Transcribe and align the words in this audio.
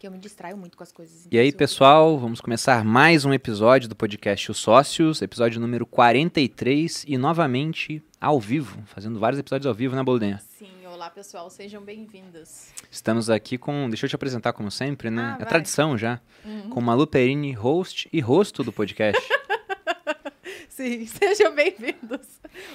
Que 0.00 0.06
eu 0.06 0.10
me 0.10 0.18
distraio 0.18 0.56
muito 0.56 0.78
com 0.78 0.82
as 0.82 0.90
coisas. 0.90 1.28
E 1.30 1.38
aí, 1.38 1.48
então, 1.48 1.58
pessoal, 1.58 2.18
vamos 2.18 2.40
começar 2.40 2.82
mais 2.82 3.26
um 3.26 3.34
episódio 3.34 3.86
do 3.86 3.94
podcast 3.94 4.50
Os 4.50 4.56
Sócios, 4.56 5.20
episódio 5.20 5.60
número 5.60 5.84
43 5.84 7.04
e 7.06 7.18
novamente 7.18 8.02
ao 8.18 8.40
vivo, 8.40 8.82
fazendo 8.86 9.18
vários 9.20 9.38
episódios 9.38 9.66
ao 9.66 9.74
vivo 9.74 9.94
na 9.94 10.02
Boldenha. 10.02 10.40
Sim, 10.58 10.70
olá 10.86 11.10
pessoal, 11.10 11.50
sejam 11.50 11.82
bem-vindos. 11.82 12.68
Estamos 12.90 13.28
aqui 13.28 13.58
com, 13.58 13.90
deixa 13.90 14.06
eu 14.06 14.08
te 14.08 14.14
apresentar 14.14 14.54
como 14.54 14.70
sempre, 14.70 15.10
né? 15.10 15.32
Ah, 15.32 15.34
é 15.34 15.38
vai. 15.40 15.48
tradição 15.48 15.98
já, 15.98 16.18
Uhum. 16.46 16.70
com 16.70 16.80
Malu 16.80 17.06
Perini, 17.06 17.52
host 17.52 18.08
e 18.10 18.20
rosto 18.20 18.64
do 18.64 18.72
podcast. 18.72 19.20
Sim, 20.70 21.04
sejam 21.04 21.54
bem-vindos. 21.54 22.26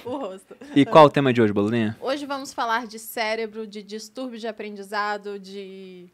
O 0.04 0.16
rosto. 0.16 0.56
e 0.76 0.86
qual 0.86 1.06
o 1.06 1.10
tema 1.10 1.32
de 1.32 1.42
hoje, 1.42 1.52
Boldenha? 1.52 1.96
Hoje 2.00 2.24
vamos 2.24 2.54
falar 2.54 2.86
de 2.86 3.00
cérebro, 3.00 3.66
de 3.66 3.82
distúrbio 3.82 4.38
de 4.38 4.46
aprendizado, 4.46 5.40
de 5.40 6.06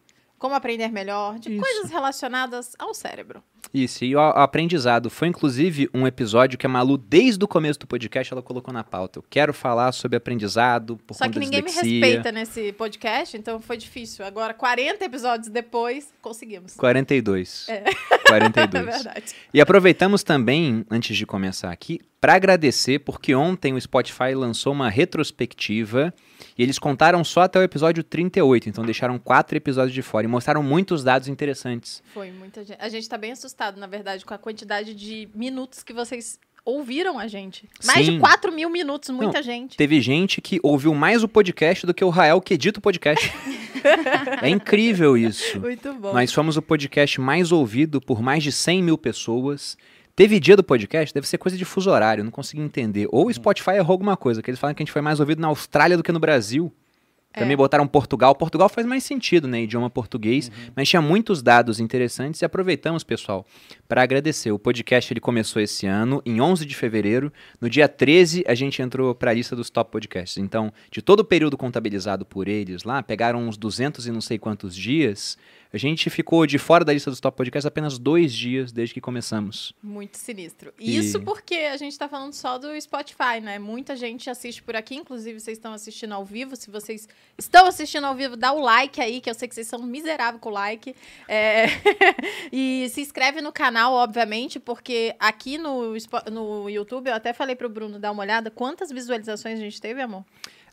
como 0.43 0.57
aprender 0.57 0.91
melhor, 0.91 1.39
de 1.39 1.53
Isso. 1.53 1.63
coisas 1.63 1.91
relacionadas 1.93 2.75
ao 2.77 2.93
cérebro. 2.93 3.45
Isso, 3.73 4.05
e 4.05 4.17
o 4.17 4.19
aprendizado 4.19 5.09
foi 5.09 5.29
inclusive 5.29 5.89
um 5.95 6.05
episódio 6.05 6.59
que 6.59 6.67
a 6.67 6.69
Malu, 6.69 6.99
desde 6.99 7.45
o 7.45 7.47
começo 7.47 7.79
do 7.79 7.87
podcast, 7.87 8.33
ela 8.33 8.43
colocou 8.43 8.75
na 8.75 8.83
pauta. 8.83 9.21
Eu 9.21 9.25
quero 9.31 9.55
falar 9.55 9.93
sobre 9.93 10.17
aprendizado 10.17 10.97
por 11.07 11.15
Só 11.15 11.27
conta 11.27 11.39
que 11.39 11.39
da 11.39 11.45
ninguém 11.45 11.63
me 11.63 11.71
respeita 11.71 12.33
nesse 12.33 12.73
podcast, 12.73 13.37
então 13.37 13.61
foi 13.61 13.77
difícil. 13.77 14.25
Agora, 14.25 14.53
40 14.53 15.05
episódios 15.05 15.49
depois, 15.49 16.13
conseguimos. 16.21 16.75
42. 16.75 17.69
É. 17.69 17.85
42. 18.41 18.73
É 18.83 18.91
verdade. 18.91 19.35
E 19.53 19.61
aproveitamos 19.61 20.23
também, 20.23 20.85
antes 20.91 21.17
de 21.17 21.27
começar 21.27 21.71
aqui, 21.71 22.01
para 22.21 22.35
agradecer, 22.35 23.01
porque 23.01 23.35
ontem 23.35 23.73
o 23.75 23.81
Spotify 23.81 24.35
lançou 24.35 24.73
uma 24.73 24.89
retrospectiva 24.89 26.15
e 26.57 26.63
eles 26.63 26.79
contaram 26.79 27.25
só 27.25 27.43
até 27.43 27.59
o 27.59 27.62
episódio 27.62 28.05
38, 28.05 28.69
então 28.69 28.84
deixaram 28.84 29.19
quatro 29.19 29.56
episódios 29.56 29.93
de 29.93 30.03
fora 30.03 30.25
e 30.25 30.29
mostraram 30.29 30.62
muitos 30.62 31.03
dados 31.03 31.29
interessantes. 31.29 32.03
Foi 32.15 32.31
muita 32.31 32.65
gente. 32.65 32.79
A 32.81 32.89
gente 32.89 33.09
tá 33.09 33.19
bem 33.19 33.33
assustado, 33.33 33.79
na 33.79 33.87
verdade, 33.87 34.25
com 34.25 34.34
a 34.34 34.39
quantidade 34.39 34.95
de 34.95 35.28
minutos 35.34 35.83
que 35.83 35.93
vocês 35.93 36.39
ouviram 36.65 37.19
a 37.19 37.27
gente. 37.27 37.69
Mais 37.85 38.07
Sim. 38.07 38.15
de 38.15 38.21
4 38.21 38.53
mil 38.53 38.71
minutos, 38.71 39.11
muita 39.11 39.43
gente. 39.43 39.77
Teve 39.77 40.01
gente 40.01 40.41
que 40.41 40.59
ouviu 40.63 40.95
mais 40.95 41.23
o 41.23 41.29
podcast 41.29 41.87
do 41.87 41.95
que 41.95 42.05
o 42.05 42.09
Rael 42.09 42.41
que 42.41 42.55
edita 42.55 42.79
o 42.79 42.83
podcast. 42.83 43.33
é 44.43 44.49
incrível 44.49 45.17
isso. 45.17 45.61
Muito 45.61 45.93
bom. 45.95 46.13
Nós 46.13 46.33
fomos 46.33 46.57
o 46.57 46.63
podcast 46.63 47.21
mais 47.21 47.53
ouvido 47.53 48.01
por 48.01 48.23
mais 48.23 48.43
de 48.43 48.53
100 48.53 48.83
mil 48.83 48.99
pessoas. 48.99 49.77
Teve 50.15 50.39
dia 50.39 50.57
do 50.57 50.63
podcast, 50.63 51.13
deve 51.15 51.27
ser 51.27 51.39
coisa 51.39 51.57
de 51.57 51.65
fuso 51.65 51.91
horário, 51.91 52.23
não 52.23 52.31
consegui 52.31 52.61
entender. 52.61 53.09
Ou 53.11 53.29
o 53.29 53.33
Spotify 53.33 53.73
errou 53.73 53.93
alguma 53.93 54.17
coisa, 54.17 54.43
que 54.43 54.51
eles 54.51 54.61
falam 54.61 54.75
que 54.75 54.83
a 54.83 54.85
gente 54.85 54.93
foi 54.93 55.01
mais 55.01 55.21
ouvido 55.21 55.41
na 55.41 55.49
Austrália 55.49 55.97
do 55.97 56.03
que 56.03 56.13
no 56.13 56.21
Brasil. 56.21 56.73
Também 57.33 57.55
É. 57.55 57.56
botaram 57.56 57.86
Portugal. 57.86 58.34
Portugal 58.34 58.69
faz 58.69 58.86
mais 58.86 59.05
sentido, 59.05 59.48
né? 59.48 59.62
Idioma 59.62 59.88
português. 59.88 60.50
Mas 60.77 60.88
tinha 60.88 61.00
muitos 61.00 61.42
dados 61.42 61.80
interessantes 61.80 62.42
e 62.42 62.44
aproveitamos, 62.44 63.02
pessoal, 63.05 63.47
para 63.88 64.02
agradecer. 64.02 64.52
O 64.52 64.58
podcast 64.58 65.12
ele 65.12 65.20
começou 65.20 65.60
esse 65.62 65.86
ano, 65.86 66.22
em 66.27 66.41
11 66.41 66.66
de 66.66 66.75
fevereiro. 66.75 67.33
No 67.60 67.70
dia 67.70 67.88
13, 67.88 68.44
a 68.47 68.55
gente 68.55 68.83
entrou 68.83 69.14
para 69.14 69.30
a 69.30 69.34
lista 69.34 69.56
dos 69.56 69.70
top 69.70 69.91
podcasts. 69.91 70.36
Então, 70.38 70.72
de 70.91 71.00
todo 71.00 71.20
o 71.20 71.25
período 71.25 71.56
contabilizado 71.56 72.25
por 72.27 72.48
eles 72.48 72.84
lá, 72.84 73.03
pegaram 73.03 73.41
uns 73.48 73.56
200 73.56 74.06
e 74.06 74.12
não 74.12 74.20
sei 74.20 74.38
quantos 74.38 74.75
dias. 74.77 75.38
A 75.73 75.78
gente 75.78 76.11
ficou 76.11 76.47
de 76.47 76.59
fora 76.59 76.84
da 76.84 76.92
lista 76.92 77.11
dos 77.11 77.19
top 77.19 77.34
podcasts 77.37 77.65
apenas 77.65 77.98
dois 77.98 78.33
dias 78.33 78.70
desde 78.73 78.92
que 78.92 79.01
começamos. 79.01 79.73
Muito 79.83 80.19
sinistro. 80.19 80.73
E- 80.78 80.97
Isso 80.98 81.19
porque 81.20 81.55
a 81.55 81.77
gente 81.78 81.98
tá 81.98 82.06
falando 82.09 82.34
só 82.34 82.59
do 82.59 82.78
Spotify, 82.78 83.41
né? 83.42 83.59
Muita 83.59 83.97
gente 83.97 84.28
assiste 84.28 84.62
por 84.62 84.77
aqui, 84.77 84.95
inclusive 84.97 85.41
vocês 85.41 85.56
estão 85.56 85.73
assistindo 85.73 86.12
ao 86.12 86.25
vivo. 86.27 86.56
Se 86.56 86.70
vocês 86.70 87.09
estão 87.39 87.67
assistindo 87.67 88.05
ao 88.05 88.15
vivo, 88.15 88.37
dá 88.37 88.53
o 88.53 88.61
like 88.61 89.00
aí, 89.00 89.20
que 89.20 89.31
eu 89.31 89.34
sei 89.34 89.48
que 89.48 89.55
vocês 89.55 89.67
são 89.67 89.78
miseráveis 89.83 90.43
com 90.43 90.50
o 90.50 90.53
like. 90.53 90.95
É, 91.27 91.65
e 92.53 92.89
se 92.91 93.00
inscreve 93.00 93.41
no 93.41 93.50
canal, 93.53 93.94
obviamente, 93.94 94.60
porque 94.60 95.15
aqui 95.19 95.56
no, 95.56 95.94
no 96.31 96.69
YouTube, 96.69 97.09
eu 97.09 97.15
até 97.15 97.33
falei 97.33 97.56
pro 97.56 97.69
Bruno 97.71 97.99
dar 97.99 98.12
uma 98.12 98.22
olhada. 98.22 98.50
Quantas 98.50 98.91
visualizações 98.91 99.59
a 99.59 99.62
gente 99.62 99.81
teve, 99.81 100.03
amor? 100.03 100.25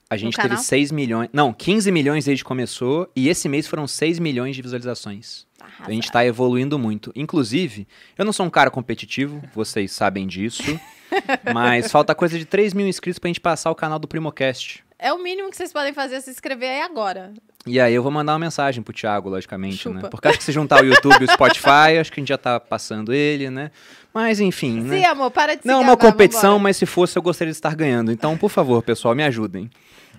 A 0.10 0.18
gente 0.18 0.36
teve 0.36 0.50
canal? 0.50 0.64
6 0.64 0.92
milhões. 0.92 1.30
Não, 1.32 1.54
15 1.54 1.92
milhões 1.92 2.26
desde 2.26 2.44
que 2.44 2.48
começou. 2.48 3.12
E 3.16 3.30
esse 3.30 3.48
mês 3.48 3.68
foram 3.68 3.88
6 3.88 4.18
milhões 4.18 4.56
de 4.56 4.62
visualizações. 4.62 5.46
A 5.80 5.92
gente 5.92 6.12
tá 6.12 6.26
evoluindo 6.26 6.80
muito. 6.80 7.12
Inclusive, 7.16 7.88
eu 8.18 8.26
não 8.26 8.34
sou 8.34 8.46
um 8.46 8.50
cara 8.50 8.72
competitivo, 8.72 9.42
vocês 9.54 9.92
sabem 9.92 10.26
disso. 10.26 10.80
mas 11.54 11.92
falta 11.92 12.16
coisa 12.16 12.38
de 12.38 12.46
3 12.46 12.74
mil 12.74 12.88
inscritos 12.88 13.20
pra 13.20 13.28
gente 13.28 13.40
passar 13.40 13.70
o 13.70 13.76
canal 13.76 14.00
do 14.00 14.08
Primocast. 14.08 14.84
É 14.98 15.14
o 15.14 15.18
mínimo 15.18 15.50
que 15.50 15.56
vocês 15.56 15.72
podem 15.72 15.94
fazer 15.94 16.16
é 16.16 16.22
se 16.22 16.30
inscrever 16.30 16.70
aí 16.70 16.82
agora. 16.82 17.32
E 17.66 17.80
aí 17.80 17.94
eu 17.94 18.04
vou 18.04 18.12
mandar 18.12 18.34
uma 18.34 18.40
mensagem 18.40 18.84
pro 18.84 18.94
Thiago, 18.94 19.30
logicamente, 19.30 19.88
né? 19.88 19.96
Chupa. 19.96 20.10
Porque 20.10 20.28
acho 20.28 20.38
que 20.38 20.44
se 20.44 20.52
juntar 20.52 20.84
o 20.84 20.86
YouTube 20.86 21.22
e 21.22 21.26
o 21.26 21.32
Spotify, 21.32 21.98
acho 22.00 22.12
que 22.12 22.20
a 22.20 22.22
gente 22.22 22.30
já 22.30 22.38
tá 22.38 22.60
passando 22.60 23.14
ele, 23.14 23.50
né? 23.50 23.72
Mas 24.14 24.42
enfim, 24.42 24.82
né? 24.82 24.98
Sim, 24.98 25.06
amor, 25.06 25.32
para 25.32 25.56
de 25.56 25.62
se 25.62 25.68
Não 25.68 25.82
é 25.82 25.84
uma 25.84 25.96
competição, 25.96 26.54
vambora. 26.54 26.64
mas 26.64 26.78
se 26.78 26.86
fosse 26.86 27.18
eu 27.18 27.22
gostaria 27.22 27.52
de 27.52 27.58
estar 27.58 27.76
ganhando. 27.76 28.12
Então, 28.12 28.38
por 28.38 28.50
favor, 28.50 28.82
pessoal, 28.82 29.16
me 29.16 29.24
ajudem. 29.24 29.70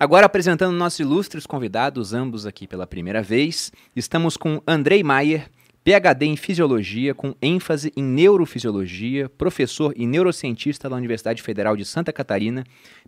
Agora 0.01 0.25
apresentando 0.25 0.75
nossos 0.75 1.01
ilustres 1.01 1.45
convidados, 1.45 2.15
ambos 2.15 2.47
aqui 2.47 2.67
pela 2.67 2.87
primeira 2.87 3.21
vez, 3.21 3.71
estamos 3.95 4.35
com 4.35 4.63
Andrei 4.67 5.03
Maier, 5.03 5.51
PhD 5.85 6.25
em 6.25 6.37
Fisiologia, 6.37 7.15
com 7.15 7.35
ênfase 7.43 7.93
em 7.95 8.03
Neurofisiologia, 8.03 9.29
professor 9.29 9.93
e 9.95 10.07
neurocientista 10.07 10.89
da 10.89 10.97
Universidade 10.97 11.43
Federal 11.43 11.77
de 11.77 11.85
Santa 11.85 12.15
Catarina, 12.15 12.65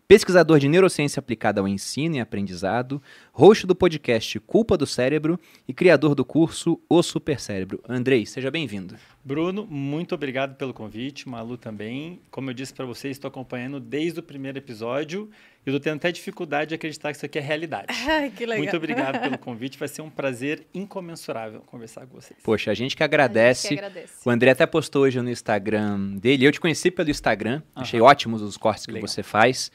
pesquisador 0.07 0.59
de 0.59 0.69
neurociência 0.69 1.19
aplicada 1.19 1.63
ao 1.63 1.69
ensino 1.69 2.17
e 2.17 2.21
aprendizado, 2.21 3.01
host 3.33 3.67
do 3.67 3.75
podcast 3.75 4.39
Culpa 4.41 4.77
do 4.77 4.87
Cérebro 4.87 5.41
e 5.67 5.73
criador 5.73 6.15
do 6.15 6.27
curso 6.27 6.79
O 6.91 7.03
Supercérebro. 7.03 7.83
Andrei, 7.89 8.27
seja 8.27 8.51
bem-vindo. 8.51 8.97
Bruno, 9.25 9.67
muito 9.67 10.15
obrigado 10.15 10.57
pelo 10.57 10.75
convite, 10.75 11.27
Malu 11.27 11.57
também. 11.57 12.21
Como 12.31 12.51
eu 12.51 12.55
disse 12.55 12.75
para 12.75 12.85
vocês, 12.85 13.17
estou 13.17 13.29
acompanhando 13.29 13.81
desde 13.81 14.21
o 14.21 14.23
primeiro 14.23 14.59
episódio 14.59 15.31
eu 15.65 15.71
estou 15.71 15.81
tendo 15.81 15.97
até 15.97 16.11
dificuldade 16.11 16.71
de 16.71 16.75
acreditar 16.75 17.11
que 17.11 17.17
isso 17.17 17.27
aqui 17.27 17.39
é 17.39 17.43
realidade. 17.43 17.87
Ai, 18.09 18.31
que 18.31 18.45
legal. 18.45 18.59
Muito 18.63 18.77
obrigado 18.77 19.21
pelo 19.21 19.39
convite, 19.39 19.79
vai 19.79 19.89
ser 19.89 20.03
um 20.03 20.11
prazer 20.11 20.67
incomensurável 20.75 21.61
conversar 21.67 22.07
com 22.07 22.21
vocês. 22.21 22.39
Poxa, 22.43 22.71
a 22.71 22.75
gente 22.75 22.97
que 22.97 23.03
A 23.03 23.07
agradece. 23.07 23.69
gente 23.69 23.79
que 23.79 23.85
agradece. 23.85 24.13
O 24.25 24.31
André 24.31 24.51
até 24.51 24.67
postou 24.67 25.03
hoje 25.03 25.21
no 25.21 25.31
Instagram 25.31 26.17
dele. 26.17 26.45
Eu 26.45 26.53
te 26.53 26.61
conheci 26.61 26.91
pelo 26.91 27.11
Instagram. 27.11 27.63
Achei 27.75 28.01
Aham. 28.01 28.09
ótimos 28.09 28.43
os 28.43 28.57
cortes 28.57 28.87
que 28.87 28.93
Legal. 28.93 29.07
você 29.09 29.23
faz. 29.23 29.71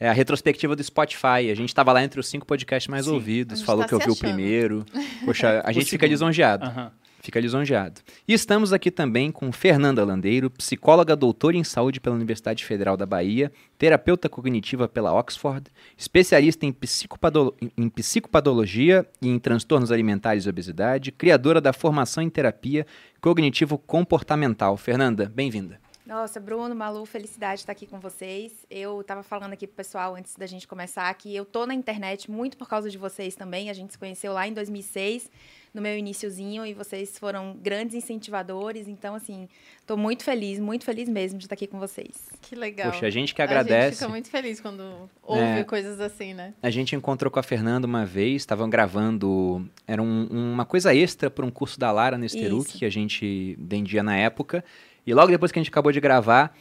É 0.00 0.08
a 0.08 0.12
retrospectiva 0.12 0.74
do 0.74 0.82
Spotify. 0.82 1.48
A 1.50 1.54
gente 1.54 1.68
estava 1.68 1.92
lá 1.92 2.02
entre 2.02 2.18
os 2.18 2.26
cinco 2.28 2.44
podcasts 2.44 2.88
mais 2.90 3.04
Sim. 3.04 3.12
Ouvidos. 3.12 3.62
Falou 3.62 3.82
tá 3.82 3.88
que 3.88 3.94
ouviu 3.94 4.12
o 4.14 4.16
primeiro. 4.16 4.84
Poxa, 5.24 5.60
a 5.64 5.70
O 5.70 5.72
gente 5.72 5.84
fica 5.86 6.06
segundo. 6.06 6.10
lisonjeado. 6.10 6.64
Aham. 6.64 6.92
Fica 7.22 7.38
lisonjeado. 7.38 8.00
E 8.26 8.32
estamos 8.32 8.72
aqui 8.72 8.90
também 8.90 9.30
com 9.30 9.52
Fernanda 9.52 10.04
Landeiro, 10.04 10.50
psicóloga 10.50 11.14
doutora 11.14 11.56
em 11.56 11.62
saúde 11.62 12.00
pela 12.00 12.16
Universidade 12.16 12.64
Federal 12.64 12.96
da 12.96 13.06
Bahia, 13.06 13.52
terapeuta 13.78 14.28
cognitiva 14.28 14.88
pela 14.88 15.14
Oxford, 15.14 15.70
especialista 15.96 16.66
em, 16.66 16.72
psicopado- 16.72 17.54
em 17.78 17.88
psicopatologia 17.88 19.06
e 19.22 19.28
em 19.28 19.38
transtornos 19.38 19.92
alimentares 19.92 20.46
e 20.46 20.48
obesidade, 20.48 21.12
criadora 21.12 21.60
da 21.60 21.72
formação 21.72 22.24
em 22.24 22.28
terapia 22.28 22.84
cognitivo-comportamental. 23.20 24.76
Fernanda, 24.76 25.30
bem-vinda. 25.32 25.80
Nossa, 26.12 26.38
Bruno, 26.38 26.74
Malu, 26.74 27.06
felicidade 27.06 27.54
de 27.54 27.60
estar 27.62 27.72
aqui 27.72 27.86
com 27.86 27.98
vocês. 27.98 28.52
Eu 28.70 29.02
tava 29.02 29.22
falando 29.22 29.54
aqui 29.54 29.66
pro 29.66 29.76
pessoal 29.76 30.14
antes 30.14 30.36
da 30.36 30.44
gente 30.46 30.68
começar 30.68 31.12
que 31.14 31.34
eu 31.34 31.42
tô 31.42 31.64
na 31.64 31.72
internet 31.74 32.30
muito 32.30 32.54
por 32.58 32.68
causa 32.68 32.90
de 32.90 32.98
vocês 32.98 33.34
também. 33.34 33.70
A 33.70 33.72
gente 33.72 33.92
se 33.94 33.98
conheceu 33.98 34.34
lá 34.34 34.46
em 34.46 34.52
2006, 34.52 35.30
no 35.72 35.80
meu 35.80 35.96
iniciozinho, 35.96 36.66
e 36.66 36.74
vocês 36.74 37.18
foram 37.18 37.56
grandes 37.62 37.94
incentivadores. 37.94 38.88
Então, 38.88 39.14
assim, 39.14 39.48
tô 39.86 39.96
muito 39.96 40.22
feliz, 40.22 40.60
muito 40.60 40.84
feliz 40.84 41.08
mesmo 41.08 41.38
de 41.38 41.46
estar 41.46 41.54
aqui 41.54 41.66
com 41.66 41.78
vocês. 41.78 42.28
Que 42.42 42.54
legal. 42.54 42.92
Poxa, 42.92 43.06
a 43.06 43.10
gente 43.10 43.34
que 43.34 43.40
A 43.40 43.46
gente 43.46 43.56
agradece. 43.58 43.96
fica 43.96 44.08
muito 44.10 44.28
feliz 44.28 44.60
quando 44.60 45.08
ouve 45.22 45.40
É. 45.60 45.64
coisas 45.64 45.98
assim, 45.98 46.34
né? 46.34 46.52
A 46.62 46.68
gente 46.68 46.94
encontrou 46.94 47.30
com 47.30 47.38
a 47.38 47.42
Fernanda 47.42 47.86
uma 47.86 48.04
vez, 48.04 48.42
estavam 48.42 48.68
gravando, 48.68 49.66
era 49.86 50.02
um- 50.02 50.26
uma 50.30 50.66
coisa 50.66 50.94
extra 50.94 51.30
para 51.30 51.46
um 51.46 51.50
curso 51.50 51.80
da 51.80 51.90
Lara 51.90 52.18
Nesteruk, 52.18 52.70
que 52.78 52.84
a 52.84 52.90
gente 52.90 53.56
vendia 53.58 54.02
na 54.02 54.14
época. 54.14 54.62
E 55.06 55.12
logo 55.14 55.30
depois 55.30 55.50
que 55.50 55.58
a 55.58 55.62
gente 55.62 55.70
acabou 55.70 55.90
de 55.92 56.00
gravar, 56.00 56.54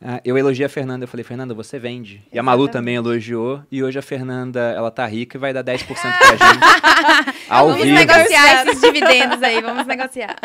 ah, 0.00 0.20
eu 0.24 0.38
elogiei 0.38 0.64
a 0.64 0.68
Fernanda, 0.68 1.04
eu 1.04 1.08
falei, 1.08 1.24
Fernanda, 1.24 1.52
você 1.52 1.76
vende. 1.78 2.22
E 2.32 2.38
a 2.38 2.42
Malu 2.42 2.64
Exatamente. 2.64 2.72
também 2.72 2.94
elogiou, 2.94 3.62
e 3.70 3.82
hoje 3.82 3.98
a 3.98 4.02
Fernanda, 4.02 4.60
ela 4.60 4.92
tá 4.92 5.04
rica 5.06 5.36
e 5.36 5.40
vai 5.40 5.52
dar 5.52 5.64
10% 5.64 5.84
pra 5.86 6.30
gente, 6.30 7.40
ao 7.50 7.70
vamos 7.70 7.82
vivo. 7.82 7.98
negociar 7.98 8.66
esses 8.66 8.80
dividendos 8.80 9.42
aí, 9.42 9.60
vamos 9.60 9.86
negociar. 9.86 10.36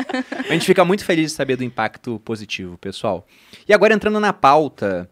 A 0.50 0.54
gente 0.54 0.66
fica 0.66 0.84
muito 0.84 1.06
feliz 1.06 1.32
de 1.32 1.38
saber 1.38 1.56
do 1.56 1.64
impacto 1.64 2.20
positivo, 2.26 2.80
pessoal. 2.80 3.28
E 3.68 3.74
agora 3.74 3.94
entrando 3.94 4.20
na 4.20 4.34
pauta 4.34 5.08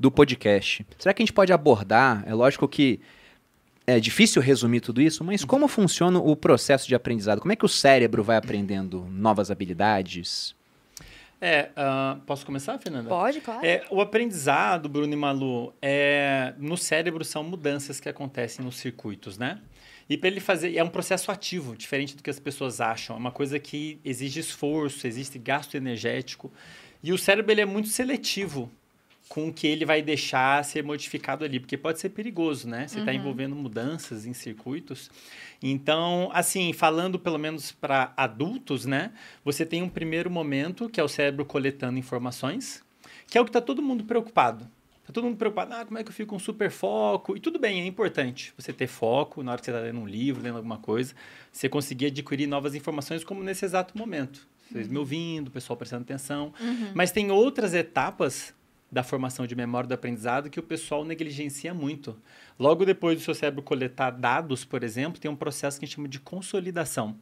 do 0.00 0.10
podcast, 0.10 0.86
será 0.98 1.12
que 1.12 1.22
a 1.22 1.24
gente 1.26 1.34
pode 1.34 1.52
abordar? 1.52 2.24
É 2.26 2.32
lógico 2.32 2.66
que 2.66 2.98
é 3.86 4.00
difícil 4.00 4.40
resumir 4.40 4.80
tudo 4.80 5.02
isso, 5.02 5.22
mas 5.22 5.44
como 5.44 5.68
funciona 5.68 6.18
o 6.18 6.34
processo 6.34 6.88
de 6.88 6.94
aprendizado? 6.94 7.40
Como 7.40 7.52
é 7.52 7.56
que 7.56 7.64
o 7.64 7.68
cérebro 7.68 8.24
vai 8.24 8.38
aprendendo 8.38 9.06
novas 9.10 9.50
habilidades? 9.50 10.54
É, 11.44 11.70
ah, 11.74 12.18
posso 12.24 12.46
começar, 12.46 12.78
Fernanda? 12.78 13.08
Pode, 13.08 13.40
claro. 13.40 13.66
É, 13.66 13.84
o 13.90 14.00
aprendizado, 14.00 14.88
Bruno 14.88 15.12
e 15.12 15.16
Malu, 15.16 15.74
é, 15.82 16.54
no 16.56 16.76
cérebro 16.76 17.24
são 17.24 17.42
mudanças 17.42 17.98
que 17.98 18.08
acontecem 18.08 18.64
nos 18.64 18.76
circuitos, 18.76 19.36
né? 19.36 19.60
E 20.08 20.16
para 20.16 20.28
ele 20.28 20.38
fazer, 20.38 20.76
é 20.76 20.84
um 20.84 20.88
processo 20.88 21.32
ativo, 21.32 21.76
diferente 21.76 22.16
do 22.16 22.22
que 22.22 22.30
as 22.30 22.38
pessoas 22.38 22.80
acham. 22.80 23.16
É 23.16 23.18
uma 23.18 23.32
coisa 23.32 23.58
que 23.58 23.98
exige 24.04 24.38
esforço, 24.38 25.04
existe 25.04 25.36
gasto 25.36 25.74
energético. 25.76 26.52
E 27.02 27.12
o 27.12 27.18
cérebro 27.18 27.50
ele 27.50 27.62
é 27.62 27.66
muito 27.66 27.88
seletivo 27.88 28.70
com 29.32 29.48
o 29.48 29.52
que 29.52 29.66
ele 29.66 29.86
vai 29.86 30.02
deixar 30.02 30.62
ser 30.62 30.84
modificado 30.84 31.42
ali, 31.42 31.58
porque 31.58 31.78
pode 31.78 31.98
ser 31.98 32.10
perigoso, 32.10 32.68
né? 32.68 32.86
Você 32.86 32.98
está 32.98 33.14
envolvendo 33.14 33.56
mudanças 33.56 34.26
em 34.26 34.34
circuitos. 34.34 35.10
Então, 35.62 36.28
assim, 36.34 36.74
falando 36.74 37.18
pelo 37.18 37.38
menos 37.38 37.72
para 37.72 38.12
adultos, 38.14 38.84
né? 38.84 39.10
Você 39.42 39.64
tem 39.64 39.82
um 39.82 39.88
primeiro 39.88 40.30
momento, 40.30 40.86
que 40.86 41.00
é 41.00 41.02
o 41.02 41.08
cérebro 41.08 41.46
coletando 41.46 41.98
informações, 41.98 42.84
que 43.26 43.38
é 43.38 43.40
o 43.40 43.44
que 43.44 43.48
está 43.48 43.62
todo 43.62 43.80
mundo 43.80 44.04
preocupado. 44.04 44.68
Tá 45.06 45.14
todo 45.14 45.24
mundo 45.24 45.38
preocupado, 45.38 45.72
ah, 45.76 45.86
como 45.86 45.96
é 45.96 46.04
que 46.04 46.10
eu 46.10 46.14
fico 46.14 46.28
com 46.28 46.38
super 46.38 46.70
foco? 46.70 47.34
E 47.34 47.40
tudo 47.40 47.58
bem, 47.58 47.80
é 47.80 47.86
importante 47.86 48.52
você 48.54 48.70
ter 48.70 48.86
foco 48.86 49.42
na 49.42 49.52
hora 49.52 49.60
que 49.60 49.64
você 49.64 49.70
está 49.70 49.82
lendo 49.82 49.98
um 49.98 50.06
livro, 50.06 50.42
lendo 50.42 50.56
alguma 50.56 50.76
coisa, 50.76 51.14
você 51.50 51.70
conseguir 51.70 52.06
adquirir 52.08 52.46
novas 52.46 52.74
informações 52.74 53.24
como 53.24 53.42
nesse 53.42 53.64
exato 53.64 53.96
momento. 53.96 54.46
Vocês 54.70 54.88
me 54.88 54.98
ouvindo, 54.98 55.48
o 55.48 55.50
pessoal 55.50 55.74
prestando 55.74 56.02
atenção. 56.02 56.52
Mas 56.94 57.10
tem 57.10 57.30
outras 57.30 57.72
etapas 57.72 58.52
da 58.92 59.02
formação 59.02 59.46
de 59.46 59.56
memória 59.56 59.88
do 59.88 59.94
aprendizado 59.94 60.50
que 60.50 60.60
o 60.60 60.62
pessoal 60.62 61.02
negligencia 61.02 61.72
muito. 61.72 62.14
Logo 62.58 62.84
depois 62.84 63.18
do 63.18 63.24
seu 63.24 63.34
cérebro 63.34 63.62
coletar 63.62 64.10
dados, 64.10 64.66
por 64.66 64.84
exemplo, 64.84 65.18
tem 65.18 65.30
um 65.30 65.36
processo 65.36 65.78
que 65.78 65.86
a 65.86 65.88
gente 65.88 65.96
chama 65.96 66.08
de 66.08 66.20
consolidação. 66.20 67.16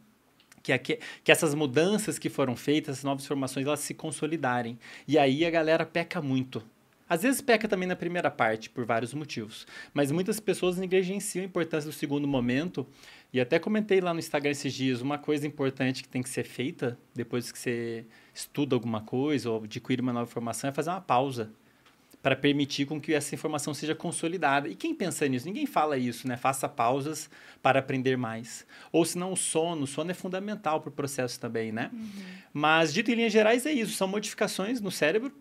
Que, 0.65 0.73
é 0.73 0.79
que, 0.79 0.99
que 1.23 1.31
essas 1.31 1.55
mudanças 1.55 2.19
que 2.19 2.29
foram 2.29 2.57
feitas, 2.57 2.97
essas 2.97 3.05
novas 3.05 3.25
informações, 3.25 3.65
elas 3.65 3.81
se 3.81 3.95
consolidarem. 3.95 4.77
E 5.07 5.17
aí 5.17 5.47
a 5.47 5.51
galera 5.51 5.87
peca 5.87 6.21
muito. 6.21 6.63
Às 7.09 7.23
vezes 7.23 7.41
peca 7.41 7.67
também 7.67 7.89
na 7.89 7.97
primeira 7.97 8.31
parte, 8.31 8.69
por 8.69 8.85
vários 8.85 9.15
motivos. 9.15 9.67
Mas 9.95 10.11
muitas 10.11 10.39
pessoas 10.39 10.77
negligenciam 10.77 11.43
a 11.43 11.47
importância 11.47 11.89
do 11.89 11.97
segundo 11.97 12.27
momento. 12.27 12.87
E 13.33 13.41
até 13.41 13.59
comentei 13.59 14.01
lá 14.01 14.13
no 14.13 14.19
Instagram 14.19 14.51
esses 14.51 14.75
dias, 14.75 15.01
uma 15.01 15.19
coisa 15.19 15.47
importante 15.47 16.03
que 16.03 16.09
tem 16.09 16.23
que 16.23 16.29
ser 16.29 16.45
feita 16.45 16.99
depois 17.15 17.51
que 17.51 17.59
você 17.59 18.05
estuda 18.35 18.75
alguma 18.75 19.01
coisa 19.01 19.51
ou 19.51 19.65
adquire 19.65 20.03
uma 20.03 20.13
nova 20.13 20.29
informação 20.29 20.69
é 20.69 20.73
fazer 20.73 20.91
uma 20.91 21.01
pausa 21.01 21.51
para 22.23 22.37
permitir 22.37 22.87
com 22.87 23.01
que 23.01 23.15
essa 23.15 23.35
informação 23.35 23.73
seja 23.73 23.95
consolidada. 23.95 24.69
E 24.69 24.75
quem 24.75 24.95
pensa 24.95 25.27
nisso? 25.27 25.47
Ninguém 25.47 25.67
fala 25.67 25.97
isso, 25.97 26.29
né? 26.29 26.37
Faça 26.37 26.69
pausas 26.69 27.31
para 27.63 27.79
aprender 27.79 28.17
mais. 28.17 28.67
Ou 28.93 29.05
se 29.05 29.17
não 29.17 29.33
o 29.33 29.37
sono, 29.37 29.85
o 29.85 29.87
sono 29.87 30.11
é 30.11 30.15
fundamental 30.15 30.81
para 30.81 30.91
o 30.91 30.93
processo 30.93 31.41
também, 31.41 31.73
né? 31.73 31.91
Mas, 32.53 32.93
dito 32.93 33.11
em 33.11 33.15
linhas 33.15 33.33
gerais, 33.33 33.65
é 33.65 33.73
isso. 33.73 33.93
São 33.93 34.07
modificações 34.07 34.81
no 34.81 34.91
cérebro 34.91 35.33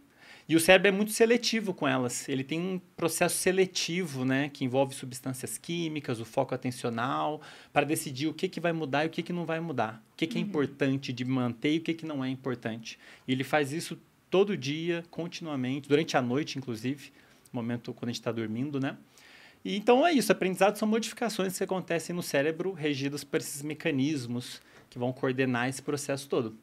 e 0.50 0.56
o 0.56 0.60
cérebro 0.60 0.88
é 0.88 0.92
muito 0.92 1.12
seletivo 1.12 1.76
com 1.76 1.88
elas. 1.88 2.28
Ele 2.28 2.44
tem 2.44 2.60
um 2.60 2.82
processo 2.98 3.38
seletivo, 3.38 4.26
né, 4.26 4.50
que 4.50 4.66
envolve 4.66 4.96
substâncias 4.96 5.60
químicas, 5.60 6.20
o 6.20 6.26
foco 6.26 6.56
atencional, 6.56 7.40
para 7.72 7.86
decidir 7.86 8.26
o 8.26 8.34
que, 8.34 8.50
que 8.50 8.60
vai 8.60 8.74
mudar 8.74 9.04
e 9.04 9.08
o 9.08 9.10
que, 9.12 9.22
que 9.22 9.32
não 9.32 9.46
vai 9.46 9.60
mudar. 9.60 10.04
O 10.12 10.16
que, 10.18 10.26
que 10.26 10.40
é 10.40 10.42
importante 10.42 11.14
de 11.14 11.24
manter 11.24 11.76
e 11.76 11.78
o 11.78 11.82
que, 11.82 11.94
que 11.94 12.04
não 12.04 12.26
é 12.26 12.30
importante. 12.30 12.98
E 13.28 13.32
ele 13.32 13.44
faz 13.44 13.72
isso 13.72 13.96
todo 14.30 14.56
dia, 14.56 15.04
continuamente, 15.10 15.90
durante 15.90 16.16
a 16.16 16.22
noite, 16.22 16.58
inclusive, 16.58 17.12
momento 17.52 17.94
quando 17.94 18.10
a 18.10 18.12
gente 18.12 18.22
está 18.22 18.32
dormindo, 18.32 18.80
né? 18.80 18.98
E, 19.64 19.76
então 19.76 20.06
é 20.06 20.14
isso. 20.14 20.32
Aprendizados 20.32 20.80
são 20.80 20.88
modificações 20.88 21.58
que 21.58 21.64
acontecem 21.64 22.16
no 22.16 22.24
cérebro 22.24 22.72
regidas 22.72 23.24
por 23.24 23.40
esses 23.40 23.62
mecanismos 23.62 24.62
que 24.90 24.98
vão 24.98 25.12
coordenar 25.12 25.68
esse 25.68 25.82
processo 25.82 26.28
todo. 26.30 26.56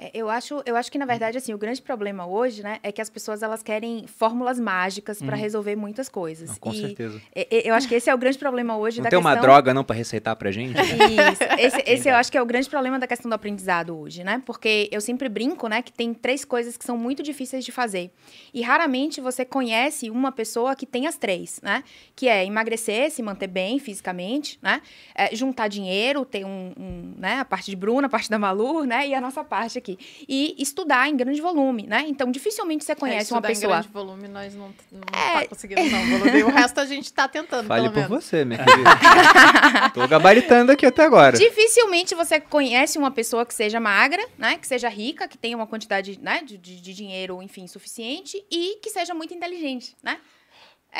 É, 0.00 0.10
Eu 0.14 0.30
acho, 0.30 0.62
eu 0.64 0.76
acho 0.76 0.90
que, 0.92 0.98
na 0.98 1.04
verdade, 1.04 1.36
assim, 1.36 1.52
o 1.52 1.58
grande 1.58 1.82
problema 1.82 2.26
hoje, 2.26 2.62
né, 2.62 2.78
é 2.82 2.92
que 2.92 3.02
as 3.02 3.10
pessoas 3.10 3.42
elas 3.42 3.62
querem 3.62 4.06
fórmulas 4.06 4.60
mágicas 4.60 5.20
para 5.20 5.36
resolver 5.36 5.74
muitas 5.74 6.08
coisas. 6.08 6.50
Não, 6.50 6.56
com 6.56 6.72
e 6.72 6.80
certeza. 6.80 7.20
eu 7.50 7.74
acho 7.74 7.88
que 7.88 7.94
esse 7.94 8.08
é 8.08 8.14
o 8.14 8.18
grande 8.18 8.38
problema 8.38 8.76
hoje 8.76 8.98
Não 8.98 9.04
da 9.04 9.10
tem 9.10 9.18
questão... 9.18 9.34
uma 9.34 9.40
droga 9.40 9.74
não 9.74 9.82
para 9.82 9.96
receitar 9.96 10.36
pra 10.36 10.50
gente? 10.52 10.78
Isso. 10.78 11.42
Esse, 11.58 11.80
esse 11.80 12.00
eu 12.00 12.04
dera. 12.04 12.18
acho 12.18 12.30
que 12.30 12.38
é 12.38 12.42
o 12.42 12.46
grande 12.46 12.68
problema 12.68 12.98
da 12.98 13.06
questão 13.06 13.28
do 13.28 13.34
aprendizado 13.34 13.98
hoje, 13.98 14.22
né? 14.22 14.42
Porque 14.46 14.88
eu 14.92 15.00
sempre 15.00 15.28
brinco, 15.28 15.66
né, 15.68 15.82
que 15.82 15.92
tem 15.92 16.14
três 16.14 16.44
coisas 16.44 16.76
que 16.76 16.84
são 16.84 16.96
muito 16.96 17.22
difíceis 17.22 17.64
de 17.64 17.72
fazer. 17.72 18.10
E 18.52 18.62
raramente 18.62 19.20
você 19.20 19.44
conhece 19.44 20.10
uma 20.10 20.30
pessoa 20.30 20.76
que 20.76 20.86
tem 20.86 21.06
as 21.06 21.16
três, 21.16 21.60
né? 21.62 21.82
Que 22.14 22.28
é 22.28 22.44
emagrecer, 22.44 23.10
se 23.10 23.22
manter 23.22 23.48
bem 23.48 23.78
fisicamente, 23.78 24.58
né? 24.62 24.80
É, 25.14 25.34
juntar 25.34 25.68
dinheiro, 25.68 26.24
ter 26.24 26.44
um, 26.44 26.72
um, 26.78 27.14
né? 27.16 27.40
A 27.40 27.44
parte 27.44 27.70
de 27.70 27.76
Bruna, 27.76 28.06
a 28.06 28.10
parte 28.10 28.30
da 28.30 28.38
Malu, 28.38 28.84
né? 28.84 29.08
E 29.08 29.14
a 29.14 29.20
nossa 29.20 29.42
parte 29.42 29.78
aqui. 29.78 29.87
E 30.28 30.56
estudar 30.58 31.08
em 31.08 31.16
grande 31.16 31.40
volume, 31.40 31.86
né? 31.86 32.04
Então, 32.08 32.30
dificilmente 32.30 32.84
você 32.84 32.94
conhece 32.96 33.32
é, 33.32 33.34
uma 33.36 33.38
estudar 33.38 33.50
em 33.50 33.54
pessoa. 33.54 33.72
grande 33.74 33.88
volume, 33.88 34.28
nós 34.28 34.54
não, 34.54 34.74
não 34.90 35.00
É. 35.12 35.40
tá 35.42 35.46
conseguindo, 35.48 35.82
não. 35.88 36.18
Volume. 36.18 36.42
O 36.42 36.48
resto 36.48 36.80
a 36.80 36.84
gente 36.86 37.12
tá 37.12 37.28
tentando, 37.28 37.66
Fale 37.68 37.88
pelo 37.90 38.08
por 38.08 38.20
você, 38.20 38.44
minha 38.44 38.64
querida. 38.64 38.90
Tô 39.94 40.06
gabaritando 40.08 40.72
aqui 40.72 40.84
até 40.86 41.04
agora. 41.04 41.36
Dificilmente 41.38 42.14
você 42.14 42.40
conhece 42.40 42.98
uma 42.98 43.10
pessoa 43.10 43.46
que 43.46 43.54
seja 43.54 43.78
magra, 43.78 44.26
né? 44.36 44.56
Que 44.58 44.66
seja 44.66 44.88
rica, 44.88 45.28
que 45.28 45.38
tenha 45.38 45.56
uma 45.56 45.66
quantidade 45.66 46.18
né, 46.20 46.42
de, 46.44 46.58
de, 46.58 46.80
de 46.80 46.94
dinheiro, 46.94 47.42
enfim, 47.42 47.66
suficiente 47.66 48.42
e 48.50 48.78
que 48.82 48.90
seja 48.90 49.14
muito 49.14 49.32
inteligente, 49.34 49.94
né? 50.02 50.18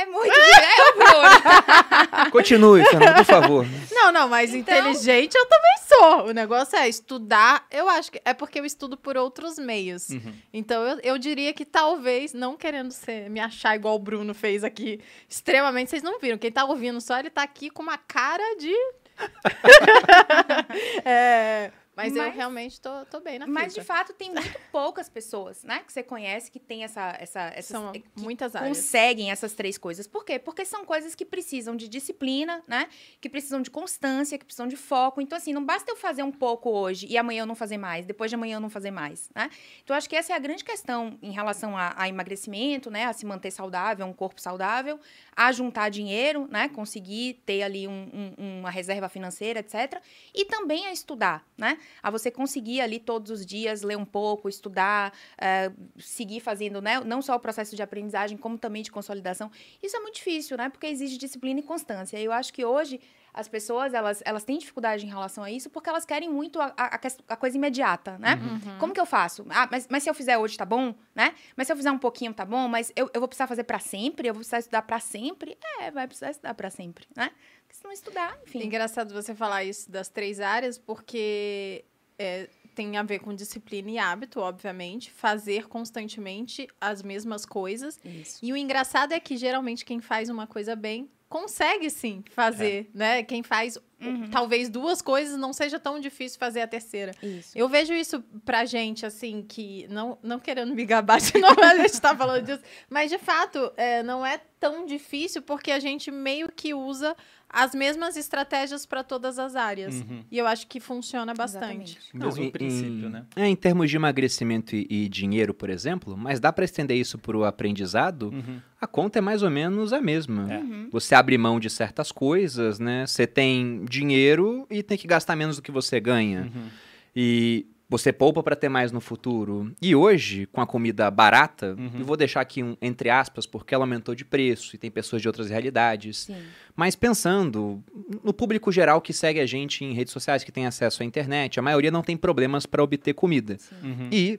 É 0.01 0.07
muito 0.07 0.33
difícil. 0.33 0.63
É 0.63 0.91
o 0.91 0.95
Bruno. 0.95 2.31
Continue, 2.31 2.85
Fernando, 2.85 3.17
por 3.17 3.25
favor. 3.25 3.67
Não, 3.91 4.13
não, 4.13 4.29
mas 4.29 4.55
Então- 4.55 4.77
inteligente 4.79 5.35
eu 5.35 5.45
também 5.47 5.79
sou. 5.89 6.27
O 6.29 6.33
negócio 6.33 6.77
é 6.79 6.89
estudar. 6.89 7.67
Eu 7.71 7.89
acho 7.89 8.13
que 8.13 8.21
é 8.25 8.33
porque 8.33 8.61
eu 8.61 8.65
estudo 8.65 8.97
por 8.97 9.17
outros 9.17 9.59
meios. 9.59 10.11
Uhum. 10.11 10.33
Então 10.53 10.83
eu, 10.87 11.01
eu 11.03 11.19
diria 11.19 11.53
que 11.53 11.65
talvez, 11.65 12.33
não 12.33 12.57
querendo 12.57 12.93
ser, 12.93 13.29
me 13.29 13.41
achar 13.41 13.75
igual 13.75 13.97
o 13.97 13.99
Bruno 13.99 14.33
fez 14.35 14.63
aqui, 14.63 15.01
extremamente, 15.29 15.91
vocês 15.91 16.03
não 16.03 16.21
viram. 16.21 16.39
Quem 16.39 16.53
tá 16.53 16.65
ouvindo 16.65 17.01
só, 17.01 17.19
ele 17.19 17.31
tá 17.31 17.43
aqui 17.43 17.69
com 17.69 17.83
uma 17.83 17.99
cara 17.99 18.57
de. 18.57 18.73
É, 21.05 21.71
mas, 21.99 22.17
eu 22.17 22.23
Mas- 22.23 22.35
realmente 22.35 22.81
tô, 22.81 23.05
tô 23.07 23.21
bem 23.21 23.39
na 23.39 23.47
Mas, 23.47 23.75
de 23.75 23.81
fita. 23.81 23.93
fato, 23.93 24.13
tem 24.15 24.33
muito 24.33 24.59
poucas 24.73 25.09
pessoas, 25.09 25.63
né? 25.65 25.81
Que 25.87 25.93
você 25.93 26.03
conhece 26.03 26.51
que 26.51 26.59
tem 26.59 26.85
essa... 26.85 27.17
essa 27.21 27.41
essas, 27.55 27.67
São 27.67 27.93
muitas 28.17 28.55
áreas. 28.57 28.77
conseguem 28.79 29.31
essas 29.31 29.53
três 29.53 29.77
coisas. 29.77 30.07
Por 30.07 30.25
quê? 30.25 30.39
Porque 30.39 30.65
são 30.65 30.85
coisas 30.85 31.15
que 31.15 31.25
precisam 31.25 31.75
de 31.77 31.89
disciplina, 31.89 32.63
né? 32.67 32.89
Que 33.21 33.29
precisam 33.29 33.61
de 33.61 33.71
constância, 33.71 34.39
que 34.39 34.45
precisam 34.45 34.69
de 34.69 34.77
foco. 34.77 35.21
Então, 35.21 35.37
assim, 35.37 35.53
não 35.53 35.65
basta 35.65 35.91
eu 35.91 35.97
fazer 35.97 36.23
um 36.23 36.31
pouco 36.33 36.71
hoje 36.71 37.07
e 37.11 37.19
amanhã 37.19 37.43
eu 37.43 37.47
não 37.47 37.55
fazer 37.57 37.77
mais, 37.79 38.07
depois 38.07 38.31
de 38.31 38.35
amanhã 38.37 38.57
eu 38.57 38.61
não 38.61 38.71
fazer 38.71 38.91
mais, 38.91 39.29
né? 39.35 39.51
Então, 39.83 39.97
acho 39.97 40.09
que 40.09 40.15
essa 40.17 40.33
é 40.33 40.37
a 40.37 40.39
grande 40.39 40.65
questão 40.65 41.19
em 41.21 41.33
relação 41.33 41.77
a, 41.77 41.95
a 41.97 42.09
emagrecimento, 42.09 42.91
né? 42.91 43.05
A 43.07 43.13
se 43.13 43.27
manter 43.27 43.51
saudável, 43.51 44.07
um 44.07 44.13
corpo 44.13 44.41
saudável, 44.41 45.01
a 45.35 45.51
juntar 45.53 45.89
dinheiro, 45.89 46.47
né? 46.51 46.69
Conseguir 46.69 47.43
ter 47.45 47.63
ali 47.63 47.89
um- 47.89 48.35
um- 48.39 48.59
uma 48.61 48.71
reserva 48.71 49.09
financeira, 49.09 49.61
etc. 49.61 50.01
E 50.35 50.45
também 50.45 50.87
a 50.87 50.93
estudar, 50.93 51.45
né? 51.57 51.79
A 52.03 52.11
você 52.11 52.31
conseguir 52.31 52.81
ali 52.81 52.99
todos 52.99 53.31
os 53.31 53.45
dias 53.45 53.83
ler 53.83 53.97
um 53.97 54.05
pouco, 54.05 54.49
estudar, 54.49 55.13
eh, 55.41 55.71
seguir 55.99 56.41
fazendo, 56.41 56.81
né? 56.81 57.01
Não 57.01 57.21
só 57.23 57.35
o 57.35 57.41
processo 57.41 57.75
de 57.75 57.83
aprendizagem, 57.83 58.37
como 58.37 58.59
também 58.59 58.83
de 58.83 58.91
consolidação. 58.91 59.51
Isso 59.83 59.97
é 59.97 60.01
muito 60.01 60.17
difícil, 60.17 60.57
né? 60.57 60.69
Porque 60.69 60.87
exige 60.87 61.17
disciplina 61.19 61.61
e 61.61 61.63
constância. 61.63 62.19
Eu 62.21 62.33
acho 62.33 62.53
que 62.53 62.65
hoje 62.65 63.01
as 63.33 63.49
pessoas, 63.49 63.95
elas, 63.95 64.23
elas 64.25 64.45
têm 64.45 64.59
dificuldade 64.59 65.05
em 65.05 65.09
relação 65.09 65.45
a 65.45 65.51
isso 65.51 65.71
porque 65.71 65.89
elas 65.89 66.05
querem 66.05 66.29
muito 66.29 66.61
a, 66.61 66.73
a, 66.77 67.01
a 67.29 67.37
coisa 67.37 67.57
imediata, 67.57 68.19
né? 68.19 68.35
Uhum. 68.35 68.79
Como 68.79 68.93
que 68.93 69.01
eu 69.01 69.07
faço? 69.07 69.47
Ah, 69.51 69.69
mas, 69.71 69.87
mas 69.89 70.03
se 70.03 70.11
eu 70.11 70.15
fizer 70.15 70.39
hoje 70.39 70.57
tá 70.57 70.65
bom, 70.65 70.95
né? 71.15 71.35
Mas 71.57 71.67
se 71.67 71.73
eu 71.73 71.77
fizer 71.77 71.91
um 71.91 71.99
pouquinho 71.99 72.33
tá 72.35 72.45
bom, 72.45 72.69
mas 72.69 72.93
eu, 72.97 73.11
eu 73.13 73.21
vou 73.21 73.29
precisar 73.29 73.47
fazer 73.47 73.65
pra 73.65 73.79
sempre? 73.79 74.29
Eu 74.29 74.35
vou 74.35 74.41
precisar 74.41 74.59
estudar 74.59 74.83
pra 74.83 75.01
sempre? 75.01 75.57
É, 75.81 75.91
vai 75.91 76.07
precisar 76.07 76.31
estudar 76.31 76.55
pra 76.55 76.71
sempre, 76.71 77.07
né? 77.17 77.31
Porque 77.63 77.77
se 77.77 77.85
não 77.85 77.93
estudar, 77.93 78.39
enfim. 78.47 78.63
Engraçado 78.65 79.13
você 79.13 79.35
falar 79.35 79.65
isso 79.65 79.91
das 79.91 80.09
três 80.09 80.41
áreas, 80.41 80.79
porque 80.79 81.85
é, 82.19 82.49
tem 82.75 82.97
a 82.97 83.03
ver 83.03 83.19
com 83.19 83.35
disciplina 83.35 83.91
e 83.91 83.99
hábito, 83.99 84.41
obviamente, 84.41 85.11
fazer 85.11 85.67
constantemente 85.69 86.69
as 86.81 87.03
mesmas 87.03 87.45
coisas. 87.45 87.99
Isso. 88.05 88.39
E 88.41 88.53
o 88.53 88.57
engraçado 88.57 89.13
é 89.13 89.21
que 89.21 89.37
geralmente 89.37 89.85
quem 89.85 90.01
faz 90.01 90.29
uma 90.29 90.47
coisa 90.47 90.77
bem 90.77 91.11
consegue 91.29 91.91
sim 91.91 92.25
fazer, 92.31 92.91
né? 92.95 93.23
Quem 93.23 93.43
faz 93.43 93.79
Uhum. 94.01 94.29
talvez 94.31 94.69
duas 94.69 95.03
coisas 95.03 95.37
não 95.39 95.53
seja 95.53 95.79
tão 95.81 95.99
difícil 96.01 96.39
fazer 96.39 96.61
a 96.61 96.67
terceira. 96.69 97.13
Isso. 97.23 97.51
Eu 97.57 97.69
vejo 97.69 97.93
isso 97.93 98.23
pra 98.45 98.65
gente, 98.65 99.05
assim, 99.05 99.45
que 99.47 99.87
não, 99.89 100.17
não 100.23 100.39
querendo 100.39 100.75
me 100.75 100.85
gabar 100.85 101.21
de 101.21 101.33
novo, 101.39 101.61
a 101.61 101.77
gente 101.77 102.01
tá 102.01 102.15
falando 102.17 102.45
disso, 102.45 102.63
mas 102.89 103.11
de 103.11 103.19
fato 103.19 103.73
é, 103.77 104.03
não 104.03 104.25
é 104.25 104.41
tão 104.61 104.87
difícil 104.87 105.41
porque 105.43 105.71
a 105.71 105.79
gente 105.79 106.11
meio 106.11 106.51
que 106.51 106.75
usa 106.75 107.17
as 107.51 107.75
mesmas 107.75 108.17
estratégias 108.17 108.85
pra 108.85 109.03
todas 109.03 109.39
as 109.39 109.57
áreas. 109.57 109.95
Uhum. 109.95 110.23
E 110.31 110.37
eu 110.37 110.47
acho 110.47 110.67
que 110.67 110.81
funciona 110.81 111.33
bastante. 111.33 111.97
Exatamente. 111.97 111.99
Mesmo 112.13 112.43
em- 112.45 112.51
princípio, 112.51 113.07
em, 113.07 113.11
né? 113.11 113.25
É, 113.37 113.47
em 113.47 113.57
termos 113.57 113.89
de 113.89 113.97
emagrecimento 113.97 114.77
e, 114.77 114.87
e 114.91 115.09
dinheiro, 115.09 115.55
por 115.55 115.71
exemplo, 115.71 116.15
mas 116.17 116.41
dá 116.41 116.53
para 116.53 116.65
estender 116.65 116.97
isso 116.97 117.17
para 117.19 117.37
o 117.39 117.45
aprendizado, 117.45 118.29
Uhum. 118.35 118.61
a 118.81 118.87
conta 118.87 119.19
é 119.19 119.23
mais 119.23 119.43
ou 119.43 119.49
menos 119.51 119.93
a 119.95 120.01
mesma. 120.01 120.53
É. 120.53 120.59
Uhum. 120.59 120.89
Você 120.91 121.15
abre 121.15 121.39
mão 121.39 121.59
de 121.59 121.71
certas 121.71 122.13
coisas, 122.13 122.79
né? 122.79 123.07
Você 123.07 123.27
tem 123.27 123.85
dinheiro 123.89 124.67
e 124.71 124.83
tem 124.83 124.97
que 124.99 125.07
gastar 125.07 125.35
menos 125.37 125.57
do 125.57 125.63
que 125.63 125.71
você 125.71 125.99
ganha. 126.01 126.51
Uhum. 126.55 126.69
E 127.17 127.67
você 127.91 128.13
poupa 128.13 128.43
para 128.43 128.55
ter 128.55 128.69
mais 128.69 128.93
no 128.93 129.01
futuro. 129.01 129.73
E 129.81 129.95
hoje, 129.97 130.45
com 130.53 130.61
a 130.61 130.67
comida 130.67 131.11
barata, 131.11 131.75
Uhum. 131.79 131.91
eu 132.01 132.05
vou 132.05 132.17
deixar 132.19 132.43
aqui 132.43 132.63
um 132.63 132.77
entre 132.83 133.09
aspas, 133.09 133.47
porque 133.47 133.75
ela 133.75 133.85
aumentou 133.85 134.15
de 134.15 134.27
preço 134.27 134.77
e 134.77 134.79
tem 134.79 134.91
pessoas 134.91 135.23
de 135.23 135.29
outras 135.29 135.49
realidades. 135.49 136.19
Sim. 136.25 136.37
Mas 136.77 136.95
pensando 136.95 137.83
no 138.23 138.33
público 138.35 138.71
geral 138.71 139.01
que 139.01 139.13
segue 139.15 139.41
a 139.41 139.47
gente 139.47 139.85
em 139.87 139.95
redes 139.95 140.13
sociais, 140.13 140.45
que 140.45 140.53
tem 140.53 140.67
acesso 140.67 141.03
à 141.03 141.07
internet, 141.07 141.59
a 141.59 141.63
maioria 141.63 141.91
não 141.91 142.03
tem 142.03 142.17
problemas 142.17 142.67
para 142.67 142.83
obter 142.83 143.15
comida. 143.15 143.57
Uhum. 143.83 144.09
E 144.13 144.39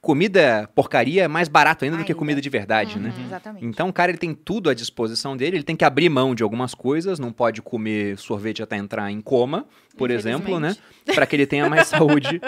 comida 0.00 0.68
porcaria 0.74 1.24
é 1.24 1.28
mais 1.28 1.48
barato 1.48 1.84
ainda, 1.84 1.96
do 1.96 2.04
que 2.04 2.12
Ainda. 2.12 2.18
comida 2.18 2.40
de 2.40 2.48
verdade, 2.48 2.96
Uhum. 2.96 3.02
né? 3.02 3.12
Exatamente. 3.26 3.66
Então 3.66 3.88
o 3.88 3.92
cara 3.92 4.10
ele 4.10 4.18
tem 4.18 4.32
tudo 4.34 4.70
à 4.70 4.74
disposição 4.74 5.36
dele, 5.36 5.56
ele 5.56 5.64
tem 5.64 5.76
que 5.76 5.84
abrir 5.84 6.08
mão 6.08 6.34
de 6.34 6.42
algumas 6.42 6.74
coisas, 6.74 7.18
não 7.18 7.32
pode 7.32 7.60
comer 7.62 8.16
sorvete 8.16 8.62
até 8.62 8.76
entrar 8.76 9.10
em 9.10 9.20
coma, 9.20 9.66
por 9.96 10.10
exemplo, 10.10 10.60
né? 10.60 10.76
Para 11.14 11.26
que 11.26 11.34
ele 11.36 11.46
tenha 11.46 11.68
mais 11.68 11.88
saúde 11.88 12.40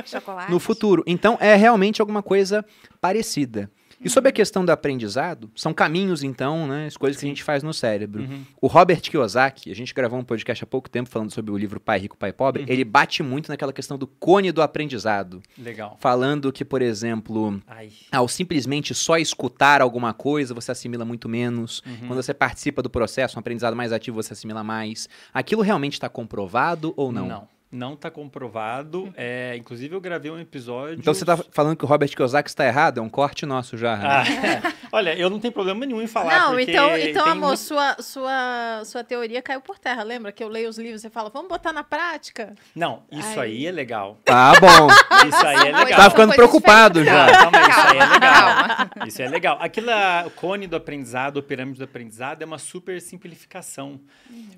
no 0.49 0.61
futuro. 0.61 1.03
Então 1.07 1.37
é 1.41 1.57
realmente 1.57 2.01
alguma 2.01 2.23
coisa 2.23 2.65
parecida. 3.01 3.71
E 4.03 4.09
sobre 4.09 4.31
a 4.31 4.33
questão 4.33 4.65
do 4.65 4.71
aprendizado, 4.71 5.51
são 5.55 5.75
caminhos, 5.75 6.23
então, 6.23 6.67
né? 6.67 6.87
As 6.87 6.97
coisas 6.97 7.21
que 7.21 7.27
a 7.27 7.29
gente 7.29 7.43
faz 7.45 7.63
no 7.63 7.75
cérebro. 7.75 8.23
Uhum. 8.23 8.45
O 8.61 8.67
Robert 8.67 9.01
Kiyosaki, 9.03 9.71
a 9.71 9.75
gente 9.75 9.93
gravou 9.93 10.19
um 10.19 10.25
podcast 10.25 10.65
há 10.65 10.67
pouco 10.67 10.89
tempo 10.89 11.11
falando 11.11 11.31
sobre 11.31 11.51
o 11.51 11.57
livro 11.59 11.79
Pai 11.79 11.99
Rico, 11.99 12.17
Pai 12.17 12.33
Pobre, 12.33 12.63
Uhum. 12.63 12.69
ele 12.71 12.85
bate 12.85 13.23
muito 13.23 13.49
naquela 13.51 13.73
questão 13.73 13.99
do 13.99 14.07
cone 14.07 14.53
do 14.53 14.63
aprendizado. 14.63 15.43
Legal. 15.59 15.99
Falando 16.01 16.51
que, 16.51 16.65
por 16.65 16.81
exemplo, 16.81 17.61
Ai. 17.67 17.91
ao 18.11 18.27
simplesmente 18.27 18.95
só 18.95 19.19
escutar 19.19 19.83
alguma 19.83 20.15
coisa, 20.15 20.55
você 20.55 20.73
assimila 20.73 21.05
muito 21.05 21.29
menos. 21.29 21.83
Uhum. 21.87 22.07
Quando 22.09 22.23
você 22.23 22.33
participa 22.33 22.83
do 22.83 22.89
processo, 22.89 23.37
um 23.37 23.41
aprendizado 23.41 23.77
mais 23.77 23.93
ativo, 23.93 24.23
você 24.23 24.33
assimila 24.33 24.65
mais. 24.65 25.09
Aquilo 25.35 25.61
realmente 25.63 25.93
está 25.95 26.09
comprovado 26.09 26.95
ou 26.97 27.13
não? 27.13 27.29
Não. 27.29 27.49
Não 27.73 27.95
está 27.95 28.11
comprovado. 28.11 29.13
É, 29.17 29.55
inclusive, 29.57 29.95
eu 29.95 30.01
gravei 30.01 30.29
um 30.31 30.39
episódio. 30.41 30.99
Então 30.99 31.15
você 31.15 31.23
está 31.23 31.37
falando 31.37 31.77
que 31.77 31.85
o 31.85 31.87
Robert 31.89 32.09
Kiyosaki 32.09 32.49
está 32.49 32.67
errado? 32.67 32.99
É 32.99 33.01
um 33.01 33.09
corte 33.09 33.47
nosso 33.47 33.77
já. 33.79 33.97
né? 33.97 34.07
Ah, 34.09 34.25
é. 34.69 34.75
Olha, 34.91 35.15
eu 35.17 35.31
não 35.31 35.39
tenho 35.39 35.53
problema 35.53 35.87
nenhum 35.87 36.03
em 36.03 36.09
falar. 36.09 36.37
Não, 36.37 36.49
porque 36.57 36.73
então, 36.73 36.97
então 36.99 37.25
amor, 37.27 37.49
muito- 37.51 37.61
sua, 37.61 37.97
sua, 38.01 38.83
sua 38.85 39.05
teoria 39.05 39.41
caiu 39.41 39.61
por 39.61 39.79
terra. 39.79 40.03
Lembra 40.03 40.33
que 40.33 40.43
eu 40.43 40.49
leio 40.49 40.69
os 40.69 40.79
livros 40.79 41.05
e 41.05 41.11
falo, 41.11 41.31
vamos 41.31 41.49
botar 41.49 41.73
na 41.73 41.85
prática? 41.85 42.55
Não, 42.75 43.05
isso 43.13 43.39
Ai. 43.39 43.47
aí 43.47 43.67
é 43.67 43.71
legal. 43.71 44.19
Tá 44.25 44.53
bom. 44.61 44.89
Isso 45.29 45.47
aí 45.47 45.69
é 45.69 45.73
legal. 45.77 46.01
São 46.01 46.11
ficando 46.11 46.35
preocupado 46.35 47.05
já. 47.05 47.27
Calma, 47.31 47.51
calma, 47.51 47.69
isso 47.69 47.81
aí 47.81 47.99
é 47.99 48.07
legal. 48.07 48.57
calma. 48.67 48.91
Isso 49.07 49.23
é 49.23 49.29
legal. 49.29 49.59
Aquilo, 49.61 49.91
a- 49.91 50.25
o 50.27 50.31
cone 50.31 50.67
do 50.67 50.75
aprendizado, 50.77 51.39
a 51.39 51.43
pirâmide 51.43 51.79
do 51.79 51.85
aprendizado, 51.85 52.43
é 52.43 52.45
uma 52.47 52.59
super 52.59 53.01
simplificação. 53.01 54.01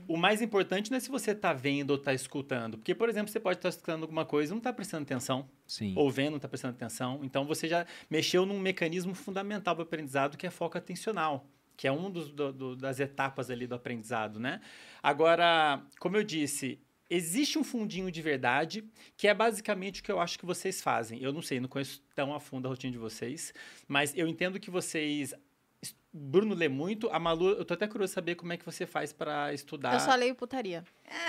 O 0.09 0.17
mais 0.17 0.41
importante 0.41 0.91
não 0.91 0.97
é 0.97 1.01
se 1.01 1.11
você 1.11 1.33
está 1.33 1.53
vendo 1.53 1.91
ou 1.91 1.97
está 1.97 2.15
escutando. 2.15 2.79
Porque, 2.79 2.95
por 3.03 3.09
exemplo, 3.09 3.33
você 3.33 3.41
pode 3.41 3.59
estar 3.59 3.69
escutando 3.69 4.03
alguma 4.03 4.25
coisa 4.25 4.53
e 4.53 4.55
não 4.55 4.59
está 4.59 4.73
prestando 4.73 5.03
atenção. 5.03 5.51
Sim. 5.67 5.93
Ou 5.97 6.09
vendo, 6.09 6.31
não 6.31 6.37
está 6.37 6.47
prestando 6.47 6.77
atenção. 6.77 7.19
Então, 7.25 7.45
você 7.45 7.67
já 7.67 7.85
mexeu 8.09 8.47
num 8.47 8.61
mecanismo 8.61 9.13
fundamental 9.13 9.75
do 9.75 9.83
aprendizado, 9.83 10.37
que 10.37 10.47
é 10.47 10.51
foco 10.53 10.79
atencional. 10.79 11.45
Que 11.77 11.89
é 11.89 11.91
uma 11.91 12.09
das 12.77 13.01
etapas 13.01 13.51
ali 13.51 13.67
do 13.67 13.75
aprendizado, 13.75 14.39
né? 14.39 14.61
Agora, 15.03 15.85
como 15.99 16.17
eu 16.17 16.23
disse, 16.23 16.81
existe 17.11 17.59
um 17.59 17.65
fundinho 17.65 18.09
de 18.09 18.23
verdade, 18.23 18.85
que 19.17 19.27
é 19.27 19.35
basicamente 19.35 20.01
o 20.01 20.05
que 20.05 20.13
eu 20.13 20.21
acho 20.21 20.39
que 20.39 20.47
vocês 20.47 20.81
fazem. 20.81 21.21
Eu 21.21 21.33
não 21.33 21.43
sei, 21.43 21.59
não 21.59 21.69
conheço 21.69 22.01
tão 22.15 22.33
a 22.33 22.39
fundo 22.39 22.67
a 22.67 22.69
rotina 22.69 22.93
de 22.93 22.99
vocês, 22.99 23.53
mas 23.89 24.17
eu 24.17 24.29
entendo 24.29 24.61
que 24.61 24.71
vocês. 24.71 25.35
Bruno 26.15 26.55
lê 26.55 26.69
muito, 26.69 27.09
a 27.11 27.19
Malu, 27.19 27.51
eu 27.51 27.65
tô 27.65 27.73
até 27.75 27.87
curioso 27.89 28.13
saber 28.13 28.35
como 28.35 28.53
é 28.53 28.57
que 28.59 28.67
você 28.67 28.85
faz 28.85 29.13
para 29.13 29.53
estudar. 29.55 29.95
Eu 29.95 30.01
só 30.01 30.15
leio 30.15 30.35
putaria. 30.35 30.85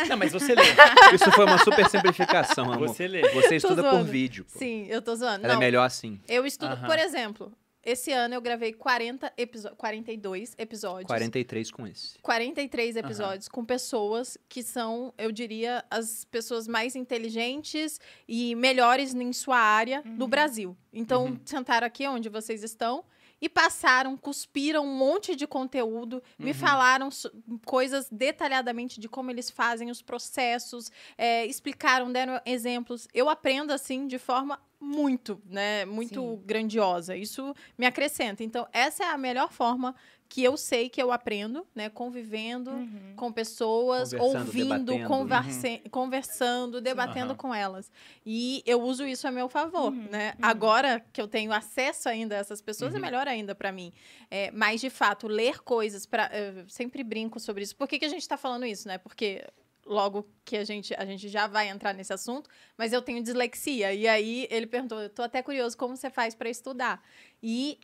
Não, 0.10 0.18
mas 0.18 0.34
você 0.34 0.54
lê. 0.54 0.62
Isso 1.16 1.32
foi 1.32 1.46
uma 1.46 1.58
super 1.58 1.90
simplificação, 1.90 2.66
amor. 2.72 2.90
Você 2.90 3.08
lê. 3.08 3.22
Você 3.30 3.56
estuda 3.56 3.90
por 3.90 4.04
vídeo. 4.04 4.44
pô. 4.52 4.60
Sim, 4.60 4.86
eu 4.90 5.02
tô 5.02 5.16
zoando. 5.16 5.46
Ela 5.46 5.54
Não, 5.54 5.62
é 5.62 5.66
melhor 5.66 5.86
assim. 5.86 6.20
eu 6.28 6.46
estudo, 6.46 6.74
Aham. 6.74 6.86
por 6.86 7.00
exemplo, 7.00 7.54
esse 7.82 8.12
ano 8.12 8.34
eu 8.36 8.42
gravei 8.42 8.74
40 8.74 9.32
episo 9.38 9.70
42 9.78 10.54
episódios. 10.58 11.08
43 11.08 11.72
com 11.72 11.88
esse. 11.88 12.20
43 12.22 12.98
episódios 12.98 13.48
com 13.48 13.64
pessoas 13.64 14.38
que 14.50 14.62
são, 14.64 15.14
eu 15.18 15.32
diria, 15.32 15.84
as 15.90 16.26
pessoas 16.26 16.68
mais 16.68 16.94
inteligentes 16.96 18.02
e 18.28 18.54
melhores 18.56 19.14
em 19.14 19.32
sua 19.32 19.58
área 19.60 20.02
no 20.06 20.28
Brasil. 20.28 20.76
Então, 20.92 21.26
Uhum. 21.28 21.40
sentaram 21.46 21.88
aqui 21.88 22.06
onde 22.06 22.28
vocês 22.28 22.64
estão 22.64 23.04
e 23.44 23.50
passaram, 23.50 24.16
cuspiram 24.16 24.86
um 24.86 24.96
monte 24.96 25.36
de 25.36 25.46
conteúdo, 25.46 26.24
me 26.40 26.52
Uhum. 26.52 26.54
falaram 26.54 27.12
so- 27.12 27.30
coisas 27.66 28.08
detalhadamente 28.10 29.02
de 29.02 29.10
como 29.10 29.30
eles 29.30 29.50
fazem 29.50 29.92
os 29.92 30.02
processos, 30.02 30.90
é, 31.18 31.46
explicaram, 31.46 32.10
deram 32.10 32.40
exemplos. 32.46 33.06
Eu 33.14 33.28
aprendo 33.28 33.74
assim 33.74 34.08
de 34.08 34.18
forma 34.18 34.58
muito, 34.80 35.42
né, 35.46 35.84
muito 35.84 36.22
Sim. 36.22 36.42
grandiosa. 36.46 37.18
Isso 37.18 37.54
me 37.78 37.86
acrescenta. 37.86 38.46
Então, 38.46 38.66
essa 38.72 39.04
é 39.04 39.08
a 39.08 39.18
melhor 39.18 39.52
forma 39.52 39.94
que 40.34 40.44
eu 40.44 40.58
sei 40.58 40.90
que 40.90 41.00
eu 41.00 41.12
aprendo, 41.12 41.64
né, 41.76 41.90
convivendo 41.90 42.72
Uhum. 42.72 43.14
com 43.16 43.32
pessoas, 43.32 44.10
Conversando, 44.12 44.40
ouvindo, 44.40 44.86
debatendo. 44.86 45.08
converse- 45.08 45.82
conversando, 45.92 46.82
debatendo 46.82 47.28
Aham. 47.34 47.36
com 47.36 47.54
elas. 47.54 47.92
E 48.26 48.64
eu 48.66 48.82
uso 48.82 49.06
isso 49.06 49.28
a 49.28 49.32
meu 49.32 49.48
favor, 49.48 49.94
Uhum, 49.94 50.08
né? 50.10 50.34
uhum. 50.40 50.40
Agora 50.50 51.06
que 51.14 51.22
eu 51.22 51.28
tenho 51.28 51.54
acesso 51.54 52.10
ainda 52.10 52.36
a 52.36 52.40
essas 52.40 52.64
pessoas, 52.64 52.94
é 52.94 52.98
Uhum. 52.98 53.02
melhor 53.04 53.28
ainda 53.28 53.54
para 53.54 53.72
mim. 53.72 53.94
É, 54.32 54.50
mas, 54.50 54.82
de 54.82 54.90
fato, 54.90 55.28
ler 55.28 55.60
coisas, 55.62 56.08
pra, 56.08 56.32
eu 56.34 56.68
sempre 56.68 57.04
brinco 57.04 57.40
sobre 57.40 57.62
isso. 57.62 57.76
Por 57.76 57.88
que, 57.88 58.00
que 58.00 58.06
a 58.06 58.10
gente 58.10 58.24
está 58.24 58.36
falando 58.36 58.66
isso, 58.66 58.88
né? 58.88 58.98
Porque 58.98 59.46
logo 59.86 60.28
que 60.44 60.58
a 60.58 60.64
gente, 60.64 60.96
a 60.96 61.06
gente 61.06 61.30
já 61.30 61.46
vai 61.46 61.68
entrar 61.70 61.94
nesse 61.94 62.12
assunto, 62.12 62.50
mas 62.76 62.92
eu 62.92 63.04
tenho 63.04 63.22
dislexia. 63.22 63.94
E 63.94 64.08
aí 64.08 64.48
ele 64.50 64.66
perguntou, 64.66 65.00
eu 65.00 65.10
tô 65.12 65.22
até 65.22 65.44
curioso 65.44 65.78
como 65.78 65.96
você 65.96 66.10
faz 66.10 66.34
para 66.34 66.50
estudar. 66.50 67.04
E 67.42 67.78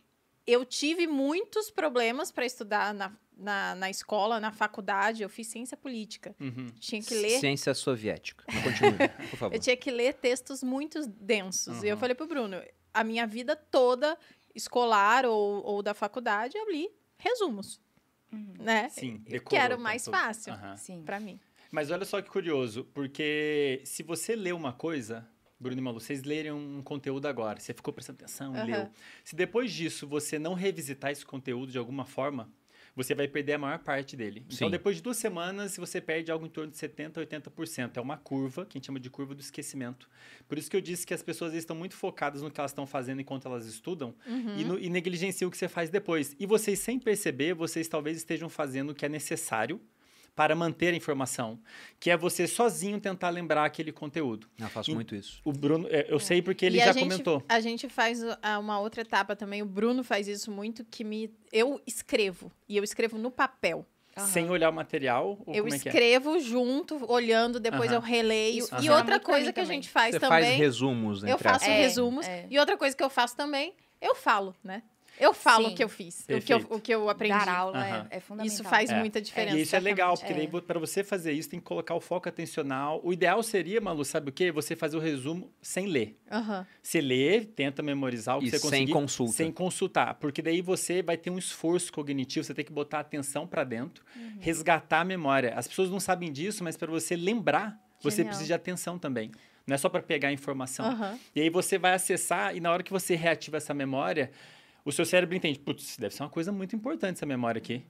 eu 0.46 0.64
tive 0.64 1.06
muitos 1.06 1.70
problemas 1.70 2.30
para 2.32 2.44
estudar 2.46 2.92
na, 2.94 3.12
na, 3.36 3.74
na 3.74 3.90
escola, 3.90 4.40
na 4.40 4.52
faculdade. 4.52 5.22
Eu 5.22 5.28
fiz 5.28 5.46
ciência 5.46 5.76
política. 5.76 6.34
Uhum. 6.40 6.66
Tinha 6.78 7.02
que 7.02 7.14
ler 7.14 7.38
Ciência 7.40 7.72
soviética. 7.74 8.44
Continue, 8.62 8.98
por 9.30 9.36
favor. 9.38 9.54
eu 9.56 9.60
tinha 9.60 9.76
que 9.76 9.90
ler 9.90 10.14
textos 10.14 10.62
muito 10.62 11.06
densos. 11.08 11.82
E 11.82 11.88
eu 11.88 11.94
Uhum. 11.94 12.00
falei 12.00 12.14
pro 12.14 12.26
Bruno, 12.26 12.62
a 12.92 13.04
minha 13.04 13.26
vida 13.26 13.54
toda, 13.54 14.18
escolar 14.54 15.24
ou, 15.26 15.62
ou 15.64 15.82
da 15.82 15.94
faculdade, 15.94 16.56
eu 16.56 16.70
li 16.70 16.90
resumos, 17.18 17.80
Uhum. 18.32 18.54
né? 18.58 18.88
Sim, 18.88 19.18
que 19.18 19.30
decorou, 19.32 19.60
era 19.64 19.74
o 19.74 19.76
tá 19.76 19.82
mais 19.82 20.04
tudo. 20.04 20.12
fácil 20.16 20.54
pra 21.04 21.18
mim. 21.20 21.38
Mas 21.70 21.90
olha 21.90 22.04
só 22.04 22.20
que 22.20 22.28
curioso, 22.28 22.84
porque 22.92 23.80
se 23.84 24.02
você 24.02 24.34
lê 24.34 24.52
uma 24.52 24.72
coisa, 24.72 25.28
Bruno 25.60 25.78
e 25.78 25.82
Malu, 25.84 26.00
vocês 26.00 26.22
lerem 26.22 26.52
um 26.52 26.80
conteúdo 26.82 27.26
agora, 27.28 27.60
você 27.60 27.74
ficou 27.74 27.92
prestando 27.92 28.16
atenção, 28.22 28.54
Aham. 28.54 28.64
leu. 28.64 28.88
Se 29.22 29.36
depois 29.36 29.70
disso 29.72 30.06
você 30.06 30.38
não 30.38 30.54
revisitar 30.54 31.10
esse 31.10 31.24
conteúdo 31.24 31.70
de 31.70 31.76
alguma 31.76 32.06
forma, 32.06 32.50
você 32.96 33.14
vai 33.14 33.28
perder 33.28 33.52
a 33.52 33.58
maior 33.58 33.78
parte 33.78 34.16
dele. 34.16 34.42
Então, 34.46 34.66
Sim. 34.66 34.70
depois 34.70 34.96
de 34.96 35.02
duas 35.02 35.16
semanas, 35.16 35.76
você 35.76 36.00
perde 36.00 36.30
algo 36.32 36.44
em 36.44 36.48
torno 36.48 36.72
de 36.72 36.76
70%, 36.78 37.18
80%. 37.18 37.96
É 37.98 38.00
uma 38.00 38.16
curva, 38.16 38.66
que 38.66 38.76
a 38.76 38.78
gente 38.78 38.86
chama 38.86 38.98
de 38.98 39.08
curva 39.08 39.32
do 39.34 39.40
esquecimento. 39.40 40.08
Por 40.48 40.58
isso 40.58 40.68
que 40.68 40.76
eu 40.76 40.80
disse 40.80 41.06
que 41.06 41.14
as 41.14 41.22
pessoas 41.22 41.54
estão 41.54 41.76
muito 41.76 41.94
focadas 41.94 42.42
no 42.42 42.50
que 42.50 42.58
elas 42.58 42.72
estão 42.72 42.86
fazendo 42.86 43.20
enquanto 43.20 43.46
elas 43.46 43.64
estudam 43.66 44.14
Uhum. 44.26 44.56
e, 44.58 44.64
no- 44.64 44.78
e 44.78 44.88
negligenciam 44.88 45.48
o 45.48 45.50
que 45.52 45.56
você 45.58 45.68
faz 45.68 45.88
depois. 45.88 46.34
E 46.38 46.46
vocês, 46.46 46.78
sem 46.80 46.98
perceber, 46.98 47.54
vocês 47.54 47.86
talvez 47.86 48.16
estejam 48.16 48.48
fazendo 48.48 48.90
o 48.90 48.94
que 48.94 49.06
é 49.06 49.08
necessário 49.08 49.80
para 50.40 50.56
manter 50.56 50.94
a 50.94 50.96
informação, 50.96 51.58
que 51.98 52.08
é 52.10 52.16
você 52.16 52.46
sozinho 52.46 52.98
tentar 52.98 53.28
lembrar 53.28 53.66
aquele 53.66 53.92
conteúdo. 53.92 54.48
Eu 54.58 54.68
faço 54.70 54.90
E- 54.90 54.94
muito 54.94 55.14
isso. 55.14 55.38
O 55.44 55.52
Bruno, 55.52 55.86
é, 55.90 56.06
eu 56.08 56.18
sei 56.18 56.40
porque 56.40 56.64
ele 56.64 56.78
E 56.78 56.80
a 56.80 56.86
já 56.86 56.92
gente- 56.92 57.02
comentou. 57.02 57.44
A 57.46 57.60
gente 57.60 57.90
faz 57.90 58.22
uma 58.58 58.80
outra 58.80 59.02
etapa 59.02 59.36
também. 59.36 59.60
O 59.60 59.66
Bruno 59.66 60.02
faz 60.02 60.26
isso 60.26 60.50
muito, 60.50 60.82
que 60.82 61.04
me... 61.04 61.30
Eu 61.52 61.78
escrevo. 61.86 62.50
E 62.66 62.74
eu 62.74 62.82
escrevo 62.82 63.18
no 63.18 63.30
papel. 63.30 63.84
Aham. 64.16 64.26
Sem 64.28 64.48
olhar 64.48 64.70
o 64.70 64.72
material, 64.72 65.38
ou 65.44 65.54
eu 65.54 65.62
como 65.62 65.74
é 65.74 65.78
que 65.78 65.88
é? 65.90 65.92
escrevo 65.92 66.38
junto, 66.40 67.04
olhando, 67.12 67.60
depois 67.60 67.90
Aham. 67.90 67.96
eu 67.96 68.00
releio. 68.00 68.58
Isso 68.60 68.68
E 68.68 68.76
funciona 68.78 68.96
outra 68.96 69.20
coisa 69.20 69.52
que 69.52 69.60
a 69.60 69.64
gente 69.64 69.90
faz 69.90 70.14
Você 70.14 70.20
também... 70.20 70.42
faz 70.42 70.56
resumos, 70.58 71.22
Eu 71.22 71.28
entre 71.34 71.44
faço. 71.44 71.66
É, 71.66 71.76
resumos. 71.82 72.26
é. 72.26 72.46
E 72.48 72.58
outra 72.58 72.78
coisa 72.78 72.96
que 72.96 73.02
eu 73.04 73.10
faço 73.10 73.36
também, 73.36 73.74
eu 74.00 74.14
falo, 74.14 74.54
né? 74.64 74.82
Eu 75.20 75.34
falo 75.34 75.66
Sim. 75.66 75.72
o 75.72 75.76
que 75.76 75.84
eu 75.84 75.88
fiz, 75.88 76.24
o 76.28 76.40
que 76.40 76.54
eu, 76.54 76.66
o 76.70 76.80
que 76.80 76.94
eu 76.94 77.10
aprendi. 77.10 77.34
Dar 77.44 77.48
aula 77.48 77.78
Aham. 77.78 78.06
é, 78.10 78.16
é 78.16 78.20
fundamental. 78.20 78.54
Isso 78.54 78.64
faz 78.64 78.88
É. 78.90 78.98
muita 78.98 79.20
diferença. 79.20 79.56
E 79.58 79.60
isso 79.60 79.76
é 79.76 79.80
legal, 79.80 80.16
porque 80.16 80.32
daí 80.32 80.48
para 80.62 80.78
você 80.80 81.04
fazer 81.04 81.32
isso 81.32 81.50
tem 81.50 81.60
que 81.60 81.66
colocar 81.66 81.94
o 81.94 82.00
foco 82.00 82.26
atencional. 82.28 83.00
O 83.04 83.12
ideal 83.12 83.42
seria, 83.42 83.80
Malu, 83.82 84.02
sabe 84.04 84.30
o 84.30 84.32
quê? 84.32 84.50
Você 84.50 84.74
fazer 84.74 84.96
o 84.96 85.00
resumo 85.00 85.52
sem 85.60 85.86
ler. 85.86 86.18
Aham. 86.30 86.66
Você 86.82 87.02
lê, 87.02 87.42
tenta 87.44 87.82
memorizar 87.82 88.38
o 88.38 88.40
que 88.40 88.46
E 88.46 88.50
você 88.50 88.58
sem 88.58 88.68
conseguir. 88.70 88.92
consulta. 88.94 89.32
Sem 89.34 89.52
consultar. 89.52 90.14
Porque 90.14 90.40
daí 90.40 90.62
você 90.62 91.02
vai 91.02 91.18
ter 91.18 91.28
um 91.28 91.36
esforço 91.38 91.92
cognitivo, 91.92 92.42
você 92.44 92.54
tem 92.54 92.64
que 92.64 92.72
botar 92.72 92.98
a 92.98 93.00
atenção 93.02 93.46
para 93.46 93.62
dentro, 93.62 94.02
Uhum. 94.16 94.38
resgatar 94.40 95.00
a 95.00 95.04
memória. 95.04 95.52
As 95.54 95.68
pessoas 95.68 95.90
não 95.90 96.00
sabem 96.00 96.32
disso, 96.32 96.64
mas 96.64 96.78
para 96.78 96.90
você 96.90 97.14
lembrar, 97.14 97.78
você 98.00 98.16
Genial. 98.16 98.28
precisa 98.30 98.46
de 98.46 98.54
atenção 98.54 98.98
também. 98.98 99.30
Não 99.66 99.74
é 99.74 99.78
só 99.78 99.90
para 99.90 100.00
pegar 100.02 100.28
a 100.28 100.32
informação. 100.32 100.86
Aham. 100.86 101.18
E 101.36 101.42
aí 101.42 101.50
você 101.50 101.76
vai 101.78 101.92
acessar, 101.92 102.56
e 102.56 102.60
na 102.60 102.72
hora 102.72 102.82
que 102.82 102.90
você 102.90 103.14
reativa 103.14 103.58
essa 103.58 103.74
memória, 103.74 104.30
o 104.90 104.92
seu 104.92 105.04
cérebro 105.06 105.34
entende, 105.36 105.58
putz, 105.58 105.96
deve 105.96 106.14
ser 106.14 106.22
uma 106.22 106.28
coisa 106.28 106.52
muito 106.52 106.76
importante 106.76 107.16
essa 107.16 107.26
memória 107.26 107.58
aqui. 107.58 107.82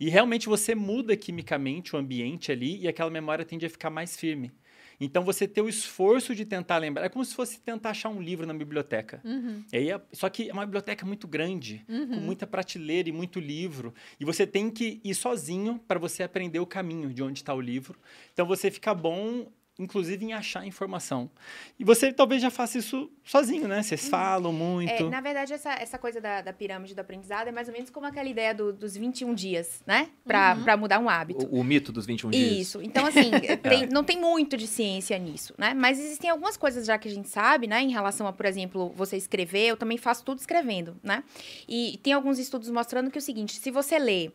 E 0.00 0.08
realmente 0.08 0.46
você 0.48 0.74
muda 0.74 1.16
quimicamente 1.16 1.94
o 1.94 1.98
ambiente 1.98 2.50
ali 2.50 2.78
e 2.80 2.88
aquela 2.88 3.10
memória 3.10 3.44
tende 3.44 3.66
a 3.66 3.70
ficar 3.70 3.90
mais 3.90 4.16
firme. 4.16 4.50
Então 4.98 5.22
você 5.22 5.46
ter 5.46 5.60
o 5.60 5.68
esforço 5.68 6.34
de 6.34 6.46
tentar 6.46 6.78
lembrar, 6.78 7.04
é 7.04 7.08
como 7.10 7.22
se 7.24 7.34
fosse 7.34 7.60
tentar 7.60 7.90
achar 7.90 8.08
um 8.08 8.20
livro 8.20 8.46
na 8.46 8.54
biblioteca. 8.54 9.20
Uhum. 9.24 9.62
Aí, 9.70 9.90
é- 9.90 10.00
só 10.12 10.28
que 10.30 10.48
é 10.48 10.52
uma 10.52 10.64
biblioteca 10.64 11.04
muito 11.04 11.28
grande, 11.28 11.84
com 11.86 11.92
Uhum. 11.92 12.20
muita 12.20 12.46
prateleira 12.46 13.06
e 13.08 13.12
muito 13.12 13.38
livro. 13.38 13.92
E 14.18 14.24
você 14.24 14.46
tem 14.46 14.70
que 14.70 14.98
ir 15.04 15.14
sozinho 15.14 15.78
para 15.86 15.98
você 15.98 16.22
aprender 16.22 16.60
o 16.60 16.66
caminho 16.66 17.12
de 17.12 17.22
onde 17.22 17.40
está 17.40 17.52
o 17.54 17.60
livro. 17.60 17.98
Então 18.32 18.46
você 18.46 18.70
fica 18.70 18.94
bom, 18.94 19.52
inclusive, 19.78 20.24
em 20.24 20.32
achar 20.32 20.66
informação. 20.66 21.30
E 21.78 21.84
você 21.84 22.12
talvez 22.12 22.40
já 22.40 22.50
faça 22.50 22.78
isso 22.78 23.10
sozinho, 23.24 23.68
né? 23.68 23.82
Vocês 23.82 24.08
falam 24.08 24.52
muito. 24.52 24.90
É, 24.90 25.02
na 25.10 25.20
verdade, 25.20 25.52
essa, 25.52 25.72
essa 25.74 25.98
coisa 25.98 26.20
da, 26.20 26.40
da 26.40 26.52
pirâmide 26.52 26.94
do 26.94 27.00
aprendizado 27.00 27.48
é 27.48 27.52
mais 27.52 27.68
ou 27.68 27.74
menos 27.74 27.90
como 27.90 28.06
aquela 28.06 28.28
ideia 28.28 28.54
do- 28.54 28.72
dos 28.72 28.96
21 28.96 29.34
dias, 29.34 29.82
né? 29.86 30.08
Pra, 30.24 30.54
Uhum. 30.56 30.62
pra 30.64 30.76
mudar 30.76 30.98
um 30.98 31.08
hábito. 31.08 31.46
O, 31.46 31.60
o 31.60 31.64
mito 31.64 31.92
dos 31.92 32.06
21 32.06 32.30
dias. 32.30 32.52
Isso. 32.58 32.80
Então, 32.82 33.04
assim, 33.06 33.30
tem- 33.62 33.86
não 33.86 34.02
tem 34.02 34.18
muito 34.20 34.56
de 34.56 34.66
ciência 34.66 35.18
nisso, 35.18 35.52
né? 35.58 35.74
Mas 35.74 35.98
existem 35.98 36.30
algumas 36.30 36.56
coisas 36.56 36.86
já 36.86 36.96
que 36.98 37.08
a 37.08 37.10
gente 37.12 37.28
sabe, 37.28 37.66
né? 37.66 37.82
Em 37.82 37.90
relação 37.90 38.26
a, 38.26 38.32
por 38.32 38.46
exemplo, 38.46 38.88
você 38.96 39.16
escrever, 39.16 39.66
eu 39.68 39.76
também 39.76 39.98
faço 39.98 40.24
tudo 40.24 40.38
escrevendo, 40.38 40.96
né? 41.02 41.22
E 41.68 41.98
tem 42.02 42.12
alguns 42.12 42.38
estudos 42.38 42.70
mostrando 42.70 43.10
que 43.10 43.18
é 43.18 43.20
o 43.20 43.22
seguinte, 43.22 43.54
se 43.56 43.70
você 43.70 43.98
lê, 43.98 44.30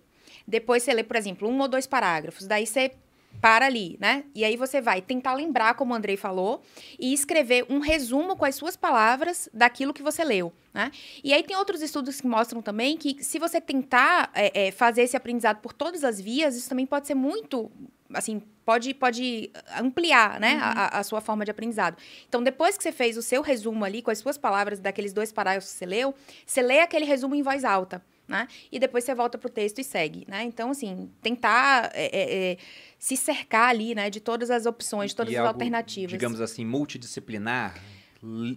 depois 0.48 0.84
você 0.84 0.94
lê, 0.94 1.04
por 1.04 1.16
exemplo, 1.16 1.48
um 1.50 1.60
ou 1.60 1.68
dois 1.68 1.88
parágrafos, 1.88 2.46
daí 2.48 2.66
você 2.66 2.92
para 3.40 3.66
ali, 3.66 3.98
né? 4.00 4.24
E 4.36 4.44
aí 4.44 4.56
você 4.56 4.82
vai 4.82 5.02
tentar 5.02 5.34
lembrar, 5.34 5.74
como 5.74 5.94
o 5.94 5.96
Andrei 5.96 6.18
falou, 6.18 6.62
e 7.00 7.14
escrever 7.14 7.66
um 7.70 7.80
resumo 7.80 8.36
com 8.36 8.46
as 8.46 8.56
suas 8.56 8.76
palavras 8.76 9.50
daquilo 9.54 9.94
que 9.94 10.04
você 10.04 10.24
leu, 10.24 10.54
né? 10.74 10.92
E 11.24 11.34
aí 11.34 11.44
tem 11.44 11.56
outros 11.56 11.82
estudos 11.82 12.22
que 12.22 12.28
mostram 12.28 12.62
também 12.62 12.98
que 12.98 13.24
se 13.24 13.40
você 13.40 13.60
tentar 13.60 14.30
é, 14.34 14.68
é, 14.68 14.72
fazer 14.72 15.04
esse 15.04 15.18
aprendizado 15.18 15.60
por 15.60 15.74
todas 15.74 16.04
as 16.04 16.20
vias, 16.20 16.56
isso 16.56 16.70
também 16.70 16.86
pode 16.86 17.08
ser 17.08 17.16
muito, 17.16 17.72
assim, 18.14 18.42
pode, 18.66 18.94
pode 18.94 19.52
ampliar, 19.78 20.40
né, 20.40 20.60
a, 20.62 21.00
a 21.00 21.04
sua 21.04 21.22
forma 21.22 21.44
de 21.44 21.52
aprendizado. 21.52 21.98
Então, 22.28 22.44
depois 22.44 22.78
que 22.78 22.84
você 22.84 22.92
fez 22.92 23.18
o 23.18 23.22
seu 23.22 23.42
resumo 23.42 23.84
ali, 23.84 24.02
com 24.02 24.12
as 24.12 24.20
suas 24.20 24.38
palavras 24.38 24.80
daqueles 24.80 25.14
dois 25.14 25.32
parágrafos 25.32 25.72
que 25.72 25.80
você 25.80 25.86
leu, 25.86 26.14
você 26.46 26.62
lê 26.62 26.80
aquele 26.80 27.06
resumo 27.06 27.36
em 27.36 27.42
voz 27.42 27.66
alta, 27.66 28.04
né? 28.28 28.48
E 28.72 28.80
depois 28.80 29.04
você 29.04 29.14
volta 29.14 29.38
pro 29.38 29.50
texto 29.50 29.80
e 29.80 29.84
segue, 29.84 30.26
né? 30.28 30.44
Então, 30.44 30.72
assim, 30.72 31.10
tentar 31.22 31.92
é, 31.94 32.06
é, 32.06 32.52
é, 32.52 32.58
se 32.98 33.18
cercar 33.18 33.70
ali, 33.70 33.94
né, 33.94 34.10
de 34.10 34.20
todas 34.20 34.50
as 34.50 34.66
opções, 34.66 35.12
de 35.12 35.16
todas 35.18 35.34
E 35.34 35.36
as 35.36 35.42
algo, 35.42 35.54
alternativas. 35.54 36.12
Digamos 36.12 36.40
assim, 36.42 36.66
multidisciplinar. 36.66 37.76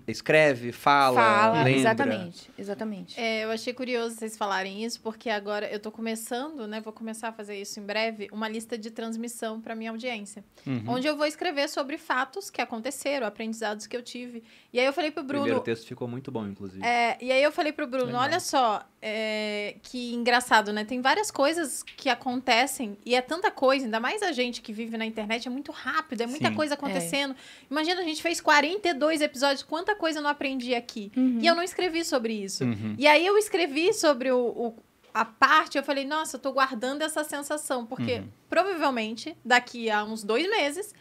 Escreve, 0.06 0.72
fala, 0.72 1.16
Fala, 1.20 1.54
lembra. 1.64 1.70
exatamente, 1.80 2.50
exatamente. 2.58 3.18
É, 3.18 3.44
eu 3.44 3.50
achei 3.50 3.72
curioso 3.72 4.14
vocês 4.16 4.36
falarem 4.36 4.84
isso, 4.84 5.00
porque 5.00 5.30
agora 5.30 5.66
eu 5.72 5.80
tô 5.80 5.90
começando, 5.90 6.66
né? 6.66 6.80
Vou 6.82 6.92
começar 6.92 7.28
a 7.28 7.32
fazer 7.32 7.58
isso 7.58 7.80
em 7.80 7.82
breve, 7.82 8.28
uma 8.30 8.46
lista 8.46 8.76
de 8.76 8.90
transmissão 8.90 9.60
para 9.62 9.74
minha 9.74 9.90
audiência. 9.90 10.44
Uhum. 10.66 10.84
Onde 10.88 11.06
eu 11.06 11.16
vou 11.16 11.26
escrever 11.26 11.68
sobre 11.68 11.96
fatos 11.96 12.50
que 12.50 12.60
aconteceram, 12.60 13.26
aprendizados 13.26 13.86
que 13.86 13.96
eu 13.96 14.02
tive. 14.02 14.42
E 14.72 14.78
aí 14.78 14.84
eu 14.84 14.92
falei 14.92 15.10
pro 15.10 15.22
O 15.22 15.26
Bruno. 15.26 15.42
primeiro 15.44 15.64
texto 15.64 15.86
ficou 15.86 16.06
muito 16.06 16.30
bom, 16.30 16.46
inclusive. 16.46 16.84
É, 16.84 17.16
e 17.20 17.32
aí 17.32 17.42
eu 17.42 17.50
falei 17.50 17.72
pro 17.72 17.86
Bruno, 17.86 18.06
Legal. 18.06 18.22
olha 18.22 18.40
só, 18.40 18.82
é, 19.00 19.76
que 19.82 20.12
engraçado, 20.14 20.72
né? 20.72 20.84
Tem 20.84 21.00
várias 21.00 21.30
coisas 21.30 21.82
que 21.82 22.08
acontecem 22.10 22.98
e 23.04 23.14
é 23.14 23.22
tanta 23.22 23.50
coisa, 23.50 23.86
ainda 23.86 24.00
mais 24.00 24.22
a 24.22 24.32
gente 24.32 24.60
que 24.60 24.72
vive 24.72 24.96
na 24.98 25.06
internet, 25.06 25.46
é 25.48 25.50
muito 25.50 25.72
rápido, 25.72 26.20
é 26.22 26.26
muita 26.26 26.48
Sim. 26.48 26.54
coisa 26.54 26.74
acontecendo. 26.74 27.34
Imagina, 27.70 28.00
a 28.00 28.04
gente 28.04 28.20
fez 28.20 28.40
42 28.40 29.20
episódios, 29.22 29.53
quanta 29.62 29.94
coisa 29.94 30.18
eu 30.18 30.22
não 30.22 30.30
aprendi 30.30 30.74
aqui. 30.74 31.12
Uhum. 31.16 31.38
E 31.40 31.46
eu 31.46 31.54
não 31.54 31.62
escrevi 31.62 32.04
sobre 32.04 32.32
isso. 32.32 32.64
Uhum. 32.64 32.94
E 32.98 33.06
aí 33.06 33.24
eu 33.24 33.36
escrevi 33.38 33.92
sobre 33.92 34.30
o, 34.32 34.38
o- 34.38 34.76
a 35.12 35.24
parte, 35.24 35.78
eu 35.78 35.84
falei, 35.84 36.04
nossa, 36.04 36.36
eu 36.36 36.40
tô 36.40 36.52
guardando 36.52 37.02
essa 37.02 37.22
sensação, 37.22 37.86
porque 37.86 38.14
Uhum. 38.14 38.28
provavelmente 38.48 39.36
daqui 39.44 39.88
a 39.90 40.02
uns 40.04 40.24
dois 40.24 40.48
meses 40.50 40.92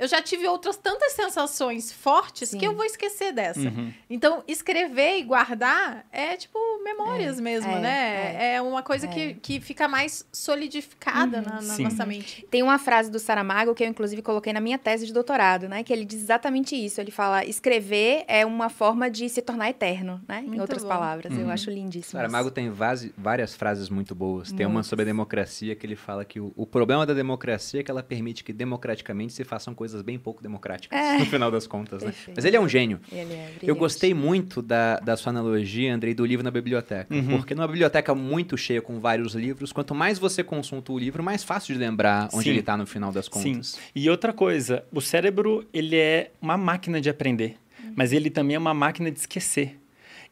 eu 0.00 0.08
já 0.08 0.20
tive 0.20 0.46
outras 0.48 0.76
tantas 0.76 1.12
sensações 1.12 1.92
fortes 1.92 2.48
Sim. 2.50 2.58
que 2.58 2.66
eu 2.66 2.74
vou 2.74 2.84
esquecer 2.84 3.32
dessa. 3.32 3.60
Uhum. 3.60 3.92
Então, 4.08 4.42
escrever 4.48 5.18
e 5.18 5.22
guardar 5.22 6.04
é 6.10 6.36
tipo 6.36 6.58
memórias 6.82 7.38
mesmo, 7.38 7.70
é, 7.70 7.78
né? 7.80 8.54
É, 8.54 8.62
uma 8.62 8.82
coisa 8.82 9.06
é. 9.06 9.08
que, 9.08 9.34
que 9.34 9.60
fica 9.60 9.86
mais 9.86 10.26
solidificada 10.32 11.38
Uhum. 11.38 11.44
na, 11.44 11.54
na 11.62 11.74
Sim. 11.74 11.82
nossa 11.84 12.06
mente. 12.06 12.46
Tem 12.50 12.62
uma 12.62 12.78
frase 12.78 13.10
do 13.10 13.18
Saramago 13.18 13.74
que 13.74 13.82
eu, 13.84 13.88
inclusive, 13.88 14.22
coloquei 14.22 14.52
na 14.52 14.60
minha 14.60 14.78
tese 14.78 15.06
de 15.06 15.12
doutorado, 15.12 15.68
né? 15.68 15.82
Que 15.82 15.92
ele 15.92 16.04
diz 16.04 16.20
exatamente 16.20 16.74
isso. 16.74 17.00
Ele 17.00 17.10
fala: 17.10 17.44
escrever 17.44 18.24
é 18.28 18.44
uma 18.46 18.68
forma 18.68 19.10
de 19.10 19.28
se 19.28 19.42
tornar 19.42 19.68
eterno, 19.70 20.20
né? 20.28 20.40
em 20.40 20.48
Muito 20.48 20.60
outras 20.60 20.82
bom. 20.82 20.88
palavras. 20.88 21.32
Eu 21.36 21.44
Uhum. 21.44 21.50
acho 21.50 21.70
lindíssimo. 21.70 22.12
Saramago 22.12 22.50
tem 22.50 22.70
vase- 22.70 23.12
várias 23.16 23.54
frases 23.54 23.88
muito 23.88 24.14
boas. 24.14 24.52
Tem 24.52 24.66
uma 24.66 24.74
Muitas. 24.74 24.86
sobre 24.88 25.02
a 25.02 25.06
democracia 25.06 25.74
que 25.74 25.86
ele 25.86 25.96
fala 25.96 26.24
que 26.24 26.38
o, 26.40 26.52
o 26.56 26.66
problema 26.66 27.04
da 27.06 27.12
democracia 27.14 27.80
é 27.80 27.82
que 27.82 27.90
ela 27.90 28.02
permite 28.02 28.44
que 28.44 28.52
democraticamente 28.52 29.32
se 29.32 29.44
façam 29.44 29.74
coisas 29.74 29.89
bem 30.02 30.18
pouco 30.18 30.42
democráticas, 30.42 30.98
É. 30.98 31.18
no 31.18 31.26
final 31.26 31.50
das 31.50 31.66
contas, 31.66 32.02
né? 32.02 32.12
Mas 32.34 32.44
ele 32.44 32.56
é 32.56 32.60
um 32.60 32.68
gênio. 32.68 33.00
Ele 33.10 33.20
é 33.32 33.48
Eu 33.52 33.58
brilhante. 33.58 33.78
gostei 33.80 34.14
muito 34.14 34.62
da, 34.62 34.98
da 35.00 35.16
sua 35.16 35.30
analogia, 35.30 35.94
Andrei, 35.94 36.14
do 36.14 36.24
livro 36.24 36.44
na 36.44 36.50
biblioteca. 36.50 37.12
Uhum. 37.14 37.38
Porque 37.38 37.54
numa 37.54 37.66
biblioteca 37.66 38.14
muito 38.14 38.56
cheia 38.56 38.80
com 38.80 39.00
vários 39.00 39.34
livros, 39.34 39.72
quanto 39.72 39.94
mais 39.94 40.18
você 40.18 40.42
consulta 40.44 40.92
o 40.92 40.98
livro, 40.98 41.22
mais 41.22 41.42
fácil 41.42 41.74
de 41.74 41.80
lembrar 41.80 42.28
onde 42.32 42.44
Sim. 42.44 42.50
ele 42.50 42.60
está 42.60 42.76
no 42.76 42.86
final 42.86 43.10
das 43.12 43.26
Sim. 43.26 43.54
contas. 43.54 43.78
E 43.94 44.08
outra 44.08 44.32
coisa, 44.32 44.84
o 44.92 45.00
cérebro, 45.00 45.66
ele 45.72 45.96
é 45.96 46.30
uma 46.40 46.56
máquina 46.56 47.00
de 47.00 47.08
aprender, 47.10 47.56
mas 47.96 48.12
ele 48.12 48.30
também 48.30 48.54
é 48.56 48.58
uma 48.58 48.74
máquina 48.74 49.10
de 49.10 49.18
esquecer. 49.18 49.79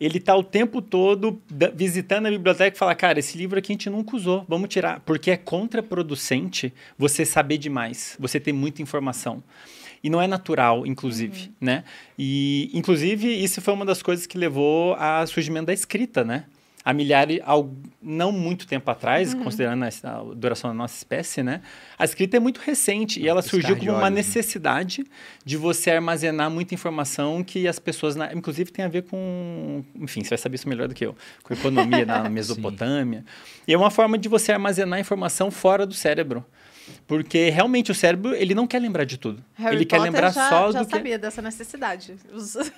Ele 0.01 0.21
tá 0.21 0.37
o 0.37 0.45
tempo 0.45 0.81
todo 0.81 1.41
visitando 1.75 2.27
a 2.27 2.31
biblioteca 2.31 2.77
e 2.77 2.79
fala, 2.79 2.95
cara, 2.95 3.19
esse 3.19 3.37
livro 3.37 3.59
aqui 3.59 3.73
a 3.73 3.75
gente 3.75 3.91
nunca 3.91 4.15
usou, 4.15 4.45
vamos 4.49 4.69
tirar. 4.69 5.01
Porque 5.01 5.31
é 5.31 5.37
contraproducente 5.37 6.73
você 6.97 7.25
saber 7.25 7.59
demais, 7.59 8.17
você 8.19 8.39
ter 8.39 8.53
muita 8.53 8.81
informação. 8.81 9.43
E 10.03 10.09
não 10.09 10.23
é 10.23 10.29
natural, 10.29 10.87
inclusive, 10.87 11.51
né? 11.61 11.83
E, 12.17 12.71
inclusive, 12.73 13.27
isso 13.27 13.61
foi 13.61 13.75
uma 13.75 13.85
das 13.85 14.01
coisas 14.01 14.27
que 14.27 14.39
levou 14.39 14.95
ao 14.95 15.27
surgimento 15.27 15.67
da 15.67 15.73
escrita, 15.73 16.23
né? 16.25 16.45
Há 16.89 16.95
milhares, 16.95 17.39
ao, 17.45 17.71
não 18.01 18.33
muito 18.33 18.67
tempo 18.67 18.91
atrás, 18.91 19.35
considerando 19.35 19.85
a, 19.85 20.35
duração 20.35 20.71
da 20.71 20.75
nossa 20.75 20.97
espécie, 20.97 21.43
né? 21.43 21.61
A 21.99 22.05
escrita 22.07 22.39
é 22.39 22.41
muito 22.41 22.63
recente 22.63 23.21
e 23.21 23.29
ela 23.29 23.43
surgiu 23.43 23.77
como 23.77 23.91
uma 23.91 24.09
né? 24.09 24.17
necessidade 24.17 25.05
de 25.45 25.59
você 25.59 25.91
armazenar 25.91 26.51
muita 26.51 26.73
informação 26.73 27.45
que 27.45 27.69
as 27.69 27.79
pessoas, 27.79 28.17
na- 28.17 28.33
inclusive, 28.33 28.73
tem 28.73 28.87
a 28.87 28.89
ver 28.89 29.03
com, 29.03 29.85
enfim, 29.97 30.25
você 30.25 30.31
vai 30.31 30.39
saber 30.39 30.55
isso 30.55 30.67
melhor 30.67 30.89
do 30.89 30.95
que 30.95 31.05
eu, 31.05 31.15
com 31.43 31.53
economia 31.53 32.07
na 32.07 32.25
Mesopotâmia. 32.31 33.23
E 33.67 33.75
é 33.75 33.77
uma 33.77 33.91
forma 33.91 34.17
de 34.17 34.27
você 34.27 34.51
armazenar 34.51 34.99
informação 34.99 35.51
fora 35.51 35.85
do 35.85 35.93
cérebro. 35.93 36.43
Porque 37.07 37.49
realmente 37.51 37.91
o 37.91 37.95
cérebro, 37.95 38.35
ele 38.35 38.55
não 38.55 38.67
quer 38.67 38.79
lembrar 38.81 39.05
de 39.05 39.17
tudo. 39.17 39.43
Harry 39.55 39.77
ele 39.77 39.85
quer 39.85 39.97
Potter 39.97 40.13
lembrar 40.13 40.33
já, 40.33 40.49
só 40.49 40.73
já 40.73 40.81
do 40.83 40.87
que 40.87 40.97
sabia 40.97 41.19
dessa 41.19 41.41
necessidade. 41.43 42.17
Os- 42.33 42.57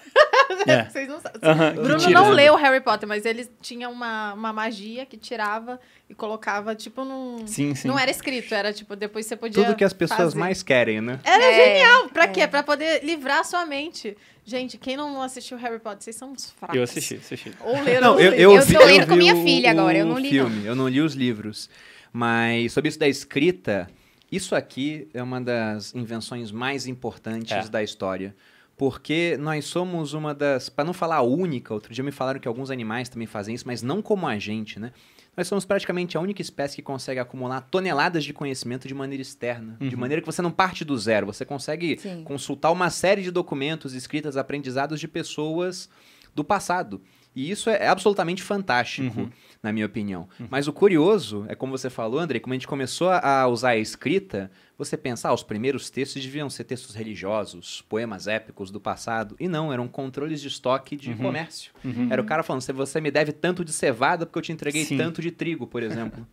É. 0.66 0.84
Vocês 0.84 1.08
não 1.08 1.20
sabem. 1.20 1.40
Aham, 1.42 1.72
Bruno 1.74 1.88
mentira, 1.94 2.10
não 2.12 2.28
né? 2.30 2.34
leu 2.34 2.56
Harry 2.56 2.80
Potter, 2.82 3.08
mas 3.08 3.24
ele 3.24 3.48
tinha 3.62 3.88
uma, 3.88 4.34
uma 4.34 4.52
magia 4.52 5.06
que 5.06 5.16
tirava 5.16 5.80
e 6.08 6.14
colocava, 6.14 6.74
tipo, 6.74 7.02
num. 7.04 7.46
Sim, 7.46 7.74
sim. 7.74 7.88
Não 7.88 7.98
era 7.98 8.10
escrito, 8.10 8.52
era 8.54 8.70
tipo, 8.72 8.94
depois 8.94 9.24
você 9.26 9.36
podia. 9.36 9.64
Tudo 9.64 9.76
que 9.76 9.84
as 9.84 9.92
pessoas 9.92 10.18
fazer. 10.18 10.38
mais 10.38 10.62
querem, 10.62 11.00
né? 11.00 11.18
Era 11.24 11.42
É, 11.44 11.54
genial! 11.78 12.08
Pra 12.10 12.24
é. 12.24 12.28
quê? 12.28 12.46
Pra 12.48 12.62
poder 12.62 13.02
livrar 13.04 13.38
a 13.38 13.44
sua 13.44 13.64
mente. 13.64 14.16
Gente, 14.44 14.76
quem 14.76 14.96
não 14.96 15.22
assistiu 15.22 15.56
Harry 15.56 15.78
Potter, 15.78 16.02
vocês 16.02 16.16
são 16.16 16.32
uns 16.32 16.50
fracos. 16.50 16.76
Eu 16.76 16.82
assisti, 16.82 17.14
assisti. 17.14 17.52
Ou 17.60 17.80
leram 17.82 18.14
Não, 18.14 18.20
eu, 18.20 18.32
eu, 18.32 18.52
Eu 18.56 18.62
vi, 18.62 18.74
tô 18.74 18.84
lendo 18.84 19.02
eu 19.02 19.06
com 19.06 19.16
minha 19.16 19.34
o- 19.36 19.42
filha 19.44 19.70
agora, 19.70 19.96
eu 19.98 20.06
o 20.06 20.08
não 20.10 20.18
li, 20.18 20.24
não. 20.24 20.30
filme, 20.50 20.66
eu 20.66 20.74
não 20.74 20.88
li 20.88 21.00
os 21.00 21.14
livros. 21.14 21.70
Mas 22.12 22.72
sobre 22.72 22.88
isso 22.88 22.98
da 22.98 23.08
escrita, 23.08 23.88
isso 24.30 24.54
aqui 24.54 25.08
é 25.14 25.22
uma 25.22 25.40
das 25.40 25.94
invenções 25.94 26.50
mais 26.52 26.86
importantes 26.86 27.52
É. 27.52 27.68
da 27.68 27.82
história. 27.82 28.34
Porque 28.76 29.36
nós 29.38 29.66
somos 29.66 30.14
uma 30.14 30.34
das, 30.34 30.70
para 30.70 30.84
não 30.84 30.94
falar 30.94 31.16
a 31.16 31.22
única, 31.22 31.74
outro 31.74 31.92
dia 31.92 32.02
me 32.02 32.10
falaram 32.10 32.40
que 32.40 32.48
alguns 32.48 32.70
animais 32.70 33.10
também 33.10 33.26
fazem 33.26 33.54
isso, 33.54 33.66
mas 33.66 33.82
não 33.82 34.00
como 34.00 34.26
a 34.26 34.38
gente, 34.38 34.80
né? 34.80 34.90
Nós 35.36 35.46
somos 35.46 35.66
praticamente 35.66 36.16
a 36.16 36.20
única 36.20 36.40
espécie 36.40 36.76
que 36.76 36.82
consegue 36.82 37.20
acumular 37.20 37.60
toneladas 37.60 38.24
de 38.24 38.32
conhecimento 38.32 38.88
de 38.88 38.94
maneira 38.94 39.20
externa, 39.20 39.76
de 39.78 39.94
Uhum. 39.94 40.00
maneira 40.00 40.22
que 40.22 40.26
você 40.26 40.40
não 40.40 40.50
parte 40.50 40.82
do 40.82 40.96
zero, 40.96 41.26
você 41.26 41.44
consegue 41.44 41.98
Sim. 42.00 42.24
consultar 42.24 42.70
uma 42.70 42.88
série 42.88 43.22
de 43.22 43.30
documentos, 43.30 43.92
escritas, 43.92 44.36
aprendizados 44.38 44.98
de 44.98 45.06
pessoas 45.06 45.88
do 46.34 46.42
passado. 46.42 47.02
E 47.36 47.50
isso 47.50 47.68
é 47.70 47.86
absolutamente 47.86 48.42
fantástico, 48.42 49.20
Uhum. 49.20 49.30
Na 49.62 49.72
minha 49.72 49.84
opinião. 49.84 50.26
Mas 50.48 50.66
o 50.68 50.72
curioso 50.72 51.44
é 51.48 51.54
como 51.54 51.76
você 51.76 51.90
falou, 51.90 52.18
André, 52.18 52.38
como 52.40 52.54
a 52.54 52.56
gente 52.56 52.66
começou 52.66 53.10
a 53.10 53.46
usar 53.46 53.70
a 53.70 53.76
escrita, 53.76 54.50
você 54.78 54.96
pensa, 54.96 55.28
ah, 55.28 55.34
os 55.34 55.42
primeiros 55.42 55.90
textos 55.90 56.22
deviam 56.22 56.48
ser 56.48 56.64
textos 56.64 56.94
religiosos, 56.94 57.82
poemas 57.88 58.26
épicos 58.26 58.70
do 58.70 58.80
passado. 58.80 59.36
E 59.38 59.46
não, 59.48 59.70
eram 59.72 59.86
controles 59.86 60.40
de 60.40 60.48
estoque 60.48 60.96
de 60.96 61.10
Uhum. 61.10 61.16
comércio. 61.18 61.72
Uhum. 61.84 62.08
Era 62.10 62.22
o 62.22 62.24
cara 62.24 62.42
falando, 62.42 62.62
"Se 62.62 62.72
você 62.72 63.00
me 63.00 63.10
deve 63.10 63.32
tanto 63.32 63.64
de 63.64 63.72
cevada 63.72 64.24
porque 64.24 64.38
eu 64.38 64.42
te 64.42 64.52
entreguei 64.52 64.84
Sim. 64.84 64.96
tanto 64.96 65.20
de 65.20 65.30
trigo, 65.30 65.66
por 65.66 65.82
exemplo. 66.16 66.26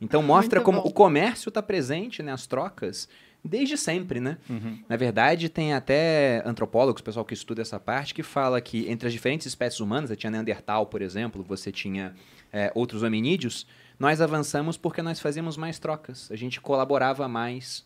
Então 0.00 0.20
mostra 0.22 0.58
Muito 0.58 0.64
como 0.64 0.82
bom. 0.82 0.88
o 0.88 0.92
comércio 0.92 1.48
está 1.50 1.62
presente, 1.62 2.22
né, 2.24 2.32
as 2.32 2.44
trocas, 2.46 3.08
desde 3.44 3.76
sempre, 3.76 4.20
né? 4.20 4.38
Uhum. 4.48 4.78
Na 4.88 4.96
verdade, 4.96 5.48
tem 5.48 5.74
até 5.74 6.42
antropólogos, 6.46 7.02
pessoal 7.02 7.24
que 7.24 7.34
estuda 7.34 7.62
essa 7.62 7.80
parte, 7.80 8.14
que 8.14 8.22
fala 8.22 8.60
que 8.60 8.88
entre 8.88 9.08
as 9.08 9.12
diferentes 9.12 9.46
espécies 9.46 9.80
humanas, 9.80 10.10
você 10.10 10.16
tinha 10.16 10.30
Neandertal, 10.30 10.86
por 10.86 11.02
exemplo, 11.02 11.42
você 11.42 11.72
tinha 11.72 12.14
é, 12.52 12.70
outros 12.74 13.02
hominídeos, 13.02 13.66
nós 13.98 14.20
avançamos 14.20 14.76
porque 14.76 15.02
nós 15.02 15.20
fazíamos 15.20 15.56
mais 15.56 15.78
trocas, 15.78 16.30
a 16.30 16.36
gente 16.36 16.60
colaborava 16.60 17.28
mais 17.28 17.84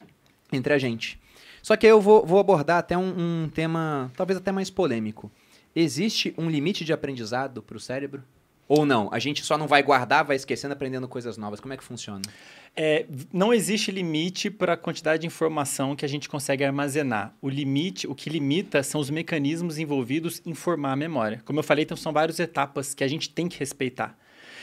entre 0.53 0.73
a 0.73 0.79
gente. 0.79 1.21
Só 1.63 1.77
que 1.77 1.87
aí 1.87 1.91
eu 1.91 2.01
vou, 2.01 2.25
vou 2.25 2.39
abordar 2.39 2.79
até 2.79 2.97
um, 2.97 3.45
um 3.45 3.49
tema, 3.49 4.11
talvez 4.17 4.37
até 4.39 4.53
mais 4.53 4.71
polêmico. 4.71 5.31
Existe 5.75 6.35
um 6.39 6.49
limite 6.49 6.85
de 6.85 6.93
aprendizado 6.93 7.61
para 7.61 7.77
o 7.77 7.81
cérebro? 7.81 8.23
Ou 8.69 8.85
não? 8.85 9.09
A 9.13 9.19
gente 9.19 9.45
só 9.45 9.57
não 9.57 9.69
vai 9.69 9.83
guardar, 9.83 10.25
vai 10.25 10.37
esquecendo, 10.37 10.73
aprendendo 10.73 11.07
coisas 11.07 11.37
novas. 11.37 11.61
Como 11.61 11.73
é 11.73 11.77
que 11.77 11.85
funciona? 11.85 12.23
É, 12.75 13.07
não 13.33 13.55
existe 13.55 13.91
limite 13.91 14.51
para 14.51 14.73
a 14.73 14.77
quantidade 14.77 15.21
de 15.21 15.27
informação 15.27 15.95
que 15.95 16.05
a 16.05 16.09
gente 16.09 16.29
consegue 16.29 16.65
armazenar. 16.65 17.35
O 17.41 17.49
limite, 17.49 18.07
o 18.07 18.15
que 18.15 18.29
limita 18.29 18.83
são 18.83 19.01
os 19.01 19.09
mecanismos 19.09 19.79
envolvidos 19.79 20.43
em 20.45 20.53
formar 20.53 20.93
a 20.93 20.97
memória. 20.97 21.41
Como 21.45 21.59
eu 21.59 21.63
falei, 21.63 21.85
então 21.85 21.97
são 21.97 22.13
várias 22.13 22.41
etapas 22.41 22.93
que 22.93 23.05
a 23.05 23.09
gente 23.09 23.31
tem 23.31 23.49
que 23.49 23.59
respeitar. 23.59 24.19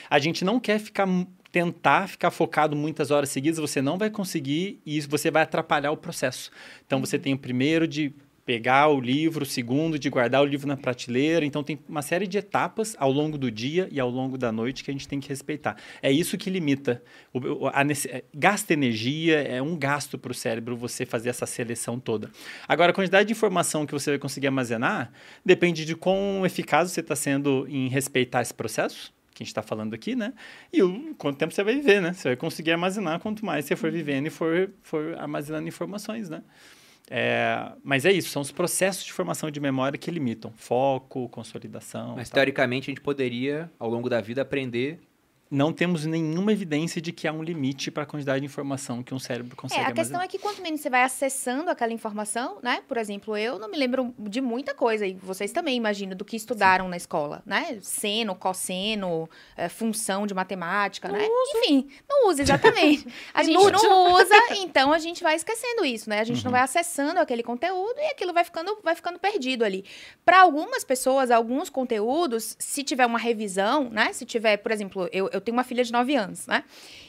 A 0.09 0.19
gente 0.19 0.43
não 0.43 0.59
quer 0.59 0.79
ficar 0.79 1.07
tentar 1.53 2.09
ficar 2.09 2.31
focado 2.31 2.75
muitas 2.75 3.11
horas 3.11 3.29
seguidas, 3.29 3.59
você 3.59 3.79
não 3.79 3.95
vai 3.95 4.09
conseguir 4.09 4.81
e 4.83 4.97
isso 4.97 5.07
você 5.07 5.29
vai 5.29 5.43
atrapalhar 5.43 5.91
o 5.91 5.97
processo. 5.97 6.49
Então 6.83 6.99
você 6.99 7.19
tem 7.19 7.35
o 7.35 7.37
primeiro 7.37 7.87
de 7.87 8.11
pegar 8.45 8.89
o 8.89 8.99
livro, 8.99 9.45
segundo 9.45 9.97
de 9.97 10.09
guardar 10.09 10.41
o 10.41 10.45
livro 10.45 10.67
na 10.67 10.75
prateleira. 10.75 11.45
Então 11.45 11.63
tem 11.63 11.79
uma 11.87 12.01
série 12.01 12.27
de 12.27 12.37
etapas 12.37 12.95
ao 12.99 13.11
longo 13.11 13.37
do 13.37 13.49
dia 13.49 13.87
e 13.91 13.99
ao 13.99 14.09
longo 14.09 14.37
da 14.37 14.51
noite 14.51 14.83
que 14.83 14.91
a 14.91 14.93
gente 14.93 15.07
tem 15.07 15.19
que 15.19 15.29
respeitar. 15.29 15.77
É 16.01 16.11
isso 16.11 16.37
que 16.37 16.49
limita. 16.49 17.01
O, 17.33 17.67
a, 17.67 17.81
a, 17.81 17.83
gasta 18.33 18.73
energia, 18.73 19.41
é 19.41 19.61
um 19.61 19.77
gasto 19.77 20.17
para 20.17 20.31
o 20.31 20.35
cérebro 20.35 20.75
você 20.75 21.05
fazer 21.05 21.29
essa 21.29 21.45
seleção 21.45 21.99
toda. 21.99 22.29
Agora, 22.67 22.91
a 22.91 22.95
quantidade 22.95 23.27
de 23.27 23.33
informação 23.33 23.85
que 23.85 23.93
você 23.93 24.11
vai 24.11 24.19
conseguir 24.19 24.47
armazenar 24.47 25.11
depende 25.45 25.85
de 25.85 25.95
quão 25.95 26.45
eficaz 26.45 26.91
você 26.91 26.99
está 26.99 27.15
sendo 27.15 27.65
em 27.69 27.87
respeitar 27.87 28.41
esse 28.41 28.53
processo 28.53 29.13
que 29.33 29.41
a 29.41 29.43
gente 29.43 29.47
está 29.47 29.63
falando 29.63 29.93
aqui, 29.93 30.15
né? 30.15 30.31
E 30.71 30.83
o 30.83 31.15
quanto 31.15 31.37
tempo 31.37 31.53
você 31.53 31.63
vai 31.63 31.75
viver, 31.75 31.99
né? 31.99 32.13
Você 32.13 32.29
vai 32.29 32.35
conseguir 32.35 32.71
armazenar 32.71 33.19
quanto 33.19 33.43
mais 33.43 33.65
você 33.65 33.75
for 33.75 33.91
vivendo 33.91 34.27
e 34.27 34.29
for, 34.29 34.69
for 34.83 35.15
armazenando 35.17 35.67
informações, 35.67 36.29
né? 36.29 36.43
É, 37.09 37.71
mas 37.83 38.05
é 38.05 38.11
isso, 38.11 38.29
são 38.29 38.41
os 38.41 38.51
processos 38.51 39.03
de 39.03 39.11
formação 39.11 39.51
de 39.51 39.59
memória 39.59 39.97
que 39.97 40.09
limitam 40.09 40.51
foco, 40.55 41.27
consolidação. 41.29 42.15
Mas 42.15 42.29
teoricamente 42.29 42.89
a 42.89 42.91
gente 42.91 43.01
poderia, 43.01 43.69
ao 43.77 43.89
longo 43.89 44.09
da 44.09 44.21
vida, 44.21 44.41
aprender 44.41 44.99
não 45.53 45.71
temos 45.71 46.03
nenhuma 46.03 46.51
evidência 46.51 46.99
de 46.99 47.11
que 47.11 47.27
há 47.27 47.31
um 47.31 47.43
limite 47.43 47.91
para 47.91 48.03
a 48.03 48.05
quantidade 48.07 48.39
de 48.39 48.45
informação 48.47 49.03
que 49.03 49.13
um 49.13 49.19
cérebro 49.19 49.55
consegue 49.55 49.81
É, 49.81 49.85
a 49.85 49.91
questão 49.91 50.19
é 50.19 50.27
que 50.27 50.39
quanto 50.39 50.63
menos 50.63 50.81
você 50.81 50.89
vai 50.89 51.03
acessando 51.03 51.69
aquela 51.69 51.93
informação, 51.93 52.57
né? 52.63 52.81
Por 52.87 52.97
exemplo, 52.97 53.37
eu 53.37 53.59
não 53.59 53.69
me 53.69 53.77
lembro 53.77 54.15
de 54.17 54.41
muita 54.41 54.73
coisa, 54.73 55.05
e 55.05 55.13
vocês 55.13 55.51
também 55.51 55.77
imaginam, 55.77 56.17
do 56.17 56.25
que 56.25 56.35
estudaram 56.35 56.85
Sim. 56.85 56.89
na 56.89 56.97
escola, 56.97 57.43
né? 57.45 57.77
Seno, 57.81 58.33
cosseno, 58.33 59.29
é, 59.55 59.69
função 59.69 60.25
de 60.25 60.33
matemática, 60.33 61.07
não 61.07 61.19
né? 61.19 61.27
Uso. 61.27 61.57
Enfim, 61.57 61.87
não 62.09 62.29
usa 62.29 62.41
exatamente. 62.41 63.07
A 63.31 63.43
gente 63.43 63.71
não 63.71 64.13
usa, 64.13 64.33
então 64.57 64.91
a 64.91 64.97
gente 64.97 65.21
vai 65.21 65.35
esquecendo 65.35 65.85
isso, 65.85 66.09
né? 66.09 66.19
A 66.19 66.23
gente 66.23 66.37
uhum. 66.37 66.45
não 66.45 66.51
vai 66.51 66.61
acessando 66.61 67.19
aquele 67.19 67.43
conteúdo 67.43 67.95
e 67.99 68.11
aquilo 68.11 68.33
vai 68.33 68.43
ficando, 68.43 68.77
vai 68.83 68.95
ficando 68.95 69.19
perdido 69.19 69.63
ali. 69.63 69.85
Para 70.25 70.41
algumas 70.41 70.83
pessoas, 70.83 71.29
alguns 71.29 71.69
conteúdos, 71.69 72.55
se 72.57 72.83
tiver 72.83 73.05
uma 73.05 73.19
revisão, 73.19 73.89
né? 73.89 74.13
Se 74.13 74.25
tiver, 74.25 74.57
por 74.57 74.71
exemplo, 74.71 75.09
eu, 75.11 75.29
eu 75.31 75.41
tenho 75.43 75.55
uma 75.55 75.63
filha 75.63 75.83
de 75.83 75.91
9 75.91 76.15
anos, 76.15 76.47
né? 76.47 76.63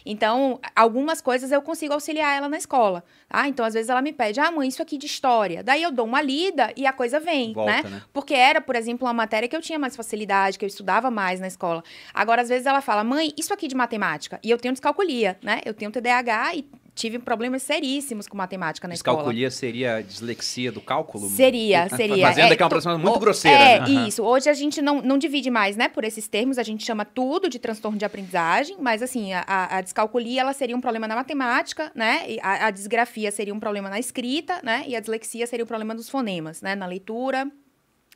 Então, 0.05 0.61
algumas 0.77 1.20
coisas 1.20 1.51
eu 1.51 1.62
consigo 1.62 1.94
auxiliar 1.94 2.37
ela 2.37 2.49
na 2.49 2.59
escola. 2.59 3.03
Tá? 3.29 3.49
Então, 3.49 3.64
às 3.64 3.73
vezes 3.73 3.88
ela 3.88 4.03
me 4.03 4.12
pede, 4.12 4.38
ah, 4.38 4.51
mãe, 4.51 4.68
isso 4.68 4.83
aqui 4.83 4.99
de 4.99 5.07
história. 5.07 5.62
Daí 5.62 5.83
eu 5.83 5.90
dou 5.90 6.05
uma 6.05 6.20
lida 6.20 6.73
e 6.77 6.87
a 6.87 6.92
coisa 6.92 7.18
vem, 7.18 7.55
Volta, 7.55 7.70
né? 7.70 7.83
né? 7.83 8.03
Porque 8.12 8.35
era, 8.35 8.61
por 8.61 8.77
exemplo, 8.77 9.07
uma 9.07 9.14
matéria 9.14 9.49
que 9.49 9.57
eu 9.57 9.62
tinha 9.62 9.79
mais 9.79 9.97
facilidade, 9.97 10.59
que 10.59 10.64
eu 10.64 10.68
estudava 10.68 11.11
mais 11.11 11.40
na 11.40 11.47
escola. 11.47 11.83
Agora, 12.12 12.42
às 12.42 12.49
vezes 12.51 12.66
ela 12.66 12.83
fala, 12.83 13.03
mãe, 13.03 13.33
isso 13.37 13.55
aqui 13.55 13.66
de 13.66 13.75
matemática. 13.75 14.38
E 14.42 14.51
eu 14.51 14.59
tenho 14.59 14.75
descalculia, 14.75 15.38
né? 15.42 15.61
Eu 15.64 15.73
tenho 15.73 15.90
TDAH 15.90 16.57
e 16.57 16.68
tive 16.94 17.18
problemas 17.18 17.62
seríssimos 17.62 18.28
com 18.28 18.37
matemática 18.37 18.87
na 18.87 18.94
escola. 18.94 19.16
Descalculia 19.16 19.50
seria 19.50 20.00
dislexia 20.02 20.70
do 20.70 20.80
cálculo? 20.80 21.28
Seria, 21.28 21.88
seria. 21.94 22.26
Fazendo 22.26 22.52
é, 22.52 22.57
que 22.57 22.62
é 22.62 22.64
uma 22.64 22.66
aproximação 22.66 23.00
muito 23.00 23.18
grosseira. 23.18 23.59
É, 23.59 23.80
né? 23.80 24.09
isso. 24.09 24.22
Hoje 24.22 24.48
a 24.48 24.54
gente 24.54 24.80
não, 24.80 25.02
não 25.02 25.18
divide 25.18 25.50
mais, 25.50 25.76
né, 25.76 25.88
por 25.88 26.04
esses 26.04 26.28
termos, 26.28 26.59
a 26.59 26.62
gente 26.62 26.85
chama 26.85 27.04
tudo 27.04 27.48
de 27.48 27.59
transtorno 27.59 27.98
de 27.98 28.04
aprendizagem, 28.04 28.76
mas 28.80 29.02
assim, 29.02 29.33
a, 29.33 29.76
a 29.78 29.80
descalculia, 29.80 30.40
ela 30.40 30.52
seria 30.52 30.76
um 30.76 30.80
problema 30.80 31.09
na 31.09 31.16
matemática, 31.16 31.90
né, 31.94 32.37
a, 32.42 32.66
a 32.66 32.70
disgrafia 32.70 33.30
seria 33.30 33.52
um 33.52 33.61
problema 33.61 33.90
na 33.90 33.98
escrita, 33.98 34.61
né, 34.62 34.85
e 34.87 34.94
a 34.94 35.00
dislexia 35.00 35.46
seria 35.46 35.64
um 35.64 35.68
problema 35.68 35.94
dos 35.94 36.09
fonemas, 36.09 36.62
né, 36.62 36.74
na 36.74 36.87
leitura, 36.87 37.50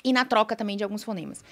e 0.04 0.12
na 0.12 0.24
troca 0.24 0.54
também 0.54 0.76
de 0.76 0.84
alguns 0.84 1.02
fonemas. 1.02 1.42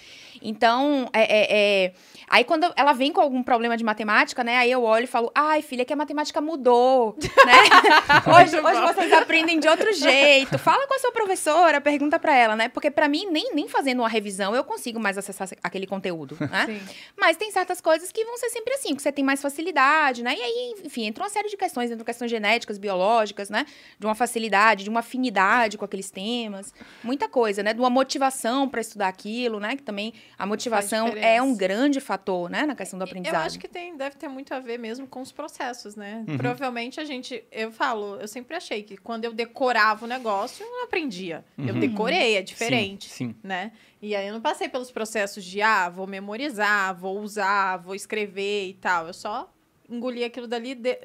Então, 0.41 1.09
é, 1.13 1.23
é, 1.23 1.47
é, 1.85 1.93
aí 2.29 2.45
quando 2.45 2.73
ela 2.77 2.93
vem 2.93 3.13
com 3.13 3.21
algum 3.21 3.43
problema 3.43 3.77
de 3.77 3.83
matemática, 3.83 4.45
né? 4.45 4.59
Aí 4.59 4.71
eu 4.71 4.83
olho 4.83 5.05
e 5.05 5.07
falo, 5.07 5.31
ai, 5.35 5.63
filha, 5.63 5.85
que 5.85 5.93
a 5.93 5.97
matemática 5.97 6.41
mudou, 6.41 7.17
né? 7.45 7.55
hoje, 8.35 8.61
hoje 8.61 8.81
vocês 8.95 9.13
aprendem 9.13 9.59
de 9.59 9.69
outro 9.69 9.93
jeito. 9.93 10.59
Fala 10.59 10.87
com 10.87 10.95
a 10.95 10.99
sua 10.99 11.11
professora, 11.11 11.81
pergunta 11.81 12.19
para 12.19 12.37
ela, 12.37 12.55
né? 12.55 12.69
Porque 12.69 12.91
para 12.91 13.09
mim, 13.09 13.27
nem, 13.31 13.55
nem 13.55 13.69
fazendo 13.69 14.01
uma 14.01 14.09
revisão, 14.09 14.55
eu 14.55 14.63
consigo 14.63 15.01
mais 15.01 15.19
acessar 15.19 15.49
aquele 15.63 15.87
conteúdo, 15.87 16.37
né? 16.41 16.67
Sim. 16.67 16.81
Mas 17.17 17.37
tem 17.37 17.51
certas 17.51 17.81
coisas 17.81 18.13
que 18.13 18.25
vão 18.25 18.37
ser 18.37 18.51
sempre 18.51 18.75
assim, 18.75 18.95
que 18.95 19.03
você 19.03 19.11
tem 19.11 19.25
mais 19.25 19.43
facilidade, 19.43 20.23
né? 20.23 20.35
E 20.37 20.43
aí, 20.43 20.75
enfim, 20.85 21.07
entra 21.07 21.25
uma 21.25 21.31
série 21.31 21.49
de 21.49 21.57
questões, 21.57 21.91
entram 21.91 22.05
questões 22.05 22.31
genéticas, 22.31 22.79
biológicas, 22.79 23.51
né? 23.51 23.67
De 23.99 24.07
uma 24.07 24.15
facilidade, 24.15 24.85
de 24.85 24.91
uma 24.91 25.01
afinidade 25.01 25.77
com 25.77 25.85
aqueles 25.85 26.11
temas. 26.11 26.73
Muita 27.03 27.29
coisa, 27.29 27.63
né? 27.63 27.73
De 27.73 27.81
uma 27.81 27.91
motivação 27.91 28.37
para 28.69 28.81
estudar 28.81 29.09
aquilo, 29.09 29.59
né? 29.59 29.77
Que 29.77 29.83
também 29.83 30.13
a 30.39 30.47
motivação 30.47 31.09
é 31.09 31.41
um 31.43 31.55
grande 31.57 32.01
fator, 32.01 32.49
né, 32.49 32.65
na 32.65 32.75
questão 32.75 32.99
do 32.99 33.03
aprendizado. 33.03 33.41
Eu 33.41 33.47
acho 33.47 33.59
que 33.59 33.69
tem, 33.69 33.97
deve 33.97 34.17
ter 34.17 34.29
muito 34.29 34.53
a 34.53 34.61
ver 34.61 34.79
mesmo 34.79 35.07
com 35.07 35.21
os 35.21 35.33
processos, 35.33 35.97
né? 35.97 36.25
Uhum. 36.29 36.37
Provavelmente 36.37 37.01
a 37.01 37.05
gente, 37.05 37.43
eu 37.51 37.73
falo, 37.73 38.17
eu 38.21 38.29
sempre 38.29 38.57
achei 38.57 38.83
que 38.83 38.97
quando 38.97 39.25
eu 39.25 39.33
decorava 39.33 40.05
o 40.05 40.09
negócio, 40.09 40.65
eu 40.65 40.71
não 40.71 40.85
aprendia. 40.85 41.45
Uhum. 41.59 41.69
Eu 41.69 41.75
decorei, 41.75 42.37
é 42.37 42.43
diferente, 42.43 43.09
sim, 43.09 43.29
sim. 43.29 43.37
né? 43.43 43.73
E 44.01 44.15
aí 44.15 44.29
eu 44.29 44.35
não 44.35 44.41
passei 44.41 44.69
pelos 44.69 44.91
processos 44.91 45.45
de, 45.45 45.61
ah, 45.61 45.89
vou 45.89 46.07
memorizar, 46.07 46.95
vou 46.95 47.21
usar, 47.21 47.79
vou 47.79 47.95
escrever 47.95 48.69
e 48.69 48.75
tal. 48.75 49.07
Eu 49.09 49.15
só 49.15 49.53
engoli 49.91 50.23
aquilo 50.23 50.47
dali, 50.47 50.75
de, 50.75 50.99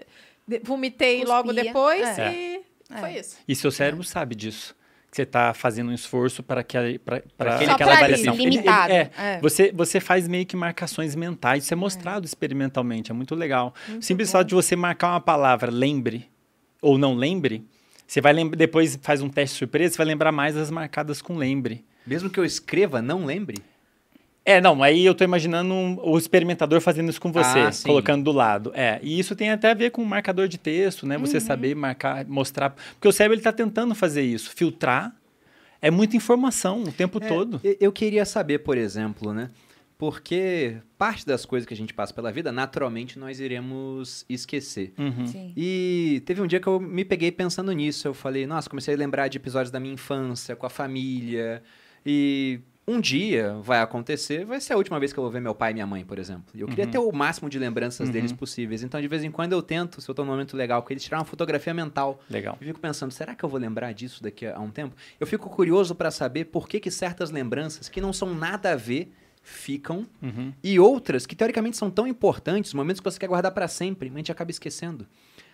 de, 0.48 0.60
vomitei 0.60 1.20
Cuspia. 1.20 1.34
logo 1.34 1.54
depois 1.54 2.20
é. 2.20 2.34
e 2.34 2.62
é. 2.90 2.98
foi 2.98 3.14
isso. 3.14 3.38
E 3.48 3.56
seu 3.56 3.72
cérebro 3.72 4.04
sabe 4.04 4.36
disso 4.36 4.76
que 5.12 5.18
você 5.18 5.24
está 5.24 5.54
fazendo 5.54 5.92
um 5.92 5.94
esforço 5.94 6.42
para 6.42 6.64
que 6.64 6.78
para 7.00 7.22
aquela 7.74 7.98
avaliação. 7.98 8.34
Limitado. 8.34 8.94
Ele, 8.94 9.02
ele, 9.02 9.10
é, 9.18 9.36
é. 9.36 9.40
Você, 9.42 9.70
você 9.74 10.00
faz 10.00 10.26
meio 10.26 10.46
que 10.46 10.56
marcações 10.56 11.18
mentais. 11.18 11.66
Isso 11.66 11.74
é 11.74 11.76
mostrado 11.76 12.24
é. 12.24 12.26
experimentalmente, 12.26 13.12
é 13.12 13.14
muito 13.14 13.36
legal. 13.36 13.74
Muito 13.90 14.06
Simples 14.06 14.32
fato 14.32 14.48
de 14.48 14.56
você 14.56 14.74
marcar 14.74 15.10
uma 15.10 15.20
palavra, 15.20 15.70
lembre 15.70 16.30
ou 16.82 16.98
não 16.98 17.14
lembre, 17.14 17.68
você 18.08 18.22
vai 18.22 18.34
lembrar, 18.34 18.58
depois 18.58 18.98
faz 19.02 19.22
um 19.22 19.30
teste 19.30 19.58
surpresa, 19.58 19.94
você 19.94 19.98
vai 19.98 20.08
lembrar 20.08 20.32
mais 20.32 20.56
das 20.56 20.72
marcadas 20.72 21.22
com 21.22 21.38
lembre. 21.38 21.86
Mesmo 22.08 22.30
que 22.30 22.40
eu 22.40 22.46
escreva, 22.46 23.02
não 23.02 23.26
lembre? 23.26 23.58
É, 24.44 24.60
não, 24.60 24.82
aí 24.82 25.06
eu 25.06 25.14
tô 25.14 25.24
imaginando 25.24 25.72
um, 25.74 26.00
o 26.02 26.18
experimentador 26.18 26.82
fazendo 26.82 27.10
isso 27.10 27.22
com 27.22 27.32
você, 27.32 27.60
ah, 27.60 27.72
colocando 27.84 28.24
do 28.24 28.32
lado. 28.32 28.72
É, 28.74 29.00
e 29.04 29.20
isso 29.20 29.36
tem 29.36 29.52
até 29.52 29.70
a 29.70 29.74
ver 29.74 29.92
com 29.92 30.02
o 30.02 30.06
marcador 30.06 30.48
de 30.48 30.58
texto, 30.58 31.06
né? 31.06 31.18
Você 31.18 31.38
uhum. 31.38 31.42
saber 31.42 31.76
marcar, 31.76 32.26
mostrar. 32.26 32.72
Porque 32.94 33.08
o 33.08 33.12
cérebro 33.12 33.36
ele 33.36 33.44
tá 33.44 33.54
tentando 33.54 33.94
fazer 33.94 34.24
isso, 34.24 34.50
filtrar. 34.56 35.16
É 35.80 35.92
muita 35.92 36.16
informação 36.16 36.84
o 36.84 36.92
tempo 36.92 37.24
é, 37.24 37.28
todo. 37.28 37.62
Eu 37.80 37.92
queria 37.92 38.26
saber, 38.26 38.60
por 38.60 38.78
exemplo, 38.78 39.34
né? 39.34 39.52
Porque 39.98 40.78
parte 40.98 41.28
das 41.28 41.46
coisas 41.46 41.68
que 41.68 41.76
a 41.76 41.78
gente 41.78 41.94
passa 41.94 42.12
pela 42.12 42.32
vida, 42.32 42.52
naturalmente, 42.52 43.20
nós 43.20 43.40
iremos 43.40 44.26
esquecer. 44.28 44.92
Uhum. 44.98 45.54
E 45.56 46.24
teve 46.26 46.42
um 46.42 46.48
dia 46.48 46.60
que 46.60 46.66
eu 46.66 46.80
me 46.80 47.06
peguei 47.06 47.32
pensando 47.32 47.72
nisso. 47.72 48.08
Eu 48.08 48.14
falei, 48.16 48.48
nossa, 48.48 48.68
comecei 48.68 48.96
a 48.96 48.98
lembrar 48.98 49.28
de 49.28 49.38
episódios 49.38 49.70
da 49.70 49.80
minha 49.80 49.94
infância, 49.94 50.56
com 50.56 50.66
a 50.66 50.72
família. 50.72 51.62
E 52.04 52.62
um 52.92 53.00
dia 53.00 53.56
vai 53.62 53.82
acontecer, 53.82 54.46
vai 54.46 54.60
ser 54.60 54.74
a 54.74 54.78
última 54.78 55.00
vez 55.00 55.14
que 55.14 55.20
eu 55.20 55.24
vou 55.24 55.32
ver 55.32 55.40
meu 55.40 55.56
pai 55.56 55.72
e 55.72 55.74
minha 55.74 55.88
mãe, 55.88 56.04
por 56.04 56.20
exemplo. 56.20 56.46
E 56.54 56.62
eu 56.62 56.68
queria 56.68 56.86
uhum. 56.86 56.92
ter 56.92 56.98
o 56.98 57.12
máximo 57.12 57.50
de 57.50 57.58
lembranças 57.58 58.08
uhum. 58.08 58.14
deles 58.14 58.32
possíveis. 58.32 58.84
Então, 58.84 59.00
de 59.00 59.08
vez 59.08 59.24
em 59.24 59.32
quando, 59.32 59.54
eu 59.54 59.62
tento, 59.62 60.02
se 60.02 60.10
eu 60.10 60.14
tô 60.14 60.24
num 60.24 60.32
momento 60.32 60.56
legal 60.58 60.84
com 60.84 60.92
eles, 60.92 61.04
tirar 61.04 61.20
uma 61.20 61.26
fotografia 61.26 61.74
mental. 61.74 62.20
Legal. 62.30 62.58
E 62.60 62.66
fico 62.66 62.80
pensando, 62.80 63.12
será 63.12 63.34
que 63.34 63.44
eu 63.44 63.50
vou 63.50 63.60
lembrar 63.60 63.94
disso 63.94 64.22
daqui 64.22 64.46
a 64.46 64.60
um 64.60 64.70
tempo? 64.70 64.96
Eu 65.20 65.26
fico 65.26 65.50
curioso 65.50 65.96
para 65.96 66.12
saber 66.12 66.46
por 66.46 66.68
que, 66.68 66.80
que 66.80 66.92
certas 66.92 67.32
lembranças, 67.32 67.90
que 67.90 68.02
não 68.02 68.12
são 68.12 68.34
nada 68.34 68.74
a 68.74 68.76
ver, 68.76 69.12
ficam. 69.44 70.06
Uhum. 70.22 70.54
E 70.64 70.80
outras, 70.80 71.26
que 71.26 71.36
teoricamente 71.36 71.78
são 71.78 71.90
tão 71.90 72.08
importantes, 72.08 72.74
momentos 72.74 73.00
que 73.00 73.10
você 73.10 73.20
quer 73.20 73.28
guardar 73.28 73.52
para 73.52 73.68
sempre, 73.68 74.10
mas 74.10 74.16
a 74.16 74.20
gente 74.20 74.32
acaba 74.32 74.52
esquecendo. 74.52 75.08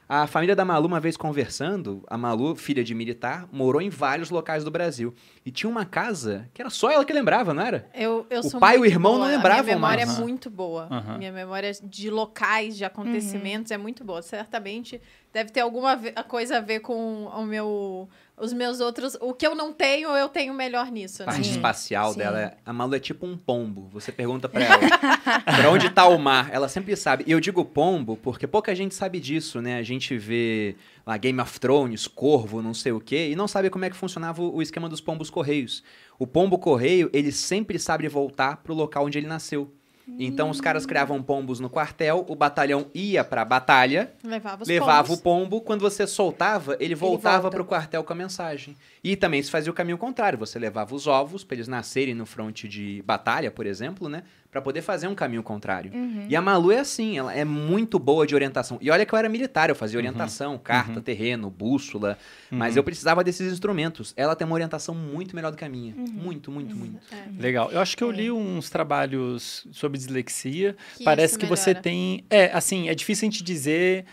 A 0.09 0.25
família 0.25 0.55
da 0.55 0.63
Malu, 0.63 0.87
uma 0.87 1.01
vez 1.01 1.17
conversando, 1.17 2.01
a 2.07 2.17
Malu, 2.17 2.55
filha 2.55 2.81
de 2.81 2.95
militar, 2.95 3.45
morou 3.51 3.81
em 3.81 3.89
vários 3.89 4.29
locais 4.29 4.63
do 4.63 4.71
Brasil. 4.71 5.13
E 5.45 5.51
tinha 5.51 5.69
uma 5.69 5.85
casa 5.85 6.49
que 6.53 6.61
era 6.61 6.69
só 6.69 6.89
ela 6.89 7.03
que 7.03 7.11
lembrava, 7.11 7.53
não 7.53 7.61
era? 7.61 7.89
Eu, 7.93 8.25
eu 8.29 8.39
o 8.39 8.59
pai 8.59 8.77
e 8.77 8.79
o 8.79 8.85
irmão 8.85 9.15
boa. 9.15 9.25
não 9.25 9.35
lembravam 9.35 9.57
mais. 9.57 9.65
Minha 9.65 9.75
memória 9.75 10.05
mais. 10.05 10.17
é 10.17 10.21
muito 10.21 10.49
boa. 10.49 10.87
Uhum. 10.89 11.17
Minha 11.17 11.31
memória 11.33 11.71
de 11.83 12.09
locais, 12.09 12.77
de 12.77 12.85
acontecimentos 12.85 13.71
uhum. 13.71 13.75
é 13.75 13.77
muito 13.77 14.05
boa. 14.05 14.21
Certamente 14.21 15.01
deve 15.33 15.51
ter 15.51 15.59
alguma 15.59 15.97
coisa 16.27 16.57
a 16.57 16.61
ver 16.61 16.79
com 16.79 17.25
o 17.25 17.45
meu 17.45 18.07
os 18.39 18.53
meus 18.53 18.79
outros. 18.79 19.17
O 19.19 19.33
que 19.33 19.45
eu 19.47 19.55
não 19.55 19.73
tenho, 19.73 20.09
eu 20.09 20.29
tenho 20.29 20.53
melhor 20.53 20.91
nisso. 20.91 21.23
A 21.23 21.25
Né? 21.25 21.31
parte 21.33 21.49
espacial 21.49 22.13
sim. 22.13 22.19
dela, 22.19 22.39
é- 22.39 22.57
a 22.65 22.71
Malu 22.71 22.95
é 22.95 22.99
tipo 22.99 23.25
um 23.25 23.35
pombo. 23.37 23.89
Você 23.91 24.11
pergunta 24.11 24.47
pra 24.47 24.63
ela, 24.63 24.77
pra 25.43 25.69
onde 25.71 25.89
tá 25.89 26.07
o 26.07 26.17
mar? 26.19 26.49
Ela 26.53 26.69
sempre 26.69 26.95
sabe. 26.95 27.23
E 27.27 27.31
eu 27.31 27.39
digo 27.39 27.65
pombo 27.65 28.15
porque 28.17 28.45
pouca 28.45 28.75
gente 28.75 28.93
sabe 28.95 29.19
disso, 29.19 29.61
né? 29.61 29.77
A 29.77 29.83
gente 29.83 30.17
vê 30.17 30.75
lá 31.05 31.17
Game 31.17 31.39
of 31.41 31.59
Thrones, 31.59 32.05
Corvo, 32.07 32.61
não 32.61 32.73
sei 32.73 32.91
o 32.91 32.99
quê, 32.99 33.29
e 33.31 33.35
não 33.35 33.47
sabe 33.47 33.69
como 33.69 33.85
é 33.85 33.89
que 33.89 33.95
funcionava 33.95 34.41
o 34.41 34.57
o 34.57 34.61
esquema 34.61 34.87
dos 34.89 35.01
pombos 35.01 35.29
correios. 35.29 35.83
O 36.19 36.25
pombo 36.27 36.57
correio, 36.57 37.09
ele 37.13 37.31
sempre 37.31 37.77
sabe 37.79 38.07
voltar 38.07 38.57
pro 38.57 38.73
local 38.73 39.05
onde 39.05 39.17
ele 39.17 39.27
nasceu. 39.27 39.71
Então 40.19 40.49
os 40.49 40.61
caras 40.61 40.85
criavam 40.85 41.21
pombos 41.21 41.59
no 41.59 41.69
quartel, 41.69 42.25
o 42.27 42.35
batalhão 42.35 42.87
ia 42.93 43.23
pra 43.23 43.43
batalha, 43.43 44.13
Levava 44.23 44.63
levava 44.65 45.13
o 45.13 45.17
pombo, 45.17 45.61
quando 45.61 45.81
você 45.81 46.07
soltava, 46.07 46.77
ele 46.79 46.95
voltava 46.95 47.41
volta. 47.41 47.57
pro 47.57 47.65
quartel 47.65 48.03
com 48.03 48.13
a 48.13 48.15
mensagem. 48.15 48.75
E 49.03 49.15
também 49.15 49.41
se 49.43 49.51
fazia 49.51 49.71
o 49.71 49.75
caminho 49.75 49.97
contrário, 49.97 50.39
você 50.39 50.57
levava 50.57 50.95
os 50.95 51.07
ovos 51.07 51.43
para 51.43 51.55
eles 51.55 51.67
nascerem 51.67 52.13
no 52.13 52.25
fronte 52.25 52.67
de 52.67 53.01
batalha, 53.05 53.51
por 53.51 53.65
exemplo, 53.65 54.07
né, 54.07 54.23
Pra 54.49 54.61
poder 54.61 54.81
fazer 54.81 55.07
um 55.07 55.13
caminho 55.13 55.43
contrário. 55.43 55.91
Uhum. 55.93 56.25
E 56.29 56.35
a 56.35 56.41
Malu 56.41 56.71
é 56.71 56.79
assim, 56.79 57.17
ela 57.17 57.33
é 57.33 57.43
muito 57.43 57.99
boa 57.99 58.25
de 58.25 58.33
orientação. 58.33 58.77
E 58.81 58.89
olha 58.89 59.05
que 59.05 59.13
eu 59.13 59.19
era 59.19 59.27
militar, 59.27 59.69
eu 59.69 59.75
fazia 59.75 59.99
orientação, 59.99 60.57
carta, 60.57 60.93
Uhum. 60.93 61.01
terreno, 61.01 61.49
bússola, 61.49 62.17
mas 62.49 62.73
Uhum. 62.73 62.79
eu 62.79 62.83
precisava 62.83 63.23
desses 63.23 63.51
instrumentos. 63.51 64.13
Ela 64.15 64.35
tem 64.35 64.47
uma 64.47 64.53
orientação 64.53 64.95
muito 64.95 65.35
melhor 65.35 65.51
do 65.51 65.57
que 65.57 65.65
a 65.65 65.69
minha. 65.69 65.93
Uhum. 65.95 66.07
Muito, 66.07 66.49
muito, 66.49 66.75
muito. 66.75 66.97
Legal. 67.37 67.69
Eu 67.71 67.79
acho 67.81 67.95
que 67.97 68.03
eu 68.03 68.09
É. 68.11 68.15
li 68.15 68.31
uns 68.31 68.69
trabalhos 68.69 69.67
sobre 69.71 69.97
dislexia. 69.97 70.75
Que 70.95 71.03
Parece 71.03 71.37
que 71.37 71.45
você 71.45 71.71
melhora. 71.71 71.83
tem. 71.83 72.23
É, 72.29 72.45
assim, 72.53 72.89
é 72.89 72.95
difícil 72.95 73.27
a 73.27 73.31
gente 73.31 73.43
dizer 73.43 74.05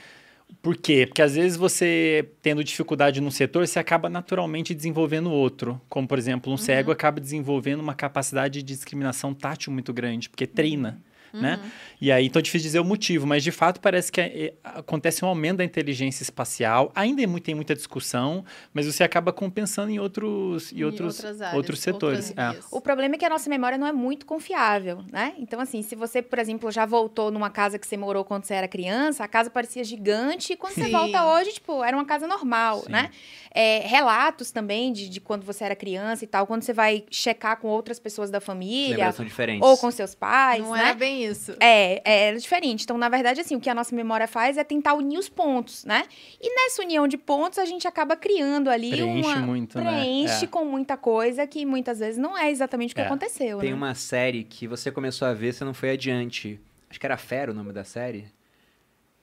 por 0.63 0.77
quê. 0.77 1.07
Porque 1.07 1.23
às 1.23 1.35
vezes 1.35 1.57
você, 1.57 2.31
tendo 2.41 2.65
dificuldade 2.65 3.21
num 3.21 3.31
setor, 3.31 3.67
você 3.67 3.79
acaba 3.79 4.09
naturalmente 4.09 4.75
desenvolvendo 4.75 5.31
outro. 5.31 5.81
Como, 5.89 6.09
por 6.09 6.19
exemplo, 6.19 6.53
um 6.53 6.57
cego 6.57 6.91
acaba 6.91 7.21
desenvolvendo 7.21 7.81
uma 7.81 7.95
capacidade 7.95 8.63
de 8.63 8.75
discriminação 8.75 9.35
tátil 9.35 9.73
muito 9.73 9.93
grande, 9.93 10.29
porque 10.29 10.47
treina. 10.47 11.03
Né? 11.43 11.59
E 12.01 12.13
aí, 12.13 12.27
então 12.27 12.39
é 12.39 12.43
difícil 12.43 12.67
dizer 12.67 12.79
o 12.81 12.85
motivo, 12.85 13.27
mas 13.27 13.43
de 13.43 13.51
fato 13.51 13.81
parece 13.81 14.13
que 14.13 14.21
é, 14.21 14.55
acontece 14.63 15.25
um 15.25 15.29
aumento 15.29 15.59
da 15.59 15.65
inteligência 15.65 16.23
espacial. 16.23 16.93
Ainda 16.95 17.23
é 17.23 17.27
muito- 17.27 17.45
tem 17.45 17.55
muita 17.55 17.75
discussão, 17.75 18.45
mas 18.73 18.87
você 18.87 19.03
acaba 19.03 19.33
compensando 19.33 19.91
em 19.91 19.99
outros, 19.99 20.73
em 20.73 20.81
Em 20.81 20.85
outros, 20.85 21.25
áreas, 21.25 21.55
outros 21.55 21.79
setores. 21.81 22.33
É. 22.37 22.57
O 22.71 22.81
problema 22.81 23.15
é 23.15 23.19
que 23.19 23.25
a 23.25 23.29
nossa 23.31 23.49
memória 23.51 23.77
não 23.79 23.87
é 23.87 23.93
muito 23.93 24.27
confiável, 24.27 25.05
né? 25.11 25.35
Então, 25.39 25.59
assim, 25.61 25.83
se 25.83 25.95
você, 25.95 26.23
por 26.23 26.39
exemplo, 26.39 26.71
já 26.71 26.87
voltou 26.87 27.31
numa 27.31 27.51
casa 27.51 27.79
que 27.79 27.87
você 27.87 27.97
morou 27.97 28.25
quando 28.25 28.45
você 28.45 28.55
era 28.55 28.69
criança, 28.69 29.25
a 29.25 29.29
casa 29.29 29.51
parecia 29.51 29.83
gigante, 29.85 30.53
e 30.53 30.57
quando 30.57 30.75
você 30.75 30.85
Sim. 30.85 30.91
volta 30.93 31.25
hoje, 31.27 31.53
tipo, 31.55 31.83
era 31.83 31.97
uma 31.97 32.05
casa 32.05 32.27
normal, 32.27 32.81
Sim. 32.83 32.93
né? 32.93 33.11
É, 33.57 33.87
relatos 33.87 34.51
também 34.51 34.93
de, 34.93 35.09
de 35.09 35.21
quando 35.21 35.45
você 35.45 35.65
era 35.65 35.77
criança 35.77 36.25
e 36.25 36.27
tal, 36.27 36.47
quando 36.47 36.63
você 36.63 36.73
vai 36.73 37.05
checar 37.11 37.57
com 37.59 37.69
outras 37.69 37.99
pessoas 38.01 38.31
da 38.31 38.41
família, 38.41 38.97
Lembranças 38.97 39.25
diferentes. 39.27 39.67
ou 39.69 39.77
com 39.79 39.91
seus 39.91 40.15
pais, 40.15 40.63
Não 40.65 40.73
né? 40.73 40.91
é 40.91 40.95
bem 40.95 41.24
isso. 41.25 41.57
É, 41.61 42.29
é 42.31 42.35
diferente. 42.35 42.85
Então, 42.85 42.97
na 42.99 43.09
verdade, 43.09 43.41
assim, 43.41 43.57
o 43.57 43.61
que 43.61 43.71
a 43.71 43.75
nossa 43.75 43.95
memória 43.95 44.27
faz 44.29 44.57
é 44.57 44.65
tentar 44.65 44.95
unir 44.95 45.19
os 45.19 45.29
pontos, 45.29 45.85
né? 45.85 46.05
E 46.41 46.55
nessa 46.55 46.83
união 46.83 47.07
de 47.09 47.17
pontos, 47.17 47.59
a 47.59 47.65
gente 47.65 47.87
acaba 47.89 48.17
criando 48.17 48.69
ali 48.71 48.91
Preenche 48.91 49.29
uma... 49.29 49.37
muito, 49.39 49.79
né? 49.81 50.01
Preenche 50.01 50.45
É. 50.45 50.49
com 50.49 50.65
muita 50.65 50.97
coisa 50.97 51.47
que 51.47 51.65
muitas 51.67 51.99
vezes 51.99 52.19
não 52.19 52.37
é 52.37 52.51
exatamente 52.51 52.93
o 52.93 52.95
que 52.95 53.01
É. 53.01 53.07
aconteceu, 53.07 53.59
Tem 53.59 53.71
né? 53.71 53.77
uma 53.77 53.95
série 53.95 54.45
que 54.45 54.67
você 54.67 54.91
começou 54.91 55.27
a 55.29 55.33
ver, 55.35 55.53
você 55.53 55.65
não 55.65 55.75
foi 55.75 55.91
adiante. 55.91 56.61
Acho 56.91 57.01
que 57.01 57.07
era 57.07 57.17
Fera 57.17 57.51
o 57.51 57.55
nome 57.55 57.73
da 57.73 57.83
série. 57.85 58.27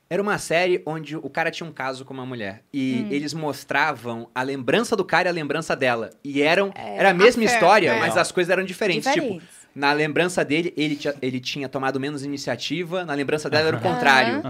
Era 0.09 0.21
uma 0.21 0.37
série 0.37 0.81
onde 0.85 1.15
o 1.15 1.29
cara 1.29 1.49
tinha 1.49 1.65
um 1.65 1.71
caso 1.71 2.03
com 2.03 2.13
uma 2.13 2.25
mulher. 2.25 2.63
E 2.73 3.05
Hum. 3.05 3.07
eles 3.13 3.33
mostravam 3.33 4.29
a 4.35 4.43
lembrança 4.43 4.93
do 4.93 5.05
cara 5.05 5.29
e 5.29 5.31
a 5.31 5.33
lembrança 5.33 5.73
dela. 5.73 6.09
E 6.21 6.41
eram, 6.41 6.69
era 6.75 7.11
a 7.11 7.13
mesma 7.13 7.43
a 7.43 7.45
história, 7.45 7.91
é. 7.93 7.99
mas 7.99 8.17
as 8.17 8.29
coisas 8.29 8.51
eram 8.51 8.65
diferentes. 8.65 9.05
Tipo, 9.09 9.21
Diferentes. 9.25 9.60
Na 9.73 9.93
lembrança 9.93 10.43
dele, 10.43 10.73
ele, 10.75 10.95
tinha- 10.97 11.15
ele 11.21 11.39
tinha 11.39 11.69
tomado 11.69 11.99
menos 11.99 12.23
iniciativa, 12.25 13.05
na 13.05 13.13
lembrança 13.13 13.49
dela 13.49 13.69
era 13.69 13.77
o 13.77 13.81
contrário. 13.81 14.41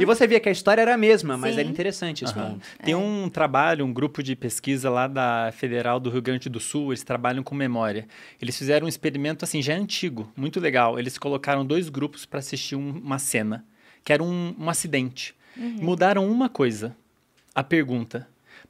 E 0.00 0.04
você 0.04 0.26
via 0.26 0.38
que 0.38 0.48
a 0.48 0.52
história 0.52 0.80
era 0.82 0.94
a 0.94 0.96
mesma, 0.96 1.36
mas 1.36 1.54
Sim. 1.54 1.60
era 1.60 1.68
interessante 1.68 2.24
esse 2.24 2.32
ponto. 2.32 2.60
Tem 2.84 2.94
É. 2.94 2.96
um 2.96 3.28
trabalho, 3.28 3.84
um 3.84 3.92
grupo 3.92 4.22
de 4.22 4.36
pesquisa 4.36 4.88
lá 4.88 5.06
da 5.08 5.50
Federal 5.52 5.98
do 5.98 6.10
Rio 6.10 6.22
Grande 6.22 6.48
do 6.48 6.60
Sul, 6.60 6.90
eles 6.92 7.02
trabalham 7.02 7.42
com 7.42 7.54
memória. 7.54 8.06
Eles 8.40 8.56
fizeram 8.56 8.86
um 8.86 8.88
experimento, 8.88 9.44
assim, 9.44 9.60
já 9.60 9.74
antigo, 9.74 10.32
muito 10.36 10.60
legal. 10.60 10.98
Eles 10.98 11.18
colocaram 11.18 11.66
dois 11.66 11.88
grupos 11.88 12.24
para 12.24 12.38
assistir 12.38 12.76
um- 12.76 13.00
uma 13.04 13.18
cena, 13.18 13.64
que 14.04 14.12
era 14.12 14.22
um, 14.22 14.54
um 14.58 14.70
acidente. 14.70 15.34
Uhum. 15.56 15.78
Mudaram 15.82 16.30
uma 16.30 16.48
coisa, 16.48 16.94
a 17.54 17.64
pergunta. 17.64 18.28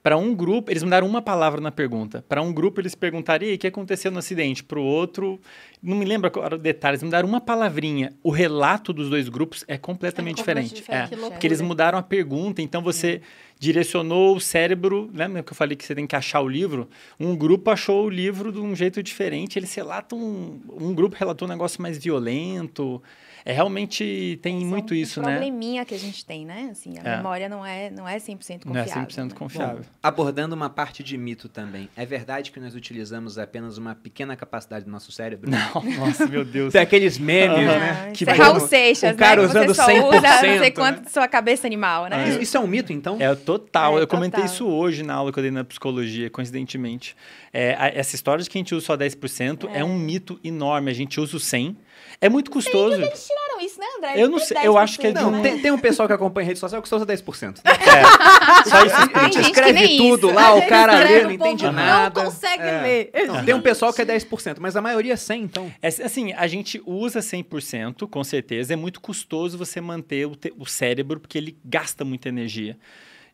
Para 0.09 0.17
um 0.17 0.35
grupo, 0.35 0.71
eles 0.71 0.83
mudaram 0.83 1.07
uma 1.07 1.21
palavra 1.21 1.61
na 1.61 1.71
pergunta. 1.71 2.25
Para 2.27 2.41
um 2.41 2.51
grupo, 2.51 2.81
eles 2.81 2.95
perguntaram, 2.95 3.47
aí, 3.47 3.57
o 3.57 3.59
que 3.59 3.67
aconteceu 3.67 4.11
no 4.11 4.19
acidente? 4.21 4.65
Para 4.65 4.79
o 4.79 4.83
outro, 4.83 5.39
não 5.83 5.95
me 5.95 6.07
lembro 6.07 6.29
agora 6.29 6.55
o 6.55 6.59
detalhe, 6.59 6.95
eles 6.95 7.03
mudaram 7.03 7.29
uma 7.29 7.43
palavrinha. 7.43 8.15
O 8.23 8.31
relato 8.31 8.95
dos 8.95 9.11
dois 9.11 9.29
grupos 9.29 9.67
é 9.69 9.77
completamente 9.77 10.39
É 10.39 10.41
diferente. 10.41 10.75
diferente, 10.77 11.15
É. 11.15 11.29
Porque 11.29 11.47
eles 11.47 11.61
mudaram 11.61 11.99
a 11.99 12.03
pergunta, 12.03 12.63
então 12.63 12.81
você 12.81 13.21
direcionou 13.59 14.35
o 14.35 14.41
cérebro. 14.41 15.11
Lembra 15.13 15.43
que 15.43 15.53
eu 15.53 15.55
falei 15.55 15.77
que 15.77 15.85
você 15.85 15.95
tem 15.95 16.07
que 16.07 16.17
achar 16.17 16.41
o 16.41 16.49
livro? 16.49 16.89
Um 17.21 17.37
grupo 17.37 17.71
achou 17.71 18.07
o 18.07 18.09
livro 18.09 18.51
de 18.51 18.61
um 18.61 18.75
jeito 18.75 19.03
diferente, 19.03 19.59
eles 19.59 19.75
relatam. 19.75 20.19
Um, 20.19 20.59
um 20.81 20.95
grupo 20.95 21.17
relatou 21.19 21.47
um 21.47 21.51
negócio 21.51 21.83
mais 21.83 21.99
violento. 21.99 23.03
É 23.45 23.53
realmente 23.53 24.39
tem 24.43 24.57
Esse 24.59 24.65
é 24.65 24.69
muito 24.69 24.95
um, 24.95 24.97
isso, 24.97 25.21
um 25.21 25.25
né? 25.25 25.33
probleminha 25.33 25.85
que 25.85 25.95
a 25.95 25.99
gente 25.99 26.25
tem, 26.25 26.45
né? 26.45 26.69
Assim, 26.73 26.95
a 26.99 27.09
É. 27.09 27.17
memória 27.17 27.49
não 27.49 27.65
é, 27.65 27.91
não 27.91 28.07
é 28.09 28.19
100% 28.19 28.65
Não 28.67 28.77
é 28.77 28.85
confiável. 28.85 29.09
100% 29.09 29.25
né? 29.31 29.35
confiável. 29.37 29.81
Abordando 30.03 30.55
uma 30.55 30.69
parte 30.71 31.03
de 31.03 31.17
mito 31.17 31.49
também. 31.49 31.89
É 31.97 32.05
verdade 32.05 32.51
que 32.51 32.59
nós 32.61 32.75
utilizamos 32.75 33.39
apenas 33.39 33.79
uma 33.79 33.95
pequena 33.95 34.37
capacidade 34.37 34.85
do 34.85 34.91
nosso 34.91 35.11
cérebro? 35.13 35.49
Não, 35.51 35.83
nossa, 35.99 36.27
meu 36.27 36.45
Deus. 36.45 36.73
Tem 36.73 36.83
aqueles 36.83 37.19
memes, 37.19 37.57
Aham. 37.59 37.79
né? 37.79 38.11
Que 38.13 38.25
Que 38.25 38.31
é 38.31 38.35
bom. 38.35 38.43
Raul 38.43 38.61
Seixas, 38.61 39.15
o 39.15 39.17
cara 39.17 39.43
né? 39.43 39.49
Que 39.49 39.51
usando 39.59 39.67
você 39.69 39.75
só 39.83 39.87
100%, 39.89 40.09
usa 40.09 40.21
não 40.21 40.39
sei 40.41 40.59
né? 40.61 40.71
quanto 40.71 41.03
de 41.05 41.11
sua 41.11 41.29
cabeça 41.29 41.67
animal, 41.67 42.07
né? 42.09 42.29
Isso- 42.29 42.41
Isso 42.41 42.57
é 42.57 42.61
um 42.61 42.67
mito, 42.67 42.93
então? 42.93 43.17
É 43.21 43.35
total. 43.35 43.99
É, 43.99 44.03
eu 44.03 44.07
comentei 44.07 44.41
total. 44.43 44.55
isso 44.55 44.67
hoje 44.67 45.03
na 45.03 45.15
aula 45.15 45.33
que 45.33 45.39
eu 45.39 45.43
dei 45.43 45.51
na 45.53 45.65
psicologia, 45.65 46.29
coincidentemente. 46.31 47.17
É, 47.53 47.93
essa 47.95 48.15
história 48.15 48.43
de 48.43 48.51
que 48.51 48.59
a 48.59 48.61
gente 48.61 48.75
usa 48.75 48.85
só 48.87 48.97
10% 48.97 49.69
é. 49.73 49.85
um 49.85 49.97
mito 49.99 50.39
enorme. 50.45 50.91
A 50.91 50.95
gente 50.95 51.21
usa 51.21 51.37
o 51.37 51.41
100. 51.41 51.77
É 52.21 52.29
muito 52.29 52.51
custoso. 52.51 52.95
Eles 53.01 53.27
tiraram 53.27 53.61
isso, 53.65 53.79
né, 53.79 53.87
André? 53.97 54.13
Eu 54.17 54.29
não 54.29 54.39
sei, 54.41 54.57
eu 54.65 54.77
acho 54.77 54.99
que 54.99 55.07
é 55.07 55.13
de 55.13 55.21
Não, 55.21 55.33
um- 55.35 55.43
tem, 55.43 55.61
tem 55.61 55.71
um 55.71 55.79
pessoal 55.79 56.09
que 56.09 56.15
acompanha 56.15 56.47
rede 56.49 56.59
social 56.59 56.83
que 56.83 56.89
só 56.89 56.97
usa 56.97 57.07
10%. 57.07 57.61
É, 57.65 58.69
só 58.69 58.85
isso 58.85 58.97
gente 59.23 59.39
que 59.39 59.47
escreve 59.47 59.73
nem 59.73 59.97
tudo 59.99 60.27
isso. 60.29 60.35
lá, 60.37 60.55
o 60.55 60.67
cara 60.67 60.99
lê, 60.99 61.23
não 61.23 61.31
entende 61.31 61.65
nada. 61.71 62.23
Não 62.23 62.31
consegue 62.31 62.63
É. 62.65 62.83
ler. 63.13 63.27
Não, 63.27 63.45
tem 63.45 63.55
um 63.55 63.61
pessoal 63.63 63.93
que 63.93 64.03
é 64.03 64.05
10%, 64.05 64.57
mas 64.59 64.75
a 64.77 64.83
maioria 64.83 65.13
é 65.13 65.17
100, 65.17 65.43
então. 65.43 65.73
É, 65.81 65.89
assim, 65.89 66.33
a 66.33 66.47
gente 66.49 66.83
usa 66.85 67.21
100%, 67.21 68.09
com 68.09 68.25
certeza. 68.25 68.73
É 68.73 68.77
muito 68.77 69.01
custoso 69.01 69.57
você 69.57 69.81
manter 69.81 70.27
o, 70.27 70.35
te- 70.35 70.53
o 70.59 70.67
cérebro, 70.67 71.21
porque 71.21 71.39
ele 71.39 71.57
gasta 71.65 72.05
muita 72.05 72.29
energia. 72.29 72.77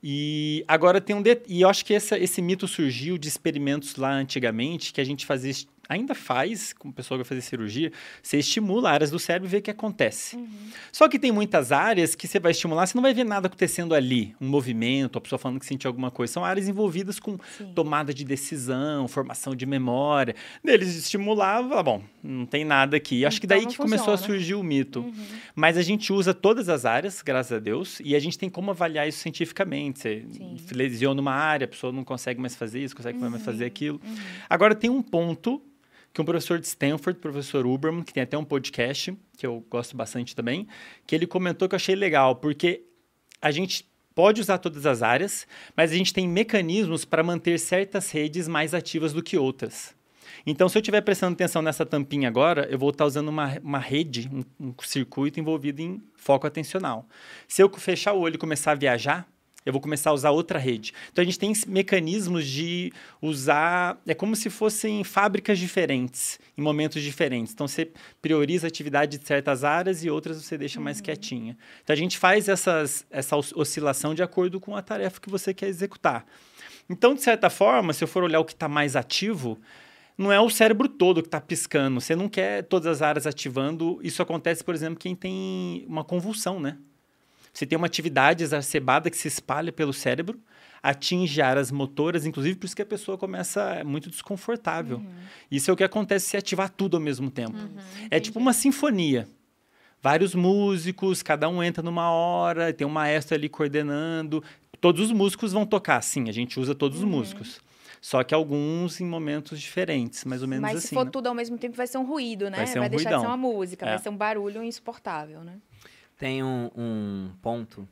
E 0.03 0.62
agora 0.68 1.00
tem 1.00 1.16
um... 1.16 1.22
de- 1.22 1.40
E 1.48 1.62
eu 1.62 1.68
acho 1.68 1.85
que 1.85 1.94
essa- 1.94 2.18
esse 2.18 2.42
mito 2.42 2.68
surgiu 2.68 3.16
de 3.16 3.27
experimentos 3.29 3.96
lá 3.96 4.12
antigamente, 4.12 4.92
que 4.92 5.00
a 5.00 5.05
gente 5.05 5.24
fazia... 5.24 5.55
Ainda 5.88 6.14
faz, 6.14 6.72
com 6.72 6.88
o 6.88 6.92
pessoal 6.92 7.18
que 7.18 7.24
vai 7.24 7.28
fazer 7.28 7.40
cirurgia, 7.42 7.92
você 8.22 8.38
estimula 8.38 8.90
áreas 8.90 9.10
do 9.10 9.18
cérebro 9.18 9.48
e 9.48 9.50
vê 9.50 9.56
o 9.58 9.62
que 9.62 9.70
acontece. 9.70 10.38
Só 10.90 11.08
que 11.08 11.18
tem 11.18 11.30
muitas 11.30 11.72
áreas 11.72 12.14
que 12.14 12.26
você 12.26 12.38
vai 12.40 12.52
estimular, 12.52 12.86
você 12.86 12.96
não 12.96 13.02
vai 13.02 13.12
ver 13.12 13.24
nada 13.24 13.46
acontecendo 13.46 13.94
ali. 13.94 14.34
Um 14.40 14.48
movimento, 14.48 15.18
a 15.18 15.20
pessoa 15.20 15.38
falando 15.38 15.60
que 15.60 15.66
sentiu 15.66 15.88
alguma 15.88 16.10
coisa. 16.10 16.32
São 16.32 16.44
áreas 16.44 16.68
envolvidas 16.68 17.20
com 17.20 17.36
Sim. 17.58 17.72
tomada 17.74 18.14
de 18.14 18.24
decisão, 18.24 19.06
formação 19.08 19.54
de 19.54 19.66
memória. 19.66 20.34
Eles 20.64 20.94
estimulavam, 20.96 21.82
bom, 21.82 22.02
não 22.22 22.46
tem 22.46 22.64
nada 22.64 22.96
aqui. 22.96 23.24
Acho 23.26 23.38
que 23.40 23.46
Então 23.46 23.56
daí 23.56 23.64
não 23.66 23.72
que 23.72 23.76
começou 23.76 24.14
a 24.14 24.16
funciona. 24.16 24.38
surgir 24.38 24.54
o 24.54 24.62
mito. 24.62 25.00
Uhum. 25.00 25.12
Mas 25.54 25.76
a 25.76 25.82
gente 25.82 26.12
usa 26.12 26.32
todas 26.32 26.68
as 26.68 26.84
áreas, 26.84 27.20
graças 27.22 27.52
a 27.52 27.60
Deus, 27.60 28.00
e 28.04 28.16
a 28.16 28.18
gente 28.18 28.38
tem 28.38 28.48
como 28.48 28.70
avaliar 28.70 29.06
isso 29.06 29.18
cientificamente. 29.18 29.98
Você 29.98 30.24
Sim. 30.32 30.56
lesiona 30.72 31.20
uma 31.20 31.32
área, 31.34 31.64
a 31.66 31.68
pessoa 31.68 31.92
não 31.92 32.04
consegue 32.04 32.40
mais 32.40 32.56
fazer 32.56 32.80
isso, 32.82 32.96
consegue 32.96 33.18
mais 33.18 33.32
Uhum. 33.34 33.38
fazer 33.40 33.64
aquilo. 33.64 34.00
Agora 34.48 34.74
tem 34.74 34.88
um 34.90 35.02
ponto 35.02 35.60
que 36.14 36.20
um 36.20 36.24
professor 36.24 36.61
de 36.61 36.66
Stanford, 36.68 37.18
professor 37.18 37.66
Uberman, 37.66 38.05
que 38.05 38.14
tem 38.14 38.22
até 38.22 38.38
um 38.38 38.44
podcast, 38.44 39.18
que 39.37 39.44
eu 39.44 39.66
gosto 39.68 39.96
bastante 39.96 40.35
também, 40.37 40.68
que 41.05 41.12
ele 41.12 41.27
comentou 41.27 41.68
que 41.68 41.74
eu 41.74 41.77
achei 41.77 41.96
legal, 41.96 42.37
porque 42.37 42.83
a 43.42 43.50
gente 43.50 43.85
pode 44.14 44.40
usar 44.40 44.59
todas 44.59 44.87
as 44.87 45.03
áreas, 45.03 45.44
mas 45.77 45.90
a 45.90 45.96
gente 45.96 46.14
tem 46.14 46.29
mecanismos 46.29 47.05
para 47.05 47.24
manter 47.24 47.59
certas 47.59 48.12
redes 48.12 48.46
mais 48.46 48.72
ativas 48.72 49.12
do 49.12 49.24
que 49.24 49.37
outras. 49.37 49.92
Então, 50.46 50.68
se 50.68 50.79
eu 50.79 50.81
estiver 50.81 51.00
prestando 51.00 51.33
atenção 51.33 51.61
nessa 51.61 51.85
tampinha 51.85 52.29
agora, 52.29 52.68
eu 52.70 52.79
vou 52.79 52.90
estar 52.90 53.07
usando 53.07 53.29
uma, 53.29 53.59
uma 53.59 53.79
rede, 53.79 54.31
um, 54.33 54.68
um 54.68 54.74
circuito 54.83 55.40
envolvido 55.40 55.83
em 55.83 56.00
foco 56.14 56.46
atencional. 56.46 57.09
Se 57.48 57.61
eu 57.61 57.68
fechar 57.70 58.12
o 58.12 58.20
olho 58.20 58.37
e 58.37 58.38
começar 58.38 58.72
a 58.72 58.77
viajar, 58.77 59.27
eu 59.64 59.72
vou 59.72 59.81
começar 59.81 60.11
a 60.11 60.12
usar 60.12 60.31
outra 60.31 60.59
rede. 60.59 60.92
Então, 61.11 61.22
a 61.22 61.24
gente 61.24 61.38
tem 61.38 61.53
mecanismos 61.66 62.46
de 62.46 62.92
usar... 63.20 63.98
É 64.07 64.14
como 64.14 64.37
se 64.37 64.50
fossem 64.50 65.03
fábricas 65.03 65.59
diferentes, 65.59 66.38
em 66.57 66.62
momentos 66.62 67.03
diferentes. 67.03 67.53
Então, 67.55 67.66
você 67.66 67.90
prioriza 68.20 68.66
a 68.66 68.68
atividade 68.68 69.16
de 69.16 69.27
certas 69.27 69.64
áreas 69.64 70.05
e 70.05 70.11
outras 70.11 70.42
você 70.42 70.59
deixa 70.59 70.81
mais 70.81 71.00
quietinha. 71.00 71.57
Então, 71.83 71.94
a 71.94 71.96
gente 71.96 72.18
faz 72.18 72.48
essas, 72.48 73.07
essa 73.11 73.37
os- 73.37 73.53
oscilação 73.55 74.14
de 74.14 74.22
acordo 74.22 74.61
com 74.61 74.77
a 74.77 74.83
tarefa 74.83 75.20
que 75.20 75.31
você 75.31 75.55
quer 75.55 75.68
executar. 75.68 76.27
Então, 76.88 77.14
de 77.14 77.22
certa 77.22 77.48
forma, 77.48 77.94
se 77.94 78.05
eu 78.05 78.09
for 78.09 78.22
olhar 78.22 78.40
o 78.40 78.44
que 78.44 78.53
está 78.53 78.68
mais 78.68 78.94
ativo, 78.94 79.59
não 80.18 80.31
é 80.31 80.38
o 80.38 80.50
cérebro 80.50 80.88
todo 80.88 81.22
que 81.22 81.29
está 81.29 81.40
piscando. 81.40 82.00
Você 82.00 82.14
não 82.14 82.29
quer 82.29 82.64
todas 82.64 82.87
as 82.87 83.00
áreas 83.03 83.27
ativando. 83.27 83.98
Isso 84.03 84.20
acontece, 84.20 84.62
por 84.62 84.74
exemplo, 84.74 84.98
quem 84.98 85.16
tem 85.16 85.87
uma 85.88 86.05
convulsão, 86.05 86.61
né? 86.61 86.77
Você 87.54 87.64
tem 87.64 87.78
uma 87.78 87.86
atividade 87.86 88.42
exacerbada 88.42 89.08
que 89.08 89.16
se 89.16 89.28
espalha 89.28 89.72
pelo 89.72 89.92
cérebro, 89.92 90.40
atinge 90.82 91.40
áreas 91.40 91.70
motoras, 91.70 92.26
inclusive 92.26 92.56
por 92.56 92.66
isso 92.66 92.74
que 92.74 92.82
a 92.82 92.86
pessoa 92.86 93.16
começa 93.16 93.60
é 93.76 93.84
muito 93.84 94.10
desconfortável. 94.10 94.98
Uhum. 94.98 95.06
Isso 95.50 95.70
é 95.70 95.74
o 95.74 95.76
que 95.76 95.84
acontece 95.84 96.26
se 96.26 96.36
ativar 96.36 96.68
tudo 96.68 96.96
ao 96.96 97.02
mesmo 97.02 97.30
tempo. 97.30 97.56
Uhum, 97.56 97.76
é 98.10 98.18
tipo 98.18 98.40
uma 98.40 98.52
sinfonia. 98.52 99.28
Vários 100.02 100.34
músicos, 100.34 101.22
cada 101.22 101.48
um 101.48 101.62
entra 101.62 101.82
numa 101.82 102.10
hora, 102.10 102.72
tem 102.72 102.86
um 102.86 102.90
maestro 102.90 103.36
ali 103.36 103.48
coordenando. 103.48 104.42
Todos 104.80 105.06
os 105.06 105.12
músicos 105.12 105.52
vão 105.52 105.64
tocar, 105.64 106.02
sim, 106.02 106.28
a 106.28 106.32
gente 106.32 106.58
usa 106.60 106.74
todos 106.74 107.00
uhum. 107.00 107.06
os 107.06 107.10
músicos. 107.10 107.60
Só 108.00 108.22
que 108.22 108.34
alguns 108.34 109.00
em 109.00 109.06
momentos 109.06 109.58
diferentes, 109.58 110.26
mais 110.26 110.42
ou 110.42 110.48
menos 110.48 110.60
Mas 110.60 110.72
assim. 110.72 110.78
Mas 110.78 110.88
se 110.88 110.94
for 110.94 111.04
né? 111.06 111.10
tudo 111.10 111.28
ao 111.28 111.34
mesmo 111.34 111.56
tempo, 111.56 111.74
vai 111.74 111.86
ser 111.86 111.96
um 111.96 112.04
ruído, 112.04 112.50
né? 112.50 112.58
Vai, 112.58 112.66
ser 112.66 112.78
um 112.78 112.82
vai 112.82 112.90
deixar 112.90 113.08
ruidão. 113.08 113.20
de 113.20 113.24
ser 113.24 113.30
uma 113.30 113.36
música, 113.38 113.86
é. 113.86 113.88
vai 113.90 113.98
ser 113.98 114.08
um 114.10 114.16
barulho 114.16 114.62
insuportável, 114.62 115.42
né? 115.42 115.56
Tem 116.24 116.42
um, 116.42 116.70
um 116.74 117.30
ponto 117.42 117.87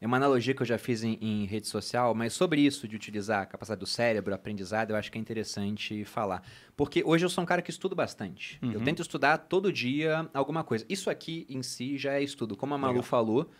é 0.00 0.06
uma 0.06 0.16
analogia 0.16 0.54
que 0.54 0.62
eu 0.62 0.66
já 0.66 0.78
fiz 0.78 1.02
em, 1.02 1.18
em, 1.20 1.44
rede 1.44 1.66
social, 1.66 2.14
mas 2.14 2.32
sobre 2.32 2.62
isso 2.62 2.88
de 2.88 2.96
utilizar 2.96 3.42
a 3.42 3.46
capacidade 3.46 3.80
do 3.80 3.86
cérebro, 3.86 4.34
aprendizado, 4.34 4.92
eu 4.92 4.96
acho 4.96 5.12
que 5.12 5.18
é 5.18 5.20
interessante 5.20 6.02
falar. 6.06 6.42
Porque 6.74 7.02
hoje 7.04 7.26
eu 7.26 7.28
sou 7.28 7.44
um 7.44 7.46
cara 7.46 7.60
que 7.60 7.70
estudo 7.70 7.94
bastante. 7.94 8.58
Uhum. 8.62 8.72
Eu 8.72 8.80
tento 8.82 9.02
estudar 9.02 9.36
todo 9.36 9.70
dia 9.70 10.26
alguma 10.32 10.64
coisa. 10.64 10.86
Isso 10.88 11.10
aqui 11.10 11.46
em 11.50 11.62
si 11.62 11.98
já 11.98 12.14
é 12.14 12.22
estudo. 12.22 12.56
Como 12.56 12.72
a 12.72 12.78
Malu 12.78 12.94
Legal. 12.94 13.02
falou, 13.02 13.50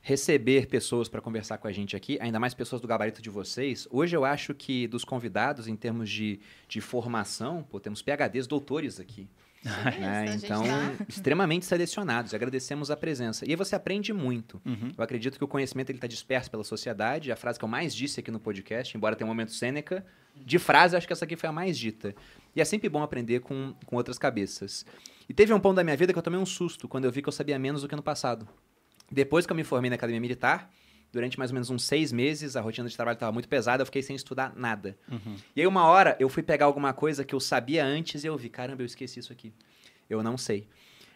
receber 0.00 0.68
pessoas 0.68 1.08
para 1.08 1.20
conversar 1.20 1.58
com 1.58 1.66
a 1.66 1.72
gente 1.72 1.96
aqui, 1.96 2.18
ainda 2.20 2.38
mais 2.38 2.54
pessoas 2.54 2.80
do 2.80 2.86
gabarito 2.86 3.20
de 3.20 3.30
vocês. 3.30 3.88
Hoje 3.90 4.16
eu 4.16 4.24
acho 4.24 4.54
que 4.54 4.86
dos 4.86 5.04
convidados, 5.04 5.66
em 5.66 5.74
termos 5.74 6.08
de, 6.08 6.38
de 6.68 6.80
formação, 6.80 7.64
pô, 7.64 7.80
temos 7.80 8.00
PHDs, 8.00 8.46
doutores 8.46 9.00
aqui. 9.00 9.28
né? 9.98 10.36
Então, 10.36 10.62
tá... 10.62 11.04
extremamente 11.08 11.64
selecionados. 11.64 12.34
Agradecemos 12.34 12.90
a 12.90 12.96
presença. 12.96 13.44
E 13.44 13.50
aí 13.50 13.56
você 13.56 13.74
aprende 13.74 14.12
muito. 14.12 14.60
Uhum. 14.64 14.92
Eu 14.96 15.02
acredito 15.02 15.38
que 15.38 15.44
o 15.44 15.48
conhecimento 15.48 15.90
está 15.90 16.06
disperso 16.06 16.50
pela 16.50 16.64
sociedade. 16.64 17.32
A 17.32 17.36
frase 17.36 17.58
que 17.58 17.64
eu 17.64 17.68
mais 17.68 17.94
disse 17.94 18.20
aqui 18.20 18.30
no 18.30 18.38
podcast, 18.38 18.96
embora 18.96 19.16
tenha 19.16 19.26
um 19.26 19.30
momento 19.30 19.52
Sêneca, 19.52 20.04
de 20.34 20.58
frase, 20.58 20.96
acho 20.96 21.06
que 21.06 21.12
essa 21.12 21.24
aqui 21.24 21.36
foi 21.36 21.48
a 21.48 21.52
mais 21.52 21.78
dita. 21.78 22.14
E 22.54 22.60
é 22.60 22.64
sempre 22.64 22.88
bom 22.88 23.02
aprender 23.02 23.40
com, 23.40 23.74
com 23.86 23.96
outras 23.96 24.18
cabeças. 24.18 24.84
E 25.28 25.34
teve 25.34 25.52
um 25.52 25.60
ponto 25.60 25.76
da 25.76 25.84
minha 25.84 25.96
vida 25.96 26.12
que 26.12 26.18
eu 26.18 26.22
tomei 26.22 26.38
um 26.38 26.46
susto 26.46 26.86
quando 26.86 27.04
eu 27.04 27.12
vi 27.12 27.22
que 27.22 27.28
eu 27.28 27.32
sabia 27.32 27.58
menos 27.58 27.82
do 27.82 27.88
que 27.88 27.96
no 27.96 28.02
passado. 28.02 28.46
Depois 29.10 29.46
que 29.46 29.52
eu 29.52 29.56
me 29.56 29.64
formei 29.64 29.90
na 29.90 29.96
academia 29.96 30.20
militar, 30.20 30.70
durante 31.12 31.38
mais 31.38 31.50
ou 31.50 31.54
menos 31.54 31.70
uns 31.70 31.84
seis 31.84 32.12
meses, 32.12 32.56
a 32.56 32.60
rotina 32.60 32.88
de 32.88 32.94
trabalho 32.94 33.16
estava 33.16 33.32
muito 33.32 33.48
pesada, 33.48 33.82
eu 33.82 33.86
fiquei 33.86 34.02
sem 34.02 34.14
estudar 34.14 34.52
nada. 34.56 34.96
Uhum. 35.10 35.36
E 35.54 35.60
aí, 35.60 35.66
uma 35.66 35.86
hora, 35.86 36.16
eu 36.20 36.28
fui 36.28 36.42
pegar 36.42 36.66
alguma 36.66 36.92
coisa 36.92 37.24
que 37.24 37.34
eu 37.34 37.40
sabia 37.40 37.84
antes 37.84 38.24
e 38.24 38.26
eu 38.26 38.36
vi, 38.36 38.48
caramba, 38.48 38.82
eu 38.82 38.86
esqueci 38.86 39.20
isso 39.20 39.32
aqui. 39.32 39.52
Eu 40.08 40.22
não 40.22 40.36
sei. 40.36 40.68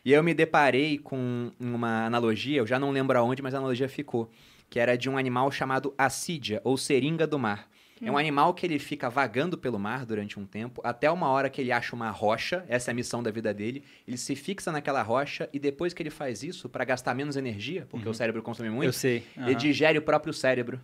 E 0.04 0.12
aí 0.12 0.18
eu 0.18 0.22
me 0.22 0.32
deparei 0.32 0.98
com 0.98 1.52
uma 1.60 2.06
analogia, 2.06 2.58
eu 2.58 2.66
já 2.66 2.78
não 2.78 2.90
lembro 2.90 3.18
aonde, 3.18 3.42
mas 3.42 3.54
a 3.54 3.58
analogia 3.58 3.88
ficou, 3.88 4.30
que 4.68 4.78
era 4.78 4.96
de 4.96 5.10
um 5.10 5.18
animal 5.18 5.50
chamado 5.50 5.94
assídia, 5.98 6.60
ou 6.64 6.76
seringa 6.76 7.26
do 7.26 7.38
mar. 7.38 7.68
Hum. 8.00 8.08
É 8.08 8.10
um 8.10 8.18
animal 8.18 8.54
que 8.54 8.64
ele 8.64 8.78
fica 8.78 9.10
vagando 9.10 9.58
pelo 9.58 9.78
mar 9.78 10.06
durante 10.06 10.38
um 10.38 10.46
tempo, 10.46 10.80
até 10.84 11.10
uma 11.10 11.28
hora 11.28 11.50
que 11.50 11.60
ele 11.60 11.70
acha 11.70 11.94
uma 11.94 12.10
rocha, 12.10 12.64
essa 12.68 12.90
é 12.90 12.92
a 12.92 12.94
missão 12.94 13.22
da 13.22 13.30
vida 13.30 13.52
dele. 13.52 13.84
Ele 14.06 14.16
se 14.16 14.34
fixa 14.34 14.72
naquela 14.72 15.02
rocha 15.02 15.48
e 15.52 15.58
depois 15.58 15.92
que 15.92 16.02
ele 16.02 16.10
faz 16.10 16.42
isso, 16.42 16.68
para 16.68 16.84
gastar 16.84 17.14
menos 17.14 17.36
energia, 17.36 17.86
porque 17.90 18.06
uhum. 18.06 18.12
o 18.12 18.14
cérebro 18.14 18.42
consome 18.42 18.70
muito, 18.70 18.88
Eu 18.88 18.92
sei. 18.92 19.24
Uhum. 19.36 19.44
ele 19.44 19.54
digere 19.54 19.98
o 19.98 20.02
próprio 20.02 20.32
cérebro. 20.32 20.80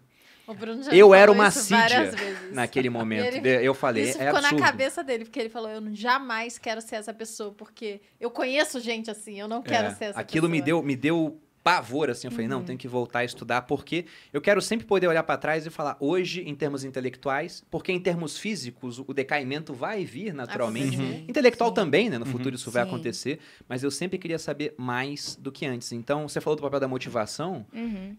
eu 0.93 1.15
era 1.15 1.33
uma 1.33 1.47
assídia 1.47 2.13
naquele 2.53 2.89
momento. 2.91 3.35
Ele, 3.35 3.49
eu 3.67 3.75
falei, 3.75 4.05
isso 4.05 4.19
é 4.23 4.27
ficou 4.27 4.39
absurdo. 4.39 4.61
na 4.61 4.67
cabeça 4.67 5.03
dele, 5.03 5.25
porque 5.25 5.41
ele 5.41 5.49
falou: 5.49 5.71
Eu 5.71 5.95
jamais 5.95 6.59
quero 6.59 6.81
ser 6.81 6.97
essa 6.97 7.13
pessoa, 7.13 7.53
porque 7.53 8.01
eu 8.21 8.31
conheço 8.31 8.79
gente 8.79 9.11
assim, 9.11 9.41
eu 9.41 9.49
não 9.49 9.63
quero 9.63 9.89
é, 9.89 9.91
ser 9.91 10.05
essa 10.07 10.21
aquilo 10.21 10.49
pessoa. 10.49 10.61
me 10.61 10.63
deu, 10.63 10.83
me 10.83 10.95
deu 10.95 11.41
pavor, 11.67 12.09
assim. 12.09 12.29
Eu 12.29 12.31
falei, 12.31 12.47
uhum. 12.47 12.53
não, 12.53 12.63
tenho 12.63 12.79
que 12.79 12.87
voltar 12.87 13.19
a 13.19 13.25
estudar, 13.25 13.63
porque 13.63 14.05
eu 14.33 14.41
quero 14.41 14.63
sempre 14.63 14.87
poder 14.87 15.09
olhar 15.09 15.25
para 15.25 15.37
trás 15.37 15.67
e 15.67 15.71
falar, 15.71 15.97
hoje, 15.99 16.49
em 16.49 16.55
termos 16.55 16.85
intelectuais, 16.85 17.65
porque 17.69 17.91
em 17.91 17.99
termos 17.99 18.39
físicos, 18.39 19.01
o 19.01 19.13
decaimento 19.13 19.75
vai 19.75 20.05
vir 20.05 20.33
naturalmente. 20.33 20.97
Uhum. 20.97 21.25
Intelectual 21.27 21.71
Sim. 21.71 21.75
também, 21.75 22.09
né? 22.09 22.19
No 22.19 22.25
uhum. 22.25 22.31
futuro 22.31 22.55
isso 22.55 22.67
Sim. 22.67 22.71
vai 22.71 22.85
acontecer, 22.85 23.41
mas 23.69 23.83
eu 23.83 23.91
sempre 23.91 24.17
queria 24.17 24.39
saber 24.39 24.77
mais 24.79 25.35
do 25.35 25.51
que 25.51 25.67
antes. 25.67 25.91
Então, 25.91 26.29
você 26.29 26.41
falou 26.41 26.55
do 26.55 26.63
papel 26.63 26.79
da 26.79 26.87
motivação, 26.87 27.67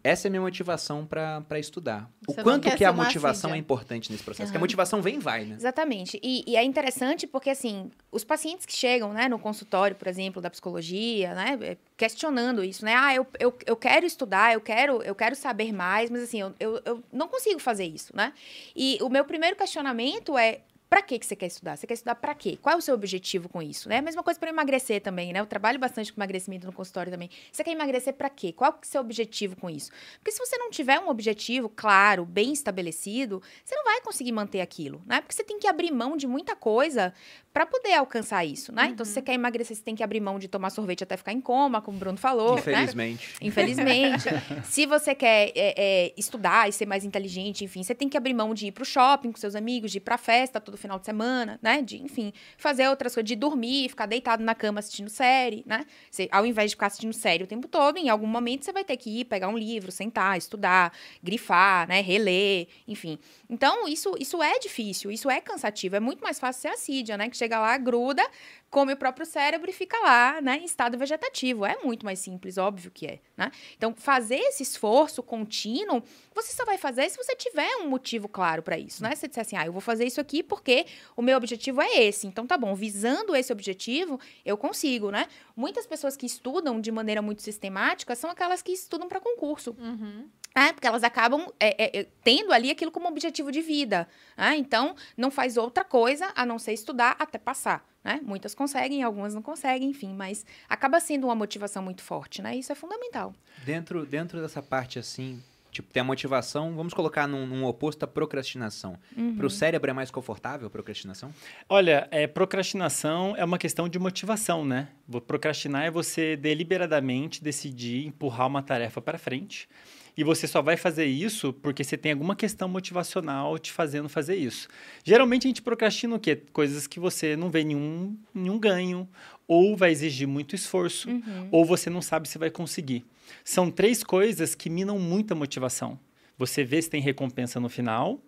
essa 0.04 0.28
é 0.28 0.30
a 0.30 0.32
minha 0.32 0.42
motivação 0.42 1.06
para 1.06 1.58
estudar. 1.58 2.12
Você 2.28 2.42
o 2.42 2.44
quanto 2.44 2.70
que 2.76 2.84
a 2.84 2.92
motivação 2.92 3.54
é 3.54 3.58
importante 3.58 4.12
nesse 4.12 4.26
processo, 4.26 4.52
que 4.52 4.58
a 4.58 4.60
motivação 4.60 5.02
vem 5.02 5.16
e 5.16 5.20
vai, 5.20 5.46
né? 5.46 5.56
Exatamente. 5.56 6.20
E, 6.22 6.44
e, 6.46 6.58
é 6.58 6.66
interessante 6.66 7.26
porque, 7.26 7.50
assim, 7.50 7.90
os 8.12 8.26
pacientes 8.26 8.66
que 8.66 8.74
chegam, 8.74 9.14
né, 9.14 9.30
no 9.30 9.40
consultório, 9.40 9.96
por 9.96 10.10
exemplo, 10.10 10.42
da 10.42 10.50
psicologia, 10.50 11.34
né, 11.34 11.78
questionando 11.96 12.62
isso, 12.62 12.84
né? 12.84 12.94
Ah, 12.94 13.16
eu, 13.16 13.26
eu, 13.40 13.58
eu 13.66 13.76
quero 13.76 14.06
estudar, 14.06 14.54
eu 14.54 14.62
quero, 14.62 15.02
eu 15.04 15.16
quero 15.16 15.36
saber 15.36 15.74
mais, 15.74 16.10
mas 16.10 16.24
assim, 16.24 16.42
eu, 16.42 16.54
eu, 16.60 16.82
eu 16.86 17.04
não 17.12 17.28
consigo 17.28 17.60
fazer 17.60 17.86
isso, 17.86 18.16
né? 18.16 18.34
E 18.76 18.98
o 19.02 19.10
meu 19.10 19.26
primeiro 19.26 19.56
questionamento 19.56 20.38
é 20.38 20.62
Pra 20.90 21.02
que, 21.02 21.20
que 21.20 21.26
você 21.26 21.36
quer 21.36 21.48
estudar? 21.48 21.76
Você 21.76 21.86
quer 21.86 21.96
estudar 21.96 22.16
para 22.16 22.34
quê? 22.34 22.58
Qual 22.62 22.74
é 22.74 22.78
o 22.78 22.82
seu 22.82 22.96
objetivo 22.96 23.50
com 23.50 23.62
isso? 23.62 23.90
Né? 23.90 23.98
A 23.98 24.02
mesma 24.02 24.24
coisa 24.24 24.40
para 24.40 24.50
emagrecer 24.50 25.02
também, 25.02 25.34
né? 25.34 25.40
Eu 25.40 25.46
trabalho 25.46 25.78
bastante 25.78 26.14
com 26.14 26.20
emagrecimento 26.20 26.66
no 26.66 26.72
consultório 26.72 27.12
também. 27.12 27.30
Você 27.52 27.64
quer 27.64 27.72
emagrecer 27.72 28.14
para 28.14 28.30
quê? 28.30 28.54
Qual 28.54 28.72
é 28.72 28.74
o 28.74 28.78
seu 28.84 29.02
objetivo 29.02 29.56
com 29.58 29.70
isso? 29.70 29.92
Porque 30.20 30.32
se 30.32 30.40
você 30.40 30.58
não 30.58 30.70
tiver 30.72 31.00
um 31.00 31.10
objetivo 31.10 31.68
claro, 31.70 32.26
bem 32.26 32.54
estabelecido, 32.54 33.42
você 33.66 33.76
não 33.76 33.84
vai 33.84 34.00
conseguir 34.02 34.32
manter 34.32 34.62
aquilo, 34.62 35.02
né? 35.06 35.20
Porque 35.20 35.36
você 35.36 35.44
tem 35.44 35.60
que 35.60 35.68
abrir 35.68 35.92
mão 35.92 36.16
de 36.16 36.26
muita 36.26 36.56
coisa 36.56 37.14
para 37.58 37.66
poder 37.66 37.96
alcançar 37.96 38.46
isso, 38.46 38.72
né? 38.72 38.84
Uhum. 38.84 38.90
Então, 38.92 39.06
se 39.06 39.14
você 39.14 39.22
quer 39.22 39.34
emagrecer, 39.34 39.76
você 39.76 39.82
tem 39.82 39.96
que 39.96 40.04
abrir 40.04 40.20
mão 40.20 40.38
de 40.38 40.48
tomar 40.48 40.70
sorvete 40.70 41.04
até 41.04 41.18
ficar 41.18 41.34
em 41.34 41.42
coma, 41.42 41.82
como 41.82 41.98
o 41.98 42.00
Bruno 42.00 42.18
falou. 42.18 42.60
Infelizmente. 42.60 43.28
Né? 43.28 43.48
Infelizmente. 43.48 44.26
se 44.64 44.86
você 44.86 45.16
quer 45.16 45.52
é, 45.56 45.74
é, 45.76 46.14
estudar 46.16 46.70
e 46.70 46.72
ser 46.72 46.86
mais 46.86 47.04
inteligente, 47.04 47.66
enfim, 47.66 47.82
você 47.82 47.96
tem 47.96 48.08
que 48.08 48.16
abrir 48.16 48.34
mão 48.34 48.54
de 48.54 48.68
ir 48.68 48.72
pro 48.72 48.86
shopping 48.86 49.32
com 49.32 49.40
seus 49.40 49.56
amigos, 49.56 49.92
de 49.92 49.98
ir 49.98 50.02
pra 50.02 50.20
festa 50.20 50.62
todo 50.78 50.82
final 50.82 51.00
de 51.00 51.06
semana, 51.06 51.60
né? 51.62 51.82
De, 51.82 52.02
enfim, 52.02 52.32
fazer 52.58 52.88
outras 52.88 53.14
coisas, 53.14 53.28
de 53.28 53.36
dormir, 53.36 53.90
ficar 53.90 54.06
deitado 54.06 54.44
na 54.44 54.56
cama 54.56 54.80
assistindo 54.80 55.10
série, 55.10 55.64
né? 55.66 55.86
Você, 56.10 56.30
ao 56.32 56.46
invés 56.46 56.72
de 56.72 56.76
ficar 56.76 56.88
assistindo 56.88 57.14
série 57.14 57.44
o 57.44 57.48
tempo 57.48 57.68
todo, 57.68 57.98
em 57.98 58.10
algum 58.10 58.28
momento 58.28 58.64
você 58.64 58.72
vai 58.72 58.84
ter 58.84 58.96
que 58.96 59.22
ir 59.22 59.26
pegar 59.26 59.50
um 59.50 59.58
livro, 59.58 59.92
sentar, 59.92 60.38
estudar, 60.38 60.94
grifar, 61.22 61.88
né? 61.88 62.02
Reler, 62.02 62.68
enfim. 62.88 63.18
Então, 63.50 63.88
isso, 63.88 64.16
isso 64.20 64.42
é 64.42 64.60
difícil, 64.60 65.12
isso 65.12 65.30
é 65.30 65.42
cansativo. 65.42 65.96
É 65.96 66.00
muito 66.00 66.24
mais 66.24 66.40
fácil 66.40 66.62
ser 66.62 66.68
assídia, 66.70 67.18
né? 67.18 67.30
Que 67.30 67.36
chega 67.36 67.60
lá, 67.60 67.78
gruda, 67.78 68.24
come 68.70 68.94
o 68.94 68.98
próprio 68.98 69.26
cérebro 69.26 69.70
e 69.70 69.74
fica 69.74 69.98
lá, 70.00 70.42
né? 70.42 70.58
Em 70.58 70.66
estado 70.66 70.98
vegetativo. 70.98 71.66
É 71.66 71.78
muito 71.84 72.06
mais 72.06 72.20
simples, 72.20 72.58
óbvio 72.58 72.92
que 72.92 73.08
é, 73.08 73.20
né? 73.36 73.52
Então, 73.78 73.94
fazer 73.96 74.38
esse 74.38 74.64
esforço 74.64 75.24
contínuo, 75.24 76.04
você 76.34 76.54
só 76.54 76.66
vai 76.66 76.78
fazer 76.78 77.10
se 77.10 77.18
você 77.18 77.36
tiver 77.36 77.78
um 77.78 77.90
motivo 77.90 78.28
claro 78.28 78.62
para 78.62 78.78
isso, 78.78 79.02
né? 79.02 79.16
Se 79.16 79.22
você 79.22 79.28
disser 79.28 79.42
assim, 79.42 79.58
ah, 79.58 79.66
eu 79.66 79.72
vou 79.72 79.82
fazer 79.82 80.06
isso 80.06 80.20
aqui 80.20 80.44
porque 80.44 80.86
o 81.16 81.22
meu 81.22 81.38
objetivo 81.38 81.82
é 81.82 82.04
esse. 82.04 82.28
Então, 82.28 82.46
tá 82.46 82.58
bom, 82.58 82.76
visando 82.76 83.36
esse 83.36 83.52
objetivo, 83.52 84.20
eu 84.46 84.58
consigo, 84.58 85.12
né? 85.12 85.28
Muitas 85.56 85.88
pessoas 85.88 86.18
que 86.18 86.26
estudam 86.26 86.80
de 86.80 86.92
maneira 86.92 87.22
muito 87.22 87.42
sistemática 87.42 88.16
são 88.16 88.30
aquelas 88.30 88.62
que 88.62 88.72
estudam 88.72 89.08
para 89.08 89.20
concurso. 89.20 89.76
Uhum. 89.80 90.30
É, 90.58 90.74
porque 90.74 90.88
elas 90.88 91.04
acabam 91.04 91.54
é, 91.60 92.00
é, 92.00 92.08
tendo 92.24 92.52
ali 92.52 92.72
aquilo 92.72 92.90
como 92.90 93.08
objetivo 93.08 93.52
de 93.52 93.62
vida. 93.62 94.08
Né? 94.36 94.58
Então, 94.58 94.96
não 95.16 95.30
faz 95.30 95.56
outra 95.56 95.84
coisa 95.84 96.32
a 96.36 96.48
não 96.48 96.58
ser 96.58 96.74
estudar 96.74 97.16
até 97.20 97.38
passar. 97.38 97.88
Né? 98.04 98.20
Muitas 98.24 98.56
conseguem, 98.56 99.04
algumas 99.04 99.36
não 99.36 99.42
conseguem, 99.44 99.88
enfim, 99.88 100.16
mas 100.16 100.44
acaba 100.68 101.00
sendo 101.00 101.28
uma 101.28 101.36
motivação 101.36 101.84
muito 101.84 102.02
forte, 102.02 102.42
né? 102.42 102.56
Isso 102.56 102.72
é 102.72 102.76
fundamental. 102.76 103.36
Dentro, 103.66 104.04
dentro 104.04 104.42
dessa 104.42 104.64
parte, 104.64 104.98
assim, 104.98 105.44
tipo, 105.72 105.94
tem 105.94 106.02
a 106.02 106.04
motivação, 106.04 106.76
vamos 106.76 106.92
colocar 106.92 107.28
num, 107.28 107.46
num 107.46 107.64
oposto 107.64 108.02
à 108.04 108.08
procrastinação. 108.08 108.98
Uhum. 109.16 109.36
Para 109.36 109.46
o 109.46 109.50
cérebro 109.52 109.92
é 109.92 109.94
mais 109.94 110.10
confortável 110.10 110.66
a 110.66 110.72
procrastinação? 110.72 111.32
Olha, 111.70 112.08
é, 112.10 112.26
procrastinação 112.26 113.36
é 113.38 113.46
uma 113.46 113.60
questão 113.60 113.88
de 113.88 114.00
motivação, 114.00 114.66
né? 114.66 114.88
Procrastinar 115.28 115.84
é 115.84 115.92
você 115.92 116.36
deliberadamente 116.36 117.44
decidir 117.44 118.08
empurrar 118.08 118.48
uma 118.48 118.64
tarefa 118.64 119.00
para 119.00 119.20
frente 119.20 119.70
e 120.18 120.24
você 120.24 120.48
só 120.48 120.62
vai 120.62 120.76
fazer 120.76 121.06
isso 121.06 121.54
porque 121.54 121.84
você 121.84 121.96
tem 121.96 122.12
alguma 122.12 122.36
questão 122.36 122.68
motivacional 122.68 123.58
te 123.60 123.72
fazendo 123.72 124.10
fazer 124.10 124.36
isso. 124.36 124.68
Geralmente 125.04 125.46
a 125.46 125.50
gente 125.50 125.62
procrastina 125.62 126.16
o 126.16 126.20
quê? 126.20 126.42
Coisas 126.52 126.88
que 126.88 127.00
você 127.00 127.36
não 127.36 127.52
vê 127.52 127.64
nenhum, 127.64 128.18
nenhum 128.34 128.58
ganho, 128.58 129.08
ou 129.48 129.78
vai 129.78 129.92
exigir 129.92 130.28
muito 130.28 130.56
esforço, 130.56 131.10
uhum. 131.10 131.48
ou 131.52 131.64
você 131.64 131.90
não 131.90 132.02
sabe 132.02 132.28
se 132.28 132.40
vai 132.40 132.50
conseguir. 132.50 133.06
São 133.46 133.70
três 133.70 134.04
coisas 134.04 134.56
que 134.56 134.70
minam 134.70 134.98
muita 134.98 135.36
motivação. 135.36 136.00
Você 136.38 136.64
vê 136.64 136.82
se 136.82 136.90
tem 136.90 137.02
recompensa 137.02 137.60
no 137.60 137.70
final, 137.70 138.20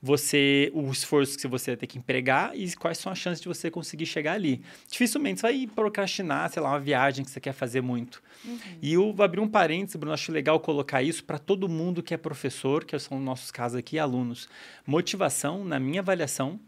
você 0.00 0.70
o 0.74 0.90
esforço 0.90 1.38
que 1.38 1.46
você 1.46 1.72
vai 1.72 1.76
ter 1.76 1.86
que 1.86 1.98
empregar 1.98 2.52
e 2.54 2.74
quais 2.76 2.98
são 2.98 3.10
as 3.10 3.18
chances 3.18 3.40
de 3.40 3.48
você 3.48 3.70
conseguir 3.70 4.06
chegar 4.06 4.32
ali. 4.32 4.62
Dificilmente 4.90 5.40
você 5.40 5.46
vai 5.46 5.66
procrastinar, 5.66 6.50
sei 6.50 6.62
lá, 6.62 6.70
uma 6.70 6.80
viagem 6.80 7.24
que 7.24 7.30
você 7.30 7.40
quer 7.40 7.52
fazer 7.52 7.80
muito. 7.80 8.22
Uhum. 8.44 8.58
E 8.80 8.94
eu 8.94 9.12
vou 9.12 9.24
abrir 9.24 9.40
um 9.40 9.48
parênteses, 9.48 9.96
Bruno, 9.96 10.14
acho 10.14 10.30
legal 10.32 10.60
colocar 10.60 11.02
isso 11.02 11.24
para 11.24 11.38
todo 11.38 11.68
mundo 11.68 12.02
que 12.02 12.14
é 12.14 12.16
professor, 12.16 12.84
que 12.84 12.98
são 12.98 13.18
nossos 13.20 13.50
casos 13.50 13.78
aqui, 13.78 13.98
alunos. 13.98 14.48
Motivação, 14.86 15.64
na 15.64 15.78
minha 15.78 16.00
avaliação, 16.00 16.60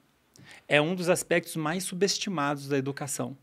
é 0.66 0.80
um 0.80 0.94
dos 0.94 1.08
aspectos 1.08 1.56
mais 1.56 1.84
subestimados 1.84 2.68
da 2.68 2.78
educação. 2.78 3.36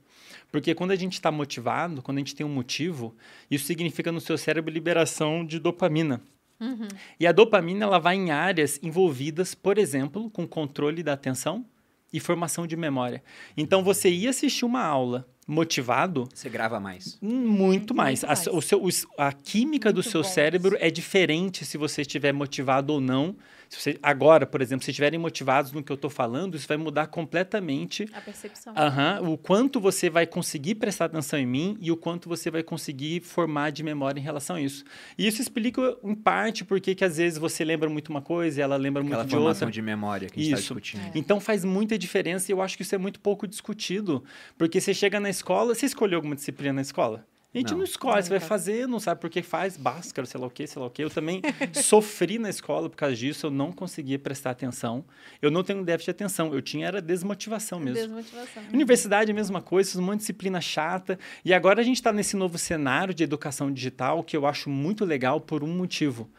Porque 0.52 0.74
quando 0.74 0.92
a 0.92 0.96
gente 0.96 1.14
está 1.14 1.32
motivado, 1.32 2.02
quando 2.02 2.18
a 2.18 2.22
gente 2.22 2.36
tem 2.36 2.46
um 2.46 2.50
motivo, 2.50 3.16
isso 3.50 3.66
significa 3.66 4.12
no 4.12 4.22
seu 4.22 4.38
cérebro 4.38 4.72
liberação 4.72 5.46
de 5.46 5.60
dopamina. 5.60 6.22
Uhum. 6.60 6.88
E 7.20 7.28
a 7.28 7.32
dopamina 7.32 7.86
ela 7.86 8.00
vai 8.00 8.16
em 8.16 8.32
áreas 8.32 8.80
envolvidas, 8.82 9.54
por 9.54 9.78
exemplo, 9.78 10.30
com 10.30 10.48
controle 10.48 11.04
da 11.04 11.14
atenção 11.14 11.66
e 12.12 12.20
formação 12.20 12.66
de 12.66 12.76
memória. 12.78 13.24
Então 13.58 13.84
você 13.84 14.10
ia 14.10 14.30
assistir 14.30 14.66
uma 14.66 14.84
aula 14.84 15.28
motivado, 15.48 16.28
você 16.34 16.50
grava 16.50 16.80
mais. 16.80 17.18
Muito 17.22 17.94
mais. 17.94 18.24
Muito 18.24 18.28
mais. 18.28 18.48
A, 18.48 18.52
o 18.52 18.62
seu, 18.62 18.82
a 19.18 19.32
química 19.32 19.90
muito 19.90 19.96
do 19.96 20.04
seu 20.04 20.22
bom. 20.24 20.28
cérebro 20.28 20.78
é 20.80 20.90
diferente 20.90 21.66
se 21.66 21.78
você 21.78 22.02
estiver 22.02 22.34
motivado 22.34 22.94
ou 22.94 23.02
não 23.02 23.36
se 23.70 23.80
você, 23.80 24.00
agora, 24.02 24.46
por 24.46 24.62
exemplo, 24.62 24.84
se 24.84 24.92
estiverem 24.92 25.20
motivados 25.20 25.72
no 25.72 25.84
que 25.84 25.92
eu 25.92 25.96
estou 25.96 26.10
falando, 26.10 26.56
isso 26.56 26.68
vai 26.68 26.78
mudar 26.78 27.08
completamente 27.08 28.08
a 28.14 28.22
percepção. 28.22 28.74
Uh 28.74 28.78
-huh, 28.78 29.34
o 29.34 29.38
quanto 29.38 29.80
você 29.80 30.10
vai 30.10 30.26
conseguir 30.26 30.76
prestar 30.76 31.06
atenção 31.06 31.40
em 31.40 31.46
mim 31.46 31.78
e 31.82 31.92
o 31.92 31.98
quanto 31.98 32.30
você 32.30 32.50
vai 32.52 32.64
conseguir 32.64 33.22
formar 33.22 33.72
de 33.72 33.84
memória 33.84 34.20
em 34.20 34.24
relação 34.24 34.56
a 34.56 34.62
isso. 34.62 34.84
E 35.18 35.28
isso 35.28 35.42
explica, 35.42 35.98
em 36.04 36.16
parte, 36.16 36.64
porque 36.64 36.96
que 36.96 37.04
às 37.04 37.18
vezes 37.18 37.38
você 37.38 37.64
lembra 37.64 37.90
muito 37.90 38.10
uma 38.10 38.22
coisa 38.22 38.60
e 38.60 38.62
ela 38.62 38.76
lembra 38.78 39.02
Aquela 39.02 39.18
muito 39.18 39.30
de 39.30 39.36
outra. 39.36 39.54
formação 39.54 39.70
de 39.70 39.82
memória 39.82 40.30
que 40.30 40.40
a 40.40 40.44
gente 40.44 40.54
está 40.54 40.62
discutindo. 40.62 41.02
É. 41.02 41.12
Então 41.16 41.40
faz 41.40 41.64
muita 41.66 41.98
diferença 41.98 42.52
e 42.52 42.54
eu 42.54 42.62
acho 42.62 42.76
que 42.78 42.84
isso 42.84 42.96
é 42.96 42.98
muito 42.98 43.20
pouco 43.20 43.48
discutido. 43.48 44.24
Porque 44.58 44.80
você 44.80 44.94
chega 44.94 45.20
na 45.20 45.30
escola, 45.30 45.74
você 45.76 45.86
escolheu 45.86 46.18
alguma 46.18 46.36
disciplina 46.36 46.74
na 46.74 46.82
escola? 46.82 47.26
A 47.56 47.58
gente 47.60 47.72
não, 47.72 47.78
não 47.78 47.86
escolhe, 47.86 48.22
você 48.22 48.30
vai 48.30 48.40
fazer, 48.42 48.86
não 48.86 49.00
sabe 49.00 49.22
por 49.22 49.30
que 49.30 49.42
faz, 49.42 49.78
báscara, 49.78 50.26
sei 50.28 50.40
lá 50.40 50.46
o 50.46 50.50
que, 50.50 50.68
sei 50.68 50.82
lá 50.82 50.88
o 50.88 50.90
que. 50.90 51.02
Eu 51.02 51.10
também 51.10 51.42
sofri 51.74 52.38
na 52.38 52.50
escola 52.50 52.90
por 52.90 52.98
causa 52.98 53.16
disso, 53.16 53.46
eu 53.46 53.52
não 53.52 53.72
conseguia 53.72 54.20
prestar 54.20 54.52
atenção. 54.52 55.06
Eu 55.42 55.50
não 55.50 55.64
tenho 55.64 55.84
déficit 55.84 56.08
de 56.08 56.12
atenção, 56.12 56.54
eu 56.54 56.62
tinha 56.62 56.86
era 56.86 57.02
desmotivação 57.02 57.80
mesmo. 57.80 58.16
Desmotivação. 58.16 58.64
Universidade 58.74 59.32
é 59.32 59.34
a 59.34 59.36
mesma 59.36 59.62
coisa, 59.62 59.98
uma 60.00 60.18
disciplina 60.18 60.60
chata. 60.60 61.18
E 61.46 61.54
agora 61.54 61.80
a 61.80 61.84
gente 61.84 61.96
está 61.96 62.12
nesse 62.12 62.36
novo 62.36 62.58
cenário 62.58 63.14
de 63.14 63.24
educação 63.24 63.72
digital 63.72 64.22
que 64.22 64.36
eu 64.36 64.46
acho 64.46 64.70
muito 64.70 65.06
legal 65.06 65.40
por 65.40 65.64
um 65.64 65.68
motivo. 65.68 66.30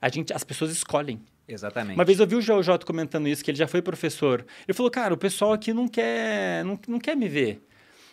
A 0.00 0.08
gente, 0.08 0.32
as 0.32 0.44
pessoas 0.44 0.70
escolhem. 0.70 1.20
Exatamente. 1.48 1.96
Uma 1.96 2.04
vez 2.04 2.20
eu 2.20 2.26
vi 2.26 2.36
o 2.36 2.40
Jota 2.40 2.86
comentando 2.86 3.26
isso, 3.26 3.44
que 3.44 3.50
ele 3.50 3.58
já 3.58 3.66
foi 3.66 3.82
professor. 3.82 4.46
Ele 4.68 4.74
falou, 4.74 4.90
cara, 4.90 5.12
o 5.12 5.16
pessoal 5.16 5.52
aqui 5.52 5.72
não 5.72 5.88
quer, 5.88 6.64
não, 6.64 6.78
não 6.86 7.00
quer 7.00 7.16
me 7.16 7.28
ver. 7.28 7.60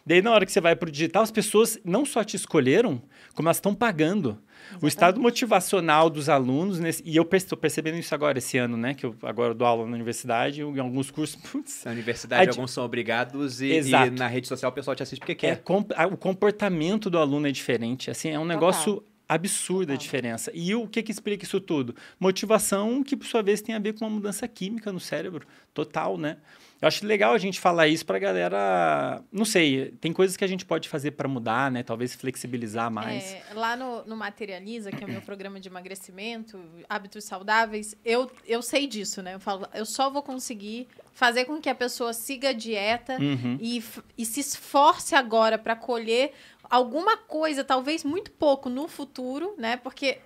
Daí, 0.08 0.22
na 0.22 0.32
hora 0.32 0.46
que 0.46 0.52
você 0.54 0.62
vai 0.62 0.74
para 0.74 0.88
o 0.88 0.92
digital, 0.92 1.22
as 1.22 1.32
pessoas 1.32 1.78
não 1.84 2.06
só 2.06 2.24
te 2.24 2.38
escolheram, 2.38 3.02
como 3.36 3.50
elas 3.50 3.58
estão 3.58 3.76
pagando. 3.76 4.40
Exatamente. 4.70 4.86
O 4.86 4.88
estado 4.88 5.20
motivacional 5.20 6.10
dos 6.10 6.30
alunos, 6.30 6.80
nesse, 6.80 7.04
e 7.06 7.18
eu 7.18 7.28
estou 7.34 7.58
percebendo 7.58 7.98
isso 7.98 8.16
agora, 8.16 8.38
esse 8.38 8.58
ano, 8.58 8.78
né? 8.78 8.94
Que 8.94 9.06
eu 9.06 9.14
agora 9.24 9.54
dou 9.54 9.68
aula 9.68 9.86
na 9.86 9.94
universidade, 9.94 10.62
em 10.62 10.80
alguns 10.80 11.12
cursos. 11.12 11.36
Putz, 11.52 11.84
na 11.84 11.92
universidade, 11.92 12.52
alguns 12.52 12.72
são 12.72 12.86
obrigados 12.86 13.62
e, 13.62 13.82
e, 13.82 14.10
na 14.12 14.28
rede 14.28 14.48
social 14.48 14.72
o 14.72 14.74
pessoal 14.74 14.96
te 14.96 15.04
assiste 15.04 15.20
porque 15.20 15.36
quer. 15.36 15.62
É, 15.98 16.06
o 16.06 16.16
comportamento 16.16 17.10
do 17.10 17.18
aluno 17.18 17.46
é 17.46 17.52
diferente. 17.52 18.10
Assim, 18.10 18.30
é 18.30 18.40
um 18.40 18.46
negócio. 18.46 18.96
Total 18.96 19.18
absurda 19.30 19.94
a 19.94 19.98
diferença. 19.98 20.52
E 20.54 20.74
o 20.74 20.88
que, 20.88 21.04
que 21.04 21.12
explica 21.12 21.44
isso 21.44 21.60
tudo? 21.60 21.94
Motivação 22.18 23.04
que, 23.04 23.16
por 23.16 23.26
sua 23.26 23.44
vez, 23.44 23.62
tem 23.62 23.76
a 23.76 23.80
ver 23.80 23.94
com 23.94 24.06
uma 24.06 24.12
mudança 24.12 24.48
química 24.48 24.90
no 24.92 25.02
cérebro, 25.02 25.46
total, 25.74 26.18
né? 26.18 26.38
Eu 26.82 26.88
acho 26.88 27.06
legal 27.06 27.34
a 27.34 27.38
gente 27.38 27.60
falar 27.60 27.88
isso 27.88 28.06
para 28.06 28.18
a 28.18 28.20
galera. 28.20 29.24
Não 29.32 29.46
sei, 29.46 29.92
tem 30.00 30.14
coisas 30.14 30.38
que 30.38 30.44
a 30.44 30.48
gente 30.48 30.64
pode 30.66 30.88
fazer 30.88 31.12
para 31.12 31.28
mudar, 31.28 31.72
né? 31.72 31.82
Talvez 31.82 32.14
flexibilizar 32.14 32.92
mais. 32.92 33.34
É, 33.34 33.44
lá 33.54 33.76
no, 33.76 34.06
no, 34.06 34.16
Materializa, 34.16 34.92
que 34.92 35.04
é 35.04 35.08
o 35.08 35.10
meu 35.10 35.22
programa 35.22 35.60
de 35.60 35.68
emagrecimento, 35.68 36.60
hábitos 36.88 37.24
saudáveis, 37.24 37.96
eu, 38.06 38.32
eu 38.46 38.62
sei 38.62 38.86
disso, 38.86 39.22
né? 39.24 39.34
Eu 39.34 39.40
falo, 39.40 39.68
eu 39.74 39.86
só 39.86 40.10
vou 40.10 40.22
conseguir 40.22 40.88
fazer 41.14 41.46
com 41.46 41.60
que 41.60 41.68
a 41.68 41.74
pessoa 41.74 42.14
siga 42.14 42.50
a 42.50 42.54
dieta 42.54 43.18
uhum. 43.20 43.58
e, 43.60 43.84
e 44.16 44.24
se 44.24 44.40
esforce 44.40 45.16
agora 45.16 45.58
para 45.58 45.76
colher 45.76 46.32
alguma 46.70 47.18
coisa, 47.18 47.64
talvez 47.64 48.04
muito 48.04 48.30
pouco 48.32 48.70
no 48.70 48.88
futuro, 48.88 49.56
né? 49.58 49.78
Porque 49.78 50.20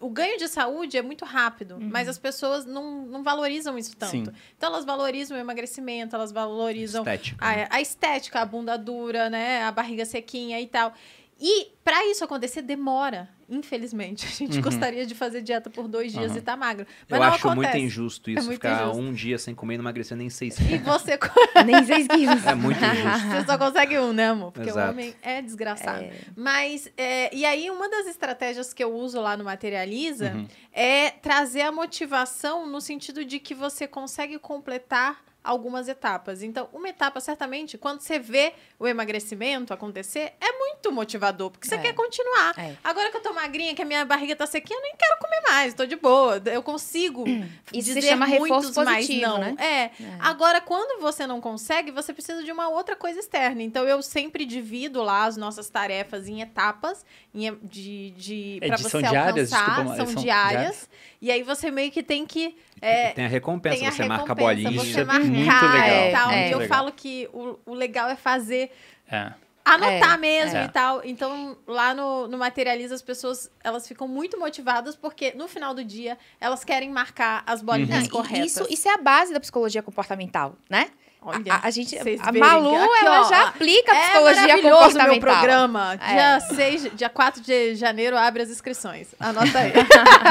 o 0.00 0.10
ganho 0.10 0.36
de 0.38 0.48
saúde 0.48 0.96
é 0.96 1.02
muito 1.02 1.24
rápido, 1.24 1.76
uhum. 1.76 1.88
mas 1.90 2.08
as 2.08 2.18
pessoas 2.18 2.64
não, 2.64 3.02
não 3.02 3.22
valorizam 3.22 3.78
isso 3.78 3.96
tanto. 3.96 4.10
Sim. 4.10 4.24
Então 4.56 4.70
elas 4.70 4.84
valorizam 4.84 5.36
o 5.36 5.40
emagrecimento, 5.40 6.16
elas 6.16 6.32
valorizam 6.32 7.02
estética, 7.02 7.44
a, 7.44 7.56
né? 7.56 7.68
a, 7.70 7.80
estética, 7.80 8.40
a 8.40 8.44
bunda 8.44 8.76
dura, 8.76 9.30
né, 9.30 9.62
a 9.62 9.70
barriga 9.70 10.04
sequinha 10.04 10.60
e 10.60 10.66
tal. 10.66 10.92
E 11.40 11.70
para 11.84 12.04
isso 12.06 12.24
acontecer 12.24 12.62
demora. 12.62 13.28
Infelizmente, 13.48 14.26
a 14.26 14.28
gente 14.28 14.56
uhum. 14.56 14.62
gostaria 14.62 15.06
de 15.06 15.14
fazer 15.14 15.40
dieta 15.40 15.70
por 15.70 15.88
dois 15.88 16.12
dias 16.12 16.32
uhum. 16.32 16.38
e 16.38 16.40
tá 16.40 16.56
magro. 16.56 16.86
Mas 17.08 17.18
Eu 17.18 17.24
não 17.24 17.32
acho 17.32 17.48
acontece. 17.48 17.74
muito 17.74 17.86
injusto 17.86 18.30
isso, 18.30 18.40
é 18.40 18.42
muito 18.42 18.54
ficar 18.54 18.82
injusto. 18.82 18.98
um 18.98 19.12
dia 19.12 19.38
sem 19.38 19.54
comer 19.54 19.74
e 19.74 19.78
não 19.78 19.84
emagrecer 19.84 20.16
nem 20.16 20.28
seis 20.28 20.56
quilos. 20.56 20.72
E 20.72 20.78
você... 20.78 21.18
nem 21.64 21.84
seis 21.84 22.06
quilos. 22.06 22.44
É 22.44 22.54
muito 22.54 22.78
injusto. 22.78 23.28
Você 23.28 23.46
só 23.46 23.56
consegue 23.56 23.98
um, 23.98 24.12
né, 24.12 24.28
amor? 24.28 24.52
Porque 24.52 24.68
Exato. 24.68 24.88
o 24.88 24.90
homem 24.90 25.14
é 25.22 25.40
desgraçado. 25.40 26.04
É. 26.04 26.12
Mas, 26.36 26.92
é, 26.96 27.34
e 27.34 27.44
aí, 27.46 27.70
uma 27.70 27.88
das 27.88 28.06
estratégias 28.06 28.74
que 28.74 28.84
eu 28.84 28.94
uso 28.94 29.20
lá 29.20 29.36
no 29.36 29.44
Materializa 29.44 30.32
uhum. 30.34 30.46
é 30.72 31.10
trazer 31.10 31.62
a 31.62 31.72
motivação 31.72 32.66
no 32.66 32.80
sentido 32.80 33.24
de 33.24 33.38
que 33.38 33.54
você 33.54 33.88
consegue 33.88 34.38
completar 34.38 35.27
algumas 35.48 35.88
etapas. 35.88 36.42
Então, 36.42 36.68
uma 36.74 36.90
etapa, 36.90 37.20
certamente, 37.20 37.78
quando 37.78 38.02
você 38.02 38.18
vê 38.18 38.52
o 38.78 38.86
emagrecimento 38.86 39.72
acontecer, 39.72 40.34
é 40.38 40.52
muito 40.58 40.92
motivador, 40.92 41.50
porque 41.50 41.66
você 41.66 41.76
é. 41.76 41.78
quer 41.78 41.94
continuar. 41.94 42.52
É. 42.58 42.74
Agora 42.84 43.10
que 43.10 43.16
eu 43.16 43.22
tô 43.22 43.32
magrinha, 43.32 43.74
que 43.74 43.80
a 43.80 43.84
minha 43.86 44.04
barriga 44.04 44.36
tá 44.36 44.46
sequinha, 44.46 44.78
eu 44.78 44.82
nem 44.82 44.94
quero 44.94 45.18
comer 45.18 45.40
mais, 45.48 45.72
tô 45.72 45.86
de 45.86 45.96
boa. 45.96 46.40
Eu 46.44 46.62
consigo 46.62 47.24
Isso 47.72 47.88
dizer 47.88 48.02
se 48.02 48.08
chama 48.08 48.26
muitos 48.26 48.76
mais 48.76 49.08
não. 49.08 49.38
Né? 49.38 49.54
É. 49.58 49.64
é. 49.64 49.92
Agora, 50.18 50.60
quando 50.60 51.00
você 51.00 51.26
não 51.26 51.40
consegue, 51.40 51.90
você 51.90 52.12
precisa 52.12 52.44
de 52.44 52.52
uma 52.52 52.68
outra 52.68 52.94
coisa 52.94 53.18
externa. 53.18 53.62
Então, 53.62 53.88
eu 53.88 54.02
sempre 54.02 54.44
divido 54.44 55.02
lá 55.02 55.24
as 55.24 55.38
nossas 55.38 55.70
tarefas 55.70 56.28
em 56.28 56.42
etapas 56.42 57.06
em, 57.34 57.56
de, 57.62 58.10
de 58.10 58.58
é, 58.60 58.66
para 58.68 58.76
você 58.76 58.98
diárias, 58.98 59.52
alcançar. 59.52 59.76
Desculpa, 59.76 59.96
são, 59.96 60.06
são 60.12 60.22
diárias, 60.22 60.60
diárias. 60.60 60.90
E 61.22 61.30
aí 61.30 61.42
você 61.42 61.70
meio 61.70 61.90
que 61.90 62.02
tem 62.02 62.26
que 62.26 62.54
é, 62.80 63.10
tem 63.10 63.24
a 63.24 63.28
recompensa, 63.28 63.76
tem 63.76 63.88
a 63.88 63.90
você 63.90 64.02
recompensa, 64.02 64.18
marca 64.18 64.32
a 64.32 64.34
bolinha. 64.34 64.70
Muito 64.70 65.04
legal. 65.38 66.08
e 66.08 66.12
tal. 66.12 66.30
É, 66.30 66.48
e 66.48 66.52
eu 66.52 66.58
legal. 66.58 66.76
falo 66.76 66.92
que 66.92 67.28
o, 67.32 67.58
o 67.66 67.74
legal 67.74 68.08
é 68.08 68.16
fazer... 68.16 68.70
É. 69.10 69.32
Anotar 69.64 70.14
é, 70.14 70.16
mesmo 70.16 70.56
é. 70.56 70.64
e 70.64 70.68
tal. 70.68 71.02
Então, 71.04 71.58
lá 71.66 71.92
no, 71.92 72.26
no 72.26 72.38
Materializa, 72.38 72.94
as 72.94 73.02
pessoas 73.02 73.50
elas 73.62 73.86
ficam 73.86 74.08
muito 74.08 74.38
motivadas 74.38 74.96
porque 74.96 75.34
no 75.34 75.46
final 75.46 75.74
do 75.74 75.84
dia 75.84 76.16
elas 76.40 76.64
querem 76.64 76.88
marcar 76.90 77.42
as 77.46 77.60
bolinhas 77.60 78.04
uhum. 78.04 78.10
corretas. 78.10 78.46
Isso, 78.46 78.66
isso 78.70 78.88
é 78.88 78.94
a 78.94 78.96
base 78.96 79.30
da 79.30 79.38
psicologia 79.38 79.82
comportamental, 79.82 80.56
né? 80.70 80.88
Olha, 81.20 81.54
a, 81.54 81.66
a 81.66 81.70
gente, 81.70 81.98
a 81.98 82.32
Malu, 82.32 82.74
aqui, 82.74 83.04
ela 83.04 83.20
ó, 83.20 83.28
já 83.28 83.48
aplica 83.48 83.92
é 83.92 84.02
psicologia 84.02 84.62
comportamental. 84.62 85.08
meu 85.08 85.20
programa. 85.20 85.98
É. 86.00 86.14
Dia, 86.14 86.40
6, 86.40 86.90
dia 86.94 87.08
4 87.08 87.42
de 87.42 87.74
janeiro 87.74 88.16
abre 88.16 88.42
as 88.42 88.50
inscrições. 88.50 89.08
Anota 89.18 89.58
aí. 89.58 89.72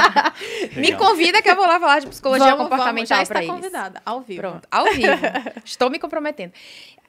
Me 0.80 0.94
convida 0.94 1.42
que 1.42 1.50
eu 1.50 1.56
vou 1.56 1.68
lá 1.68 1.80
falar 1.80 2.00
de 2.00 2.08
psicologia 2.08 2.56
vamos, 2.56 2.70
comportamental 2.70 3.26
para 3.26 3.44
eles. 3.44 3.54
convidada, 3.54 4.02
ao 4.06 4.22
vivo. 4.22 4.42
Pronto, 4.42 4.68
ao 4.72 4.86
vivo. 4.86 5.12
Estou 5.64 5.90
me 5.90 6.00
comprometendo. 6.00 6.54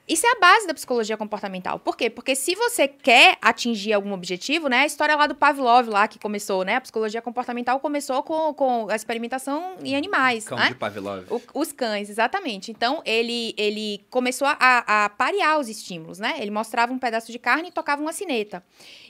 Isso 0.09 0.25
é 0.25 0.31
a 0.31 0.39
base 0.39 0.65
da 0.65 0.73
psicologia 0.73 1.15
comportamental. 1.15 1.77
Por 1.77 1.95
quê? 1.95 2.09
Porque 2.09 2.35
se 2.35 2.55
você 2.55 2.87
quer 2.87 3.37
atingir 3.39 3.93
algum 3.93 4.11
objetivo, 4.11 4.67
né? 4.67 4.79
A 4.79 4.85
história 4.87 5.15
lá 5.15 5.27
do 5.27 5.35
Pavlov, 5.35 5.87
lá 5.87 6.07
que 6.07 6.17
começou, 6.17 6.63
né? 6.63 6.77
A 6.77 6.81
psicologia 6.81 7.21
comportamental 7.21 7.79
começou 7.79 8.23
com, 8.23 8.51
com 8.55 8.89
a 8.89 8.95
experimentação 8.95 9.75
em 9.83 9.95
animais. 9.95 10.45
Cão 10.45 10.57
né? 10.57 10.69
de 10.69 10.75
Pavlov. 10.75 11.25
O, 11.29 11.41
os 11.53 11.71
cães, 11.71 12.09
exatamente. 12.09 12.71
Então, 12.71 13.03
ele, 13.05 13.53
ele 13.55 14.03
começou 14.09 14.47
a, 14.47 15.05
a 15.05 15.09
parear 15.09 15.59
os 15.59 15.69
estímulos, 15.69 16.17
né? 16.17 16.37
Ele 16.39 16.49
mostrava 16.49 16.91
um 16.91 16.97
pedaço 16.97 17.31
de 17.31 17.37
carne 17.37 17.69
e 17.69 17.71
tocava 17.71 18.01
uma 18.01 18.11
sineta. 18.11 18.63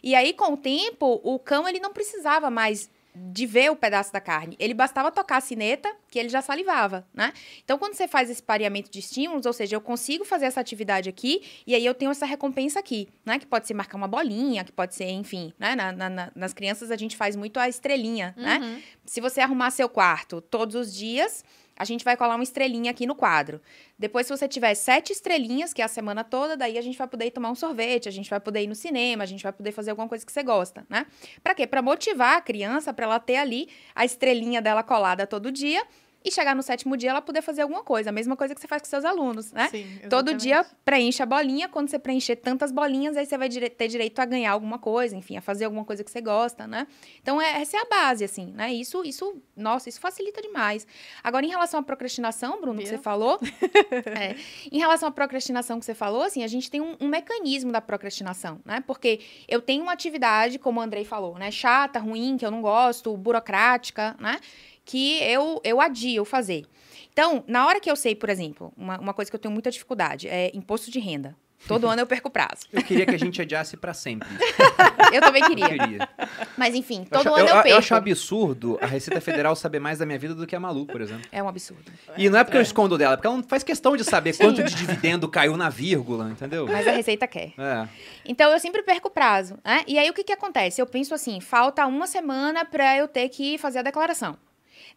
E 0.03 0.13
aí, 0.13 0.33
com 0.33 0.51
o 0.51 0.57
tempo, 0.57 1.21
o 1.23 1.39
cão, 1.39 1.65
ele 1.65 1.79
não 1.79 1.93
precisava 1.93 2.51
mais 2.51 2.89
de 3.15 3.45
ver 3.45 3.71
o 3.71 3.75
pedaço 3.75 4.13
da 4.13 4.21
carne. 4.21 4.55
Ele 4.59 4.73
bastava 4.73 5.11
tocar 5.11 5.37
a 5.37 5.41
sineta, 5.41 5.93
que 6.09 6.19
ele 6.19 6.29
já 6.29 6.41
salivava, 6.41 7.07
né? 7.13 7.33
Então, 7.63 7.77
quando 7.77 7.93
você 7.93 8.07
faz 8.07 8.29
esse 8.29 8.41
pareamento 8.41 8.89
de 8.89 8.99
estímulos, 8.99 9.45
ou 9.45 9.53
seja, 9.53 9.75
eu 9.75 9.81
consigo 9.81 10.23
fazer 10.23 10.45
essa 10.45 10.59
atividade 10.59 11.09
aqui, 11.09 11.41
e 11.65 11.75
aí 11.75 11.85
eu 11.85 11.93
tenho 11.93 12.11
essa 12.11 12.25
recompensa 12.25 12.79
aqui, 12.79 13.07
né? 13.25 13.39
Que 13.39 13.45
pode 13.45 13.67
ser 13.67 13.73
marcar 13.73 13.97
uma 13.97 14.07
bolinha, 14.07 14.63
que 14.63 14.71
pode 14.71 14.95
ser, 14.95 15.09
enfim, 15.09 15.53
né? 15.57 15.75
Na, 15.75 15.91
na, 15.91 16.31
nas 16.35 16.53
crianças 16.53 16.91
a 16.91 16.95
gente 16.95 17.17
faz 17.17 17.35
muito 17.35 17.59
a 17.59 17.67
estrelinha, 17.67 18.33
né? 18.37 18.57
uhum. 18.57 18.59
né? 18.59 18.83
Se 19.05 19.19
você 19.19 19.41
arrumar 19.41 19.71
seu 19.71 19.89
quarto 19.89 20.39
todos 20.39 20.75
os 20.75 20.93
dias, 20.93 21.43
a 21.79 21.85
gente 21.85 22.03
vai 22.03 22.17
colar 22.17 22.35
uma 22.35 22.43
estrelinha 22.43 22.91
aqui 22.91 23.07
no 23.07 23.15
quadro. 23.15 23.61
Depois, 23.97 24.27
se 24.27 24.37
você 24.37 24.49
tiver 24.49 24.75
sete 24.75 25.13
estrelinhas, 25.13 25.73
que 25.73 25.81
é 25.81 25.85
a 25.85 25.87
semana 25.87 26.25
toda, 26.25 26.57
daí 26.57 26.77
a 26.77 26.81
gente 26.81 26.97
vai 26.97 27.07
poder 27.07 27.31
tomar 27.31 27.49
um 27.49 27.55
sorvete, 27.55 28.09
a 28.09 28.11
gente 28.11 28.29
vai 28.29 28.39
poder 28.39 28.63
ir 28.63 28.67
no 28.67 28.75
cinema, 28.75 29.23
a 29.23 29.25
gente 29.25 29.41
vai 29.41 29.53
poder 29.53 29.71
fazer 29.71 29.91
alguma 29.91 30.09
coisa 30.09 30.25
que 30.25 30.31
você 30.31 30.43
gosta, 30.43 30.85
né? 30.89 31.05
Pra 31.41 31.55
quê? 31.55 31.65
Pra 31.65 31.81
motivar 31.81 32.37
a 32.37 32.41
criança, 32.41 32.93
pra 32.93 33.05
ela 33.05 33.19
ter 33.19 33.37
ali 33.37 33.69
a 33.95 34.03
estrelinha 34.03 34.61
dela 34.61 34.83
colada 34.83 35.25
todo 35.25 35.51
dia 35.51 35.81
e 36.23 36.31
chegar 36.31 36.53
no 36.55 36.61
sétimo 36.61 36.97
dia 36.97 37.11
ela 37.11 37.21
poder 37.21 37.41
fazer 37.41 37.61
alguma 37.61 37.83
coisa. 37.83 38.09
A 38.09 38.13
mesma 38.13 38.35
coisa 38.35 38.53
que 38.53 38.59
você 38.59 38.67
faz 38.67 38.81
com 38.81 38.87
seus 38.89 39.05
alunos, 39.05 39.51
né? 39.53 39.69
Sim, 39.69 39.99
Todo 40.09 40.33
dia 40.33 40.65
preenche 40.83 41.23
a 41.23 41.25
bolinha. 41.25 41.69
Quando 41.69 41.89
você 41.89 41.97
preencher 41.97 42.35
tantas 42.35 42.71
bolinhas, 42.71 43.15
aí 43.15 43.25
você 43.25 43.37
vai 43.37 43.47
dire- 43.47 43.69
ter 43.69 43.87
direito 43.87 44.19
a 44.19 44.25
ganhar 44.25 44.51
alguma 44.51 44.77
coisa, 44.77 45.15
enfim, 45.15 45.37
a 45.37 45.41
fazer 45.41 45.65
alguma 45.65 45.85
coisa 45.85 46.03
que 46.03 46.11
você 46.11 46.19
gosta, 46.19 46.67
né? 46.67 46.87
Então, 47.21 47.41
é, 47.41 47.61
essa 47.61 47.77
é 47.77 47.79
a 47.81 47.85
base, 47.85 48.23
assim, 48.25 48.47
né? 48.51 48.71
Isso, 48.73 49.01
isso, 49.05 49.41
nossa, 49.55 49.87
isso 49.87 49.99
facilita 50.01 50.41
demais. 50.41 50.85
Agora, 51.23 51.45
em 51.45 51.49
relação 51.49 51.79
à 51.79 51.83
procrastinação, 51.83 52.59
Bruno, 52.59 52.79
que 52.79 52.85
Viu? 52.87 52.97
você 52.97 53.01
falou, 53.01 53.39
é, 54.19 54.35
em 54.71 54.77
relação 54.77 55.07
à 55.07 55.11
procrastinação 55.11 55.79
que 55.79 55.85
você 55.85 55.93
falou, 55.95 56.23
assim, 56.23 56.43
a 56.43 56.47
gente 56.47 56.69
tem 56.69 56.81
um, 56.81 56.97
um 56.99 57.07
mecanismo 57.07 57.71
da 57.71 57.79
procrastinação, 57.81 58.59
né? 58.65 58.83
Porque 58.85 59.21
eu 59.47 59.61
tenho 59.61 59.83
uma 59.83 59.93
atividade, 59.93 60.59
como 60.59 60.79
o 60.79 60.83
Andrei 60.83 61.05
falou, 61.05 61.37
né? 61.37 61.49
Chata, 61.49 61.97
ruim, 61.99 62.35
que 62.37 62.45
eu 62.45 62.51
não 62.51 62.61
gosto, 62.61 63.15
burocrática, 63.15 64.15
né? 64.19 64.39
Que 64.89 65.21
eu, 65.23 65.61
eu 65.63 65.79
adio 65.79 66.25
fazer. 66.25 66.65
Então, 67.13 67.43
na 67.47 67.67
hora 67.67 67.79
que 67.79 67.91
eu 67.91 67.95
sei, 67.95 68.15
por 68.15 68.27
exemplo, 68.27 68.73
uma, 68.75 68.99
uma 68.99 69.13
coisa 69.13 69.29
que 69.29 69.35
eu 69.35 69.39
tenho 69.39 69.53
muita 69.53 69.69
dificuldade 69.69 70.27
é 70.27 70.49
imposto 70.51 70.89
de 70.89 70.99
renda. 70.99 71.35
Todo 71.67 71.87
ano 71.87 72.01
eu 72.01 72.07
perco 72.07 72.29
o 72.29 72.31
prazo. 72.31 72.61
Eu 72.71 72.81
queria 72.81 73.05
que 73.05 73.13
a 73.13 73.19
gente 73.19 73.41
adiasse 73.41 73.75
pra 73.75 73.93
sempre. 73.93 74.29
Eu 75.11 75.21
também 75.21 75.41
Eu 75.41 75.49
queria. 75.49 75.67
queria. 75.67 76.09
Mas 76.57 76.73
enfim, 76.73 77.01
Eu 77.01 77.19
todo 77.19 77.27
acho, 77.27 77.35
ano 77.35 77.39
eu, 77.39 77.47
eu, 77.47 77.53
perco. 77.55 77.67
eu 77.69 77.77
acho 77.77 77.95
absurdo 77.95 78.79
a 78.81 78.85
Receita 78.85 79.19
Federal 79.19 79.55
saber 79.57 79.79
mais 79.79 79.99
da 79.99 80.05
minha 80.05 80.17
vida 80.17 80.33
do 80.33 80.47
que 80.47 80.55
a 80.55 80.59
Malu, 80.59 80.85
por 80.85 81.01
exemplo. 81.01 81.23
É 81.31 81.43
um 81.43 81.49
absurdo. 81.49 81.91
E 82.17 82.29
não 82.29 82.39
é 82.39 82.43
porque 82.45 82.55
eu 82.57 82.61
escondo 82.61 82.97
dela, 82.97 83.13
é 83.13 83.17
porque 83.17 83.27
ela 83.27 83.35
não 83.35 83.43
faz 83.43 83.61
questão 83.63 83.97
de 83.97 84.03
saber 84.05 84.37
quanto 84.37 84.63
de 84.63 84.73
dividendo 84.73 85.27
caiu 85.27 85.57
na 85.57 85.67
vírgula, 85.69 86.29
entendeu? 86.29 86.65
Mas 86.67 86.87
a 86.87 86.91
Receita 86.91 87.27
quer. 87.27 87.51
É. 87.57 87.87
Então 88.23 88.51
eu 88.51 88.59
sempre 88.59 88.81
perco 88.83 89.09
o 89.09 89.11
prazo, 89.11 89.57
né? 89.65 89.83
E 89.85 89.99
aí 89.99 90.09
o 90.09 90.13
que 90.13 90.23
que 90.23 90.31
acontece? 90.33 90.81
Eu 90.81 90.85
penso 90.85 91.13
assim, 91.13 91.41
falta 91.41 91.85
uma 91.85 92.07
semana 92.07 92.63
pra 92.63 92.95
eu 92.97 93.07
ter 93.07 93.27
que 93.29 93.57
fazer 93.57 93.79
a 93.79 93.83
declaração. 93.83 94.37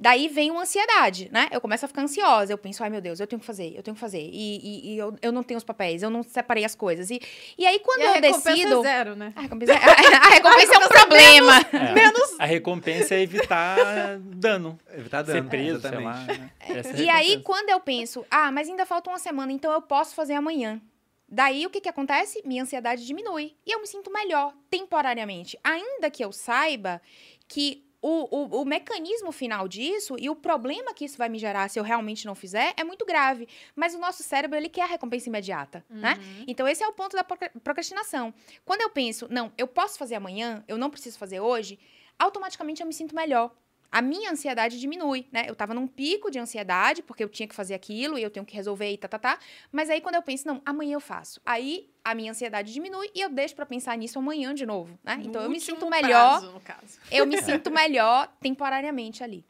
Daí 0.03 0.27
vem 0.27 0.51
uma 0.51 0.63
ansiedade, 0.63 1.29
né? 1.31 1.47
Eu 1.53 1.61
começo 1.61 1.85
a 1.85 1.89
ficar 1.89 2.03
ansiosa. 2.03 2.53
Eu 2.53 2.59
penso, 2.59 2.83
ai 2.83 2.91
meu 2.91 3.01
Deus, 3.01 3.21
eu 3.21 3.27
tenho 3.29 3.39
que 3.39 3.47
fazer, 3.47 3.73
eu 3.77 3.85
tenho 3.85 3.95
que 3.95 4.01
fazer. 4.01 4.19
E, 4.21 4.57
e- 4.59 4.95
e 4.95 4.99
eu, 4.99 5.15
eu 5.23 5.31
não 5.31 5.45
tenho 5.45 5.59
os 5.59 5.63
papéis, 5.63 6.03
eu 6.03 6.11
não 6.11 6.25
separei 6.25 6.65
as 6.65 6.75
coisas. 6.75 7.09
E, 7.09 7.21
e 7.57 7.65
aí 7.65 7.79
quando 7.79 8.01
E 8.01 8.03
a 8.03 8.07
eu 8.07 8.13
recompensa 8.15 8.51
decido. 8.51 8.79
é 8.81 8.83
zero, 8.83 9.15
né? 9.15 9.33
A 9.37 9.41
recompensa, 9.43 9.73
a- 9.75 9.77
a 9.77 10.29
recompensa 10.35 10.75
é 10.75 10.79
um 10.79 10.89
problema. 10.89 11.53
É. 11.73 11.93
Menos- 11.95 12.35
A 12.41 12.45
recompensa 12.47 13.15
é 13.15 13.21
evitar 13.21 13.77
dano. 14.19 14.77
Tá 15.09 15.25
ser 15.25 15.35
dando. 15.35 15.49
preso, 15.51 15.83
lá. 16.03 16.15
né? 16.25 16.51
É 16.61 16.81
a 16.81 17.01
E 17.01 17.09
aí, 17.09 17.41
quando 17.43 17.69
eu 17.71 17.79
penso, 17.79 18.27
ah, 18.29 18.51
mas 18.51 18.69
ainda 18.69 18.85
falta 18.85 19.09
uma 19.09 19.21
semana, 19.21 19.53
então 19.53 19.71
eu 19.73 19.81
posso 19.83 20.17
fazer 20.17 20.35
amanhã. 20.35 20.81
Daí, 21.29 21.65
o 21.65 21.71
que 21.71 21.81
que 21.81 21.89
acontece? 21.89 22.43
Minha 22.45 22.65
ansiedade 22.65 23.07
diminui. 23.07 23.55
E 23.65 23.73
eu 23.73 23.81
me 23.81 23.87
sinto 23.87 24.11
melhor, 24.13 24.53
temporariamente. 24.69 25.57
Ainda 25.63 26.11
que 26.11 26.25
eu 26.25 26.33
saiba 26.33 27.01
que 27.49 27.85
o, 28.03 28.37
o, 28.37 28.63
o 28.63 28.65
mecanismo 28.65 29.31
final 29.31 29.69
disso 29.69 30.17
e 30.19 30.29
o 30.29 30.35
problema 30.35 30.93
que 30.93 31.05
isso 31.05 31.17
vai 31.17 31.29
me 31.29 31.39
gerar 31.39 31.71
se 31.71 31.79
eu 31.79 31.85
realmente 31.85 32.27
não 32.27 32.35
fizer 32.35 32.75
é 32.77 32.83
muito 32.83 33.07
grave. 33.07 33.49
Mas 33.77 33.95
o 33.95 33.99
nosso 33.99 34.23
cérebro, 34.25 34.59
ele 34.59 34.69
quer 34.69 34.83
a 34.83 34.87
recompensa 34.87 35.29
imediata, 35.29 35.85
né? 35.89 36.15
Uhum. 36.19 36.45
Então, 36.49 36.67
esse 36.67 36.83
é 36.83 36.89
o 36.89 36.93
ponto 36.93 37.17
da 37.17 37.23
procra- 37.23 37.53
procrastinação. 37.63 38.35
Quando 38.65 38.81
eu 38.83 38.91
penso, 38.91 39.29
não, 39.31 39.53
eu 39.57 39.69
posso 39.69 39.97
fazer 39.97 40.17
amanhã, 40.17 40.65
eu 40.67 40.77
não 40.77 40.91
preciso 40.91 41.17
fazer 41.17 41.39
hoje, 41.39 41.79
automaticamente 42.19 42.81
eu 42.83 42.87
me 42.87 42.93
sinto 42.93 43.15
melhor. 43.15 43.55
A 43.93 44.01
minha 44.01 44.31
ansiedade 44.33 44.81
diminui, 44.81 45.27
né? 45.31 45.45
Eu 45.47 45.55
tava 45.55 45.75
num 45.75 45.87
pico 45.87 46.31
de 46.31 46.39
ansiedade, 46.39 47.03
porque 47.03 47.23
eu 47.23 47.29
tinha 47.29 47.47
que 47.47 47.55
fazer 47.55 47.75
aquilo 47.75 48.19
e 48.19 48.23
eu 48.23 48.31
tenho 48.31 48.47
que 48.47 48.57
resolver 48.57 48.91
e 48.91 48.97
tá, 48.97 49.07
tá, 49.07 49.19
tá. 49.19 49.39
Mas 49.71 49.91
aí, 49.91 50.01
quando 50.01 50.15
eu 50.15 50.23
penso, 50.23 50.49
não, 50.49 50.63
amanhã 50.65 50.95
eu 50.95 51.01
faço. 51.01 51.39
Aí, 51.45 51.91
a 52.03 52.15
minha 52.15 52.31
ansiedade 52.31 52.73
diminui 52.73 53.11
e 53.15 53.21
eu 53.21 53.29
deixo 53.29 53.55
pra 53.55 53.67
pensar 53.67 53.99
nisso 53.99 54.19
amanhã 54.19 54.55
de 54.55 54.65
novo, 54.65 54.99
né? 55.05 55.17
No 55.17 55.25
Então, 55.27 55.43
eu 55.43 55.51
me 55.51 55.61
sinto 55.61 55.91
melhor, 55.91 56.41
prazo, 56.41 56.53
no 56.53 56.61
caso. 56.61 56.99
eu 57.11 57.27
me 57.27 57.37
sinto 57.43 57.71
melhor 57.71 58.35
temporariamente 58.41 59.23
ali. 59.23 59.45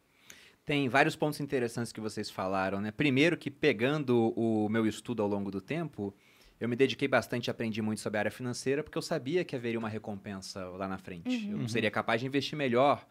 Tem 0.64 0.88
vários 0.88 1.14
pontos 1.14 1.38
interessantes 1.38 1.93
que 1.93 2.01
vocês 2.01 2.28
falaram, 2.28 2.80
né? 2.80 2.90
Primeiro 2.90 3.36
que 3.36 3.49
pegando 3.49 4.32
o 4.36 4.68
meu 4.68 4.88
estudo 4.88 5.22
ao 5.22 5.28
longo 5.28 5.53
do 5.53 5.61
tempo, 5.61 6.12
eu 6.59 6.68
me 6.68 6.74
dediquei 6.74 7.07
bastante 7.07 7.47
e 7.47 7.51
aprendi 7.51 7.80
muito 7.80 8.01
sobre 8.01 8.18
a 8.18 8.20
área 8.22 8.30
financeira, 8.30 8.82
porque 8.82 8.99
eu 8.99 9.03
sabia 9.03 9.45
que 9.45 9.55
haveria 9.55 9.78
uma 9.78 9.88
recompensa 9.88 10.64
lá 10.70 10.88
na 10.88 10.99
frente. 10.99 11.49
Eu 11.49 11.59
não 11.59 11.68
seria 11.68 11.93
capaz 11.93 12.20
de 12.20 12.26
investir 12.26 12.59
melhor 12.59 13.07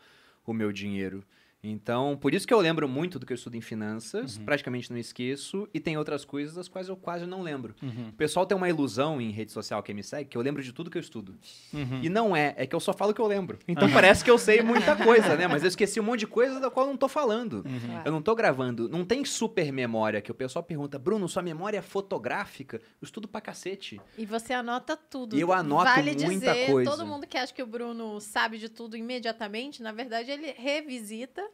o 0.45 0.53
meu 0.53 0.71
dinheiro. 0.71 1.23
Então, 1.63 2.17
por 2.19 2.33
isso 2.33 2.47
que 2.47 2.53
eu 2.53 2.59
lembro 2.59 2.89
muito 2.89 3.19
do 3.19 3.25
que 3.25 3.33
eu 3.33 3.35
estudo 3.35 3.55
em 3.55 3.61
finanças, 3.61 4.37
praticamente 4.39 4.89
não 4.91 4.97
esqueço, 4.97 5.69
e 5.71 5.79
tem 5.79 5.95
outras 5.95 6.25
coisas 6.25 6.55
das 6.55 6.67
quais 6.67 6.89
eu 6.89 6.95
quase 6.95 7.27
não 7.27 7.43
lembro. 7.43 7.75
Uhum. 7.83 8.09
O 8.09 8.13
pessoal 8.13 8.47
tem 8.47 8.57
uma 8.57 8.67
ilusão 8.67 9.21
em 9.21 9.29
rede 9.29 9.51
social 9.51 9.83
que 9.83 9.93
me 9.93 10.03
segue, 10.03 10.29
que 10.29 10.37
eu 10.37 10.41
lembro 10.41 10.63
de 10.63 10.73
tudo 10.73 10.89
que 10.89 10.97
eu 10.97 11.01
estudo. 11.01 11.37
Uhum. 11.71 11.99
E 12.01 12.09
não 12.09 12.35
é, 12.35 12.55
é 12.57 12.65
que 12.65 12.75
eu 12.75 12.79
só 12.79 12.93
falo 12.93 13.11
o 13.11 13.13
que 13.13 13.21
eu 13.21 13.27
lembro. 13.27 13.59
Então 13.67 13.91
parece 13.91 14.23
que 14.23 14.31
eu 14.31 14.39
sei 14.39 14.63
muita 14.63 14.95
coisa, 15.05 15.35
né? 15.35 15.47
Mas 15.47 15.61
eu 15.61 15.67
esqueci 15.67 15.99
um 15.99 16.03
monte 16.03 16.21
de 16.21 16.27
coisa 16.27 16.59
da 16.59 16.71
qual 16.71 16.87
eu 16.87 16.91
não 16.91 16.97
tô 16.97 17.07
falando. 17.07 17.63
Uhum. 17.65 18.01
Eu 18.03 18.11
não 18.11 18.21
tô 18.23 18.33
gravando. 18.33 18.89
Não 18.89 19.05
tem 19.05 19.23
super 19.23 19.71
memória 19.71 20.19
que 20.19 20.31
o 20.31 20.35
pessoal 20.35 20.63
pergunta, 20.63 20.97
Bruno, 20.97 21.29
sua 21.29 21.43
memória 21.43 21.77
é 21.77 21.81
fotográfica? 21.81 22.77
Eu 22.77 23.05
estudo 23.05 23.27
pra 23.27 23.39
cacete. 23.39 24.01
E 24.17 24.25
você 24.25 24.53
anota 24.53 24.97
tudo. 24.97 25.37
E 25.37 25.41
eu 25.41 25.53
anoto 25.53 25.83
vale 25.83 26.15
muita 26.25 26.53
dizer, 26.53 26.71
coisa. 26.71 26.89
Todo 26.89 27.05
mundo 27.05 27.27
que 27.27 27.37
acha 27.37 27.53
que 27.53 27.61
o 27.61 27.67
Bruno 27.67 28.19
sabe 28.19 28.57
de 28.57 28.67
tudo 28.67 28.97
imediatamente, 28.97 29.83
na 29.83 29.91
verdade, 29.91 30.31
ele 30.31 30.51
revisita 30.57 31.50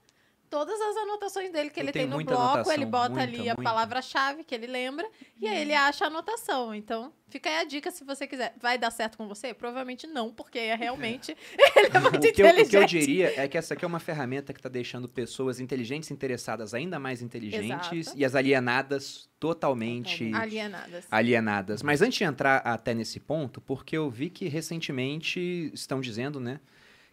todas 0.49 0.79
as 0.79 0.97
anotações 0.97 1.51
dele 1.51 1.69
que 1.69 1.79
Eu 1.79 1.83
ele 1.85 1.91
tenho 1.91 2.09
tem 2.09 2.17
no 2.19 2.23
bloco, 2.23 2.41
anotação, 2.41 2.73
ele 2.73 2.85
bota 2.85 3.09
muita, 3.09 3.23
ali 3.23 3.49
a 3.49 3.55
palavra-chave 3.55 4.43
que 4.43 4.53
ele 4.55 4.67
lembra 4.67 5.07
e 5.39 5.47
aí 5.47 5.61
ele 5.61 5.73
acha 5.73 6.05
a 6.05 6.07
anotação. 6.07 6.73
Então, 6.73 7.11
fica 7.29 7.49
aí 7.49 7.57
a 7.57 7.63
dica 7.63 7.91
se 7.91 8.03
você 8.03 8.25
quiser. 8.25 8.53
Vai 8.59 8.77
dar 8.77 8.91
certo 8.91 9.17
com 9.17 9.27
você? 9.27 9.53
Provavelmente 9.53 10.07
não, 10.07 10.31
porque 10.33 10.57
é 10.59 10.75
realmente 10.75 11.35
ele 11.75 11.87
é 11.93 11.99
muito 11.99 12.17
O 12.27 12.33
que, 12.33 12.41
eu, 12.41 12.45
o 12.45 12.49
inteligente. 12.49 12.69
que 12.69 12.77
eu 12.77 12.85
diria 12.85 13.33
é 13.41 13.47
que 13.47 13.57
essa 13.57 13.73
aqui 13.73 13.83
é 13.85 13.87
uma 13.87 13.99
ferramenta 13.99 14.53
que 14.53 14.59
está 14.59 14.69
deixando 14.69 15.07
pessoas 15.09 15.59
inteligentes 15.59 16.09
interessadas 16.11 16.73
ainda 16.73 16.99
mais 16.99 17.21
inteligentes 17.21 17.91
Exato. 18.07 18.17
e 18.17 18.23
as 18.25 18.35
alienadas 18.35 19.29
totalmente 19.39 20.33
Alienadas. 20.33 21.05
alienadas. 21.11 21.83
Mas 21.83 22.01
antes 22.01 22.17
de 22.17 22.23
entrar 22.23 22.57
até 22.57 22.93
nesse 22.93 23.19
ponto, 23.19 23.61
porque 23.61 23.95
eu 23.97 24.09
vi 24.09 24.29
que 24.29 24.47
recentemente 24.47 25.71
estão 25.73 25.99
dizendo, 26.01 26.39
né, 26.39 26.59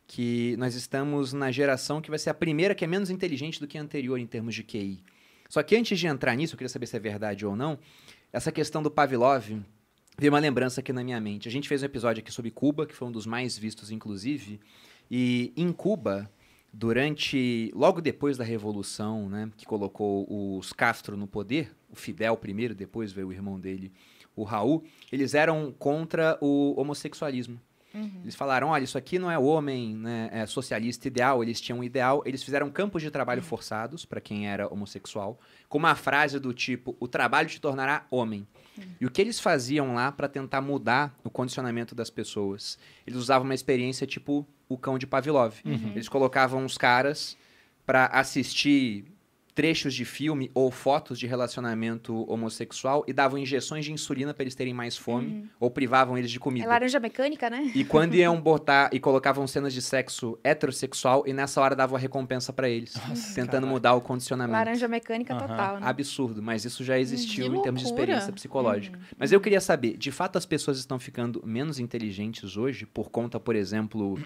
que 0.07 0.57
nós 0.59 0.75
estamos 0.75 1.33
na 1.33 1.51
geração 1.51 2.01
que 2.01 2.11
vai 2.11 2.19
ser 2.19 2.31
a 2.31 2.35
primeira 2.35 2.75
que 2.75 2.85
é 2.85 2.89
menos 2.89 3.11
inteligente 3.11 3.61
do 3.61 3.67
que 3.67 3.79
a 3.79 3.83
anterior 3.83 4.19
em 4.19 4.27
termos 4.27 4.55
de 4.55 4.63
QI. 4.63 5.03
Só 5.49 5.63
que 5.63 5.77
antes 5.77 5.99
de 5.99 6.07
entrar 6.07 6.35
nisso, 6.35 6.55
eu 6.55 6.59
queria 6.59 6.69
saber 6.69 6.87
se 6.87 6.97
é 6.97 7.01
verdade 7.01 7.47
ou 7.47 7.55
não, 7.55 7.79
essa 8.33 8.51
questão 8.51 8.83
do 8.83 8.91
Pavlov 8.91 9.63
veio 10.19 10.33
uma 10.33 10.39
lembrança 10.39 10.81
aqui 10.81 10.93
na 10.93 11.05
minha 11.05 11.21
mente. 11.21 11.49
A 11.49 11.51
gente 11.51 11.69
fez 11.69 11.83
um 11.83 11.87
episódio 11.87 12.21
aqui 12.21 12.33
sobre 12.33 12.51
Cuba, 12.51 12.87
que 12.87 12.95
foi 12.95 13.09
um 13.09 13.13
dos 13.13 13.27
mais 13.27 13.57
vistos, 13.57 13.91
inclusive, 13.91 14.61
e 15.11 15.53
em 15.57 15.73
Cuba, 15.73 16.31
durante, 16.73 17.71
logo 17.75 18.01
depois 18.01 18.37
da 18.37 18.45
Revolução, 18.45 19.29
né, 19.29 19.51
que 19.57 19.65
colocou 19.65 20.27
os 20.29 20.73
Castro 20.73 21.17
no 21.17 21.27
poder, 21.27 21.75
o 21.89 21.97
Fidel 21.97 22.37
primeiro, 22.37 22.75
depois 22.75 23.13
veio 23.13 23.29
o 23.29 23.33
irmão 23.33 23.59
dele, 23.59 23.93
o 24.35 24.43
Raul, 24.43 24.85
eles 25.13 25.35
eram 25.35 25.73
contra 25.79 26.37
o 26.41 26.75
homossexualismo. 26.77 27.61
Eles 28.23 28.35
falaram, 28.35 28.69
olha, 28.69 28.83
isso 28.83 28.99
aqui 28.99 29.19
não 29.19 29.31
é 29.31 29.39
o 29.39 29.45
homem 29.45 29.95
né, 29.95 30.29
é 30.33 30.47
socialista 30.47 31.07
ideal, 31.07 31.43
eles 31.43 31.61
tinham 31.61 31.79
um 31.79 31.85
ideal, 31.85 32.23
eles 32.27 32.43
fizeram 32.43 32.69
campos 32.71 33.03
de 33.03 33.11
trabalho 33.11 33.43
forçados 33.43 34.05
para 34.05 34.21
quem 34.21 34.49
era 34.49 34.67
homossexual, 34.73 35.39
com 35.69 35.79
uma 35.79 35.95
frase 35.95 36.41
do 36.41 36.53
tipo, 36.53 36.97
o 36.99 37.07
trabalho 37.07 37.49
te 37.49 37.61
tornará 37.61 38.05
homem. 38.11 38.47
E 39.01 39.07
o 39.07 39.11
que 39.11 39.21
eles 39.21 39.39
faziam 39.39 39.95
lá 39.95 40.11
para 40.11 40.29
tentar 40.29 40.61
mudar 40.61 41.17
o 41.23 41.31
condicionamento 41.31 41.95
das 41.95 42.11
pessoas? 42.11 42.77
Eles 43.07 43.19
usavam 43.19 43.45
uma 43.45 43.55
experiência 43.55 44.05
tipo 44.07 44.45
o 44.69 44.77
cão 44.77 44.99
de 44.99 45.07
Pavlov. 45.07 45.55
Eles 45.95 46.09
colocavam 46.09 46.65
os 46.65 46.77
caras 46.77 47.37
para 47.87 48.07
assistir 48.07 49.05
trechos 49.55 49.95
de 49.95 50.05
filme 50.05 50.51
ou 50.53 50.71
fotos 50.71 51.19
de 51.19 51.27
relacionamento 51.27 52.29
homossexual 52.31 53.05
e 53.07 53.13
davam 53.13 53.39
injeções 53.39 53.85
de 53.85 53.93
insulina 53.93 54.35
para 54.35 54.43
eles 54.43 54.55
terem 54.55 54.75
mais 54.75 54.97
fome 54.97 55.49
ou 55.61 55.71
privavam 55.71 56.19
eles 56.19 56.31
de 56.31 56.39
É 56.39 56.41
comida. 56.41 56.67
laranja 56.69 56.99
mecânica, 56.99 57.49
né? 57.49 57.71
E 57.75 57.85
quando 57.85 58.15
iam 58.15 58.39
botar 58.43 58.91
e 58.93 58.99
colocavam 58.99 59.47
cenas 59.47 59.73
de 59.73 59.81
sexo 59.81 60.39
heterossexual 60.43 61.25
e 61.27 61.33
nessa 61.33 61.61
hora 61.61 61.77
davam 61.77 61.97
a 61.97 62.01
recompensa 62.01 62.53
pra 62.53 62.69
eles, 62.69 62.95
tentando 63.35 63.51
caraca. 63.51 63.67
mudar 63.67 63.95
o 63.95 64.01
condicionamento. 64.01 64.57
Laranja 64.57 64.89
mecânica 64.89 65.35
Aham. 65.35 65.47
total, 65.47 65.81
né? 65.81 65.87
Absurdo, 65.87 66.43
mas 66.43 66.65
isso 66.65 66.83
já 66.83 66.99
existiu 66.99 67.51
Que 67.53 67.59
em 67.59 67.63
termos 67.63 67.81
de 67.81 67.87
experiência 67.87 68.33
psicológica. 68.33 68.99
Mas 69.17 69.31
eu 69.33 69.41
queria 69.41 69.61
saber, 69.61 69.97
de 69.97 70.11
fato 70.11 70.37
as 70.37 70.45
pessoas 70.47 70.79
estão 70.79 70.99
ficando 70.99 71.41
menos 71.47 71.79
inteligentes 71.79 72.57
hoje 72.57 72.87
por 72.87 73.11
conta, 73.11 73.39
por 73.39 73.55
exemplo, 73.55 74.19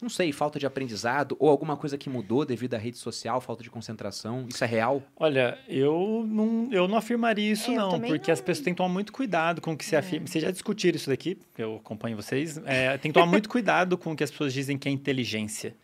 não 0.00 0.08
sei, 0.08 0.30
falta 0.32 0.58
de 0.58 0.66
aprendizado 0.66 1.36
ou 1.40 1.48
alguma 1.50 1.76
coisa 1.76 1.98
que 1.98 2.08
mudou 2.08 2.44
devido 2.44 2.74
à 2.74 2.78
rede 2.78 2.96
social, 2.98 3.40
falta 3.40 3.62
de 3.64 3.70
concentração? 3.70 4.46
Isso 4.48 4.62
é 4.62 4.66
real? 4.68 5.02
Olha, 5.16 5.58
eu 5.66 6.24
não, 6.28 6.68
eu 6.70 6.86
não 6.86 6.96
afirmaria 6.96 7.52
isso, 7.52 7.70
É, 7.70 7.74
eu 7.74 7.78
não, 7.78 8.00
porque 8.00 8.30
não. 8.30 8.32
as 8.34 8.40
pessoas 8.40 8.64
têm 8.64 8.72
que 8.74 8.78
tomar 8.78 8.88
muito 8.92 9.12
cuidado 9.12 9.60
com 9.60 9.72
o 9.72 9.76
que 9.76 9.84
se 9.84 9.96
afirma. 9.96 10.26
Vocês 10.26 10.44
já 10.44 10.50
discutiram 10.50 10.96
isso 10.96 11.10
daqui, 11.10 11.38
eu 11.56 11.76
acompanho 11.76 12.16
vocês. 12.16 12.60
É, 12.64 12.96
tem 12.98 13.10
que 13.10 13.14
tomar 13.14 13.26
muito 13.26 13.48
cuidado 13.48 13.96
com 13.96 14.12
o 14.12 14.16
que 14.16 14.22
as 14.22 14.30
pessoas 14.30 14.52
dizem 14.52 14.76
que 14.78 14.88
é 14.88 14.92
inteligência. 14.92 15.74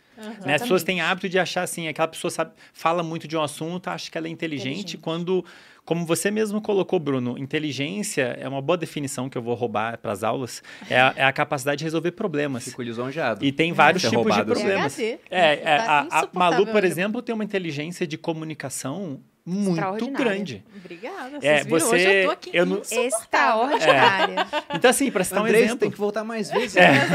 Né? 0.44 0.54
As 0.54 0.62
pessoas 0.62 0.82
têm 0.82 1.00
hábito 1.00 1.28
de 1.28 1.38
achar 1.38 1.62
assim, 1.62 1.88
aquela 1.88 2.08
pessoa 2.08 2.30
sabe, 2.30 2.52
fala 2.72 3.02
muito 3.02 3.26
de 3.26 3.36
um 3.36 3.42
assunto, 3.42 3.88
acha 3.88 4.10
que 4.10 4.16
ela 4.18 4.26
é 4.26 4.30
inteligente, 4.30 4.64
Inteligente. 4.64 4.98
quando, 4.98 5.44
como 5.84 6.06
você 6.06 6.30
mesmo 6.30 6.60
colocou, 6.60 6.98
Bruno, 6.98 7.36
inteligência 7.38 8.36
é 8.40 8.48
uma 8.48 8.62
boa 8.62 8.76
definição 8.76 9.28
que 9.28 9.36
eu 9.36 9.42
vou 9.42 9.54
roubar 9.54 9.98
para 9.98 10.12
as 10.12 10.22
aulas, 10.22 10.62
é 10.88 11.00
a, 11.00 11.14
é 11.16 11.24
a 11.24 11.32
capacidade 11.32 11.78
de 11.78 11.84
resolver 11.84 12.12
problemas. 12.12 12.64
Fico 12.64 12.82
lisonjeado. 12.82 13.44
E 13.44 13.50
tem 13.52 13.72
vários 13.72 14.02
Ser 14.02 14.10
tipos 14.10 14.24
de 14.24 14.30
roubado, 14.30 14.52
assim. 14.52 14.62
problemas. 14.62 14.98
É, 14.98 15.18
é, 15.30 15.76
Tá 15.78 16.06
a, 16.10 16.20
a 16.20 16.28
Malu, 16.32 16.66
por 16.66 16.84
exemplo, 16.84 17.20
tem 17.22 17.34
uma 17.34 17.44
inteligência 17.44 18.06
de 18.06 18.16
comunicação 18.16 19.20
muito 19.46 20.10
grande. 20.10 20.64
Obrigada. 20.76 21.38
É, 21.42 21.62
Vocês 21.62 21.64
viram? 21.64 21.78
você- 21.80 21.94
Hoje 21.94 22.04
eu 22.08 22.24
tô 22.26 22.30
aqui 22.32 22.50
eu 22.54 22.66
não-. 22.66 22.80
Extraordinária. 22.80 24.46
Então, 24.74 24.90
assim, 24.90 25.10
para 25.10 25.24
citar 25.24 25.40
um 25.42 25.44
Andrei, 25.44 25.60
você 25.60 25.64
exemplo, 25.66 25.80
tem 25.80 25.90
que 25.90 25.98
voltar 25.98 26.24
mais 26.24 26.50
vezes. 26.52 26.76
É. 26.76 26.92
né? 26.92 27.06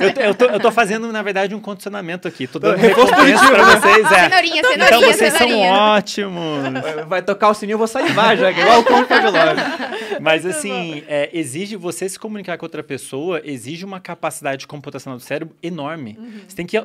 eu, 0.00 0.12
tô- 0.14 0.20
eu, 0.20 0.34
tô, 0.34 0.44
eu 0.46 0.60
tô 0.60 0.72
fazendo, 0.72 1.10
na 1.12 1.22
verdade, 1.22 1.54
um 1.54 1.60
condicionamento 1.60 2.26
aqui. 2.26 2.46
Tô 2.46 2.58
dando 2.58 2.76
recompensa 2.76 3.46
para 3.50 3.64
vocês. 3.80 4.06
É. 4.12 4.28
Cenourinha, 4.28 4.62
cenourinha, 4.62 4.86
Então, 4.86 5.00
vocês 5.02 5.32
são 5.34 5.58
ótimos. 5.60 6.62
Vai- 6.82 7.04
Vai 7.04 7.22
tocar 7.22 7.48
o 7.50 7.54
sininho, 7.54 7.74
eu 7.74 7.78
vou 7.78 7.86
salivar 7.88 8.36
já, 8.36 8.52
que 8.52 8.60
é 8.60 8.62
igual 8.62 8.80
o 8.80 9.06
Pavilório. 9.06 9.60
Mas 10.20 10.44
assim, 10.46 11.02
é, 11.08 11.30
exige 11.32 11.76
você 11.76 12.08
se 12.08 12.18
comunicar 12.18 12.56
com 12.58 12.64
outra 12.66 12.82
pessoa, 12.82 13.40
exige 13.44 13.84
uma 13.84 14.00
capacidade 14.00 14.66
computacional 14.66 15.18
do 15.18 15.22
cérebro 15.24 15.54
enorme. 15.62 16.18
Você 16.46 16.56
tem 16.56 16.66
que 16.66 16.78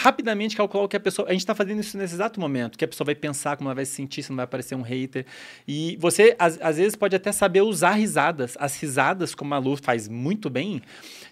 rapidamente 0.00 0.56
calcular 0.56 0.84
o 0.84 0.88
que 0.88 0.96
a 0.96 1.00
pessoa. 1.00 1.28
A 1.28 1.32
gente 1.32 1.42
está 1.42 1.54
fazendo 1.54 1.80
isso 1.80 1.96
nesse 1.98 2.14
exato 2.14 2.40
momento, 2.40 2.78
que 2.78 2.84
a 2.84 2.88
pessoa 2.88 3.04
vai 3.04 3.14
pensar, 3.14 3.56
como 3.56 3.68
ela 3.68 3.74
vai 3.74 3.84
se 3.84 3.92
sentir, 3.92 4.22
se 4.22 4.30
não 4.30 4.36
vai 4.36 4.44
aparecer 4.44 4.74
um 4.74 4.82
hater. 4.82 5.26
E 5.68 5.96
você, 6.00 6.34
às, 6.38 6.58
às 6.60 6.76
vezes, 6.78 6.96
pode 6.96 7.14
até 7.14 7.30
saber 7.32 7.60
usar 7.60 7.92
risadas. 7.92 8.56
As 8.58 8.80
risadas, 8.80 9.34
como 9.34 9.54
a 9.54 9.58
Lu 9.58 9.76
faz 9.76 10.08
muito 10.08 10.48
bem, 10.48 10.80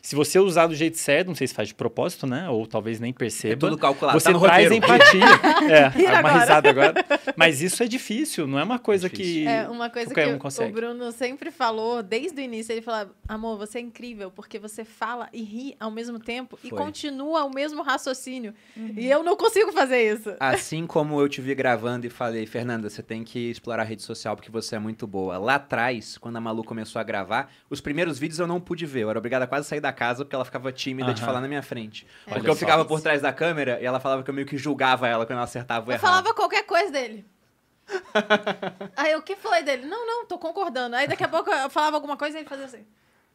se 0.03 0.15
você 0.17 0.39
usar 0.39 0.67
do 0.67 0.75
jeito 0.75 0.97
certo, 0.99 1.29
não 1.29 1.35
sei 1.35 1.47
se 1.47 1.55
faz 1.55 1.69
de 1.69 1.75
propósito, 1.75 2.27
né? 2.27 2.49
Ou 2.49 2.67
talvez 2.67 2.99
nem 3.01 3.13
perceba. 3.13 3.55
É 3.55 3.57
tudo 3.57 3.77
calculado, 3.79 4.19
Você 4.19 4.25
tá 4.27 4.33
no 4.33 4.41
traz 4.41 4.65
roteiro. 4.71 4.75
empatia. 4.85 5.25
é, 5.97 6.01
E 6.01 6.07
uma 6.21 6.31
risada 6.41 6.71
agora. 6.71 6.95
Mas 7.37 7.61
isso 7.63 7.83
é 7.83 7.87
difícil, 7.87 8.47
não 8.47 8.59
é 8.59 8.65
uma 8.65 8.79
coisa 8.79 9.09
difícil. 9.09 9.43
que 9.45 9.49
É, 9.49 9.69
uma 9.69 9.91
coisa 9.91 10.13
que 10.15 10.21
um 10.27 10.37
o- 10.69 10.73
Bruno 10.73 11.13
sempre 11.13 11.51
falou, 11.51 12.03
desde 12.03 12.41
o 12.41 12.45
início, 12.45 12.73
ele 12.73 12.83
falava, 12.83 13.11
amor, 13.29 13.59
você 13.59 13.79
é 13.79 13.81
incrível, 13.81 14.31
porque 14.31 14.59
você 14.59 14.85
fala 14.85 15.29
e 15.33 15.43
ri 15.43 15.77
ao 15.79 15.91
mesmo 15.91 16.19
tempo 16.19 16.59
e 16.65 16.71
Foi. 16.71 16.79
continua 16.79 17.45
o 17.45 17.51
mesmo 17.55 17.83
raciocínio. 17.83 18.55
E 18.97 19.09
eu 19.11 19.23
não 19.23 19.37
consigo 19.37 19.73
fazer 19.73 20.15
isso. 20.15 20.35
Assim 20.41 20.87
como 20.87 21.21
eu 21.21 21.29
te 21.29 21.41
vi 21.41 21.55
gravando 21.55 22.07
e 22.07 22.11
falei, 22.11 22.47
Fernanda, 22.47 22.89
você 22.91 23.03
tem 23.03 23.25
que 23.25 23.51
explorar 23.51 23.83
a 23.83 23.87
rede 23.87 24.03
social 24.03 24.35
porque 24.37 24.51
você 24.51 24.77
é 24.77 24.79
muito 24.79 25.07
boa. 25.07 25.39
Lá 25.39 25.57
atrás, 25.57 26.17
quando 26.19 26.37
a 26.37 26.41
Malu 26.41 26.65
começou 26.65 27.01
a 27.01 27.03
gravar, 27.03 27.51
os 27.71 27.81
primeiros 27.81 28.19
vídeos 28.19 28.39
eu 28.39 28.47
não 28.47 28.61
pude 28.61 28.87
ver. 28.87 29.03
Eu 29.03 29.11
era 29.11 29.19
obrigada 29.19 29.45
a 29.45 29.49
quase 29.49 29.69
sair 29.69 29.81
da 29.81 29.93
casa 29.99 30.25
porque 30.25 30.35
ela 30.37 30.45
ficava 30.45 30.71
tímida 30.73 31.13
de 31.13 31.21
Aham. 31.21 31.27
falar 31.27 31.41
na 31.41 31.49
minha 31.49 31.63
frente. 31.63 32.07
É, 32.27 32.31
porque 32.31 32.41
Olha 32.41 32.49
eu 32.51 32.55
só. 32.55 32.59
ficava 32.61 32.85
por 32.85 33.01
trás 33.01 33.21
da 33.21 33.33
câmera 33.33 33.79
e 33.81 33.85
ela 33.85 33.99
falava 33.99 34.23
que 34.23 34.31
eu 34.31 34.35
meio 34.35 34.47
que 34.47 34.57
julgava 34.57 35.09
ela 35.09 35.27
quando 35.27 35.37
ela 35.39 35.45
acertava 35.45 35.87
o 35.87 35.91
Eu 35.91 35.95
errado. 35.95 36.09
falava 36.09 36.35
qualquer 36.35 36.63
coisa 36.65 36.91
dele. 36.93 37.27
Aí 38.97 39.13
eu, 39.13 39.19
o 39.19 39.23
que 39.23 39.35
foi 39.37 39.63
dele? 39.63 39.87
Não, 39.87 40.07
não, 40.07 40.27
tô 40.27 40.39
concordando. 40.39 40.95
Aí 40.95 41.09
daqui 41.09 41.25
a 41.25 41.29
pouco 41.29 41.51
eu 41.51 41.71
falava 41.71 41.97
alguma 41.97 42.17
coisa 42.17 42.37
e 42.39 42.43
ele 42.43 42.49
fazia 42.49 42.67
assim. 42.67 42.87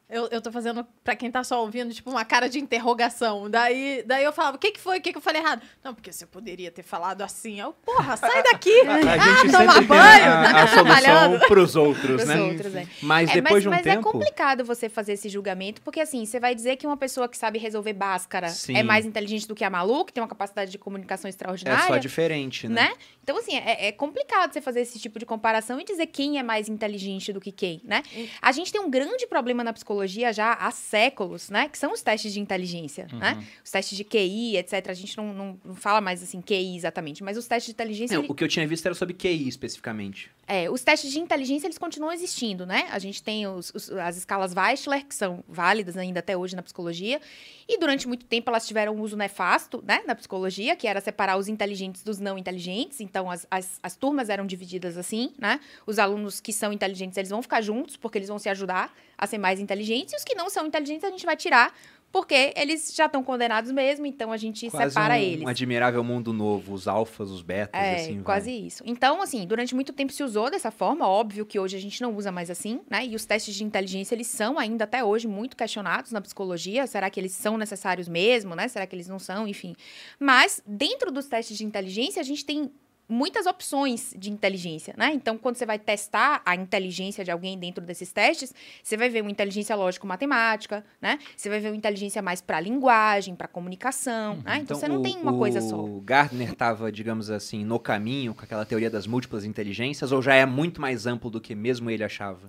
Eu, 0.09 0.27
eu 0.27 0.41
tô 0.41 0.51
fazendo, 0.51 0.85
pra 1.03 1.15
quem 1.15 1.31
tá 1.31 1.43
só 1.43 1.61
ouvindo, 1.61 1.91
tipo, 1.93 2.09
uma 2.11 2.23
cara 2.23 2.47
de 2.47 2.59
interrogação. 2.59 3.49
Daí, 3.49 4.03
daí 4.05 4.23
eu 4.23 4.31
falava, 4.33 4.57
o 4.57 4.59
que 4.59 4.71
que 4.71 4.79
foi? 4.79 4.99
O 4.99 5.01
que 5.01 5.11
que 5.11 5.17
eu 5.17 5.21
falei 5.21 5.41
errado? 5.41 5.61
Não, 5.83 5.93
porque 5.93 6.11
você 6.11 6.25
poderia 6.25 6.69
ter 6.69 6.83
falado 6.83 7.21
assim. 7.23 7.59
Eu, 7.59 7.73
porra, 7.73 8.15
sai 8.17 8.43
daqui! 8.43 8.73
Ah, 8.83 9.51
toma 9.51 9.81
banho! 9.81 10.31
a, 10.31 10.43
tá 10.51 10.63
a 10.63 10.67
solução 10.67 11.47
pros 11.47 11.75
outros, 11.75 12.15
Pros 12.23 12.25
né? 12.27 12.41
outros, 12.41 12.75
é. 12.75 12.87
Mas 13.01 13.29
É, 13.29 13.33
depois 13.35 13.53
mas 13.53 13.61
de 13.63 13.67
um 13.69 13.71
mas 13.71 13.81
tempo... 13.81 13.99
é 14.09 14.11
complicado 14.11 14.65
você 14.65 14.89
fazer 14.89 15.13
esse 15.13 15.29
julgamento, 15.29 15.81
porque 15.81 15.99
assim, 15.99 16.25
você 16.25 16.39
vai 16.39 16.53
dizer 16.53 16.75
que 16.75 16.85
uma 16.85 16.97
pessoa 16.97 17.27
que 17.27 17.37
sabe 17.37 17.57
resolver 17.57 17.93
báscara 17.93 18.49
Sim. 18.49 18.75
é 18.77 18.83
mais 18.83 19.05
inteligente 19.05 19.47
do 19.47 19.55
que 19.55 19.63
a 19.63 19.69
Malu, 19.69 20.05
que 20.05 20.13
tem 20.13 20.21
uma 20.21 20.27
capacidade 20.27 20.71
de 20.71 20.77
comunicação 20.77 21.27
É 21.27 21.29
extraordinária. 21.29 21.87
só 21.87 21.97
diferente, 21.97 22.67
né? 22.67 22.89
né? 22.89 22.93
Então, 23.23 23.37
assim, 23.37 23.55
é, 23.55 23.87
é 23.87 23.91
complicado 23.91 24.51
você 24.53 24.61
fazer 24.61 24.81
esse 24.81 24.99
tipo 24.99 25.17
de 25.17 25.25
comparação 25.25 25.79
e 25.79 25.83
dizer 25.83 26.07
quem 26.07 26.37
é 26.37 26.43
mais 26.43 26.67
inteligente 26.67 27.31
do 27.31 27.39
que 27.39 27.51
quem, 27.51 27.81
né? 27.83 28.03
A 28.41 28.51
gente 28.51 28.71
tem 28.71 28.81
um 28.81 28.89
grande 28.89 29.25
problema 29.27 29.63
na 29.63 29.71
psicologia 29.71 29.92
já 30.33 30.53
há 30.53 30.71
séculos, 30.71 31.49
né? 31.49 31.69
Que 31.69 31.77
são 31.77 31.91
os 31.93 32.01
testes 32.01 32.33
de 32.33 32.39
inteligência, 32.39 33.07
né? 33.13 33.45
Os 33.63 33.71
testes 33.71 33.97
de 33.97 34.03
QI, 34.03 34.57
etc. 34.57 34.89
A 34.89 34.93
gente 34.93 35.15
não, 35.17 35.33
não, 35.33 35.59
não 35.63 35.75
fala 35.75 36.01
mais, 36.01 36.21
assim, 36.23 36.41
QI 36.41 36.75
exatamente, 36.75 37.23
mas 37.23 37.37
os 37.37 37.47
testes 37.47 37.67
de 37.67 37.71
inteligência... 37.73 38.15
Não, 38.15 38.23
ele- 38.23 38.31
o 38.31 38.35
que 38.35 38.43
eu 38.43 38.47
tinha 38.47 38.67
visto 38.67 38.85
era 38.85 38.95
sobre 38.95 39.13
QI 39.13 39.47
especificamente. 39.47 40.31
é, 40.47 40.69
os 40.69 40.83
testes 40.83 41.11
de 41.11 41.19
inteligência, 41.19 41.67
eles 41.67 41.77
continuam 41.77 42.11
existindo, 42.11 42.65
né? 42.65 42.87
A 42.91 42.99
gente 42.99 43.23
tem 43.23 43.47
os- 43.47 43.71
os- 43.73 43.89
as 43.91 44.17
escalas 44.17 44.53
Weichler, 44.53 45.05
que 45.05 45.15
são 45.15 45.43
válidas 45.47 45.95
ainda 45.97 46.19
até 46.19 46.35
hoje 46.35 46.55
na 46.55 46.61
psicologia, 46.61 47.21
e 47.67 47.77
durante 47.79 48.07
muito 48.07 48.25
tempo 48.25 48.49
elas 48.49 48.67
tiveram 48.67 48.93
um 48.95 49.01
uso 49.01 49.15
nefasto, 49.15 49.81
né, 49.87 50.01
na 50.05 50.13
psicologia, 50.15 50.75
que 50.75 50.85
era 50.85 50.99
separar 50.99 51.37
os 51.37 51.47
inteligentes 51.47 52.03
dos 52.03 52.19
não 52.19 52.37
inteligentes, 52.37 52.99
então 52.99 53.31
as, 53.31 53.47
as, 53.49 53.79
as 53.81 53.95
turmas 53.95 54.27
eram 54.29 54.45
divididas 54.45 54.97
assim, 54.97 55.31
né? 55.39 55.59
Os 55.87 55.97
alunos 55.97 56.41
que 56.41 56.51
são 56.51 56.73
inteligentes, 56.73 57.17
eles 57.17 57.29
vão 57.29 57.41
ficar 57.41 57.61
juntos, 57.61 57.95
porque 57.95 58.17
eles 58.17 58.27
vão 58.27 58.37
se 58.37 58.49
ajudar 58.49 58.93
a 59.17 59.27
ser 59.27 59.37
mais 59.37 59.59
inteligentes, 59.59 60.13
e 60.13 60.17
os 60.17 60.23
que 60.23 60.35
não 60.35 60.49
são 60.49 60.65
inteligentes 60.65 61.03
a 61.03 61.09
gente 61.09 61.25
vai 61.25 61.35
tirar, 61.35 61.73
porque 62.11 62.53
eles 62.55 62.93
já 62.95 63.07
estão 63.07 63.23
condenados 63.23 63.71
mesmo, 63.71 64.05
então 64.05 64.31
a 64.31 64.37
gente 64.37 64.69
Quase 64.69 64.91
separa 64.91 65.15
um, 65.15 65.17
eles. 65.17 65.41
um 65.43 65.47
admirável 65.47 66.03
mundo 66.03 66.31
novo, 66.31 66.71
os 66.71 66.87
alfas, 66.87 67.31
os 67.31 67.41
betas, 67.41 67.81
É, 67.81 67.95
assim 67.95 68.15
vai. 68.17 68.23
quase 68.23 68.51
isso. 68.51 68.83
Então, 68.85 69.19
assim, 69.19 69.47
durante 69.47 69.73
muito 69.73 69.91
tempo 69.91 70.13
se 70.13 70.23
usou 70.23 70.51
dessa 70.51 70.69
forma, 70.69 71.07
óbvio 71.07 71.43
que 71.43 71.57
hoje 71.59 71.75
a 71.75 71.79
gente 71.79 71.99
não 72.03 72.15
usa 72.15 72.31
mais 72.31 72.51
assim, 72.51 72.81
né? 72.87 73.03
E 73.03 73.15
os 73.15 73.25
testes 73.25 73.55
de 73.55 73.63
inteligência, 73.63 74.13
eles 74.13 74.27
são 74.27 74.59
ainda 74.59 74.83
até 74.83 75.03
hoje 75.03 75.27
muito 75.27 75.57
questionados 75.57 76.11
na 76.11 76.21
psicologia. 76.21 76.85
Será 76.85 77.09
que 77.09 77.19
eles 77.19 77.31
são 77.31 77.57
necessários 77.57 78.07
mesmo, 78.07 78.53
né? 78.55 78.67
Será 78.67 78.85
que 78.85 78.95
eles 78.95 79.07
não 79.07 79.17
são? 79.17 79.47
Enfim. 79.47 79.75
Mas, 80.19 80.61
dentro 80.67 81.11
dos 81.11 81.25
testes 81.25 81.57
de 81.57 81.65
inteligência, 81.65 82.19
a 82.19 82.23
gente 82.23 82.45
tem 82.45 82.71
muitas 83.07 83.45
opções 83.45 84.13
de 84.17 84.31
inteligência, 84.31 84.93
né? 84.97 85.11
Então, 85.13 85.37
quando 85.37 85.55
você 85.57 85.65
vai 85.65 85.77
testar 85.77 86.41
a 86.45 86.55
inteligência 86.55 87.23
de 87.23 87.29
alguém 87.31 87.57
dentro 87.57 87.83
desses 87.83 88.11
testes, 88.11 88.53
você 88.81 88.95
vai 88.97 89.09
ver 89.09 89.21
uma 89.21 89.29
inteligência 89.31 89.75
lógico-matemática, 89.75 90.83
né? 91.01 91.19
Você 91.35 91.49
vai 91.49 91.59
ver 91.59 91.69
uma 91.69 91.75
inteligência 91.77 92.21
mais 92.21 92.41
para 92.41 92.59
linguagem, 92.59 93.35
para 93.35 93.47
comunicação, 93.47 94.37
né? 94.43 94.59
Então, 94.61 94.77
você 94.77 94.87
não 94.87 94.97
o- 94.97 95.01
tem 95.01 95.17
uma 95.17 95.33
coisa 95.33 95.61
só. 95.61 95.83
O 95.83 96.01
Gardner 96.01 96.51
estava, 96.51 96.91
digamos 96.91 97.29
assim, 97.29 97.63
no 97.65 97.79
caminho 97.79 98.33
com 98.33 98.43
aquela 98.43 98.65
teoria 98.65 98.89
das 98.89 99.05
múltiplas 99.05 99.43
inteligências, 99.45 100.11
ou 100.11 100.21
já 100.21 100.35
é 100.35 100.45
muito 100.45 100.79
mais 100.81 101.05
amplo 101.05 101.29
do 101.29 101.41
que 101.41 101.53
mesmo 101.55 101.89
ele 101.89 102.03
achava? 102.03 102.47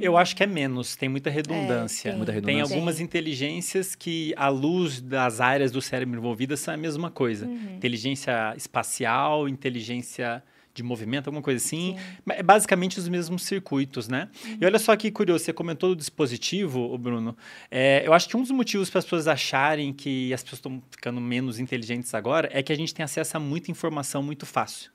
Eu 0.00 0.16
acho 0.16 0.34
que 0.36 0.42
é 0.42 0.46
menos, 0.46 0.96
tem 0.96 1.08
muita 1.08 1.30
redundância. 1.30 2.08
É, 2.08 2.12
tem. 2.12 2.16
Muita 2.18 2.32
Tem 2.32 2.40
redundância. 2.40 2.74
algumas 2.74 3.00
inteligências 3.00 3.94
que, 3.94 4.34
à 4.36 4.48
luz 4.48 5.00
das 5.00 5.40
áreas 5.40 5.70
do 5.70 5.80
cérebro 5.80 6.18
envolvidas, 6.18 6.60
são 6.60 6.74
a 6.74 6.76
mesma 6.76 7.10
coisa. 7.10 7.46
Uhum. 7.46 7.76
Inteligência 7.76 8.54
espacial, 8.56 9.48
inteligência 9.48 10.42
de 10.74 10.82
movimento, 10.82 11.28
alguma 11.28 11.42
coisa 11.42 11.64
assim. 11.64 11.96
Mas 12.24 12.38
É 12.38 12.42
basicamente 12.42 12.98
os 12.98 13.08
mesmos 13.08 13.44
circuitos, 13.44 14.08
né? 14.08 14.28
E 14.60 14.64
olha 14.66 14.78
só 14.78 14.94
que 14.96 15.10
curioso, 15.10 15.44
você 15.44 15.52
comentou 15.52 15.90
do 15.90 15.96
dispositivo, 15.96 16.98
Bruno. 16.98 17.36
É, 17.70 18.02
eu 18.04 18.12
acho 18.12 18.28
que 18.28 18.36
um 18.36 18.42
dos 18.42 18.50
motivos 18.50 18.90
para 18.90 18.98
as 18.98 19.04
pessoas 19.04 19.28
acharem 19.28 19.92
que 19.92 20.34
as 20.34 20.42
pessoas 20.42 20.58
estão 20.58 20.82
ficando 20.90 21.20
menos 21.20 21.60
inteligentes 21.60 22.12
agora 22.12 22.50
é 22.52 22.62
que 22.62 22.72
a 22.72 22.76
gente 22.76 22.92
tem 22.92 23.04
acesso 23.04 23.36
a 23.36 23.40
muita 23.40 23.70
informação 23.70 24.22
muito 24.22 24.44
fácil. 24.44 24.90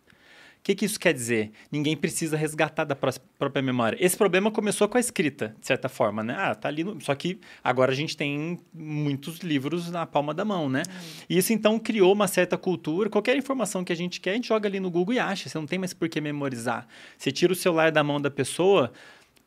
O 0.59 0.61
que, 0.69 0.75
que 0.75 0.85
isso 0.85 0.99
quer 0.99 1.13
dizer? 1.13 1.51
Ninguém 1.71 1.95
precisa 1.97 2.35
resgatar 2.37 2.83
da 2.83 2.95
pró- 2.95 3.11
própria 3.39 3.61
memória. 3.61 3.97
Esse 3.99 4.15
problema 4.15 4.51
começou 4.51 4.87
com 4.87 4.97
a 4.97 4.99
escrita, 4.99 5.55
de 5.59 5.65
certa 5.65 5.87
forma, 5.89 6.21
né? 6.21 6.35
Ah, 6.37 6.53
tá 6.53 6.67
ali. 6.67 6.83
no- 6.83 6.99
Só 7.01 7.15
que 7.15 7.39
agora 7.63 7.91
a 7.91 7.95
gente 7.95 8.15
tem 8.15 8.59
muitos 8.73 9.39
livros 9.39 9.89
na 9.89 10.05
palma 10.05 10.33
da 10.33 10.43
mão, 10.45 10.69
né? 10.69 10.83
E 11.29 11.37
isso 11.37 11.53
então 11.53 11.79
criou 11.79 12.13
uma 12.13 12.27
certa 12.27 12.57
cultura. 12.57 13.09
Qualquer 13.09 13.35
informação 13.37 13.83
que 13.83 13.93
a 13.93 13.95
gente 13.95 14.19
quer, 14.19 14.31
a 14.31 14.33
gente 14.35 14.49
joga 14.49 14.67
ali 14.67 14.79
no 14.79 14.91
Google 14.91 15.13
e 15.15 15.19
acha. 15.19 15.49
Você 15.49 15.57
não 15.57 15.65
tem 15.65 15.79
mais 15.79 15.93
por 15.93 16.07
que 16.09 16.19
memorizar. 16.21 16.85
Você 17.17 17.31
tira 17.31 17.53
o 17.53 17.55
celular 17.55 17.91
da 17.91 18.03
mão 18.03 18.19
da 18.21 18.29
pessoa. 18.29 18.91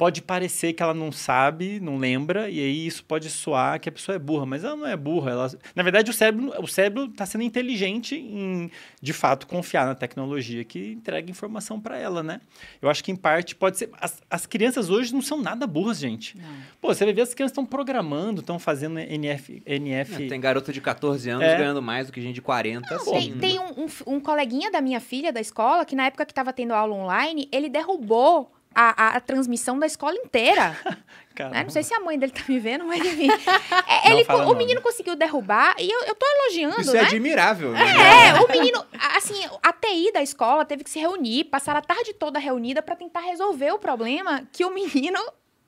Pode 0.03 0.21
parecer 0.21 0.73
que 0.73 0.83
ela 0.83 0.93
não 0.93 1.13
sabe, 1.13 1.79
não 1.79 1.97
lembra, 1.97 2.51
e 2.51 2.59
aí 2.59 2.85
isso 2.89 3.05
pode 3.05 3.31
soar 3.31 3.79
que 3.79 3.89
a 3.89 3.93
pessoa 3.93 4.17
é 4.17 4.19
burra, 4.19 4.45
mas 4.45 4.65
ela 4.65 4.75
não 4.75 4.85
é 4.85 4.97
burra. 4.97 5.31
Ela... 5.31 5.51
Na 5.77 5.83
verdade, 5.85 6.11
o 6.11 6.13
cérebro 6.13 6.53
o 6.61 6.67
cérebro 6.67 7.05
está 7.05 7.25
sendo 7.25 7.45
inteligente 7.45 8.17
em, 8.17 8.69
de 9.01 9.13
fato, 9.13 9.47
confiar 9.47 9.87
na 9.87 9.95
tecnologia 9.95 10.65
que 10.65 10.91
entrega 10.91 11.31
informação 11.31 11.81
para 11.81 11.97
ela, 11.97 12.21
né? 12.21 12.41
Eu 12.81 12.91
acho 12.91 13.05
que, 13.05 13.13
em 13.13 13.17
parte, 13.17 13.55
pode 13.55 13.79
ser... 13.79 13.91
As, 14.01 14.21
as 14.29 14.45
crianças 14.45 14.91
hoje 14.91 15.15
não 15.15 15.23
são 15.23 15.41
nada 15.41 15.69
burras, 15.69 16.01
gente. 16.01 16.37
Pô, 16.81 16.93
você 16.93 17.05
vai 17.05 17.15
ver, 17.15 17.21
as 17.23 17.33
crianças 17.33 17.53
estão 17.53 17.65
programando, 17.65 18.41
estão 18.41 18.59
fazendo 18.59 18.99
NF... 18.99 19.63
NF... 19.65 20.25
É, 20.25 20.29
tem 20.29 20.41
garoto 20.41 20.73
de 20.73 20.81
14 20.81 21.31
anos 21.31 21.47
É. 21.47 21.57
ganhando 21.59 21.81
mais 21.81 22.09
do 22.09 22.13
que 22.13 22.21
gente 22.21 22.35
de 22.35 22.43
40, 22.43 22.93
assim. 22.93 23.11
Tem, 23.13 23.39
tem 23.39 23.59
um, 23.61 23.85
um- 23.85 24.15
um 24.17 24.21
coleguinha 24.21 24.69
da 24.69 24.81
minha 24.81 24.99
filha 24.99 25.33
da 25.33 25.41
escola 25.41 25.85
que, 25.85 25.95
na 25.95 26.07
época 26.07 26.27
que 26.27 26.33
estava 26.33 26.53
tendo 26.53 26.73
aula 26.75 26.93
online, 26.93 27.49
ele 27.53 27.69
derrubou 27.69 28.51
a, 28.75 29.05
a- 29.05 29.17
a 29.17 29.21
transmissão 29.21 29.79
da 29.79 29.87
escola 29.87 30.17
inteira. 30.17 30.77
Né? 31.51 31.63
Não 31.65 31.71
sei 31.71 31.83
se 31.83 31.95
a 31.95 31.99
mãe 31.99 32.19
dele 32.19 32.31
tá 32.31 32.43
me 32.47 32.59
vendo, 32.59 32.85
mas 32.85 33.01
enfim. 33.05 33.27
É, 33.89 34.11
Não 34.11 34.19
ele, 34.19 34.27
o 34.31 34.39
nome. 34.45 34.55
menino 34.59 34.83
conseguiu 34.83 35.17
derrubar 35.17 35.75
e 35.79 35.91
eu, 35.91 36.01
eu 36.05 36.15
tô 36.15 36.27
elogiando, 36.27 36.83
Isso 36.83 36.93
né? 36.93 36.99
é 36.99 37.03
admirável. 37.07 37.73
né? 37.73 37.81
É, 38.29 38.35
o 38.43 38.47
menino, 38.49 38.85
assim, 39.17 39.43
a 39.63 39.73
TI 39.73 40.13
da 40.13 40.23
escola 40.23 40.63
teve 40.67 40.85
que 40.85 40.91
se 40.91 40.99
reunir, 41.01 41.45
passar 41.45 41.75
a 41.75 41.81
tarde 41.81 42.13
toda 42.13 42.39
reunida 42.39 42.83
para 42.83 42.95
tentar 42.95 43.21
resolver 43.21 43.73
o 43.73 43.79
problema 43.79 44.43
que 44.53 44.63
o 44.63 44.71
menino 44.75 45.19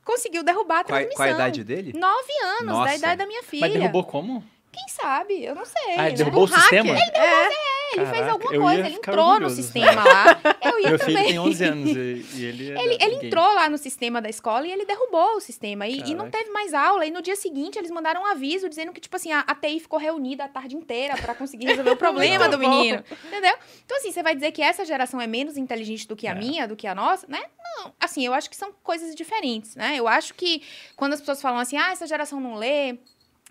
conseguiu 0.04 0.44
derrubar 0.44 0.80
a 0.80 0.84
Qual, 0.84 0.98
transmissão. 0.98 1.16
qual 1.16 1.28
a 1.30 1.32
idade 1.32 1.64
dele? 1.64 1.92
Nove 1.98 2.32
anos, 2.60 2.66
Nossa. 2.66 2.90
da 2.90 2.94
idade 2.96 3.16
da 3.16 3.26
minha 3.26 3.42
filha. 3.42 3.62
Mas 3.66 3.72
derrubou 3.72 4.04
como? 4.04 4.44
Quem 4.74 4.88
sabe? 4.88 5.44
Eu 5.44 5.54
não 5.54 5.64
sei. 5.64 5.92
Ah, 5.96 6.08
ele 6.08 6.10
né? 6.10 6.12
derrubou 6.12 6.44
o 6.44 6.48
sistema? 6.48 6.90
É, 6.90 7.46
Ele 7.96 8.06
fez 8.06 8.10
Caraca, 8.10 8.32
alguma 8.32 8.54
eu 8.54 8.60
coisa, 8.62 8.80
ele 8.80 8.94
entrou 8.96 9.16
no 9.16 9.22
orgulhoso. 9.32 9.54
sistema 9.56 10.02
lá. 10.04 10.40
Eu 10.64 10.80
ia 10.80 10.88
Meu 10.90 10.98
filho 10.98 11.16
também. 11.16 11.26
tem 11.28 11.38
11 11.38 11.64
anos 11.64 11.90
e, 11.90 12.26
e 12.34 12.44
ele 12.44 12.72
é 12.72 12.82
Ele, 12.82 12.98
ele 13.00 13.26
entrou 13.26 13.44
lá 13.54 13.68
no 13.68 13.78
sistema 13.78 14.20
da 14.20 14.28
escola 14.28 14.66
e 14.66 14.72
ele 14.72 14.84
derrubou 14.84 15.36
o 15.36 15.40
sistema. 15.40 15.86
E, 15.86 16.00
e 16.00 16.14
não 16.14 16.28
teve 16.28 16.50
mais 16.50 16.74
aula. 16.74 17.06
E 17.06 17.10
no 17.12 17.22
dia 17.22 17.36
seguinte 17.36 17.78
eles 17.78 17.90
mandaram 17.92 18.22
um 18.22 18.26
aviso 18.26 18.68
dizendo 18.68 18.92
que, 18.92 19.00
tipo 19.00 19.14
assim, 19.14 19.30
a, 19.30 19.40
a 19.46 19.54
TI 19.54 19.78
ficou 19.78 19.98
reunida 19.98 20.44
a 20.44 20.48
tarde 20.48 20.74
inteira 20.74 21.16
pra 21.18 21.34
conseguir 21.36 21.66
resolver 21.66 21.90
o 21.90 21.96
problema 21.96 22.48
do 22.48 22.58
menino. 22.58 23.04
Entendeu? 23.26 23.54
Então, 23.84 23.96
assim, 23.98 24.10
você 24.10 24.22
vai 24.24 24.34
dizer 24.34 24.50
que 24.50 24.62
essa 24.62 24.84
geração 24.84 25.20
é 25.20 25.26
menos 25.28 25.56
inteligente 25.56 26.08
do 26.08 26.16
que 26.16 26.26
a 26.26 26.32
É. 26.32 26.34
minha, 26.34 26.66
do 26.66 26.74
que 26.74 26.86
a 26.88 26.94
nossa, 26.96 27.26
né? 27.28 27.42
Não. 27.78 27.94
Assim, 28.00 28.26
eu 28.26 28.34
acho 28.34 28.50
que 28.50 28.56
são 28.56 28.72
coisas 28.82 29.14
diferentes, 29.14 29.76
né? 29.76 29.94
Eu 29.96 30.08
acho 30.08 30.34
que 30.34 30.62
quando 30.96 31.12
as 31.12 31.20
pessoas 31.20 31.40
falam 31.40 31.60
assim, 31.60 31.76
ah, 31.76 31.92
essa 31.92 32.06
geração 32.08 32.40
não 32.40 32.54
lê, 32.56 32.98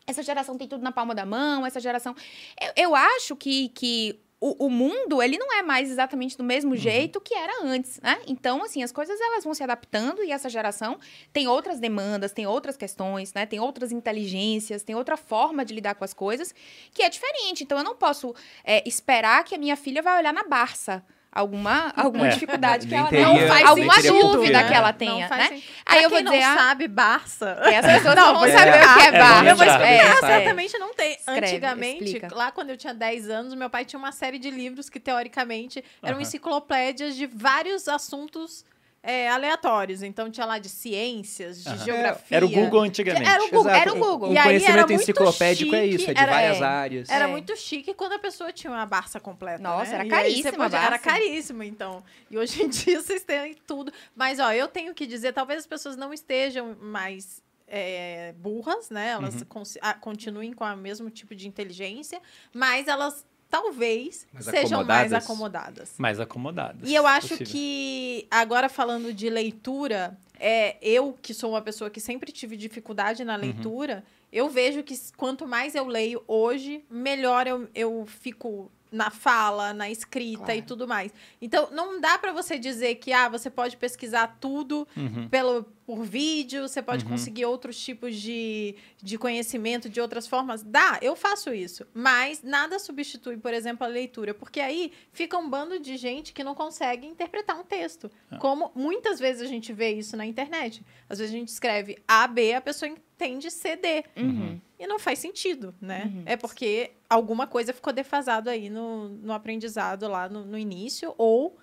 essa 0.06 0.24
geração 0.24 0.58
tem 0.58 0.68
tudo 0.68 0.84
na 0.84 0.92
palma 0.92 1.16
da 1.16 1.26
mão, 1.26 1.66
essa 1.66 1.80
geração. 1.80 2.16
Eu, 2.62 2.72
eu 2.76 2.96
acho 2.96 3.36
que, 3.36 3.70
que 3.70 4.20
o, 4.46 4.66
o 4.66 4.70
mundo, 4.70 5.24
ele 5.24 5.38
não 5.38 5.54
é 5.54 5.62
mais 5.62 5.90
exatamente 5.90 6.38
do 6.38 6.44
mesmo 6.44 6.76
jeito 6.76 7.22
que 7.22 7.34
era 7.34 7.64
antes, 7.64 8.02
né? 8.02 8.22
Então, 8.28 8.62
assim, 8.62 8.84
as 8.84 8.92
coisas 8.92 9.18
elas 9.22 9.46
vão 9.46 9.54
se 9.54 9.64
adaptando 9.64 10.22
e 10.22 10.34
essa 10.34 10.50
geração 10.50 11.00
tem 11.32 11.48
outras 11.48 11.80
demandas, 11.80 12.34
tem 12.34 12.46
outras 12.46 12.76
questões, 12.76 13.34
né? 13.34 13.46
Tem 13.46 13.62
outras 13.62 13.94
inteligências, 13.94 14.84
tem 14.84 14.96
outra 14.96 15.16
forma 15.16 15.64
de 15.64 15.74
lidar 15.74 15.96
com 15.96 16.04
as 16.04 16.14
coisas 16.14 16.54
que 16.94 17.02
é 17.02 17.10
diferente. 17.10 17.64
Então, 17.64 17.78
eu 17.78 17.86
não 17.86 17.96
posso 17.96 18.36
é, 18.66 18.86
esperar 18.86 19.46
que 19.46 19.56
a 19.56 19.58
minha 19.58 19.78
filha 19.78 20.02
vai 20.02 20.20
olhar 20.20 20.34
na 20.34 20.44
Barça. 20.44 21.02
Alguma, 21.36 21.92
alguma 21.96 22.28
É. 22.28 22.30
dificuldade 22.30 22.86
que 22.86 22.92
Nem 22.92 23.00
ela 23.00 23.10
teria- 23.10 23.26
não 23.26 23.48
faz 23.48 23.66
alguma 23.66 23.96
dúvida 24.04 24.64
que 24.66 24.70
né? 24.70 24.76
ela 24.76 24.94
tenha, 24.94 25.28
né? 25.28 25.48
sentido. 25.48 25.64
Aí 25.84 25.96
Pra 25.98 26.04
eu 26.04 26.10
vou 26.12 26.22
dizer, 26.22 26.40
não 26.40 26.46
ah, 26.52 26.58
sabe, 26.58 26.88
Barça. 26.88 27.60
E 27.72 27.76
as 27.76 27.86
pessoas 27.88 28.14
Não, 28.16 28.34
não, 28.34 28.40
vão 28.40 28.50
saber 28.52 28.70
é. 28.70 28.86
o 28.86 28.94
que 28.94 29.02
é 29.02 29.06
É, 29.08 29.12
Barça. 29.20 29.50
Eu 29.50 29.56
vou 29.56 29.66
Exato. 29.66 29.84
explicar, 29.84 29.88
É, 29.88 29.98
é. 29.98 30.16
certamente 30.38 30.78
não 30.78 30.94
tem. 30.94 31.14
Escreve, 31.14 31.46
Antigamente, 31.48 32.04
explica. 32.04 32.36
lá 32.36 32.52
quando 32.52 32.70
eu 32.70 32.78
tinha 32.78 32.94
10 32.94 33.30
anos, 33.32 33.56
meu 33.56 33.68
pai 33.68 33.84
tinha 33.84 33.98
uma 33.98 34.12
série 34.12 34.38
de 34.38 34.52
livros 34.52 34.92
que, 34.92 35.00
teoricamente, 35.00 35.84
eram 36.04 36.22
enciclopédias 36.22 37.16
de 37.16 37.26
vários 37.26 37.88
assuntos 37.88 38.64
é, 39.04 39.30
aleatórios. 39.30 40.02
Então, 40.02 40.32
tinha 40.32 40.46
lá 40.46 40.58
de 40.58 40.70
ciências, 40.70 41.62
de 41.62 41.70
Aham. 41.70 41.86
geografia. 41.86 42.38
Era 42.38 42.46
o 42.46 42.50
Google 42.50 42.82
antigamente. 42.82 43.30
Era 43.30 43.44
o 43.44 43.50
Google, 43.50 43.70
Exato. 43.72 43.82
era 43.90 43.94
o 43.94 44.00
Google. 44.00 44.30
O 44.30 44.34
E 44.34 44.38
aí 44.38 44.38
era 44.38 44.46
conhecimento 44.48 44.88
muito 44.90 45.02
enciclopédico 45.02 45.76
é 45.76 45.86
isso, 45.86 45.96
é 45.96 45.98
de 45.98 46.06
chique, 46.06 46.20
era- 46.22 46.32
várias 46.32 46.58
é. 46.62 46.64
áreas. 46.64 47.10
Era 47.10 47.26
É. 47.26 47.28
muito 47.28 47.58
chique 47.58 47.94
quando 47.94 48.14
a 48.14 48.20
pessoa 48.20 48.54
tinha 48.54 48.72
uma 48.72 48.86
Barça 48.86 49.20
completa. 49.20 49.62
Nossa, 49.62 49.92
né? 49.92 49.96
era 49.96 50.04
aí 50.04 50.10
caríssima 50.10 50.52
podia- 50.64 50.80
Era 50.80 50.90
Barça. 50.92 51.04
caríssima, 51.10 51.66
então. 51.66 52.04
E 52.32 52.38
hoje 52.38 52.64
em 52.64 52.70
dia 52.70 53.02
vocês 53.02 53.24
têm 53.24 53.54
tudo. 53.68 53.92
Mas, 54.16 54.40
ó, 54.40 54.52
eu 54.54 54.68
tenho 54.70 54.94
que 54.94 55.06
dizer, 55.06 55.34
talvez 55.34 55.60
as 55.60 55.68
pessoas 55.68 55.98
não 55.98 56.14
estejam 56.14 56.76
mais 56.80 57.44
é, 57.76 58.34
burras, 58.38 58.90
né? 58.92 59.10
Elas 59.12 59.34
Uhum. 59.42 59.64
ah, 59.82 59.94
continuem 59.96 60.54
com 60.54 60.64
o 60.64 60.78
mesmo 60.78 61.10
tipo 61.10 61.34
de 61.34 61.48
inteligência, 61.48 62.22
mas 62.54 62.88
elas 62.88 63.26
talvez 63.54 64.26
Mais 64.34 64.46
sejam 64.46 64.84
mais 64.84 65.14
acomodadas. 65.14 65.94
Mais 66.00 66.20
acomodadas. 66.20 66.90
E 66.90 66.96
eu 66.96 67.06
acho 67.06 67.28
possível. 67.30 67.46
que, 67.54 68.28
agora 68.32 68.68
falando 68.68 69.14
de 69.14 69.30
leitura, 69.30 70.18
é, 70.40 70.76
eu, 70.82 71.16
que 71.22 71.36
sou 71.36 71.52
uma 71.52 71.62
pessoa 71.62 71.88
que 71.88 72.02
sempre 72.02 72.32
tive 72.32 72.58
dificuldade 72.58 73.22
Uhum. 73.22 73.28
na 73.28 73.36
leitura, 73.36 74.04
eu 74.32 74.50
vejo 74.50 74.82
que 74.82 74.96
quanto 75.16 75.46
mais 75.48 75.76
eu 75.76 75.86
leio 75.86 76.24
hoje, 76.28 76.84
melhor 76.90 77.46
eu, 77.46 77.70
eu 77.76 78.08
fico 78.08 78.72
na 78.94 79.10
fala, 79.10 79.74
na 79.74 79.90
escrita 79.90 80.46
Claro. 80.46 80.60
e 80.60 80.62
tudo 80.62 80.88
mais. 80.88 81.12
Então, 81.42 81.70
não 81.72 82.00
dá 82.00 82.18
pra 82.18 82.32
você 82.32 82.58
dizer 82.60 82.96
que 82.96 83.12
ah, 83.12 83.28
você 83.28 83.50
pode 83.50 83.76
pesquisar 83.76 84.38
tudo 84.40 84.88
Uhum. 84.96 85.28
pelo, 85.30 85.64
por 85.86 86.04
vídeo, 86.06 86.62
você 86.68 86.82
pode 86.82 87.04
Uhum. 87.04 87.12
conseguir 87.12 87.46
outros 87.46 87.78
tipos 87.78 88.16
de, 88.16 88.76
de 89.02 89.18
conhecimento 89.18 89.90
de 89.90 90.00
outras 90.00 90.28
formas. 90.28 90.62
Dá, 90.64 91.00
eu 91.02 91.16
faço 91.16 91.54
isso. 91.54 91.86
Mas 91.94 92.44
nada 92.44 92.78
substitui, 92.80 93.36
por 93.38 93.54
exemplo, 93.54 93.84
a 93.84 93.90
leitura. 93.90 94.34
Porque 94.34 94.60
aí 94.60 94.92
fica 95.12 95.38
um 95.38 95.50
bando 95.50 95.80
de 95.80 95.98
gente 95.98 96.32
que 96.32 96.44
não 96.44 96.54
consegue 96.54 97.08
interpretar 97.08 97.60
um 97.60 97.64
texto. 97.64 98.12
Ah. 98.30 98.38
Como 98.38 98.72
muitas 98.76 99.20
vezes 99.20 99.42
a 99.42 99.48
gente 99.48 99.74
vê 99.74 99.92
isso 99.92 100.16
na 100.16 100.26
internet. 100.26 100.84
Às 101.10 101.18
vezes 101.18 101.34
a 101.34 101.38
gente 101.38 101.48
escreve 101.50 101.98
A, 102.08 102.28
B, 102.28 102.54
a 102.54 102.62
pessoa 102.62 102.88
entende 102.88 103.50
C, 103.50 103.76
D. 103.76 104.04
Uhum. 104.16 104.62
E 104.84 104.88
não 104.88 105.00
faz 105.00 105.20
sentido, 105.20 105.74
né? 105.80 106.12
Uhum. 106.14 106.24
É 106.26 106.36
porque 106.36 106.92
alguma 107.10 107.48
coisa 107.48 107.72
ficou 107.72 107.94
defasado 107.94 108.50
aí 108.50 108.70
no, 108.70 109.08
no 109.10 109.32
aprendizado 109.32 110.08
lá 110.10 110.28
no, 110.28 110.44
no 110.44 110.58
início, 110.58 111.14
ou 111.18 111.58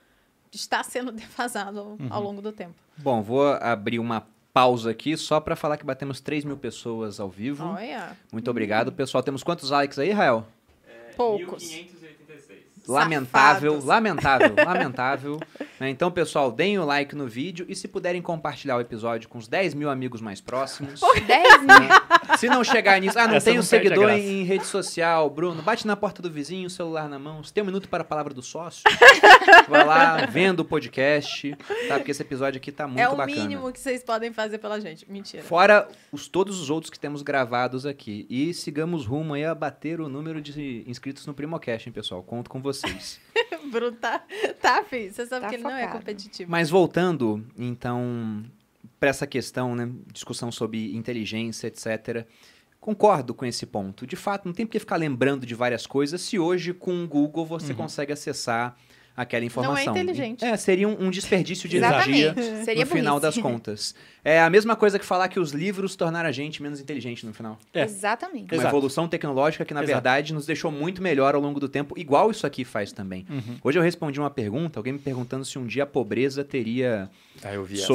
está 0.51 0.83
sendo 0.83 1.12
defasado 1.12 1.79
ao, 1.81 1.87
ao 2.09 2.21
Uhum. 2.23 2.29
longo 2.29 2.41
do 2.43 2.51
tempo. 2.51 2.75
Bom, 2.97 3.21
vou 3.23 3.47
abrir 3.61 3.99
uma 3.99 4.27
pausa 4.55 4.91
aqui 4.91 5.16
só 5.16 5.39
para 5.39 5.55
falar 5.55 5.77
que 5.77 5.85
batemos 5.85 6.21
3 6.21 6.45
mil 6.45 6.57
pessoas 6.57 7.21
ao 7.21 7.29
vivo. 7.29 7.64
Olha, 7.64 8.16
Muito 8.33 8.51
obrigado, 8.51 8.91
pessoal. 8.91 9.23
Temos 9.23 9.43
quantos 9.43 9.68
likes 9.71 9.99
aí, 9.99 10.11
Rael? 10.11 10.47
poucos. 11.16 11.62
1586. 11.62 12.61
Lamentável, 12.89 13.71
Safados. 13.73 13.85
lamentável, 13.85 14.55
lamentável. 14.64 15.41
né? 15.79 15.91
Então, 15.91 16.11
pessoal, 16.11 16.51
deem 16.51 16.79
o 16.79 16.85
like 16.85 17.14
no 17.14 17.27
vídeo 17.29 17.66
e 17.68 17.77
se 17.77 17.87
puderem 17.87 18.21
compartilhar 18.23 18.77
o 18.77 18.81
episódio 18.81 19.29
com 19.29 19.39
os 19.39 19.47
10 19.47 19.75
mil 19.75 19.91
amigos 19.91 20.21
mais 20.21 20.41
próximos. 20.41 21.01
10 21.27 21.61
mil. 21.61 21.68
Se 22.39 22.49
não 22.49 22.62
chegar 22.64 23.01
nisso, 23.01 23.18
ah, 23.18 23.26
não 23.26 23.35
Essa 23.35 23.47
tenho 23.47 23.57
não 23.57 23.62
seguidor 23.62 24.11
em 24.11 24.43
rede 24.45 24.66
social, 24.66 25.28
Bruno, 25.31 25.62
bate 25.62 25.87
na 25.87 25.97
porta 25.97 26.22
do 26.22 26.31
vizinho, 26.31 26.68
celular 26.70 27.09
na 27.09 27.18
mão. 27.18 27.43
Você 27.43 27.53
tem 27.53 27.62
um 27.62 27.66
minuto 27.66 27.89
para 27.89 28.03
a 28.03 28.05
palavra 28.05 28.33
do 28.33 28.43
sócio? 28.43 28.83
Vai 29.68 29.85
lá, 29.85 30.26
vendo 30.26 30.61
o 30.61 30.64
podcast, 30.64 31.57
tá? 31.89 31.97
Porque 31.97 32.11
esse 32.11 32.22
episódio 32.22 32.59
aqui 32.59 32.72
tá 32.72 32.87
muito 32.87 33.01
é 33.01 33.09
o 33.09 33.16
bacana. 33.16 33.41
mínimo 33.43 33.72
que 33.72 33.81
vocês 33.81 34.03
podem 34.03 34.33
fazer 34.33 34.59
pela 34.59 34.81
gente. 34.81 35.11
Mentira. 35.11 35.43
Fora 35.43 35.89
os, 36.12 36.28
todos 36.28 36.61
os 36.61 36.70
outros 36.70 36.91
que 36.91 36.99
temos 36.99 37.22
gravados 37.22 37.85
aqui. 37.87 38.26
E 38.28 38.53
sigamos 38.55 39.07
rumo 39.07 39.35
aí 39.35 39.45
a 39.45 39.55
bater 39.55 40.01
o 40.01 40.09
número 40.09 40.41
de 40.41 40.85
inscritos 40.87 41.26
no 41.26 41.35
Primocast, 41.35 41.89
hein, 41.89 41.93
pessoal? 41.93 42.22
Conto 42.22 42.49
com 42.51 42.61
vocês. 42.61 43.20
Bruno 43.70 43.93
tá, 43.97 44.22
tá, 44.61 44.83
filho. 44.83 45.12
Você 45.12 45.26
sabe 45.26 45.43
Tá 45.43 45.49
que 45.49 45.55
ele 45.57 45.62
não 45.62 45.76
é 45.76 45.87
competitivo. 45.87 46.51
Mas 46.51 46.70
voltando, 46.70 47.45
então, 47.57 48.45
para 49.01 49.09
essa 49.09 49.26
questão, 49.26 49.74
né? 49.74 49.90
Discussão 50.12 50.53
sobre 50.53 50.94
inteligência, 50.94 51.66
etc. 51.66 52.26
Concordo 52.78 53.34
com 53.34 53.44
esse 53.44 53.66
ponto. 53.66 54.07
De 54.07 54.16
fato, 54.16 54.46
não 54.46 54.53
tem 54.55 54.64
por 54.66 54.72
que 54.72 54.78
ficar 54.78 54.96
lembrando 54.96 55.44
de 55.44 55.55
várias 55.55 55.86
coisas 55.86 56.20
se 56.20 56.38
hoje 56.38 56.72
com 56.72 57.03
o 57.05 57.09
Google 57.09 57.44
você 57.44 57.72
Uhum. 57.72 57.78
consegue 57.78 58.12
acessar 58.12 58.76
aquela 59.16 59.44
informação. 59.44 59.92
inteligente. 59.94 60.42
É, 60.42 60.57
seria 60.57 60.88
um, 60.88 61.07
um 61.07 61.11
desperdício 61.11 61.68
de 61.68 61.76
energia. 61.76 62.34
Seria 62.64 62.84
no 62.86 62.90
final 62.90 63.20
das 63.20 63.34
burrice. 63.34 63.53
contas. 63.55 63.94
É 64.24 64.40
a 64.40 64.48
mesma 64.48 64.74
coisa 64.76 64.98
que 64.98 65.05
falar 65.05 65.28
que 65.28 65.38
os 65.38 65.51
livros 65.51 65.94
tornaram 65.94 66.26
a 66.28 66.32
gente 66.32 66.62
menos 66.62 66.80
inteligente 66.80 67.26
no 67.26 67.34
final. 67.34 67.59
É. 67.74 67.82
Exatamente. 67.82 68.44
Uma 68.55 68.55
Exato. 68.55 68.68
evolução 68.68 69.09
tecnológica 69.09 69.62
que, 69.64 69.74
na 69.74 69.80
Exato. 69.80 69.92
verdade, 69.96 70.32
nos 70.32 70.46
deixou 70.46 70.70
muito 70.70 71.03
melhor 71.03 71.34
ao 71.34 71.40
longo 71.40 71.61
do 71.61 71.68
tempo, 71.68 71.98
igual 71.98 72.30
isso 72.30 72.46
aqui 72.46 72.64
faz 72.64 72.92
também. 72.92 73.26
Uhum. 73.28 73.59
Hoje 73.62 73.78
eu 73.78 73.82
respondi 73.82 74.18
uma 74.18 74.30
pergunta, 74.30 74.78
alguém 74.78 74.94
me 74.94 74.98
perguntando 74.98 75.44
se 75.44 75.59
um 75.59 75.66
dia 75.66 75.82
a 75.82 75.86
pobreza 75.86 76.42
teria 76.42 77.11
Ah, 77.42 77.53
eu 77.53 77.64
vi 77.64 77.74
essa. 77.78 77.88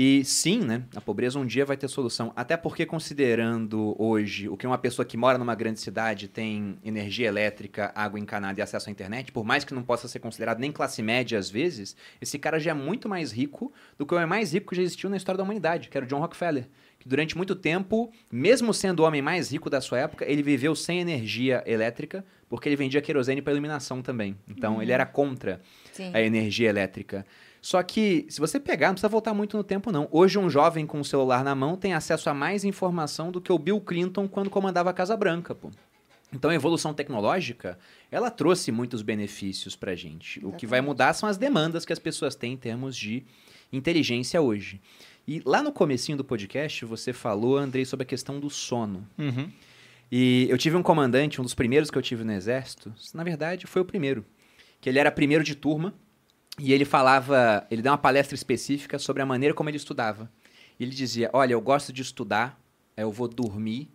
E 0.00 0.24
sim, 0.24 0.60
né? 0.60 0.84
A 0.94 1.00
pobreza 1.00 1.40
um 1.40 1.44
dia 1.44 1.66
vai 1.66 1.76
ter 1.76 1.88
solução. 1.88 2.32
Até 2.36 2.56
porque, 2.56 2.86
considerando 2.86 3.96
hoje 3.98 4.48
o 4.48 4.56
que 4.56 4.64
uma 4.64 4.78
pessoa 4.78 5.04
que 5.04 5.16
mora 5.16 5.36
numa 5.36 5.56
grande 5.56 5.80
cidade 5.80 6.28
tem 6.28 6.78
energia 6.84 7.26
elétrica, 7.26 7.90
água 7.96 8.20
encanada 8.20 8.60
e 8.60 8.62
acesso 8.62 8.88
à 8.88 8.92
internet, 8.92 9.32
por 9.32 9.44
mais 9.44 9.64
que 9.64 9.74
não 9.74 9.82
possa 9.82 10.06
ser 10.06 10.20
considerado 10.20 10.60
nem 10.60 10.70
classe 10.70 11.02
média 11.02 11.36
às 11.36 11.50
vezes, 11.50 11.96
esse 12.20 12.38
cara 12.38 12.60
já 12.60 12.70
é 12.70 12.74
muito 12.74 13.08
mais 13.08 13.32
rico 13.32 13.72
do 13.98 14.06
que 14.06 14.14
o 14.14 14.16
homem 14.16 14.28
mais 14.28 14.54
rico 14.54 14.70
que 14.70 14.76
já 14.76 14.82
existiu 14.82 15.10
na 15.10 15.16
história 15.16 15.36
da 15.36 15.42
humanidade, 15.42 15.88
que 15.88 15.98
era 15.98 16.06
o 16.06 16.08
John 16.08 16.20
Rockefeller. 16.20 16.68
Que 17.00 17.08
durante 17.08 17.36
muito 17.36 17.56
tempo, 17.56 18.12
mesmo 18.30 18.72
sendo 18.72 19.00
o 19.00 19.04
homem 19.04 19.20
mais 19.20 19.50
rico 19.50 19.68
da 19.68 19.80
sua 19.80 19.98
época, 19.98 20.24
ele 20.24 20.44
viveu 20.44 20.76
sem 20.76 21.00
energia 21.00 21.64
elétrica, 21.66 22.24
porque 22.48 22.68
ele 22.68 22.76
vendia 22.76 23.02
querosene 23.02 23.42
para 23.42 23.52
iluminação 23.52 24.00
também. 24.00 24.36
Então, 24.48 24.80
ele 24.80 24.92
era 24.92 25.04
contra 25.04 25.60
Sim. 25.92 26.12
a 26.14 26.20
energia 26.20 26.68
elétrica. 26.68 27.26
Só 27.60 27.82
que, 27.82 28.26
se 28.28 28.40
você 28.40 28.60
pegar, 28.60 28.88
não 28.88 28.94
precisa 28.94 29.08
voltar 29.08 29.34
muito 29.34 29.56
no 29.56 29.64
tempo, 29.64 29.90
não. 29.90 30.08
Hoje, 30.10 30.38
um 30.38 30.48
jovem 30.48 30.86
com 30.86 31.00
o 31.00 31.04
celular 31.04 31.42
na 31.42 31.54
mão 31.54 31.76
tem 31.76 31.92
acesso 31.92 32.30
a 32.30 32.34
mais 32.34 32.64
informação 32.64 33.30
do 33.32 33.40
que 33.40 33.52
o 33.52 33.58
Bill 33.58 33.80
Clinton 33.80 34.28
quando 34.28 34.48
comandava 34.48 34.90
a 34.90 34.92
Casa 34.92 35.16
Branca, 35.16 35.54
pô. 35.54 35.70
Então, 36.32 36.50
a 36.50 36.54
evolução 36.54 36.92
tecnológica, 36.92 37.78
ela 38.10 38.30
trouxe 38.30 38.70
muitos 38.70 39.02
benefícios 39.02 39.74
pra 39.74 39.94
gente. 39.94 40.44
O 40.44 40.52
que 40.52 40.66
vai 40.66 40.80
mudar 40.80 41.14
são 41.14 41.28
as 41.28 41.38
demandas 41.38 41.84
que 41.84 41.92
as 41.92 41.98
pessoas 41.98 42.34
têm 42.34 42.52
em 42.52 42.56
termos 42.56 42.96
de 42.96 43.24
inteligência 43.72 44.40
hoje. 44.40 44.80
E 45.26 45.42
lá 45.44 45.62
no 45.62 45.72
comecinho 45.72 46.16
do 46.16 46.24
podcast, 46.24 46.84
você 46.84 47.12
falou, 47.12 47.56
Andrei, 47.56 47.84
sobre 47.84 48.04
a 48.04 48.06
questão 48.06 48.38
do 48.38 48.50
sono. 48.50 49.06
Uhum. 49.18 49.50
E 50.10 50.46
eu 50.48 50.56
tive 50.56 50.76
um 50.76 50.82
comandante, 50.82 51.40
um 51.40 51.44
dos 51.44 51.54
primeiros 51.54 51.90
que 51.90 51.98
eu 51.98 52.02
tive 52.02 52.24
no 52.24 52.32
exército, 52.32 52.92
na 53.12 53.22
verdade 53.22 53.66
foi 53.66 53.82
o 53.82 53.84
primeiro, 53.84 54.24
que 54.80 54.88
ele 54.88 54.98
era 54.98 55.10
primeiro 55.10 55.44
de 55.44 55.54
turma 55.54 55.94
e 56.58 56.72
ele 56.72 56.84
falava, 56.84 57.66
ele 57.70 57.82
deu 57.82 57.92
uma 57.92 57.98
palestra 57.98 58.34
específica 58.34 58.98
sobre 58.98 59.22
a 59.22 59.26
maneira 59.26 59.54
como 59.54 59.70
ele 59.70 59.76
estudava. 59.76 60.30
E 60.78 60.84
ele 60.84 60.92
dizia: 60.92 61.30
"Olha, 61.32 61.52
eu 61.52 61.60
gosto 61.60 61.92
de 61.92 62.02
estudar, 62.02 62.58
aí 62.96 63.04
eu 63.04 63.10
vou 63.10 63.28
dormir 63.28 63.90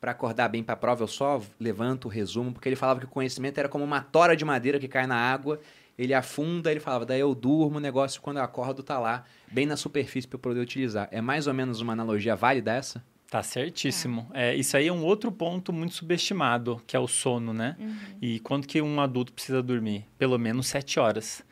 para 0.00 0.10
acordar 0.10 0.48
bem 0.48 0.64
para 0.64 0.74
a 0.74 0.76
prova, 0.76 1.04
eu 1.04 1.08
só 1.08 1.40
levanto, 1.60 2.08
resumo, 2.08 2.52
porque 2.52 2.68
ele 2.68 2.74
falava 2.74 2.98
que 2.98 3.06
o 3.06 3.08
conhecimento 3.08 3.58
era 3.58 3.68
como 3.68 3.84
uma 3.84 4.00
tora 4.00 4.36
de 4.36 4.44
madeira 4.44 4.76
que 4.80 4.88
cai 4.88 5.06
na 5.06 5.14
água, 5.14 5.60
ele 5.96 6.12
afunda, 6.12 6.72
ele 6.72 6.80
falava, 6.80 7.06
daí 7.06 7.20
eu 7.20 7.32
durmo, 7.36 7.76
o 7.76 7.80
negócio 7.80 8.20
quando 8.20 8.38
eu 8.38 8.42
acordo 8.42 8.82
tá 8.82 8.98
lá, 8.98 9.24
bem 9.52 9.64
na 9.64 9.76
superfície 9.76 10.26
para 10.26 10.34
eu 10.34 10.40
poder 10.40 10.58
utilizar. 10.58 11.08
É 11.12 11.20
mais 11.20 11.46
ou 11.46 11.54
menos 11.54 11.80
uma 11.80 11.92
analogia 11.92 12.34
válida 12.34 12.72
essa? 12.72 13.00
Tá 13.30 13.42
certíssimo. 13.42 14.28
É, 14.34 14.54
isso 14.54 14.76
aí 14.76 14.88
é 14.88 14.92
um 14.92 15.04
outro 15.04 15.30
ponto 15.30 15.72
muito 15.72 15.94
subestimado, 15.94 16.82
que 16.86 16.96
é 16.96 17.00
o 17.00 17.06
sono, 17.06 17.54
né? 17.54 17.76
Uhum. 17.78 17.96
E 18.20 18.40
quando 18.40 18.66
que 18.66 18.82
um 18.82 19.00
adulto 19.00 19.32
precisa 19.32 19.62
dormir? 19.62 20.04
Pelo 20.18 20.36
menos 20.36 20.66
sete 20.66 20.98
horas. 21.00 21.42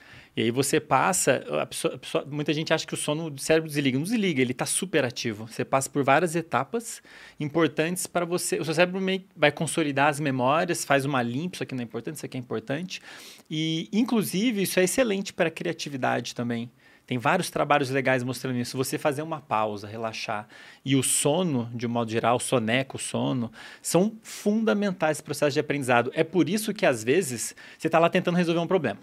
E 0.41 0.45
aí 0.45 0.51
você 0.51 0.81
passa, 0.81 1.45
a 1.61 1.67
pessoa- 1.67 1.95
a 1.97 1.99
pessoa- 1.99 2.25
muita 2.27 2.55
gente 2.55 2.73
acha 2.73 2.87
que 2.87 2.95
o 2.95 2.97
sono 2.97 3.29
do 3.29 3.39
cérebro 3.39 3.69
desliga. 3.69 3.99
Não 3.99 4.05
desliga, 4.05 4.41
ele 4.41 4.53
está 4.53 4.65
super 4.65 5.05
ativo. 5.05 5.47
Você 5.47 5.67
passa 5.67 5.91
por 5.91 6.03
várias 6.03 6.35
etapas 6.35 7.03
importantes 7.39 8.07
para 8.07 8.25
você. 8.25 8.59
O 8.59 8.65
seu 8.65 8.73
cérebro 8.73 9.03
vai 9.37 9.53
consolidar 9.53 10.09
as 10.09 10.19
memórias, 10.19 10.83
faz 10.83 11.05
uma 11.05 11.23
limpa, 11.23 11.57
isso 11.57 11.63
aqui 11.63 11.75
não 11.75 11.83
é 11.83 11.85
importante, 11.85 12.17
isso 12.17 12.25
aqui 12.25 12.39
é 12.39 12.41
importante. 12.41 13.03
E, 13.51 13.87
inclusive, 13.93 14.63
isso 14.63 14.81
é 14.81 14.85
excelente 14.85 15.31
para 15.31 15.49
a 15.49 15.51
criatividade 15.51 16.35
também. 16.35 16.71
Tem 17.07 17.19
vários 17.19 17.51
trabalhos 17.51 17.91
legais 17.91 18.23
mostrando 18.23 18.57
isso. 18.59 18.79
Você 18.79 18.97
fazer 18.97 19.21
uma 19.21 19.43
pausa, 19.43 19.87
relaxar. 19.87 20.49
E 20.83 20.97
o 20.97 21.03
sono, 21.03 21.71
de 21.75 21.87
um 21.87 21.91
modo 21.91 22.11
geral, 22.11 22.41
soneco, 22.41 22.97
sono, 22.97 23.53
são 23.83 24.17
fundamentais 24.23 25.21
para 25.21 25.25
o 25.25 25.27
processo 25.27 25.53
de 25.53 25.61
aprendizado. 25.61 26.11
É 26.15 26.25
por 26.25 26.49
isso 26.49 26.73
que, 26.73 26.87
às 26.87 27.05
vezes, 27.05 27.55
você 27.77 27.89
está 27.89 27.99
lá 27.99 28.09
tentando 28.09 28.37
resolver 28.37 28.61
um 28.61 28.67
problema. 28.67 29.01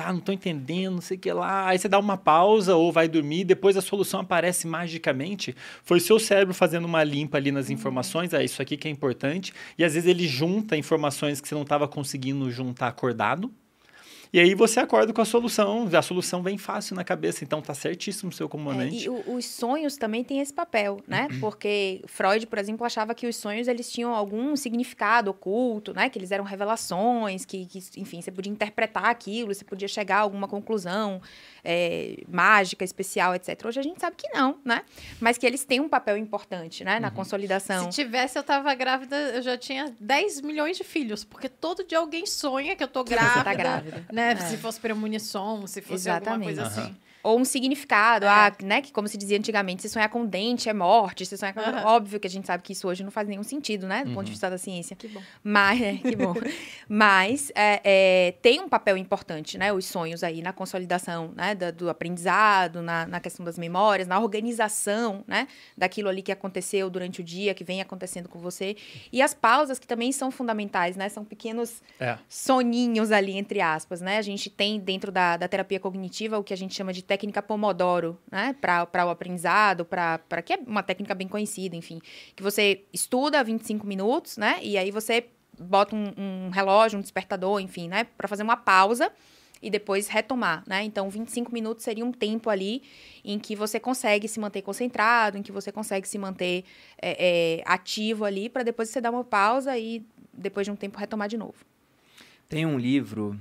Tá, 0.00 0.10
não 0.10 0.18
estou 0.20 0.34
entendendo, 0.34 0.94
não 0.94 1.02
sei 1.02 1.18
o 1.18 1.20
que 1.20 1.30
lá. 1.30 1.68
Aí 1.68 1.78
você 1.78 1.86
dá 1.86 1.98
uma 1.98 2.16
pausa 2.16 2.74
ou 2.74 2.90
vai 2.90 3.06
dormir, 3.06 3.44
depois 3.44 3.76
a 3.76 3.82
solução 3.82 4.20
aparece 4.20 4.66
magicamente. 4.66 5.54
Foi 5.82 5.98
o 5.98 6.00
seu 6.00 6.18
cérebro 6.18 6.54
fazendo 6.54 6.86
uma 6.86 7.04
limpa 7.04 7.36
ali 7.36 7.52
nas 7.52 7.68
informações. 7.68 8.32
É 8.32 8.42
isso 8.42 8.62
aqui 8.62 8.78
que 8.78 8.88
é 8.88 8.90
importante. 8.90 9.52
E 9.76 9.84
às 9.84 9.92
vezes 9.92 10.08
ele 10.08 10.26
junta 10.26 10.74
informações 10.74 11.38
que 11.38 11.46
você 11.46 11.54
não 11.54 11.64
estava 11.64 11.86
conseguindo 11.86 12.50
juntar 12.50 12.88
acordado. 12.88 13.52
E 14.32 14.38
aí 14.38 14.54
você 14.54 14.78
acorda 14.78 15.12
com 15.12 15.20
a 15.20 15.24
solução, 15.24 15.88
a 15.92 16.02
solução 16.02 16.40
vem 16.40 16.56
fácil 16.56 16.94
na 16.94 17.02
cabeça, 17.02 17.42
então 17.42 17.60
tá 17.60 17.74
certíssimo 17.74 18.30
o 18.30 18.32
seu 18.32 18.46
É, 18.46 18.48
comandante. 18.48 19.04
e 19.04 19.08
o- 19.08 19.34
os 19.34 19.44
sonhos 19.44 19.96
também 19.96 20.22
têm 20.22 20.38
esse 20.40 20.52
papel, 20.52 21.00
né? 21.08 21.26
Porque 21.40 22.00
Freud, 22.06 22.46
por 22.46 22.56
exemplo, 22.58 22.86
achava 22.86 23.12
que 23.12 23.26
os 23.26 23.34
sonhos 23.34 23.66
eles 23.66 23.90
tinham 23.90 24.14
algum 24.14 24.54
significado 24.54 25.32
oculto, 25.32 25.92
né? 25.92 26.08
Que 26.08 26.16
eles 26.18 26.30
eram 26.30 26.44
revelações, 26.44 27.44
que, 27.44 27.66
que, 27.66 27.80
enfim, 27.96 28.22
você 28.22 28.30
podia 28.30 28.52
interpretar 28.52 29.06
aquilo, 29.06 29.52
você 29.52 29.64
podia 29.64 29.88
chegar 29.88 30.18
a 30.18 30.20
alguma 30.20 30.46
conclusão 30.46 31.20
é, 31.64 32.16
mágica, 32.28 32.84
especial, 32.84 33.34
etc. 33.34 33.66
Hoje 33.66 33.80
a 33.80 33.82
gente 33.82 34.00
sabe 34.00 34.14
que 34.16 34.28
não, 34.30 34.58
né? 34.64 34.82
Mas 35.20 35.36
que 35.38 35.44
eles 35.46 35.64
têm 35.64 35.80
um 35.80 35.88
papel 35.88 36.16
importante, 36.16 36.84
né? 36.84 37.00
Na 37.00 37.10
consolidação. 37.10 37.90
Se 37.90 38.02
tivesse, 38.02 38.38
eu 38.38 38.42
tava 38.44 38.72
grávida, 38.74 39.16
eu 39.34 39.42
já 39.42 39.58
tinha 39.58 39.92
10 40.00 40.40
milhões 40.40 40.76
de 40.78 40.84
filhos. 40.84 41.24
Porque 41.24 41.48
todo 41.48 41.84
dia 41.84 41.98
alguém 41.98 42.24
sonha 42.26 42.76
que 42.76 42.82
eu 42.84 42.88
tô 42.88 43.02
Que 43.04 43.10
grávida. 43.10 43.34
você 43.38 43.44
tá 43.44 43.54
grávida. 43.54 44.06
Né? 44.10 44.19
É. 44.20 44.36
Se 44.36 44.56
fosse 44.56 44.80
premonição, 44.80 45.66
se 45.66 45.80
fosse 45.80 46.08
alguma 46.10 46.36
Exatamente. 46.36 46.56
coisa 46.56 46.62
Aham. 46.62 46.82
assim. 46.84 46.96
Ou 47.22 47.38
um 47.38 47.44
significado, 47.44 48.24
É. 48.24 48.28
ah, 48.28 48.52
né? 48.62 48.80
Que 48.82 48.92
como 48.92 49.06
se 49.08 49.16
dizia 49.16 49.36
antigamente, 49.38 49.82
se 49.82 49.88
sonhar 49.88 50.08
com 50.08 50.24
dente 50.24 50.68
é 50.68 50.72
morte, 50.72 51.24
se 51.26 51.36
sonhar 51.36 51.52
com... 51.54 51.60
Aham. 51.60 51.84
Óbvio 51.86 52.18
que 52.20 52.26
a 52.26 52.30
gente 52.30 52.46
sabe 52.46 52.62
que 52.62 52.72
isso 52.72 52.86
hoje 52.88 53.02
não 53.04 53.10
faz 53.10 53.28
nenhum 53.28 53.42
sentido, 53.42 53.86
né? 53.86 54.00
Do 54.04 54.10
ponto 54.10 54.18
Uhum. 54.18 54.24
de 54.24 54.30
vista 54.30 54.48
da 54.50 54.56
ciência. 54.58 54.96
Que 54.96 55.08
bom. 55.08 55.20
Mas, 55.42 55.80
é, 55.82 55.94
que 55.96 56.16
bom. 56.16 56.34
Mas 56.88 57.50
é, 57.54 57.80
é, 57.84 58.32
tem 58.42 58.60
um 58.60 58.68
papel 58.68 58.96
importante, 58.96 59.56
né? 59.58 59.72
Os 59.72 59.84
sonhos 59.86 60.22
aí 60.24 60.42
na 60.42 60.52
consolidação 60.52 61.32
né, 61.36 61.54
da- 61.54 61.70
do 61.70 61.88
aprendizado, 61.90 62.82
na, 62.82 63.06
na 63.06 63.20
questão 63.20 63.44
das 63.44 63.58
memórias, 63.58 64.08
na 64.08 64.18
organização, 64.18 65.24
né? 65.26 65.46
Daquilo 65.76 66.08
ali 66.08 66.22
que 66.22 66.32
aconteceu 66.32 66.88
durante 66.90 67.20
o 67.20 67.24
dia, 67.24 67.54
que 67.54 67.64
vem 67.64 67.80
acontecendo 67.80 68.28
com 68.28 68.38
você. 68.38 68.76
E 69.12 69.20
as 69.22 69.34
pausas 69.34 69.78
que 69.78 69.86
também 69.86 70.10
são 70.12 70.30
fundamentais, 70.30 70.96
né? 70.96 71.08
São 71.08 71.24
pequenos 71.24 71.82
É. 71.98 72.16
soninhos 72.28 73.12
ali, 73.12 73.36
entre 73.36 73.60
aspas, 73.60 74.00
né? 74.00 74.18
A 74.18 74.22
gente 74.22 74.48
tem 74.50 74.80
dentro 74.80 75.12
da, 75.12 75.36
da 75.36 75.46
terapia 75.48 75.78
cognitiva 75.78 76.38
o 76.38 76.44
que 76.44 76.52
a 76.52 76.56
gente 76.56 76.74
chama 76.74 76.92
de 76.92 77.02
técnica 77.10 77.42
Pomodoro, 77.42 78.16
né? 78.30 78.54
Para 78.60 79.04
o 79.04 79.10
aprendizado, 79.10 79.84
para 79.84 80.42
que 80.44 80.52
é 80.52 80.58
uma 80.64 80.80
técnica 80.80 81.12
bem 81.12 81.26
conhecida, 81.26 81.74
enfim. 81.74 82.00
Que 82.36 82.42
você 82.42 82.84
estuda 82.92 83.42
25 83.42 83.84
minutos, 83.84 84.36
né? 84.36 84.60
E 84.62 84.78
aí 84.78 84.92
você 84.92 85.26
bota 85.58 85.96
um, 85.96 86.12
um 86.16 86.50
relógio, 86.50 86.96
um 87.00 87.02
despertador, 87.02 87.58
enfim, 87.58 87.88
né? 87.88 88.04
Para 88.04 88.28
fazer 88.28 88.44
uma 88.44 88.56
pausa 88.56 89.10
e 89.60 89.68
depois 89.68 90.06
retomar, 90.06 90.62
né? 90.68 90.84
Então, 90.84 91.10
25 91.10 91.52
minutos 91.52 91.82
seria 91.82 92.04
um 92.04 92.12
tempo 92.12 92.48
ali 92.48 92.80
em 93.24 93.40
que 93.40 93.56
você 93.56 93.80
consegue 93.80 94.28
se 94.28 94.38
manter 94.38 94.62
concentrado, 94.62 95.36
em 95.36 95.42
que 95.42 95.50
você 95.50 95.72
consegue 95.72 96.06
se 96.06 96.16
manter 96.16 96.64
é, 97.02 97.58
é, 97.58 97.62
ativo 97.66 98.24
ali, 98.24 98.48
para 98.48 98.62
depois 98.62 98.88
você 98.88 99.00
dar 99.00 99.10
uma 99.10 99.24
pausa 99.24 99.76
e 99.76 100.06
depois 100.32 100.64
de 100.64 100.70
um 100.70 100.76
tempo 100.76 100.96
retomar 100.96 101.26
de 101.26 101.36
novo. 101.36 101.56
Tem 102.48 102.64
um 102.64 102.78
livro. 102.78 103.36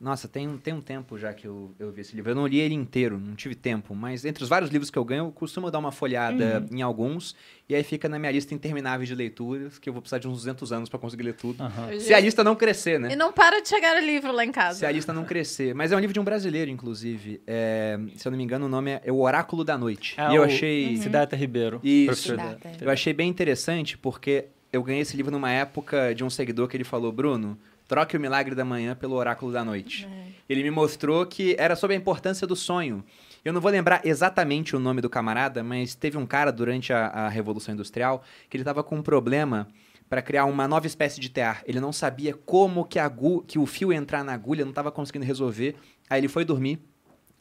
Nossa, 0.00 0.28
tem, 0.28 0.58
tem 0.58 0.74
um 0.74 0.80
tempo 0.80 1.16
já 1.16 1.32
que 1.32 1.46
eu, 1.46 1.74
eu 1.78 1.90
vi 1.90 2.02
esse 2.02 2.14
livro. 2.14 2.30
Eu 2.30 2.34
não 2.34 2.46
li 2.46 2.58
ele 2.58 2.74
inteiro, 2.74 3.18
não 3.18 3.34
tive 3.34 3.54
tempo. 3.54 3.94
Mas 3.94 4.24
entre 4.24 4.42
os 4.42 4.48
vários 4.48 4.70
livros 4.70 4.90
que 4.90 4.98
eu 4.98 5.04
ganho, 5.04 5.26
eu 5.26 5.32
costumo 5.32 5.70
dar 5.70 5.78
uma 5.78 5.92
folhada 5.92 6.66
em 6.70 6.82
alguns. 6.82 7.34
E 7.68 7.74
aí 7.74 7.82
fica 7.82 8.08
na 8.08 8.18
minha 8.18 8.30
lista 8.30 8.52
interminável 8.54 9.06
de 9.06 9.14
leituras, 9.14 9.78
que 9.78 9.88
eu 9.88 9.92
vou 9.92 10.02
precisar 10.02 10.18
de 10.18 10.28
uns 10.28 10.38
200 10.38 10.72
anos 10.72 10.88
para 10.88 10.98
conseguir 10.98 11.22
ler 11.22 11.34
tudo. 11.34 11.62
Aham. 11.62 11.98
Se 11.98 12.12
a 12.12 12.20
lista 12.20 12.44
não 12.44 12.54
crescer, 12.54 13.00
né? 13.00 13.12
E 13.12 13.16
não 13.16 13.32
para 13.32 13.62
de 13.62 13.68
chegar 13.68 13.98
livro 14.02 14.32
lá 14.32 14.44
em 14.44 14.52
casa. 14.52 14.80
Se 14.80 14.86
a 14.86 14.90
lista 14.90 15.12
não 15.12 15.24
crescer. 15.24 15.74
Mas 15.74 15.92
é 15.92 15.96
um 15.96 16.00
livro 16.00 16.12
de 16.12 16.20
um 16.20 16.24
brasileiro, 16.24 16.70
inclusive. 16.70 17.40
É, 17.46 17.98
se 18.16 18.26
eu 18.26 18.30
não 18.30 18.36
me 18.36 18.44
engano, 18.44 18.66
o 18.66 18.68
nome 18.68 19.00
é 19.02 19.12
O 19.12 19.20
Oráculo 19.20 19.64
da 19.64 19.78
Noite. 19.78 20.20
É 20.20 20.32
e 20.32 20.34
eu 20.34 20.42
o 20.42 20.44
achei. 20.44 20.96
Siddhartha 20.98 21.36
Ribeiro. 21.36 21.80
Isso. 21.82 22.30
Siddhartha. 22.30 22.72
Eu 22.80 22.90
achei 22.90 23.12
bem 23.12 23.30
interessante 23.30 23.96
porque 23.96 24.46
eu 24.72 24.82
ganhei 24.82 25.02
esse 25.02 25.16
livro 25.16 25.30
numa 25.30 25.50
época 25.50 26.14
de 26.14 26.24
um 26.24 26.28
seguidor 26.28 26.68
que 26.68 26.76
ele 26.76 26.84
falou, 26.84 27.12
Bruno, 27.12 27.56
troque 27.86 28.16
o 28.16 28.20
milagre 28.20 28.54
da 28.54 28.64
manhã 28.64 28.94
pelo 28.94 29.14
oráculo 29.14 29.52
da 29.52 29.64
noite. 29.64 30.08
Ele 30.48 30.62
me 30.62 30.70
mostrou 30.70 31.24
que 31.26 31.54
era 31.58 31.76
sobre 31.76 31.94
a 31.96 31.98
importância 31.98 32.46
do 32.46 32.56
sonho. 32.56 33.04
Eu 33.44 33.52
não 33.52 33.60
vou 33.60 33.70
lembrar 33.70 34.00
exatamente 34.04 34.74
o 34.74 34.78
nome 34.80 35.00
do 35.00 35.10
camarada, 35.10 35.62
mas 35.62 35.94
teve 35.94 36.16
um 36.16 36.24
cara 36.26 36.50
durante 36.50 36.92
a, 36.92 37.06
a 37.08 37.28
Revolução 37.28 37.74
Industrial 37.74 38.22
que 38.48 38.56
ele 38.56 38.62
estava 38.62 38.82
com 38.82 38.96
um 38.96 39.02
problema 39.02 39.68
para 40.08 40.22
criar 40.22 40.44
uma 40.46 40.66
nova 40.68 40.86
espécie 40.86 41.20
de 41.20 41.28
tear. 41.28 41.62
Ele 41.66 41.80
não 41.80 41.92
sabia 41.92 42.34
como 42.34 42.84
que, 42.84 42.98
a 42.98 43.04
agu- 43.04 43.42
que 43.46 43.58
o 43.58 43.66
fio 43.66 43.92
ia 43.92 43.98
entrar 43.98 44.22
na 44.24 44.32
agulha, 44.32 44.64
não 44.64 44.70
estava 44.70 44.90
conseguindo 44.92 45.24
resolver. 45.26 45.74
Aí 46.08 46.20
ele 46.20 46.28
foi 46.28 46.44
dormir. 46.44 46.78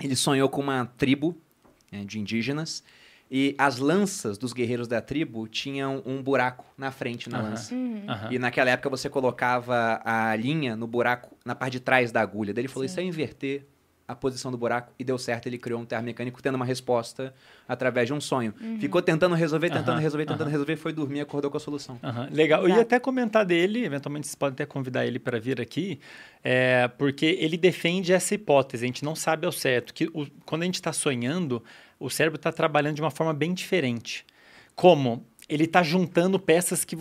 Ele 0.02 0.16
sonhou 0.16 0.50
com 0.50 0.62
uma 0.62 0.86
tribo 0.98 1.38
né, 1.92 2.04
de 2.04 2.20
indígenas 2.20 2.84
e 3.36 3.56
as 3.58 3.80
lanças 3.80 4.38
dos 4.38 4.54
guerreiros 4.54 4.88
da 4.88 5.02
tribo 5.02 5.48
tinham 5.48 6.04
um 6.06 6.22
buraco 6.22 6.64
na 6.78 6.92
frente 6.92 7.28
na 7.32 7.40
Aham. 7.40 7.50
lança. 7.50 7.74
Aham. 7.74 8.28
E 8.32 8.38
naquela 8.38 8.70
época 8.70 8.90
você 8.92 9.10
colocava 9.10 10.00
a 10.06 10.36
linha 10.36 10.76
no 10.76 10.86
buraco, 10.86 11.36
na 11.44 11.56
parte 11.56 11.74
de 11.74 11.80
trás 11.80 12.12
da 12.12 12.22
agulha. 12.22 12.54
Daí 12.54 12.62
ele 12.62 12.68
falou, 12.68 12.88
Sim. 12.88 12.92
isso 12.92 13.00
é 13.00 13.04
inverter 13.04 13.66
a 14.08 14.14
posição 14.14 14.52
do 14.52 14.58
buraco. 14.58 14.92
E 15.00 15.04
deu 15.04 15.18
certo, 15.18 15.48
ele 15.48 15.58
criou 15.58 15.80
um 15.82 15.86
terra 15.86 16.02
mecânico 16.04 16.44
tendo 16.44 16.56
uma 16.56 16.66
resposta 16.66 17.34
através 17.68 18.06
de 18.06 18.14
um 18.14 18.22
sonho. 18.22 18.54
Ficou 18.80 19.02
tentando 19.02 19.34
resolver, 19.34 19.70
tentando 19.72 20.00
resolver, 20.00 20.26
tentando 20.26 20.50
resolver, 20.52 20.76
foi 20.76 20.94
dormir 20.94 21.20
e 21.20 21.22
acordou 21.22 21.50
com 21.50 21.58
a 21.58 21.60
solução. 21.60 21.98
Legal. 22.32 22.62
Eu 22.64 22.68
ia 22.68 22.74
Exato. 22.76 22.82
até 22.88 23.00
comentar 23.00 23.46
dele, 23.46 23.84
eventualmente 23.86 24.28
vocês 24.28 24.36
podem 24.36 24.54
até 24.54 24.66
convidar 24.66 25.08
ele 25.08 25.18
para 25.20 25.40
vir 25.40 25.60
aqui, 25.60 26.00
é, 26.44 26.88
porque 26.98 27.26
ele 27.40 27.58
defende 27.58 28.12
essa 28.14 28.36
hipótese. 28.36 28.84
A 28.84 28.88
gente 28.88 29.04
não 29.06 29.16
sabe 29.16 29.46
ao 29.46 29.52
certo 29.54 29.94
que 29.94 30.06
o- 30.14 30.28
quando 30.46 30.64
a 30.64 30.66
gente 30.66 30.76
está 30.76 30.92
sonhando, 30.92 31.64
o 32.04 32.10
cérebro 32.10 32.36
está 32.36 32.52
trabalhando 32.52 32.96
de 32.96 33.02
uma 33.02 33.12
forma 33.12 33.34
bem 33.34 33.54
diferente. 33.54 34.26
Como? 34.76 35.26
Ele 35.48 35.64
está 35.64 35.82
juntando 35.82 36.38
peças 36.38 36.84
que 36.84 36.98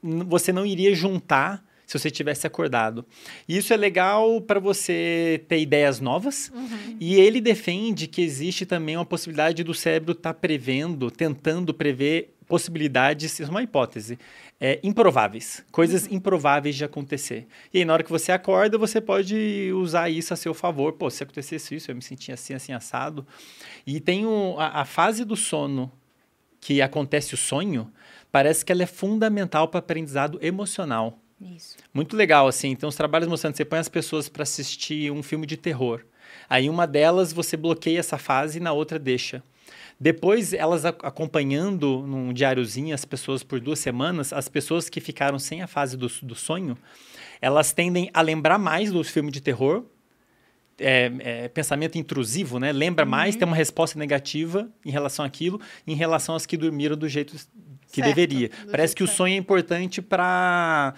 você 0.00 0.52
não 0.52 0.64
iria 0.64 0.94
juntar 0.94 1.62
se 1.86 1.98
você 1.98 2.10
tivesse 2.10 2.46
acordado. 2.46 3.04
E 3.46 3.58
isso 3.58 3.74
é 3.74 3.76
legal 3.76 4.40
para 4.40 4.58
você 4.58 5.44
ter 5.48 5.60
ideias 5.60 6.00
novas. 6.00 6.50
E 6.98 7.16
ele 7.16 7.40
defende 7.40 8.06
que 8.06 8.22
existe 8.22 8.64
também 8.64 8.96
uma 8.96 9.04
possibilidade 9.04 9.62
do 9.62 9.74
cérebro 9.74 10.12
estar 10.12 10.32
prevendo, 10.34 11.10
tentando 11.10 11.74
prever 11.74 12.34
possibilidades, 12.46 13.32
isso 13.32 13.42
é 13.42 13.48
uma 13.48 13.62
hipótese, 13.62 14.18
é, 14.64 14.78
improváveis, 14.84 15.64
coisas 15.72 16.06
improváveis 16.06 16.76
de 16.76 16.84
acontecer. 16.84 17.48
E 17.74 17.78
aí, 17.78 17.84
na 17.84 17.94
hora 17.94 18.04
que 18.04 18.10
você 18.10 18.30
acorda, 18.30 18.78
você 18.78 19.00
pode 19.00 19.72
usar 19.74 20.08
isso 20.08 20.32
a 20.32 20.36
seu 20.36 20.54
favor. 20.54 20.92
Pô, 20.92 21.10
se 21.10 21.24
acontecesse 21.24 21.74
isso, 21.74 21.90
eu 21.90 21.96
me 21.96 22.00
sentia 22.00 22.34
assim, 22.34 22.54
assim, 22.54 22.72
assado. 22.72 23.26
E 23.84 23.98
tem 23.98 24.24
o- 24.24 24.54
a, 24.56 24.82
a 24.82 24.84
fase 24.84 25.24
do 25.24 25.34
sono 25.34 25.90
que 26.60 26.80
acontece 26.80 27.34
o 27.34 27.36
sonho, 27.36 27.90
parece 28.30 28.64
que 28.64 28.70
ela 28.70 28.84
é 28.84 28.86
fundamental 28.86 29.66
para 29.66 29.80
aprendizado 29.80 30.38
emocional. 30.40 31.18
Isso. 31.40 31.76
Muito 31.92 32.16
legal, 32.16 32.46
assim. 32.46 32.68
Então, 32.68 32.88
os 32.88 32.94
trabalhos 32.94 33.26
mostrando, 33.26 33.56
você 33.56 33.64
põe 33.64 33.80
as 33.80 33.88
pessoas 33.88 34.28
para 34.28 34.44
assistir 34.44 35.10
um 35.10 35.24
filme 35.24 35.44
de 35.44 35.56
terror. 35.56 36.04
Aí, 36.48 36.70
uma 36.70 36.86
delas, 36.86 37.32
você 37.32 37.56
bloqueia 37.56 37.98
essa 37.98 38.16
fase 38.16 38.58
e 38.58 38.60
na 38.62 38.72
outra 38.72 38.96
deixa. 38.96 39.42
Depois, 40.02 40.52
elas 40.52 40.84
acompanhando 40.84 42.04
num 42.04 42.32
diáriozinho 42.32 42.92
as 42.92 43.04
pessoas 43.04 43.44
por 43.44 43.60
duas 43.60 43.78
semanas, 43.78 44.32
as 44.32 44.48
pessoas 44.48 44.88
que 44.88 45.00
ficaram 45.00 45.38
sem 45.38 45.62
a 45.62 45.68
fase 45.68 45.96
do, 45.96 46.08
do 46.24 46.34
sonho, 46.34 46.76
elas 47.40 47.72
tendem 47.72 48.10
a 48.12 48.20
lembrar 48.20 48.58
mais 48.58 48.90
dos 48.90 49.08
filmes 49.08 49.32
de 49.32 49.40
terror. 49.40 49.84
É, 50.76 51.12
é, 51.20 51.48
pensamento 51.48 51.96
intrusivo, 51.96 52.58
né? 52.58 52.72
Lembra 52.72 53.06
mais, 53.06 53.36
tem 53.36 53.46
uma 53.46 53.54
resposta 53.54 53.96
negativa 53.96 54.68
em 54.84 54.90
relação 54.90 55.24
àquilo, 55.24 55.60
em 55.86 55.94
relação 55.94 56.34
às 56.34 56.46
que 56.46 56.56
dormiram 56.56 56.96
do 56.96 57.08
jeito 57.08 57.36
que 57.92 58.00
Certo, 58.00 58.08
deveria. 58.08 58.50
Parece 58.72 58.96
que 58.96 59.04
o 59.04 59.06
certo. 59.06 59.18
sonho 59.18 59.34
é 59.34 59.36
importante 59.36 60.02
para 60.02 60.94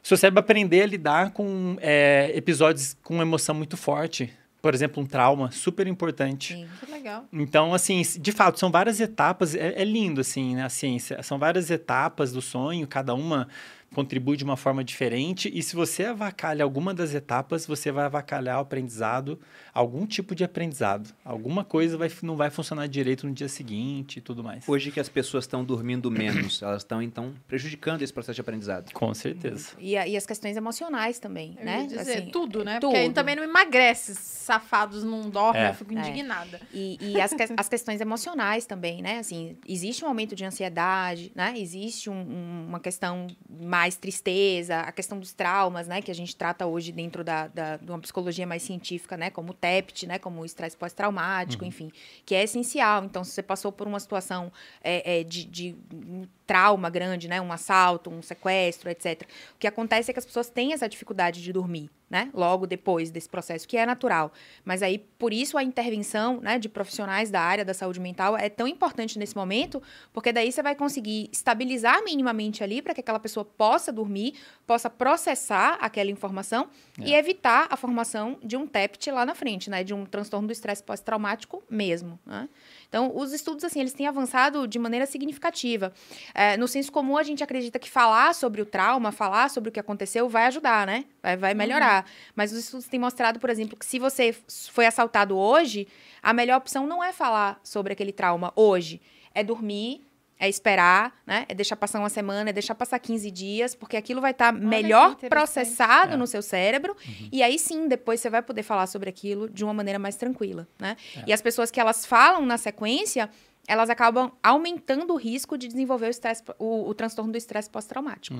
o 0.00 0.06
seu 0.06 0.16
cérebro 0.16 0.38
aprender 0.38 0.82
a 0.82 0.86
lidar 0.86 1.32
com 1.32 1.76
é, 1.80 2.30
episódios 2.36 2.96
com 3.02 3.14
uma 3.14 3.24
emoção 3.24 3.52
muito 3.52 3.76
forte. 3.76 4.32
Por 4.64 4.72
exemplo, 4.72 5.02
um 5.02 5.04
trauma, 5.04 5.50
super 5.50 5.86
importante. 5.86 6.54
Sim. 6.54 6.66
Que 6.80 6.90
legal. 6.90 7.28
Então, 7.30 7.74
assim, 7.74 8.00
de 8.00 8.32
fato, 8.32 8.58
são 8.58 8.70
várias 8.70 8.98
etapas. 8.98 9.54
É, 9.54 9.82
é 9.82 9.84
lindo, 9.84 10.22
assim, 10.22 10.54
né, 10.56 10.64
a 10.64 10.70
ciência. 10.70 11.22
São 11.22 11.38
várias 11.38 11.70
etapas 11.70 12.32
do 12.32 12.40
sonho, 12.40 12.86
cada 12.86 13.14
uma 13.14 13.46
contribui 13.94 14.36
de 14.36 14.44
uma 14.44 14.56
forma 14.56 14.82
diferente. 14.84 15.50
E 15.54 15.62
se 15.62 15.74
você 15.74 16.04
avacalha 16.04 16.62
alguma 16.64 16.92
das 16.92 17.14
etapas, 17.14 17.66
você 17.66 17.90
vai 17.92 18.04
avacalhar 18.04 18.58
o 18.58 18.62
aprendizado, 18.62 19.38
algum 19.72 20.04
tipo 20.06 20.34
de 20.34 20.44
aprendizado. 20.44 21.14
Alguma 21.24 21.64
coisa 21.64 21.96
vai, 21.96 22.10
não 22.22 22.36
vai 22.36 22.50
funcionar 22.50 22.86
direito 22.88 23.26
no 23.26 23.32
dia 23.32 23.48
seguinte 23.48 24.16
e 24.18 24.20
tudo 24.20 24.42
mais. 24.44 24.68
Hoje 24.68 24.90
que 24.90 25.00
as 25.00 25.08
pessoas 25.08 25.44
estão 25.44 25.64
dormindo 25.64 26.10
menos, 26.10 26.60
elas 26.62 26.82
estão, 26.82 27.00
então, 27.00 27.32
prejudicando 27.46 28.02
esse 28.02 28.12
processo 28.12 28.34
de 28.34 28.40
aprendizado. 28.40 28.92
Com 28.92 29.14
certeza. 29.14 29.70
E, 29.78 29.92
e 29.92 30.16
as 30.16 30.26
questões 30.26 30.56
emocionais 30.56 31.18
também, 31.18 31.56
Eu 31.58 31.64
né? 31.64 31.86
dizer, 31.86 32.18
Assim, 32.18 32.30
tudo, 32.30 32.64
né? 32.64 32.80
tudo. 32.80 32.90
Porque 32.90 32.96
aí 33.04 33.12
também 33.12 33.36
não 33.36 33.44
emagrece. 33.44 34.14
Safados 34.14 35.04
não 35.04 35.28
dormem, 35.30 35.62
É. 35.62 35.70
eu 35.70 35.74
fico 35.74 35.96
É. 35.96 36.00
indignada. 36.00 36.60
E, 36.72 36.98
e 37.00 37.20
as, 37.20 37.32
que- 37.32 37.54
as 37.56 37.68
questões 37.68 38.00
emocionais 38.00 38.66
também, 38.66 39.00
né? 39.02 39.18
Assim, 39.18 39.56
existe 39.66 40.04
um 40.04 40.08
aumento 40.08 40.34
de 40.34 40.44
ansiedade, 40.44 41.30
né? 41.34 41.54
Existe 41.56 42.08
um- 42.10 42.14
um- 42.14 42.66
uma 42.68 42.80
questão 42.80 43.26
mais 43.48 43.83
tristeza, 43.92 44.80
a 44.80 44.90
questão 44.90 45.18
dos 45.18 45.32
traumas, 45.32 45.86
né? 45.86 46.00
Que 46.00 46.10
a 46.10 46.14
gente 46.14 46.34
trata 46.34 46.66
hoje 46.66 46.90
dentro 46.90 47.22
da, 47.22 47.48
da, 47.48 47.76
de 47.76 47.90
uma 47.90 47.98
psicologia 47.98 48.46
mais 48.46 48.62
científica, 48.62 49.16
né? 49.16 49.30
Como 49.30 49.50
o 49.50 49.54
TEPT, 49.54 50.06
né? 50.06 50.18
Como 50.18 50.40
o 50.40 50.44
estresse 50.44 50.76
pós-traumático, 50.76 51.64
enfim. 51.64 51.92
Que 52.24 52.34
é 52.34 52.42
essencial. 52.42 53.04
Então, 53.04 53.22
se 53.22 53.32
você 53.32 53.42
passou 53.42 53.70
por 53.70 53.86
uma 53.86 54.00
situação 54.00 54.50
é, 54.82 55.20
é, 55.20 55.24
de, 55.24 55.44
de 55.44 55.76
um 55.92 56.26
trauma 56.46 56.88
grande, 56.88 57.28
né? 57.28 57.40
Um 57.40 57.52
assalto, 57.52 58.10
um 58.10 58.22
sequestro, 58.22 58.88
etc. 58.88 59.22
O 59.54 59.58
que 59.58 59.66
acontece 59.66 60.10
é 60.10 60.14
que 60.14 60.18
as 60.18 60.26
pessoas 60.26 60.48
têm 60.48 60.72
essa 60.72 60.88
dificuldade 60.88 61.42
de 61.42 61.52
dormir, 61.52 61.90
né? 62.08 62.30
Logo 62.34 62.66
depois 62.66 63.10
desse 63.10 63.28
processo, 63.28 63.66
que 63.66 63.76
é 63.76 63.86
natural. 63.86 64.32
Mas 64.64 64.82
aí, 64.82 64.98
por 64.98 65.32
isso, 65.32 65.56
a 65.56 65.62
intervenção 65.62 66.40
né, 66.40 66.58
de 66.58 66.68
profissionais 66.68 67.30
da 67.30 67.40
área 67.40 67.64
da 67.64 67.74
saúde 67.74 68.00
mental 68.00 68.36
é 68.36 68.48
tão 68.48 68.68
importante 68.68 69.18
nesse 69.18 69.34
momento, 69.34 69.82
porque 70.12 70.32
daí 70.32 70.52
você 70.52 70.62
vai 70.62 70.74
conseguir 70.74 71.28
estabilizar 71.32 72.02
minimamente 72.04 72.62
ali 72.62 72.82
para 72.82 72.94
que 72.94 73.00
aquela 73.00 73.18
pessoa 73.18 73.44
possa 73.44 73.92
dormir, 73.92 74.34
possa 74.66 74.90
processar 74.90 75.78
aquela 75.80 76.10
informação 76.10 76.68
e 76.98 77.14
evitar 77.14 77.66
a 77.70 77.76
formação 77.76 78.38
de 78.42 78.56
um 78.56 78.66
TEPT 78.66 79.10
lá 79.10 79.26
na 79.26 79.34
frente, 79.34 79.70
né? 79.70 79.82
De 79.82 79.94
um 79.94 80.04
transtorno 80.04 80.46
do 80.46 80.52
estresse 80.52 80.82
pós-traumático 80.82 81.62
mesmo, 81.68 82.18
né? 82.24 82.48
Então, 82.88 83.12
os 83.14 83.32
estudos, 83.32 83.64
assim, 83.64 83.80
eles 83.80 83.92
têm 83.92 84.06
avançado 84.06 84.66
de 84.66 84.78
maneira 84.78 85.06
significativa. 85.06 85.92
É, 86.34 86.56
no 86.56 86.68
senso 86.68 86.90
comum, 86.92 87.16
a 87.16 87.22
gente 87.22 87.42
acredita 87.42 87.78
que 87.78 87.90
falar 87.90 88.34
sobre 88.34 88.60
o 88.62 88.66
trauma, 88.66 89.12
falar 89.12 89.50
sobre 89.50 89.70
o 89.70 89.72
que 89.72 89.80
aconteceu, 89.80 90.28
vai 90.28 90.46
ajudar, 90.46 90.86
né? 90.86 91.04
Vai, 91.22 91.36
vai 91.36 91.54
melhorar. 91.54 92.06
Mas 92.34 92.52
os 92.52 92.58
estudos 92.58 92.86
têm 92.86 93.00
mostrado, 93.00 93.38
por 93.38 93.50
exemplo, 93.50 93.76
que 93.76 93.86
se 93.86 93.98
você 93.98 94.34
foi 94.70 94.86
assaltado 94.86 95.36
hoje, 95.36 95.88
a 96.22 96.32
melhor 96.32 96.58
opção 96.58 96.86
não 96.86 97.02
é 97.02 97.12
falar 97.12 97.60
sobre 97.62 97.92
aquele 97.92 98.12
trauma 98.12 98.52
hoje. 98.56 99.00
É 99.34 99.42
dormir, 99.42 100.06
é 100.46 100.48
esperar, 100.48 101.14
né? 101.26 101.44
É 101.48 101.54
deixar 101.54 101.76
passar 101.76 101.98
uma 101.98 102.08
semana, 102.08 102.50
é 102.50 102.52
deixar 102.52 102.74
passar 102.74 102.98
15 102.98 103.30
dias, 103.30 103.74
porque 103.74 103.96
aquilo 103.96 104.20
vai 104.20 104.30
estar 104.32 104.52
que 104.54 104.60
melhor 104.60 105.16
processado 105.16 106.14
É. 106.14 106.16
no 106.16 106.26
seu 106.26 106.42
cérebro. 106.42 106.96
E 107.32 107.42
aí 107.42 107.58
sim, 107.58 107.88
depois 107.88 108.20
você 108.20 108.30
vai 108.30 108.42
poder 108.42 108.62
falar 108.62 108.86
sobre 108.86 109.08
aquilo 109.08 109.48
de 109.48 109.64
uma 109.64 109.72
maneira 109.74 109.98
mais 109.98 110.16
tranquila, 110.16 110.66
né? 110.78 110.96
E 111.26 111.32
as 111.32 111.40
pessoas 111.42 111.70
que 111.70 111.80
elas 111.80 112.04
falam 112.06 112.44
na 112.46 112.56
sequência, 112.58 113.28
elas 113.66 113.88
acabam 113.90 114.30
aumentando 114.42 115.12
o 115.14 115.16
risco 115.16 115.56
de 115.56 115.66
desenvolver 115.68 116.06
o, 116.06 116.10
estresse, 116.10 116.42
o, 116.58 116.88
o 116.88 116.94
transtorno 116.94 117.32
do 117.32 117.38
estresse 117.38 117.70
pós-traumático. 117.70 118.36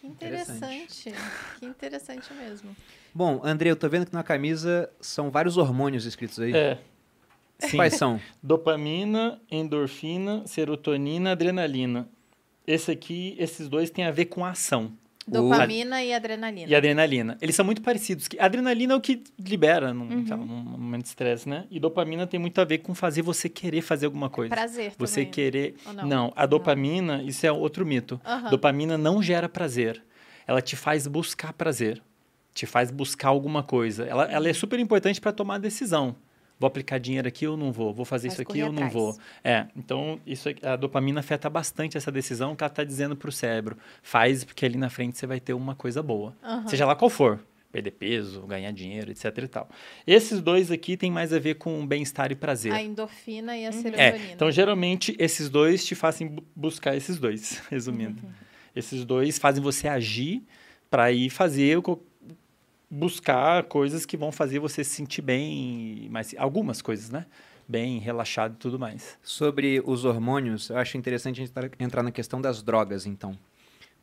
Que 0.00 0.06
Interessante. 0.08 1.08
interessante. 1.08 1.14
que 1.60 1.66
interessante 1.66 2.34
mesmo. 2.34 2.76
Bom, 3.14 3.40
André, 3.44 3.70
eu 3.70 3.76
tô 3.76 3.88
vendo 3.88 4.04
que 4.06 4.12
na 4.12 4.22
camisa 4.24 4.90
são 5.00 5.30
vários 5.30 5.56
hormônios 5.56 6.04
escritos 6.04 6.40
aí. 6.40 6.52
É. 6.54 6.78
Sim. 7.58 7.76
Quais 7.76 7.94
são? 7.94 8.20
Dopamina, 8.42 9.40
endorfina, 9.50 10.42
serotonina, 10.46 11.32
adrenalina. 11.32 12.08
Esse 12.66 12.90
aqui, 12.90 13.34
esses 13.38 13.68
dois 13.68 13.90
têm 13.90 14.04
a 14.04 14.10
ver 14.10 14.26
com 14.26 14.44
ação. 14.44 14.92
Dopamina 15.26 16.02
e 16.04 16.12
adrenalina. 16.12 16.70
E 16.70 16.74
adrenalina. 16.74 17.38
Eles 17.40 17.54
são 17.56 17.64
muito 17.64 17.80
parecidos. 17.80 18.28
Adrenalina 18.38 18.92
é 18.92 18.96
o 18.96 19.00
que 19.00 19.22
libera 19.38 19.92
num, 19.94 20.04
Uhum. 20.04 20.36
num 20.36 20.46
momento 20.78 21.02
de 21.02 21.08
estresse, 21.08 21.48
né? 21.48 21.64
E 21.70 21.80
dopamina 21.80 22.26
tem 22.26 22.38
muito 22.38 22.60
a 22.60 22.64
ver 22.64 22.78
com 22.78 22.94
fazer 22.94 23.22
você 23.22 23.48
querer 23.48 23.80
fazer 23.80 24.04
alguma 24.06 24.28
coisa. 24.28 24.50
Prazer 24.54 24.92
Você 24.98 25.20
também. 25.22 25.30
querer. 25.30 25.74
Não, 25.94 26.06
não? 26.06 26.32
a 26.36 26.44
dopamina, 26.44 27.22
isso 27.22 27.46
é 27.46 27.50
outro 27.52 27.86
mito. 27.86 28.20
Aham. 28.24 28.50
Dopamina 28.50 28.98
não 28.98 29.22
gera 29.22 29.48
prazer. 29.48 30.02
Ela 30.46 30.60
te 30.60 30.76
faz 30.76 31.06
buscar 31.06 31.54
prazer. 31.54 32.02
Te 32.52 32.66
faz 32.66 32.90
buscar 32.90 33.28
alguma 33.28 33.62
coisa. 33.62 34.04
Ela, 34.04 34.24
ela 34.30 34.48
é 34.48 34.52
super 34.52 34.78
importante 34.78 35.20
para 35.22 35.32
tomar 35.32 35.58
decisão. 35.58 36.14
Vou 36.58 36.68
aplicar 36.68 36.98
dinheiro 36.98 37.26
aqui 37.26 37.46
ou 37.46 37.56
não 37.56 37.72
vou? 37.72 37.92
Vou 37.92 38.04
fazer 38.04 38.28
Faz 38.28 38.34
isso 38.40 38.42
aqui 38.42 38.62
ou 38.62 38.72
não 38.72 38.88
vou? 38.88 39.16
É, 39.42 39.66
então 39.76 40.20
isso, 40.26 40.48
aqui- 40.48 40.64
a 40.64 40.76
dopamina 40.76 41.20
afeta 41.20 41.50
bastante 41.50 41.96
essa 41.96 42.12
decisão 42.12 42.54
que 42.54 42.62
ela 42.62 42.70
está 42.70 42.84
dizendo 42.84 43.16
para 43.16 43.28
o 43.28 43.32
cérebro. 43.32 43.76
Faz, 44.02 44.44
porque 44.44 44.64
ali 44.64 44.76
na 44.78 44.88
frente 44.88 45.18
você 45.18 45.26
vai 45.26 45.40
ter 45.40 45.52
uma 45.52 45.74
coisa 45.74 46.02
boa. 46.02 46.34
Aham. 46.42 46.68
Seja 46.68 46.86
lá 46.86 46.94
qual 46.94 47.10
for. 47.10 47.40
Perder 47.72 47.90
peso, 47.90 48.42
ganhar 48.42 48.70
dinheiro, 48.70 49.10
etc 49.10 49.36
e 49.36 49.48
tal. 49.48 49.68
Esses 50.06 50.40
dois 50.40 50.70
aqui 50.70 50.96
têm 50.96 51.10
mais 51.10 51.32
a 51.32 51.40
ver 51.40 51.54
com 51.56 51.84
bem-estar 51.84 52.30
e 52.30 52.36
prazer. 52.36 52.70
A 52.72 52.80
endorfina 52.80 53.56
e 53.58 53.64
a 53.66 53.70
É, 53.70 53.72
serotonina. 53.72 54.32
então 54.32 54.48
geralmente 54.48 55.16
esses 55.18 55.50
dois 55.50 55.84
te 55.84 55.96
fazem 55.96 56.28
bu- 56.28 56.44
buscar 56.54 56.94
esses 56.96 57.18
dois, 57.18 57.60
resumindo. 57.68 58.22
Uhum. 58.24 58.30
Esses 58.76 59.04
dois 59.04 59.38
fazem 59.40 59.60
você 59.60 59.88
agir 59.88 60.44
para 60.88 61.10
ir 61.10 61.30
fazer 61.30 61.76
buscar 62.94 63.64
coisas 63.64 64.06
que 64.06 64.16
vão 64.16 64.30
fazer 64.30 64.60
você 64.60 64.84
se 64.84 64.90
sentir 64.90 65.20
bem, 65.20 66.08
mas 66.10 66.34
algumas 66.38 66.80
coisas, 66.80 67.10
né? 67.10 67.26
Bem 67.66 67.98
relaxado 67.98 68.54
e 68.54 68.56
tudo 68.56 68.78
mais. 68.78 69.18
Sobre 69.22 69.82
os 69.84 70.04
hormônios, 70.04 70.70
eu 70.70 70.76
acho 70.76 70.96
interessante 70.96 71.42
a 71.42 71.44
gente 71.44 71.52
entrar 71.80 72.02
na 72.02 72.12
questão 72.12 72.40
das 72.40 72.62
drogas, 72.62 73.04
então. 73.04 73.36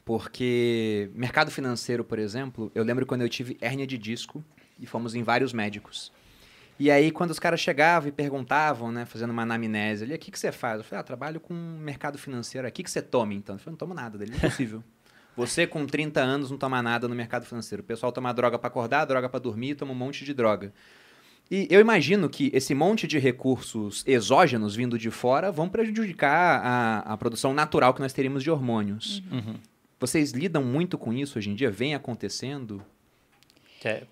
Porque 0.04 1.10
mercado 1.14 1.52
financeiro, 1.52 2.04
por 2.04 2.20
exemplo, 2.20 2.72
eu 2.76 2.84
lembro 2.84 3.06
quando 3.06 3.22
eu 3.22 3.30
tive 3.30 3.58
hérnia 3.62 3.88
de 3.88 3.98
disco 3.98 4.44
e 4.80 4.86
fomos 4.86 5.16
em 5.16 5.24
vários 5.24 5.54
médicos. 5.54 6.12
E 6.78 6.90
aí, 6.90 7.12
quando 7.12 7.30
os 7.30 7.40
caras 7.40 7.60
chegavam 7.60 8.10
e 8.10 8.12
perguntavam, 8.12 8.92
né, 8.92 9.06
fazendo 9.06 9.30
uma 9.30 9.44
anamnese 9.44 10.04
ali, 10.04 10.16
o 10.16 10.20
que, 10.20 10.32
que 10.32 10.40
você 10.40 10.52
faz? 10.52 10.80
Eu 10.80 10.84
falei, 10.84 11.00
ah, 11.00 11.04
trabalho 11.04 11.40
com 11.40 11.54
mercado 11.54 12.18
financeiro. 12.18 12.68
O 12.68 12.72
que, 12.72 12.82
que 12.84 12.90
você 12.90 13.02
toma, 13.02 13.34
então? 13.36 13.56
Eu 13.56 13.60
falei, 13.60 13.72
não 13.74 13.78
tomo 13.78 13.94
nada 13.94 14.18
dele, 14.18 14.36
impossível. 14.36 14.84
Você, 15.36 15.66
com 15.66 15.86
30 15.86 16.20
anos, 16.22 16.52
não 16.52 16.58
toma 16.58 16.82
nada 16.82 17.08
no 17.08 17.16
mercado 17.16 17.46
financeiro. 17.46 17.82
O 17.82 17.86
pessoal 17.86 18.12
toma 18.12 18.34
droga 18.34 18.60
para 18.60 18.68
acordar, 18.68 19.06
droga 19.06 19.30
para 19.30 19.40
dormir, 19.40 19.76
toma 19.76 19.92
um 19.94 19.96
monte 19.96 20.26
de 20.26 20.34
droga. 20.34 20.74
E 21.50 21.68
eu 21.70 21.80
imagino 21.82 22.30
que 22.30 22.50
esse 22.54 22.74
monte 22.74 23.06
de 23.08 23.18
recursos 23.20 24.04
exógenos 24.08 24.76
vindo 24.76 24.98
de 24.98 25.10
fora 25.12 25.52
vão 25.52 25.68
prejudicar 25.68 26.62
a, 26.64 27.00
a 27.14 27.18
produção 27.18 27.54
natural 27.54 27.94
que 27.94 28.02
nós 28.02 28.14
teríamos 28.14 28.44
de 28.44 28.50
hormônios. 28.52 29.22
Uhum. 29.32 29.56
Vocês 30.00 30.32
lidam 30.32 30.64
muito 30.64 30.98
com 30.98 31.12
isso 31.14 31.38
hoje 31.38 31.50
em 31.50 31.56
dia? 31.56 31.70
Vem 31.70 31.94
acontecendo? 31.94 32.84
Quer- 33.80 34.08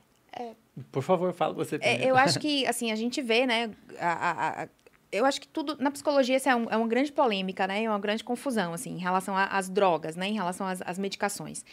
Por 0.92 1.02
favor, 1.04 1.34
fala 1.34 1.54
você 1.54 1.78
É, 1.82 2.10
eu 2.10 2.16
acho 2.18 2.40
que, 2.42 2.66
assim, 2.68 2.92
a 2.92 2.96
gente 2.96 3.22
vê, 3.22 3.46
né? 3.46 3.72
a- 4.00 4.64
a- 4.64 4.68
eu 5.12 5.26
acho 5.26 5.42
que 5.42 5.48
tudo. 5.48 5.78
Na 5.80 5.92
psicologia, 5.92 6.38
isso 6.38 6.50
é, 6.50 6.56
um- 6.56 6.70
é 6.70 6.78
uma 6.78 6.88
grande 6.88 7.12
polêmica, 7.12 7.66
né? 7.68 7.84
É 7.84 7.90
uma 7.90 8.00
grande 8.00 8.24
confusão, 8.24 8.74
assim, 8.74 8.92
em 8.92 9.00
relação 9.00 9.36
às 9.36 9.70
drogas, 9.70 10.16
né? 10.16 10.28
Em 10.28 10.34
relação 10.34 10.68
às, 10.68 10.82
às 10.82 10.98
medicações. 11.00 11.64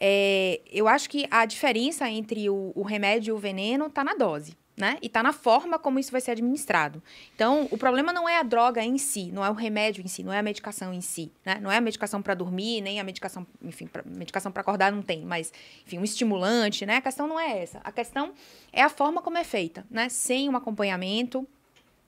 É, 0.00 0.60
eu 0.70 0.88
acho 0.88 1.08
que 1.08 1.26
a 1.30 1.44
diferença 1.44 2.08
entre 2.08 2.48
o, 2.50 2.72
o 2.74 2.82
remédio 2.82 3.32
e 3.32 3.36
o 3.36 3.38
veneno 3.38 3.86
está 3.86 4.02
na 4.02 4.14
dose. 4.14 4.56
Né? 4.74 4.96
E 5.02 5.06
está 5.06 5.22
na 5.22 5.34
forma 5.34 5.78
como 5.78 5.98
isso 5.98 6.10
vai 6.10 6.20
ser 6.20 6.30
administrado. 6.30 7.02
Então, 7.34 7.68
o 7.70 7.76
problema 7.76 8.10
não 8.10 8.26
é 8.26 8.38
a 8.38 8.42
droga 8.42 8.82
em 8.82 8.96
si, 8.96 9.30
não 9.30 9.44
é 9.44 9.50
o 9.50 9.52
remédio 9.52 10.02
em 10.02 10.08
si, 10.08 10.24
não 10.24 10.32
é 10.32 10.38
a 10.38 10.42
medicação 10.42 10.94
em 10.94 11.02
si, 11.02 11.30
né? 11.44 11.58
Não 11.60 11.70
é 11.70 11.76
a 11.76 11.80
medicação 11.80 12.22
para 12.22 12.32
dormir, 12.32 12.80
nem 12.80 12.98
a 12.98 13.04
medicação, 13.04 13.46
enfim, 13.60 13.86
pra, 13.86 14.02
medicação 14.02 14.50
para 14.50 14.62
acordar 14.62 14.90
não 14.90 15.02
tem, 15.02 15.26
mas, 15.26 15.52
enfim, 15.86 15.98
um 15.98 16.04
estimulante, 16.04 16.86
né? 16.86 16.96
A 16.96 17.00
questão 17.02 17.28
não 17.28 17.38
é 17.38 17.62
essa. 17.62 17.80
A 17.84 17.92
questão 17.92 18.32
é 18.72 18.82
a 18.82 18.88
forma 18.88 19.20
como 19.20 19.36
é 19.36 19.44
feita, 19.44 19.86
né? 19.90 20.08
Sem 20.08 20.48
um 20.48 20.56
acompanhamento, 20.56 21.46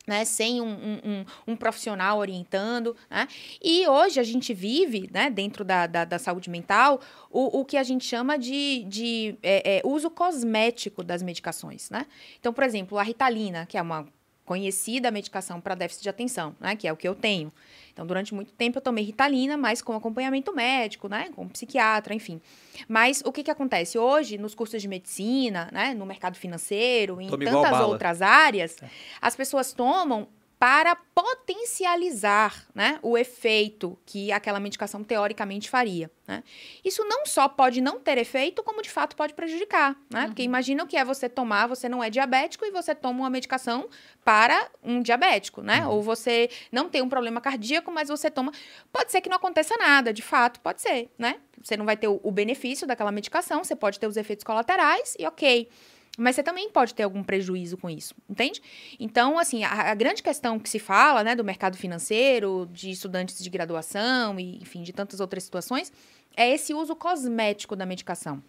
né, 0.06 0.24
sem 0.24 0.60
um, 0.60 0.66
um, 0.66 1.00
um- 1.04 1.24
um 1.48 1.56
profissional 1.56 2.18
orientando. 2.18 2.96
Né? 3.10 3.26
E 3.62 3.86
hoje 3.88 4.20
a 4.20 4.22
gente 4.22 4.52
vive, 4.52 5.08
né, 5.12 5.30
dentro 5.30 5.64
da, 5.64 5.86
da, 5.86 6.04
da 6.04 6.18
saúde 6.18 6.50
mental, 6.50 7.00
o, 7.30 7.60
o 7.60 7.64
que 7.64 7.76
a 7.76 7.82
gente 7.82 8.04
chama 8.04 8.38
de, 8.38 8.84
de 8.84 9.36
é, 9.42 9.78
é, 9.78 9.82
uso 9.84 10.10
cosmético 10.10 11.02
das 11.02 11.22
medicações. 11.22 11.90
Né? 11.90 12.06
Então, 12.38 12.52
por 12.52 12.64
exemplo, 12.64 12.98
a 12.98 13.02
Ritalina, 13.02 13.66
que 13.66 13.78
é 13.78 13.82
uma 13.82 14.06
conhecida 14.44 15.10
medicação 15.10 15.60
para 15.60 15.74
déficit 15.74 16.02
de 16.02 16.08
atenção, 16.08 16.54
né, 16.60 16.76
que 16.76 16.86
é 16.86 16.92
o 16.92 16.96
que 16.96 17.08
eu 17.08 17.14
tenho. 17.14 17.52
Então, 17.92 18.06
durante 18.06 18.34
muito 18.34 18.52
tempo 18.52 18.78
eu 18.78 18.82
tomei 18.82 19.04
Ritalina, 19.04 19.56
mas 19.56 19.80
com 19.80 19.94
acompanhamento 19.94 20.54
médico, 20.54 21.08
né, 21.08 21.30
com 21.34 21.48
psiquiatra, 21.48 22.12
enfim. 22.12 22.40
Mas 22.88 23.22
o 23.24 23.32
que, 23.32 23.42
que 23.42 23.50
acontece? 23.50 23.98
Hoje, 23.98 24.36
nos 24.36 24.54
cursos 24.54 24.82
de 24.82 24.88
medicina, 24.88 25.68
né, 25.72 25.94
no 25.94 26.04
mercado 26.04 26.36
financeiro, 26.36 27.20
em 27.20 27.26
igual 27.26 27.62
tantas 27.62 27.80
outras 27.80 28.20
áreas, 28.20 28.76
as 29.20 29.34
pessoas 29.36 29.72
tomam 29.72 30.28
para 30.64 30.96
potencializar 30.96 32.66
né, 32.74 32.98
o 33.02 33.18
efeito 33.18 33.98
que 34.06 34.32
aquela 34.32 34.58
medicação 34.58 35.04
teoricamente 35.04 35.68
faria. 35.68 36.10
Né? 36.26 36.42
Isso 36.82 37.04
não 37.04 37.26
só 37.26 37.46
pode 37.50 37.82
não 37.82 38.00
ter 38.00 38.16
efeito, 38.16 38.62
como 38.62 38.80
de 38.80 38.88
fato 38.88 39.14
pode 39.14 39.34
prejudicar. 39.34 39.94
Né? 40.08 40.22
Uhum. 40.22 40.26
Porque 40.28 40.42
imagina 40.42 40.82
o 40.82 40.86
que 40.86 40.96
é 40.96 41.04
você 41.04 41.28
tomar, 41.28 41.66
você 41.66 41.86
não 41.86 42.02
é 42.02 42.08
diabético 42.08 42.64
e 42.64 42.70
você 42.70 42.94
toma 42.94 43.20
uma 43.20 43.28
medicação 43.28 43.90
para 44.24 44.70
um 44.82 45.02
diabético, 45.02 45.60
né? 45.60 45.86
Ou 45.86 46.00
você 46.00 46.48
não 46.72 46.88
tem 46.88 47.02
um 47.02 47.10
problema 47.10 47.42
cardíaco, 47.42 47.92
mas 47.92 48.08
você 48.08 48.30
toma. 48.30 48.50
Pode 48.90 49.12
ser 49.12 49.20
que 49.20 49.28
não 49.28 49.36
aconteça 49.36 49.76
nada, 49.76 50.14
de 50.14 50.22
fato, 50.22 50.60
pode 50.60 50.80
ser, 50.80 51.10
né? 51.18 51.40
Você 51.62 51.76
não 51.76 51.84
vai 51.84 51.98
ter 51.98 52.08
o, 52.08 52.18
o 52.22 52.30
benefício 52.32 52.86
daquela 52.86 53.12
medicação, 53.12 53.62
você 53.62 53.76
pode 53.76 54.00
ter 54.00 54.06
os 54.06 54.16
efeitos 54.16 54.44
colaterais 54.44 55.14
e 55.18 55.26
ok. 55.26 55.68
Mas 56.16 56.36
você 56.36 56.42
também 56.42 56.70
pode 56.70 56.94
ter 56.94 57.02
algum 57.02 57.24
prejuízo 57.24 57.76
com 57.76 57.90
isso, 57.90 58.14
entende? 58.28 58.62
Então, 59.00 59.38
assim, 59.38 59.64
a, 59.64 59.90
a 59.90 59.94
grande 59.94 60.22
questão 60.22 60.58
que 60.60 60.68
se 60.68 60.78
fala, 60.78 61.24
né, 61.24 61.34
do 61.34 61.42
mercado 61.42 61.76
financeiro, 61.76 62.68
de 62.72 62.90
estudantes 62.90 63.42
de 63.42 63.50
graduação 63.50 64.38
e, 64.38 64.58
enfim, 64.58 64.82
de 64.82 64.92
tantas 64.92 65.18
outras 65.18 65.42
situações, 65.42 65.92
é 66.36 66.48
esse 66.52 66.72
uso 66.72 66.94
cosmético 66.94 67.74
da 67.74 67.84
medicação. 67.84 68.42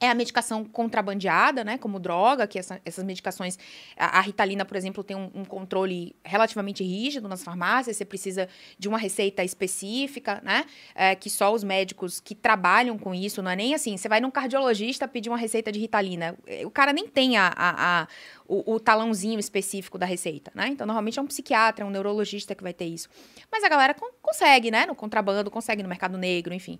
É 0.00 0.08
a 0.10 0.14
medicação 0.14 0.64
contrabandeada, 0.64 1.62
né? 1.62 1.78
Como 1.78 2.00
droga, 2.00 2.46
que 2.46 2.58
essa- 2.58 2.80
essas 2.84 3.04
medicações. 3.04 3.58
A, 3.96 4.18
a 4.18 4.20
Ritalina, 4.20 4.64
por 4.64 4.76
exemplo, 4.76 5.04
tem 5.04 5.16
um, 5.16 5.30
um 5.34 5.44
controle 5.44 6.14
relativamente 6.24 6.82
rígido 6.82 7.28
nas 7.28 7.42
farmácias. 7.44 7.96
Você 7.96 8.04
precisa 8.04 8.48
de 8.78 8.88
uma 8.88 8.98
receita 8.98 9.44
específica, 9.44 10.40
né? 10.44 10.64
É, 10.94 11.14
que 11.14 11.30
só 11.30 11.52
os 11.52 11.62
médicos 11.64 12.20
que 12.20 12.34
trabalham 12.34 12.98
com 12.98 13.14
isso, 13.14 13.42
não 13.42 13.50
é 13.50 13.56
nem 13.56 13.74
assim. 13.74 13.96
Você 13.96 14.08
vai 14.08 14.20
num 14.20 14.30
cardiologista 14.30 15.06
pedir 15.06 15.30
uma 15.30 15.38
receita 15.38 15.70
de 15.70 15.78
Ritalina. 15.78 16.36
é, 16.46 16.66
O 16.66 16.70
cara 16.70 16.92
nem 16.92 17.06
tem 17.08 17.36
a, 17.36 17.46
a- 17.56 18.00
a- 18.02 18.08
o, 18.48 18.74
o 18.74 18.80
talãozinho 18.80 19.38
específico 19.38 19.96
da 19.96 20.04
receita, 20.04 20.50
né? 20.54 20.68
Então, 20.68 20.86
normalmente 20.86 21.18
é 21.18 21.22
um 21.22 21.26
psiquiatra, 21.26 21.86
um 21.86 21.90
neurologista 21.90 22.54
que 22.54 22.62
vai 22.62 22.72
ter 22.74 22.84
isso. 22.86 23.08
Mas 23.50 23.64
a 23.64 23.68
galera 23.68 23.94
con- 23.94 24.10
consegue, 24.32 24.70
né? 24.70 24.86
No 24.86 24.94
contrabando, 24.94 25.50
consegue 25.50 25.82
no 25.82 25.88
mercado 25.88 26.16
negro, 26.16 26.54
enfim. 26.54 26.78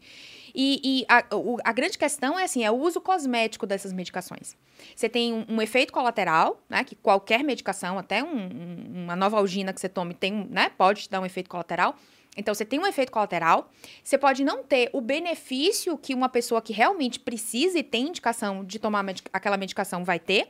E, 0.55 0.81
e 0.85 1.05
a, 1.09 1.25
o- 1.35 1.59
a 1.65 1.73
grande 1.73 1.97
questão 1.99 2.39
é 2.39 2.45
assim, 2.45 2.65
é 2.65 2.71
o 2.71 2.75
uso 2.75 3.01
cosmético 3.01 3.67
dessas 3.67 3.93
medicações. 3.93 4.57
Você 4.97 5.09
tem 5.09 5.33
um, 5.33 5.45
um 5.49 5.63
efeito 5.63 5.93
colateral, 5.93 6.61
né? 6.69 6.83
Que 6.85 6.95
qualquer 6.97 7.45
medicação, 7.45 7.99
até 7.99 8.23
um- 8.23 8.27
um- 8.29 9.03
uma 9.05 9.17
nova 9.17 9.37
algina 9.39 9.73
que 9.73 9.81
você 9.81 9.89
tome, 9.89 10.15
tem, 10.15 10.47
né? 10.51 10.71
Pode 10.77 11.03
te 11.03 11.11
dar 11.11 11.21
um 11.21 11.27
efeito 11.27 11.49
colateral. 11.51 11.95
Então, 12.37 12.55
você 12.55 12.65
tem 12.65 12.81
um 12.81 12.87
efeito 12.87 13.13
colateral. 13.13 13.71
Você 14.03 14.17
pode 14.17 14.43
não 14.43 14.65
ter 14.65 14.89
o 14.95 15.03
benefício 15.03 15.99
que 15.99 16.15
uma 16.15 16.31
pessoa 16.31 16.63
que 16.63 16.73
realmente 16.73 17.21
precisa 17.21 17.79
e 17.79 17.83
tem 17.83 18.09
indicação 18.09 18.65
de 18.65 18.79
tomar 18.79 19.03
medica- 19.03 19.29
aquela 19.33 19.59
medicação 19.59 20.03
vai 20.05 20.19
ter. 20.19 20.49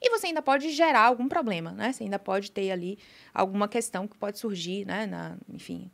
E 0.00 0.10
você 0.10 0.26
ainda 0.28 0.42
pode 0.42 0.70
gerar 0.70 1.00
algum 1.02 1.26
problema, 1.28 1.72
né? 1.72 1.92
Você 1.92 2.04
ainda 2.04 2.18
pode 2.18 2.50
ter 2.50 2.70
ali 2.70 2.98
alguma 3.32 3.66
questão 3.66 4.06
que 4.06 4.16
pode 4.16 4.38
surgir, 4.38 4.84
né? 4.86 5.06
Na, 5.06 5.36
enfim, 5.52 5.90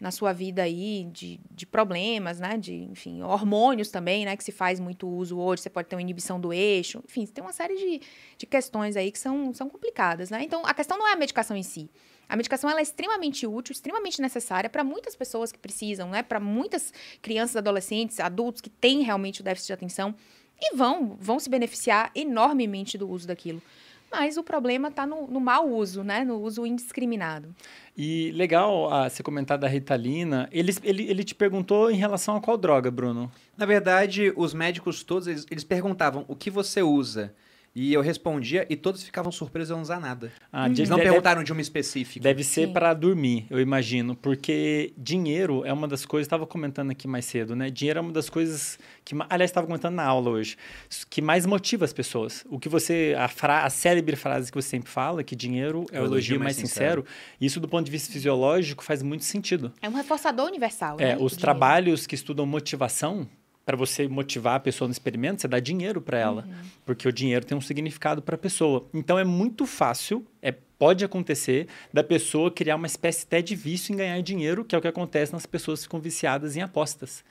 na 0.00 0.10
sua 0.10 0.32
vida 0.32 0.62
aí 0.62 1.08
de, 1.12 1.40
de 1.50 1.66
problemas, 1.66 2.38
né? 2.38 2.56
De, 2.56 2.74
enfim, 2.84 3.22
hormônios 3.22 3.90
também, 3.90 4.24
né? 4.24 4.36
Que 4.36 4.44
se 4.44 4.52
faz 4.52 4.78
muito 4.78 5.08
uso 5.08 5.38
hoje. 5.38 5.62
Você 5.62 5.70
pode 5.70 5.88
ter 5.88 5.96
uma 5.96 6.02
inibição 6.02 6.40
do 6.40 6.52
eixo. 6.52 7.02
Enfim, 7.08 7.26
tem 7.26 7.42
uma 7.42 7.52
série 7.52 7.76
de, 7.76 8.00
de 8.36 8.46
questões 8.46 8.96
aí 8.96 9.10
que 9.10 9.18
são, 9.18 9.52
são 9.52 9.68
complicadas, 9.68 10.30
né? 10.30 10.42
Então, 10.42 10.64
a 10.64 10.72
questão 10.72 10.96
não 10.96 11.06
é 11.08 11.12
a 11.12 11.16
medicação 11.16 11.56
em 11.56 11.62
si. 11.62 11.90
A 12.28 12.36
medicação 12.36 12.68
ela 12.68 12.80
é 12.80 12.82
extremamente 12.82 13.46
útil, 13.46 13.72
extremamente 13.72 14.20
necessária 14.20 14.68
para 14.68 14.84
muitas 14.84 15.16
pessoas 15.16 15.50
que 15.50 15.58
precisam, 15.58 16.10
né? 16.10 16.22
Para 16.22 16.38
muitas 16.38 16.92
crianças, 17.20 17.56
adolescentes, 17.56 18.20
adultos 18.20 18.60
que 18.60 18.70
têm 18.70 19.02
realmente 19.02 19.40
o 19.40 19.44
déficit 19.44 19.68
de 19.68 19.72
atenção 19.72 20.14
e 20.60 20.76
vão, 20.76 21.16
vão 21.18 21.38
se 21.38 21.48
beneficiar 21.48 22.10
enormemente 22.14 22.98
do 22.98 23.08
uso 23.08 23.26
daquilo. 23.26 23.62
Mas 24.10 24.36
o 24.36 24.42
problema 24.42 24.88
está 24.88 25.06
no, 25.06 25.26
no 25.26 25.40
mau 25.40 25.68
uso, 25.68 26.02
né? 26.02 26.24
No 26.24 26.40
uso 26.40 26.64
indiscriminado. 26.66 27.54
E 27.96 28.32
legal 28.32 28.92
ah, 28.92 29.08
você 29.08 29.22
comentar 29.22 29.58
da 29.58 29.68
Ritalina. 29.68 30.48
Ele, 30.50 30.74
ele, 30.82 31.10
ele 31.10 31.24
te 31.24 31.34
perguntou 31.34 31.90
em 31.90 31.96
relação 31.96 32.36
a 32.36 32.40
qual 32.40 32.56
droga, 32.56 32.90
Bruno? 32.90 33.30
Na 33.56 33.66
verdade, 33.66 34.32
os 34.36 34.54
médicos 34.54 35.02
todos, 35.02 35.26
eles, 35.26 35.46
eles 35.50 35.64
perguntavam 35.64 36.24
o 36.26 36.34
que 36.34 36.50
você 36.50 36.82
usa. 36.82 37.34
E 37.74 37.92
eu 37.92 38.00
respondia 38.00 38.66
e 38.68 38.74
todos 38.74 39.02
ficavam 39.04 39.30
surpresos 39.30 39.70
a 39.70 39.74
não 39.74 39.82
usar 39.82 40.00
nada. 40.00 40.32
Ah, 40.52 40.66
Eles 40.66 40.78
de- 40.78 40.88
não 40.90 40.96
deve- 40.96 41.08
perguntaram 41.10 41.44
de 41.44 41.52
uma 41.52 41.60
específica. 41.60 42.22
Deve 42.22 42.42
ser 42.42 42.72
para 42.72 42.92
dormir, 42.92 43.46
eu 43.50 43.60
imagino, 43.60 44.16
porque 44.16 44.92
dinheiro 44.96 45.64
é 45.64 45.72
uma 45.72 45.86
das 45.86 46.04
coisas, 46.04 46.26
estava 46.26 46.46
comentando 46.46 46.90
aqui 46.90 47.06
mais 47.06 47.24
cedo, 47.24 47.54
né? 47.54 47.70
Dinheiro 47.70 47.98
é 47.98 48.02
uma 48.02 48.12
das 48.12 48.28
coisas 48.28 48.78
que, 49.04 49.14
aliás, 49.30 49.50
estava 49.50 49.66
comentando 49.66 49.94
na 49.94 50.04
aula 50.04 50.30
hoje, 50.30 50.56
que 51.08 51.22
mais 51.22 51.46
motiva 51.46 51.84
as 51.84 51.92
pessoas. 51.92 52.44
O 52.50 52.58
que 52.58 52.68
você, 52.68 53.14
a, 53.16 53.28
fra, 53.28 53.64
a 53.64 53.70
célebre 53.70 54.16
frase 54.16 54.50
que 54.50 54.60
você 54.60 54.68
sempre 54.70 54.90
fala, 54.90 55.22
que 55.22 55.36
dinheiro 55.36 55.86
é 55.92 56.00
o 56.00 56.04
elogio 56.06 56.40
mais 56.40 56.56
sincero, 56.56 57.04
isso 57.40 57.60
do 57.60 57.68
ponto 57.68 57.84
de 57.84 57.90
vista 57.92 58.12
fisiológico 58.12 58.82
faz 58.82 59.02
muito 59.02 59.24
sentido. 59.24 59.72
É 59.80 59.88
um 59.88 59.94
reforçador 59.94 60.46
universal. 60.46 60.96
É, 60.98 61.14
né? 61.14 61.16
os 61.20 61.36
trabalhos 61.36 62.06
que 62.06 62.14
estudam 62.14 62.44
motivação, 62.44 63.28
para 63.68 63.76
você 63.76 64.08
motivar 64.08 64.54
a 64.54 64.60
pessoa 64.60 64.88
no 64.88 64.92
experimento, 64.92 65.42
você 65.42 65.46
dá 65.46 65.60
dinheiro 65.60 66.00
para 66.00 66.18
ela, 66.18 66.46
Uhum. 66.48 66.54
porque 66.86 67.06
o 67.06 67.12
dinheiro 67.12 67.44
tem 67.44 67.54
um 67.54 67.60
significado 67.60 68.22
para 68.22 68.34
a 68.34 68.38
pessoa. 68.38 68.88
Então 68.94 69.18
é 69.18 69.24
muito 69.24 69.66
fácil, 69.66 70.24
é 70.40 70.52
pode 70.78 71.04
acontecer 71.04 71.66
da 71.92 72.02
pessoa 72.02 72.50
criar 72.50 72.76
uma 72.76 72.86
espécie 72.86 73.26
até 73.26 73.42
de 73.42 73.54
vício 73.54 73.92
em 73.92 73.96
ganhar 73.98 74.18
dinheiro, 74.22 74.64
que 74.64 74.74
é 74.74 74.78
o 74.78 74.80
que 74.80 74.88
acontece 74.88 75.34
nas 75.34 75.44
pessoas 75.44 75.80
que 75.80 75.82
ficam 75.84 76.00
viciadas 76.00 76.56
em 76.56 76.62
apostas. 76.62 77.22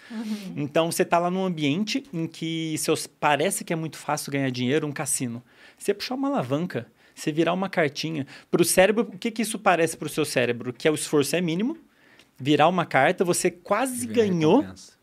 Então 0.55 0.91
você 0.91 1.01
está 1.01 1.17
lá 1.17 1.31
num 1.31 1.43
ambiente 1.43 2.03
em 2.13 2.27
que 2.27 2.75
seus, 2.77 3.07
parece 3.07 3.63
que 3.63 3.73
é 3.73 3.75
muito 3.75 3.97
fácil 3.97 4.31
ganhar 4.31 4.51
dinheiro, 4.51 4.85
um 4.85 4.91
cassino. 4.91 5.41
Você 5.75 5.91
puxar 5.91 6.13
uma 6.13 6.27
alavanca, 6.27 6.85
você 7.15 7.31
virar 7.31 7.53
uma 7.53 7.67
cartinha. 7.67 8.27
Para 8.51 8.61
o 8.61 8.65
cérebro, 8.65 9.09
o 9.11 9.17
que, 9.17 9.31
que 9.31 9.41
isso 9.41 9.57
parece 9.57 9.97
para 9.97 10.05
o 10.05 10.09
seu 10.09 10.23
cérebro? 10.23 10.71
Que 10.71 10.88
é 10.88 10.91
o 10.91 10.93
esforço 10.95 11.35
é 11.35 11.41
mínimo, 11.41 11.75
virar 12.38 12.67
uma 12.67 12.85
carta, 12.85 13.25
você 13.25 13.49
quase 13.49 14.05
ganhou 14.05 14.57
recompensa. 14.59 14.96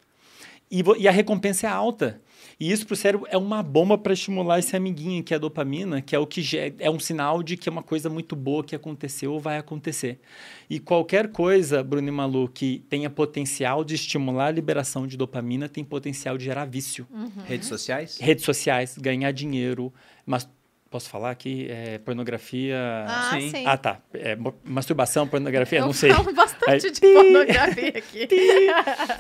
E, 0.71 0.83
e 0.99 1.09
a 1.09 1.11
recompensa 1.11 1.67
é 1.67 1.71
alta. 1.71 2.21
E 2.59 2.71
isso 2.71 2.87
para 2.87 2.95
o 2.95 2.97
cérebro 2.97 3.27
é 3.31 3.37
uma 3.37 3.63
bomba 3.63 3.99
para 3.99 4.13
estimular 4.13 4.59
esse 4.59 4.77
amiguinho 4.77 5.23
que 5.23 5.35
é 5.35 5.37
a 5.37 5.41
dopamina, 5.41 6.01
que 6.01 6.15
é 6.15 6.19
o 6.19 6.27
que 6.27 6.43
é 6.79 6.91
um 6.91 6.99
sinal 6.99 7.43
de 7.43 7.57
que 7.57 7.69
é 7.69 7.73
uma 7.73 7.83
coisa 7.83 8.09
muito 8.09 8.37
boa 8.37 8.63
que 8.63 8.75
aconteceu 8.75 9.33
ou 9.33 9.41
vai 9.41 9.59
acontecer. 9.59 10.21
E 10.69 10.79
qualquer 10.79 11.29
coisa, 11.29 11.83
Bruno 11.83 12.09
e 12.09 12.11
Malu, 12.11 12.49
que 12.49 12.85
tenha 12.89 13.11
potencial 13.11 13.85
de 13.85 13.95
estimular 13.95 14.47
a 14.47 14.51
liberação 14.51 15.07
de 15.07 15.17
dopamina, 15.17 15.69
tem 15.69 15.85
potencial 15.85 16.39
de 16.39 16.45
gerar 16.45 16.65
vício. 16.65 17.07
Redes 17.47 17.69
sociais? 17.69 18.19
Redes 18.21 18.45
sociais, 18.45 18.97
ganhar 18.99 19.33
dinheiro, 19.33 19.93
mas 20.25 20.49
posso 20.95 21.11
falar 21.11 21.33
aqui 21.33 21.67
é, 21.69 21.99
pornografia. 21.99 22.77
Ah, 23.09 23.31
Sim. 23.33 23.51
sim. 23.51 23.65
Ah, 23.67 23.77
tá. 23.77 24.01
É, 24.13 24.39
masturbação, 24.65 25.27
pornografia, 25.27 25.81
Eu 25.81 25.87
não 25.87 25.93
sei. 25.93 26.13
falo 26.13 26.33
bastante 26.33 26.87
Aí- 26.87 26.93
de 26.93 27.01
pornografia 27.01 27.89
aqui. 27.99 28.29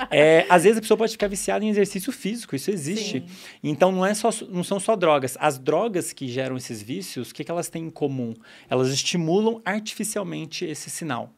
É, 0.08 0.46
às 0.48 0.62
vezes 0.62 0.78
a 0.78 0.80
pessoa 0.80 0.96
pode 0.96 1.10
ficar 1.10 1.26
viciada 1.26 1.64
em 1.64 1.68
exercício 1.68 2.12
físico, 2.12 2.54
isso 2.54 2.70
existe. 2.70 3.24
Sim. 3.26 3.26
Então 3.60 3.90
não, 3.90 4.06
é 4.06 4.14
só, 4.14 4.30
não 4.48 4.62
são 4.62 4.78
só 4.78 4.94
drogas. 4.94 5.36
As 5.40 5.58
drogas 5.58 6.12
que 6.12 6.28
geram 6.28 6.56
esses 6.56 6.80
vícios, 6.80 7.32
o 7.32 7.34
que, 7.34 7.42
que 7.42 7.50
elas 7.50 7.68
têm 7.68 7.86
em 7.86 7.90
comum? 7.90 8.34
Elas 8.70 8.88
estimulam 8.90 9.60
artificialmente 9.64 10.64
esse 10.64 10.88
sinal. 10.88 11.32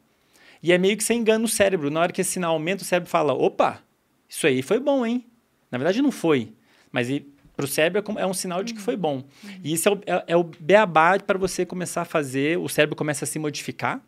E 0.63 0.71
é 0.71 0.77
meio 0.77 0.99
que 0.99 1.05
você 1.05 1.15
engana 1.15 1.47
o 1.47 1.49
cérebro. 1.49 1.91
Na 1.91 2.01
hora 2.01 2.13
que 2.13 2.21
esse 2.21 2.33
sinal 2.33 2.53
aumenta, 2.53 2.83
o 2.83 2.87
cérebro 2.87 3.09
fala: 3.09 3.33
opa, 3.33 3.81
isso 4.29 4.47
aí 4.47 4.61
foi 4.61 4.79
bom, 4.79 5.07
hein? 5.07 5.25
Na 5.71 5.79
verdade 5.79 6.03
não 6.03 6.13
foi. 6.13 6.53
Mas 6.93 7.09
para 7.57 7.65
o 7.65 7.69
cérebro 7.69 8.05
é 8.19 8.23
é 8.23 8.27
um 8.27 8.35
sinal 8.35 8.63
de 8.63 8.75
que 8.75 8.81
foi 8.81 8.97
bom. 8.97 9.25
E 9.65 9.73
isso 9.73 9.89
é 9.89 9.93
o, 9.93 10.01
é, 10.07 10.25
é 10.29 10.37
o 10.37 10.45
beabá 10.45 11.19
para 11.19 11.39
você 11.39 11.65
começar 11.65 12.03
a 12.03 12.05
fazer. 12.05 12.59
O 12.59 12.69
cérebro 12.69 12.95
começa 12.95 13.25
a 13.25 13.29
se 13.29 13.39
modificar 13.39 14.03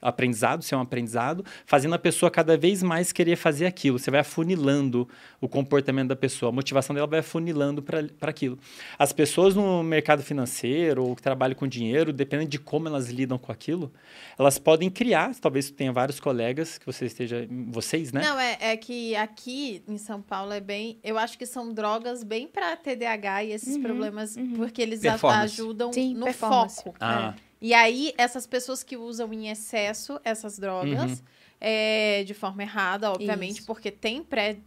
aprendizado, 0.00 0.62
ser 0.62 0.76
um 0.76 0.80
aprendizado, 0.80 1.44
fazendo 1.64 1.94
a 1.94 1.98
pessoa 1.98 2.30
cada 2.30 2.56
vez 2.56 2.82
mais 2.82 3.12
querer 3.12 3.36
fazer 3.36 3.66
aquilo. 3.66 3.98
Você 3.98 4.10
vai 4.10 4.20
afunilando 4.20 5.08
o 5.40 5.48
comportamento 5.48 6.08
da 6.08 6.16
pessoa, 6.16 6.50
a 6.50 6.52
motivação 6.52 6.94
dela 6.94 7.06
vai 7.06 7.20
afunilando 7.20 7.82
para 7.82 8.30
aquilo. 8.30 8.58
As 8.98 9.12
pessoas 9.12 9.54
no 9.54 9.82
mercado 9.82 10.22
financeiro 10.22 11.04
ou 11.04 11.16
que 11.16 11.22
trabalham 11.22 11.54
com 11.54 11.66
dinheiro, 11.66 12.12
dependendo 12.12 12.50
de 12.50 12.58
como 12.58 12.88
elas 12.88 13.08
lidam 13.08 13.38
com 13.38 13.52
aquilo, 13.52 13.92
elas 14.38 14.58
podem 14.58 14.90
criar, 14.90 15.34
talvez 15.36 15.70
tenha 15.70 15.92
vários 15.92 16.18
colegas 16.18 16.78
que 16.78 16.86
você 16.86 17.06
esteja, 17.06 17.46
vocês, 17.68 18.12
né? 18.12 18.22
Não, 18.22 18.38
é, 18.38 18.58
é 18.60 18.76
que 18.76 19.14
aqui 19.16 19.82
em 19.86 19.98
São 19.98 20.20
Paulo 20.20 20.52
é 20.52 20.60
bem. 20.60 20.98
Eu 21.04 21.18
acho 21.18 21.38
que 21.38 21.46
são 21.46 21.72
drogas 21.72 22.22
bem 22.24 22.46
para 22.46 22.76
TDAH 22.76 23.44
e 23.44 23.52
esses 23.52 23.76
Uhum, 23.76 23.82
problemas, 23.82 24.36
uhum. 24.36 24.54
porque 24.56 24.82
eles 24.82 25.00
ajudam 25.04 25.92
Sim, 25.92 26.14
no 26.14 26.32
foco. 26.32 26.94
Ah. 27.00 27.34
É. 27.36 27.46
E 27.66 27.74
aí, 27.74 28.14
essas 28.16 28.46
pessoas 28.46 28.84
que 28.84 28.96
usam 28.96 29.32
em 29.32 29.48
excesso 29.50 30.20
essas 30.22 30.56
drogas, 30.56 31.10
Uhum. 31.18 31.24
é, 31.60 32.22
de 32.24 32.32
forma 32.32 32.62
errada, 32.62 33.10
obviamente, 33.10 33.58
Isso. 33.58 33.66
porque 33.66 33.90
tem 33.90 34.22
pré. 34.22 34.58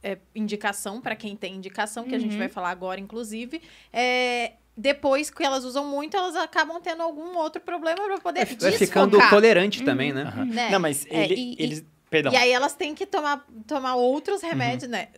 é, 0.00 0.16
indicação 0.32 1.00
para 1.00 1.16
quem 1.16 1.34
tem 1.36 1.56
indicação, 1.56 2.04
que 2.04 2.14
a 2.14 2.18
gente 2.20 2.32
Uhum. 2.32 2.38
vai 2.38 2.48
falar 2.48 2.70
agora, 2.70 3.00
inclusive. 3.00 3.60
É, 3.92 4.52
depois 4.76 5.28
que 5.28 5.42
elas 5.42 5.64
usam 5.64 5.84
muito, 5.88 6.16
elas 6.16 6.36
acabam 6.36 6.80
tendo 6.80 7.02
algum 7.02 7.36
outro 7.36 7.60
problema 7.60 8.04
para 8.06 8.18
poder 8.20 8.44
Vai 8.46 8.54
desfocar. 8.54 8.78
ficando 8.78 9.18
tolerante 9.28 9.82
também, 9.82 10.12
né? 10.12 10.22
Aham. 10.22 10.44
Né? 10.44 10.70
Não, 10.70 10.78
mas 10.78 11.04
É, 11.10 11.24
ele- 11.24 11.34
e- 11.34 11.52
e- 11.54 11.56
eles... 11.62 11.84
Perdão. 12.08 12.32
E 12.32 12.36
aí 12.36 12.50
elas 12.52 12.74
têm 12.74 12.94
que 12.94 13.04
tomar, 13.06 13.44
tomar 13.66 13.96
outros 13.96 14.40
remédios, 14.40 14.84
Uhum. 14.84 14.90
né? 14.90 15.08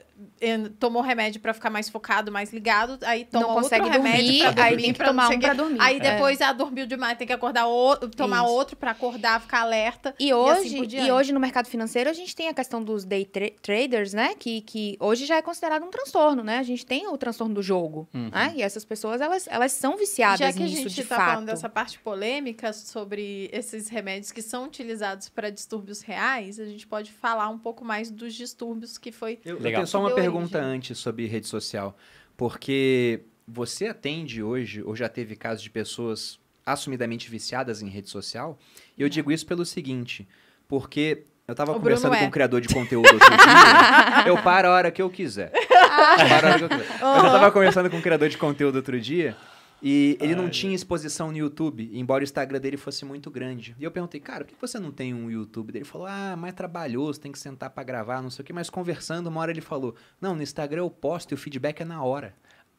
Tomou 0.79 1.03
remédio 1.03 1.41
pra 1.41 1.53
ficar 1.53 1.71
mais 1.71 1.89
focado, 1.89 2.31
mais 2.33 2.53
ligado, 2.53 2.99
aí 3.05 3.25
toma 3.25 3.43
não 3.43 3.49
outro 3.51 3.63
consegue 3.65 3.89
remédio 3.89 4.23
dormir, 4.23 4.39
pra 4.41 4.51
dormir, 4.51 4.63
aí 4.63 4.77
tem 4.83 4.93
que 4.93 5.05
tomar 5.05 5.29
um 5.31 5.39
pra 5.39 5.53
dormir. 5.55 5.77
Aí 5.81 5.97
É. 5.97 6.01
depois, 6.13 6.41
ah, 6.41 6.53
dormiu 6.53 6.87
demais, 6.87 7.17
tem 7.19 7.27
que 7.27 7.33
acordar 7.33 7.67
outro, 7.67 8.09
tomar 8.11 8.45
Isso. 8.45 8.53
outro 8.53 8.77
pra 8.77 8.91
acordar, 8.93 9.41
ficar 9.41 9.61
alerta. 9.61 10.15
E 10.19 10.33
assim 10.33 10.35
hoje, 10.35 10.77
por 10.77 10.85
e, 10.85 10.87
diante. 10.87 11.11
hoje 11.13 11.33
no 11.33 11.41
mercado 11.41 11.67
financeiro 11.67 12.09
a 12.11 12.13
gente 12.13 12.35
tem 12.35 12.49
a 12.49 12.55
questão 12.55 12.83
dos 12.83 13.05
day 13.05 13.25
tra- 13.25 13.51
traders, 13.63 14.13
né? 14.13 14.35
Que, 14.39 14.61
que 14.63 14.97
hoje 15.01 15.27
já 15.27 15.37
é 15.37 15.43
considerado 15.43 15.85
um 15.85 15.91
transtorno, 15.91 16.43
né? 16.43 16.59
A 16.59 16.63
gente 16.63 16.85
tem 16.87 17.07
o 17.09 17.17
transtorno 17.19 17.55
do 17.55 17.63
jogo, 17.63 18.09
Uhum. 18.15 18.31
né? 18.33 18.53
E 18.57 18.63
essas 18.63 18.85
pessoas, 18.85 19.21
elas, 19.21 19.47
elas 19.49 19.73
são 19.73 19.97
viciadas 19.97 20.39
Já 20.41 20.53
que 20.53 20.63
a 20.63 20.67
nisso, 20.67 20.83
gente 20.89 20.95
de 20.95 21.05
tá 21.05 21.17
fato. 21.17 21.31
falando 21.31 21.47
dessa 21.47 21.69
parte 21.69 21.99
polêmica 21.99 22.73
sobre 22.73 23.49
esses 23.53 23.89
remédios 23.89 24.33
que 24.33 24.43
são 24.43 24.65
utilizados 24.65 25.29
para 25.29 25.51
distúrbios 25.51 26.01
reais, 26.03 26.59
a 26.59 26.65
gente 26.65 26.87
pode 26.87 27.11
falar 27.13 27.49
um 27.49 27.59
pouco 27.59 27.85
mais 27.85 28.11
dos 28.11 28.35
distúrbios 28.35 28.99
que 28.99 29.13
foi 29.13 29.39
Eu, 29.45 29.57
eu 29.57 29.63
Legal. 29.63 29.81
tenho 29.81 29.87
só 29.87 30.01
uma 30.01 30.10
Deu 30.15 30.23
pergunta 30.23 30.59
origem. 30.59 30.77
antes 30.77 30.99
sobre 30.99 31.27
rede 31.27 31.47
social. 31.47 31.97
Porque 32.37 33.21
você 33.47 33.89
atende 33.89 34.43
hoje, 34.43 34.83
ou 34.83 34.95
já 34.95 35.09
teve 35.09 35.37
casos 35.37 35.63
de 35.63 35.71
pessoas 35.71 36.39
assumidamente 36.65 37.31
viciadas 37.31 37.83
em 37.83 37.89
rede 37.89 38.09
social? 38.09 38.59
E 38.97 39.03
eu 39.03 39.09
digo 39.09 39.33
isso 39.33 39.47
pelo 39.47 39.65
seguinte, 39.65 40.29
porque 40.69 41.25
eu 41.47 41.55
tava 41.55 41.73
O 41.73 41.75
conversando 41.75 42.17
com 42.17 42.25
é. 42.25 42.27
um 42.27 42.31
criador 42.31 42.61
de 42.61 42.69
conteúdo 42.69 43.13
outro 43.13 43.29
dia. 43.29 44.25
eu 44.29 44.41
paro 44.41 44.69
a 44.69 44.71
hora 44.71 44.91
que 44.91 45.03
eu 45.03 45.11
quiser. 45.11 45.51
Eu 45.53 46.29
paro 46.29 46.47
a 46.47 46.51
hora 46.51 46.59
que 46.59 46.65
eu 46.65 46.69
quiser. 46.69 46.87
Mas 47.01 47.25
eu 47.25 47.31
tava 47.31 47.51
conversando 47.51 47.91
com 47.91 47.97
um 47.97 48.01
criador 48.01 48.29
de 48.29 48.39
conteúdo 48.39 48.77
outro 48.77 49.01
dia. 49.01 49.37
E 49.83 50.19
ele 50.21 50.35
não 50.35 50.51
tinha 50.51 50.75
exposição 50.75 51.31
no 51.31 51.39
YouTube, 51.39 51.91
embora 51.95 52.23
o 52.23 52.25
Instagram 52.25 52.61
dele 52.61 52.77
fosse 52.77 53.05
muito 53.05 53.31
grande. 53.31 53.75
E 53.79 53.85
eu 53.85 53.91
perguntei, 53.91 54.21
cara, 54.21 54.45
por 54.45 54.55
que 54.55 54.61
você 54.61 54.79
não 54.79 54.91
tem 54.91 55.15
um 55.15 55.31
YouTube? 55.31 55.75
Ele 55.75 55.85
falou, 55.85 56.07
ah, 56.07 56.37
mais 56.37 56.53
trabalhoso, 56.55 57.19
tem 57.21 57.33
que 57.33 57.39
sentar 57.39 57.71
pra 57.71 57.83
gravar, 57.83 58.21
não 58.21 58.29
sei 58.31 58.43
o 58.43 58.47
quê. 58.47 58.53
Mas 58.53 58.69
conversando, 58.69 59.29
uma 59.29 59.41
hora 59.41 59.51
ele 59.51 59.63
falou, 59.63 59.95
não, 60.21 60.35
no 60.35 60.43
Instagram 60.43 60.83
eu 60.83 60.91
posto 60.91 61.33
e 61.33 61.35
o 61.35 61.39
feedback 61.39 61.81
é 61.81 61.85
na 61.85 62.03
hora. 62.05 62.35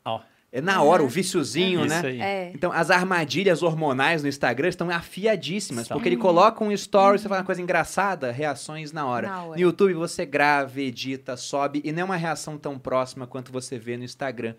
Ó, 0.05 0.21
É 0.51 0.59
na 0.61 0.83
hora, 0.83 1.01
o 1.01 1.07
viciozinho, 1.07 1.85
isso 1.85 1.89
né? 1.89 2.01
aí. 2.03 2.21
É. 2.21 2.51
Então, 2.53 2.71
as 2.71 2.91
armadilhas 2.91 3.63
hormonais 3.63 4.21
no 4.21 4.27
Instagram 4.27 4.67
estão 4.67 4.89
afiadíssimas, 4.89 5.87
porque 5.87 6.09
ele 6.09 6.17
coloca 6.17 6.63
um 6.63 6.71
story, 6.71 7.17
você 7.19 7.27
fala 7.27 7.39
uma 7.39 7.45
coisa 7.45 7.61
engraçada, 7.61 8.31
reações 8.31 8.91
na 8.91 9.05
hora. 9.05 9.27
Na 9.27 9.43
hora. 9.43 9.55
No 9.55 9.61
YouTube 9.61 9.93
você 9.93 10.25
grava, 10.25 10.81
edita, 10.81 11.37
sobe, 11.37 11.81
e 11.83 11.91
não 11.91 12.01
é 12.01 12.03
uma 12.03 12.15
reação 12.17 12.57
tão 12.57 12.77
próxima 12.77 13.25
quanto 13.25 13.51
você 13.51 13.79
vê 13.79 13.95
no 13.97 14.03
Instagram. 14.03 14.53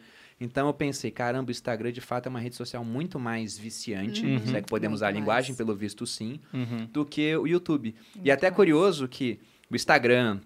Então 0.45 0.67
eu 0.67 0.75
pensei, 0.75 1.11
caramba, 1.11 1.49
o 1.49 1.53
Instagram 1.53 1.93
de 1.93 2.01
fato 2.01 2.27
é 2.27 2.31
uma 2.31 2.41
rede 2.41 2.57
social 2.57 2.85
muito 2.85 3.19
mais 3.19 3.57
viciante, 3.57 4.27
Uhum. 4.27 4.47
se 4.47 4.57
é 4.57 4.61
que 4.61 4.69
podemos 4.69 4.99
usar 4.99 5.07
a 5.07 5.11
Muito 5.11 5.21
linguagem, 5.21 5.51
mais. 5.51 5.57
pelo 5.59 5.75
visto 5.75 6.07
sim, 6.07 6.41
Uhum. 6.53 6.87
do 6.93 7.05
que 7.05 7.37
o 7.37 7.47
YouTube. 7.47 7.95
e 8.15 8.19
Muito 8.19 8.31
até 8.33 8.47
mais. 8.49 8.57
curioso 8.57 9.07
que 9.07 9.39
o 9.71 9.77
Instagram, 9.77 10.41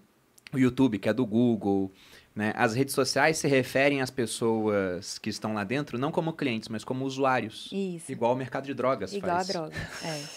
o 0.53 0.57
YouTube, 0.59 0.99
que 0.99 1.09
é 1.09 1.13
do 1.13 1.25
Google, 1.25 1.91
né, 2.35 2.53
as 2.55 2.75
redes 2.75 2.93
sociais 2.93 3.39
se 3.39 3.47
referem 3.47 3.99
às 3.99 4.11
pessoas 4.11 5.17
que 5.17 5.27
estão 5.29 5.55
lá 5.55 5.63
dentro 5.63 5.97
não 5.97 6.11
como 6.11 6.31
clientes, 6.33 6.69
mas 6.69 6.83
como 6.83 7.03
usuários. 7.03 7.67
Isso. 7.71 8.11
Igual 8.11 8.33
o 8.33 8.35
mercado 8.35 8.65
de 8.65 8.75
drogas 8.75 9.11
Igual 9.11 9.37
faz. 9.37 9.49
a 9.49 9.53
droga. 9.53 9.75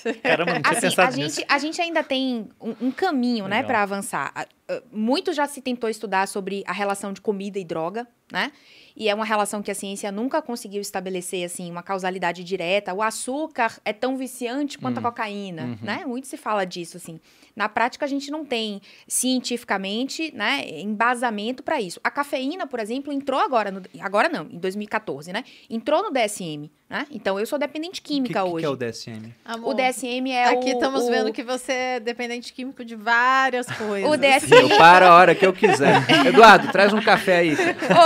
É. 0.06 0.12
Caramba, 0.24 0.54
não 0.54 0.62
tinha 0.62 0.72
Assim, 0.78 0.86
a 0.86 0.90
pensado 0.90 1.16
nisso. 1.18 1.36
gente, 1.40 1.46
a 1.52 1.58
gente 1.58 1.80
ainda 1.82 2.02
tem 2.02 2.48
um, 2.58 2.86
um 2.86 2.90
caminho, 2.90 3.46
né, 3.46 3.62
para 3.62 3.82
avançar. 3.82 4.32
A- 4.34 4.46
a- 4.68 4.82
Muito 4.90 5.32
já 5.34 5.46
se 5.46 5.60
tentou 5.60 5.90
estudar 5.90 6.26
sobre 6.26 6.64
a 6.66 6.72
relação 6.72 7.12
de 7.12 7.20
comida 7.20 7.58
e 7.58 7.64
droga, 7.64 8.06
né? 8.32 8.50
E 8.96 9.08
é 9.08 9.14
uma 9.14 9.24
relação 9.24 9.62
que 9.62 9.70
a 9.70 9.74
ciência 9.74 10.10
nunca 10.12 10.40
conseguiu 10.42 10.80
estabelecer, 10.80 11.44
assim, 11.44 11.70
uma 11.70 11.82
causalidade 11.82 12.42
direta. 12.44 12.92
O 12.94 13.02
açúcar 13.02 13.78
é 13.84 13.92
tão 13.92 14.16
viciante 14.16 14.78
quanto 14.78 14.98
a 14.98 15.02
cocaína, 15.02 15.62
Uhum. 15.64 15.78
né? 15.82 16.04
Muito 16.06 16.26
se 16.26 16.36
fala 16.36 16.64
disso, 16.64 16.96
assim. 16.96 17.20
Na 17.60 17.68
prática, 17.68 18.06
a 18.06 18.08
gente 18.08 18.30
não 18.30 18.42
tem 18.42 18.80
cientificamente, 19.06 20.32
né, 20.34 20.64
embasamento 20.80 21.62
para 21.62 21.78
isso. 21.78 22.00
A 22.02 22.10
cafeína, 22.10 22.66
por 22.66 22.80
exemplo, 22.80 23.12
entrou 23.12 23.38
agora, 23.38 23.70
no- 23.70 23.82
agora 24.00 24.30
não, 24.30 24.44
em 24.44 24.56
2014, 24.58 25.30
né? 25.30 25.44
Entrou 25.68 26.02
no 26.02 26.10
DSM, 26.10 26.70
né? 26.88 27.06
Então, 27.10 27.38
eu 27.38 27.44
sou 27.44 27.58
dependente 27.58 28.00
O 28.00 28.02
que, 28.02 28.14
química 28.14 28.42
que 28.42 28.48
hoje. 28.48 28.60
que 28.60 28.64
é 28.66 28.68
o 28.70 28.76
DSM? 28.76 29.34
Amor, 29.44 29.70
O 29.70 29.74
DSM 29.74 30.30
é 30.30 30.44
Aqui 30.44 30.70
o... 30.70 30.72
estamos 30.72 31.04
o- 31.04 31.10
vendo 31.10 31.32
que 31.34 31.42
você 31.42 31.72
é 31.72 32.00
dependente 32.00 32.50
químico 32.52 32.82
de 32.82 32.96
várias 32.96 33.66
coisas. 33.76 34.10
O 34.10 34.16
DSM... 34.16 34.70
Eu 34.70 34.78
paro 34.78 35.04
a 35.06 35.14
hora 35.14 35.34
que 35.34 35.44
eu 35.44 35.52
quiser. 35.52 35.96
Eduardo, 36.26 36.72
traz 36.72 36.94
um 36.94 37.00
café 37.02 37.36
aí. 37.38 37.54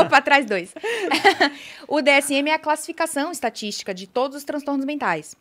Opa, 0.01 0.21
traz 0.21 0.47
dois. 0.47 0.75
o 1.87 2.03
DSM 2.03 2.49
é 2.49 2.55
a 2.55 2.59
classificação 2.59 3.31
estatística 3.31 3.95
de 3.95 4.07
todos 4.09 4.37
os 4.37 4.43
transtornos 4.45 4.85
mentais. 4.85 5.37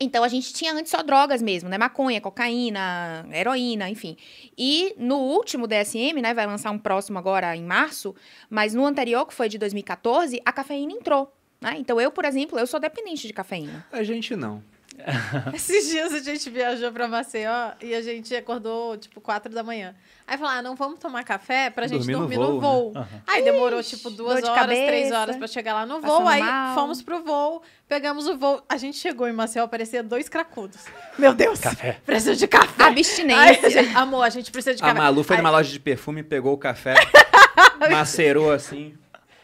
Então, 0.00 0.24
a 0.24 0.28
gente 0.28 0.52
tinha 0.52 0.72
antes 0.72 0.90
só 0.90 1.02
drogas 1.02 1.40
mesmo, 1.40 1.68
né? 1.68 1.78
Maconha, 1.78 2.20
cocaína, 2.20 3.26
heroína, 3.32 3.88
enfim. 3.88 4.16
E 4.58 4.94
no 4.98 5.16
último 5.16 5.66
DSM, 5.66 6.20
né? 6.20 6.34
Vai 6.34 6.46
lançar 6.46 6.70
um 6.70 6.78
próximo 6.78 7.18
agora 7.18 7.56
em 7.56 7.62
março, 7.62 8.14
mas 8.50 8.74
no 8.74 8.84
anterior, 8.84 9.24
que 9.26 9.34
foi 9.34 9.48
de 9.48 9.58
2014, 9.58 10.40
a 10.44 10.52
cafeína 10.52 10.92
entrou. 10.92 11.32
Né? 11.60 11.76
Então, 11.78 12.00
eu, 12.00 12.10
por 12.10 12.24
exemplo, 12.24 12.58
eu 12.58 12.66
sou 12.66 12.80
dependente 12.80 13.26
de 13.26 13.32
cafeína. 13.32 13.86
A 13.92 14.02
gente 14.02 14.34
não. 14.34 14.62
Esses 15.54 15.88
dias 15.90 16.12
a 16.12 16.18
gente 16.20 16.48
viajou 16.50 16.92
pra 16.92 17.08
Maceió 17.08 17.72
e 17.80 17.94
a 17.94 18.02
gente 18.02 18.34
acordou, 18.34 18.96
tipo, 18.96 19.20
quatro 19.20 19.52
da 19.52 19.62
manhã. 19.62 19.94
Aí 20.26 20.38
falou, 20.38 20.52
ah, 20.52 20.62
não 20.62 20.76
vamos 20.76 20.98
tomar 21.00 21.24
café 21.24 21.68
pra 21.70 21.86
gente 21.86 21.98
Dormir 22.06 22.12
no 22.12 22.18
dormir 22.20 22.36
voo, 22.36 22.52
no 22.54 22.60
voo. 22.60 22.92
Aham. 22.96 23.08
Aí 23.26 23.42
demorou, 23.42 23.82
tipo, 23.82 24.08
duas 24.10 24.42
horas, 24.42 24.66
três 24.66 24.88
cabeça, 25.08 25.18
horas 25.18 25.36
pra 25.36 25.46
chegar 25.46 25.74
lá 25.74 25.84
no 25.86 26.00
voo. 26.00 26.26
Aí 26.28 26.42
mal. 26.42 26.74
fomos 26.74 27.02
pro 27.02 27.22
voo, 27.22 27.62
pegamos 27.88 28.26
o 28.28 28.36
voo. 28.38 28.62
A 28.68 28.76
gente 28.76 28.96
chegou 28.98 29.26
em 29.28 29.32
Maceió, 29.32 29.66
parecia 29.66 30.02
dois 30.02 30.28
cracudos. 30.28 30.80
Meu 31.18 31.34
Deus! 31.34 31.58
Café. 31.60 31.98
Precisa 32.06 32.36
de 32.36 32.46
café! 32.46 32.84
Aí, 32.84 32.90
Abstinência. 32.92 33.66
a 33.66 33.70
gente, 33.70 33.96
amor, 33.96 34.22
a 34.22 34.30
gente 34.30 34.50
precisa 34.52 34.74
de 34.76 34.82
A 34.82 34.86
café. 34.86 34.98
Malu 34.98 35.24
foi 35.24 35.36
Aí- 35.36 35.42
numa 35.42 35.50
loja 35.50 35.70
de 35.70 35.80
perfume, 35.80 36.22
pegou 36.22 36.52
o 36.54 36.58
café, 36.58 36.94
macerou 37.90 38.52
assim, 38.52 38.94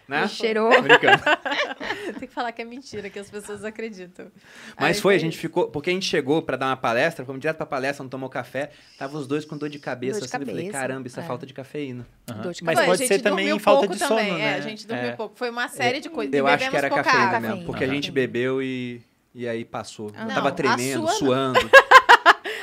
né? 0.09 0.27
Cheirou. 0.27 0.71
Brincando. 0.83 1.23
Tem 2.19 2.27
que 2.29 2.35
falar 2.35 2.51
que 2.53 2.63
é 2.63 2.65
mentira, 2.65 3.11
que 3.11 3.19
as 3.19 3.31
pessoas 3.31 3.63
acreditam. 3.65 4.27
Mas 4.79 4.97
Aí 4.97 5.03
foi, 5.03 5.15
a 5.15 5.19
gente 5.19 5.37
ficou. 5.37 5.69
Porque 5.69 5.91
a 5.91 5.93
gente 5.93 6.07
chegou 6.07 6.41
pra 6.43 6.57
dar 6.57 6.67
uma 6.67 6.77
palestra, 6.77 7.25
fomos 7.25 7.41
direto 7.41 7.59
pra 7.59 7.67
palestra, 7.67 8.03
não 8.03 8.09
tomou 8.09 8.29
café. 8.31 8.71
Tava 8.99 9.19
os 9.19 9.27
dois 9.27 9.45
com 9.45 9.57
dor 9.59 9.69
de 9.69 9.79
cabeça. 9.79 10.21
Dor 10.21 10.21
de 10.21 10.35
assim, 10.35 10.37
Eu 10.43 10.47
falei, 10.47 10.65
cabeça, 10.67 10.79
caramba, 10.81 11.07
isso 11.07 11.21
é, 11.21 11.23
é. 11.23 11.27
falta 11.27 11.45
de 11.47 11.53
cafeína. 11.55 12.07
Aham. 12.31 12.41
Dor 12.41 12.53
de 12.55 12.65
Mas 12.65 12.79
a 12.79 12.85
pode 12.85 12.99
gente 12.99 13.09
ser 13.09 13.21
também 13.21 13.59
falta 13.59 13.87
de 13.87 13.99
sono, 13.99 14.17
também. 14.17 14.33
né? 14.39 14.53
É, 14.53 14.55
a 14.55 14.61
gente 14.61 14.87
dormiu 14.87 15.11
É. 15.11 15.13
pouco. 15.17 15.37
Foi 15.37 15.51
uma 15.51 15.69
série 15.69 16.01
de 16.01 16.09
coisas. 16.09 16.33
Eu 16.35 16.47
E 16.49 16.51
acho 16.51 16.71
que 16.71 16.77
era 16.77 16.89
cafeína, 16.89 17.27
coca. 17.27 17.41
mesmo, 17.41 17.65
porque 17.67 17.85
a 17.85 17.87
Aham. 17.87 17.95
gente 17.97 18.11
bebeu 18.11 18.63
e, 18.63 19.03
e 19.35 19.47
aí 19.47 19.65
passou. 19.65 20.11
Eu 20.17 20.25
Não, 20.25 20.35
tava 20.35 20.49
a 20.49 20.53
tremendo, 20.53 21.03
sua 21.07 21.13
suando, 21.13 21.71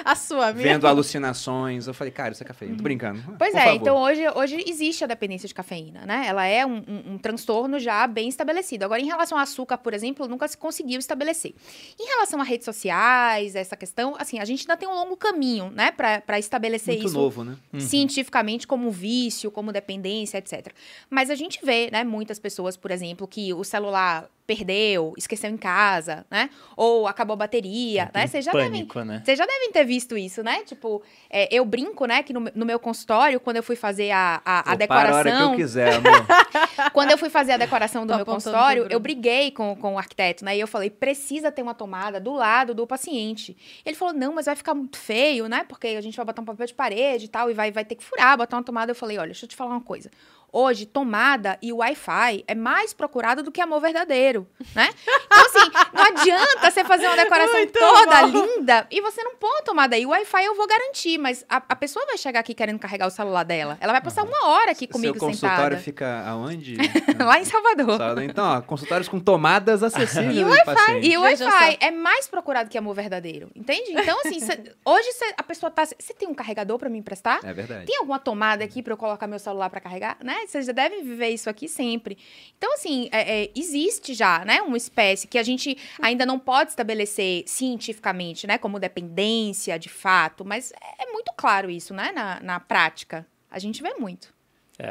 A 0.06 0.14
sua, 0.16 0.54
minha. 0.54 0.74
vendo 0.74 0.86
alucinações. 0.88 1.88
Eu 1.88 1.94
falei, 1.94 2.12
cara, 2.12 2.32
isso 2.32 2.44
é 2.44 2.46
cafeína. 2.46 2.78
Tô 2.78 2.84
brincando. 2.84 3.24
Pois 3.38 3.52
Por 3.52 3.58
é, 3.58 3.64
favor. 3.66 3.76
então 3.82 3.98
hoje, 3.98 4.22
hoje 4.36 4.64
existe 4.68 5.04
a 5.04 5.08
dependência 5.08 5.48
de 5.48 5.54
cafeína, 5.54 6.06
né? 6.06 6.26
Ela 6.28 6.46
é 6.46 6.64
um, 6.64 6.78
um- 6.88 7.14
um 7.14 7.18
transtorno 7.18 7.80
já 7.80 8.06
bem 8.06 8.30
estabelecido. 8.30 8.86
Agora, 8.86 9.02
em 9.02 9.06
relação 9.08 9.36
ao 9.38 9.44
açúcar, 9.44 9.80
por 9.80 9.94
exemplo, 9.96 10.28
nunca 10.28 10.48
se 10.48 10.56
conseguiu 10.58 11.00
estabelecer. 11.00 11.56
Em 12.00 12.06
relação 12.06 12.40
a 12.40 12.44
redes 12.44 12.66
sociais, 12.66 13.56
essa 13.56 13.76
questão, 13.76 14.16
assim, 14.20 14.38
a 14.40 14.46
gente 14.46 14.62
ainda 14.62 14.78
tem 14.78 14.88
um 14.88 14.94
longo 14.94 15.18
caminho, 15.18 15.72
né, 15.72 15.90
para 15.92 16.38
estabelecer 16.38 16.94
Muito 16.96 17.08
isso 17.08 17.16
novo, 17.18 17.44
né? 17.44 17.58
Uhum. 17.74 17.80
cientificamente 17.80 18.68
como 18.68 18.92
vício, 18.92 19.50
como 19.50 19.72
dependência, 19.74 20.38
etc. 20.38 20.68
Mas 21.10 21.30
a 21.32 21.36
gente 21.36 21.60
vê, 21.66 21.90
né, 21.92 22.04
muitas 22.04 22.38
pessoas, 22.38 22.78
por 22.78 22.92
exemplo, 22.92 23.28
que 23.28 23.52
o 23.54 23.64
celular 23.64 24.30
perdeu, 24.46 25.14
esqueceu 25.18 25.50
em 25.50 25.58
casa, 25.58 26.26
né? 26.30 26.50
Ou 26.78 27.08
acabou 27.08 27.34
a 27.34 27.38
bateria, 27.38 28.12
né? 28.14 28.28
Vocês 28.28 28.46
já 28.46 28.52
devem 28.52 28.88
né? 29.06 29.24
já 29.36 29.46
devem 29.46 29.72
ter 29.72 29.84
visto 29.84 30.18
isso, 30.18 30.44
né? 30.44 30.64
Tipo, 30.64 31.02
é, 31.30 31.48
eu 31.52 31.66
brinco, 31.66 32.06
né, 32.06 32.22
que 32.22 32.32
no, 32.32 32.46
no 32.54 32.66
meu 32.66 32.80
consultório, 32.80 33.40
quando 33.40 33.58
eu 33.58 33.64
fui 33.64 33.76
fazer 33.76 34.12
a, 34.12 34.42
a, 34.46 34.72
a 34.72 34.74
Eu 34.76 34.88
paro 34.88 35.14
a 35.14 35.18
hora 35.18 35.32
que 35.32 35.38
eu 35.38 35.50
decoração, 35.50 35.56
quiser, 35.56 35.94
amor. 35.96 36.92
quando 36.94 37.12
eu 37.12 37.18
fui 37.18 37.30
fazer 37.30 37.54
a 37.54 37.58
decoração 37.58 38.06
do 38.06 38.10
Tô 38.10 38.16
meu 38.16 38.24
apontando 38.24 38.44
pro 38.44 38.52
consultório, 38.52 38.88
eu 38.90 39.00
briguei 39.00 39.52
com, 39.52 39.76
com 39.76 39.96
o 39.96 39.98
arquiteto, 39.98 40.46
né? 40.46 40.56
E 40.56 40.60
eu 40.60 40.68
falei, 40.68 40.90
precisa 40.90 41.52
ter 41.52 41.62
uma 41.62 41.74
tomada 41.74 42.20
do 42.20 42.34
lado 42.34 42.74
do 42.74 42.86
paciente. 42.86 43.58
Ele 43.86 43.96
falou, 43.96 44.14
não, 44.14 44.34
mas 44.34 44.46
vai 44.46 44.56
ficar 44.56 44.76
muito 44.76 44.98
feio, 44.98 45.48
né? 45.48 45.66
Porque 45.68 45.88
a 45.88 46.02
gente 46.02 46.16
vai 46.16 46.26
botar 46.26 46.42
um 46.42 46.46
papel 46.46 46.68
de 46.68 46.74
parede 46.74 47.26
e 47.26 47.28
tal, 47.28 47.50
e 47.50 47.54
vai, 47.54 47.72
vai 47.72 47.84
ter 47.84 47.96
que 47.96 48.04
furar, 48.04 48.38
botar 48.38 48.58
uma 48.58 48.64
tomada. 48.64 48.92
Eu 48.92 48.96
falei, 48.96 49.18
olha, 49.18 49.28
deixa 49.28 49.46
eu 49.46 49.50
te 49.50 49.56
falar 49.56 49.72
uma 49.72 49.82
coisa. 49.82 50.12
Hoje, 50.58 50.86
tomada 50.86 51.58
e 51.62 51.74
Wi-Fi 51.74 52.46
é 52.48 52.56
mais 52.56 52.94
procurado 52.94 53.44
do 53.44 53.52
que 53.52 53.60
amor 53.60 53.82
verdadeiro, 53.82 54.48
né? 54.74 54.90
Então, 55.26 55.46
assim, 55.48 55.72
não 55.94 56.02
adianta 56.06 56.72
você 56.72 56.86
fazer 56.86 57.08
uma 57.08 57.18
decoração 57.18 57.56
Muito 57.58 57.78
toda 57.78 58.28
bom. 58.28 58.46
linda 58.46 58.88
e 58.90 59.02
você 59.02 59.22
não 59.22 59.36
pôr 59.36 59.54
a 59.60 59.64
tomada 59.64 59.98
aí. 59.98 60.06
O 60.06 60.12
Wi-Fi 60.12 60.46
eu 60.46 60.56
vou 60.56 60.66
garantir, 60.66 61.18
mas 61.18 61.46
a, 61.50 61.58
a 61.58 61.76
pessoa 61.76 62.06
vai 62.06 62.18
chegar 62.18 62.40
aqui 62.40 62.54
querendo 62.54 62.80
carregar 62.80 63.06
o 63.06 63.10
celular 63.10 63.44
dela. 63.44 63.78
Ela 63.82 63.92
vai 63.92 64.02
passar 64.02 64.24
uma 64.24 64.48
hora 64.48 64.72
aqui 64.72 64.88
comigo 64.88 65.20
Seu 65.20 65.28
consultório 65.28 65.78
sentada. 65.78 65.78
fica 65.78 66.24
aonde? 66.26 66.78
Lá 67.20 67.38
em 67.38 67.44
Salvador. 67.44 68.00
Então, 68.24 68.46
ó, 68.58 68.62
consultórios 68.62 69.10
com 69.10 69.20
tomadas 69.20 69.84
acessíveis 69.84 70.38
E 70.38 70.44
o 70.46 70.66
pacientes. 70.66 71.10
E 71.10 71.18
o 71.18 71.22
Wi-Fi 71.22 71.78
é 71.82 71.92
mais 71.92 72.30
procurado 72.30 72.70
que 72.70 72.78
amor 72.78 72.96
verdadeiro, 72.96 73.52
entende? 73.54 73.92
Então, 73.92 74.18
assim, 74.22 74.40
cê- 74.40 74.74
hoje 74.86 75.12
cê- 75.12 75.34
a 75.38 75.44
pessoa 75.44 75.70
tá... 75.70 75.86
Você 75.86 76.14
tem 76.14 76.30
um 76.30 76.34
carregador 76.34 76.80
pra 76.80 76.88
me 76.88 76.98
emprestar? 76.98 77.42
É 77.44 77.52
verdade. 77.52 77.86
Tem 77.88 77.98
alguma 77.98 78.20
tomada 78.20 78.64
aqui 78.64 78.82
pra 78.82 78.94
eu 78.94 78.98
colocar 78.98 79.28
meu 79.28 79.38
celular 79.40 79.70
pra 79.70 79.82
carregar? 79.82 80.16
Né? 80.24 80.45
Vocês 80.48 80.66
já 80.66 80.72
devem 80.72 81.04
viver 81.04 81.30
isso 81.30 81.50
aqui 81.50 81.68
sempre. 81.68 82.18
Então, 82.58 82.74
assim, 82.74 83.10
é- 83.12 83.44
é, 83.46 83.52
existe 83.56 84.14
já, 84.14 84.44
né? 84.46 84.62
Uma 84.62 84.78
espécie 84.78 85.28
que 85.28 85.38
a 85.38 85.44
gente 85.44 85.78
ainda 86.02 86.26
não 86.26 86.38
pode 86.40 86.72
estabelecer 86.72 87.44
cientificamente, 87.48 88.48
né? 88.48 88.58
Como 88.58 88.80
dependência, 88.80 89.78
de 89.80 89.90
fato. 89.90 90.44
Mas 90.46 90.72
é 91.00 91.12
muito 91.12 91.32
claro 91.36 91.70
isso, 91.70 91.94
né? 91.94 92.12
Na, 92.14 92.40
na 92.42 92.60
prática. 92.60 93.26
A 93.50 93.60
gente 93.60 93.82
vê 93.82 93.94
muito. 93.96 94.34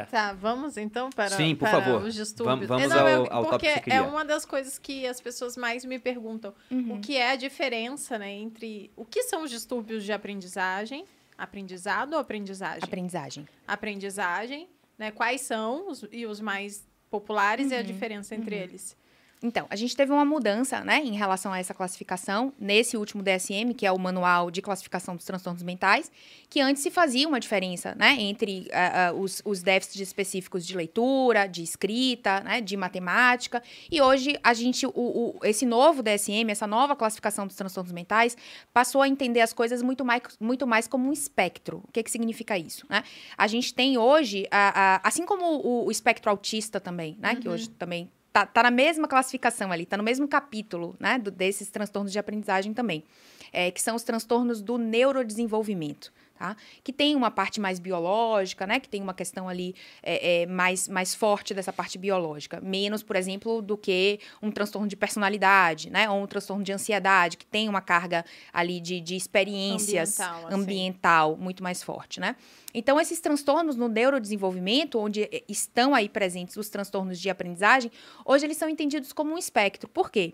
Tá, 0.09 0.33
vamos 0.33 0.77
então 0.77 1.11
para, 1.11 1.29
Sim, 1.37 1.53
por 1.53 1.69
para 1.69 1.79
favor. 1.79 2.01
os 2.03 2.15
distúrbios. 2.15 2.67
Vamos- 2.67 2.67
vamos 2.67 2.83
É, 2.85 2.87
não, 2.87 2.99
ao- 3.01 3.07
é 3.07 3.13
ao 3.29 3.45
tópico 3.45 3.49
porque 3.71 3.81
que 3.81 3.91
é 3.91 4.01
uma 4.01 4.25
das 4.25 4.43
coisas 4.43 4.79
que 4.79 5.05
as 5.05 5.21
pessoas 5.21 5.55
mais 5.55 5.85
me 5.85 5.99
perguntam. 5.99 6.55
Uhum. 6.71 6.95
O 6.95 6.99
que 6.99 7.15
é 7.15 7.29
a 7.29 7.35
diferença 7.35 8.17
né, 8.17 8.31
entre 8.31 8.89
o 8.95 9.05
que 9.05 9.21
são 9.21 9.43
os 9.43 9.51
distúrbios 9.51 10.03
de 10.03 10.11
aprendizagem, 10.11 11.05
aprendizado 11.37 12.13
ou 12.13 12.19
aprendizagem? 12.19 12.79
Aprendizagem. 12.81 13.47
aprendizagem, 13.67 14.67
né? 14.97 15.11
Quais 15.11 15.41
são 15.41 15.89
os, 15.89 16.03
e 16.11 16.25
os 16.25 16.39
mais 16.39 16.87
populares 17.09 17.71
e 17.71 17.75
a 17.75 17.79
Uhum, 17.79 17.83
diferença 17.83 18.35
entre 18.35 18.55
eles. 18.55 18.95
Então, 19.45 19.67
a 19.69 19.75
gente 19.75 19.95
teve 19.95 20.11
uma 20.11 20.25
mudança, 20.25 20.83
né, 20.83 20.97
em 21.03 21.13
relação 21.15 21.53
a 21.53 21.59
essa 21.59 21.71
classificação 21.71 22.51
nesse 22.59 22.97
último 22.97 23.21
DSM, 23.21 23.75
que 23.75 23.85
é 23.85 23.91
o 23.91 23.99
Manual 23.99 24.49
de 24.49 24.59
Classificação 24.59 25.15
dos 25.15 25.23
Transtornos 25.23 25.61
Mentais, 25.61 26.11
que 26.49 26.59
antes 26.59 26.81
se 26.81 26.89
fazia 26.89 27.27
uma 27.27 27.39
diferença, 27.39 27.93
né, 27.93 28.15
entre 28.19 28.67
ah, 28.73 29.09
ah, 29.09 29.13
os, 29.13 29.43
os 29.45 29.61
déficits 29.61 30.01
específicos 30.01 30.65
de 30.65 30.75
leitura, 30.75 31.45
de 31.45 31.61
escrita, 31.61 32.39
né, 32.39 32.59
de 32.59 32.75
matemática, 32.75 33.61
e 33.91 34.01
hoje 34.01 34.35
a 34.43 34.51
gente, 34.55 34.87
o, 34.87 34.91
o- 34.95 35.39
esse 35.43 35.63
novo 35.63 36.01
DSM, 36.01 36.49
essa 36.49 36.65
nova 36.65 36.95
classificação 36.95 37.45
dos 37.45 37.55
transtornos 37.55 37.91
mentais, 37.93 38.35
passou 38.73 39.03
a 39.03 39.07
entender 39.07 39.41
as 39.41 39.53
coisas 39.53 39.83
muito 39.83 40.03
mais, 40.03 40.23
muito 40.39 40.65
mais 40.65 40.87
como 40.87 41.07
um 41.07 41.13
espectro. 41.13 41.83
O 41.87 41.91
que, 41.91 42.01
que 42.01 42.09
significa 42.09 42.57
isso, 42.57 42.83
né? 42.89 43.03
A 43.37 43.45
gente 43.45 43.75
tem 43.75 43.95
hoje, 43.95 44.47
a- 44.49 44.95
a- 44.95 45.07
assim 45.07 45.23
como 45.23 45.45
o, 45.45 45.85
o 45.85 45.91
espectro 45.91 46.31
autista 46.31 46.79
também, 46.79 47.15
né, 47.19 47.35
que 47.35 47.47
hoje 47.47 47.69
também 47.69 48.09
tá, 48.35 48.45
tá 48.45 48.63
na 48.63 48.71
mesma 48.71 49.07
classificação 49.07 49.71
ali, 49.71 49.85
tá 49.85 49.95
no 49.95 50.03
mesmo 50.03 50.27
capítulo, 50.27 50.93
né, 50.99 51.17
do- 51.17 51.31
desses 51.31 51.69
transtornos 51.71 52.11
de 52.11 52.19
aprendizagem 52.19 52.73
também, 52.73 53.01
é, 53.53 53.71
que 53.71 53.81
são 53.81 53.95
os 53.95 54.03
transtornos 54.03 54.61
do 54.61 54.77
neurodesenvolvimento, 54.77 56.11
tá? 56.37 56.55
Que 56.83 56.91
tem 56.91 57.15
uma 57.15 57.31
parte 57.31 57.59
mais 57.59 57.79
biológica, 57.79 58.67
né, 58.67 58.79
que 58.79 58.89
tem 58.89 59.01
uma 59.01 59.13
questão 59.13 59.47
ali 59.47 59.75
é, 60.03 60.41
é, 60.41 60.45
mais, 60.45 60.87
mais 60.87 61.15
forte 61.15 61.53
dessa 61.53 61.71
parte 61.71 61.97
biológica, 61.97 62.59
menos, 62.61 63.01
por 63.01 63.15
exemplo, 63.15 63.61
do 63.61 63.77
que 63.77 64.19
um 64.41 64.51
transtorno 64.51 64.87
de 64.87 64.95
personalidade, 64.95 65.89
né, 65.89 66.09
ou 66.09 66.23
um 66.23 66.27
transtorno 66.27 66.63
de 66.63 66.71
ansiedade, 66.71 67.37
que 67.37 67.45
tem 67.45 67.69
uma 67.69 67.81
carga 67.81 68.25
ali 68.53 68.79
de, 68.79 68.99
de 68.99 69.15
experiências 69.15 70.19
Ambiental, 70.19 70.47
assim. 70.47 70.61
ambiental 70.61 71.37
muito 71.37 71.63
mais 71.63 71.81
forte, 71.81 72.19
né? 72.19 72.35
Então, 72.73 72.99
esses 72.99 73.21
transtornos 73.21 73.77
no 73.77 73.87
neurodesenvolvimento, 73.87 74.99
onde 74.99 75.23
eh, 75.23 75.43
estão 75.47 75.95
aí 75.95 76.09
presentes 76.09 76.57
os 76.57 76.67
transtornos 76.67 77.19
de 77.19 77.29
aprendizagem, 77.29 77.89
hoje 78.25 78.45
eles 78.45 78.57
são 78.57 78.67
entendidos 78.67 79.13
como 79.13 79.33
um 79.33 79.37
espectro. 79.37 79.87
Por 79.87 80.11
quê? 80.11 80.33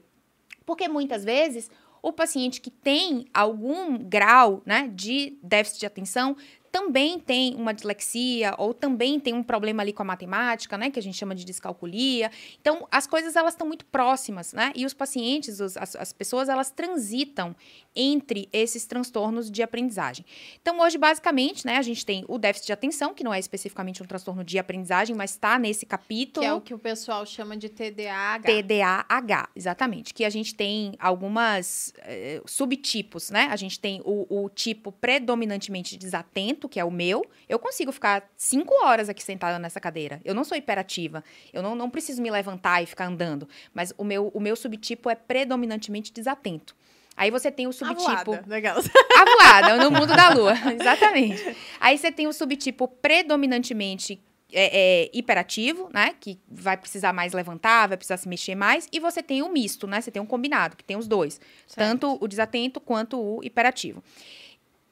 Porque 0.65 0.87
muitas 0.87 1.23
vezes 1.23 1.69
o 2.01 2.11
paciente 2.11 2.61
que 2.61 2.71
tem 2.71 3.25
algum 3.33 3.97
grau 3.97 4.61
né, 4.65 4.91
de 4.93 5.37
déficit 5.43 5.81
de 5.81 5.85
atenção 5.85 6.35
também 6.71 7.19
tem 7.19 7.53
uma 7.55 7.73
dislexia 7.73 8.55
ou 8.57 8.73
também 8.73 9.19
tem 9.19 9.33
um 9.33 9.43
problema 9.43 9.83
ali 9.83 9.91
com 9.91 10.01
a 10.03 10.05
matemática, 10.05 10.77
né, 10.77 10.89
que 10.89 10.97
a 10.97 11.01
gente 11.01 11.17
chama 11.17 11.35
de 11.35 11.43
descalculia. 11.43 12.31
Então, 12.61 12.87
as 12.91 13.05
coisas 13.05 13.35
elas 13.35 13.53
estão 13.53 13.67
muito 13.67 13.85
próximas, 13.85 14.53
né? 14.53 14.71
E 14.75 14.85
os 14.85 14.93
pacientes, 14.93 15.59
os- 15.59 15.75
as, 15.77 15.95
as 15.95 16.13
pessoas, 16.13 16.47
elas 16.49 16.71
transitam 16.71 17.55
entre 17.95 18.47
esses 18.53 18.85
transtornos 18.85 19.51
de 19.51 19.61
aprendizagem. 19.61 20.25
Então, 20.61 20.79
hoje, 20.79 20.97
basicamente, 20.97 21.65
né, 21.65 21.75
a 21.77 21.81
gente 21.81 22.05
tem 22.05 22.23
o 22.27 22.37
déficit 22.37 22.67
de 22.67 22.73
atenção, 22.73 23.13
que 23.13 23.23
não 23.23 23.33
é 23.33 23.39
especificamente 23.39 24.01
um 24.01 24.05
transtorno 24.05 24.43
de 24.43 24.57
aprendizagem, 24.57 25.13
mas 25.15 25.31
está 25.31 25.59
nesse 25.59 25.85
capítulo. 25.85 26.45
Que 26.45 26.49
é 26.49 26.53
o 26.53 26.61
que 26.61 26.73
o 26.73 26.79
pessoal 26.79 27.25
chama 27.25 27.57
de 27.57 27.67
TDAH. 27.67 28.43
TDAH, 28.43 29.49
exatamente. 29.55 30.13
Que 30.13 30.23
a 30.23 30.29
gente 30.29 30.55
tem 30.55 30.93
algumas 30.99 31.93
eh, 31.99 32.41
subtipos, 32.45 33.29
né? 33.29 33.47
A 33.51 33.55
gente 33.55 33.79
tem 33.79 34.01
o, 34.05 34.25
o 34.45 34.49
tipo 34.49 34.91
predominantemente 34.91 35.97
desatento, 35.97 36.60
que 36.69 36.79
é 36.79 36.85
o 36.85 36.91
meu. 36.91 37.25
Eu 37.47 37.59
consigo 37.59 37.91
ficar 37.91 38.29
cinco 38.35 38.73
horas 38.83 39.09
aqui 39.09 39.23
sentada 39.23 39.57
nessa 39.59 39.79
cadeira. 39.79 40.21
Eu 40.23 40.33
não 40.33 40.43
sou 40.43 40.57
hiperativa. 40.57 41.23
Eu 41.53 41.61
não, 41.61 41.75
não 41.75 41.89
preciso 41.89 42.21
me 42.21 42.31
levantar 42.31 42.81
e 42.81 42.85
ficar 42.85 43.05
andando. 43.05 43.47
Mas 43.73 43.93
o 43.97 44.03
meu, 44.03 44.27
o 44.33 44.39
meu 44.39 44.55
subtipo 44.55 45.09
é 45.09 45.15
predominantemente 45.15 46.11
desatento. 46.11 46.75
Aí 47.15 47.29
você 47.29 47.51
tem 47.51 47.67
o 47.67 47.73
subtipo. 47.73 48.09
Avoada, 48.09 48.43
legal. 48.47 48.77
A 49.17 49.25
voada, 49.25 49.83
no 49.83 49.91
mundo 49.91 50.15
da 50.15 50.29
lua. 50.29 50.53
Exatamente. 50.79 51.55
Aí 51.79 51.97
você 51.97 52.11
tem 52.11 52.27
o 52.27 52.33
subtipo 52.33 52.87
predominantemente 52.87 54.21
é, 54.53 55.03
é, 55.03 55.11
hiperativo, 55.13 55.89
né? 55.93 56.15
Que 56.19 56.39
vai 56.49 56.77
precisar 56.77 57.13
mais 57.13 57.33
levantar, 57.33 57.87
vai 57.87 57.97
precisar 57.97 58.17
se 58.17 58.27
mexer 58.27 58.55
mais. 58.55 58.87
E 58.91 58.99
você 58.99 59.21
tem 59.23 59.41
o 59.41 59.49
misto, 59.49 59.87
né? 59.87 60.01
Você 60.01 60.11
tem 60.11 60.21
um 60.21 60.25
combinado, 60.25 60.75
que 60.75 60.83
tem 60.83 60.97
os 60.97 61.07
dois. 61.07 61.39
Tanto 61.75 62.17
o 62.19 62.27
desatento 62.27 62.79
quanto 62.79 63.19
o 63.19 63.43
hiperativo. 63.43 64.03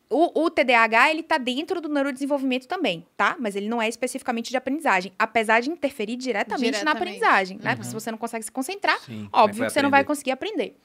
O, 0.09 0.45
o 0.45 0.49
TDAH, 0.49 1.11
ele 1.11 1.21
tá 1.21 1.37
dentro 1.37 1.79
do 1.79 1.87
neurodesenvolvimento 1.87 2.67
também, 2.67 3.05
tá? 3.15 3.35
Mas 3.39 3.55
ele 3.55 3.69
não 3.69 3.79
é 3.79 3.87
especificamente 3.87 4.49
de 4.49 4.57
aprendizagem, 4.57 5.11
apesar 5.19 5.59
de 5.59 5.69
interferir 5.69 6.15
diretamente, 6.15 6.83
na 6.83 6.93
Diretamente. 6.93 6.97
aprendizagem, 6.97 7.59
né? 7.61 7.69
Uhum. 7.69 7.75
Porque 7.75 7.87
se 7.89 7.93
você 7.93 8.09
não 8.09 8.17
consegue 8.17 8.43
se 8.43 8.51
concentrar, 8.51 8.99
Sim, 9.01 9.29
é 9.31 9.37
Óbvio 9.37 9.65
que 9.65 9.71
você 9.71 9.81
não 9.81 9.91
vai 9.91 10.03
conseguir 10.03 10.31
aprender. 10.31 10.75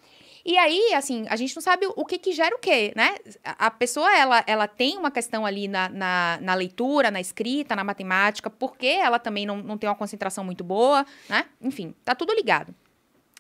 E 0.45 0.59
aí, 0.59 0.93
assim, 0.93 1.25
a 1.31 1.37
gente 1.37 1.57
não 1.57 1.63
sabe 1.63 1.87
o 1.87 2.05
que 2.05 2.19
que 2.19 2.33
gera 2.33 2.55
o 2.55 2.59
quê, 2.59 2.93
né? 2.95 3.15
A 3.43 3.65
a 3.67 3.71
pessoa, 3.71 4.15
ela, 4.15 4.45
ela 4.47 4.69
tem 4.69 4.99
uma 4.99 5.11
questão 5.11 5.47
ali 5.47 5.67
na, 5.67 5.89
na, 5.89 6.39
na 6.43 6.55
leitura, 6.55 7.11
na 7.11 7.19
escrita, 7.19 7.75
na 7.75 7.83
matemática, 7.83 8.51
porque 8.51 8.87
ela 8.87 9.19
também 9.19 9.47
não, 9.47 9.57
não 9.57 9.79
tem 9.79 9.89
uma 9.89 9.97
concentração 9.97 10.45
muito 10.45 10.63
boa, 10.63 11.07
né? 11.31 11.47
Enfim, 11.63 11.95
tá 12.05 12.15
tudo 12.15 12.35
ligado. 12.35 12.75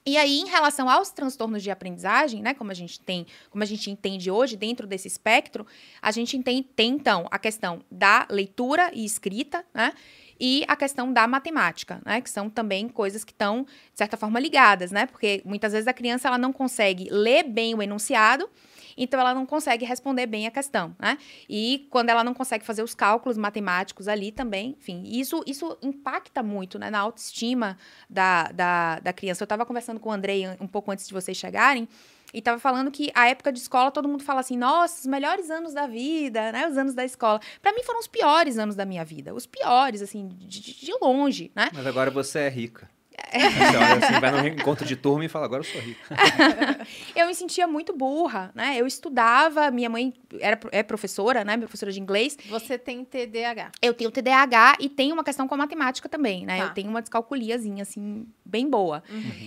E 0.07 0.19
aí, 0.19 0.41
em 0.41 0.47
relação 0.47 0.91
aos 0.91 1.11
transtornos 1.11 1.63
de 1.63 1.71
aprendizagem, 1.71 2.43
né, 2.43 2.53
como 2.53 2.71
a 2.71 2.75
gente 2.75 3.01
tem, 3.01 3.27
como 3.49 3.65
a 3.65 3.67
gente 3.67 3.91
entende 3.91 4.31
hoje 4.31 4.55
dentro 4.55 4.87
desse 4.87 5.09
espectro, 5.09 5.67
a 6.03 6.11
gente 6.11 6.39
tem, 6.43 6.63
tem 6.63 6.91
então 6.91 7.27
a 7.31 7.39
questão 7.39 7.83
da 7.91 8.27
leitura 8.31 8.91
e 8.93 9.03
escrita, 9.03 9.65
né, 9.73 9.95
e 10.39 10.63
a 10.69 10.77
questão 10.77 11.11
da 11.11 11.27
matemática, 11.27 12.03
né, 12.05 12.21
que 12.21 12.29
são 12.29 12.51
também 12.51 12.87
coisas 12.87 13.25
que 13.25 13.33
estão 13.33 13.63
de 13.65 13.97
certa 13.99 14.19
forma 14.19 14.39
ligadas, 14.39 14.91
né, 14.91 15.07
porque 15.07 15.41
muitas 15.43 15.73
vezes 15.73 15.89
a 15.89 15.93
criança 15.95 16.29
ela 16.29 16.37
não 16.37 16.53
consegue 16.53 17.09
ler 17.11 17.45
bem 17.45 17.75
o 17.75 17.83
enunciado, 17.83 18.47
então 18.97 19.19
ela 19.21 19.35
não 19.35 19.45
consegue 19.47 19.85
responder 19.85 20.27
bem 20.27 20.47
a 20.47 20.51
questão, 20.51 20.95
né? 20.99 21.19
E 21.49 21.87
quando 21.91 22.11
ela 22.11 22.23
não 22.25 22.35
consegue 22.35 22.65
fazer 22.65 22.83
os 22.83 22.95
cálculos 22.95 23.37
matemáticos 23.37 24.09
ali 24.09 24.31
também, 24.33 24.77
enfim, 24.79 25.03
isso, 25.07 25.43
isso 25.47 25.77
impacta 25.83 26.43
muito 26.43 26.79
né, 26.79 26.91
na 26.91 26.99
autoestima 27.01 27.77
da, 28.09 28.45
da, 28.53 29.01
da 29.01 29.13
criança. 29.13 29.43
Eu 29.43 29.47
estava 29.47 29.65
conversando 29.67 30.01
com 30.01 30.09
o 30.09 30.13
Andrei 30.13 30.45
um 30.61 30.67
pouco 30.67 30.91
antes 30.91 31.07
de 31.07 31.13
vocês 31.13 31.37
chegarem, 31.37 31.89
e 32.33 32.39
estava 32.39 32.59
falando 32.59 32.91
que 32.91 33.13
a 33.15 33.29
época 33.29 33.53
de 33.53 33.61
escola 33.61 33.93
todo 33.93 34.09
mundo 34.09 34.25
fala 34.25 34.41
assim, 34.41 34.57
nossa, 34.57 34.99
os 35.01 35.07
melhores 35.07 35.51
anos 35.51 35.73
da 35.73 35.87
vida, 35.87 36.51
né? 36.51 36.67
Os 36.69 36.77
anos 36.77 36.93
da 36.93 37.05
escola. 37.05 37.41
Para 37.63 37.73
mim 37.73 37.85
foram 37.85 38.01
os 38.01 38.09
piores 38.09 38.59
anos 38.59 38.75
da 38.75 38.85
minha 38.85 39.05
vida, 39.05 39.33
os 39.33 39.47
piores, 39.47 40.03
assim, 40.03 40.27
de- 40.41 40.61
de 40.85 40.93
longe, 41.01 41.53
né? 41.55 41.71
Mas 41.73 41.87
agora 41.87 42.11
você 42.11 42.41
é 42.41 42.49
rica. 42.49 42.91
Você 43.33 43.77
olha 43.77 44.07
assim, 44.07 44.21
vai 44.21 44.31
num 44.31 44.47
encontro 44.47 44.85
de 44.87 44.97
turma 44.97 45.25
e 45.25 45.29
fala, 45.29 45.45
agora 45.45 45.61
eu 45.61 45.65
sou 45.65 45.81
rica. 45.81 46.15
Eu 47.15 47.27
me 47.27 47.35
sentia 47.35 47.67
muito 47.67 47.97
burra, 47.97 48.51
né? 48.55 48.77
Eu 48.79 48.87
estudava, 48.87 49.71
minha 49.71 49.89
mãe 49.89 50.13
era, 50.41 50.59
é 50.71 50.83
professora, 50.83 51.45
né? 51.45 51.57
Minha 51.57 51.67
professora 51.67 51.91
de 51.91 52.01
inglês. 52.01 52.37
Você 52.49 52.77
tem 52.77 53.05
TDAH. 53.05 53.73
Eu 53.81 53.95
tenho 53.95 54.11
TDAH 54.11 54.77
e 54.81 54.89
tenho 54.89 55.15
uma 55.15 55.25
questão 55.25 55.49
com 55.49 55.55
a 55.55 55.59
matemática 55.59 56.09
também, 56.09 56.45
né? 56.45 56.59
Tá. 56.59 56.65
Eu 56.65 56.71
tenho 56.75 56.91
uma 56.91 57.01
descalculiazinha, 57.01 57.83
assim, 57.83 58.27
bem 58.45 58.69
boa. 58.69 59.03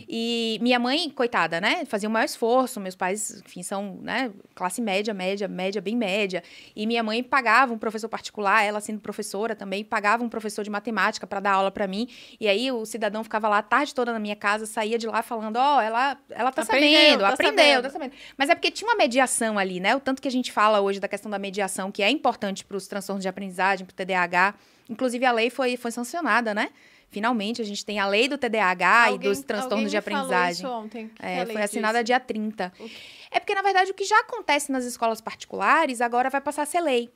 E 0.08 0.58
minha 0.62 0.80
mãe, 0.80 1.10
coitada, 1.10 1.62
né? 1.62 1.86
Fazia 1.86 2.10
o 2.10 2.12
maior 2.12 2.26
esforço. 2.26 2.80
Meus 2.80 2.96
pais, 2.96 3.42
enfim, 3.46 3.64
são, 3.64 4.00
né? 4.02 4.32
Classe 4.56 4.82
média, 4.82 5.14
média, 5.14 5.48
média, 5.48 5.82
bem 5.82 5.96
média. 5.96 6.44
E 6.76 6.88
minha 6.88 7.04
mãe 7.04 7.22
pagava 7.24 7.74
um 7.74 7.78
professor 7.78 8.10
particular, 8.10 8.64
ela 8.64 8.80
sendo 8.80 9.00
professora 9.00 9.56
também, 9.56 9.84
pagava 9.84 10.24
um 10.24 10.30
professor 10.30 10.64
de 10.64 10.70
matemática 10.70 11.28
para 11.28 11.40
dar 11.40 11.54
aula 11.54 11.72
para 11.72 11.88
mim. 11.88 12.08
E 12.40 12.48
aí 12.48 12.72
o 12.72 12.86
cidadão 12.86 13.24
ficava 13.24 13.48
lá 13.48 13.57
a 13.58 13.62
tarde 13.62 13.94
toda 13.94 14.12
na 14.14 14.20
minha 14.20 14.36
casa, 14.36 14.66
saía 14.66 14.98
de 14.98 15.08
lá 15.08 15.22
falando: 15.22 15.58
Ó, 15.58 15.82
ela, 15.82 16.18
ela 16.30 16.52
tá 16.52 16.62
Aprendeu, 16.62 16.92
sabendo, 17.00 17.20
tá 17.22 17.30
aprendeu, 17.30 17.56
sabendo. 17.66 17.82
tá 17.84 17.90
sabendo. 17.90 18.14
Mas 18.38 18.50
é 18.50 18.56
porque 18.56 18.72
tinha 18.72 18.90
uma 18.90 18.96
mediação 18.98 19.58
ali, 19.58 19.80
né? 19.80 19.96
O 19.96 20.00
tanto 20.00 20.22
que 20.22 20.28
a 20.28 20.32
gente 20.32 20.52
fala 20.52 20.80
hoje 20.82 21.00
da 21.00 21.08
questão 21.08 21.30
da 21.32 21.40
mediação, 21.40 21.92
que 21.92 22.02
é 22.04 22.10
importante 22.10 22.64
para 22.66 22.78
os 22.78 22.88
transtornos 22.88 23.22
de 23.24 23.28
aprendizagem, 23.30 23.86
para 23.86 23.94
o 23.94 23.96
TDAH. 23.96 24.54
Inclusive, 24.90 25.26
a 25.26 25.32
lei 25.32 25.50
foi, 25.50 25.76
foi 25.78 25.92
sancionada, 25.92 26.54
né? 26.54 26.70
Finalmente, 27.10 27.62
a 27.62 27.66
gente 27.66 27.86
tem 27.86 28.00
a 28.00 28.08
lei 28.08 28.28
do 28.28 28.38
TDAH 28.38 29.06
Alguém- 29.08 29.16
e 29.16 29.20
dos 29.34 29.42
transtornos 29.42 29.90
de 29.90 29.96
me 29.98 30.02
falou 30.02 30.20
aprendizagem. 30.20 30.66
isso 30.66 30.68
ontem. 30.74 31.12
É, 31.20 31.44
lei 31.46 31.54
foi 31.54 31.62
assinada 31.64 32.00
diz? 32.00 32.06
dia 32.08 32.20
30. 32.20 32.72
O 32.80 32.84
quê? 32.84 32.92
É 33.32 33.40
porque, 33.40 33.56
na 33.56 33.62
verdade, 33.62 33.92
o 33.92 33.94
que 33.94 34.04
já 34.04 34.20
acontece 34.22 34.72
nas 34.72 34.84
escolas 34.86 35.20
particulares, 35.22 36.02
agora 36.02 36.30
vai 36.30 36.42
passar 36.42 36.64
a 36.64 36.66
ser 36.66 36.82
lei. 36.82 37.10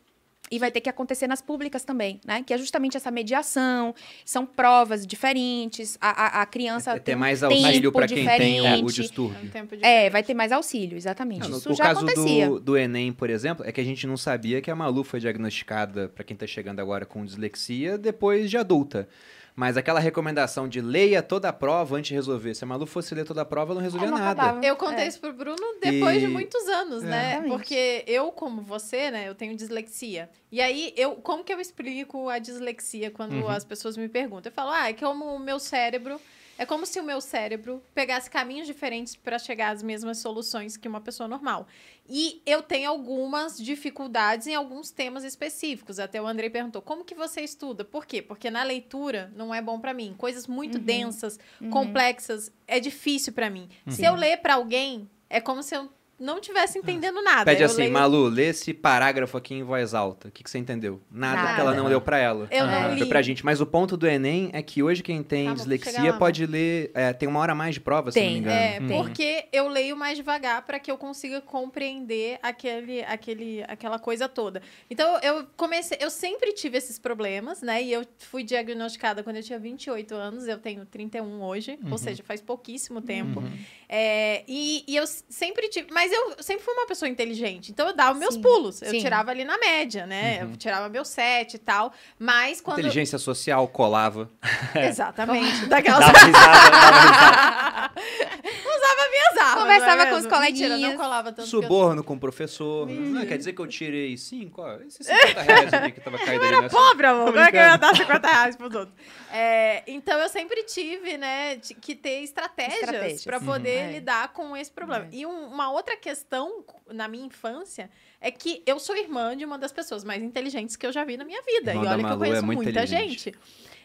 E 0.49 0.59
vai 0.59 0.71
ter 0.71 0.81
que 0.81 0.89
acontecer 0.89 1.27
nas 1.27 1.41
públicas 1.41 1.83
também, 1.83 2.19
né? 2.25 2.43
Que 2.43 2.53
é 2.53 2.57
justamente 2.57 2.97
essa 2.97 3.09
mediação, 3.11 3.95
são 4.25 4.45
provas 4.45 5.05
diferentes, 5.05 5.97
a, 6.01 6.39
a, 6.39 6.41
a 6.41 6.45
criança 6.45 6.91
É 6.91 6.93
tem 6.95 7.03
ter 7.03 7.15
mais 7.15 7.41
auxílio 7.41 7.91
para 7.91 8.07
quem 8.07 8.25
tem 8.25 8.59
o, 8.59 8.63
o 8.63 8.65
diferente. 8.65 8.81
É 8.81 8.83
um 8.83 8.85
distúrbio. 8.87 9.79
É, 9.81 10.09
vai 10.09 10.23
ter 10.23 10.33
mais 10.33 10.51
auxílio, 10.51 10.97
exatamente. 10.97 11.49
Não, 11.49 11.57
Isso 11.57 11.69
no 11.69 11.75
já 11.75 11.83
caso 11.85 12.05
acontecia. 12.05 12.47
do, 12.49 12.59
do 12.59 12.77
Enem, 12.77 13.13
por 13.13 13.29
exemplo, 13.29 13.65
é 13.65 13.71
que 13.71 13.79
a 13.79 13.83
gente 13.83 14.05
não 14.05 14.17
sabia 14.17 14.61
que 14.61 14.69
a 14.69 14.75
Malu 14.75 15.03
foi 15.03 15.19
diagnosticada, 15.19 16.09
para 16.09 16.23
quem 16.23 16.35
tá 16.35 16.45
chegando 16.45 16.79
agora 16.79 17.05
com 17.05 17.23
dislexia, 17.23 17.97
depois 17.97 18.49
de 18.49 18.57
adulta. 18.57 19.07
Mas 19.55 19.75
aquela 19.77 19.99
recomendação 19.99 20.67
de 20.67 20.79
leia 20.81 21.21
toda 21.21 21.49
a 21.49 21.53
prova 21.53 21.97
antes 21.97 22.09
de 22.09 22.13
resolver. 22.15 22.55
Se 22.55 22.63
a 22.63 22.67
Malu 22.67 22.85
fosse 22.85 23.13
ler 23.13 23.25
toda 23.25 23.41
a 23.41 23.45
prova, 23.45 23.71
ela 23.73 23.79
não 23.79 23.83
resolvia 23.83 24.09
não 24.09 24.17
nada. 24.17 24.41
acabava. 24.41 24.65
Eu 24.65 24.75
contei 24.75 25.03
É. 25.05 25.07
isso 25.07 25.19
pro 25.19 25.33
Bruno 25.33 25.61
depois 25.81 26.19
de 26.19 26.25
E- 26.25 26.29
muitos 26.29 26.67
anos, 26.69 27.03
né? 27.03 27.31
Exatamente. 27.33 27.51
Porque 27.51 28.03
eu, 28.07 28.31
como 28.31 28.61
você, 28.61 29.11
né, 29.11 29.27
eu 29.27 29.35
tenho 29.35 29.55
dislexia. 29.55 30.29
E 30.51 30.61
aí, 30.61 30.93
eu, 30.95 31.15
como 31.15 31.43
que 31.43 31.53
eu 31.53 31.59
explico 31.59 32.29
a 32.29 32.39
dislexia 32.39 33.11
quando 33.11 33.33
Uhum. 33.33 33.49
as 33.49 33.63
pessoas 33.65 33.97
me 33.97 34.07
perguntam? 34.07 34.49
Eu 34.49 34.53
falo, 34.55 34.71
ah, 34.71 34.89
é 34.89 34.93
como 34.93 35.25
o 35.35 35.39
meu 35.39 35.59
cérebro. 35.59 36.19
É 36.61 36.65
como 36.67 36.85
se 36.85 36.99
o 36.99 37.03
meu 37.03 37.19
cérebro 37.19 37.81
pegasse 37.91 38.29
caminhos 38.29 38.67
diferentes 38.67 39.15
para 39.15 39.39
chegar 39.39 39.71
às 39.71 39.81
mesmas 39.81 40.19
soluções 40.19 40.77
que 40.77 40.87
uma 40.87 41.01
pessoa 41.01 41.27
normal. 41.27 41.65
E 42.07 42.39
eu 42.45 42.61
tenho 42.61 42.87
algumas 42.87 43.57
dificuldades 43.57 44.45
em 44.45 44.53
alguns 44.53 44.91
temas 44.91 45.23
específicos. 45.23 45.97
Até 45.97 46.21
o 46.21 46.27
Andrei 46.27 46.51
perguntou: 46.51 46.79
como 46.79 47.03
que 47.03 47.15
você 47.15 47.41
estuda? 47.41 47.83
Por 47.83 48.05
quê? 48.05 48.21
Porque 48.21 48.51
na 48.51 48.61
leitura 48.61 49.33
não 49.35 49.51
é 49.55 49.59
bom 49.59 49.79
para 49.79 49.91
mim. 49.91 50.13
Coisas 50.15 50.45
muito 50.45 50.77
Uhum. 50.77 50.83
densas, 50.83 51.39
Uhum. 51.59 51.71
complexas, 51.71 52.51
é 52.67 52.79
difícil 52.79 53.33
para 53.33 53.49
mim. 53.49 53.67
Se 53.89 54.05
eu 54.05 54.13
ler 54.13 54.37
para 54.37 54.53
alguém, 54.53 55.09
é 55.31 55.41
como 55.41 55.63
se 55.63 55.75
eu 55.75 55.89
não 56.21 56.39
tivesse 56.39 56.77
entendendo 56.79 57.21
nada. 57.21 57.45
Pede 57.45 57.61
Eu 57.61 57.65
assim, 57.65 57.81
leio- 57.81 57.91
Malu, 57.93 58.27
lê 58.27 58.47
esse 58.49 58.73
parágrafo 58.73 59.35
aqui 59.37 59.55
em 59.55 59.63
voz 59.63 59.93
alta. 59.93 60.27
O 60.27 60.31
que, 60.31 60.43
que 60.43 60.49
você 60.49 60.57
entendeu? 60.57 61.01
Nada, 61.11 61.35
Nada. 61.35 61.47
porque 61.49 61.61
ela 61.61 61.73
não 61.75 61.87
leu 61.87 61.99
pra 61.99 62.17
ela. 62.19 62.47
Eu 62.51 62.63
Ah. 62.65 62.67
não 62.67 62.89
Foi 62.91 62.99
li. 62.99 63.05
pra 63.07 63.21
gente. 63.21 63.43
Mas 63.43 63.59
o 63.59 63.65
ponto 63.65 63.97
do 63.97 64.07
Enem 64.07 64.49
é 64.53 64.61
que 64.61 64.81
hoje 64.83 65.01
quem 65.03 65.21
tem 65.23 65.47
Tá, 65.47 65.53
dislexia 65.55 66.11
lá, 66.11 66.17
pode 66.17 66.45
ler. 66.45 66.91
é, 66.93 67.11
tem 67.13 67.27
uma 67.27 67.39
hora 67.39 67.51
a 67.53 67.55
mais 67.55 67.73
de 67.73 67.81
prova, 67.81 68.11
se 68.11 68.19
não 68.19 68.25
me 68.25 68.31
Tem, 68.31 68.39
engano. 68.39 68.55
É, 68.55 68.79
Uhum. 68.97 69.03
porque 69.03 69.45
eu 69.51 69.67
leio 69.67 69.97
mais 69.97 70.15
devagar 70.17 70.61
para 70.65 70.79
que 70.79 70.91
eu 70.91 70.97
consiga 70.97 71.41
compreender 71.41 72.37
aquele, 72.43 73.01
aquele, 73.03 73.63
aquela 73.67 73.97
coisa 73.97 74.29
toda. 74.29 74.61
Então, 74.89 75.19
eu 75.23 75.47
comecei, 75.57 75.97
eu 76.01 76.09
sempre 76.09 76.53
tive 76.53 76.77
esses 76.77 76.99
problemas, 76.99 77.61
né? 77.61 77.81
E 77.81 77.91
eu 77.91 78.05
fui 78.19 78.43
diagnosticada 78.43 79.23
quando 79.23 79.37
eu 79.37 79.43
tinha 79.43 79.57
28 79.59 80.13
anos, 80.15 80.47
eu 80.47 80.57
tenho 80.57 80.85
31 80.85 81.41
hoje, 81.41 81.79
Uhum. 81.83 81.91
ou 81.91 81.97
seja, 81.97 82.21
faz 82.23 82.41
pouquíssimo 82.41 83.01
tempo. 83.01 83.39
Uhum. 83.39 83.51
É, 83.87 84.43
e, 84.47 84.83
e 84.87 84.95
eu 84.95 85.05
sempre 85.07 85.67
tive. 85.67 85.87
Mas 85.91 86.10
eu 86.11 86.35
sempre 86.39 86.63
fui 86.63 86.73
uma 86.73 86.85
pessoa 86.85 87.09
inteligente. 87.09 87.71
Então 87.71 87.87
eu 87.87 87.95
dava 87.95 88.17
meus 88.17 88.35
Sim, 88.35 88.41
pulos. 88.41 88.81
Eu 88.81 88.91
sim. 88.91 88.99
tirava 88.99 89.31
ali 89.31 89.43
na 89.43 89.57
média, 89.57 90.05
né? 90.05 90.43
Uhum. 90.43 90.51
Eu 90.51 90.57
tirava 90.57 90.89
meu 90.89 91.05
set 91.05 91.53
e 91.55 91.57
tal. 91.57 91.93
Mas 92.19 92.61
quando. 92.61 92.79
Inteligência 92.79 93.17
social 93.17 93.67
colava. 93.67 94.29
Exatamente. 94.75 95.65
Daquelas. 95.67 95.99
Dava 95.99 96.19
risada, 96.19 96.69
dava 96.69 96.99
risada. 96.99 97.91
Usava 98.41 99.09
minhas 99.09 99.27
armas. 99.27 99.30
Conversava 99.61 100.01
é 100.03 100.05
com 100.07 100.15
os 100.17 100.23
mesmo? 100.25 100.39
Mentira, 100.41 100.67
coleguinhas. 100.69 100.91
não 100.91 100.97
colava 100.97 101.31
tanto. 101.31 101.47
que 101.49 101.55
eu- 101.55 101.61
Suborno 101.61 102.03
com 102.03 102.13
o 102.15 102.19
professor. 102.19 102.87
Não, 102.89 103.25
quer 103.25 103.37
dizer 103.37 103.53
que 103.53 103.61
eu 103.61 103.67
tirei 103.67 104.17
cinco? 104.17 104.61
Esses 104.87 105.05
50 105.07 105.41
reais 105.41 105.73
aqui 105.73 105.91
que 105.93 106.01
tava 106.01 106.17
caído 106.23 106.43
ali 106.45 106.61
nessa. 106.61 106.75
Pobre, 106.75 107.07
amor. 107.07 107.25
Como 107.27 107.39
é 107.39 107.51
que 107.51 107.57
eu 107.57 107.61
ia 107.61 107.77
dar 107.77 107.95
50 107.95 108.27
reais 108.27 108.55
pros 108.55 108.73
outros? 108.75 108.95
É, 109.33 109.83
então, 109.87 110.19
eu 110.19 110.27
sempre 110.27 110.61
tive, 110.63 111.17
né, 111.17 111.55
que 111.79 111.95
ter 111.95 112.21
estratégias 112.21 112.79
Estratégias. 112.81 113.23
para 113.23 113.39
poder 113.39 113.83
Uhum. 113.83 113.89
É. 113.89 113.91
lidar 113.93 114.33
com 114.33 114.57
esse 114.57 114.69
problema. 114.69 115.05
É. 115.05 115.09
E 115.15 115.25
um- 115.25 115.45
uma 115.47 115.71
outra 115.71 115.95
questão 115.95 116.65
na 116.91 117.07
minha 117.07 117.25
infância 117.25 117.89
é 118.19 118.29
que 118.29 118.61
eu 118.65 118.77
sou 118.77 118.95
irmã 118.97 119.35
de 119.37 119.45
uma 119.45 119.57
das 119.57 119.71
pessoas 119.71 120.03
mais 120.03 120.21
inteligentes 120.21 120.75
que 120.75 120.85
eu 120.85 120.91
já 120.91 121.05
vi 121.05 121.15
na 121.15 121.23
minha 121.23 121.41
vida. 121.43 121.71
Irmã 121.71 121.85
e 121.85 121.87
olha 121.87 122.03
que 122.03 122.09
eu 122.09 122.13
é 122.13 122.17
conheço 122.17 122.45
muito 122.45 122.61
muita 122.63 122.85
gente. 122.85 123.33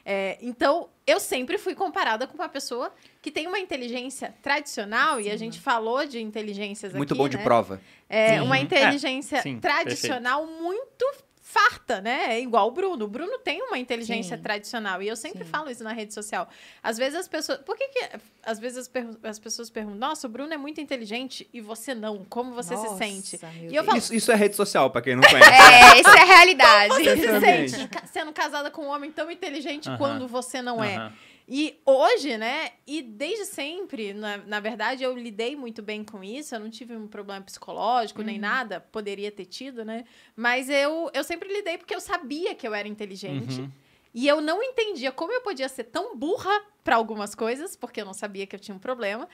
É, 0.08 0.38
então, 0.40 0.88
eu 1.04 1.18
sempre 1.18 1.58
fui 1.58 1.74
comparada 1.74 2.28
com 2.28 2.34
uma 2.34 2.48
pessoa 2.48 2.92
que 3.20 3.28
tem 3.28 3.48
uma 3.48 3.58
inteligência 3.58 4.32
tradicional, 4.40 5.20
e 5.20 5.28
a 5.28 5.36
gente 5.36 5.58
falou 5.58 6.06
de 6.06 6.22
inteligências 6.22 6.92
Muito 6.92 7.12
aqui, 7.12 7.18
bom 7.18 7.28
de 7.28 7.36
né? 7.36 7.42
prova. 7.42 7.80
É, 8.08 8.34
Sim. 8.34 8.40
uma 8.42 8.56
É, 8.56 8.60
inteligência 8.60 9.42
sim, 9.42 9.58
tradicional 9.58 10.46
muito 10.46 11.04
farta, 11.48 12.00
né? 12.00 12.34
É 12.34 12.40
igual 12.40 12.66
o 12.66 12.70
Bruno. 12.72 13.04
O 13.04 13.08
Bruno 13.08 13.38
tem 13.38 13.62
uma 13.62 13.78
inteligência 13.78 14.36
Sim. 14.36 14.42
tradicional. 14.42 15.00
E 15.00 15.06
eu 15.06 15.14
sempre 15.14 15.44
Sim. 15.44 15.50
falo 15.50 15.70
isso 15.70 15.84
na 15.84 15.92
rede 15.92 16.12
social. 16.12 16.48
Às 16.82 16.98
vezes 16.98 17.16
as 17.20 17.28
pessoas. 17.28 17.58
Por 17.60 17.76
que, 17.76 17.86
que 17.86 18.08
às 18.42 18.58
vezes 18.58 18.78
as, 18.78 18.88
per- 18.88 19.06
as 19.22 19.38
pessoas 19.38 19.70
perguntam: 19.70 19.96
Nossa, 20.00 20.26
o 20.26 20.30
Bruno 20.30 20.52
é 20.52 20.56
muito 20.56 20.80
inteligente 20.80 21.48
e 21.54 21.60
você 21.60 21.94
não? 21.94 22.24
Como 22.28 22.52
você 22.52 22.76
se 22.76 22.82
Nossa, 22.82 22.96
sente? 22.98 23.38
meu 23.62 23.70
E 23.70 23.76
eu 23.76 23.84
falo- 23.84 23.96
Isso, 23.96 24.12
isso 24.12 24.32
é 24.32 24.34
rede 24.34 24.56
social, 24.56 24.90
pra 24.90 25.00
quem 25.00 25.14
não 25.14 25.22
conhece. 25.30 25.48
É, 25.50 26.00
isso 26.00 26.10
é 26.10 26.20
a 26.20 26.24
realidade. 26.24 26.94
Você 26.94 27.16
se 27.16 27.40
sente 27.40 27.90
sendo 28.12 28.32
casada 28.32 28.68
com 28.68 28.82
um 28.82 28.88
homem 28.88 29.12
tão 29.12 29.30
inteligente 29.30 29.88
Aham. 29.88 29.98
quando 29.98 30.26
você 30.26 30.60
não 30.60 30.82
é. 30.82 31.12
E 31.48 31.80
hoje, 31.86 32.36
né? 32.36 32.72
E 32.86 33.00
desde 33.00 33.44
sempre, 33.44 34.12
na, 34.12 34.38
na 34.38 34.58
verdade, 34.58 35.04
eu 35.04 35.16
lidei 35.16 35.54
muito 35.54 35.80
bem 35.80 36.02
com 36.02 36.22
isso. 36.24 36.54
Eu 36.54 36.60
não 36.60 36.70
tive 36.70 36.96
um 36.96 37.06
problema 37.06 37.40
psicológico 37.44 38.22
nem 38.22 38.38
nada. 38.38 38.80
Poderia 38.80 39.30
ter 39.30 39.44
tido, 39.44 39.84
né? 39.84 40.04
Mas 40.34 40.68
eu, 40.68 41.08
eu 41.14 41.22
sempre 41.22 41.52
lidei 41.52 41.78
porque 41.78 41.94
eu 41.94 42.00
sabia 42.00 42.54
que 42.54 42.66
eu 42.66 42.74
era 42.74 42.88
inteligente. 42.88 43.60
Uhum. 43.60 43.70
E 44.12 44.26
eu 44.26 44.40
não 44.40 44.62
entendia 44.62 45.12
como 45.12 45.30
eu 45.32 45.42
podia 45.42 45.68
ser 45.68 45.84
tão 45.84 46.16
burra 46.16 46.50
para 46.82 46.96
algumas 46.96 47.34
coisas, 47.34 47.76
porque 47.76 48.00
eu 48.00 48.04
não 48.04 48.14
sabia 48.14 48.46
que 48.46 48.56
eu 48.56 48.60
tinha 48.60 48.74
um 48.74 48.78
problema, 48.78 49.28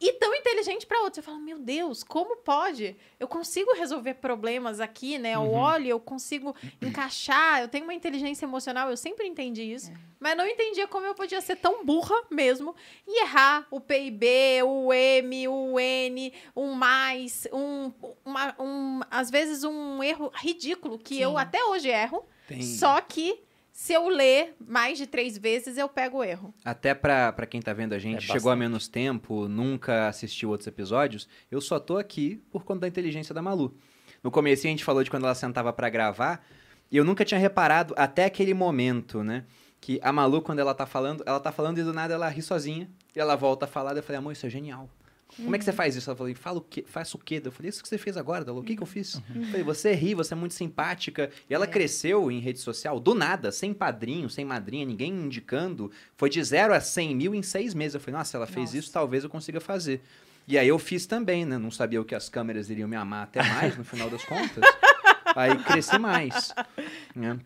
e 0.00 0.12
tão 0.14 0.34
inteligente 0.34 0.86
para 0.86 0.98
outras. 1.00 1.18
Eu 1.18 1.22
falo, 1.32 1.38
meu 1.42 1.58
Deus, 1.58 2.04
como 2.04 2.36
pode? 2.36 2.94
Eu 3.18 3.26
consigo 3.26 3.72
resolver 3.74 4.14
problemas 4.14 4.78
aqui, 4.80 5.18
né? 5.18 5.34
Eu 5.34 5.40
Uhum. 5.40 5.52
olho, 5.58 5.86
eu 5.88 5.98
consigo 6.00 6.54
encaixar, 6.82 7.62
eu 7.62 7.68
tenho 7.68 7.84
uma 7.84 7.94
inteligência 7.94 8.44
emocional, 8.44 8.90
eu 8.90 8.96
sempre 8.96 9.26
entendi 9.26 9.62
isso, 9.62 9.90
mas 10.20 10.36
não 10.36 10.46
entendia 10.46 10.86
como 10.86 11.06
eu 11.06 11.14
podia 11.14 11.40
ser 11.40 11.56
tão 11.56 11.84
burra 11.84 12.14
mesmo 12.30 12.74
e 13.06 13.22
errar 13.22 13.66
o 13.70 13.80
PIB, 13.80 14.62
o 14.64 14.92
M, 14.92 15.48
o 15.48 15.80
N, 15.80 16.32
um 16.54 16.72
mais, 16.72 17.46
um, 17.52 17.92
uma, 18.24 18.54
um 18.60 19.00
às 19.10 19.30
vezes 19.30 19.64
um 19.64 20.02
erro 20.02 20.30
ridículo 20.34 20.98
que 20.98 21.18
eu 21.20 21.30
Sim. 21.32 21.36
até 21.38 21.64
hoje 21.64 21.88
erro. 21.88 22.24
Tem- 22.46 22.62
Só 22.62 23.00
que 23.00 23.40
se 23.78 23.92
eu 23.92 24.08
ler 24.08 24.56
mais 24.58 24.96
de 24.96 25.06
três 25.06 25.36
vezes, 25.36 25.76
eu 25.76 25.86
pego 25.86 26.16
o 26.18 26.24
erro. 26.24 26.54
Até 26.64 26.94
pra, 26.94 27.30
pra 27.30 27.44
quem 27.44 27.60
tá 27.60 27.74
vendo 27.74 27.92
a 27.92 27.98
gente, 27.98 28.16
É 28.16 28.20
chegou 28.32 28.50
há 28.50 28.54
bastante. 28.54 28.58
menos 28.58 28.88
tempo, 28.88 29.46
nunca 29.46 30.08
assistiu 30.08 30.48
outros 30.48 30.66
episódios, 30.66 31.28
eu 31.50 31.60
só 31.60 31.78
tô 31.78 31.98
aqui 31.98 32.42
por 32.50 32.64
conta 32.64 32.80
da 32.80 32.88
inteligência 32.88 33.34
da 33.34 33.42
Malu. 33.42 33.76
No 34.24 34.30
começo 34.30 34.66
a 34.66 34.70
gente 34.70 34.82
falou 34.82 35.04
de 35.04 35.10
quando 35.10 35.24
ela 35.24 35.34
sentava 35.34 35.74
pra 35.74 35.90
gravar, 35.90 36.42
e 36.90 36.96
eu 36.96 37.04
nunca 37.04 37.22
tinha 37.22 37.38
reparado 37.38 37.92
até 37.98 38.24
aquele 38.24 38.54
momento, 38.54 39.22
né? 39.22 39.44
Que 39.78 40.00
a 40.02 40.10
Malu, 40.10 40.40
quando 40.40 40.58
ela 40.58 40.74
tá 40.74 40.86
falando, 40.86 41.22
ela 41.26 41.38
tá 41.38 41.52
falando 41.52 41.76
e 41.78 41.82
do 41.82 41.92
nada 41.92 42.14
ela 42.14 42.30
ri 42.30 42.40
sozinha, 42.40 42.88
e 43.14 43.20
ela 43.20 43.36
volta 43.36 43.66
a 43.66 43.68
falar, 43.68 43.90
daí 43.90 43.98
eu 43.98 44.02
falei, 44.02 44.18
amor, 44.20 44.32
isso 44.32 44.46
é 44.46 44.48
genial. 44.50 44.88
Como 45.36 45.54
é 45.54 45.58
que 45.58 45.64
você 45.64 45.72
faz 45.72 45.94
isso? 45.96 46.08
Ela 46.08 46.16
falou, 46.16 46.34
fala 46.34 46.58
o 46.58 46.60
quê? 46.62 46.84
Faça 46.86 47.16
o 47.16 47.20
quê? 47.20 47.42
Eu 47.44 47.52
falei, 47.52 47.68
isso 47.68 47.82
que 47.82 47.88
você 47.88 47.98
fez 47.98 48.16
agora, 48.16 48.44
Dalu, 48.44 48.60
o 48.60 48.62
que, 48.62 48.74
que 48.76 48.82
eu 48.82 48.86
fiz? 48.86 49.20
Eu 49.34 49.42
falei, 49.46 49.62
você 49.62 49.92
ri, 49.92 50.14
você 50.14 50.32
é 50.32 50.36
muito 50.36 50.54
simpática. 50.54 51.30
E 51.50 51.54
ela 51.54 51.64
É. 51.64 51.68
cresceu 51.68 52.30
em 52.30 52.38
rede 52.38 52.58
social, 52.58 52.98
do 52.98 53.14
nada, 53.14 53.50
sem 53.52 53.74
padrinho, 53.74 54.30
sem 54.30 54.44
madrinha, 54.44 54.86
ninguém 54.86 55.12
indicando. 55.12 55.90
Foi 56.16 56.30
de 56.30 56.42
zero 56.42 56.72
a 56.72 56.80
100 56.80 57.14
mil 57.16 57.34
em 57.34 57.42
seis 57.42 57.74
meses. 57.74 57.94
Eu 57.94 58.00
falei, 58.00 58.18
nossa, 58.18 58.36
ela 58.36 58.46
fez 58.46 58.66
Nossa. 58.70 58.78
isso, 58.78 58.92
talvez 58.92 59.24
eu 59.24 59.30
consiga 59.30 59.60
fazer. 59.60 60.00
E 60.48 60.56
aí 60.56 60.68
eu 60.68 60.78
fiz 60.78 61.06
também, 61.06 61.44
né? 61.44 61.58
Não 61.58 61.70
sabia 61.72 62.00
o 62.00 62.04
que 62.04 62.14
as 62.14 62.28
câmeras 62.28 62.70
iriam 62.70 62.88
me 62.88 62.94
amar 62.96 63.24
até 63.24 63.42
mais, 63.42 63.76
no 63.76 63.84
final 63.84 64.08
das 64.08 64.24
contas. 64.24 64.64
Aí 65.36 65.56
cresci 65.58 65.98
mais. 65.98 66.52
né? 67.14 67.38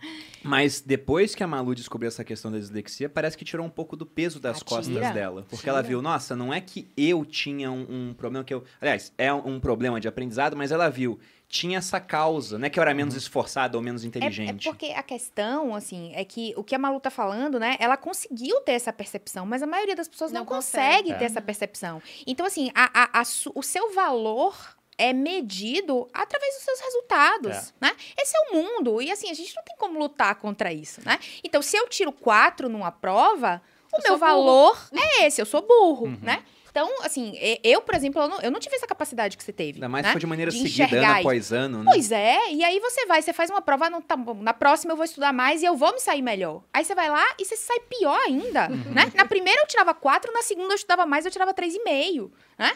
Mas 0.43 0.81
depois 0.81 1.35
que 1.35 1.43
a 1.43 1.47
Malu 1.47 1.75
descobriu 1.75 2.09
essa 2.09 2.25
questão 2.25 2.51
da 2.51 2.59
dislexia, 2.59 3.09
parece 3.09 3.37
que 3.37 3.45
tirou 3.45 3.67
um 3.67 3.71
pouco 3.71 3.97
do 3.97 4.07
peso 4.07 4.41
das 4.41 4.63
Ah, 4.63 4.65
costas 4.65 5.13
dela. 5.13 5.43
Porque 5.43 5.57
Tira. 5.59 5.73
ela 5.73 5.83
viu, 5.83 6.01
nossa, 6.01 6.35
não 6.35 6.55
é 6.55 6.61
que 6.61 6.89
eu 6.97 7.25
tinha 7.25 7.71
um, 7.71 8.09
um 8.11 8.15
problema 8.15 8.45
que 8.45 8.55
eu. 8.55 8.65
Aliás, 8.81 9.13
é 9.19 9.33
um, 9.35 9.57
um 9.57 9.61
problema 9.61 10.01
de 10.01 10.09
aprendizado, 10.09 10.57
mas 10.57 10.73
ela 10.73 10.89
viu, 10.89 11.19
tinha 11.49 11.79
essa 11.79 11.99
causa, 12.01 12.59
não 12.59 12.67
é 12.67 12.71
que 12.71 12.79
eu 12.79 12.83
era 12.83 12.95
menos 12.95 13.15
esforçada 13.17 13.77
ou 13.77 13.83
menos 13.83 14.03
É, 14.03 14.07
é 14.07 14.09
inteligente. 14.09 14.69
porque 14.69 14.87
a 14.93 15.03
questão, 15.03 15.75
assim, 15.75 16.13
é 16.15 16.25
que 16.25 16.55
o 16.57 16.63
que 16.63 16.75
a 16.75 16.79
Malu 16.79 17.01
tá 17.01 17.11
falando, 17.11 17.59
né? 17.59 17.77
Ela 17.81 17.97
conseguiu 17.97 18.61
ter 18.61 18.73
essa 18.73 18.93
percepção, 18.93 19.45
mas 19.45 19.63
a 19.63 19.67
maioria 19.67 19.97
das 19.97 20.09
pessoas 20.09 20.31
não, 20.31 20.41
Não 20.43 20.47
consegue, 20.47 21.03
consegue. 21.03 21.19
ter 21.19 21.25
É. 21.25 21.27
essa 21.27 21.41
percepção. 21.43 22.01
Então, 22.27 22.47
assim, 22.47 22.71
a, 22.75 23.03
a- 23.03 23.21
a 23.21 23.23
o 23.55 23.63
seu 23.63 23.93
valor 23.93 24.55
é 25.01 25.13
medido 25.13 26.09
através 26.13 26.55
dos 26.55 26.63
seus 26.65 26.81
resultados, 26.81 27.57
É. 27.57 27.63
né? 27.81 27.97
Esse 28.21 28.37
é 28.37 28.41
o 28.51 28.55
mundo. 28.55 29.01
E, 29.01 29.11
assim, 29.11 29.31
a 29.31 29.35
gente 29.35 29.55
não 29.57 29.63
tem 29.65 29.77
como 29.79 29.99
lutar 29.99 30.35
contra 30.37 30.73
isso, 30.73 31.01
né? 31.05 31.19
Então, 31.43 31.63
se 31.63 31.77
eu 31.77 31.89
tiro 31.89 32.13
quatro 32.13 32.69
numa 32.69 32.93
prova, 32.93 33.63
o 33.93 33.97
Eu 33.97 34.03
meu 34.03 34.07
sou 34.09 34.19
burro. 34.19 34.31
valor 34.31 34.89
é 34.93 35.27
esse, 35.27 35.41
eu 35.41 35.47
sou 35.47 35.63
burro, 35.63 36.07
Uhum. 36.07 36.19
né? 36.23 36.43
Então, 36.71 36.89
assim, 37.03 37.37
eu, 37.65 37.83
por 37.83 37.97
exemplo, 37.97 38.23
eu 38.23 38.29
não, 38.29 38.41
eu 38.43 38.51
não 38.53 38.61
tive 38.61 38.77
essa 38.77 38.87
capacidade 38.87 39.37
que 39.37 39.43
você 39.43 39.53
teve. 39.53 39.79
Ainda 39.79 39.89
mais 39.89 40.05
né? 40.05 40.11
se 40.11 40.13
for 40.13 40.21
de 40.21 40.27
maneira 40.27 40.53
de 40.53 40.59
seguida, 40.61 40.99
ano 41.05 41.19
após 41.19 41.53
ano, 41.53 41.83
né? 41.83 41.91
Pois 41.93 42.13
é, 42.13 42.53
e 42.53 42.63
aí 42.63 42.79
você 42.79 43.07
vai, 43.07 43.21
você 43.21 43.33
faz 43.33 43.51
uma 43.51 43.61
prova, 43.61 43.91
não, 43.91 44.01
tá 44.01 44.15
bom, 44.17 44.35
na 44.35 44.55
próxima 44.55 44.93
eu 44.93 44.97
vou 44.97 45.05
estudar 45.05 45.33
mais 45.33 45.63
e 45.63 45.65
eu 45.65 45.77
vou 45.77 45.93
me 45.93 45.99
sair 45.99 46.23
melhor. 46.23 46.63
Aí 46.73 46.85
você 46.85 46.95
vai 46.95 47.09
lá 47.11 47.27
e 47.41 47.45
você 47.45 47.57
sai 47.57 47.81
pior 47.81 48.17
ainda, 48.21 48.69
né? 48.69 49.11
Na 49.17 49.25
primeira 49.25 49.61
eu 49.63 49.67
tirava 49.67 49.93
quatro, 49.93 50.33
na 50.33 50.43
segunda 50.43 50.73
eu 50.73 50.77
estudava 50.77 51.05
mais, 51.05 51.25
eu 51.25 51.31
tirava 51.33 51.53
três 51.53 51.75
e 51.75 51.83
meio, 51.83 52.31
né? 52.57 52.71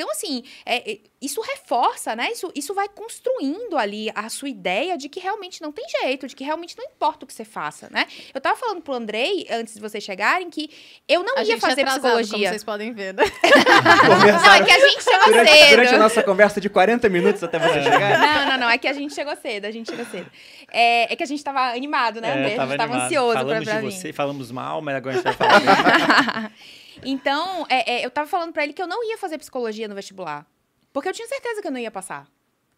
Então, 0.00 0.10
assim, 0.12 0.42
é, 0.64 0.92
é, 0.92 0.98
isso 1.20 1.42
reforça, 1.42 2.16
né? 2.16 2.30
Isso, 2.32 2.50
isso 2.54 2.72
vai 2.72 2.88
construindo 2.88 3.76
ali 3.76 4.10
a 4.14 4.30
sua 4.30 4.48
ideia 4.48 4.96
de 4.96 5.10
que 5.10 5.20
realmente 5.20 5.60
não 5.60 5.70
tem 5.70 5.84
jeito, 6.00 6.26
de 6.26 6.34
que 6.34 6.42
realmente 6.42 6.74
não 6.78 6.86
importa 6.86 7.26
o 7.26 7.28
que 7.28 7.34
você 7.34 7.44
faça, 7.44 7.86
né? 7.90 8.06
Eu 8.32 8.40
tava 8.40 8.56
falando 8.56 8.80
pro 8.80 8.94
Andrei, 8.94 9.46
antes 9.50 9.74
de 9.74 9.80
vocês 9.80 10.02
chegarem, 10.02 10.48
que 10.48 10.70
eu 11.06 11.22
não 11.22 11.36
A 11.36 11.40
ia 11.40 11.44
gente 11.44 11.58
é 11.58 11.60
fazer 11.60 11.82
atrasado, 11.82 12.00
psicologia. 12.00 12.32
Como 12.38 12.48
vocês 12.48 12.64
podem 12.64 12.94
ver, 12.94 13.12
né? 13.12 13.24
Não, 14.42 14.52
é 14.54 14.64
que 14.64 14.70
a 14.70 14.78
gente 14.88 15.04
chegou 15.04 15.24
Durante, 15.26 15.50
cedo. 15.50 15.70
durante 15.70 15.94
a 15.94 15.98
nossa 15.98 16.22
conversa 16.22 16.60
de 16.62 16.70
40 16.70 17.08
minutos 17.10 17.42
até 17.42 17.58
você 17.58 17.82
chegar. 17.82 18.18
Não, 18.18 18.46
não, 18.52 18.58
não. 18.60 18.70
É 18.70 18.78
que 18.78 18.88
a 18.88 18.92
gente 18.94 19.14
chegou 19.14 19.36
cedo, 19.36 19.66
a 19.66 19.70
gente 19.70 19.90
chegou 19.90 20.06
cedo. 20.06 20.30
É, 20.72 21.12
é 21.12 21.16
que 21.16 21.22
a 21.22 21.26
gente 21.26 21.44
tava 21.44 21.72
animado, 21.74 22.20
né, 22.22 22.30
André? 22.32 22.44
a 22.46 22.48
gente 22.48 22.56
tava 22.56 22.72
É, 22.72 22.76
animado. 22.84 23.02
ansioso 23.04 23.32
pra, 23.32 23.40
Falamos 23.40 23.64
pra 23.64 23.74
de 23.80 23.86
vir. 23.86 23.92
você, 23.92 24.12
falamos 24.14 24.50
mal, 24.50 24.80
mas 24.80 24.96
agora 24.96 25.14
a 25.14 25.18
gente 25.18 25.24
vai 25.24 25.34
falar. 25.34 26.52
então, 27.04 27.66
é, 27.68 27.98
é, 27.98 28.06
eu 28.06 28.10
tava 28.10 28.28
falando 28.28 28.52
pra 28.52 28.64
ele 28.64 28.72
que 28.72 28.82
eu 28.82 28.86
não 28.86 29.02
ia 29.08 29.18
fazer 29.18 29.38
psicologia 29.38 29.88
no 29.88 29.94
vestibular. 29.94 30.46
Porque 30.92 31.08
eu 31.08 31.12
tinha 31.12 31.28
certeza 31.28 31.60
que 31.60 31.68
eu 31.68 31.72
não 31.72 31.78
ia 31.78 31.90
passar. 31.90 32.26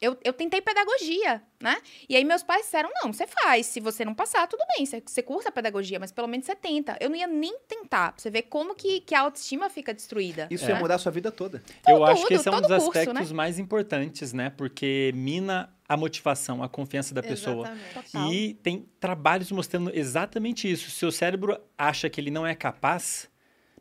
Eu, 0.01 0.19
eu 0.25 0.33
tentei 0.33 0.61
pedagogia, 0.61 1.41
né? 1.61 1.77
E 2.09 2.17
aí 2.17 2.25
meus 2.25 2.43
pais 2.43 2.63
disseram, 2.63 2.91
não, 2.93 3.13
você 3.13 3.25
faz. 3.25 3.67
Se 3.67 3.79
você 3.79 4.05
não 4.05 4.13
passar, 4.13 4.49
tudo 4.49 4.65
bem. 4.77 4.85
Você, 4.85 5.01
você 5.01 5.23
cursa 5.23 5.53
pedagogia, 5.53 6.01
mas 6.01 6.11
pelo 6.11 6.27
menos 6.27 6.45
você 6.45 6.57
tenta. 6.57 6.97
Eu 7.01 7.09
não 7.09 7.17
ia 7.17 7.29
nem 7.29 7.57
tentar. 7.69 8.11
Pra 8.11 8.21
você 8.21 8.29
ver 8.29 8.43
como 8.43 8.75
que, 8.75 9.01
que 9.03 9.15
a 9.15 9.21
autoestima 9.21 9.71
fica 9.71 9.95
destruída. 9.95 10.49
Isso 10.51 10.65
né? 10.65 10.73
ia 10.73 10.81
mudar 10.81 10.97
a 10.97 10.99
sua 10.99 11.13
vida 11.13 11.31
toda. 11.31 11.63
Eu 11.87 12.05
acho 12.05 12.23
que 12.23 12.35
tudo, 12.35 12.41
esse 12.41 12.49
é 12.49 12.51
um 12.51 12.61
dos 12.61 12.69
curso, 12.83 12.99
aspectos 12.99 13.31
mais 13.31 13.61
importantes, 13.61 14.33
né? 14.33 14.51
Porque 14.51 15.13
mina 15.15 15.73
a 15.89 15.97
motivação, 15.97 16.65
a 16.65 16.69
confiança 16.69 17.15
da 17.15 17.23
pessoa. 17.23 17.71
Exatamente. 17.93 18.35
E 18.35 18.55
tem 18.55 18.89
trabalhos 18.99 19.53
mostrando 19.53 19.93
exatamente 19.95 20.71
isso. 20.71 20.91
Se 20.91 21.07
o 21.07 21.13
cérebro 21.13 21.61
acha 21.79 22.11
que 22.11 22.21
ele 22.21 22.31
não 22.31 22.45
é 22.45 22.57
capaz, 22.57 23.31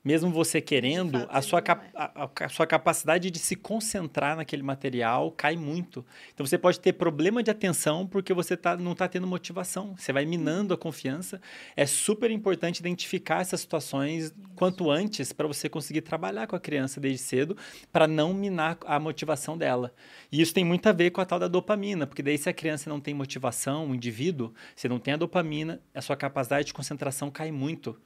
mesmo 0.03 0.31
você 0.31 0.59
querendo, 0.59 1.19
fato, 1.19 1.29
a 1.31 1.41
sua, 1.41 1.59
é. 1.59 1.63
a, 1.95 2.27
a- 2.45 2.49
sua 2.49 2.65
capacidade 2.65 3.29
de 3.29 3.37
se 3.37 3.55
concentrar 3.55 4.35
naquele 4.35 4.63
material 4.63 5.31
cai 5.31 5.55
muito. 5.55 6.03
Então 6.33 6.45
você 6.45 6.57
pode 6.57 6.79
ter 6.79 6.93
problema 6.93 7.43
de 7.43 7.51
atenção 7.51 8.07
porque 8.07 8.33
você 8.33 8.57
tá, 8.57 8.75
não 8.75 8.93
está 8.93 9.07
tendo 9.07 9.27
motivação. 9.27 9.95
Você 9.97 10.11
vai 10.11 10.25
minando 10.25 10.73
a 10.73 10.77
confiança. 10.77 11.39
É 11.75 11.85
super 11.85 12.31
importante 12.31 12.79
identificar 12.79 13.41
essas 13.41 13.61
situações 13.61 14.33
quanto 14.55 14.89
antes 14.89 15.31
para 15.31 15.47
você 15.47 15.69
conseguir 15.69 16.01
trabalhar 16.01 16.47
com 16.47 16.55
a 16.55 16.59
criança 16.59 16.99
desde 16.99 17.19
cedo 17.21 17.55
para 17.91 18.07
não 18.07 18.33
minar 18.33 18.77
a 18.85 18.99
motivação 18.99 19.57
dela. 19.57 19.93
E 20.31 20.41
isso 20.41 20.53
tem 20.53 20.63
muito 20.65 20.87
a 20.87 20.91
ver 20.91 21.11
com 21.11 21.21
a 21.21 21.25
tal 21.25 21.39
da 21.39 21.47
dopamina, 21.47 22.07
porque 22.07 22.23
daí 22.23 22.37
se 22.37 22.49
a 22.49 22.53
criança 22.53 22.89
não 22.89 22.99
tem 22.99 23.13
motivação, 23.13 23.89
o 23.89 23.95
indivíduo, 23.95 24.53
se 24.75 24.87
não 24.89 24.99
tem 24.99 25.13
a 25.13 25.17
dopamina, 25.17 25.79
a 25.93 26.01
sua 26.01 26.15
capacidade 26.15 26.67
de 26.67 26.73
concentração 26.73 27.29
cai 27.29 27.51
muito. 27.51 27.97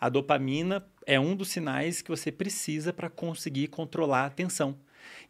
A 0.00 0.08
dopamina 0.08 0.84
é 1.06 1.20
um 1.20 1.36
dos 1.36 1.48
sinais 1.48 2.00
que 2.00 2.10
você 2.10 2.32
precisa 2.32 2.92
para 2.92 3.10
conseguir 3.10 3.68
controlar 3.68 4.22
a 4.22 4.26
atenção. 4.26 4.76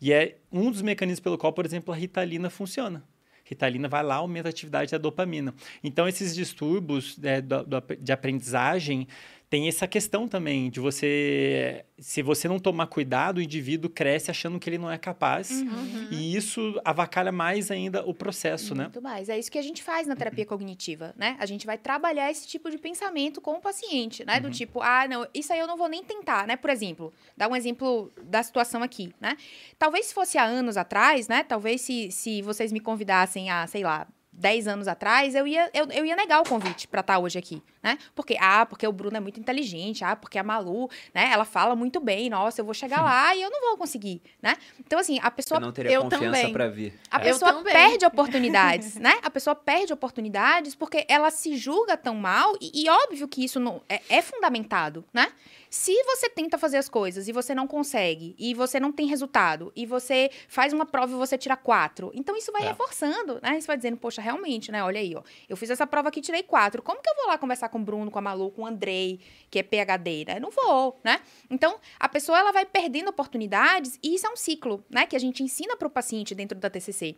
E 0.00 0.12
é 0.12 0.38
um 0.52 0.70
dos 0.70 0.82
mecanismos 0.82 1.20
pelo 1.20 1.36
qual, 1.36 1.52
por 1.52 1.66
exemplo, 1.66 1.92
a 1.92 1.96
ritalina 1.96 2.48
funciona. 2.48 3.02
Ritalina 3.44 3.88
vai 3.88 4.02
lá, 4.04 4.16
aumenta 4.16 4.48
a 4.48 4.50
atividade 4.50 4.92
da 4.92 4.98
dopamina. 4.98 5.52
Então, 5.82 6.06
esses 6.06 6.34
distúrbios 6.34 7.18
né, 7.18 7.40
do- 7.40 7.64
do 7.64 7.82
de 7.98 8.12
aprendizagem 8.12 9.08
tem 9.50 9.66
essa 9.66 9.88
questão 9.88 10.28
também 10.28 10.70
de 10.70 10.78
você. 10.78 11.84
Se 11.98 12.22
você 12.22 12.46
não 12.46 12.60
tomar 12.60 12.86
cuidado, 12.86 13.38
o 13.38 13.42
indivíduo 13.42 13.90
cresce 13.90 14.30
achando 14.30 14.60
que 14.60 14.70
ele 14.70 14.78
não 14.78 14.88
é 14.88 14.96
capaz. 14.96 15.50
Uhum. 15.50 16.06
E 16.12 16.36
isso 16.36 16.80
avacalha 16.84 17.32
mais 17.32 17.68
ainda 17.68 18.06
o 18.06 18.14
processo, 18.14 18.76
né? 18.76 18.84
Muito 18.84 19.02
mais. 19.02 19.28
É 19.28 19.36
isso 19.36 19.50
que 19.50 19.58
a 19.58 19.62
gente 19.62 19.82
faz 19.82 20.06
na 20.06 20.14
terapia 20.14 20.46
cognitiva, 20.46 21.12
né? 21.18 21.36
A 21.40 21.46
gente 21.46 21.66
vai 21.66 21.76
trabalhar 21.76 22.30
esse 22.30 22.46
tipo 22.46 22.70
de 22.70 22.78
pensamento 22.78 23.40
com 23.40 23.54
o 23.54 23.60
paciente, 23.60 24.24
né? 24.24 24.38
Do 24.38 24.44
Uhum. 24.46 24.50
tipo, 24.52 24.80
ah, 24.82 25.08
não, 25.08 25.26
isso 25.34 25.52
aí 25.52 25.58
eu 25.58 25.66
não 25.66 25.76
vou 25.76 25.88
nem 25.88 26.04
tentar, 26.04 26.46
né? 26.46 26.54
Por 26.54 26.70
exemplo, 26.70 27.12
dar 27.36 27.48
um 27.48 27.56
exemplo 27.56 28.08
da 28.22 28.44
situação 28.44 28.84
aqui, 28.84 29.12
né? 29.20 29.36
Talvez 29.76 30.06
se 30.06 30.14
fosse 30.14 30.38
há 30.38 30.44
anos 30.44 30.76
atrás, 30.76 31.26
né? 31.26 31.42
Talvez 31.42 31.80
se, 31.80 32.12
se 32.12 32.40
vocês 32.40 32.70
me 32.70 32.78
convidassem 32.78 33.50
há, 33.50 33.66
sei 33.66 33.82
lá, 33.82 34.06
10 34.40 34.66
anos 34.66 34.88
atrás, 34.88 35.34
eu 35.34 35.46
ia, 35.46 35.70
eu, 35.74 35.86
eu 35.90 36.04
ia 36.04 36.16
negar 36.16 36.40
o 36.40 36.48
convite 36.48 36.88
pra 36.88 37.00
estar 37.02 37.18
hoje 37.18 37.38
aqui, 37.38 37.62
né? 37.82 37.98
Porque, 38.14 38.36
ah, 38.40 38.64
porque 38.64 38.86
o 38.86 38.92
Bruno 38.92 39.16
é 39.16 39.20
muito 39.20 39.38
inteligente, 39.38 40.02
ah, 40.02 40.16
porque 40.16 40.38
a 40.38 40.42
Malu, 40.42 40.88
né, 41.14 41.30
ela 41.30 41.44
fala 41.44 41.76
muito 41.76 42.00
bem, 42.00 42.30
nossa, 42.30 42.60
eu 42.60 42.64
vou 42.64 42.72
chegar 42.74 43.02
lá 43.04 43.34
e 43.36 43.42
eu 43.42 43.50
não 43.50 43.60
vou 43.68 43.76
conseguir, 43.76 44.22
né? 44.42 44.56
Então, 44.80 44.98
assim, 44.98 45.18
a 45.22 45.30
pessoa 45.30 45.60
não 45.60 45.70
teria 45.72 45.92
eu 45.92 46.02
confiança 46.02 46.48
pra 46.50 46.68
vir. 46.68 46.98
a 47.10 47.18
Eu 47.18 47.22
pessoa 47.22 47.62
perde 47.62 48.04
oportunidades, 48.06 48.94
né? 48.98 49.18
A 49.22 49.30
pessoa 49.30 49.54
perde 49.54 49.92
oportunidades 49.92 50.74
porque 50.74 51.04
ela 51.08 51.30
se 51.30 51.56
julga 51.56 51.96
tão 51.96 52.14
mal 52.14 52.56
e, 52.60 52.84
e 52.84 52.88
óbvio 52.88 53.28
que 53.28 53.44
isso 53.44 53.60
não 53.60 53.82
é, 53.88 54.00
é 54.08 54.22
fundamentado, 54.22 55.04
né? 55.12 55.30
Se 55.68 55.92
você 56.02 56.28
tenta 56.28 56.58
fazer 56.58 56.78
as 56.78 56.88
coisas 56.88 57.28
e 57.28 57.32
você 57.32 57.54
não 57.54 57.64
consegue 57.64 58.34
e 58.36 58.54
você 58.54 58.80
não 58.80 58.90
tem 58.90 59.06
resultado 59.06 59.72
e 59.76 59.86
você 59.86 60.28
faz 60.48 60.72
uma 60.72 60.84
prova 60.84 61.12
e 61.12 61.16
você 61.16 61.38
tira 61.38 61.56
quatro, 61.56 62.10
então 62.12 62.36
isso 62.36 62.50
vai 62.50 62.62
É. 62.62 62.68
reforçando, 62.70 63.38
né? 63.40 63.56
Isso 63.56 63.68
vai 63.68 63.76
dizendo, 63.76 63.96
poxa, 63.96 64.20
realmente, 64.30 64.70
né? 64.70 64.82
Olha 64.82 65.00
aí, 65.00 65.14
ó, 65.14 65.22
eu 65.48 65.56
fiz 65.56 65.70
essa 65.70 65.86
prova 65.86 66.08
aqui 66.08 66.20
tirei 66.20 66.42
quatro. 66.42 66.82
Como 66.82 67.02
que 67.02 67.10
eu 67.10 67.14
vou 67.16 67.26
lá 67.26 67.36
conversar 67.36 67.68
com 67.68 67.78
o 67.78 67.82
Bruno, 67.82 68.10
com 68.10 68.18
a 68.18 68.22
Malu, 68.22 68.50
com 68.50 68.62
o 68.62 68.66
Andrei, 68.66 69.20
que 69.50 69.58
é 69.58 69.62
PhD, 69.62 70.24
né? 70.26 70.40
Não 70.40 70.50
vou, 70.50 71.00
né? 71.02 71.20
Então, 71.50 71.78
a 71.98 72.08
pessoa 72.08 72.38
ela 72.38 72.52
vai 72.52 72.64
perdendo 72.64 73.08
oportunidades 73.08 73.98
e 74.02 74.14
isso 74.14 74.26
é 74.26 74.30
um 74.30 74.36
ciclo, 74.36 74.84
né? 74.88 75.06
Que 75.06 75.16
a 75.16 75.20
gente 75.20 75.42
ensina 75.42 75.76
para 75.76 75.88
o 75.88 75.90
paciente 75.90 76.34
dentro 76.34 76.58
da 76.58 76.70
TCC. 76.70 77.16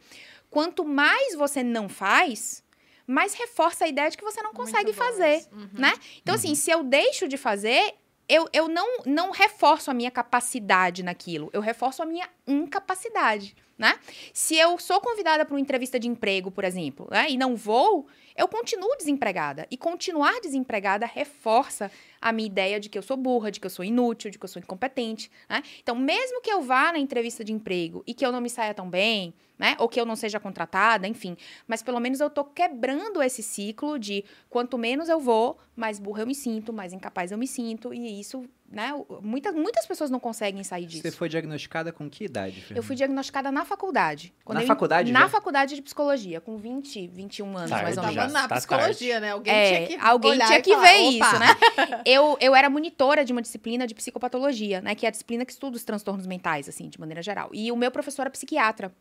Quanto 0.50 0.84
mais 0.84 1.34
você 1.34 1.62
não 1.62 1.88
faz, 1.88 2.62
mais 3.06 3.34
reforça 3.34 3.84
a 3.84 3.88
ideia 3.88 4.10
de 4.10 4.16
que 4.16 4.24
você 4.24 4.42
não 4.42 4.52
consegue 4.52 4.92
fazer. 4.92 5.46
Uhum. 5.52 5.68
né? 5.74 5.92
Então, 6.22 6.34
assim, 6.34 6.54
se 6.54 6.70
eu 6.70 6.82
deixo 6.82 7.28
de 7.28 7.36
fazer, 7.36 7.94
eu, 8.32 8.48
eu 8.50 8.66
não, 8.66 8.88
não 9.04 9.30
reforço 9.30 9.90
a 9.90 9.94
minha 9.94 10.10
capacidade 10.10 11.02
naquilo, 11.02 11.50
eu 11.52 11.60
reforço 11.60 12.02
a 12.02 12.06
minha 12.06 12.26
incapacidade, 12.46 13.54
né? 13.76 13.98
Se 14.32 14.56
eu 14.56 14.78
sou 14.78 15.02
convidada 15.02 15.44
para 15.44 15.54
uma 15.54 15.60
entrevista 15.60 16.00
de 16.00 16.08
emprego, 16.08 16.50
por 16.50 16.64
exemplo, 16.64 17.06
né, 17.10 17.26
e 17.28 17.36
não 17.36 17.54
vou, 17.54 18.06
eu 18.34 18.48
continuo 18.48 18.96
desempregada. 18.96 19.66
E 19.70 19.76
continuar 19.76 20.40
desempregada 20.40 21.04
reforça 21.04 21.90
a 22.22 22.32
minha 22.32 22.46
ideia 22.46 22.78
de 22.80 22.88
que 22.88 22.96
eu 22.96 23.02
sou 23.02 23.16
burra, 23.16 23.50
de 23.50 23.58
que 23.60 23.66
eu 23.66 23.70
sou 23.70 23.84
inútil, 23.84 24.30
de 24.30 24.38
que 24.38 24.44
eu 24.44 24.48
sou 24.48 24.60
incompetente, 24.62 25.30
né? 25.48 25.62
Então, 25.82 25.94
mesmo 25.96 26.40
que 26.40 26.50
eu 26.50 26.62
vá 26.62 26.92
na 26.92 26.98
entrevista 26.98 27.44
de 27.44 27.52
emprego 27.52 28.02
e 28.06 28.14
que 28.14 28.24
eu 28.24 28.30
não 28.32 28.40
me 28.40 28.48
saia 28.48 28.72
tão 28.72 28.88
bem, 28.88 29.34
né? 29.58 29.76
Ou 29.78 29.88
que 29.88 30.00
eu 30.00 30.06
não 30.06 30.16
seja 30.16 30.40
contratada, 30.40 31.06
enfim. 31.06 31.36
Mas 31.66 31.82
pelo 31.82 32.00
menos 32.00 32.20
eu 32.20 32.30
tô 32.30 32.44
quebrando 32.44 33.22
esse 33.22 33.42
ciclo 33.42 33.98
de 33.98 34.24
quanto 34.48 34.78
menos 34.78 35.08
eu 35.08 35.20
vou, 35.20 35.58
mais 35.76 35.98
burra 35.98 36.22
eu 36.22 36.26
me 36.26 36.34
sinto, 36.34 36.72
mais 36.72 36.92
incapaz 36.92 37.30
eu 37.32 37.38
me 37.38 37.46
sinto. 37.46 37.92
E 37.94 38.18
isso, 38.20 38.44
né? 38.68 38.92
Muitas, 39.22 39.54
muitas 39.54 39.86
pessoas 39.86 40.10
não 40.10 40.18
conseguem 40.18 40.64
sair 40.64 40.86
disso. 40.86 41.02
Você 41.02 41.10
foi 41.12 41.28
diagnosticada 41.28 41.92
com 41.92 42.10
que 42.10 42.24
idade, 42.24 42.56
Fernanda? 42.60 42.78
Eu 42.78 42.82
fui 42.82 42.96
diagnosticada 42.96 43.52
na 43.52 43.64
faculdade. 43.64 44.34
Quando 44.44 44.56
Na 44.56 44.62
eu- 44.64 44.66
faculdade 44.66 45.12
Na 45.12 45.20
já? 45.20 45.28
faculdade 45.28 45.74
de 45.76 45.82
psicologia, 45.82 46.40
com 46.40 46.56
20, 46.56 47.06
21 47.06 47.56
anos, 47.56 47.70
Tarde 47.70 47.84
mais 47.84 47.96
ou 47.96 48.02
Tava 48.02 48.14
menos. 48.16 48.32
já. 48.32 48.40
na 48.42 48.48
tá 48.48 48.56
psicologia, 48.56 49.20
né? 49.20 49.30
Alguém 49.30 49.52
É, 49.54 49.66
tinha 49.86 49.98
que 49.98 50.04
alguém 50.04 50.30
olhar 50.32 50.46
tinha 50.46 50.58
e 50.58 50.62
que 50.62 50.70
falar, 50.74 50.82
ver 50.82 50.98
"Opa". 51.00 51.26
isso, 51.26 51.38
né? 51.38 51.46
eu, 52.12 52.36
eu 52.40 52.54
era 52.54 52.68
monitora 52.68 53.24
de 53.24 53.32
uma 53.32 53.40
disciplina 53.40 53.86
de 53.86 53.94
psicopatologia, 53.94 54.80
né? 54.80 54.94
Que 54.94 55.06
é 55.06 55.08
a 55.08 55.10
disciplina 55.10 55.44
que 55.44 55.52
estuda 55.52 55.76
os 55.76 55.84
transtornos 55.84 56.26
mentais, 56.26 56.68
assim, 56.68 56.88
de 56.88 57.00
maneira 57.00 57.22
geral. 57.22 57.50
E 57.52 57.72
o 57.72 57.76
meu 57.76 57.90
professor 57.90 58.22
era 58.22 58.30
psiquiatra. 58.30 58.92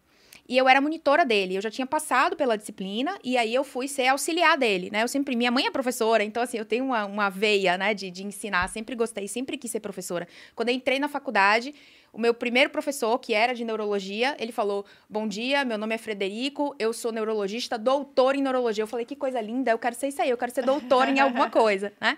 E 0.48 0.58
eu 0.58 0.68
era 0.68 0.82
monitora 0.82 1.26
dele. 1.26 1.56
Eu 1.56 1.62
já 1.62 1.70
tinha 1.70 1.86
passado 1.86 2.36
pela 2.36 2.58
disciplina 2.58 3.18
e 3.24 3.38
aí 3.38 3.54
eu 3.54 3.64
fui 3.64 3.88
ser 3.88 4.08
auxiliar 4.08 4.58
dele, 4.58 4.90
né? 4.92 5.04
Eu 5.04 5.08
sempre... 5.08 5.36
Minha 5.36 5.52
mãe 5.52 5.66
é 5.66 5.72
professora, 5.72 6.24
então, 6.24 6.42
assim, 6.42 6.58
eu 6.58 6.66
tenho 6.66 6.86
uma, 6.86 7.06
uma 7.06 7.30
veia, 7.30 7.78
né? 7.78 7.94
De, 7.94 8.10
de 8.10 8.26
ensinar. 8.26 8.68
Sempre 8.70 8.96
gostei, 8.96 9.28
sempre 9.28 9.58
quis 9.58 9.72
ser 9.72 9.80
professora. 9.80 10.28
Quando 10.56 10.70
eu 10.70 10.76
entrei 10.76 11.00
na 11.00 11.08
faculdade... 11.08 11.74
O 12.14 12.20
meu 12.20 12.34
primeiro 12.34 12.70
professor, 12.70 13.18
que 13.20 13.34
era 13.34 13.54
de 13.54 13.64
neurologia, 13.64 14.36
ele 14.38 14.52
falou: 14.52 14.86
Bom 15.10 15.26
dia, 15.26 15.64
meu 15.64 15.78
nome 15.78 15.96
é 15.96 15.98
Frederico, 15.98 16.76
eu 16.78 16.92
sou 16.92 17.10
neurologista, 17.10 17.78
doutor 17.78 18.36
em 18.36 18.42
neurologia. 18.42 18.84
Eu 18.84 18.88
falei: 18.88 19.06
Que 19.06 19.16
coisa 19.16 19.40
linda, 19.40 19.72
eu 19.72 19.80
quero 19.80 19.96
ser 19.96 20.10
isso 20.10 20.22
aí, 20.22 20.30
eu 20.30 20.38
quero 20.38 20.52
ser 20.52 20.66
doutor 20.66 21.08
em 21.08 21.22
alguma 21.22 21.48
coisa, 21.50 21.94
né? 22.02 22.18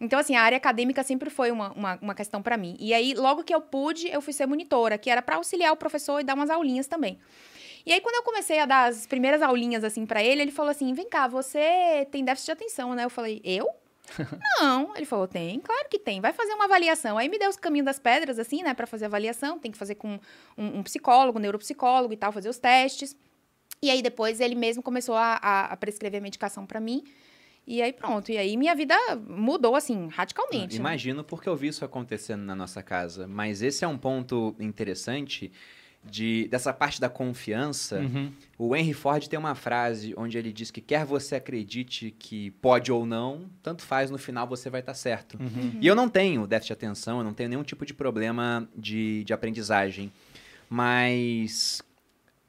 Então, 0.00 0.18
assim, 0.18 0.34
a 0.34 0.42
área 0.42 0.56
acadêmica 0.56 1.02
sempre 1.02 1.30
foi 1.30 1.50
uma, 1.50 1.72
uma, 1.72 1.98
uma 2.00 2.14
questão 2.14 2.42
para 2.42 2.56
mim. 2.56 2.76
E 2.78 2.92
aí, 2.92 3.14
logo 3.14 3.44
que 3.44 3.54
eu 3.54 3.60
pude, 3.60 4.08
eu 4.08 4.20
fui 4.20 4.32
ser 4.32 4.46
monitora, 4.46 4.98
que 4.98 5.08
era 5.08 5.22
para 5.22 5.36
auxiliar 5.36 5.72
o 5.72 5.76
professor 5.76 6.20
e 6.20 6.24
dar 6.24 6.34
umas 6.34 6.50
aulinhas 6.50 6.86
também. 6.86 7.18
E 7.86 7.92
aí, 7.92 8.00
quando 8.00 8.16
eu 8.16 8.22
comecei 8.22 8.58
a 8.58 8.66
dar 8.66 8.88
as 8.88 9.06
primeiras 9.06 9.42
aulinhas, 9.42 9.84
assim, 9.84 10.06
para 10.06 10.22
ele, 10.22 10.42
ele 10.42 10.52
falou 10.52 10.70
assim: 10.70 10.92
Vem 10.94 11.08
cá, 11.08 11.28
você 11.28 12.06
tem 12.10 12.24
déficit 12.24 12.46
de 12.46 12.52
atenção, 12.52 12.94
né? 12.94 13.04
Eu 13.04 13.10
falei: 13.10 13.40
Eu? 13.44 13.68
Não, 14.60 14.94
ele 14.96 15.06
falou, 15.06 15.26
tem, 15.26 15.58
claro 15.60 15.88
que 15.88 15.98
tem, 15.98 16.20
vai 16.20 16.32
fazer 16.32 16.52
uma 16.52 16.64
avaliação. 16.64 17.16
Aí 17.16 17.28
me 17.28 17.38
deu 17.38 17.48
os 17.48 17.56
caminhos 17.56 17.86
das 17.86 17.98
pedras, 17.98 18.38
assim, 18.38 18.62
né, 18.62 18.74
pra 18.74 18.86
fazer 18.86 19.06
avaliação, 19.06 19.58
tem 19.58 19.70
que 19.70 19.78
fazer 19.78 19.94
com 19.94 20.20
um, 20.58 20.78
um 20.78 20.82
psicólogo, 20.82 21.38
um 21.38 21.42
neuropsicólogo 21.42 22.12
e 22.12 22.16
tal, 22.16 22.32
fazer 22.32 22.48
os 22.48 22.58
testes. 22.58 23.16
E 23.82 23.90
aí 23.90 24.02
depois 24.02 24.40
ele 24.40 24.54
mesmo 24.54 24.82
começou 24.82 25.14
a, 25.14 25.38
a, 25.42 25.64
a 25.66 25.76
prescrever 25.76 26.20
medicação 26.20 26.66
pra 26.66 26.80
mim. 26.80 27.04
E 27.66 27.80
aí 27.80 27.92
pronto, 27.92 28.30
e 28.30 28.36
aí 28.36 28.56
minha 28.56 28.74
vida 28.74 28.94
mudou, 29.26 29.74
assim, 29.74 30.08
radicalmente. 30.08 30.74
né? 30.74 30.80
Imagino 30.80 31.24
porque 31.24 31.48
eu 31.48 31.56
vi 31.56 31.68
isso 31.68 31.84
acontecendo 31.84 32.42
na 32.42 32.54
nossa 32.54 32.82
casa. 32.82 33.26
Mas 33.26 33.62
esse 33.62 33.84
é 33.84 33.88
um 33.88 33.96
ponto 33.96 34.54
interessante 34.60 35.50
de, 36.04 36.46
dessa 36.48 36.72
parte 36.72 37.00
da 37.00 37.08
confiança. 37.08 38.00
Uhum. 38.00 38.30
O 38.58 38.76
Henry 38.76 38.92
Ford 38.92 39.26
tem 39.26 39.38
uma 39.38 39.54
frase 39.54 40.14
onde 40.16 40.36
ele 40.36 40.52
diz 40.52 40.70
que 40.70 40.80
quer 40.80 41.04
você 41.04 41.36
acredite 41.36 42.14
que 42.18 42.50
pode 42.52 42.92
ou 42.92 43.06
não, 43.06 43.48
tanto 43.62 43.82
faz, 43.82 44.10
no 44.10 44.18
final 44.18 44.46
você 44.46 44.68
vai 44.68 44.80
estar 44.80 44.94
certo. 44.94 45.38
Uhum. 45.40 45.78
E 45.80 45.86
eu 45.86 45.94
não 45.94 46.08
tenho 46.08 46.46
déficit 46.46 46.68
de 46.68 46.72
atenção, 46.74 47.18
eu 47.18 47.24
não 47.24 47.32
tenho 47.32 47.48
nenhum 47.48 47.62
tipo 47.62 47.86
de 47.86 47.94
problema 47.94 48.68
de, 48.76 49.24
de 49.24 49.32
aprendizagem. 49.32 50.12
mas 50.68 51.82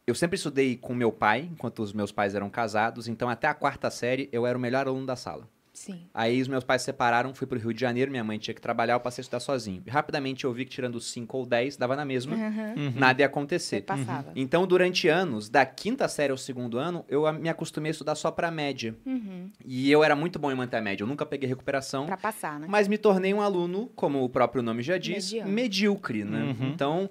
eu 0.07 0.14
sempre 0.15 0.36
estudei 0.36 0.76
com 0.77 0.94
meu 0.94 1.11
pai, 1.11 1.49
enquanto 1.52 1.82
os 1.82 1.94
meus 1.94 2.11
pais 2.11 2.36
eram 2.36 2.49
casados, 2.49 3.07
então 3.07 3.27
até 3.30 3.48
a 3.48 3.53
quarta 3.53 3.90
série 3.90 4.30
eu 4.32 4.45
era 4.45 4.57
o 4.57 4.61
melhor 4.61 4.88
aluno 4.88 5.06
da 5.06 5.15
sala. 5.15 5.48
Sim. 5.73 6.07
Aí 6.14 6.41
os 6.41 6.48
meus 6.48 6.64
pais 6.64 6.84
se 6.84 6.86
separaram, 6.86 7.34
fui 7.36 7.45
pro 7.45 7.60
Rio 7.60 7.73
de 7.73 7.82
Janeiro, 7.82 8.10
minha 8.10 8.23
mãe 8.23 8.38
tinha 8.38 8.56
que 8.56 8.61
trabalhar, 8.61 8.94
eu 8.94 8.99
passei 9.02 9.22
a 9.22 9.23
estudar 9.23 9.41
sozinho. 9.41 9.84
E 9.86 9.90
rapidamente 9.90 10.45
eu 10.45 10.53
vi 10.53 10.64
que 10.64 10.72
tirando 10.72 11.02
5 11.02 11.38
ou 11.38 11.45
10 11.45 11.76
dava 11.76 11.98
na 11.98 12.06
mesma, 12.06 12.34
Uhum. 12.34 12.73
Uhum. 12.86 12.94
nada 12.95 13.22
ia 13.22 13.26
Você 13.26 13.30
acontecer. 13.30 13.82
passava. 13.82 14.32
Então, 14.38 14.65
durante 14.65 15.10
anos, 15.10 15.49
da 15.49 15.65
quinta 15.65 16.07
série 16.07 16.32
ao 16.32 16.38
segundo 16.38 16.77
ano, 16.77 17.03
eu 17.10 17.30
me 17.34 17.49
acostumei 17.49 17.90
a 17.90 17.91
estudar 17.91 18.15
só 18.15 18.32
pra 18.32 18.49
média. 18.49 18.95
Uhum. 19.06 19.52
E 19.65 19.91
eu 19.91 20.02
era 20.02 20.15
muito 20.15 20.40
bom 20.40 20.49
em 20.49 20.56
manter 20.56 20.77
a 20.77 20.82
média, 20.82 21.03
eu 21.03 21.07
nunca 21.07 21.26
peguei 21.26 21.49
recuperação. 21.49 22.06
Pra 22.06 22.15
passar, 22.15 22.57
né? 22.57 22.68
Mas 22.69 22.88
me 22.88 22.98
tornei 22.98 23.34
um 23.34 23.41
aluno, 23.41 23.91
como 23.98 24.23
o 24.23 24.30
próprio 24.30 24.64
nome 24.64 24.82
já 24.82 24.98
diz, 24.98 25.34
Mediano. 25.34 25.52
medíocre, 25.52 26.23
né? 26.23 26.56
Uhum. 26.57 26.69
Então, 26.69 27.10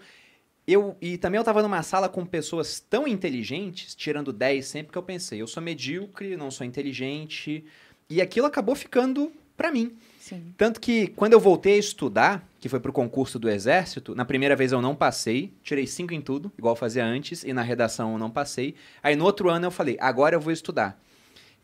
eu 0.66 0.96
e 1.00 1.18
também 1.18 1.38
eu 1.38 1.44
tava 1.44 1.62
numa 1.62 1.82
sala 1.82 2.08
com 2.08 2.24
pessoas 2.24 2.80
tão 2.80 3.06
inteligentes, 3.06 3.94
tirando 3.94 4.32
10 4.32 4.66
sempre 4.66 4.92
que 4.92 4.98
eu 4.98 5.02
pensei, 5.02 5.40
eu 5.42 5.46
sou 5.46 5.62
medíocre, 5.62 6.36
não 6.36 6.50
sou 6.50 6.66
inteligente, 6.66 7.64
e 8.08 8.20
aquilo 8.20 8.46
acabou 8.46 8.74
ficando 8.74 9.32
pra 9.56 9.70
mim. 9.70 9.92
Sim. 10.18 10.54
Tanto 10.56 10.80
que 10.80 11.08
quando 11.08 11.34
eu 11.34 11.40
voltei 11.40 11.74
a 11.74 11.78
estudar, 11.78 12.48
que 12.58 12.68
foi 12.68 12.80
pro 12.80 12.92
concurso 12.92 13.38
do 13.38 13.48
exército, 13.48 14.14
na 14.14 14.24
primeira 14.24 14.56
vez 14.56 14.72
eu 14.72 14.80
não 14.80 14.94
passei, 14.94 15.52
tirei 15.62 15.86
5 15.86 16.14
em 16.14 16.20
tudo, 16.20 16.50
igual 16.56 16.72
eu 16.72 16.78
fazia 16.78 17.04
antes, 17.04 17.44
e 17.44 17.52
na 17.52 17.60
redação 17.60 18.12
eu 18.12 18.18
não 18.18 18.30
passei. 18.30 18.74
Aí 19.02 19.14
no 19.16 19.24
outro 19.24 19.50
ano 19.50 19.66
eu 19.66 19.70
falei, 19.70 19.98
agora 20.00 20.34
eu 20.34 20.40
vou 20.40 20.52
estudar. 20.52 20.98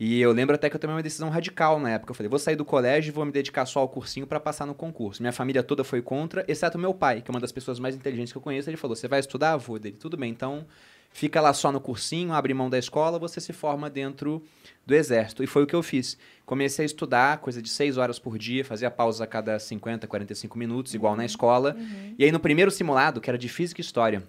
E 0.03 0.19
eu 0.19 0.31
lembro 0.31 0.55
até 0.55 0.67
que 0.67 0.75
eu 0.75 0.79
tomei 0.79 0.95
uma 0.95 1.03
decisão 1.03 1.29
radical 1.29 1.79
na 1.79 1.91
época. 1.91 2.09
Eu 2.09 2.15
falei, 2.15 2.27
vou 2.27 2.39
sair 2.39 2.55
do 2.55 2.65
colégio 2.65 3.11
e 3.11 3.13
vou 3.13 3.23
me 3.23 3.31
dedicar 3.31 3.67
só 3.67 3.81
ao 3.81 3.87
cursinho 3.87 4.25
pra 4.25 4.39
passar 4.39 4.65
no 4.65 4.73
concurso. 4.73 5.21
Minha 5.21 5.31
família 5.31 5.61
toda 5.61 5.83
foi 5.83 6.01
contra, 6.01 6.43
exceto 6.47 6.79
meu 6.79 6.91
pai, 6.91 7.21
que 7.21 7.29
é 7.29 7.31
uma 7.31 7.39
das 7.39 7.51
pessoas 7.51 7.77
mais 7.77 7.93
inteligentes 7.93 8.33
que 8.33 8.37
eu 8.39 8.41
conheço. 8.41 8.67
Ele 8.67 8.77
falou, 8.77 8.95
você 8.95 9.07
vai 9.07 9.19
estudar? 9.19 9.57
Vou. 9.57 9.77
Dele, 9.77 9.95
tudo 9.99 10.17
bem, 10.17 10.31
então 10.31 10.65
fica 11.11 11.39
lá 11.39 11.53
só 11.53 11.71
no 11.71 11.79
cursinho, 11.79 12.33
abre 12.33 12.51
mão 12.51 12.67
da 12.67 12.79
escola, 12.79 13.19
você 13.19 13.39
se 13.39 13.53
forma 13.53 13.91
dentro 13.91 14.41
do 14.87 14.95
exército. 14.95 15.43
E 15.43 15.45
foi 15.47 15.61
o 15.61 15.67
que 15.67 15.75
eu 15.75 15.83
fiz. 15.83 16.17
Comecei 16.47 16.81
a 16.81 16.87
estudar, 16.87 17.37
coisa 17.37 17.61
de 17.61 17.69
6 17.69 17.99
horas 17.99 18.17
por 18.17 18.39
dia, 18.39 18.65
fazia 18.65 18.89
pausas 18.89 19.21
a 19.21 19.27
cada 19.27 19.59
50, 19.59 20.07
45 20.07 20.57
minutos, 20.57 20.95
igual 20.95 21.15
na 21.15 21.25
escola. 21.25 21.77
E 22.17 22.25
aí 22.25 22.31
no 22.31 22.39
primeiro 22.39 22.71
simulado, 22.71 23.21
que 23.21 23.29
era 23.29 23.37
de 23.37 23.47
física 23.47 23.79
e 23.79 23.83
história, 23.83 24.23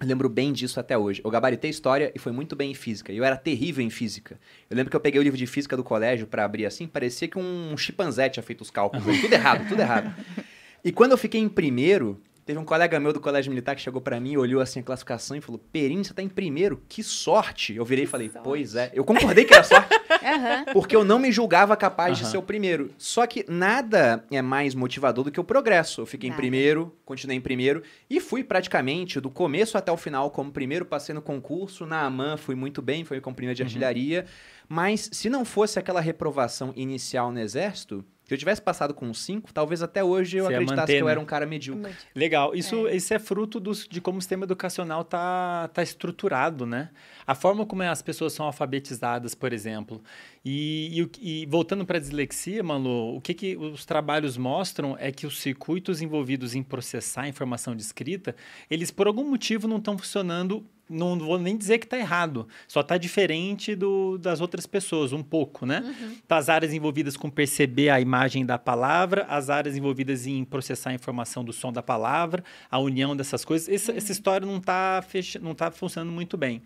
eu 0.00 0.06
lembro 0.06 0.28
bem 0.28 0.52
disso 0.52 0.78
até 0.78 0.96
hoje. 0.96 1.22
Eu 1.24 1.30
gabaritei 1.30 1.70
história 1.70 2.12
e 2.14 2.18
foi 2.18 2.32
muito 2.32 2.54
bem 2.54 2.70
em 2.70 2.74
física. 2.74 3.12
E 3.12 3.16
eu 3.16 3.24
era 3.24 3.36
terrível 3.36 3.84
em 3.84 3.90
física. 3.90 4.38
Eu 4.68 4.76
lembro 4.76 4.90
que 4.90 4.96
eu 4.96 5.00
peguei 5.00 5.20
o 5.20 5.22
livro 5.22 5.38
de 5.38 5.46
física 5.46 5.76
do 5.76 5.82
colégio 5.82 6.26
pra 6.26 6.44
abrir 6.44 6.66
assim, 6.66 6.86
parecia 6.86 7.28
que 7.28 7.38
um 7.38 7.76
chimpanzé 7.76 8.28
tinha 8.28 8.42
feito 8.42 8.60
os 8.60 8.70
cálculos. 8.70 9.04
tudo 9.20 9.32
errado, 9.32 9.68
tudo 9.68 9.80
errado. 9.80 10.14
E 10.84 10.92
quando 10.92 11.10
eu 11.10 11.18
fiquei 11.18 11.40
em 11.40 11.48
primeiro, 11.48 12.22
teve 12.46 12.58
um 12.58 12.64
colega 12.64 12.98
meu 12.98 13.12
do 13.12 13.20
colégio 13.20 13.50
militar 13.50 13.74
que 13.76 13.82
chegou 13.82 14.00
pra 14.00 14.18
mim 14.18 14.32
e 14.32 14.38
olhou 14.38 14.62
assim 14.62 14.80
a 14.80 14.82
classificação 14.82 15.36
e 15.36 15.40
falou: 15.42 15.60
Perim, 15.72 16.02
você 16.02 16.14
tá 16.14 16.22
em 16.22 16.28
primeiro, 16.28 16.80
que 16.88 17.02
sorte. 17.02 17.74
Eu 17.74 17.84
virei 17.84 18.04
e 18.04 18.06
falei: 18.06 18.30
sorte. 18.30 18.44
Pois 18.44 18.74
é. 18.76 18.90
Eu 18.94 19.04
concordei 19.04 19.44
que 19.44 19.52
era 19.52 19.64
sorte, 19.64 19.88
porque 20.72 20.94
eu 20.96 21.04
não 21.04 21.18
me 21.18 21.30
julgava 21.30 21.76
capaz 21.76 22.16
de 22.16 22.22
Aham. 22.22 22.30
ser 22.30 22.38
o 22.38 22.42
primeiro. 22.42 22.90
Só 22.96 23.26
que 23.26 23.44
nada 23.48 24.24
é 24.30 24.40
mais 24.40 24.74
motivador 24.74 25.24
do 25.24 25.30
que 25.32 25.40
o 25.40 25.44
progresso. 25.44 26.00
Eu 26.02 26.06
fiquei 26.06 26.30
Nada. 26.30 26.38
em 26.38 26.40
primeiro, 26.40 26.96
continuei 27.04 27.36
em 27.36 27.40
primeiro 27.40 27.82
e 28.08 28.20
fui 28.20 28.44
praticamente 28.44 29.20
do 29.20 29.28
começo 29.28 29.76
até 29.76 29.90
o 29.90 29.96
final 29.96 30.30
como 30.30 30.52
primeiro. 30.52 30.84
Passei 30.86 31.14
no 31.14 31.20
concurso, 31.20 31.84
na 31.84 32.02
AMAN 32.06 32.36
fui 32.36 32.54
muito 32.54 32.80
bem, 32.80 33.04
fui 33.04 33.20
com 33.20 33.34
primeiro 33.34 33.56
de 33.56 33.62
Uhum. 33.62 33.66
artilharia. 33.66 34.24
Mas 34.68 35.08
se 35.12 35.28
não 35.28 35.44
fosse 35.44 35.78
aquela 35.78 36.00
reprovação 36.00 36.72
inicial 36.76 37.30
no 37.32 37.38
exército, 37.40 38.04
se 38.26 38.34
eu 38.34 38.38
tivesse 38.38 38.60
passado 38.60 38.92
com 38.92 39.14
5, 39.14 39.52
talvez 39.52 39.82
até 39.82 40.02
hoje 40.02 40.38
eu 40.38 40.46
Você 40.46 40.54
acreditasse 40.54 40.80
manter, 40.80 40.92
que 40.96 41.02
eu 41.02 41.06
né? 41.06 41.12
era 41.12 41.20
um 41.20 41.24
cara 41.24 41.46
medíocre. 41.46 41.92
Legal. 42.14 42.54
Isso 42.56 42.86
é, 42.88 42.96
isso 42.96 43.14
é 43.14 43.18
fruto 43.20 43.60
dos- 43.60 43.86
de 43.88 44.00
como 44.00 44.18
o 44.18 44.20
sistema 44.20 44.42
educacional 44.44 45.04
tá, 45.04 45.68
tá 45.72 45.80
estruturado, 45.82 46.66
né? 46.66 46.90
A 47.24 47.34
forma 47.36 47.64
como 47.64 47.82
as 47.82 48.02
pessoas 48.02 48.32
são 48.32 48.46
alfabetizadas, 48.46 49.34
por 49.34 49.52
exemplo. 49.52 50.02
E, 50.44 51.06
e 51.22 51.42
e 51.42 51.46
voltando 51.46 51.86
para 51.86 51.98
a 51.98 52.00
dislexia, 52.00 52.62
Malu, 52.62 53.16
o 53.16 53.20
que, 53.20 53.32
que 53.34 53.56
os 53.56 53.84
trabalhos 53.84 54.36
mostram 54.36 54.96
é 54.98 55.12
que 55.12 55.26
os 55.26 55.40
circuitos 55.40 56.02
envolvidos 56.02 56.54
em 56.54 56.62
processar 56.62 57.22
a 57.22 57.28
informação 57.28 57.76
de 57.76 57.82
escrita, 57.82 58.34
eles 58.70 58.90
por 58.90 59.06
algum 59.06 59.28
motivo 59.28 59.68
não 59.68 59.76
estão 59.78 59.96
funcionando. 59.96 60.64
Não 60.88 61.18
vou 61.18 61.38
nem 61.38 61.56
dizer 61.56 61.78
que 61.78 61.86
está 61.86 61.98
errado, 61.98 62.46
só 62.68 62.80
está 62.80 62.96
diferente 62.96 63.74
do, 63.74 64.18
das 64.18 64.40
outras 64.40 64.66
pessoas, 64.66 65.12
um 65.12 65.22
pouco, 65.22 65.66
né? 65.66 65.80
Tá, 66.28 66.36
As 66.36 66.48
áreas 66.48 66.72
envolvidas 66.72 67.16
com 67.16 67.28
perceber 67.28 67.88
a 67.90 68.00
imagem 68.00 68.46
da 68.46 68.56
palavra, 68.56 69.26
as 69.28 69.50
áreas 69.50 69.76
envolvidas 69.76 70.26
em 70.26 70.44
processar 70.44 70.90
a 70.90 70.94
informação 70.94 71.44
do 71.44 71.52
som 71.52 71.72
da 71.72 71.82
palavra, 71.82 72.44
a 72.70 72.78
união 72.78 73.16
dessas 73.16 73.44
coisas. 73.44 73.68
Essa, 73.68 73.92
essa 73.92 74.12
história 74.12 74.46
não 74.46 74.58
está 74.58 75.02
fecha, 75.02 75.38
não 75.40 75.54
tá 75.54 75.70
funcionando 75.70 76.12
muito 76.12 76.36
bem. 76.36 76.62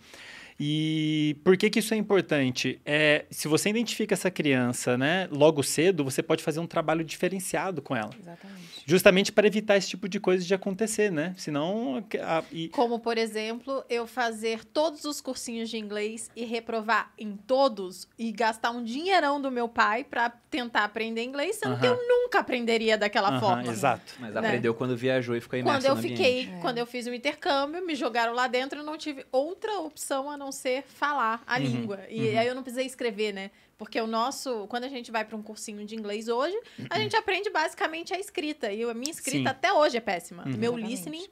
E 0.62 1.38
por 1.42 1.56
que, 1.56 1.70
que 1.70 1.78
isso 1.78 1.94
é 1.94 1.96
importante? 1.96 2.78
É, 2.84 3.24
se 3.30 3.48
você 3.48 3.70
identifica 3.70 4.12
essa 4.12 4.30
criança 4.30 4.98
né, 4.98 5.26
logo 5.32 5.62
cedo, 5.62 6.04
você 6.04 6.22
pode 6.22 6.42
fazer 6.42 6.60
um 6.60 6.66
trabalho 6.66 7.02
diferenciado 7.02 7.80
com 7.80 7.96
ela. 7.96 8.10
Exatamente. 8.20 8.60
Justamente 8.84 9.32
para 9.32 9.46
evitar 9.46 9.78
esse 9.78 9.88
tipo 9.88 10.06
de 10.06 10.20
coisa 10.20 10.44
de 10.44 10.52
acontecer, 10.52 11.10
né? 11.10 11.34
Senão. 11.38 12.04
a- 12.22 12.44
e- 12.52 12.68
Como, 12.68 12.98
por 12.98 13.16
exemplo, 13.16 13.82
eu 13.88 14.06
fazer 14.06 14.62
todos 14.64 15.04
os 15.06 15.20
cursinhos 15.22 15.70
de 15.70 15.78
inglês 15.78 16.30
e 16.36 16.44
reprovar 16.44 17.10
em 17.18 17.36
todos 17.36 18.06
e 18.18 18.30
gastar 18.30 18.70
um 18.70 18.84
dinheirão 18.84 19.40
do 19.40 19.50
meu 19.50 19.66
pai 19.68 20.04
para 20.04 20.28
tentar 20.50 20.84
aprender 20.84 21.22
inglês, 21.24 21.56
sendo 21.56 21.78
que 21.78 21.86
Aham. 21.86 21.96
eu 21.96 22.08
nunca 22.08 22.40
aprenderia 22.40 22.98
daquela 22.98 23.28
Aham, 23.30 23.40
forma. 23.40 23.72
Exato. 23.72 24.12
Mas 24.18 24.34
Né? 24.34 24.40
aprendeu 24.40 24.74
quando 24.74 24.94
viajou 24.96 25.34
e 25.36 25.40
ficou 25.40 25.58
imerso 25.58 25.78
Quando 25.78 25.86
eu 25.86 25.94
no 25.96 26.02
fiquei, 26.02 26.42
ambiente. 26.42 26.60
quando 26.60 26.78
eu 26.78 26.86
fiz 26.86 27.06
o 27.06 27.14
intercâmbio, 27.14 27.86
me 27.86 27.94
jogaram 27.94 28.34
lá 28.34 28.46
dentro, 28.46 28.80
eu 28.80 28.84
não 28.84 28.98
tive 28.98 29.24
outra 29.32 29.78
opção 29.78 30.28
a 30.28 30.36
não 30.36 30.49
ser 30.52 30.82
falar 30.82 31.42
a 31.46 31.58
Uhum, 31.58 31.64
língua. 31.64 32.00
E 32.08 32.30
uhum. 32.30 32.38
aí 32.38 32.46
eu 32.46 32.54
não 32.54 32.62
precisei 32.62 32.86
escrever, 32.86 33.32
né? 33.32 33.50
Porque 33.78 34.00
o 34.00 34.06
nosso, 34.06 34.66
quando 34.68 34.84
a 34.84 34.88
gente 34.88 35.10
vai 35.10 35.24
para 35.24 35.36
um 35.36 35.42
cursinho 35.42 35.84
de 35.86 35.96
inglês 35.96 36.28
hoje, 36.28 36.58
a 36.90 36.98
gente 36.98 37.16
aprende 37.16 37.48
basicamente 37.50 38.12
a 38.12 38.18
escrita. 38.18 38.70
E 38.70 38.82
a 38.82 38.92
minha 38.92 39.10
escrita 39.10 39.38
Sim. 39.38 39.46
até 39.46 39.72
hoje 39.72 39.96
é 39.96 40.00
péssima. 40.00 40.44
Uhum. 40.44 40.56
Meu 40.56 40.72
Exatamente. 40.72 40.90
listening 40.90 41.26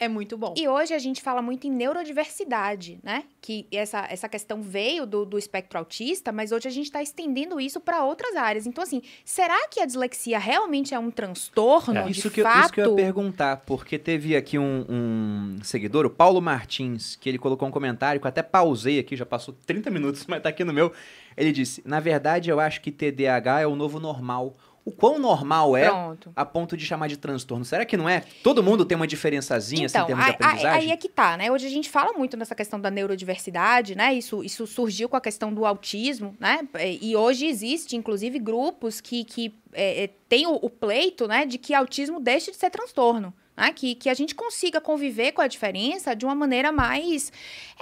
é 0.00 0.08
muito 0.08 0.36
bom. 0.36 0.54
E 0.56 0.68
hoje 0.68 0.94
a 0.94 0.98
gente 0.98 1.20
fala 1.20 1.42
muito 1.42 1.66
em 1.66 1.70
neurodiversidade, 1.70 2.98
né? 3.02 3.24
Que 3.40 3.66
essa, 3.72 4.06
essa 4.10 4.28
questão 4.28 4.62
veio 4.62 5.06
do, 5.06 5.24
do 5.24 5.38
espectro 5.38 5.78
autista, 5.78 6.32
mas 6.32 6.52
hoje 6.52 6.68
a 6.68 6.70
gente 6.70 6.86
está 6.86 7.02
estendendo 7.02 7.60
isso 7.60 7.80
para 7.80 8.04
outras 8.04 8.36
áreas. 8.36 8.66
Então, 8.66 8.82
assim, 8.82 9.02
será 9.24 9.68
que 9.68 9.80
a 9.80 9.86
dislexia 9.86 10.38
realmente 10.38 10.94
é 10.94 10.98
um 10.98 11.10
transtorno? 11.10 12.04
de 12.04 12.12
Isso 12.12 12.30
que, 12.30 12.40
eu, 12.40 12.44
fato? 12.44 12.64
isso 12.64 12.72
que 12.72 12.80
eu 12.80 12.90
ia 12.90 12.96
perguntar, 12.96 13.58
porque 13.58 13.98
teve 13.98 14.36
aqui 14.36 14.58
um, 14.58 14.84
um 14.88 15.58
seguidor, 15.62 16.06
o 16.06 16.10
Paulo 16.10 16.40
Martins, 16.40 17.16
que 17.16 17.28
ele 17.28 17.38
colocou 17.38 17.66
um 17.66 17.70
comentário 17.70 18.20
que 18.20 18.26
eu 18.26 18.28
até 18.28 18.42
pausei 18.42 18.98
aqui, 18.98 19.16
já 19.16 19.26
passou 19.26 19.54
30 19.66 19.90
minutos, 19.90 20.24
mas 20.28 20.42
tá 20.42 20.48
aqui 20.48 20.64
no 20.64 20.72
meu. 20.72 20.92
Ele 21.36 21.52
disse: 21.52 21.82
Na 21.84 22.00
verdade, 22.00 22.50
eu 22.50 22.58
acho 22.58 22.80
que 22.80 22.90
TDAH 22.90 23.60
é 23.60 23.66
o 23.66 23.76
novo 23.76 24.00
normal. 24.00 24.56
O 24.84 24.90
quão 24.90 25.18
normal 25.18 25.76
é 25.76 25.88
Pronto. 25.90 26.32
a 26.34 26.44
ponto 26.46 26.76
de 26.76 26.84
chamar 26.86 27.08
de 27.08 27.16
transtorno? 27.18 27.64
Será 27.64 27.84
que 27.84 27.96
não 27.96 28.08
é? 28.08 28.24
Todo 28.42 28.62
mundo 28.62 28.86
tem 28.86 28.96
uma 28.96 29.06
diferençazinha 29.06 29.84
assim, 29.86 29.98
em 29.98 30.00
Então, 30.02 30.06
termos 30.06 30.24
de 30.24 30.30
aí, 30.30 30.36
aí- 30.40 30.46
aprendizagem? 30.46 30.80
aí 30.88 30.90
é 30.90 30.96
que 30.96 31.08
tá, 31.08 31.36
né? 31.36 31.50
Hoje 31.52 31.66
a 31.66 31.70
gente 31.70 31.90
fala 31.90 32.12
muito 32.14 32.36
nessa 32.36 32.54
questão 32.54 32.80
da 32.80 32.90
neurodiversidade, 32.90 33.94
né? 33.94 34.14
Isso, 34.14 34.42
isso 34.42 34.66
surgiu 34.66 35.08
com 35.08 35.16
a 35.16 35.20
questão 35.20 35.52
do 35.52 35.66
autismo, 35.66 36.34
né? 36.40 36.66
E 37.02 37.14
hoje 37.14 37.46
existe, 37.46 37.96
inclusive, 37.96 38.38
grupos 38.38 39.00
que, 39.00 39.24
que 39.24 39.54
é, 39.74 40.04
é, 40.04 40.06
têm 40.28 40.46
o, 40.46 40.54
o 40.54 40.70
pleito, 40.70 41.28
né? 41.28 41.44
De 41.44 41.58
que 41.58 41.74
autismo 41.74 42.18
deixe 42.18 42.50
de 42.50 42.56
ser 42.56 42.70
transtorno. 42.70 43.34
Né? 43.56 43.72
Que, 43.72 43.94
que 43.96 44.08
a 44.08 44.14
gente 44.14 44.36
consiga 44.36 44.80
conviver 44.80 45.32
com 45.32 45.42
a 45.42 45.48
diferença 45.48 46.14
de 46.14 46.24
uma 46.24 46.34
maneira 46.34 46.70
mais. 46.70 47.32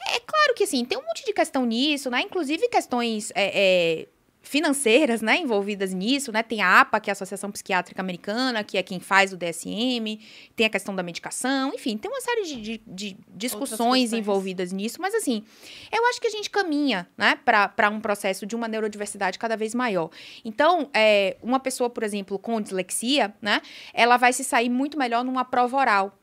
É, 0.09 0.19
claro 0.21 0.55
que 0.57 0.65
assim, 0.65 0.85
tem 0.87 0.97
um 0.99 1.03
monte 1.03 1.25
de 1.25 1.33
questão 1.35 1.67
nisso, 1.67 2.11
né? 2.11 2.23
Inclusive 2.23 2.67
questões. 2.69 3.31
é, 3.35 3.53
é, 4.03 4.09
financeiras, 4.49 5.21
né, 5.21 5.39
envolvidas 5.39 5.93
nisso, 5.93 6.31
né? 6.31 6.41
Tem 6.43 6.63
a 6.63 6.81
APA, 6.81 7.01
que 7.01 7.11
é 7.11 7.13
a 7.13 7.15
Associação 7.15 7.51
Psiquiátrica 7.51 8.01
Americana, 8.01 8.63
que 8.63 8.79
é 8.79 8.83
quem 8.83 9.01
faz 9.01 9.33
o 9.33 9.37
DSM, 9.37 10.21
tem 10.55 10.67
a 10.67 10.71
questão 10.71 10.95
da 10.95 11.03
medicação, 11.03 11.73
enfim, 11.75 11.97
tem 11.99 12.09
uma 12.11 12.21
série 12.21 12.43
de, 12.45 12.57
de- 12.61 12.81
de 12.87 13.17
discussões 13.35 14.11
envolvidas 14.19 14.73
nisso, 14.73 15.01
mas 15.01 15.15
assim, 15.15 15.43
eu 15.91 16.07
acho 16.07 16.21
que 16.21 16.29
a 16.29 16.31
gente 16.31 16.49
caminha, 16.49 17.09
né, 17.19 17.37
para 17.45 17.91
um 17.91 18.01
processo 18.01 18.47
de 18.47 18.55
uma 18.55 18.69
neurodiversidade 18.69 19.37
cada 19.39 19.57
vez 19.57 19.75
maior. 19.75 20.11
Então, 20.45 20.89
é, 20.95 21.37
uma 21.43 21.59
pessoa, 21.59 21.91
por 21.91 22.05
exemplo, 22.05 22.39
com 22.39 22.61
dislexia, 22.61 23.35
né, 23.43 23.61
ela 23.93 24.17
vai 24.17 24.33
se 24.33 24.45
sair 24.45 24.69
muito 24.69 24.97
melhor 24.97 25.25
numa 25.25 25.45
prova 25.45 25.77
oral. 25.77 26.17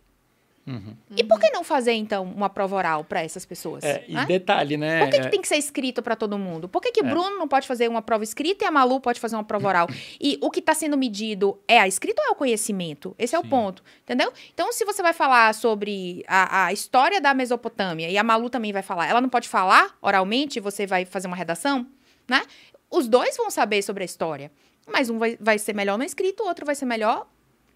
Uhum. 0.65 0.95
E 1.18 1.23
por 1.26 1.40
que 1.40 1.49
não 1.49 1.61
fazer, 1.61 1.91
então, 1.91 2.23
uma 2.23 2.49
prova 2.49 2.76
oral 2.77 3.03
para 3.03 3.22
essas 3.22 3.45
pessoas? 3.45 3.84
É, 3.84 4.06
e 4.07 4.14
né? 4.14 4.26
detalhe, 4.26 4.77
né? 4.77 4.99
Por 5.02 5.10
que, 5.10 5.19
que 5.19 5.27
é- 5.27 5.30
tem 5.30 5.41
que 5.41 5.48
ser 5.48 5.57
escrito 5.57 6.02
para 6.02 6.15
todo 6.15 6.38
mundo? 6.38 6.69
Por 6.69 6.81
que, 6.81 6.91
que 6.91 7.02
É. 7.02 7.03
Bruno 7.03 7.38
não 7.38 7.48
pode 7.49 7.68
fazer 7.68 7.90
uma 7.90 8.02
prova 8.02 8.23
escrita 8.23 8.64
e 8.64 8.68
a 8.68 8.72
Malu 8.72 9.02
pode 9.02 9.19
fazer 9.19 9.35
uma 9.35 9.44
prova 9.44 9.68
oral? 9.68 9.88
E 10.22 10.38
o 10.41 10.49
que 10.49 10.60
está 10.61 10.73
sendo 10.73 10.98
medido 10.98 11.60
é 11.68 11.80
a 11.80 11.88
escrita 11.88 12.22
ou 12.22 12.30
é 12.30 12.31
o 12.31 12.35
conhecimento? 12.35 13.14
Esse 13.19 13.35
é 13.35 13.40
o 13.40 13.44
Sim. 13.44 13.49
ponto, 13.49 13.84
entendeu? 14.03 14.31
Então, 14.53 14.72
se 14.72 14.85
você 14.85 15.02
vai 15.03 15.11
falar 15.11 15.53
sobre 15.53 16.23
a, 16.27 16.68
a 16.68 16.73
história 16.73 17.19
da 17.19 17.34
Mesopotâmia 17.34 18.10
e 18.10 18.18
a 18.18 18.23
Malu 18.23 18.49
também 18.49 18.72
vai 18.72 18.81
falar, 18.81 19.07
ela 19.07 19.19
não 19.19 19.30
pode 19.30 19.49
falar 19.49 19.98
oralmente 20.02 20.60
e 20.60 20.61
você 20.61 20.88
vai 20.88 21.03
fazer 21.03 21.27
uma 21.27 21.35
redação, 21.35 21.85
né? 22.27 22.41
Os 22.90 23.07
dois 23.07 23.35
vão 23.35 23.49
saber 23.52 23.81
sobre 23.81 24.03
a 24.03 24.06
história, 24.06 24.49
mas 24.88 25.10
um 25.10 25.18
vai, 25.18 25.38
vai 25.41 25.57
ser 25.60 25.73
melhor 25.76 25.98
no 25.98 26.03
escrito, 26.06 26.44
o 26.44 26.48
outro 26.48 26.65
vai 26.65 26.76
ser 26.76 26.85
melhor 26.85 27.27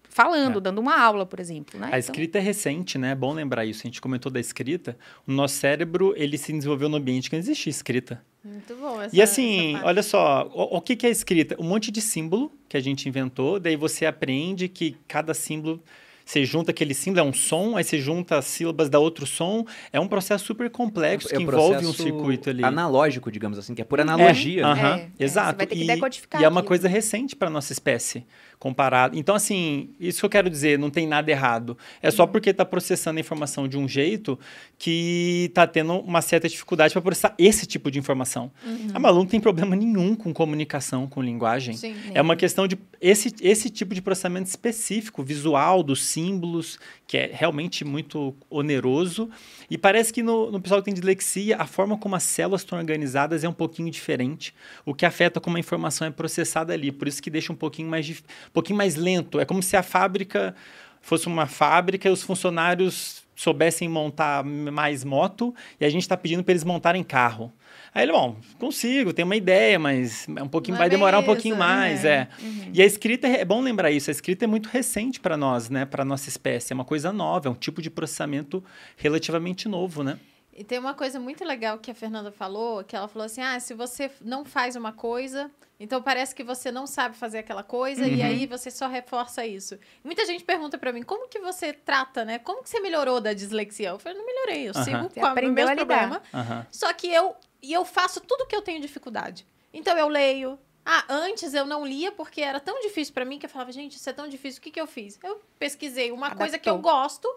falando, 0.08 0.58
É. 0.58 0.60
dando 0.60 0.78
uma 0.80 0.98
aula, 1.00 1.24
por 1.26 1.38
exemplo, 1.40 1.78
né? 1.78 1.86
A 1.86 1.88
Então, 1.88 1.98
escrita 1.98 2.38
é 2.38 2.40
recente, 2.40 2.98
né? 2.98 3.12
É 3.12 3.14
bom 3.14 3.32
lembrar 3.32 3.64
isso. 3.64 3.80
A 3.82 3.86
gente 3.86 4.00
comentou 4.00 4.30
da 4.32 4.40
escrita. 4.40 4.96
O 5.26 5.32
nosso 5.32 5.54
cérebro, 5.56 6.12
ele 6.16 6.36
se 6.38 6.52
desenvolveu 6.52 6.88
no 6.88 6.96
ambiente 6.96 7.28
que 7.30 7.36
não 7.36 7.40
existia 7.40 7.70
escrita. 7.70 8.22
Muito 8.44 8.74
bom. 8.76 9.00
Essa, 9.02 9.14
E 9.14 9.20
assim, 9.20 9.60
essa 9.70 9.72
parte. 9.74 9.86
olha 9.86 10.02
só, 10.02 10.50
o, 10.54 10.76
o 10.78 10.80
que, 10.80 10.96
que 10.96 11.06
é 11.06 11.10
escrita? 11.10 11.56
Um 11.58 11.64
monte 11.64 11.90
de 11.90 12.00
símbolo 12.00 12.50
que 12.68 12.76
a 12.76 12.80
gente 12.80 13.08
inventou, 13.08 13.58
daí 13.60 13.76
você 13.76 14.06
aprende 14.06 14.68
que 14.68 14.96
cada 15.06 15.34
símbolo, 15.34 15.82
você 16.24 16.44
junta 16.44 16.70
aquele 16.70 16.94
símbolo, 16.94 17.26
é 17.26 17.28
um 17.28 17.32
som, 17.32 17.76
aí 17.76 17.82
você 17.84 17.98
junta 17.98 18.38
as 18.38 18.44
sílabas 18.44 18.88
da 18.88 18.98
outro 18.98 19.26
som, 19.26 19.64
é 19.92 19.98
um 19.98 20.06
processo 20.06 20.44
super 20.46 20.70
complexo 20.70 21.28
É 21.28 21.30
que 21.32 21.38
um 21.38 21.42
envolve 21.42 21.84
um 21.86 21.92
circuito 21.92 22.48
ali. 22.50 22.62
analógico, 22.64 23.30
digamos 23.30 23.58
assim, 23.58 23.74
que 23.74 23.82
é 23.82 23.84
por 23.84 24.00
analogia. 24.00 24.74
né? 24.74 25.10
É, 25.18 25.22
é, 25.22 25.24
exato. 25.24 25.50
você 25.52 25.56
vai 25.56 25.66
ter 25.66 25.74
que 25.76 25.84
e, 25.84 25.86
decodificar 25.86 26.40
e 26.40 26.44
é 26.44 26.48
uma 26.48 26.60
aquilo. 26.60 26.68
coisa 26.68 26.88
recente 26.88 27.34
para 27.34 27.50
nossa 27.50 27.72
espécie 27.72 28.24
comparado. 28.58 29.16
Então, 29.16 29.34
assim, 29.34 29.90
isso 30.00 30.20
que 30.20 30.26
eu 30.26 30.30
quero 30.30 30.50
dizer, 30.50 30.78
não 30.78 30.90
tem 30.90 31.06
nada 31.06 31.30
errado. 31.30 31.78
É 32.02 32.10
só 32.10 32.26
porque 32.26 32.50
está 32.50 32.64
processando 32.64 33.18
a 33.18 33.20
informação 33.20 33.68
de 33.68 33.78
um 33.78 33.86
jeito 33.88 34.38
que 34.76 35.46
está 35.48 35.66
tendo 35.66 35.94
uma 36.00 36.20
certa 36.20 36.48
dificuldade 36.48 36.92
para 36.92 37.00
processar 37.02 37.34
esse 37.38 37.66
tipo 37.66 37.90
de 37.90 37.98
informação. 37.98 38.50
Uhum. 38.66 38.88
A 38.94 38.98
Malu 38.98 39.18
não 39.18 39.26
tem 39.26 39.38
problema 39.40 39.76
nenhum 39.76 40.14
com 40.16 40.32
comunicação, 40.34 41.06
com 41.06 41.22
linguagem. 41.22 41.76
Sim. 41.76 41.94
É 42.12 42.20
uma 42.20 42.34
questão 42.34 42.66
de 42.66 42.76
esse, 43.00 43.32
esse 43.40 43.70
tipo 43.70 43.94
de 43.94 44.02
processamento 44.02 44.48
específico, 44.48 45.22
visual, 45.22 45.82
dos 45.82 46.04
símbolos, 46.04 46.78
que 47.06 47.16
é 47.16 47.30
realmente 47.32 47.84
muito 47.84 48.34
oneroso. 48.50 49.30
E 49.70 49.78
parece 49.78 50.12
que 50.12 50.22
no, 50.22 50.50
no 50.50 50.60
pessoal 50.60 50.80
que 50.80 50.86
tem 50.86 50.94
dislexia, 50.94 51.56
a 51.56 51.66
forma 51.66 51.96
como 51.96 52.16
as 52.16 52.24
células 52.24 52.62
estão 52.62 52.78
organizadas 52.78 53.44
é 53.44 53.48
um 53.48 53.52
pouquinho 53.52 53.90
diferente, 53.90 54.52
o 54.84 54.92
que 54.92 55.06
afeta 55.06 55.40
como 55.40 55.56
a 55.56 55.60
informação 55.60 56.06
é 56.08 56.10
processada 56.10 56.72
ali. 56.72 56.90
Por 56.90 57.06
isso 57.06 57.22
que 57.22 57.30
deixa 57.30 57.52
um 57.52 57.56
pouquinho 57.56 57.88
mais, 57.88 58.04
dif- 58.04 58.24
um 58.48 58.52
pouquinho 58.52 58.76
mais 58.76 58.96
lento. 58.96 59.38
É 59.38 59.44
como 59.44 59.62
se 59.62 59.76
a 59.76 59.82
fábrica 59.82 60.54
fosse 61.00 61.26
uma 61.26 61.46
fábrica 61.46 62.08
e 62.08 62.12
os 62.12 62.22
funcionários 62.22 63.22
soubessem 63.34 63.88
montar 63.88 64.42
mais 64.44 65.04
moto 65.04 65.54
e 65.80 65.84
a 65.84 65.88
gente 65.88 66.02
está 66.02 66.16
pedindo 66.16 66.42
para 66.42 66.52
eles 66.52 66.64
montarem 66.64 67.04
carro. 67.04 67.52
Aí 67.94 68.04
ele, 68.04 68.12
bom, 68.12 68.36
consigo, 68.58 69.12
tenho 69.12 69.26
uma 69.26 69.36
ideia, 69.36 69.78
mas 69.78 70.28
é 70.28 70.42
um 70.42 70.48
pouquinho 70.48 70.74
é 70.74 70.78
vai 70.78 70.90
demorar 70.90 71.20
um 71.20 71.22
pouquinho 71.22 71.56
mais, 71.56 72.04
é. 72.04 72.08
é. 72.10 72.28
E 72.72 72.82
a 72.82 72.84
escrita 72.84 73.26
é 73.26 73.40
é 73.40 73.44
bom 73.44 73.60
lembrar 73.60 73.90
isso, 73.90 74.10
a 74.10 74.12
escrita 74.12 74.44
é 74.44 74.48
muito 74.48 74.68
recente 74.68 75.20
para 75.20 75.36
nós, 75.36 75.70
né, 75.70 75.84
para 75.84 76.04
nossa 76.04 76.28
espécie, 76.28 76.72
é 76.72 76.74
uma 76.74 76.84
coisa 76.84 77.12
nova, 77.12 77.48
é 77.48 77.50
um 77.50 77.54
tipo 77.54 77.80
de 77.80 77.88
processamento 77.88 78.62
relativamente 78.96 79.68
novo, 79.68 80.02
né? 80.02 80.18
E 80.58 80.64
tem 80.64 80.76
uma 80.78 80.92
coisa 80.92 81.20
muito 81.20 81.44
legal 81.44 81.78
que 81.78 81.88
a 81.88 81.94
Fernanda 81.94 82.32
falou, 82.32 82.82
que 82.82 82.96
ela 82.96 83.06
falou 83.06 83.26
assim: 83.26 83.40
ah, 83.40 83.60
se 83.60 83.74
você 83.74 84.10
não 84.20 84.44
faz 84.44 84.74
uma 84.74 84.92
coisa, 84.92 85.48
então 85.78 86.02
parece 86.02 86.34
que 86.34 86.42
você 86.42 86.72
não 86.72 86.84
sabe 86.84 87.16
fazer 87.16 87.38
aquela 87.38 87.62
coisa 87.62 88.08
e 88.08 88.16
Uhum. 88.20 88.26
aí 88.26 88.46
você 88.46 88.68
só 88.68 88.88
reforça 88.88 89.46
isso. 89.46 89.78
Muita 90.02 90.26
gente 90.26 90.42
pergunta 90.42 90.76
pra 90.76 90.92
mim, 90.92 91.02
como 91.04 91.28
que 91.28 91.38
você 91.38 91.72
trata, 91.72 92.24
né? 92.24 92.40
Como 92.40 92.60
que 92.64 92.68
você 92.68 92.80
melhorou 92.80 93.20
da 93.20 93.32
dislexia? 93.32 93.90
Eu 93.90 94.00
falei, 94.00 94.18
não 94.18 94.26
melhorei, 94.26 94.66
eu 94.68 94.72
Aham. 94.74 94.84
sigo 94.84 95.02
Você 95.04 95.20
com 95.20 95.26
a- 95.26 95.28
o 95.28 95.32
aprendeu 95.32 95.64
mesmo 95.64 95.76
problema. 95.76 96.20
Aham. 96.34 96.66
Só 96.72 96.92
que 96.92 97.06
eu 97.08 97.36
e 97.62 97.72
eu 97.72 97.84
faço 97.84 98.20
tudo 98.20 98.44
que 98.46 98.56
eu 98.56 98.62
tenho 98.62 98.80
dificuldade. 98.80 99.46
Então 99.72 99.96
eu 99.96 100.08
leio. 100.08 100.58
Ah, 100.84 101.04
antes 101.08 101.54
eu 101.54 101.66
não 101.66 101.86
lia 101.86 102.10
porque 102.10 102.40
era 102.40 102.58
tão 102.58 102.80
difícil 102.80 103.14
pra 103.14 103.24
mim 103.24 103.38
que 103.38 103.46
eu 103.46 103.50
falava, 103.50 103.70
gente, 103.70 103.96
isso 103.96 104.10
é 104.10 104.12
tão 104.12 104.26
difícil, 104.26 104.58
o 104.58 104.62
que, 104.62 104.70
que 104.72 104.80
eu 104.80 104.86
fiz? 104.88 105.20
Eu 105.22 105.40
pesquisei 105.58 106.10
uma 106.10 106.34
coisa 106.34 106.58
que 106.58 106.68
eu 106.68 106.74
Adaptou. 106.74 106.92
gosto. 106.92 107.28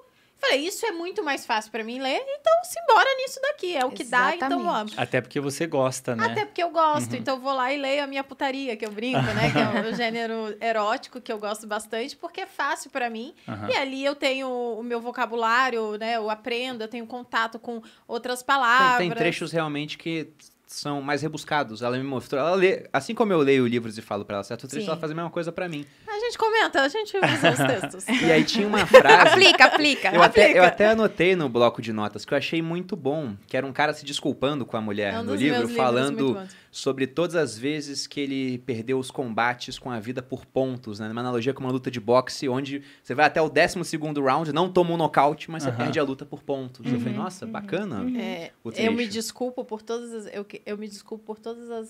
Falei, 0.42 0.66
isso 0.66 0.84
é 0.88 0.92
muito 0.92 1.24
mais 1.24 1.46
fácil 1.46 1.72
pra 1.72 1.84
mim 1.84 2.00
ler, 2.00 2.20
então 2.40 2.54
simbora 2.64 3.08
nisso 3.18 3.40
daqui. 3.42 3.76
É 3.78 3.86
o 3.86 3.92
que 3.92 4.04
dá, 4.04 4.36
então 4.36 4.48
Exatamente. 4.48 4.66
vamos. 4.66 4.94
Até 4.98 5.22
porque 5.22 5.40
você 5.40 5.68
gosta, 5.68 6.16
né? 6.16 6.26
Até 6.26 6.46
porque 6.46 6.64
eu 6.64 6.72
gosto, 6.72 7.12
Uhum. 7.14 7.20
então 7.20 7.36
eu 7.36 7.42
vou 7.42 7.54
lá 7.54 7.72
e 7.72 7.78
leio 7.78 8.04
a 8.04 8.08
minha 8.08 8.24
putaria, 8.24 8.76
que 8.76 8.84
eu 8.86 8.92
brinco, 8.92 9.20
né? 9.34 9.52
Que 9.52 9.58
é 9.60 9.90
o 9.90 9.94
gênero 9.96 10.58
erótico, 10.60 11.22
que 11.22 11.32
eu 11.32 11.38
gosto 11.38 11.68
bastante, 11.68 12.16
porque 12.18 12.42
é 12.42 12.48
fácil 12.48 12.90
pra 12.90 13.08
mim. 13.10 13.36
Aham. 13.48 13.70
E 13.70 13.76
ali 13.76 14.04
eu 14.04 14.16
tenho 14.16 14.50
o 14.50 14.82
meu 14.84 15.00
vocabulário, 15.00 15.96
né? 16.00 16.16
Eu 16.18 16.28
aprendo, 16.30 16.84
eu 16.84 16.88
tenho 16.88 17.06
contato 17.06 17.60
com 17.60 17.82
outras 18.08 18.40
Tem, 18.40 18.48
palavras. 18.48 18.98
tem 18.98 19.12
trechos 19.12 19.52
realmente 19.52 19.96
que 19.98 20.28
são 20.74 21.02
mais 21.02 21.22
rebuscados. 21.22 21.82
Ela 21.82 21.98
me 21.98 22.04
mostrou. 22.04 22.40
Ela 22.40 22.56
lê, 22.56 22.88
assim 22.94 23.14
como 23.14 23.34
eu 23.34 23.40
leio 23.40 23.68
livros 23.68 23.98
e 23.98 24.02
falo 24.02 24.24
pra 24.24 24.38
ela 24.38 24.44
certo 24.44 24.68
trecho, 24.68 24.86
Sim. 24.86 24.92
ela 24.92 25.00
faz 25.00 25.12
a 25.12 25.16
mesma 25.16 25.30
coisa 25.30 25.52
pra 25.52 25.68
mim. 25.68 25.86
A 26.08 26.20
gente 26.20 26.38
comenta, 26.38 26.82
a 26.82 26.88
gente 26.88 27.16
usa 27.18 27.52
os 27.52 27.58
textos. 27.92 28.08
E 28.22 28.32
aí 28.32 28.44
tinha 28.44 28.66
uma 28.68 28.86
frase. 28.86 29.30
Aplica, 29.32 29.66
aplica. 29.66 30.16
Eu 30.16 30.22
até, 30.22 30.44
eu 30.44 30.48
Aplica. 30.50 30.68
até 30.68 30.88
anotei 30.88 31.36
no 31.36 31.50
bloco 31.50 31.82
de 31.82 31.92
notas 31.92 32.24
que 32.24 32.34
eu 32.34 32.38
achei 32.38 32.62
muito 32.62 32.96
bom, 32.96 33.36
que 33.48 33.58
era 33.58 33.66
um 33.66 33.74
cara 33.74 33.94
se 33.94 34.06
desculpando 34.06 34.66
com 34.66 34.78
a 34.78 34.82
mulher 34.82 35.14
É 35.16 35.20
um 35.20 35.24
no 35.24 35.36
livro, 35.36 35.68
falando 35.70 36.42
sobre 36.72 37.06
todas 37.06 37.36
as 37.36 37.58
vezes 37.58 38.08
que 38.08 38.22
ele 38.22 38.58
perdeu 38.60 38.98
os 38.98 39.12
combates 39.12 39.78
com 39.78 39.92
a 39.92 40.00
vida 40.00 40.22
por 40.22 40.46
pontos, 40.46 41.00
né? 41.00 41.10
Uma 41.10 41.20
analogia 41.20 41.54
com 41.54 41.60
uma 41.62 41.72
luta 41.72 41.92
de 41.92 42.00
boxe, 42.00 42.48
onde 42.48 42.82
você 43.04 43.14
vai 43.14 43.26
até 43.26 43.42
o 43.42 43.50
12 43.50 43.84
segundo 43.84 44.24
round, 44.24 44.54
não 44.54 44.72
toma 44.72 44.94
um 44.94 44.98
nocaute, 44.98 45.52
mas 45.52 45.64
você 45.64 45.70
Aham. 45.70 45.78
perde 45.78 46.00
a 46.00 46.04
luta 46.04 46.26
por 46.26 46.42
pontos. 46.42 46.90
Eu 46.92 47.00
falei, 47.00 47.14
nossa, 47.14 47.46
bacana. 47.46 48.06
É, 48.18 48.52
o 48.64 48.72
eu 48.72 48.94
me 48.94 49.06
desculpo 49.06 49.66
por 49.66 49.82
todas 49.82 50.14
as, 50.14 50.34
eu, 50.34 50.46
que- 50.64 50.70
eu 50.70 50.78
me 50.78 50.88
desculpo 50.88 51.24
por 51.26 51.40
todas 51.40 51.70
as 51.72 51.90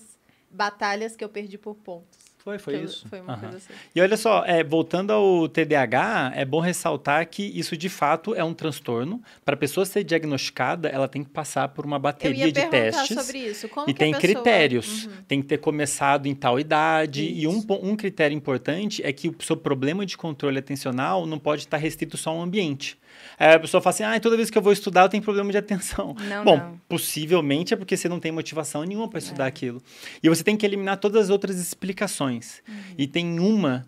batalhas 0.50 1.16
que 1.16 1.24
eu 1.24 1.28
perdi 1.28 1.56
por 1.58 1.74
pontos. 1.74 2.20
Foi, 2.38 2.58
foi 2.58 2.82
isso. 2.82 3.08
Foi 3.08 3.20
uma 3.20 3.34
Aham. 3.34 3.40
coisa 3.42 3.56
assim. 3.58 3.72
E 3.94 4.00
olha 4.00 4.16
só, 4.16 4.44
é, 4.44 4.64
voltando 4.64 5.12
ao 5.12 5.48
TDAH, 5.48 6.32
é 6.34 6.44
bom 6.44 6.58
ressaltar 6.58 7.24
que 7.28 7.40
isso 7.56 7.76
de 7.76 7.88
fato 7.88 8.34
é 8.34 8.42
um 8.42 8.52
transtorno. 8.52 9.22
Para 9.44 9.54
a 9.54 9.56
pessoa 9.56 9.86
ser 9.86 10.02
diagnosticada, 10.02 10.88
ela 10.88 11.06
tem 11.06 11.22
que 11.22 11.30
passar 11.30 11.68
por 11.68 11.86
uma 11.86 11.96
Eu 11.96 12.00
bateria 12.00 12.46
ia 12.46 12.52
de 12.52 12.54
perguntar 12.60 12.76
testes. 13.06 13.16
sobre 13.16 13.38
isso. 13.38 13.68
Como 13.68 13.88
E 13.88 13.94
que 13.94 14.02
a 14.02 14.06
tem 14.06 14.12
pessoa- 14.12 14.20
critérios. 14.34 15.04
Uhum. 15.06 15.12
Tem 15.28 15.40
que 15.40 15.46
ter 15.46 15.58
começado 15.58 16.26
em 16.26 16.34
tal 16.34 16.58
idade. 16.58 17.22
E 17.22 17.46
um, 17.46 17.58
Isso. 17.58 17.66
um 17.80 17.94
critério 17.94 18.36
importante 18.36 19.00
é 19.04 19.12
que 19.12 19.28
o 19.28 19.36
seu 19.40 19.56
problema 19.56 20.04
de 20.04 20.16
controle 20.16 20.58
atencional 20.58 21.24
não 21.26 21.38
pode 21.38 21.62
estar 21.62 21.76
restrito 21.76 22.16
só 22.16 22.30
ao 22.30 22.40
ambiente. 22.42 22.98
Aí 23.38 23.54
a 23.54 23.60
pessoa 23.60 23.80
fala 23.80 23.94
assim: 23.94 24.02
ah, 24.04 24.18
toda 24.20 24.36
vez 24.36 24.50
que 24.50 24.56
eu 24.58 24.62
vou 24.62 24.72
estudar 24.72 25.02
eu 25.02 25.08
tenho 25.08 25.22
problema 25.22 25.50
de 25.50 25.58
atenção. 25.58 26.14
Não, 26.28 26.44
Bom, 26.44 26.56
não. 26.56 26.80
possivelmente 26.88 27.74
é 27.74 27.76
porque 27.76 27.96
você 27.96 28.08
não 28.08 28.18
tem 28.20 28.30
motivação 28.32 28.82
nenhuma 28.84 29.08
para 29.08 29.18
É. 29.18 29.22
estudar 29.22 29.46
aquilo. 29.46 29.82
E 30.22 30.28
você 30.28 30.42
tem 30.44 30.56
que 30.56 30.64
eliminar 30.66 30.96
todas 30.98 31.24
as 31.24 31.30
outras 31.30 31.58
explicações. 31.58 32.62
Uhum. 32.68 32.74
E 32.98 33.06
tem 33.06 33.38
uma, 33.40 33.86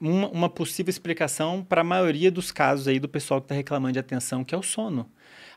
uma, 0.00 0.28
uma 0.28 0.48
possível 0.48 0.90
explicação 0.90 1.64
para 1.66 1.80
a 1.80 1.84
maioria 1.84 2.30
dos 2.30 2.50
casos 2.52 2.88
aí 2.88 2.98
do 2.98 3.08
pessoal 3.08 3.40
que 3.40 3.46
está 3.46 3.54
reclamando 3.54 3.92
de 3.94 3.98
atenção, 3.98 4.44
que 4.44 4.54
é 4.54 4.58
o 4.58 4.62
sono. 4.62 5.08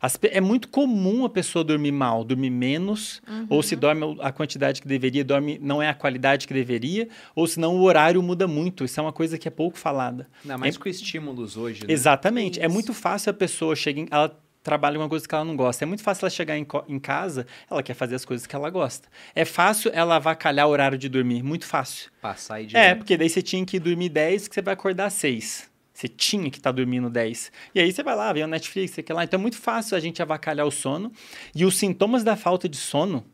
As 0.01 0.17
é 0.23 0.41
muito 0.41 0.67
comum 0.67 1.25
a 1.25 1.29
pessoa 1.29 1.63
dormir 1.63 1.91
mal, 1.91 2.23
dormir 2.23 2.49
menos, 2.49 3.21
ou 3.49 3.57
Uhum. 3.57 3.63
se 3.63 3.75
dorme 3.75 4.17
a 4.21 4.31
quantidade 4.31 4.81
que 4.81 4.87
deveria, 4.87 5.23
dorme 5.23 5.59
não 5.61 5.81
é 5.81 5.89
a 5.89 5.93
qualidade 5.93 6.47
que 6.47 6.53
deveria, 6.53 7.07
ou 7.35 7.47
senão 7.47 7.75
o 7.77 7.81
horário 7.83 8.21
muda 8.21 8.47
muito. 8.47 8.83
Isso 8.85 8.99
é 8.99 9.03
uma 9.03 9.13
coisa 9.13 9.37
que 9.37 9.47
é 9.47 9.51
pouco 9.51 9.77
falada. 9.77 10.27
Ainda 10.43 10.57
mais 10.57 10.77
com 10.77 10.87
estímulos 10.89 11.55
hoje, 11.57 11.85
né? 11.87 11.93
Exatamente. 11.93 12.59
É 12.59 12.65
Isso. 12.65 12.73
muito 12.73 12.93
fácil 12.93 13.29
a 13.31 13.33
pessoa 13.33 13.75
chegar 13.75 14.01
em, 14.01 14.07
ela 14.11 14.37
trabalha 14.63 14.95
com 14.97 15.03
uma 15.03 15.09
coisa 15.09 15.27
que 15.27 15.35
ela 15.35 15.45
não 15.45 15.55
gosta. 15.55 15.83
É 15.83 15.87
muito 15.87 16.01
fácil 16.01 16.25
ela 16.25 16.29
chegar 16.31 16.57
em, 16.57 16.65
em 16.87 16.97
casa, 16.99 17.45
ela 17.69 17.83
quer 17.83 17.93
fazer 17.93 18.15
as 18.15 18.25
coisas 18.25 18.47
que 18.47 18.55
ela 18.55 18.69
gosta. 18.71 19.07
É 19.35 19.45
fácil 19.45 19.91
ela 19.93 20.15
avacalhar 20.15 20.67
o 20.67 20.71
horário 20.71 20.97
de 20.97 21.07
dormir, 21.07 21.43
muito 21.43 21.65
fácil. 21.67 22.09
Passar 22.19 22.61
e 22.61 22.65
de 22.65 22.75
É, 22.75 22.95
porque 22.95 23.15
daí 23.15 23.29
você 23.29 23.43
tinha 23.43 23.63
que 23.63 23.79
dormir 23.79 24.09
10, 24.09 24.47
que 24.47 24.55
você 24.55 24.63
vai 24.63 24.73
acordar 24.73 25.05
às 25.05 25.13
6. 25.13 25.69
Você 25.95 26.09
tinha 26.09 26.51
que 26.51 26.57
estar 26.57 26.73
dormindo 26.73 27.09
10. 27.09 27.53
E 27.73 27.79
aí 27.79 27.89
você 27.89 28.03
vai 28.03 28.15
lá, 28.15 28.33
vê 28.33 28.43
o 28.43 28.47
Netflix, 28.47 28.91
sei 28.91 29.03
que 29.03 29.13
lá. 29.13 29.23
Então 29.23 29.39
é 29.39 29.41
muito 29.41 29.57
fácil 29.57 29.95
a 29.95 29.99
gente 29.99 30.21
avacalhar 30.21 30.67
o 30.67 30.71
sono. 30.71 31.09
E 31.55 31.63
os 31.63 31.77
sintomas 31.77 32.21
da 32.21 32.35
falta 32.35 32.67
de 32.67 32.75
sono 32.75 33.25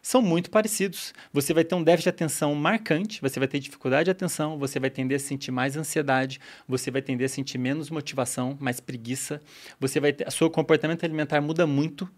são 0.00 0.22
muito 0.22 0.48
parecidos. 0.48 1.12
Você 1.32 1.52
vai 1.52 1.64
ter 1.64 1.74
um 1.74 1.82
déficit 1.82 2.04
de 2.04 2.08
atenção 2.10 2.54
marcante, 2.54 3.20
você 3.20 3.40
vai 3.40 3.48
ter 3.48 3.58
dificuldade 3.58 4.04
de 4.04 4.10
atenção, 4.12 4.58
você 4.58 4.78
vai 4.78 4.90
tender 4.90 5.16
a 5.16 5.18
sentir 5.18 5.50
mais 5.50 5.76
ansiedade, 5.76 6.38
você 6.68 6.88
vai 6.88 7.02
tender 7.02 7.24
a 7.24 7.28
sentir 7.28 7.58
menos 7.58 7.90
motivação, 7.90 8.56
mais 8.60 8.78
preguiça. 8.78 9.40
Você 9.80 9.98
vai 9.98 10.12
ter, 10.12 10.30
seu 10.30 10.48
comportamento 10.48 11.02
alimentar 11.02 11.40
muda 11.40 11.66
muito. 11.66 12.08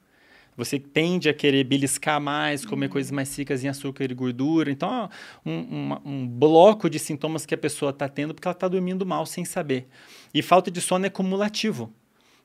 Você 0.56 0.78
tende 0.78 1.28
a 1.28 1.34
querer 1.34 1.64
beliscar 1.64 2.20
mais, 2.20 2.64
comer 2.64 2.88
coisas 2.88 3.10
mais 3.10 3.36
ricas 3.36 3.62
em 3.62 3.68
açúcar 3.68 4.04
e 4.10 4.14
gordura. 4.14 4.70
Então, 4.70 5.08
um, 5.44 5.60
uma- 5.60 6.02
um 6.04 6.26
bloco 6.26 6.88
de 6.88 6.98
sintomas 6.98 7.44
que 7.44 7.54
a 7.54 7.58
pessoa 7.58 7.90
está 7.90 8.08
tendo 8.08 8.32
porque 8.34 8.48
ela 8.48 8.54
está 8.54 8.66
dormindo 8.66 9.04
mal 9.04 9.26
sem 9.26 9.44
saber. 9.44 9.86
E 10.32 10.40
falta 10.42 10.70
de 10.70 10.80
sono 10.80 11.04
é 11.04 11.10
cumulativo. 11.10 11.92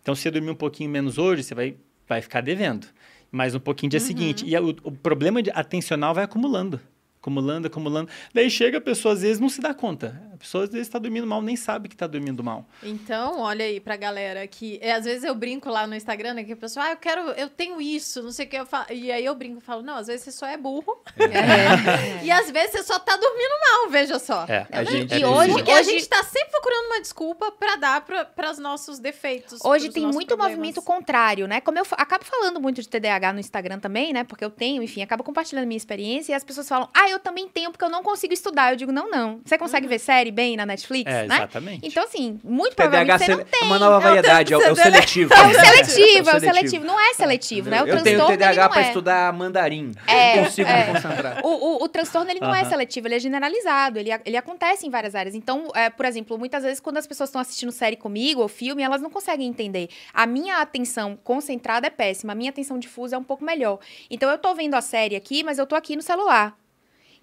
Então, 0.02 0.14
se 0.14 0.24
você 0.24 0.32
dormir 0.32 0.50
um 0.50 0.56
pouquinho 0.56 0.90
menos 0.90 1.18
hoje, 1.18 1.44
você 1.44 1.56
vai, 1.56 1.76
vai 2.08 2.22
ficar 2.22 2.42
devendo. 2.42 2.88
Mais 3.32 3.56
um 3.56 3.60
pouquinho 3.60 3.90
dia 3.90 4.00
seguinte. 4.00 4.46
E 4.46 4.58
o, 4.58 4.70
o 4.84 4.92
problema 4.92 5.42
de 5.42 5.50
atencional 5.52 6.14
vai 6.14 6.26
acumulando. 6.26 6.82
Acumulando, 7.22 7.68
acumulando. 7.68 8.10
Daí 8.34 8.50
chega 8.50 8.80
a 8.80 8.82
pessoa, 8.82 9.14
às 9.14 9.22
vezes, 9.22 9.40
não 9.40 9.48
se 9.48 9.62
dá 9.62 9.76
conta. 9.76 10.20
A 10.34 10.38
pessoa, 10.38 10.64
às 10.64 10.72
vezes, 10.72 10.88
está 10.88 10.98
dormindo 10.98 11.28
mal, 11.28 11.40
nem 11.40 11.56
sabe 11.56 11.88
que 11.88 11.94
está 11.94 12.08
dormindo 12.08 12.44
mal. 12.44 12.66
Então, 12.82 13.42
olha 13.42 13.64
aí 13.64 13.80
pra 13.80 13.96
galera 13.96 14.48
que 14.48 14.80
é, 14.82 14.92
às 14.94 15.06
vezes 15.06 15.24
eu 15.24 15.36
brinco 15.36 15.70
lá 15.70 15.86
no 15.86 15.94
Instagram, 15.96 16.34
né, 16.34 16.44
que 16.44 16.54
a 16.54 16.58
pessoa, 16.58 16.88
ah, 16.88 16.92
eu 16.94 16.98
quero, 16.98 17.22
eu 17.34 17.48
tenho 17.48 17.80
isso, 17.80 18.24
não 18.24 18.32
sei 18.32 18.48
o 18.48 18.50
que 18.50 18.56
eu 18.56 18.66
falo. 18.66 18.88
E 18.90 19.12
aí 19.12 19.24
eu 19.24 19.36
brinco 19.36 19.60
e 19.60 19.62
falo, 19.62 19.84
não, 19.84 19.98
às 19.98 20.08
vezes 20.08 20.24
você 20.24 20.32
só 20.32 20.48
é 20.48 20.58
burro. 20.58 20.98
É. 21.16 22.24
E 22.26 22.32
às 22.32 22.50
vezes 22.50 22.72
você 22.72 22.84
só 22.84 22.98
tá 23.00 23.16
dormindo 23.16 23.52
mal, 23.72 23.90
veja 23.92 24.18
só. 24.18 24.46
É, 24.48 24.66
A 24.72 24.84
gente- 24.84 25.14
é 25.14 25.20
e 25.20 25.26
hoje- 25.26 25.52
Porque 25.54 25.72
a 25.72 25.76
hoje- 25.80 25.92
gente 25.92 26.08
tá 26.10 26.24
sempre 26.24 26.50
procurando 26.50 26.86
uma 26.88 27.02
desculpa 27.02 27.52
pra 27.52 27.76
dar 27.76 28.02
para 28.02 28.52
os 28.52 28.58
nossos 28.58 28.98
defeitos. 29.00 29.60
Hoje 29.64 29.90
tem 29.90 30.04
muito 30.04 30.28
problemas. 30.30 30.56
movimento 30.58 30.82
contrário, 30.82 31.48
né? 31.48 31.62
Como 31.62 31.78
eu 31.78 31.84
acabo 31.92 32.24
falando 32.26 32.60
muito 32.60 32.82
de 32.82 32.88
TDAH 32.90 33.34
no 33.34 33.40
Instagram 33.40 33.80
também, 33.80 34.12
né? 34.14 34.24
Porque 34.24 34.44
eu 34.44 34.50
tenho, 34.50 34.82
enfim, 34.82 35.02
acabo 35.04 35.24
compartilhando 35.24 35.68
minha 35.68 35.78
experiência 35.78 36.32
e 36.32 36.36
as 36.36 36.44
pessoas 36.44 36.68
falam: 36.68 36.90
ah, 36.94 37.10
eu 37.12 37.20
também 37.20 37.48
tenho, 37.48 37.72
porque 37.72 37.84
eu 37.84 37.90
não 37.90 38.04
consigo 38.04 38.34
estudar. 38.34 38.72
Eu 38.72 38.76
digo, 38.78 38.92
não, 38.92 39.10
não. 39.10 39.42
Você 39.46 39.58
consegue 39.58 39.88
ver 39.88 40.00
série 40.00 40.32
bem 40.32 40.56
na 40.56 40.66
Netflix, 40.66 41.12
É, 41.12 41.28
né? 41.28 41.36
exatamente. 41.36 41.88
Então, 41.88 42.04
assim, 42.04 42.40
muito 42.44 42.76
TDAH 42.76 42.90
provavelmente 42.90 43.26
você 43.26 43.32
não 43.36 43.42
é 43.42 43.44
tem. 43.44 43.64
uma 43.64 43.80
nova 43.80 44.00
variedade, 44.00 44.54
é 44.54 44.58
o, 44.58 44.62
é 44.62 44.72
o 44.72 44.76
seletivo. 44.76 45.34
É 45.34 45.42
o 45.42 45.48
né? 45.48 45.54
seletivo, 45.54 46.30
é 46.30 46.34
É 46.34 46.36
o 46.36 46.40
seletivo. 46.40 46.86
Não 46.86 47.00
é 47.00 47.14
seletivo, 47.14 47.70
né? 47.70 47.84
O 47.84 47.88
eu 47.88 48.02
tenho 48.02 48.18
transtorno, 48.18 48.34
ele 48.34 48.38
TDAH 48.38 48.70
pra 48.70 48.82
é. 48.82 48.88
estudar 48.88 49.34
mandarim. 49.34 49.92
É, 50.08 50.36
não 50.38 50.44
consigo 50.46 50.70
é. 50.70 50.78
me 50.88 50.94
concentrar. 50.94 51.42
O, 51.46 51.50
o, 51.50 51.84
o 51.84 51.88
transtorno 51.90 52.32
ele 52.32 52.40
não 52.40 52.54
é 52.54 52.62
Aham. 52.62 52.70
seletivo, 52.70 53.08
ele 53.08 53.16
é 53.16 53.20
generalizado, 53.20 54.00
ele, 54.00 54.10
ele 54.26 54.38
acontece 54.38 54.86
em 54.86 54.90
várias 54.90 55.16
áreas. 55.16 55.36
Então, 55.36 55.70
é, 55.76 55.90
por 55.90 56.06
exemplo, 56.06 56.38
muitas 56.38 56.64
vezes 56.64 56.80
quando 56.80 56.98
as 56.98 57.08
pessoas 57.08 57.30
estão 57.30 57.42
assistindo 57.42 57.72
série 57.72 57.96
comigo 57.96 58.42
ou 58.42 58.48
filme, 58.48 58.82
elas 58.84 59.02
não 59.02 59.10
conseguem 59.10 59.48
entender. 59.48 59.90
A 60.14 60.26
minha 60.26 60.58
atenção 60.58 61.18
concentrada 61.24 61.88
é 61.88 61.90
péssima, 61.90 62.34
a 62.34 62.36
minha 62.36 62.50
atenção 62.50 62.78
difusa 62.80 63.16
é 63.16 63.20
um 63.20 63.24
pouco 63.24 63.44
melhor. 63.44 63.80
Então, 64.10 64.30
eu 64.30 64.38
tô 64.38 64.54
vendo 64.54 64.76
a 64.76 64.82
série 64.82 65.16
aqui, 65.16 65.44
mas 65.44 65.58
eu 65.58 65.66
tô 65.66 65.76
aqui 65.76 65.96
no 65.96 66.02
celular. 66.02 66.56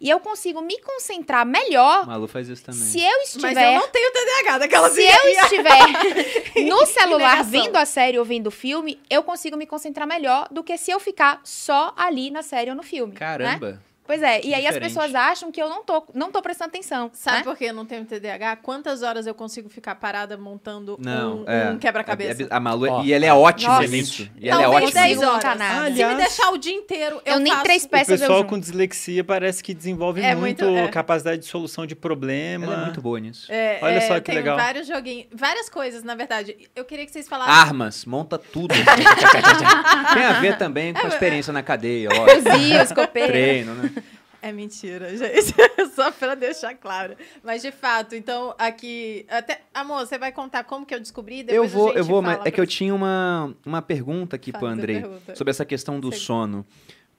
E 0.00 0.08
eu 0.08 0.20
consigo 0.20 0.60
me 0.60 0.78
concentrar 0.80 1.44
melhor 1.44 2.04
O 2.04 2.06
Malu 2.06 2.28
faz 2.28 2.48
isso 2.48 2.62
também. 2.62 2.80
se 2.80 3.00
eu 3.00 3.10
Mas 3.18 3.28
estiver. 3.34 3.74
eu 3.74 3.80
não 3.80 3.88
tenho 3.88 4.12
TDAH 4.12 4.58
daquela 4.58 4.90
Se 4.90 5.02
eu 5.02 5.28
estiver 5.42 6.62
no 6.68 6.86
celular 6.86 7.42
vendo 7.44 7.76
a 7.76 7.84
série 7.84 8.18
ou 8.18 8.24
vendo 8.24 8.46
o 8.46 8.50
filme, 8.52 9.00
eu 9.10 9.22
consigo 9.24 9.56
me 9.56 9.66
concentrar 9.66 10.06
melhor 10.06 10.46
do 10.52 10.62
que 10.62 10.76
se 10.78 10.90
eu 10.92 11.00
ficar 11.00 11.40
só 11.42 11.92
ali 11.96 12.30
na 12.30 12.42
série 12.42 12.70
ou 12.70 12.76
no 12.76 12.82
filme. 12.82 13.12
né? 13.44 13.78
Pois 14.08 14.22
é, 14.22 14.40
e 14.42 14.54
aí 14.54 14.66
as 14.66 14.78
pessoas 14.78 15.14
acham 15.14 15.52
que 15.52 15.60
eu 15.60 15.68
não 15.68 15.84
tô, 15.84 16.02
não 16.14 16.32
tô 16.32 16.40
prestando 16.40 16.68
atenção. 16.70 17.10
Sabe 17.12 17.36
né? 17.38 17.42
por 17.44 17.56
que 17.58 17.66
eu 17.66 17.74
não 17.74 17.84
tenho 17.84 18.06
TDAH? 18.06 18.56
Quantas 18.56 19.02
horas 19.02 19.26
eu 19.26 19.34
consigo 19.34 19.68
ficar 19.68 19.94
parada 19.96 20.36
montando 20.38 20.96
Não, 20.98 21.42
um, 21.42 21.44
é. 21.46 21.70
um 21.72 21.78
quebra-cabeça? 21.78 22.42
É- 22.42 22.46
é- 22.46 22.48
a 22.50 22.58
Malu 22.58 22.86
é- 22.86 22.90
Ó, 22.90 23.02
e 23.02 23.12
ela 23.12 23.26
é 23.26 23.32
ótima 23.34 23.74
Nossa. 23.74 23.88
nisso. 23.88 24.30
E 24.40 24.48
ela 24.48 24.62
é 24.62 24.64
Talvez 24.64 24.84
ótima 24.86 25.02
nisso. 25.02 25.18
dez 25.20 25.28
horas. 25.30 25.42
tá 25.42 25.54
nada. 25.54 25.84
Se 25.88 25.92
me 25.92 26.02
Aliás, 26.02 26.16
deixar 26.16 26.50
o 26.52 26.56
dia 26.56 26.72
inteiro, 26.72 27.20
eu, 27.22 27.34
Eu 27.34 27.38
nem 27.40 27.52
faço... 27.52 27.64
três 27.64 27.84
O 27.84 27.88
peças 27.90 28.08
eu 28.08 28.18
pessoal 28.26 28.44
com 28.46 28.58
dislexia 28.58 29.22
parece 29.22 29.62
que 29.62 29.74
desenvolve 29.74 30.22
É 30.22 30.34
muito, 30.34 30.64
muito- 30.64 30.78
é. 30.78 30.88
capacidade 30.88 31.42
de 31.42 31.46
solução 31.46 31.84
de 31.84 31.94
problema. 31.94 32.64
Ela 32.64 32.80
é 32.80 32.84
muito 32.86 33.02
boa 33.02 33.20
nisso. 33.20 33.52
É, 33.52 33.78
Olha 33.82 33.96
é, 33.96 34.00
só 34.00 34.14
que 34.14 34.22
tem 34.22 34.36
legal. 34.36 34.56
vários 34.56 34.86
joguinhos, 34.86 35.26
várias 35.34 35.68
coisas, 35.68 36.02
na 36.02 36.14
verdade. 36.14 36.56
Eu 36.74 36.86
queria 36.86 37.04
que 37.04 37.12
vocês 37.12 37.28
falassem... 37.28 37.52
Armas, 37.52 38.06
monta 38.06 38.38
tudo. 38.38 38.74
Tem 40.14 40.24
a 40.24 40.40
ver 40.40 40.56
também 40.56 40.94
com 40.94 41.04
a 41.04 41.08
experiência 41.08 41.52
na 41.52 41.62
cadeia, 41.62 42.08
ó. 42.10 42.26
Fuzil, 42.28 42.80
escopeiro. 42.80 43.28
Treino, 43.28 43.74
né? 43.74 43.90
É 44.40 44.52
mentira, 44.52 45.10
gente. 45.16 45.54
Só 45.94 46.10
pra 46.12 46.34
deixar 46.34 46.74
claro. 46.74 47.16
Mas 47.42 47.62
de 47.62 47.72
fato, 47.72 48.14
então 48.14 48.54
aqui. 48.58 49.26
Até, 49.28 49.62
amor, 49.74 50.06
você 50.06 50.16
vai 50.18 50.30
contar 50.32 50.64
como 50.64 50.86
que 50.86 50.94
eu 50.94 51.00
descobri? 51.00 51.42
Depois 51.42 51.56
Eu 51.56 51.64
a 51.64 51.66
vou, 51.66 51.88
gente 51.88 51.98
eu 51.98 52.04
vou, 52.04 52.22
mas 52.22 52.40
é 52.44 52.50
que 52.50 52.60
eu 52.60 52.66
tinha 52.66 52.94
uma, 52.94 53.54
uma 53.66 53.82
pergunta 53.82 54.36
aqui 54.36 54.52
pro 54.52 54.60
Faz 54.62 54.72
a 54.72 54.74
Andrei 54.74 55.00
pergunta. 55.00 55.34
sobre 55.34 55.50
essa 55.50 55.64
questão 55.64 55.98
do 55.98 56.12
Sim. 56.12 56.18
sono. 56.18 56.66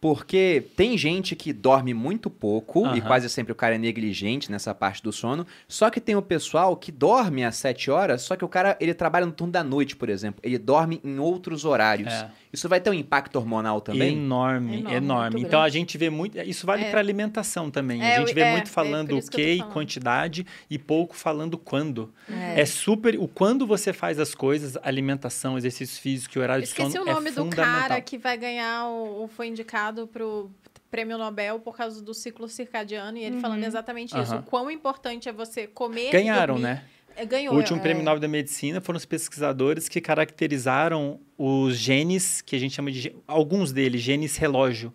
Porque 0.01 0.63
tem 0.77 0.97
gente 0.97 1.35
que 1.35 1.51
dorme 1.51 1.93
muito 1.93 2.29
pouco 2.29 2.87
e 2.95 3.01
quase 3.01 3.29
sempre 3.29 3.51
o 3.51 3.55
cara 3.55 3.75
é 3.75 3.77
negligente 3.77 4.49
nessa 4.49 4.73
parte 4.73 5.03
do 5.03 5.11
sono. 5.11 5.45
Só 5.67 5.89
que 5.89 5.99
tem 5.99 6.15
o 6.15 6.21
pessoal 6.21 6.73
que 6.77 6.89
dorme 6.89 7.43
às 7.43 7.57
7 7.57 7.91
horas, 7.91 8.21
só 8.21 8.37
que 8.37 8.45
o 8.45 8.47
cara 8.47 8.77
ele 8.79 8.93
trabalha 8.93 9.25
no 9.25 9.33
turno 9.33 9.51
da 9.51 9.61
noite, 9.61 9.97
por 9.97 10.07
exemplo. 10.07 10.39
Ele 10.41 10.57
dorme 10.57 11.01
em 11.03 11.19
outros 11.19 11.65
horários. 11.65 12.13
É. 12.13 12.31
Isso 12.51 12.67
vai 12.67 12.81
ter 12.81 12.89
um 12.89 12.93
impacto 12.93 13.35
hormonal 13.35 13.80
também? 13.80 14.13
Enorme, 14.17 14.80
Enorme, 14.80 14.95
enorme. 14.97 15.41
Então 15.41 15.61
a 15.61 15.69
gente 15.69 15.97
vê 15.99 16.09
muito. 16.09 16.35
Isso 16.39 16.65
vale 16.65 16.84
É. 16.85 16.89
para 16.89 16.99
alimentação 16.99 17.69
também. 17.69 18.01
É, 18.03 18.15
a 18.17 18.19
gente 18.21 18.34
vê 18.34 18.41
é, 18.41 18.51
muito 18.53 18.67
é 18.67 18.71
falando 18.71 19.17
o 19.17 19.21
que 19.30 19.53
e 19.53 19.63
quantidade 19.65 20.45
e 20.69 20.80
pouco 20.80 21.15
falando 21.15 21.57
quando. 21.59 22.11
É. 22.27 22.61
É. 22.61 22.65
super. 22.65 23.15
O 23.19 23.27
quando 23.27 23.67
você 23.67 23.93
faz 23.93 24.19
as 24.19 24.34
coisas, 24.34 24.77
alimentação, 24.81 25.57
exercício 25.57 26.01
físico 26.01 26.38
e 26.38 26.41
horário 26.41 26.63
de 26.63 26.69
Esqueci 26.69 26.91
sono. 26.93 27.03
o 27.09 27.13
nome 27.13 27.30
é 27.30 27.31
do 27.34 27.43
fundamental. 27.45 27.81
cara 27.81 28.01
que 28.01 28.17
vai 28.17 28.35
ganhar 28.38 28.88
o, 28.88 29.23
o- 29.26 29.27
foi 29.27 29.47
indicado 29.47 30.07
pro 30.07 30.49
prêmio 30.89 31.19
Nobel 31.19 31.59
por 31.59 31.77
causa 31.77 32.01
do 32.01 32.15
ciclo 32.15 32.47
circadiano 32.49 33.15
e 33.19 33.23
ele 33.23 33.35
Uhum. 33.35 33.41
falando 33.41 33.63
exatamente 33.63 34.19
isso. 34.19 34.35
O 34.38 34.41
quão 34.41 34.71
importante 34.71 35.30
é 35.30 35.31
você 35.31 35.67
comer 35.67 36.07
e 36.09 36.11
Ganharam, 36.11 36.55
dormir. 36.55 36.63
né? 36.69 36.84
É, 37.19 37.25
Ganhou. 37.25 37.53
O 37.53 37.57
último 37.57 37.79
é. 37.79 37.81
prêmio 37.81 38.01
Nobel 38.01 38.21
da 38.21 38.29
Medicina 38.29 38.79
foram 38.79 38.95
os 38.95 39.05
pesquisadores 39.05 39.89
que 39.89 39.99
caracterizaram 39.99 41.19
os 41.37 41.75
genes, 41.75 42.39
que 42.39 42.55
a 42.55 42.59
gente 42.59 42.73
chama 42.73 42.89
de. 42.89 43.13
Alguns 43.27 43.73
deles, 43.73 44.01
genes 44.01 44.37
relógio, 44.37 44.93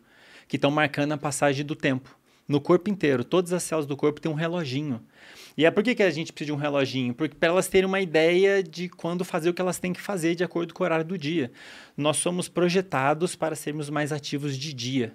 que 0.48 0.56
estão 0.56 0.70
marcando 0.70 1.12
a 1.12 1.18
passagem 1.18 1.66
do 1.66 1.76
tempo. 1.76 2.18
No 2.46 2.60
corpo 2.60 2.90
inteiro. 2.90 3.24
Todas 3.24 3.52
as 3.52 3.62
células 3.62 3.86
do 3.86 3.96
corpo 3.96 4.20
têm 4.20 4.30
um 4.30 4.34
reloginho. 4.34 5.00
E 5.56 5.64
é 5.64 5.70
por 5.70 5.84
que, 5.84 5.94
que 5.94 6.02
a 6.02 6.10
gente 6.10 6.32
precisa 6.32 6.46
de 6.46 6.52
um 6.52 6.60
reloginho? 6.60 7.14
Porque 7.14 7.34
para 7.36 7.48
elas 7.48 7.68
terem 7.68 7.86
uma 7.86 8.00
ideia 8.00 8.60
de 8.62 8.88
quando 8.88 9.24
fazer 9.24 9.48
o 9.48 9.54
que 9.54 9.62
elas 9.62 9.78
têm 9.78 9.92
que 9.92 10.00
fazer 10.00 10.34
de 10.34 10.42
acordo 10.42 10.74
com 10.74 10.82
o 10.82 10.84
horário 10.84 11.04
do 11.04 11.16
dia. 11.16 11.50
Nós 11.96 12.16
somos 12.16 12.48
projetados 12.48 13.36
para 13.36 13.54
sermos 13.54 13.88
mais 13.88 14.10
ativos 14.10 14.58
de 14.58 14.74
dia. 14.74 15.12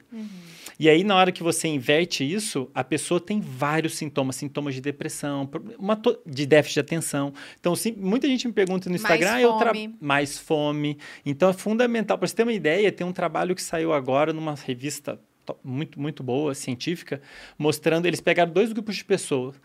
E 0.79 0.87
aí, 0.89 1.03
na 1.03 1.15
hora 1.17 1.29
que 1.31 1.43
você 1.43 1.67
inverte 1.67 2.23
isso, 2.23 2.69
a 2.73 2.85
pessoa 2.85 3.19
tem 3.19 3.41
vários 3.41 3.95
sintomas, 3.97 4.37
sintomas 4.37 4.73
de 4.73 4.79
depressão, 4.81 5.47
uma 5.77 5.99
de 6.25 6.45
déficit 6.45 6.75
de 6.75 6.79
atenção. 6.79 7.33
Então, 7.59 7.75
sim, 7.75 7.91
muita 7.97 8.25
gente 8.25 8.47
me 8.47 8.53
pergunta 8.53 8.89
no 8.89 8.93
Mais 8.93 9.01
Instagram, 9.03 9.31
"Ah, 9.33 9.41
eu 9.41 9.53
tra- 9.57 9.73
fome." 9.73 9.95
mais 9.99 10.37
fome. 10.37 10.97
Então, 11.25 11.49
é 11.49 11.53
fundamental. 11.53 12.17
Para 12.17 12.27
você 12.27 12.35
ter 12.35 12.43
uma 12.43 12.53
ideia, 12.53 12.89
tem 12.93 13.05
um 13.05 13.11
trabalho 13.11 13.53
que 13.53 13.61
saiu 13.61 13.91
agora 13.91 14.31
numa 14.31 14.55
revista 14.55 15.19
muito, 15.63 15.99
muito 15.99 16.23
boa, 16.23 16.53
científica, 16.55 17.21
mostrando, 17.57 18.05
eles 18.05 18.21
pegaram 18.21 18.51
dois 18.51 18.71
grupos 18.71 18.95
de 18.95 19.05
pessoas. 19.05 19.55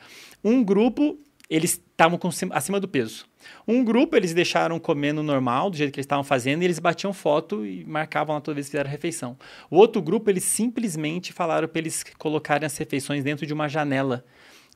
Um 0.42 0.62
grupo, 0.62 1.18
eles 1.48 1.72
estavam 1.72 2.18
acima 2.50 2.80
do 2.80 2.88
peso. 2.88 3.26
Um 3.66 3.84
grupo, 3.84 4.16
eles 4.16 4.32
deixaram 4.32 4.78
comendo 4.78 5.22
normal, 5.22 5.70
do 5.70 5.76
jeito 5.76 5.92
que 5.92 5.98
eles 5.98 6.06
estavam 6.06 6.24
fazendo, 6.24 6.62
e 6.62 6.64
eles 6.64 6.78
batiam 6.78 7.12
foto 7.12 7.64
e 7.64 7.84
marcavam 7.84 8.34
lá 8.34 8.40
toda 8.40 8.54
vez 8.54 8.66
que 8.66 8.72
fizeram 8.72 8.88
a 8.88 8.92
refeição. 8.92 9.36
O 9.70 9.76
outro 9.76 10.00
grupo, 10.00 10.30
eles 10.30 10.44
simplesmente 10.44 11.32
falaram 11.32 11.68
para 11.68 11.78
eles 11.78 12.04
colocarem 12.18 12.66
as 12.66 12.76
refeições 12.76 13.22
dentro 13.22 13.46
de 13.46 13.52
uma 13.52 13.68
janela 13.68 14.24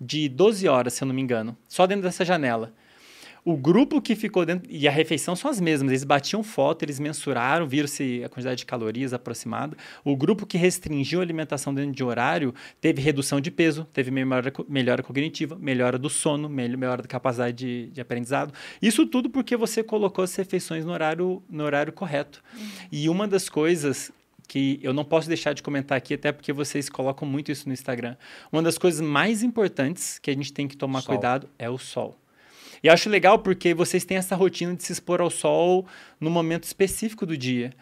de 0.01 0.29
12 0.29 0.69
horas, 0.69 0.95
se 0.95 1.03
eu 1.03 1.07
não 1.07 1.15
me 1.15 1.23
engano. 1.23 1.57
Só 1.67 1.87
dentro 1.87 2.03
dessa 2.03 2.25
janela. 2.25 2.73
O 3.51 3.57
grupo 3.57 4.03
que 4.03 4.15
ficou 4.15 4.45
dentro. 4.45 4.69
E 4.71 4.87
a 4.87 4.91
refeição 4.91 5.35
são 5.35 5.51
as 5.51 5.59
mesmas. 5.59 5.91
Eles 5.91 6.05
batiam 6.05 6.43
foto, 6.43 6.83
eles 6.83 6.99
mensuraram, 7.01 7.67
viram 7.67 7.89
se 7.89 8.23
a 8.23 8.29
quantidade 8.29 8.59
de 8.59 8.67
calorias 8.67 9.15
aproximada. 9.15 9.75
O 10.05 10.15
grupo 10.15 10.45
que 10.45 10.59
restringiu 10.59 11.21
a 11.21 11.23
alimentação 11.23 11.73
dentro 11.73 11.93
de 11.93 12.05
horário 12.05 12.55
teve 12.79 13.01
redução 13.01 13.41
de 13.41 13.51
peso, 13.51 13.87
teve 13.91 14.11
melhora, 14.11 14.53
melhora 14.69 15.03
cognitiva, 15.03 15.57
melhora 15.59 15.97
do 15.99 16.11
sono, 16.11 16.47
mel- 16.47 16.77
melhora 16.77 17.01
da 17.01 17.09
capacidade 17.09 17.57
de, 17.57 17.91
de 17.91 18.01
aprendizado. 18.03 18.53
Isso 18.83 19.07
tudo 19.07 19.31
porque 19.31 19.57
você 19.57 19.83
colocou 19.83 20.23
as 20.23 20.35
refeições 20.37 20.85
no 20.85 20.93
horário, 20.93 21.43
no 21.49 21.65
horário 21.65 21.93
correto. 21.93 22.43
E 22.93 23.09
uma 23.09 23.27
das 23.27 23.49
coisas 23.49 24.13
que 24.47 24.79
eu 24.83 24.93
não 24.93 25.05
posso 25.05 25.27
deixar 25.27 25.55
de 25.55 25.63
comentar 25.63 25.97
aqui, 25.97 26.13
até 26.15 26.33
porque 26.33 26.53
vocês 26.53 26.91
colocam 26.91 27.27
muito 27.27 27.51
isso 27.51 27.67
no 27.67 27.73
Instagram. 27.73 28.15
Uma 28.53 28.63
das 28.63 28.77
coisas 28.77 29.01
mais 29.01 29.43
importantes 29.43 30.19
que 30.19 30.31
a 30.31 30.35
gente 30.35 30.53
tem 30.53 30.69
que 30.69 30.77
tomar 30.77 31.01
Sol. 31.01 31.15
cuidado 31.15 31.49
é 31.59 31.71
o 31.71 31.79
sol. 31.79 32.15
E 32.83 32.87
eu 32.87 32.93
acho 32.93 33.09
legal 33.09 33.39
porque 33.39 33.75
vocês 33.75 34.05
têm 34.05 34.17
essa 34.17 34.35
rotina 34.37 34.75
de 34.75 34.83
se 34.85 34.93
expor 34.93 35.21
ao 35.21 35.31
sol 35.31 35.87
no 36.21 36.31
momento 36.31 36.65
específico 36.65 37.25
do 37.27 37.37
dia. 37.37 37.73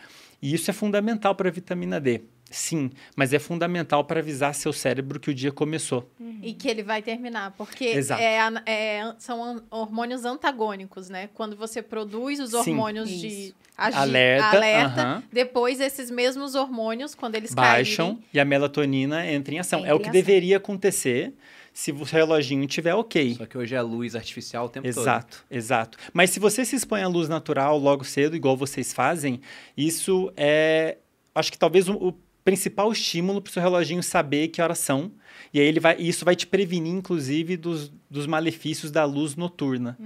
E 0.43 0.55
isso 0.55 0.71
é 0.71 0.75
fundamental 0.75 1.35
para 1.35 1.49
a 1.49 1.53
vitamina 1.53 2.01
D. 2.01 2.23
Sim, 2.49 2.91
mas 3.17 3.33
é 3.33 3.41
fundamental 3.41 4.05
para 4.05 4.21
avisar 4.21 4.55
seu 4.55 4.73
cérebro 4.73 5.19
que 5.19 5.29
o 5.31 5.35
dia 5.35 5.51
começou. 5.51 6.09
E 6.41 6.53
que 6.53 6.69
ele 6.69 6.83
vai 6.85 7.03
terminar, 7.03 7.51
porque 7.59 7.87
é 7.87 8.39
é- 8.67 9.15
são 9.19 9.65
hormônios 9.69 10.25
antagônicos, 10.25 11.09
né? 11.11 11.29
Quando 11.35 11.57
você 11.57 11.83
produz 11.83 12.39
os 12.39 12.51
Sim. 12.51 12.57
hormônios 12.71 13.09
de 13.11 13.27
Isso. 13.27 13.55
agi- 13.77 13.97
Alerta, 13.99 14.57
alerta, 14.57 15.23
depois 15.33 15.81
esses 15.81 16.09
mesmos 16.09 16.55
hormônios, 16.55 17.17
quando 17.17 17.35
eles 17.35 17.53
Baixam 17.53 18.07
caírem, 18.15 18.25
e 18.33 18.39
a 18.39 18.45
melatonina 18.45 19.27
entra 19.29 19.53
em 19.53 19.59
ação. 19.59 19.81
Entra 19.81 19.91
é 19.91 19.95
o 19.95 19.99
que 19.99 20.05
ação. 20.05 20.13
deveria 20.13 20.59
acontecer 20.59 21.35
se 21.79 21.93
o 21.93 22.03
reloginho 22.05 22.65
estiver 22.65 22.95
ok. 22.95 23.35
Só 23.35 23.45
que 23.45 23.59
hoje 23.59 23.75
é 23.75 23.83
luz 23.83 24.17
artificial 24.17 24.65
o 24.65 24.69
tempo 24.71 24.89
todo. 24.89 24.99
Exato, 25.03 25.45
exato. 25.51 25.99
Mas 26.11 26.31
se 26.31 26.41
você 26.41 26.65
se 26.65 26.75
expõe 26.75 27.03
à 27.03 27.09
luz 27.09 27.29
natural 27.29 27.79
logo 27.79 28.03
cedo, 28.03 28.35
igual 28.35 28.57
vocês 28.57 28.95
fazem, 28.95 29.43
isso 29.77 30.33
é, 30.39 30.97
acho 31.35 31.53
que 31.53 31.59
talvez 31.59 31.87
o, 31.87 31.93
o 31.95 32.13
principal 32.43 32.91
estímulo 32.91 33.43
para 33.43 33.51
o 33.51 33.53
seu 33.53 33.61
reloginho 33.61 34.03
saber 34.03 34.49
que 34.49 34.63
horas 34.63 34.79
são. 34.79 35.13
E 35.53 35.61
aí 35.61 35.67
ele 35.67 35.79
vai, 35.79 35.97
e 35.99 36.09
isso 36.09 36.25
vai 36.25 36.35
te 36.35 36.47
prevenir, 36.47 36.95
inclusive, 36.95 37.59
dos, 37.59 37.93
dos 38.11 38.27
malefícios 38.27 38.91
da 38.91 39.05
luz 39.05 39.37
noturna. 39.37 39.99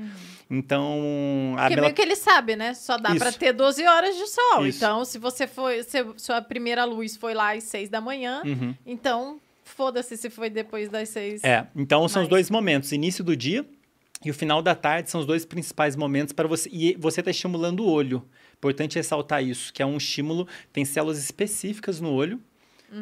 Então, 0.51 1.55
a 1.57 1.63
Porque 1.63 1.75
mela- 1.77 1.83
meio 1.87 1.95
que 1.95 2.03
ele 2.03 2.17
sabe, 2.17 2.57
né? 2.57 2.75
Só 2.75 2.99
dá 2.99 3.15
pra 3.15 3.31
ter 3.31 3.53
12 3.53 3.87
horas 3.87 4.17
de 4.17 4.27
sol. 4.27 4.67
Isso. 4.67 4.79
Então, 4.79 5.05
se 5.05 5.19
você 5.19 5.47
foi. 5.47 5.83
Se 5.85 6.05
sua 6.17 6.43
primeira 6.43 6.85
luz 6.85 7.17
foi 7.17 7.33
lá 7.35 7.55
às 7.55 7.63
6 7.65 7.89
da 7.89 8.01
manhã, 8.01 8.43
Uhum. 8.45 8.75
então 8.85 9.41
foda-se 9.71 10.17
se 10.17 10.29
foi 10.31 10.51
depois 10.51 10.89
das 10.89 11.09
6. 11.11 11.43
É, 11.45 11.67
então 11.75 12.07
são 12.09 12.23
os 12.23 12.27
Mas- 12.27 12.31
dois 12.31 12.51
momentos, 12.51 12.93
início 12.93 13.23
do 13.25 13.37
dia 13.37 13.65
e 14.25 14.31
o 14.31 14.35
final 14.35 14.61
da 14.61 14.75
tarde 14.75 15.11
são 15.11 15.21
os 15.21 15.27
dois 15.27 15.45
principais 15.45 15.97
momentos 15.97 16.33
para 16.33 16.47
você. 16.49 16.69
E 16.73 16.95
você 16.99 17.21
está 17.21 17.31
estimulando 17.31 17.81
o 17.81 17.89
olho. 17.91 18.23
Importante 18.59 18.97
ressaltar 18.97 19.43
isso, 19.43 19.73
que 19.73 19.83
é 19.83 19.87
um 19.87 19.97
estímulo, 19.97 20.47
tem 20.73 20.85
células 20.85 21.19
específicas 21.19 22.01
no 22.01 22.13
olho, 22.13 22.39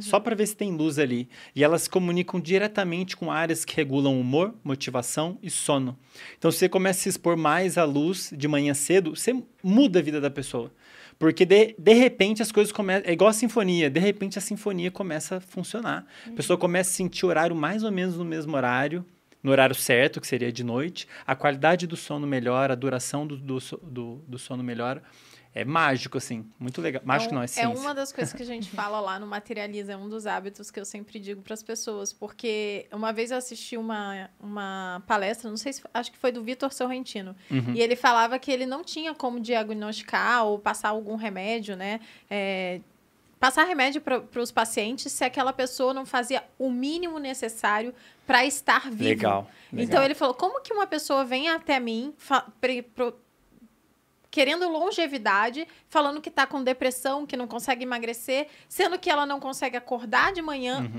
só 0.00 0.20
para 0.20 0.36
ver 0.36 0.46
se 0.46 0.54
tem 0.54 0.70
luz 0.70 0.98
ali. 0.98 1.26
E 1.56 1.64
elas 1.64 1.82
se 1.82 1.90
comunicam 1.90 2.38
diretamente 2.38 3.16
com 3.16 3.32
áreas 3.32 3.64
que 3.64 3.74
regulam 3.74 4.20
humor, 4.20 4.54
motivação 4.62 5.38
e 5.42 5.48
sono. 5.50 5.98
Então, 6.38 6.50
se 6.52 6.58
você 6.58 6.68
começa 6.68 7.00
a 7.00 7.02
se 7.04 7.08
expor 7.08 7.36
mais 7.38 7.78
à 7.78 7.84
luz 7.84 8.30
de 8.36 8.46
manhã 8.46 8.74
cedo, 8.74 9.16
você 9.16 9.34
muda 9.64 9.98
a 9.98 10.02
vida 10.02 10.20
da 10.20 10.30
pessoa. 10.30 10.70
Porque 11.18 11.44
de, 11.44 11.74
de 11.76 11.92
repente 11.94 12.42
as 12.42 12.52
coisas 12.52 12.72
começam. 12.72 13.08
É 13.08 13.12
igual 13.12 13.30
a 13.30 13.32
sinfonia, 13.32 13.90
de 13.90 13.98
repente 13.98 14.38
a 14.38 14.40
sinfonia 14.40 14.90
começa 14.90 15.36
a 15.36 15.40
funcionar. 15.40 16.06
A 16.26 16.30
pessoa 16.30 16.56
começa 16.56 16.90
a 16.90 16.94
sentir 16.94 17.26
o 17.26 17.28
horário 17.28 17.56
mais 17.56 17.82
ou 17.82 17.90
menos 17.90 18.16
no 18.16 18.24
mesmo 18.24 18.56
horário, 18.56 19.04
no 19.42 19.50
horário 19.50 19.74
certo, 19.74 20.20
que 20.20 20.26
seria 20.26 20.52
de 20.52 20.62
noite. 20.62 21.08
A 21.26 21.34
qualidade 21.34 21.86
do 21.86 21.96
sono 21.96 22.26
melhora, 22.26 22.74
a 22.74 22.76
duração 22.76 23.26
do, 23.26 23.36
do, 23.36 23.58
do, 23.82 24.24
do 24.28 24.38
sono 24.38 24.62
melhora. 24.62 25.02
É 25.54 25.64
mágico, 25.64 26.18
assim. 26.18 26.44
Muito 26.58 26.80
legal. 26.80 27.02
Mágico 27.04 27.32
um- 27.32 27.36
não, 27.36 27.42
é 27.42 27.46
ciência. 27.46 27.68
uma 27.80 27.94
das 27.94 28.12
coisas 28.12 28.32
que 28.32 28.42
a 28.42 28.46
gente 28.46 28.70
fala 28.70 29.00
lá 29.00 29.18
no 29.18 29.26
Materializa, 29.26 29.92
é 29.92 29.96
um 29.96 30.08
dos 30.08 30.26
hábitos 30.26 30.70
que 30.70 30.78
eu 30.78 30.84
sempre 30.84 31.18
digo 31.18 31.42
para 31.42 31.54
as 31.54 31.62
pessoas, 31.62 32.12
porque 32.12 32.86
uma 32.92 33.12
vez 33.12 33.30
eu 33.30 33.36
assisti 33.38 33.76
uma, 33.76 34.30
uma 34.38 35.02
palestra, 35.06 35.48
não 35.50 35.56
sei 35.56 35.72
se 35.72 35.82
acho 35.92 36.12
que 36.12 36.18
foi 36.18 36.30
do 36.30 36.42
Vitor 36.44 36.72
Sorrentino, 36.72 37.34
Uhum. 37.50 37.72
e 37.74 37.80
ele 37.80 37.96
falava 37.96 38.38
que 38.38 38.50
ele 38.52 38.66
não 38.66 38.84
tinha 38.84 39.14
como 39.14 39.40
diagnosticar 39.40 40.44
ou 40.44 40.58
passar 40.58 40.90
algum 40.90 41.16
remédio, 41.16 41.76
né? 41.76 42.00
é, 42.30 42.80
passar 43.40 43.64
remédio 43.64 44.00
para 44.00 44.42
os 44.42 44.50
pacientes 44.50 45.12
se 45.12 45.24
aquela 45.24 45.52
pessoa 45.52 45.94
não 45.94 46.04
fazia 46.04 46.42
o 46.58 46.70
mínimo 46.70 47.18
necessário 47.20 47.94
para 48.26 48.44
estar 48.44 48.90
vivo. 48.90 49.04
Legal. 49.04 49.50
legal. 49.72 49.84
Então 49.84 50.02
ele 50.04 50.14
falou: 50.14 50.34
como 50.34 50.60
que 50.60 50.72
uma 50.72 50.86
pessoa 50.88 51.24
vem 51.24 51.48
até 51.48 51.78
mim 51.78 52.12
querendo 54.30 54.68
longevidade, 54.68 55.66
falando 55.88 56.20
que 56.20 56.28
está 56.28 56.46
com 56.46 56.62
depressão, 56.62 57.26
que 57.26 57.36
não 57.36 57.46
consegue 57.46 57.84
emagrecer, 57.84 58.48
sendo 58.68 58.98
que 58.98 59.08
ela 59.10 59.24
não 59.26 59.40
consegue 59.40 59.76
acordar 59.76 60.32
de 60.32 60.42
manhã, 60.42 60.90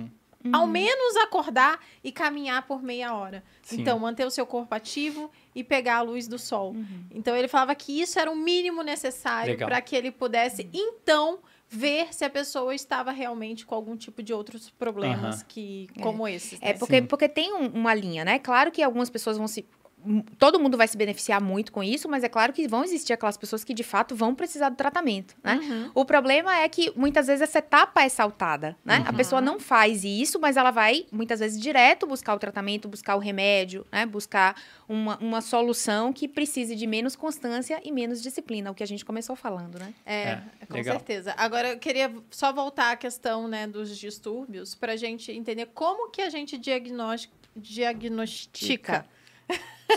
Uhum. 0.43 0.51
ao 0.53 0.65
menos 0.65 1.15
acordar 1.17 1.79
e 2.03 2.11
caminhar 2.11 2.65
por 2.65 2.81
meia 2.81 3.13
hora. 3.13 3.43
Sim. 3.61 3.81
Então, 3.81 3.99
manter 3.99 4.25
o 4.25 4.31
seu 4.31 4.45
corpo 4.45 4.73
ativo 4.73 5.29
e 5.53 5.63
pegar 5.63 5.97
a 5.97 6.01
luz 6.01 6.27
do 6.27 6.39
sol. 6.39 6.71
Uhum. 6.71 7.03
Então, 7.11 7.35
ele 7.35 7.47
falava 7.47 7.75
que 7.75 8.01
isso 8.01 8.17
era 8.17 8.31
o 8.31 8.35
mínimo 8.35 8.81
necessário 8.81 9.57
para 9.57 9.81
que 9.81 9.95
ele 9.95 10.11
pudesse, 10.11 10.69
então, 10.73 11.39
ver 11.71 12.11
se 12.13 12.25
a 12.25 12.29
pessoa 12.31 12.73
estava 12.73 13.11
realmente 13.11 13.63
com 13.63 13.75
algum 13.75 13.95
tipo 13.95 14.23
de 14.23 14.33
outros 14.33 14.71
problemas 14.71 15.35
Aham. 15.41 15.45
que 15.47 15.87
como 16.01 16.27
esses. 16.27 16.57
É 16.63 16.67
né? 16.73 16.79
porque, 16.79 16.95
Sim. 17.01 17.05
porque 17.05 17.29
tem 17.29 17.53
um- 17.53 17.67
uma 17.67 17.93
linha, 17.93 18.25
né? 18.25 18.39
Claro 18.39 18.71
que 18.71 18.81
algumas 18.81 19.07
pessoas 19.09 19.37
vão 19.37 19.47
se. 19.47 19.63
Todo 20.37 20.59
mundo 20.59 20.77
vai 20.77 20.87
se 20.87 20.95
beneficiar 20.95 21.41
muito 21.41 21.71
com 21.71 21.83
isso, 21.83 22.07
mas 22.07 22.23
é 22.23 22.29
claro 22.29 22.53
que 22.53 22.67
vão 22.67 22.83
existir 22.85 23.11
aquelas 23.11 23.35
pessoas 23.37 23.63
que 23.65 23.73
de 23.73 23.83
fato 23.83 24.15
vão 24.15 24.33
precisar 24.33 24.69
do 24.69 24.75
tratamento, 24.77 25.35
né? 25.43 25.55
Uhum. 25.61 25.91
O 25.93 26.05
problema 26.05 26.55
é 26.57 26.69
que 26.69 26.91
muitas 26.95 27.27
vezes 27.27 27.41
essa 27.41 27.59
etapa 27.59 28.01
é 28.03 28.07
saltada, 28.09 28.77
né? 28.85 29.03
A 29.05 29.11
Uhum. 29.11 29.17
pessoa 29.17 29.41
não 29.41 29.59
faz 29.59 30.03
isso, 30.05 30.39
mas 30.39 30.55
ela 30.57 30.71
vai 30.71 31.05
muitas 31.11 31.39
vezes 31.41 31.59
direto 31.59 32.07
buscar 32.07 32.33
o 32.33 32.39
tratamento, 32.39 32.87
buscar 32.87 33.15
o 33.15 33.19
remédio, 33.19 33.85
né? 33.91 34.05
Buscar 34.05 34.55
uma, 34.87 35.17
uma 35.17 35.41
solução 35.41 36.13
que 36.13 36.27
precise 36.27 36.75
de 36.75 36.87
menos 36.87 37.15
constância 37.15 37.81
e 37.83 37.91
menos 37.91 38.21
disciplina, 38.21 38.71
o 38.71 38.73
que 38.75 38.83
a 38.83 38.87
gente 38.87 39.03
começou 39.03 39.35
falando, 39.35 39.77
né? 39.79 39.93
É, 40.05 40.21
É, 40.61 40.65
com 40.67 40.73
legal. 40.75 40.95
certeza. 40.95 41.33
Agora, 41.37 41.69
eu 41.71 41.77
queria 41.77 42.13
só 42.31 42.53
voltar 42.53 42.91
à 42.91 42.95
questão 42.95 43.47
né, 43.47 43.67
dos 43.67 43.97
distúrbios 43.97 44.75
para 44.75 44.93
a 44.93 44.95
gente 44.95 45.31
entender 45.31 45.65
como 45.73 46.09
que 46.09 46.21
a 46.21 46.29
gente 46.29 46.57
diagnos- 46.57 47.29
diagnostica. 47.55 49.05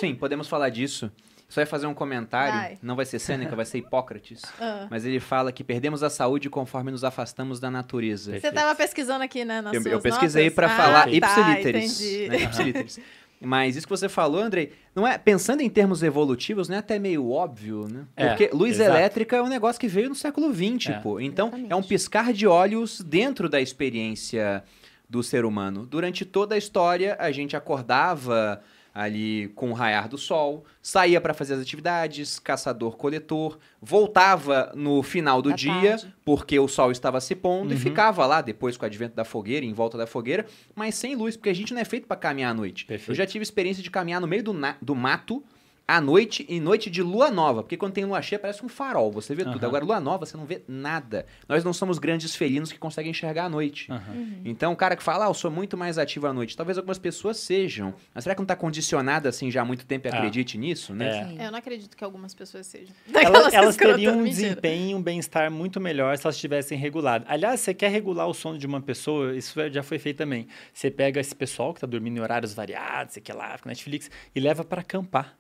Sim, 0.01 0.15
podemos 0.15 0.49
falar 0.49 0.69
disso. 0.69 1.11
Só 1.49 1.61
ia 1.61 1.67
fazer 1.67 1.87
um 1.87 1.93
comentário, 1.93 2.55
Vai. 2.59 2.79
não 2.81 2.97
vai 2.97 3.05
ser 3.05 3.19
Sêneca, 3.19 3.55
vai 3.55 3.67
ser 3.67 3.77
Hipócrates. 3.77 4.41
Ah. 4.59 4.87
Mas 4.91 5.05
ele 5.05 5.21
fala 5.21 5.53
que 5.53 5.63
perdemos 5.63 6.03
a 6.03 6.09
saúde 6.09 6.49
conforme 6.49 6.91
nos 6.91 7.05
afastamos 7.05 7.61
da 7.61 7.71
natureza. 7.71 8.41
Você 8.41 8.47
estava 8.49 8.75
pesquisando 8.75 9.23
aqui, 9.23 9.45
né, 9.45 9.61
nas 9.61 9.75
Eu, 9.75 9.83
suas 9.83 9.93
eu 9.93 10.01
pesquisei 10.01 10.51
para 10.51 10.67
Ah, 10.69 10.77
falar 10.77 11.03
tá, 11.05 11.11
ipsiliteris. 11.11 12.01
entendi. 12.01 12.29
né, 12.31 12.37
ipsiliteris. 12.45 13.01
Mas 13.39 13.77
isso 13.77 13.87
que 13.87 13.91
você 13.91 14.09
falou, 14.09 14.41
Andrei, 14.41 14.73
não 14.95 15.07
é 15.07 15.19
pensando 15.19 15.61
em 15.61 15.69
termos 15.69 16.03
evolutivos, 16.03 16.69
não 16.71 16.77
é 16.77 16.79
até 16.79 16.99
meio 16.99 17.29
óbvio, 17.31 17.87
né? 17.87 18.05
É, 18.17 18.29
Porque 18.29 18.49
luz 18.55 18.77
exato. 18.81 18.91
elétrica 18.97 19.37
é 19.37 19.43
um 19.43 19.49
negócio 19.49 19.79
que 19.81 19.89
veio 19.89 20.09
no 20.09 20.15
século 20.15 20.55
XX, 20.55 20.91
É. 20.91 20.93
pô. 21.01 21.21
Então, 21.21 21.49
Exatamente. 21.49 21.73
é 21.73 21.77
um 21.77 21.83
piscar 21.83 22.33
de 22.33 22.47
olhos 22.47 23.01
dentro 23.03 23.47
da 23.49 23.61
experiência 23.61 24.63
do 25.07 25.23
ser 25.23 25.45
humano. 25.45 25.85
Durante 25.85 26.25
toda 26.25 26.55
a 26.55 26.59
história, 26.59 27.15
a 27.21 27.31
gente 27.31 27.55
acordava 27.57 28.63
ali 28.95 29.49
com 29.55 29.71
o 29.71 29.73
raiar 29.73 30.09
do 30.09 30.19
sol, 30.19 30.65
saía 30.83 31.21
para 31.21 31.33
fazer 31.35 31.55
as 31.55 31.61
atividades, 31.61 32.39
caçador-coletor, 32.39 33.59
voltava 33.81 34.73
no 34.75 35.03
final 35.03 35.41
do 35.41 35.51
Da 35.51 35.57
dia, 35.57 35.73
tarde. 35.99 36.15
porque 36.25 36.59
o 36.59 36.67
sol 36.69 36.91
estava 36.91 37.21
se 37.21 37.35
pondo 37.35 37.73
e 37.73 37.75
Uhum. 37.75 37.81
ficava 37.81 38.27
lá 38.27 38.41
depois 38.41 38.77
com 38.77 38.85
o 38.85 38.87
advento 38.87 39.15
da 39.15 39.25
fogueira, 39.25 39.65
em 39.65 39.73
volta 39.73 39.97
da 39.99 40.07
fogueira, 40.07 40.47
mas 40.75 40.95
sem 40.95 41.15
luz, 41.15 41.37
porque 41.37 41.51
a 41.51 41.55
gente 41.55 41.73
não 41.73 41.81
é 41.81 41.85
feito 41.85 42.07
para 42.07 42.17
caminhar 42.17 42.51
à 42.51 42.55
noite. 42.55 42.85
Perfeito. 42.85 43.11
Eu 43.11 43.15
já 43.15 43.27
tive 43.27 43.43
experiência 43.43 43.83
de 43.83 43.91
caminhar 43.91 44.21
no 44.21 44.27
meio 44.27 44.43
do, 44.43 44.53
na- 44.53 44.77
do 44.81 44.95
mato 44.95 45.43
à 45.87 46.01
noite 46.01 46.47
e 46.49 46.59
noite 46.61 46.89
de 46.91 47.03
lua 47.03 47.31
nova, 47.31 47.63
porque 47.63 47.77
quando 47.77 47.93
tem 47.93 48.05
lua 48.05 48.23
cheia 48.23 48.39
parece 48.39 48.65
um 48.65 48.69
farol, 48.69 49.11
você 49.11 49.35
vê 49.35 49.45
tudo. 49.45 49.59
Aham. 49.59 49.67
Agora 49.67 49.85
lua 49.85 50.01
nova 50.01 50.25
você 50.25 50.37
não 50.37 50.45
vê 50.47 50.63
nada. 50.69 51.27
Nós 51.49 51.65
não 51.65 51.73
somos 51.73 51.99
grandes 51.99 52.35
felinos 52.37 52.71
que 52.73 52.79
conseguem 52.79 53.11
enxergar 53.11 53.45
à 53.45 53.49
noite. 53.49 53.91
Aham. 53.91 54.41
Então, 54.45 54.73
o 54.73 54.77
cara 54.77 54.97
que 54.97 55.03
fala, 55.03 55.27
ah, 55.27 55.29
eu 55.29 55.35
sou 55.35 55.51
muito 55.51 55.77
mais 55.77 55.99
ativo 55.99 56.27
à 56.27 56.33
noite, 56.33 56.57
talvez 56.57 56.79
algumas 56.79 56.99
pessoas 56.99 57.37
sejam. 57.37 57.93
Mas 58.15 58.25
será 58.25 58.35
que 58.35 58.41
não 58.41 58.47
tá 58.47 58.57
condicionado 58.57 59.29
assim 59.29 59.51
já 59.51 59.63
há 59.63 59.65
muito 59.65 59.85
tempo 59.87 60.07
e 60.07 60.11
Ah. 60.11 60.17
acredite 60.17 60.57
nisso, 60.57 60.95
né? 60.95 61.37
É. 61.39 61.47
Eu 61.47 61.51
não 61.53 61.59
acredito 61.59 61.97
que 61.97 62.05
algumas 62.05 62.35
pessoas 62.35 62.67
sejam. 62.67 62.95
Elas, 63.15 63.53
elas 63.55 63.77
teriam 63.77 64.15
um 64.15 64.23
mentira. 64.23 64.49
desempenho 64.49 64.91
e 64.91 64.95
um 64.95 65.03
bem-estar 65.03 65.51
muito 65.51 65.81
melhor 65.81 66.17
se 66.17 66.27
elas 66.27 66.37
estivessem 66.37 66.77
reguladas. 66.79 67.27
Aliás, 67.31 67.61
você 67.61 67.73
quer 67.75 67.91
regular 67.91 68.27
o 68.29 68.35
sono 68.35 68.59
de 68.59 68.67
uma 68.67 68.81
pessoa, 68.81 69.35
isso 69.37 69.55
já 69.71 69.83
foi 69.83 69.99
feito 69.99 70.17
também. 70.19 70.47
Você 70.73 70.91
pega 70.91 71.21
esse 71.21 71.35
pessoal 71.35 71.73
que 71.73 71.79
está 71.79 71.87
dormindo 71.87 72.19
em 72.19 72.21
horários 72.21 72.55
variados, 72.55 73.15
sei 73.15 73.23
que 73.23 73.33
lá, 73.33 73.57
fica 73.57 73.69
Netflix, 73.69 74.11
e 74.35 74.41
leva 74.41 74.65
para 74.65 74.81
acampar. 74.81 75.37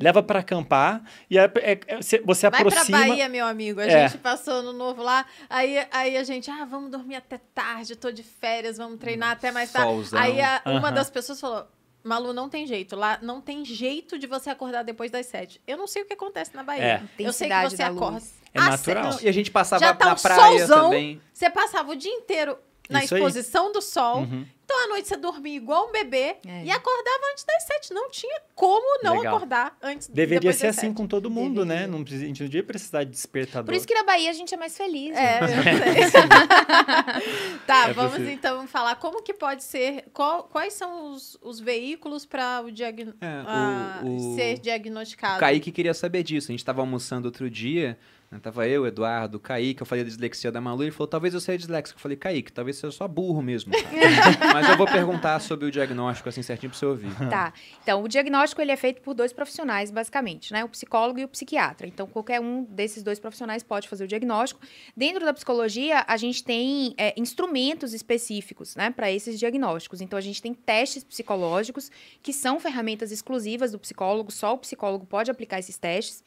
Leva 0.00 0.22
para 0.22 0.40
acampar 0.40 1.02
e 1.30 1.38
é- 1.38 1.50
é- 1.56 1.80
é- 1.86 1.96
você- 2.02 2.20
você 2.20 2.48
Vai 2.50 2.60
pra 2.64 2.70
aproxima. 2.72 2.98
Bahia, 2.98 3.28
meu 3.28 3.46
amigo. 3.46 3.80
A 3.80 3.84
É. 3.86 4.08
gente 4.08 4.18
passou 4.18 4.62
no 4.62 4.72
novo 4.72 5.02
lá. 5.02 5.24
Aí, 5.48 5.76
aí 5.90 6.16
a 6.16 6.24
gente, 6.24 6.50
ah, 6.50 6.64
vamos 6.64 6.90
dormir 6.90 7.16
até 7.16 7.38
tarde, 7.54 7.96
tô 7.96 8.10
de 8.10 8.22
férias, 8.22 8.76
vamos 8.78 8.98
treinar 8.98 9.30
até 9.32 9.50
mais 9.52 9.70
tarde. 9.72 9.88
Solzão. 9.92 10.18
Aí 10.20 10.40
a- 10.40 10.62
uma 10.66 10.78
Aham. 10.88 10.92
das 10.92 11.10
pessoas 11.10 11.40
falou. 11.40 11.66
Malu, 12.02 12.34
não 12.34 12.50
tem 12.50 12.66
jeito. 12.66 12.94
Lá 12.94 13.18
não 13.22 13.40
tem 13.40 13.64
jeito 13.64 14.18
de 14.18 14.26
você 14.26 14.50
acordar 14.50 14.82
depois 14.84 15.10
das 15.10 15.24
sete. 15.24 15.58
Eu 15.66 15.78
não 15.78 15.86
sei 15.86 16.02
o 16.02 16.04
que 16.04 16.12
acontece 16.12 16.54
na 16.54 16.62
Bahia. 16.62 16.84
É. 16.84 17.02
Eu 17.18 17.32
sei 17.32 17.48
que 17.48 17.62
você 17.62 17.76
da 17.78 17.86
acorda. 17.86 18.20
É 18.52 18.60
natural. 18.60 19.18
E 19.22 19.28
a 19.28 19.32
gente 19.32 19.50
passava 19.50 19.80
Já 19.84 19.94
tá 19.94 20.06
na 20.06 20.12
um 20.12 20.16
praia 20.16 20.58
solzão. 20.66 20.84
também. 20.84 21.20
Você 21.32 21.48
passava 21.48 21.90
o 21.92 21.96
dia 21.96 22.12
inteiro 22.12 22.58
na 22.90 23.02
Isso 23.02 23.14
aí. 23.14 23.20
exposição 23.20 23.72
do 23.72 23.80
sol. 23.80 24.18
Uhum. 24.18 24.46
Então, 24.74 24.84
à 24.86 24.88
noite, 24.88 25.06
você 25.08 25.16
dormia 25.16 25.56
igual 25.56 25.88
um 25.88 25.92
bebê 25.92 26.36
É. 26.46 26.64
e 26.64 26.70
acordava 26.70 27.20
antes 27.32 27.44
das 27.44 27.62
sete. 27.64 27.94
Não 27.94 28.10
tinha 28.10 28.40
como 28.54 29.00
não 29.04 29.18
Legal. 29.18 29.36
acordar 29.36 29.76
antes 29.80 30.08
Deveria 30.08 30.52
ser 30.52 30.66
assim 30.68 30.80
sete. 30.88 30.94
com 30.96 31.06
todo 31.06 31.30
mundo, 31.30 31.64
né? 31.64 31.74
Deveria. 31.86 31.92
Não 31.96 32.02
precisa, 32.02 32.24
a 32.24 32.26
gente 32.26 32.40
não 32.42 32.48
devia 32.48 32.64
precisar 32.64 33.04
de 33.04 33.10
despertador. 33.10 33.66
Por 33.66 33.74
isso 33.74 33.86
que 33.86 33.94
na 33.94 34.02
Bahia 34.02 34.30
a 34.30 34.32
gente 34.32 34.52
é 34.52 34.56
mais 34.56 34.76
feliz. 34.76 35.16
É, 35.16 35.40
né? 35.40 35.48
sei. 36.10 36.20
tá, 37.66 37.88
É 37.88 37.92
vamos 37.92 38.12
possível. 38.12 38.32
então 38.32 38.66
falar 38.66 38.96
como 38.96 39.22
que 39.22 39.32
pode 39.32 39.62
ser, 39.62 40.04
qual- 40.12 40.44
quais 40.44 40.74
são 40.74 41.12
os, 41.12 41.38
os 41.42 41.60
veículos 41.60 42.24
para 42.26 42.62
o, 42.62 42.70
diagn- 42.72 43.14
É, 43.20 43.26
o- 43.26 43.44
ah, 43.46 44.00
o- 44.04 44.34
ser 44.34 44.58
diagnosticado. 44.58 45.36
O 45.36 45.40
Kaique 45.40 45.70
queria 45.70 45.94
saber 45.94 46.22
disso. 46.22 46.50
A 46.50 46.52
gente 46.52 46.64
tava 46.64 46.80
almoçando 46.82 47.26
outro 47.26 47.48
dia, 47.48 47.96
né, 48.30 48.38
tava 48.42 48.66
eu, 48.66 48.86
Eduardo, 48.86 49.36
o 49.36 49.40
Kaique, 49.40 49.82
eu 49.82 49.86
falei 49.86 50.02
da 50.04 50.08
dislexia 50.08 50.50
da 50.50 50.60
Malu, 50.60 50.82
ele 50.82 50.90
falou, 50.90 51.06
talvez 51.06 51.34
eu 51.34 51.40
seja 51.40 51.58
disléxico. 51.58 51.98
Eu 51.98 52.02
falei, 52.02 52.16
Kaique, 52.16 52.52
talvez 52.52 52.76
seja 52.76 52.90
só 52.90 53.06
burro 53.06 53.42
mesmo. 53.42 53.72
cara." 53.72 53.84
Mas 54.64 54.70
eu 54.70 54.76
vou 54.78 54.86
perguntar 54.86 55.38
sobre 55.40 55.66
o 55.66 55.70
diagnóstico, 55.70 56.28
assim, 56.28 56.42
certinho 56.42 56.70
pra 56.70 56.78
você 56.78 56.86
ouvir. 56.86 57.14
Tá. 57.28 57.52
Então, 57.82 58.02
o 58.02 58.08
diagnóstico 58.08 58.60
ele 58.62 58.72
é 58.72 58.76
feito 58.76 59.02
por 59.02 59.14
dois 59.14 59.32
profissionais, 59.32 59.90
basicamente, 59.90 60.52
né? 60.52 60.64
O 60.64 60.68
psicólogo 60.68 61.18
e 61.18 61.24
o 61.24 61.28
psiquiatra. 61.28 61.86
Então, 61.86 62.06
qualquer 62.06 62.40
um 62.40 62.64
desses 62.64 63.02
dois 63.02 63.18
profissionais 63.18 63.62
pode 63.62 63.88
fazer 63.88 64.04
o 64.04 64.06
diagnóstico. 64.06 64.60
Dentro 64.96 65.24
da 65.24 65.34
psicologia, 65.34 66.04
a 66.06 66.16
gente 66.16 66.42
tem 66.42 66.94
é, 66.96 67.14
instrumentos 67.16 67.92
específicos, 67.92 68.74
né, 68.74 68.90
para 68.90 69.10
esses 69.10 69.38
diagnósticos. 69.38 70.00
Então, 70.00 70.18
a 70.18 70.22
gente 70.22 70.40
tem 70.40 70.54
testes 70.54 71.04
psicológicos, 71.04 71.90
que 72.22 72.32
são 72.32 72.58
ferramentas 72.58 73.12
exclusivas 73.12 73.72
do 73.72 73.78
psicólogo, 73.78 74.30
só 74.30 74.54
o 74.54 74.58
psicólogo 74.58 75.06
pode 75.06 75.30
aplicar 75.30 75.58
esses 75.58 75.76
testes. 75.76 76.24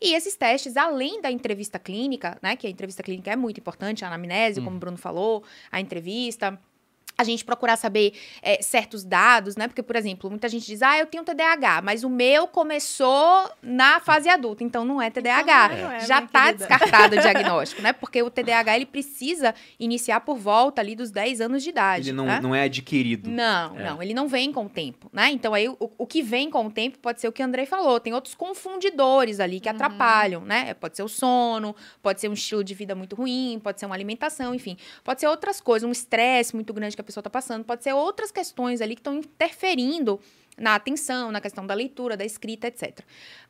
E 0.00 0.14
esses 0.14 0.36
testes, 0.36 0.76
além 0.76 1.20
da 1.20 1.30
entrevista 1.30 1.78
clínica, 1.78 2.38
né, 2.40 2.54
que 2.54 2.66
a 2.66 2.70
entrevista 2.70 3.02
clínica 3.02 3.32
é 3.32 3.36
muito 3.36 3.58
importante, 3.58 4.04
a 4.04 4.08
anamnese, 4.08 4.60
como 4.60 4.76
o 4.76 4.78
Bruno 4.78 4.96
falou, 4.96 5.42
a 5.72 5.80
entrevista, 5.80 6.58
a 7.18 7.24
gente 7.24 7.44
procurar 7.44 7.76
saber 7.76 8.12
é, 8.40 8.62
certos 8.62 9.02
dados, 9.04 9.56
né? 9.56 9.66
Porque, 9.66 9.82
por 9.82 9.96
exemplo, 9.96 10.30
muita 10.30 10.48
gente 10.48 10.64
diz, 10.64 10.80
ah, 10.82 10.96
eu 10.96 11.04
tenho 11.06 11.24
TDAH, 11.24 11.82
mas 11.82 12.04
o 12.04 12.08
meu 12.08 12.46
começou 12.46 13.50
na 13.60 13.98
fase 13.98 14.28
adulta, 14.28 14.62
então 14.62 14.84
não 14.84 15.02
é 15.02 15.10
TDAH. 15.10 15.66
Então, 15.66 15.78
não 15.88 15.92
é, 15.92 16.00
Já 16.00 16.22
está 16.22 16.44
querida. 16.44 16.58
descartado 16.58 17.16
o 17.16 17.18
diagnóstico, 17.20 17.82
né? 17.82 17.92
Porque 17.92 18.22
o 18.22 18.30
TDAH, 18.30 18.76
ele 18.76 18.86
precisa 18.86 19.52
iniciar 19.80 20.20
por 20.20 20.38
volta 20.38 20.80
ali 20.80 20.94
dos 20.94 21.10
10 21.10 21.40
anos 21.40 21.62
de 21.64 21.70
idade, 21.70 22.10
Ele 22.10 22.16
não, 22.16 22.26
né? 22.26 22.38
não 22.40 22.54
é 22.54 22.62
adquirido. 22.62 23.28
Não, 23.28 23.76
É. 23.76 23.84
não, 23.90 24.02
ele 24.02 24.14
não 24.14 24.28
vem 24.28 24.52
com 24.52 24.66
o 24.66 24.68
tempo, 24.68 25.10
né? 25.12 25.28
Então 25.32 25.52
aí 25.54 25.68
o, 25.68 25.76
o 25.98 26.06
que 26.06 26.22
vem 26.22 26.48
com 26.48 26.66
o 26.66 26.70
tempo 26.70 26.98
pode 27.00 27.20
ser 27.20 27.26
o 27.26 27.32
que 27.32 27.42
o 27.42 27.44
Andrei 27.44 27.66
falou, 27.66 27.98
tem 27.98 28.14
outros 28.14 28.34
confundidores 28.36 29.40
ali 29.40 29.58
que 29.58 29.68
atrapalham, 29.68 30.42
né? 30.42 30.74
Pode 30.74 30.96
ser 30.96 31.02
o 31.02 31.08
sono, 31.08 31.74
pode 32.02 32.20
ser 32.20 32.28
um 32.28 32.32
estilo 32.32 32.62
de 32.62 32.74
vida 32.74 32.94
muito 32.94 33.16
ruim, 33.16 33.60
pode 33.62 33.80
ser 33.80 33.86
uma 33.86 33.94
alimentação, 33.96 34.54
enfim, 34.54 34.76
pode 35.02 35.20
ser 35.20 35.26
outras 35.26 35.60
coisas, 35.60 35.88
um 35.88 35.92
estresse 35.92 36.54
muito 36.54 36.72
grande 36.72 36.94
que 36.94 37.00
a 37.00 37.04
pessoa 37.08 37.22
tá 37.22 37.30
passando, 37.30 37.64
pode 37.64 37.82
ser 37.82 37.94
outras 37.94 38.30
questões 38.30 38.82
ali 38.82 38.94
que 38.94 39.00
estão 39.00 39.14
interferindo 39.14 40.20
na 40.58 40.74
atenção, 40.74 41.30
na 41.30 41.40
questão 41.40 41.66
da 41.66 41.74
leitura, 41.74 42.16
da 42.16 42.24
escrita, 42.24 42.66
etc. 42.66 43.00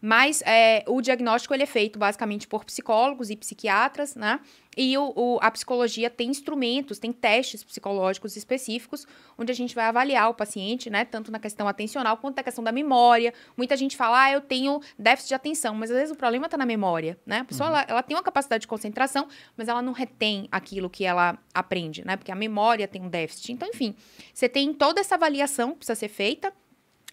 Mas 0.00 0.42
é, 0.42 0.84
o 0.86 1.00
diagnóstico 1.00 1.54
ele 1.54 1.62
é 1.62 1.66
feito 1.66 1.98
basicamente 1.98 2.46
por 2.46 2.64
psicólogos 2.64 3.30
e 3.30 3.36
psiquiatras, 3.36 4.14
né? 4.14 4.40
E 4.80 4.96
o, 4.96 5.12
o, 5.16 5.38
a 5.42 5.50
psicologia 5.50 6.08
tem 6.08 6.30
instrumentos, 6.30 7.00
tem 7.00 7.12
testes 7.12 7.64
psicológicos 7.64 8.36
específicos, 8.36 9.08
onde 9.36 9.50
a 9.50 9.54
gente 9.54 9.74
vai 9.74 9.86
avaliar 9.86 10.30
o 10.30 10.34
paciente, 10.34 10.88
né? 10.88 11.04
Tanto 11.04 11.32
na 11.32 11.40
questão 11.40 11.66
atencional 11.66 12.16
quanto 12.16 12.36
na 12.36 12.44
questão 12.44 12.62
da 12.62 12.70
memória. 12.70 13.34
Muita 13.56 13.76
gente 13.76 13.96
fala, 13.96 14.22
ah, 14.22 14.30
eu 14.30 14.40
tenho 14.40 14.80
déficit 14.96 15.30
de 15.30 15.34
atenção, 15.34 15.74
mas 15.74 15.90
às 15.90 15.96
vezes 15.96 16.12
o 16.12 16.16
problema 16.16 16.46
está 16.46 16.56
na 16.56 16.64
memória, 16.64 17.18
né? 17.26 17.38
A 17.38 17.44
pessoa, 17.44 17.68
uhum. 17.68 17.74
ela, 17.74 17.86
ela, 17.88 18.02
tem 18.04 18.16
uma 18.16 18.22
capacidade 18.22 18.60
de 18.60 18.68
concentração, 18.68 19.26
mas 19.56 19.66
ela 19.66 19.82
não 19.82 19.92
retém 19.92 20.46
aquilo 20.52 20.88
que 20.88 21.04
ela 21.04 21.36
aprende, 21.52 22.04
né? 22.06 22.16
Porque 22.16 22.30
a 22.30 22.36
memória 22.36 22.86
tem 22.86 23.02
um 23.02 23.08
déficit. 23.08 23.52
Então, 23.52 23.68
enfim, 23.68 23.96
você 24.32 24.48
tem 24.48 24.72
toda 24.72 25.00
essa 25.00 25.16
avaliação 25.16 25.72
que 25.72 25.78
precisa 25.78 25.96
ser 25.96 26.08
feita, 26.08 26.52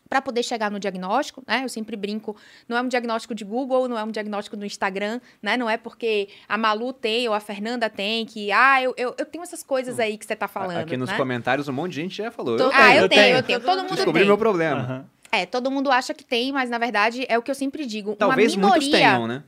para 0.08 0.22
poder 0.22 0.44
chegar 0.44 0.70
no 0.70 0.80
diagnóstico, 0.80 1.44
né? 1.48 1.62
Eu 1.64 1.70
sempre 1.70 1.96
brinco, 1.96 2.36
não 2.68 2.78
é 2.78 2.82
um 2.82 2.88
diagnóstico 2.88 3.34
de 3.34 3.44
Google, 3.44 3.88
não 3.88 3.98
é 3.98 4.04
um 4.04 4.12
diagnóstico 4.12 4.56
do 4.56 4.66
Instagram, 4.66 5.20
né? 5.42 5.58
Não 5.58 5.70
é 5.70 5.78
porque 5.78 6.30
a 6.48 6.58
Malu 6.58 6.94
tem 6.94 7.28
ou 7.28 7.34
a 7.34 7.40
Fernanda 7.40 7.90
tem 7.90 8.26
que, 8.26 8.52
ah, 8.52 8.82
eu, 8.82 8.94
eu, 8.98 9.16
eu 9.18 9.26
tenho 9.26 9.44
essas 9.44 9.64
coisas 9.64 10.00
aí 10.00 10.18
que 10.18 10.26
você 10.26 10.36
tá 10.36 10.48
falando. 10.48 10.78
Aqui 10.78 10.98
nos 10.98 11.10
né? 11.10 11.18
comentários 11.18 11.68
um 11.68 11.74
monte 11.74 11.94
de 11.94 12.02
gente 12.02 12.18
já 12.18 12.32
falou. 12.32 12.58
eu 12.58 12.68
ah, 12.68 12.72
tenho, 12.72 13.02
eu, 13.02 13.10
tenho, 13.10 13.38
eu 13.38 13.44
tenho, 13.44 13.60
todo 13.60 13.82
mundo 13.84 13.96
Descobri 13.96 14.22
tem. 14.22 14.28
meu 14.28 14.38
problema. 14.38 14.88
Uhum. 14.90 15.16
É, 15.32 15.46
todo 15.46 15.70
mundo 15.70 15.92
acha 15.92 16.14
que 16.14 16.24
tem, 16.24 16.52
mas 16.52 16.70
na 16.70 16.78
verdade 16.78 17.26
é 17.28 17.38
o 17.38 17.42
que 17.42 17.52
eu 17.52 17.56
sempre 17.56 17.86
digo. 17.86 18.16
Talvez 18.16 18.54
uma 18.54 18.68
minoria... 18.68 18.82
muitos 18.82 19.00
tenham, 19.00 19.28
né? 19.28 19.44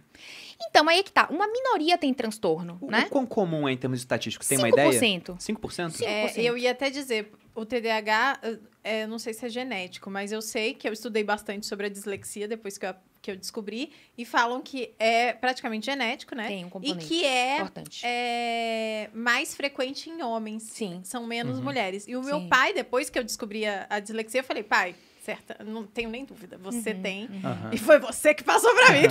Então, 0.61 0.87
aí 0.89 0.99
é 0.99 1.03
que 1.03 1.11
tá. 1.11 1.27
Uma 1.29 1.47
minoria 1.47 1.97
tem 1.97 2.13
transtorno, 2.13 2.77
o, 2.81 2.89
né? 2.89 3.05
O 3.07 3.09
quão 3.09 3.25
comum 3.25 3.67
é 3.67 3.73
em 3.73 3.77
termos 3.77 3.99
estatísticos? 3.99 4.47
Tem 4.47 4.57
5%. 4.57 4.61
uma 4.61 4.69
ideia? 4.69 4.91
5%. 4.91 5.37
5%? 5.37 6.01
É, 6.01 6.41
eu 6.41 6.57
ia 6.57 6.71
até 6.71 6.89
dizer, 6.89 7.31
o 7.55 7.65
TDAH, 7.65 8.39
é, 8.83 9.07
não 9.07 9.19
sei 9.19 9.33
se 9.33 9.45
é 9.45 9.49
genético, 9.49 10.09
mas 10.09 10.31
eu 10.31 10.41
sei 10.41 10.73
que 10.73 10.87
eu 10.87 10.93
estudei 10.93 11.23
bastante 11.23 11.65
sobre 11.65 11.87
a 11.87 11.89
dislexia 11.89 12.47
depois 12.47 12.77
que 12.77 12.85
eu, 12.85 12.93
que 13.21 13.31
eu 13.31 13.35
descobri, 13.35 13.91
e 14.17 14.25
falam 14.25 14.61
que 14.61 14.93
é 14.99 15.33
praticamente 15.33 15.85
genético, 15.85 16.35
né? 16.35 16.47
Tem 16.47 16.65
um 16.65 16.69
componente 16.69 17.05
E 17.05 17.07
que 17.07 17.25
é, 17.25 17.55
importante. 17.55 18.01
é 18.03 19.09
mais 19.13 19.55
frequente 19.55 20.09
em 20.09 20.21
homens. 20.21 20.63
Sim. 20.63 21.01
São 21.03 21.25
menos 21.25 21.57
uhum. 21.57 21.63
mulheres. 21.63 22.07
E 22.07 22.15
o 22.15 22.23
meu 22.23 22.39
Sim. 22.41 22.47
pai, 22.47 22.73
depois 22.73 23.09
que 23.09 23.17
eu 23.17 23.23
descobri 23.23 23.65
a, 23.65 23.87
a 23.89 23.99
dislexia, 23.99 24.41
eu 24.41 24.45
falei, 24.45 24.63
pai, 24.63 24.95
certa, 25.27 25.61
não 25.61 25.83
tenho 25.83 26.09
nem 26.09 26.23
dúvida. 26.23 26.57
Você 26.59 26.91
Uhum, 26.91 27.01
tem. 27.01 27.25
Uhum. 27.25 27.69
E 27.73 27.77
foi 27.77 27.99
você 27.99 28.33
que 28.33 28.45
passou 28.45 28.73
pra 28.73 28.91
mim. 28.91 29.07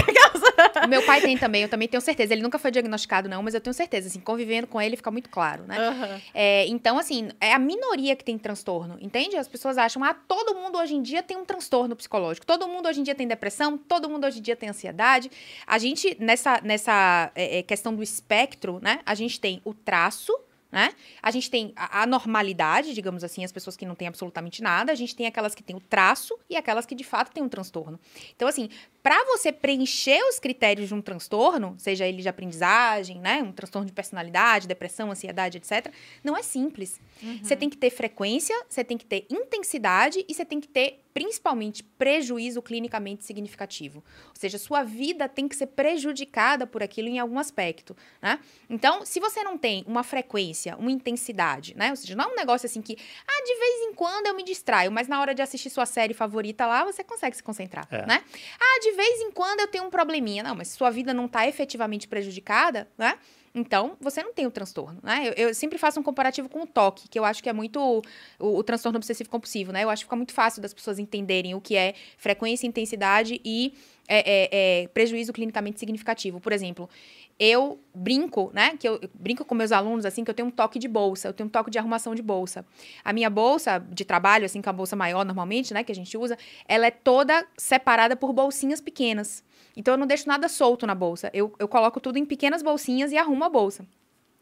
O 0.83 0.89
meu 0.89 1.03
pai 1.05 1.21
tem 1.21 1.37
também, 1.37 1.63
eu 1.63 1.69
também 1.69 1.87
tenho 1.87 2.01
certeza. 2.01 2.33
Ele 2.33 2.41
nunca 2.41 2.59
foi 2.59 2.71
diagnosticado, 2.71 3.29
não, 3.29 3.43
mas 3.43 3.53
eu 3.53 3.61
tenho 3.61 3.75
certeza. 3.75 4.09
Assim, 4.09 4.21
convivendo 4.21 4.67
com 4.67 4.81
ele 4.81 4.97
fica 4.97 5.11
muito 5.11 5.29
claro, 5.29 5.65
né? 5.65 5.77
É, 6.33 6.67
então, 6.69 6.99
assim, 6.99 7.29
é 7.39 7.53
a 7.53 7.59
minoria 7.59 8.17
que 8.17 8.25
tem 8.25 8.39
transtorno, 8.39 8.97
entende? 8.99 9.37
As 9.37 9.47
pessoas 9.47 9.77
acham, 9.77 10.03
ah, 10.03 10.15
todo 10.15 10.55
mundo 10.55 10.79
hoje 10.79 10.95
em 10.95 11.03
dia 11.03 11.23
tem 11.23 11.37
um 11.37 11.45
transtorno 11.45 11.95
psicológico. 11.95 12.47
Todo 12.47 12.67
mundo 12.67 12.89
hoje 12.89 13.01
em 13.01 13.03
dia 13.03 13.15
tem 13.15 13.29
depressão, 13.29 13.77
todo 13.77 14.09
mundo 14.09 14.27
hoje 14.27 14.39
em 14.39 14.43
dia 14.43 14.57
tem 14.57 14.71
ansiedade. 14.71 15.31
A 15.67 15.77
gente, 15.77 16.17
nessa, 16.19 16.63
nessa 16.63 17.31
é, 17.35 17.59
é, 17.59 17.63
questão 17.63 17.95
do 17.95 18.03
espectro, 18.03 18.79
né? 18.81 19.01
A 19.05 19.15
gente 19.15 19.39
tem 19.39 19.61
o 19.67 19.75
traço, 19.75 20.33
né? 20.77 20.93
A 21.23 21.31
gente 21.31 21.51
tem 21.51 21.73
a, 21.75 22.03
a 22.03 22.07
normalidade, 22.07 22.93
digamos 22.93 23.25
assim, 23.25 23.43
as 23.43 23.51
pessoas 23.51 23.79
que 23.79 23.87
não 23.87 23.95
têm 23.95 24.09
absolutamente 24.09 24.63
nada. 24.63 24.93
A 24.93 24.95
gente 24.95 25.17
tem 25.17 25.27
aquelas 25.27 25.55
que 25.55 25.63
têm 25.63 25.75
o 25.75 25.81
traço 25.81 26.39
e 26.51 26.55
aquelas 26.55 26.85
que 26.85 26.95
de 26.95 27.03
fato 27.03 27.33
têm 27.33 27.43
um 27.43 27.49
transtorno. 27.49 27.99
Então, 28.37 28.47
assim, 28.47 28.69
para 29.07 29.25
você 29.27 29.53
preencher 29.53 30.21
os 30.29 30.41
critérios 30.41 30.89
de 30.89 30.95
um 30.95 31.01
transtorno, 31.01 31.77
seja 31.79 32.05
ele 32.05 32.23
de 32.23 32.29
aprendizagem, 32.29 33.21
né? 33.21 33.41
Um 33.41 33.53
transtorno 33.53 33.87
de 33.87 33.93
personalidade, 33.93 34.67
depressão, 34.67 35.13
ansiedade, 35.13 35.59
etc., 35.59 35.93
não 36.25 36.37
é 36.37 36.43
simples. 36.43 37.01
Você 37.41 37.55
tem 37.55 37.71
que 37.71 37.77
ter 37.77 37.91
frequência, 37.91 38.61
você 38.69 38.83
tem 38.83 38.99
que 38.99 39.07
ter 39.07 39.25
intensidade 39.31 40.25
e 40.29 40.35
você 40.35 40.45
tem 40.45 40.61
que 40.61 40.67
ter, 40.67 41.05
principalmente, 41.15 41.83
prejuízo 41.85 42.61
clinicamente 42.61 43.25
significativo. 43.25 44.03
Ou 44.27 44.35
seja, 44.35 44.59
sua 44.59 44.83
vida 44.83 45.29
tem 45.29 45.47
que 45.47 45.55
ser 45.55 45.69
prejudicada 45.69 46.67
por 46.67 46.83
aquilo 46.83 47.09
em 47.09 47.19
algum 47.21 47.39
aspecto, 47.39 47.97
né? 48.21 48.41
Então, 48.69 49.07
se 49.07 49.21
você 49.21 49.43
não 49.45 49.57
tem 49.57 49.85
uma 49.87 50.03
frequência, 50.03 50.77
uma 50.77 50.91
intensidade, 50.91 51.77
né? 51.77 51.91
Ou 51.91 51.97
seja, 51.97 52.17
não 52.17 52.25
é 52.25 52.33
um 52.33 52.37
negócio 52.37 52.67
assim 52.67 52.83
que, 52.83 52.99
ah, 53.27 53.45
de 53.45 53.55
vez 53.55 53.83
em 53.89 53.95
quando 53.95 54.27
eu 54.27 54.35
me 54.35 54.43
distraio, 54.43 54.91
mas 54.91 55.07
na 55.07 55.21
hora 55.21 55.33
de 55.33 55.41
assistir 55.41 55.71
sua 55.71 55.87
série 55.87 56.13
favorita 56.13 56.67
lá, 56.67 56.85
você 56.85 57.05
consegue 57.05 57.37
se 57.37 57.43
concentrar, 57.43 57.87
É. 57.91 58.05
né? 58.05 58.23
Ah, 58.61 58.81
de 58.83 58.96
vez 58.97 59.21
em 59.21 59.31
quando 59.31 59.61
eu 59.61 59.69
tenho 59.69 59.85
um 59.85 59.91
probleminha. 59.91 60.43
Não, 60.43 60.55
mas 60.55 60.69
se 60.69 60.77
sua 60.77 60.91
vida 60.91 61.15
não 61.15 61.27
está 61.27 61.47
efetivamente 61.47 62.09
prejudicada, 62.09 62.89
né? 62.99 63.19
Então, 63.55 63.97
você 63.99 64.23
não 64.23 64.35
tem 64.35 64.47
o 64.47 64.51
transtorno, 64.51 65.01
né? 65.03 65.29
Eu, 65.29 65.49
eu 65.49 65.55
sempre 65.55 65.79
faço 65.79 65.99
um 65.99 66.03
comparativo 66.03 66.47
com 66.47 66.63
o 66.63 66.67
toque, 66.67 67.09
que 67.09 67.19
eu 67.19 67.25
acho 67.25 67.43
que 67.43 67.49
é 67.49 67.55
muito 67.55 68.03
o, 68.39 68.59
o 68.59 68.63
transtorno 68.63 68.99
obsessivo 68.99 69.31
compulsivo, 69.31 69.73
né? 69.73 69.83
Eu 69.83 69.89
acho 69.89 70.03
que 70.03 70.07
fica 70.07 70.17
muito 70.17 70.35
fácil 70.35 70.61
das 70.61 70.75
pessoas 70.75 70.99
entenderem 70.99 71.55
o 71.55 71.61
que 71.61 71.75
é 71.75 71.95
frequência, 72.19 72.67
intensidade 72.67 73.41
e 73.43 73.73
é, 74.09 74.19
é, 74.19 74.49
é, 74.83 74.89
prejuízo 74.89 75.33
clinicamente 75.33 75.79
significativo. 75.79 76.41
Por 76.41 76.53
exemplo, 76.53 76.89
eu 77.39 77.79
brinco, 77.95 78.51
né? 78.55 78.77
Que 78.79 78.89
eu, 78.89 78.99
eu 79.03 79.11
brinco 79.15 79.45
com 79.45 79.55
meus 79.55 79.73
alunos 79.73 80.05
assim 80.05 80.25
que 80.25 80.31
eu 80.31 80.35
tenho 80.35 80.49
um 80.49 80.51
toque 80.51 80.79
de 80.79 80.89
bolsa, 80.89 81.29
eu 81.29 81.33
tenho 81.33 81.49
um 81.49 81.51
toque 81.51 81.71
de 81.71 81.79
arrumação 81.79 82.15
de 82.15 82.23
bolsa. 82.23 82.65
A 83.05 83.13
minha 83.13 83.29
bolsa 83.29 83.79
de 83.79 84.05
trabalho, 84.05 84.45
assim, 84.45 84.63
com 84.63 84.71
a 84.71 84.73
bolsa 84.73 84.97
maior 84.97 85.25
normalmente, 85.25 85.75
né, 85.75 85.83
que 85.85 85.93
a 85.93 85.95
gente 85.95 86.17
usa, 86.17 86.39
ela 86.67 86.87
é 86.87 86.91
toda 86.91 87.47
separada 87.57 88.17
por 88.17 88.33
bolsinhas 88.33 88.81
pequenas. 88.81 89.45
Então 89.77 89.95
eu 89.95 89.99
não 89.99 90.07
deixo 90.07 90.29
nada 90.29 90.49
solto 90.49 90.87
na 90.87 90.95
bolsa. 90.95 91.31
Eu, 91.35 91.53
eu 91.59 91.69
coloco 91.69 92.01
tudo 92.01 92.19
em 92.19 92.25
pequenas 92.25 92.63
bolsinhas 92.63 93.13
e 93.13 93.19
arrumo 93.19 93.45
a 93.45 93.49
bolsa. 93.49 93.87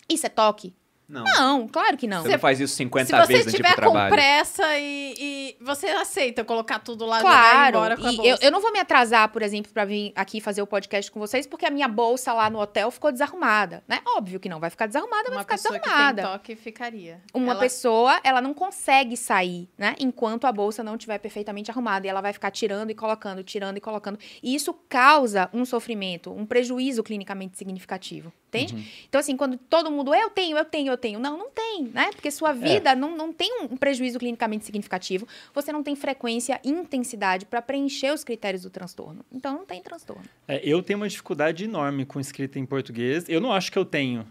Isso 0.09 0.27
é 0.27 0.29
toque? 0.29 0.75
Não. 1.09 1.25
Não, 1.25 1.69
claro 1.69 1.97
que 1.97 2.07
não. 2.07 2.23
Você 2.23 2.31
não 2.31 2.39
faz 2.39 2.59
isso 2.61 2.75
50 2.77 3.07
Se 3.07 3.13
você 3.13 3.27
vezes 3.27 3.43
antes 3.43 3.53
de 3.53 3.57
ir 3.61 3.63
tiver 3.63 3.75
pro 3.77 3.87
com 3.87 3.93
trabalho. 3.93 4.15
pressa 4.15 4.79
e, 4.79 5.15
e 5.19 5.57
você 5.65 5.87
aceita 5.89 6.43
colocar 6.45 6.79
tudo 6.79 7.05
lá 7.05 7.19
e 7.19 7.21
Claro, 7.21 7.77
embora 7.77 7.97
com 7.97 8.07
a 8.07 8.13
e 8.13 8.17
bolsa. 8.17 8.31
eu, 8.31 8.39
eu 8.41 8.51
não 8.51 8.61
vou 8.61 8.73
me 8.73 8.79
atrasar, 8.79 9.29
por 9.29 9.43
exemplo, 9.43 9.71
pra 9.73 9.85
vir 9.85 10.13
aqui 10.17 10.41
fazer 10.41 10.63
o 10.63 10.67
podcast 10.67 11.11
com 11.13 11.21
vocês, 11.21 11.47
porque 11.47 11.67
a 11.67 11.71
minha 11.71 11.87
bolsa 11.89 12.33
lá 12.33 12.49
no 12.49 12.59
hotel 12.59 12.91
ficou 12.91 13.13
desarrumada, 13.13 13.85
né? 13.87 14.01
Óbvio 14.17 14.41
que 14.41 14.49
não, 14.49 14.59
vai 14.59 14.71
ficar 14.71 14.87
desarrumada, 14.87 15.25
vai 15.29 15.37
Uma 15.37 15.43
ficar 15.43 15.55
pessoa 15.57 15.75
que 15.79 15.81
tem 15.81 15.91
desarrumada. 15.93 16.23
toque 16.23 16.57
ficaria. 16.57 17.21
Uma 17.35 17.53
Ela- 17.53 17.61
pessoa, 17.61 18.21
ela 18.25 18.41
não 18.41 18.55
consegue 18.55 19.17
sair, 19.17 19.69
né? 19.77 19.95
Enquanto 20.01 20.47
a 20.47 20.53
bolsa 20.53 20.83
não 20.83 20.95
estiver 20.95 21.19
perfeitamente 21.19 21.71
arrumada. 21.71 22.07
E 22.07 22.11
ela 22.11 22.21
vai 22.21 22.33
ficar 22.33 22.51
tirando 22.51 22.91
e 22.91 22.95
colocando, 22.95 23.43
tirando 23.45 23.77
e 23.77 23.81
colocando. 23.81 24.19
E 24.43 24.55
isso 24.55 24.73
causa 24.89 25.51
um 25.53 25.65
sofrimento, 25.65 26.33
um 26.33 26.47
prejuízo 26.47 27.03
clinicamente 27.03 27.59
significativo. 27.59 28.33
Entende? 28.63 28.93
Então, 29.09 29.19
assim, 29.21 29.37
quando 29.37 29.57
todo 29.57 29.91
mundo, 29.91 30.15
eu 30.15 30.31
tenho, 30.31 30.57
eu 30.57 30.65
tenho, 30.65 30.93
eu 30.93 30.97
tenho. 30.97 31.19
Não, 31.19 31.37
não 31.37 31.51
tem, 31.51 31.85
né? 31.85 32.11
Porque 32.13 32.31
sua 32.31 32.53
vida 32.53 32.95
não, 32.95 33.17
não 33.17 33.33
tem 33.33 33.63
um 33.63 33.77
prejuízo 33.77 34.19
clinicamente 34.19 34.65
significativo. 34.65 35.27
Você 35.55 35.73
não 35.73 35.83
tem 35.83 35.97
frequência 35.97 36.61
e 36.65 36.71
intensidade 36.71 37.47
para 37.47 37.61
preencher 37.61 38.13
os 38.13 38.25
critérios 38.25 38.63
do 38.63 38.71
transtorno. 38.71 39.25
Então, 39.33 39.55
não 39.55 39.65
tem 39.65 39.83
transtorno. 39.83 40.25
É, 40.47 40.61
eu 40.65 40.83
tenho 40.83 40.99
uma 40.99 41.09
dificuldade 41.09 41.65
enorme 41.65 42.05
com 42.05 42.21
escrita 42.21 42.59
em 42.59 42.67
português. 42.67 43.29
Eu 43.29 43.41
não 43.41 43.53
acho 43.53 43.71
que 43.71 43.79
eu 43.79 43.85
tenho. 43.85 44.27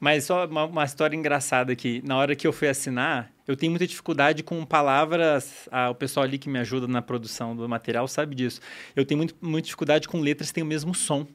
Mas 0.00 0.24
só 0.24 0.46
uma, 0.46 0.64
uma 0.64 0.84
história 0.84 1.16
engraçada 1.16 1.72
aqui. 1.72 2.02
Na 2.04 2.16
hora 2.16 2.36
que 2.36 2.46
eu 2.46 2.52
fui 2.52 2.68
assinar, 2.68 3.32
eu 3.46 3.56
tenho 3.56 3.72
muita 3.72 3.86
dificuldade 3.86 4.42
com 4.42 4.64
palavras. 4.64 5.68
ah, 5.72 5.90
o 5.90 5.94
pessoal 5.94 6.24
ali 6.24 6.38
que 6.38 6.48
me 6.48 6.58
ajuda 6.58 6.86
na 6.86 7.02
produção 7.02 7.56
do 7.56 7.68
material 7.68 8.06
sabe 8.06 8.34
disso. 8.34 8.60
Eu 8.94 9.04
tenho 9.04 9.18
muito, 9.18 9.34
muita 9.40 9.66
dificuldade 9.66 10.06
com 10.06 10.20
letras 10.20 10.50
que 10.50 10.54
têm 10.54 10.62
o 10.62 10.66
mesmo 10.66 10.94
som. 10.94 11.26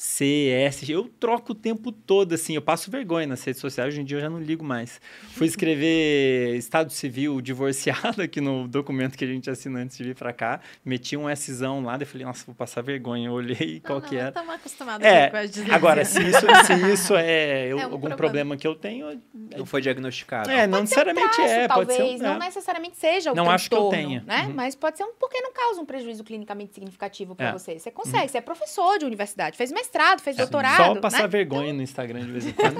C, 0.00 0.50
S, 0.64 0.88
eu 0.92 1.08
troco 1.18 1.50
o 1.50 1.54
tempo 1.56 1.90
todo, 1.90 2.32
assim, 2.32 2.54
eu 2.54 2.62
passo 2.62 2.88
vergonha 2.88 3.26
nas 3.26 3.42
redes 3.42 3.60
sociais, 3.60 3.92
hoje 3.92 4.00
em 4.00 4.04
dia 4.04 4.18
eu 4.18 4.20
já 4.20 4.30
não 4.30 4.38
ligo 4.38 4.64
mais. 4.64 5.00
Fui 5.32 5.44
escrever 5.48 6.54
Estado 6.56 6.92
Civil 6.92 7.40
divorciado 7.40 8.22
aqui 8.22 8.40
no 8.40 8.68
documento 8.68 9.18
que 9.18 9.24
a 9.24 9.26
gente 9.26 9.50
assina 9.50 9.80
antes 9.80 9.96
de 9.98 10.04
vir 10.04 10.14
pra 10.14 10.32
cá, 10.32 10.60
meti 10.84 11.16
um 11.16 11.24
Szão 11.34 11.82
lá, 11.82 11.96
daí 11.96 12.02
eu 12.06 12.06
falei, 12.06 12.24
nossa, 12.24 12.46
vou 12.46 12.54
passar 12.54 12.80
vergonha, 12.80 13.26
eu 13.26 13.32
olhei 13.32 13.80
qual 13.84 14.00
que 14.00 14.16
era. 14.16 14.28
Estamos 14.28 14.54
acostumados 14.54 15.04
É, 15.04 15.30
com 15.30 15.36
as 15.36 15.50
dislexia. 15.50 15.74
Agora, 15.74 16.04
se 16.04 16.22
isso, 16.22 16.46
se 16.64 16.92
isso 16.92 17.16
é, 17.16 17.66
eu- 17.66 17.78
É 17.80 17.86
um 17.86 17.90
algum 17.92 17.98
problema. 18.08 18.16
problema. 18.16 18.56
que 18.56 18.66
eu 18.68 18.76
tenho, 18.76 19.20
Não 19.56 19.66
foi 19.66 19.80
diagnosticado. 19.82 20.48
é, 20.48 20.64
não 20.68 20.82
necessariamente 20.82 21.34
traço, 21.34 21.40
é, 21.52 21.66
pode 21.66 21.88
talvez, 21.88 22.18
ser. 22.18 22.24
não 22.24 22.34
é. 22.36 22.38
necessariamente 22.38 22.96
seja 22.96 23.32
o 23.32 23.34
Não 23.34 23.50
acho 23.50 23.68
que 23.68 23.74
eu 23.74 23.88
tenha. 23.88 24.22
né? 24.24 24.44
Uhum. 24.46 24.54
Mas 24.54 24.76
pode 24.76 24.96
ser 24.96 25.02
um 25.02 25.12
porque 25.18 25.40
não 25.40 25.52
causa 25.52 25.80
um 25.80 25.84
prejuízo 25.84 26.22
clinicamente 26.22 26.72
significativo 26.74 27.34
para 27.34 27.48
É. 27.48 27.52
você. 27.52 27.76
Você 27.80 27.90
consegue, 27.90 28.28
você 28.28 28.38
é 28.38 28.40
professor 28.40 28.96
de 28.98 29.04
universidade, 29.04 29.56
fez 29.56 29.72
mestrado, 29.72 29.87
fez 30.20 30.36
É, 30.36 30.42
doutorado, 30.42 30.76
Só 30.94 31.00
passar 31.00 31.22
né? 31.22 31.28
vergonha 31.28 31.72
no 31.72 31.82
Instagram 31.82 32.20
de 32.26 32.32
vez 32.32 32.46
em 32.46 32.52
quando. 32.52 32.76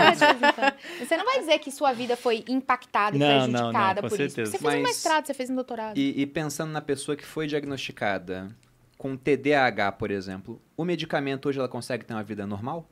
Você 0.98 1.16
não 1.16 1.24
vai 1.24 1.40
dizer 1.40 1.58
que 1.58 1.70
sua 1.70 1.92
vida 1.92 2.16
foi 2.16 2.44
impactada 2.48 3.16
e 3.16 3.18
Não, 3.18 3.26
não, 3.28 3.52
prejudicada 3.52 4.02
não, 4.02 4.08
com 4.08 4.14
por 4.16 4.20
isso. 4.20 4.34
certeza. 4.34 4.50
Você 4.52 4.58
fez 4.58 4.74
um 4.74 4.76
Mas- 4.82 4.88
mestrado, 4.88 5.26
você 5.26 5.34
fez 5.34 5.50
um 5.50 5.54
doutorado. 5.54 5.96
E, 5.98 6.20
e 6.20 6.26
pensando 6.26 6.70
na 6.72 6.80
pessoa 6.80 7.16
que 7.16 7.24
foi 7.24 7.46
diagnosticada 7.46 8.54
com 8.96 9.16
TDAH, 9.16 9.92
por 9.92 10.10
exemplo, 10.10 10.60
o 10.76 10.84
medicamento 10.84 11.48
hoje 11.48 11.58
ela 11.58 11.68
consegue 11.68 12.04
ter 12.04 12.14
uma 12.14 12.22
vida 12.22 12.46
normal? 12.46 12.88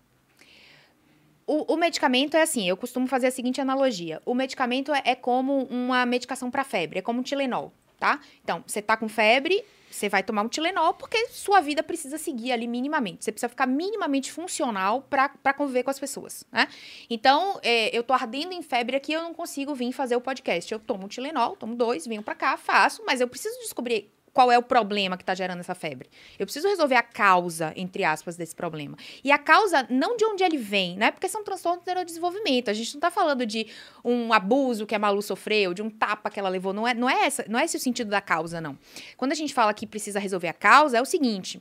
O, 1.46 1.74
o 1.74 1.76
medicamento 1.76 2.36
é 2.36 2.42
assim, 2.42 2.68
eu 2.68 2.76
costumo 2.76 3.06
fazer 3.06 3.28
a 3.28 3.30
seguinte 3.30 3.60
analogia. 3.60 4.20
O 4.24 4.34
medicamento 4.34 4.92
é, 4.92 5.02
é 5.04 5.14
como 5.14 5.64
uma 5.64 6.04
medicação 6.04 6.50
para 6.50 6.64
febre, 6.64 6.98
é 6.98 7.02
como 7.02 7.20
um 7.20 7.22
Tilenol, 7.22 7.72
tá? 8.00 8.18
Então, 8.42 8.64
você 8.66 8.82
tá 8.82 8.96
com 8.96 9.08
febre, 9.08 9.62
você 9.96 10.08
vai 10.08 10.22
tomar 10.22 10.42
um 10.42 10.48
Tilenol 10.48 10.94
porque 10.94 11.28
sua 11.28 11.60
vida 11.60 11.82
precisa 11.82 12.18
seguir 12.18 12.52
ali 12.52 12.66
minimamente. 12.68 13.24
Você 13.24 13.32
precisa 13.32 13.48
ficar 13.48 13.66
minimamente 13.66 14.30
funcional 14.30 15.02
para 15.02 15.54
conviver 15.54 15.82
com 15.82 15.90
as 15.90 15.98
pessoas, 15.98 16.44
né? 16.52 16.68
Então, 17.08 17.58
é, 17.62 17.96
eu 17.96 18.02
tô 18.02 18.12
ardendo 18.12 18.52
em 18.52 18.62
febre 18.62 18.96
aqui, 18.96 19.12
eu 19.12 19.22
não 19.22 19.32
consigo 19.32 19.74
vir 19.74 19.92
fazer 19.92 20.14
o 20.16 20.20
podcast. 20.20 20.70
Eu 20.70 20.78
tomo 20.78 21.06
um 21.06 21.08
Tilenol, 21.08 21.56
tomo 21.56 21.74
dois, 21.74 22.06
venho 22.06 22.22
para 22.22 22.34
cá, 22.34 22.56
faço, 22.56 23.02
mas 23.06 23.20
eu 23.20 23.28
preciso 23.28 23.58
descobrir 23.60 24.12
qual 24.36 24.52
é 24.52 24.58
o 24.58 24.62
problema 24.62 25.16
que 25.16 25.22
está 25.22 25.34
gerando 25.34 25.60
essa 25.60 25.74
febre. 25.74 26.10
Eu 26.38 26.44
preciso 26.44 26.68
resolver 26.68 26.94
a 26.94 27.02
causa, 27.02 27.72
entre 27.74 28.04
aspas, 28.04 28.36
desse 28.36 28.54
problema. 28.54 28.94
E 29.24 29.32
a 29.32 29.38
causa, 29.38 29.86
não 29.88 30.14
de 30.14 30.26
onde 30.26 30.44
ele 30.44 30.58
vem, 30.58 30.94
né? 30.94 31.10
Porque 31.10 31.26
são 31.26 31.42
transtornos 31.42 31.82
do 31.82 31.86
neurodesenvolvimento. 31.86 32.68
A 32.68 32.74
gente 32.74 32.92
não 32.92 32.98
está 32.98 33.10
falando 33.10 33.46
de 33.46 33.66
um 34.04 34.34
abuso 34.34 34.84
que 34.84 34.94
a 34.94 34.98
Malu 34.98 35.22
sofreu, 35.22 35.72
de 35.72 35.80
um 35.80 35.88
tapa 35.88 36.28
que 36.28 36.38
ela 36.38 36.50
levou. 36.50 36.74
Não 36.74 36.86
é, 36.86 36.92
não 36.92 37.08
é, 37.08 37.24
essa, 37.24 37.46
não 37.48 37.58
é 37.58 37.64
esse 37.64 37.78
o 37.78 37.80
sentido 37.80 38.10
da 38.10 38.20
causa, 38.20 38.60
não. 38.60 38.78
Quando 39.16 39.32
a 39.32 39.34
gente 39.34 39.54
fala 39.54 39.72
que 39.72 39.86
precisa 39.86 40.20
resolver 40.20 40.48
a 40.48 40.52
causa, 40.52 40.98
é 40.98 41.00
o 41.00 41.06
seguinte: 41.06 41.58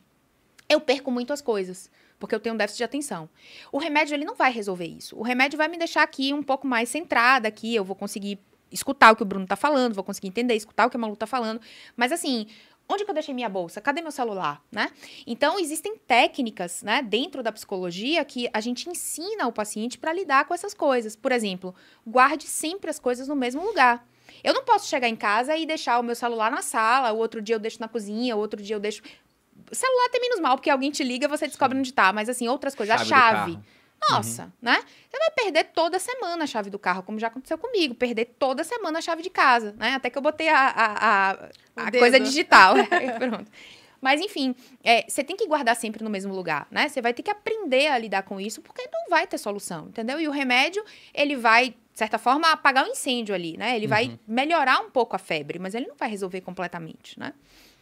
eu 0.68 0.82
perco 0.82 1.10
muito 1.10 1.32
as 1.32 1.42
coisas 1.42 1.90
porque 2.18 2.34
eu 2.34 2.40
tenho 2.40 2.56
um 2.56 2.58
déficit 2.58 2.78
de 2.78 2.84
atenção. 2.86 3.30
O 3.72 3.78
remédio 3.78 4.16
ele 4.16 4.24
não 4.24 4.36
vai 4.36 4.52
resolver 4.52 4.86
isso. 4.86 5.18
O 5.18 5.22
remédio 5.22 5.58
vai 5.58 5.68
me 5.68 5.78
deixar 5.78 6.02
aqui 6.02 6.34
um 6.34 6.42
pouco 6.42 6.66
mais 6.66 6.88
centrada 6.90 7.48
aqui, 7.48 7.76
eu 7.76 7.84
vou 7.84 7.96
conseguir 7.96 8.40
escutar 8.76 9.12
o 9.12 9.16
que 9.16 9.24
o 9.24 9.26
Bruno 9.26 9.48
tá 9.48 9.56
falando, 9.56 9.96
vou 9.96 10.04
conseguir 10.04 10.28
entender, 10.28 10.54
escutar 10.56 10.86
o 10.86 10.90
que 10.90 10.98
a 10.98 11.00
Malu 11.00 11.16
tá 11.16 11.26
falando. 11.26 11.60
Mas 11.96 12.12
assim, 12.12 12.46
onde 12.88 13.04
que 13.04 13.10
eu 13.10 13.14
deixei 13.14 13.34
minha 13.34 13.50
bolsa? 13.50 13.82
Cadê 13.82 14.02
meu 14.02 14.12
celular, 14.12 14.62
né? 14.72 14.92
Então 15.26 15.60
existem 15.60 15.98
técnicas, 15.98 16.84
né, 16.84 17.02
dentro 17.02 17.42
da 17.42 17.52
psicologia 17.52 18.24
que 18.24 18.50
a 18.54 18.62
gente 18.62 18.90
ensina 18.90 19.48
o 19.48 19.52
paciente 19.52 19.98
para 19.98 20.14
lidar 20.14 20.46
com 20.46 20.54
essas 20.54 20.74
coisas. 20.74 21.16
Por 21.16 21.32
exemplo, 21.32 21.74
guarde 22.06 22.46
sempre 22.46 22.90
as 22.90 23.00
coisas 23.00 23.28
no 23.28 23.36
mesmo 23.36 23.66
lugar. 23.66 24.06
Eu 24.44 24.54
não 24.54 24.64
posso 24.64 24.88
chegar 24.88 25.08
em 25.08 25.16
casa 25.16 25.56
e 25.56 25.66
deixar 25.66 26.00
o 26.00 26.04
meu 26.04 26.16
celular 26.16 26.52
na 26.52 26.62
sala, 26.62 27.12
o 27.12 27.18
outro 27.18 27.42
dia 27.42 27.56
eu 27.56 27.60
deixo 27.60 27.80
na 27.80 27.88
cozinha, 27.88 28.36
o 28.36 28.40
outro 28.40 28.62
dia 28.62 28.76
eu 28.76 28.80
deixo 28.80 29.02
celular 29.72 30.10
tem 30.10 30.22
menos 30.22 30.40
mal, 30.40 30.58
porque 30.58 30.70
alguém 30.70 30.92
te 30.92 31.04
liga, 31.04 31.28
você 31.28 31.48
descobre 31.48 31.78
onde 31.78 31.92
tá, 31.94 32.14
mas 32.14 32.30
assim, 32.30 32.48
outras 32.48 32.76
coisas, 32.76 32.96
Chave 33.02 33.14
a 33.14 33.18
chave. 33.18 33.60
Nossa, 34.10 34.44
Uhum. 34.44 34.52
né? 34.62 34.84
Você 35.10 35.18
vai 35.18 35.32
perder 35.32 35.64
toda 35.66 35.98
semana 36.00 36.44
a 36.44 36.48
chave 36.48 36.70
do 36.70 36.78
carro, 36.78 37.02
como 37.04 37.20
já 37.20 37.28
aconteceu 37.28 37.58
comigo. 37.58 37.96
Perder 37.96 38.26
toda 38.38 38.64
semana 38.64 39.00
a 39.00 39.02
chave 39.02 39.22
de 39.24 39.30
casa, 39.30 39.74
né? 39.78 39.94
Até 39.96 40.10
que 40.10 40.18
eu 40.18 40.22
botei 40.22 40.48
a, 40.48 40.60
a, 40.60 41.30
a, 41.32 41.50
a 41.88 41.92
coisa 41.92 42.20
digital. 42.20 42.76
Aí 42.76 43.12
Pronto. 43.18 43.52
Mas, 44.02 44.22
enfim, 44.22 44.54
é, 44.84 45.04
você 45.10 45.24
tem 45.24 45.36
que 45.36 45.48
guardar 45.48 45.76
sempre 45.76 46.04
no 46.04 46.10
mesmo 46.12 46.32
lugar, 46.36 46.68
né? 46.70 46.88
Você 46.88 47.02
vai 47.02 47.12
ter 47.14 47.24
que 47.24 47.32
aprender 47.32 47.88
a 47.88 47.98
lidar 47.98 48.22
com 48.22 48.40
isso, 48.40 48.62
porque 48.62 48.88
não 48.94 49.10
vai 49.10 49.26
ter 49.26 49.40
solução, 49.40 49.88
entendeu? 49.88 50.20
E 50.20 50.28
o 50.28 50.32
remédio, 50.32 50.84
ele 51.12 51.36
vai, 51.36 51.70
de 51.70 51.76
certa 51.96 52.20
forma, 52.20 52.52
apagar 52.52 52.86
o 52.86 52.90
incêndio 52.90 53.34
ali, 53.34 53.58
né? 53.58 53.76
Ele 53.76 53.86
Uhum. 53.86 53.90
vai 53.90 54.20
melhorar 54.28 54.82
um 54.82 54.92
pouco 54.92 55.16
a 55.16 55.20
febre, 55.20 55.58
mas 55.58 55.74
ele 55.74 55.88
não 55.88 55.96
vai 55.96 56.08
resolver 56.10 56.42
completamente, 56.42 57.20
né? 57.20 57.34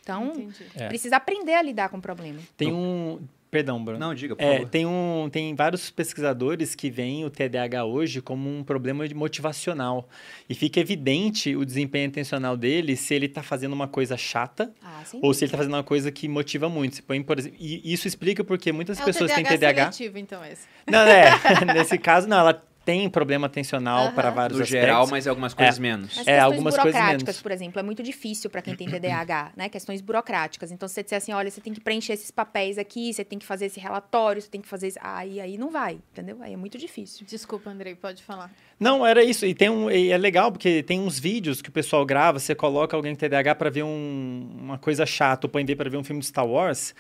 Então, 0.02 0.27
Entendi. 0.27 0.65
É. 0.76 0.88
precisa 0.88 1.18
aprender 1.18 1.56
a 1.56 1.61
lidar 1.61 1.90
com 1.90 1.98
o 1.98 2.02
problema. 2.02 2.40
Tem 2.56 2.72
um. 2.72 3.19
Perdão, 3.54 3.84
Bruno. 3.86 4.00
Não, 4.00 4.16
diga, 4.16 4.36
por 4.36 4.44
É, 4.44 4.54
favor. 4.56 4.70
tem, 4.70 4.84
um, 4.84 5.30
tem 5.32 5.54
vários 5.54 5.92
pesquisadores 5.92 6.74
que 6.74 6.90
veem 6.90 7.24
o 7.24 7.30
TDAH 7.30 7.86
hoje 7.86 8.20
como 8.20 8.50
um 8.50 8.64
problema 8.64 9.08
de 9.08 9.14
motivacional. 9.14 10.10
E 10.50 10.56
fica 10.56 10.80
evidente 10.80 11.56
o 11.56 11.64
desempenho 11.64 12.08
intencional 12.08 12.58
dele 12.58 12.96
se 12.96 13.14
ele 13.14 13.28
está 13.28 13.44
fazendo 13.44 13.74
uma 13.74 13.88
coisa 13.88 14.18
chata 14.18 14.72
Ah, 14.84 15.04
ou 15.22 15.32
se 15.36 15.44
ele 15.44 15.50
está 15.50 15.58
fazendo 15.60 15.76
uma 15.76 15.84
coisa 15.84 16.12
que 16.12 16.28
motiva 16.28 16.68
muito. 16.68 16.96
Se 16.96 17.04
põe, 17.04 17.22
por 17.22 17.38
exemplo, 17.38 17.58
e 17.62 17.94
isso 17.94 18.08
explica 18.08 18.44
porque 18.44 18.72
muitas 18.72 19.00
É 19.00 19.04
pessoas 19.06 19.32
o 19.32 19.36
têm 19.36 19.44
TDAH 19.44 19.58
TDAH. 19.58 19.92
seletivo, 19.92 20.18
então, 20.18 20.44
esse. 20.44 20.64
Não, 20.90 21.02
é. 21.02 21.30
Nesse 21.76 22.00
caso, 22.00 22.28
não, 22.28 22.40
ela 22.40 22.64
tem 22.86 23.10
problema 23.10 23.48
atencional 23.48 24.12
para 24.12 24.30
vários 24.30 24.58
No 24.60 24.64
aspectos. 24.64 24.88
geral, 24.88 25.08
mas 25.08 25.28
algumas 25.28 25.54
coisas 25.54 25.80
menos. 25.80 26.18
As 26.18 26.28
É, 26.28 26.40
algumas 26.40 26.76
coisas 26.76 26.92
burocráticas, 26.94 27.24
menos. 27.36 27.42
por 27.42 27.52
exemplo, 27.52 27.80
é 27.80 27.84
muito 27.84 28.04
difícil 28.04 28.50
para 28.50 28.62
quem 28.62 28.76
tem 28.76 28.90
TDAH, 28.90 29.54
né? 29.56 29.70
Questões 29.70 30.02
burocráticas. 30.02 30.72
Então, 30.72 30.88
se 30.88 30.96
você 30.96 31.04
disser 31.04 31.18
assim, 31.18 31.32
olha, 31.34 31.50
você 31.50 31.62
tem 31.62 31.74
que 31.74 31.80
preencher 31.80 32.14
esses 32.14 32.32
papéis 32.32 32.78
aqui, 32.78 33.14
você 33.14 33.24
tem 33.24 33.40
que 33.40 33.46
fazer 33.46 33.68
esse 33.68 33.80
relatório, 33.80 34.42
você 34.42 34.50
tem 34.50 34.62
que 34.62 34.68
fazer... 34.68 34.88
Esse... 34.88 35.00
Aí, 35.02 35.40
aí 35.40 35.58
não 35.58 35.72
vai, 35.72 36.00
entendeu? 36.12 36.38
Aí 36.42 36.54
é 36.54 36.58
muito 36.58 36.78
difícil. 36.78 37.26
Desculpa, 37.26 37.70
Andrei, 37.70 37.96
pode 37.96 38.22
falar. 38.24 38.52
Não, 38.80 39.06
era 39.06 39.24
isso. 39.24 39.46
E 39.46 39.54
tem 39.54 39.70
um, 39.70 39.90
e 39.90 40.12
é 40.12 40.18
legal 40.18 40.52
porque 40.52 40.84
tem 40.84 41.00
uns 41.00 41.18
vídeos 41.18 41.62
que 41.62 41.70
o 41.70 41.72
pessoal 41.72 42.06
grava, 42.06 42.40
você 42.40 42.54
coloca 42.54 42.96
alguém 42.98 43.14
com 43.14 43.20
TDAH 43.20 43.56
para 43.56 43.70
ver 43.70 43.84
um- 43.84 44.50
uma 44.60 44.78
coisa 44.78 45.06
chata, 45.06 45.48
ou 45.48 45.52
põe 45.52 45.66
para 45.66 45.90
ver 45.90 45.98
um 45.98 46.04
filme 46.04 46.20
de 46.20 46.28
Star 46.28 46.46
Wars. 46.46 46.94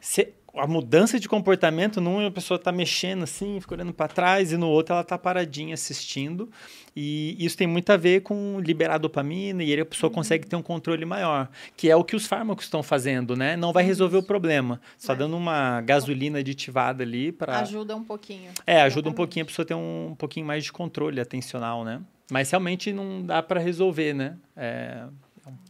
Você- 0.00 0.32
a 0.54 0.66
mudança 0.66 1.18
de 1.18 1.28
comportamento, 1.28 2.00
num 2.00 2.26
a 2.26 2.30
pessoa 2.30 2.58
tá 2.58 2.70
mexendo 2.70 3.22
assim, 3.22 3.58
fica 3.60 3.74
olhando 3.74 3.92
para 3.92 4.08
trás, 4.08 4.52
e 4.52 4.56
no 4.56 4.68
outro 4.68 4.94
ela 4.94 5.02
tá 5.02 5.16
paradinha 5.16 5.72
assistindo. 5.74 6.50
E 6.94 7.34
isso 7.42 7.56
tem 7.56 7.66
muito 7.66 7.90
a 7.90 7.96
ver 7.96 8.20
com 8.20 8.60
liberar 8.60 8.98
dopamina, 8.98 9.64
e 9.64 9.72
aí 9.72 9.80
a 9.80 9.86
pessoa 9.86 10.10
consegue 10.10 10.46
ter 10.46 10.54
um 10.54 10.62
controle 10.62 11.06
maior, 11.06 11.48
que 11.74 11.88
é 11.88 11.96
o 11.96 12.04
que 12.04 12.14
os 12.14 12.26
fármacos 12.26 12.66
estão 12.66 12.82
fazendo, 12.82 13.34
né? 13.34 13.56
Não 13.56 13.72
vai 13.72 13.82
resolver 13.82 14.18
o 14.18 14.22
problema, 14.22 14.78
só 14.98 15.08
Vai. 15.14 15.20
dando 15.20 15.36
uma 15.36 15.80
gasolina 15.80 16.40
aditivada 16.40 17.02
ali 17.02 17.32
para 17.32 17.58
Ajuda 17.60 17.96
um 17.96 18.04
pouquinho. 18.04 18.50
é, 18.66 18.82
ajuda 18.82 19.08
um 19.08 19.12
Exatamente. 19.12 19.16
pouquinho 19.16 19.42
a 19.44 19.46
pessoa 19.46 19.64
a 19.64 19.66
ter 19.66 19.74
um, 19.74 20.14
pouquinho 20.18 20.44
mais 20.44 20.64
de 20.64 20.72
controle 20.72 21.18
atencional, 21.18 21.82
né? 21.82 22.02
Mas 22.30 22.50
realmente 22.50 22.92
não 22.92 23.22
dá 23.22 23.42
para 23.42 23.58
resolver, 23.58 24.12
né? 24.12 24.36
É, 24.54 25.04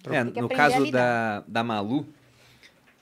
é 0.06 0.10
um 0.10 0.14
É, 0.14 0.24
no 0.24 0.48
caso 0.48 0.90
da, 0.90 1.44
da 1.46 1.62
Malu, 1.62 2.06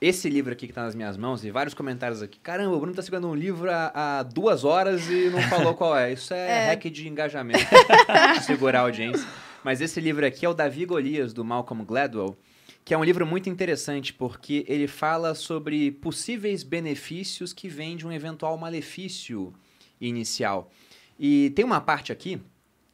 esse 0.01 0.27
livro 0.27 0.51
aqui 0.51 0.65
que 0.65 0.73
tá 0.73 0.81
nas 0.81 0.95
minhas 0.95 1.15
mãos, 1.15 1.45
e 1.45 1.51
vários 1.51 1.75
comentários 1.75 2.23
aqui. 2.23 2.39
Caramba, 2.39 2.75
o 2.75 2.79
Bruno 2.79 2.95
tá 2.95 3.03
segurando 3.03 3.29
um 3.29 3.35
livro 3.35 3.69
há, 3.69 3.91
há 3.93 4.23
duas 4.23 4.63
horas 4.63 5.07
e 5.07 5.29
não 5.29 5.39
falou 5.43 5.75
qual 5.75 5.95
é. 5.95 6.11
Isso 6.11 6.33
é, 6.33 6.65
hack 6.73 6.85
de 6.85 7.07
engajamento. 7.07 7.59
segurar 8.43 8.79
a 8.79 8.81
audiência. 8.81 9.27
Mas 9.63 9.79
esse 9.79 10.01
livro 10.01 10.25
aqui 10.25 10.43
é 10.43 10.49
o 10.49 10.55
Davi 10.55 10.85
Golias, 10.85 11.33
do 11.33 11.45
Malcolm 11.45 11.85
Gladwell, 11.85 12.35
que 12.83 12.95
é 12.95 12.97
um 12.97 13.03
livro 13.03 13.27
muito 13.27 13.47
interessante 13.47 14.11
porque 14.11 14.65
ele 14.67 14.87
fala 14.87 15.35
sobre 15.35 15.91
possíveis 15.91 16.63
benefícios 16.63 17.53
que 17.53 17.67
vêm 17.67 17.95
de 17.95 18.07
um 18.07 18.11
eventual 18.11 18.57
malefício 18.57 19.53
inicial. 19.99 20.71
E 21.19 21.51
tem 21.51 21.63
uma 21.63 21.79
parte 21.79 22.11
aqui 22.11 22.41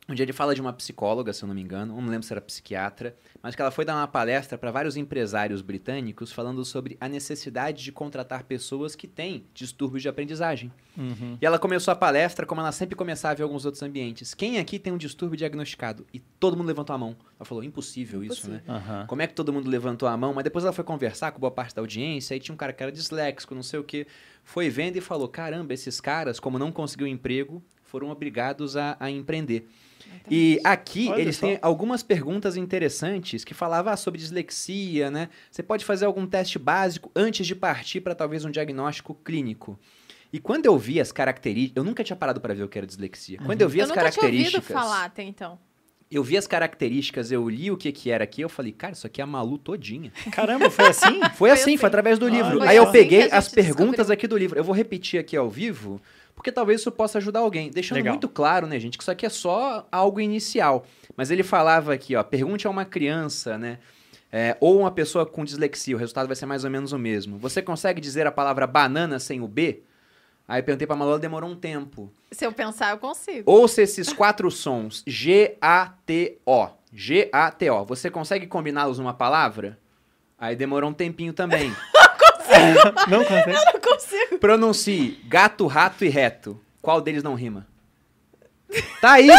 onde 0.10 0.22
ele 0.22 0.32
fala 0.32 0.56
de 0.56 0.62
uma 0.62 0.72
psicóloga, 0.72 1.34
se 1.34 1.44
eu 1.44 1.48
não 1.48 1.56
me 1.56 1.62
engano, 1.62 1.94
não 1.94 2.02
me 2.02 2.10
lembro 2.10 2.26
se 2.26 2.32
era 2.32 2.40
psiquiatra, 2.40 3.16
mas 3.42 3.56
que 3.56 3.62
ela 3.62 3.72
foi 3.72 3.84
dar 3.84 3.96
uma 3.96 4.08
palestra 4.08 4.58
para 4.58 4.72
vários 4.72 4.96
empresários 4.96 5.62
britânicos 5.62 6.32
falando 6.32 6.64
sobre 6.64 6.98
a 7.00 7.10
necessidade 7.10 7.84
de 7.84 7.92
contratar 7.92 8.44
pessoas 8.44 8.96
que 8.96 9.08
têm 9.08 9.46
distúrbios 9.54 10.02
de 10.02 10.10
aprendizagem. 10.10 10.72
Uhum. 10.98 11.38
E 11.42 11.46
ela 11.46 11.60
começou 11.60 11.92
a 11.92 11.96
palestra 11.96 12.46
como 12.46 12.62
ela 12.62 12.72
sempre 12.72 12.96
começava 12.96 13.42
em 13.42 13.44
alguns 13.44 13.66
outros 13.66 13.84
ambientes. 13.84 14.34
Quem 14.34 14.58
aqui 14.60 14.80
tem 14.80 14.94
um 14.94 14.98
distúrbio 14.98 15.38
diagnosticado? 15.38 16.06
E 16.14 16.20
todo 16.20 16.56
mundo 16.56 16.68
levantou 16.68 16.96
a 16.96 16.98
mão. 16.98 17.16
Ela 17.38 17.46
falou, 17.46 17.64
impossível 17.64 18.24
isso, 18.24 18.50
né? 18.50 18.64
Aham. 18.68 19.06
Como 19.08 19.22
é 19.22 19.28
que 19.28 19.34
todo 19.34 19.52
mundo 19.52 19.70
levantou 19.70 20.08
a 20.08 20.16
mão? 20.16 20.34
Mas 20.34 20.44
depois 20.44 20.64
ela 20.64 20.74
foi 20.74 20.84
conversar 20.84 21.32
com 21.32 21.40
boa 21.40 21.52
parte 21.52 21.76
da 21.76 21.82
audiência, 21.82 22.34
aí 22.34 22.40
tinha 22.40 22.54
um 22.54 22.58
cara 22.58 22.72
que 22.72 22.82
era 22.82 22.92
disléxico, 22.92 23.54
não 23.54 23.62
sei 23.64 23.80
o 23.80 23.84
quê. 23.84 24.08
Foi 24.44 24.70
vendo 24.70 24.96
e 24.96 25.02
falou: 25.02 25.28
caramba, 25.28 25.74
esses 25.74 26.00
caras, 26.00 26.40
como 26.40 26.58
não 26.58 26.72
conseguiu 26.72 27.06
emprego, 27.06 27.62
foram 27.84 28.10
obrigados 28.10 28.76
a, 28.78 28.96
a 29.00 29.12
empreender. 29.12 29.68
E 30.30 30.60
aqui 30.64 31.08
Olha 31.10 31.22
eles 31.22 31.38
só. 31.38 31.48
têm 31.48 31.60
algumas 31.62 32.04
perguntas 32.04 32.58
interessantes 32.58 33.44
que 33.46 33.54
falavam 33.54 33.94
ah, 33.94 33.98
sobre 33.98 34.20
dislexia, 34.20 35.10
né? 35.10 35.30
Você 35.50 35.64
pode 35.64 35.86
fazer 35.86 36.06
algum 36.06 36.28
teste 36.28 36.60
básico 36.60 37.10
antes 37.16 37.48
de 37.48 37.56
partir 37.56 38.02
para 38.02 38.14
talvez 38.14 38.44
um 38.44 38.52
diagnóstico 38.52 39.16
clínico. 39.16 39.80
E 40.32 40.40
quando 40.40 40.66
eu 40.66 40.78
vi 40.78 41.00
as 41.00 41.12
características, 41.12 41.78
eu 41.78 41.84
nunca 41.84 42.04
tinha 42.04 42.16
parado 42.16 42.42
para 42.42 42.54
ver 42.54 42.64
o 42.64 42.68
que 42.68 42.78
era 42.78 42.86
dislexia. 42.86 43.40
Quando 43.46 43.62
eu 43.62 43.70
vi 43.70 43.80
eu 43.80 43.84
as 43.84 43.90
nunca 43.90 44.02
tinha 44.12 44.26
ouvido 44.26 44.52
características, 44.52 44.82
falar 44.82 45.06
até 45.06 45.24
então. 45.24 45.58
eu 46.12 46.22
vi 46.22 46.36
as 46.36 46.46
características, 46.46 47.32
eu 47.32 47.50
li 47.50 47.72
o 47.72 47.78
que 47.78 47.92
que 47.94 48.12
era 48.12 48.26
aqui, 48.26 48.42
eu 48.42 48.50
falei, 48.50 48.74
cara, 48.74 48.92
isso 48.92 49.08
aqui 49.08 49.22
é 49.22 49.24
a 49.24 49.28
Malu 49.28 49.58
todinha. 49.58 50.12
Caramba, 50.32 50.70
foi 50.70 50.88
assim? 50.88 51.22
Foi, 51.36 51.50
assim, 51.50 51.62
assim. 51.62 51.78
foi 51.78 51.88
através 51.88 52.20
do 52.20 52.26
Olha 52.26 52.36
livro. 52.36 52.62
Aí 52.64 52.76
eu 52.76 52.84
assim 52.84 52.92
peguei 52.92 53.32
as 53.32 53.48
perguntas 53.48 54.08
descobriu. 54.08 54.14
aqui 54.14 54.28
do 54.28 54.38
livro. 54.38 54.60
Eu 54.60 54.64
vou 54.66 54.76
repetir 54.76 55.18
aqui 55.20 55.38
ao 55.38 55.50
vivo, 55.50 56.02
porque 56.38 56.52
talvez 56.52 56.82
isso 56.82 56.92
possa 56.92 57.18
ajudar 57.18 57.40
alguém. 57.40 57.72
Deixando 57.72 57.98
Legal. 57.98 58.14
muito 58.14 58.30
claro, 58.30 58.68
né, 58.68 58.80
gente, 58.80 58.96
que 58.96 59.04
isso 59.04 59.10
aqui 59.10 59.26
é 59.26 59.30
só 59.30 59.88
algo 59.92 60.22
inicial. 60.22 60.86
Mas 61.18 61.32
ele 61.32 61.42
falava 61.42 61.94
aqui, 61.94 62.16
ó, 62.16 62.22
pergunte 62.22 62.68
a 62.68 62.70
uma 62.70 62.86
criança, 62.86 63.58
né, 63.58 63.80
é, 64.32 64.56
ou 64.62 64.80
uma 64.80 64.92
pessoa 64.92 65.26
com 65.26 65.44
dislexia, 65.44 65.96
o 65.96 66.00
resultado 66.00 66.28
vai 66.28 66.36
ser 66.36 66.46
mais 66.46 66.64
ou 66.64 66.70
menos 66.70 66.92
o 66.92 67.00
mesmo. 67.00 67.40
Você 67.40 67.60
consegue 67.60 68.00
dizer 68.00 68.28
a 68.28 68.32
palavra 68.32 68.68
banana 68.68 69.18
sem 69.18 69.42
o 69.42 69.48
B? 69.48 69.82
Aí 70.48 70.60
eu 70.60 70.64
perguntei 70.64 70.86
pra 70.86 70.96
Malu, 70.96 71.12
ela 71.12 71.20
demorou 71.20 71.50
um 71.50 71.56
tempo. 71.56 72.10
Se 72.32 72.46
eu 72.46 72.54
pensar, 72.54 72.92
eu 72.92 73.00
consigo. 73.00 73.52
Ouça 73.52 73.82
esses 73.82 74.14
quatro 74.14 74.50
sons, 74.52 75.04
G-A-T-O, 75.08 76.70
G-A-T-O. 76.94 77.86
Você 77.86 78.12
consegue 78.12 78.46
combiná-los 78.46 79.00
numa 79.00 79.14
palavra? 79.14 79.78
Aí 80.38 80.56
demorou 80.56 80.92
um 80.92 80.94
tempinho 80.94 81.34
também. 81.34 81.74
Não 83.08 83.24
consegue? 83.24 83.58
Eu 83.74 83.82
consigo. 83.82 84.40
Pronuncie 84.40 85.20
gato, 85.28 85.66
rato 85.68 86.06
e 86.06 86.10
reto. 86.10 86.60
Qual 86.82 87.02
deles 87.02 87.24
não 87.24 87.36
rima? 87.36 87.68
Tá 89.02 89.14
aí! 89.14 89.30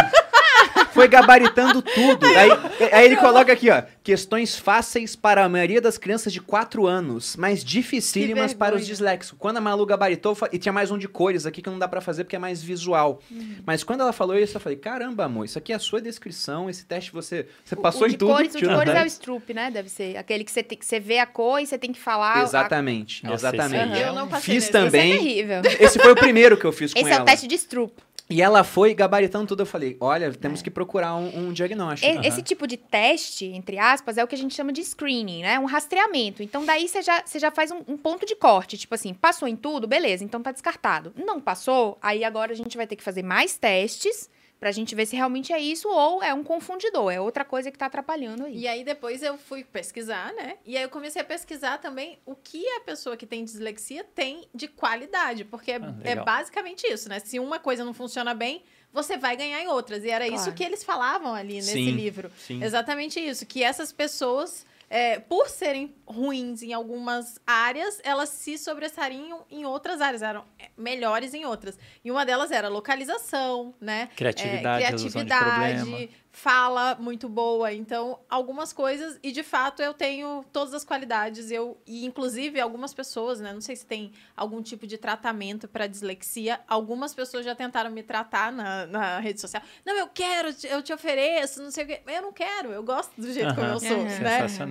Foi 0.93 1.09
gabaritando 1.09 1.83
tudo. 1.83 2.27
Aí, 2.27 2.51
aí 2.93 3.05
ele 3.05 3.17
coloca 3.17 3.53
aqui, 3.53 3.71
ó. 3.71 3.83
Questões 4.03 4.57
fáceis 4.59 5.15
para 5.15 5.45
a 5.45 5.49
maioria 5.49 5.81
das 5.81 5.99
crianças 5.99 6.33
de 6.33 6.41
4 6.41 6.87
anos, 6.87 7.37
mas 7.37 7.63
dificílimas 7.65 8.55
para 8.55 8.75
os 8.75 8.87
disléxicos. 8.87 9.39
Quando 9.39 9.59
a 9.59 9.61
Malu 9.61 9.85
gabaritou, 9.85 10.37
e 10.53 10.59
tinha 10.59 10.73
mais 10.73 10.91
um 10.91 10.99
de 10.99 11.07
cores 11.09 11.47
aqui 11.47 11.61
que 11.63 11.69
não 11.69 11.79
dá 11.79 11.87
pra 11.87 12.01
fazer 12.01 12.25
porque 12.25 12.37
é 12.37 12.39
mais 12.39 12.63
visual. 12.63 13.21
Mas 13.67 13.85
quando 13.85 14.01
ela 14.01 14.13
falou 14.13 14.39
isso, 14.39 14.57
eu 14.57 14.61
falei: 14.61 14.79
caramba, 14.79 15.25
amor, 15.25 15.45
isso 15.45 15.59
aqui 15.59 15.73
é 15.73 15.77
a 15.77 15.79
sua 15.79 16.01
descrição. 16.01 16.69
Esse 16.71 16.85
teste 16.87 17.13
você, 17.13 17.47
você 17.65 17.77
passou 17.77 18.03
o 18.03 18.07
em 18.07 18.11
de 18.11 18.17
tudo. 18.17 18.33
Cores, 18.33 18.55
o 18.55 18.59
de 18.59 18.67
cores 18.67 18.95
é 18.95 19.03
o. 19.03 19.07
Stroop, 19.07 19.53
né? 19.55 19.71
Deve 19.71 19.89
ser. 19.89 20.17
Aquele 20.17 20.45
que 20.45 20.51
você, 20.51 20.63
tem, 20.63 20.79
que 20.79 20.87
você 20.87 20.99
vê 21.01 21.19
a 21.19 21.27
cor 21.27 21.61
e 21.61 21.67
você 21.67 21.77
tem 21.79 21.93
que 21.93 21.99
falar. 22.01 22.39
a- 22.39 22.43
Exatamente, 22.43 23.25
Nossa, 23.25 23.49
esse 23.49 23.57
exatamente. 23.57 23.99
é 24.03 24.09
Eu 24.09 24.15
não 24.15 24.29
passei 24.29 24.55
Fiz 24.55 24.65
nesse. 24.65 24.73
também. 24.73 25.11
Esse 25.13 25.19
é 25.21 25.23
terrível. 25.23 25.63
Esse 25.81 25.99
foi 25.99 26.13
o 26.13 26.17
primeiro 26.17 26.57
que 26.57 26.65
eu 26.65 26.73
fiz 26.73 26.93
com 26.95 27.01
Esse 27.01 27.11
ela. 27.11 27.21
é 27.21 27.23
o 27.23 27.25
teste 27.27 27.47
de 27.47 27.55
Stroop. 27.57 27.93
E 28.31 28.43
ela 28.43 28.63
foi 28.63 28.93
gabaritando 28.95 29.47
tudo. 29.47 29.63
Eu 29.63 29.67
falei: 29.67 29.97
olha, 30.01 30.31
temos 30.33 30.61
que 30.61 30.71
procurar 30.71 31.17
um, 31.17 31.49
um 31.49 31.53
diagnóstico. 31.53 32.11
E- 32.23 32.27
Esse 32.27 32.43
tipo 32.43 32.67
de 32.67 32.77
teste, 32.77 33.47
entre 33.47 33.79
aspas, 33.79 34.19
é 34.19 34.25
o 34.25 34.27
que 34.27 34.35
a 34.35 34.39
gente 34.39 34.55
chama 34.55 34.71
de 34.73 34.85
screening, 34.85 35.43
né? 35.43 35.59
Um 35.59 35.65
rastreamento. 35.65 36.43
Então, 36.43 36.65
daí 36.67 36.87
você 36.87 37.01
já, 37.01 37.23
você 37.25 37.39
já 37.39 37.51
faz 37.51 37.71
um, 37.71 37.81
um 37.89 37.97
ponto 37.97 38.27
de 38.27 38.37
corte. 38.37 38.77
Tipo 38.77 38.95
assim, 38.95 39.15
passou 39.15 39.49
em 39.49 39.57
tudo, 39.57 39.87
beleza, 39.89 40.23
então 40.25 40.43
tá 40.43 40.53
descartado. 40.53 41.13
Não 41.17 41.41
passou, 41.41 41.97
aí 42.03 42.23
agora 42.23 42.53
a 42.53 42.57
gente 42.57 42.77
vai 42.77 42.87
ter 42.87 42.97
que 42.97 43.03
fazer 43.03 43.23
mais 43.23 43.57
testes 43.57 44.29
pra 44.59 44.73
gente 44.73 44.95
ver 44.95 45.07
se 45.07 45.15
realmente 45.15 45.53
é 45.53 45.59
isso 45.61 45.89
ou 45.89 46.23
é 46.23 46.35
um 46.35 46.43
confundidor, 46.43 47.13
é 47.13 47.21
outra 47.21 47.45
coisa 47.45 47.71
que 47.71 47.79
tá 47.79 47.87
atrapalhando 47.87 48.45
aí. 48.45 48.57
E 48.59 48.67
aí 48.69 48.85
depois 48.85 49.23
eu 49.23 49.39
fui 49.39 49.63
pesquisar, 49.65 50.33
né? 50.35 50.57
E 50.67 50.77
aí 50.77 50.83
eu 50.83 50.89
comecei 50.89 51.23
a 51.23 51.25
pesquisar 51.25 51.79
também 51.79 52.19
o 52.27 52.35
que 52.35 52.67
a 52.77 52.81
pessoa 52.81 53.17
que 53.17 53.27
tem 53.27 53.45
dislexia 53.45 54.03
tem 54.03 54.49
de 54.55 54.67
qualidade, 54.69 55.45
porque 55.45 55.73
é, 55.73 55.77
Ah, 55.77 55.95
é 56.05 56.17
basicamente 56.17 56.87
isso, 56.87 57.09
né? 57.09 57.21
Se 57.21 57.39
uma 57.39 57.59
coisa 57.59 57.85
não 57.85 57.95
funciona 57.95 58.35
bem, 58.35 58.63
você 58.93 59.17
vai 59.17 59.37
ganhar 59.37 59.63
em 59.63 59.69
outras. 59.69 60.03
E 60.03 60.11
era 60.11 60.27
isso 60.27 60.37
Claro. 60.45 60.55
que 60.55 60.65
eles 60.65 60.83
falavam 60.83 61.35
ali 61.35 61.55
nesse 61.55 61.73
Sim. 61.75 61.91
livro. 61.93 62.31
Sim. 62.39 62.63
Exatamente 62.63 63.21
isso, 63.21 63.47
que 63.47 63.63
essas 63.63 63.93
pessoas, 63.93 64.67
é, 64.91 65.19
por 65.19 65.49
serem 65.49 65.95
ruins 66.07 66.63
em 66.63 66.73
algumas 66.73 67.39
áreas, 67.47 68.01
elas 68.03 68.31
se 68.31 68.57
sobressariam 68.57 69.45
em 69.51 69.65
outras 69.65 70.01
áreas, 70.01 70.23
eram 70.23 70.45
é, 70.59 70.71
melhores 70.77 71.35
em 71.35 71.45
outras. 71.45 71.79
E 72.05 72.11
uma 72.11 72.25
delas 72.25 72.51
era 72.51 72.69
localização, 72.69 73.75
né? 73.81 74.09
Criatividade, 74.17 74.85
é, 74.85 74.87
criatividade, 74.89 76.11
fala 76.39 76.95
muito 76.95 77.29
boa. 77.29 77.73
Então, 77.73 78.21
algumas 78.31 78.73
coisas, 78.73 79.19
e 79.23 79.33
de 79.33 79.43
fato 79.43 79.83
eu 79.83 79.93
tenho 79.93 80.45
todas 80.53 80.73
as 80.73 80.85
qualidades. 80.85 81.51
Eu, 81.51 81.77
e 81.85 82.07
inclusive 82.07 82.61
algumas 82.61 82.95
pessoas, 82.95 83.41
né? 83.41 83.53
Não 83.53 83.61
sei 83.61 83.75
se 83.75 83.85
tem 83.85 84.13
algum 84.37 84.63
tipo 84.63 84.87
de 84.87 84.97
tratamento 84.97 85.67
para 85.67 85.89
dislexia. 85.89 86.61
Algumas 86.69 87.13
pessoas 87.13 87.45
já 87.45 87.57
tentaram 87.57 87.91
me 87.91 88.05
tratar 88.05 88.53
na, 88.53 88.87
na 88.87 89.19
rede 89.19 89.41
social. 89.41 89.61
Não, 89.85 89.97
eu 89.97 90.07
quero, 90.07 90.55
eu 90.65 90.81
te 90.81 90.93
ofereço, 90.93 91.61
não 91.61 91.73
sei 91.73 91.85
o 91.85 91.87
quê. 91.89 92.03
Eu 92.07 92.23
não 92.23 92.33
quero, 92.33 92.71
eu 92.71 92.85
gosto 92.85 93.21
do 93.21 93.33
jeito 93.33 93.55
como 93.55 93.67
Aham. 93.67 93.75
eu 93.75 93.81
sou, 93.81 94.05
né? 94.05 94.19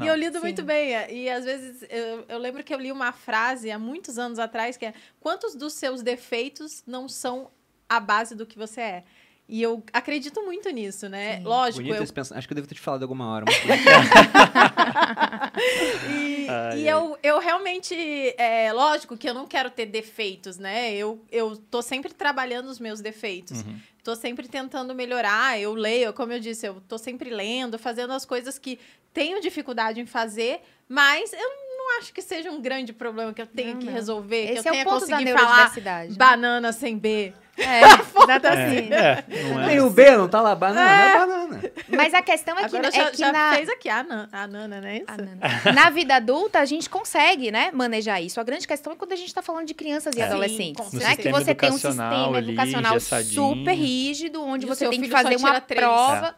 E 0.06 0.08
eu 0.08 0.16
lido 0.16 0.36
Sim. 0.36 0.44
muito 0.44 0.64
bem. 0.64 0.92
E 1.12 1.30
às 1.30 1.44
vezes 1.44 1.86
eu, 1.90 2.26
eu 2.30 2.38
lembro 2.38 2.64
que 2.64 2.74
eu 2.74 2.80
li 2.80 2.94
uma 2.94 3.12
frase 3.12 3.70
há 3.70 3.78
muitos 3.78 4.18
anos 4.18 4.40
atrás 4.40 4.78
que 4.78 4.86
é: 4.86 4.94
quantos 5.20 5.54
dos 5.54 5.74
seus 5.74 6.02
defeitos 6.02 6.82
não 6.88 7.10
são 7.10 7.52
a 7.90 8.00
base 8.00 8.36
do 8.36 8.46
que 8.46 8.58
você 8.58 8.82
é? 8.82 9.04
E 9.50 9.62
eu 9.62 9.82
acredito 9.94 10.44
muito 10.44 10.70
nisso, 10.70 11.08
né? 11.08 11.38
Sim. 11.38 11.44
Lógico, 11.44 11.82
Bonito 11.82 11.96
eu, 11.96 12.04
esse 12.04 12.12
pensamento. 12.12 12.40
Acho 12.40 12.48
que 12.48 12.54
eu 12.54 12.56
devo 12.56 12.68
ter 12.68 12.76
te 12.76 12.82
falado 12.82 13.04
alguma 13.04 13.32
hora. 13.32 13.46
Mas... 13.46 13.56
e, 16.12 16.48
Ai, 16.50 16.82
e 16.82 16.90
ai. 16.90 16.94
eu, 16.94 17.18
eu 17.24 17.40
realmente, 17.40 17.96
é 18.38 18.74
lógico 18.74 19.16
que 19.16 19.30
eu 19.30 19.34
não 19.34 19.48
quero 19.48 19.70
ter 19.70 19.86
defeitos, 19.86 20.58
né? 20.58 20.94
Eu, 20.94 21.24
eu 21.32 21.56
tô 21.56 21.82
sempre 21.82 22.14
trabalhando 22.14 22.68
os 22.68 22.78
meus 22.78 23.00
defeitos. 23.00 23.62
Uhum. 23.62 23.80
Tô 24.04 24.16
sempre 24.16 24.50
tentando 24.50 24.94
melhorar. 24.94 25.58
Eu 25.60 25.74
leio, 25.74 26.12
como 26.12 26.34
eu 26.34 26.42
disse, 26.42 26.68
eu 26.68 26.82
tô 26.88 26.98
sempre 26.98 27.30
lendo, 27.30 27.80
fazendo 27.80 28.12
as 28.12 28.26
coisas 28.26 28.60
que 28.60 28.78
tenho 29.14 29.40
dificuldade 29.42 30.02
em 30.02 30.06
fazer, 30.06 30.60
mas 30.88 31.32
eu 31.32 31.40
não 31.40 31.67
acho 32.00 32.14
que 32.14 32.22
seja 32.22 32.52
um 32.52 32.62
grande 32.62 32.94
problema 32.94 33.34
que 33.34 33.42
eu 33.42 33.48
tenha 33.48 33.74
Não, 33.74 33.80
que 33.80 33.86
não. 33.86 33.94
resolver, 33.94 34.46
que 34.46 34.52
eu 34.52 34.58
Esse 34.60 34.68
é 34.68 34.72
tenha 34.72 34.84
o 34.84 34.90
ponto 34.90 35.08
da 35.08 35.16
conseguido 35.18 35.38
falar 35.40 35.72
né? 35.76 36.08
banana 36.18 36.72
sem 36.72 36.98
B. 36.98 37.34
É, 37.58 37.82
exatamente. 38.24 38.94
É, 38.94 39.24
não 39.50 39.62
é. 39.62 39.68
Tem 39.68 39.80
o 39.82 39.90
B, 39.90 40.16
não 40.16 40.30
tá 40.30 40.42
lá, 40.42 40.54
banana, 40.54 40.92
é 40.92 41.18
banana. 41.18 41.62
Mas 41.90 42.14
a 42.14 42.22
questão 42.22 42.56
é 42.56 42.60
que, 42.60 42.66
Agora 42.76 42.88
é 42.88 42.92
já, 42.92 43.10
que 43.12 43.18
já 43.18 43.32
na... 43.32 43.56
fez 43.56 43.68
aqui 43.70 43.90
a, 43.90 44.04
nan, 44.04 44.30
a 44.32 44.46
Nana, 44.48 44.80
né? 44.80 44.98
Isso? 44.98 45.06
Não, 45.08 45.26
não. 45.26 45.74
Na 45.74 45.90
vida 45.90 46.16
adulta, 46.16 46.60
a 46.60 46.66
gente 46.66 46.88
consegue, 46.88 47.50
né, 47.50 47.72
manejar 47.74 48.22
isso. 48.22 48.40
A 48.40 48.44
grande 48.44 48.68
questão 48.68 48.94
é 48.94 48.96
quando 48.96 49.14
a 49.14 49.16
gente 49.16 49.30
está 49.30 49.42
falando 49.42 49.66
de 49.66 49.74
crianças 49.74 50.16
e 50.16 50.22
É. 50.22 50.26
adolescentes, 50.26 50.86
Sim, 50.86 50.98
né? 50.98 51.16
Que 51.16 51.32
você 51.32 51.56
tem 51.56 51.72
um 51.72 51.78
sistema 51.80 52.38
ali, 52.38 52.50
educacional 52.50 53.00
super 53.00 53.74
rígido, 53.74 54.44
onde 54.44 54.66
E 54.66 54.70
você 54.70 54.88
tem 54.88 55.02
que 55.02 55.10
fazer 55.10 55.36
uma 55.38 55.60
prova. 55.60 56.36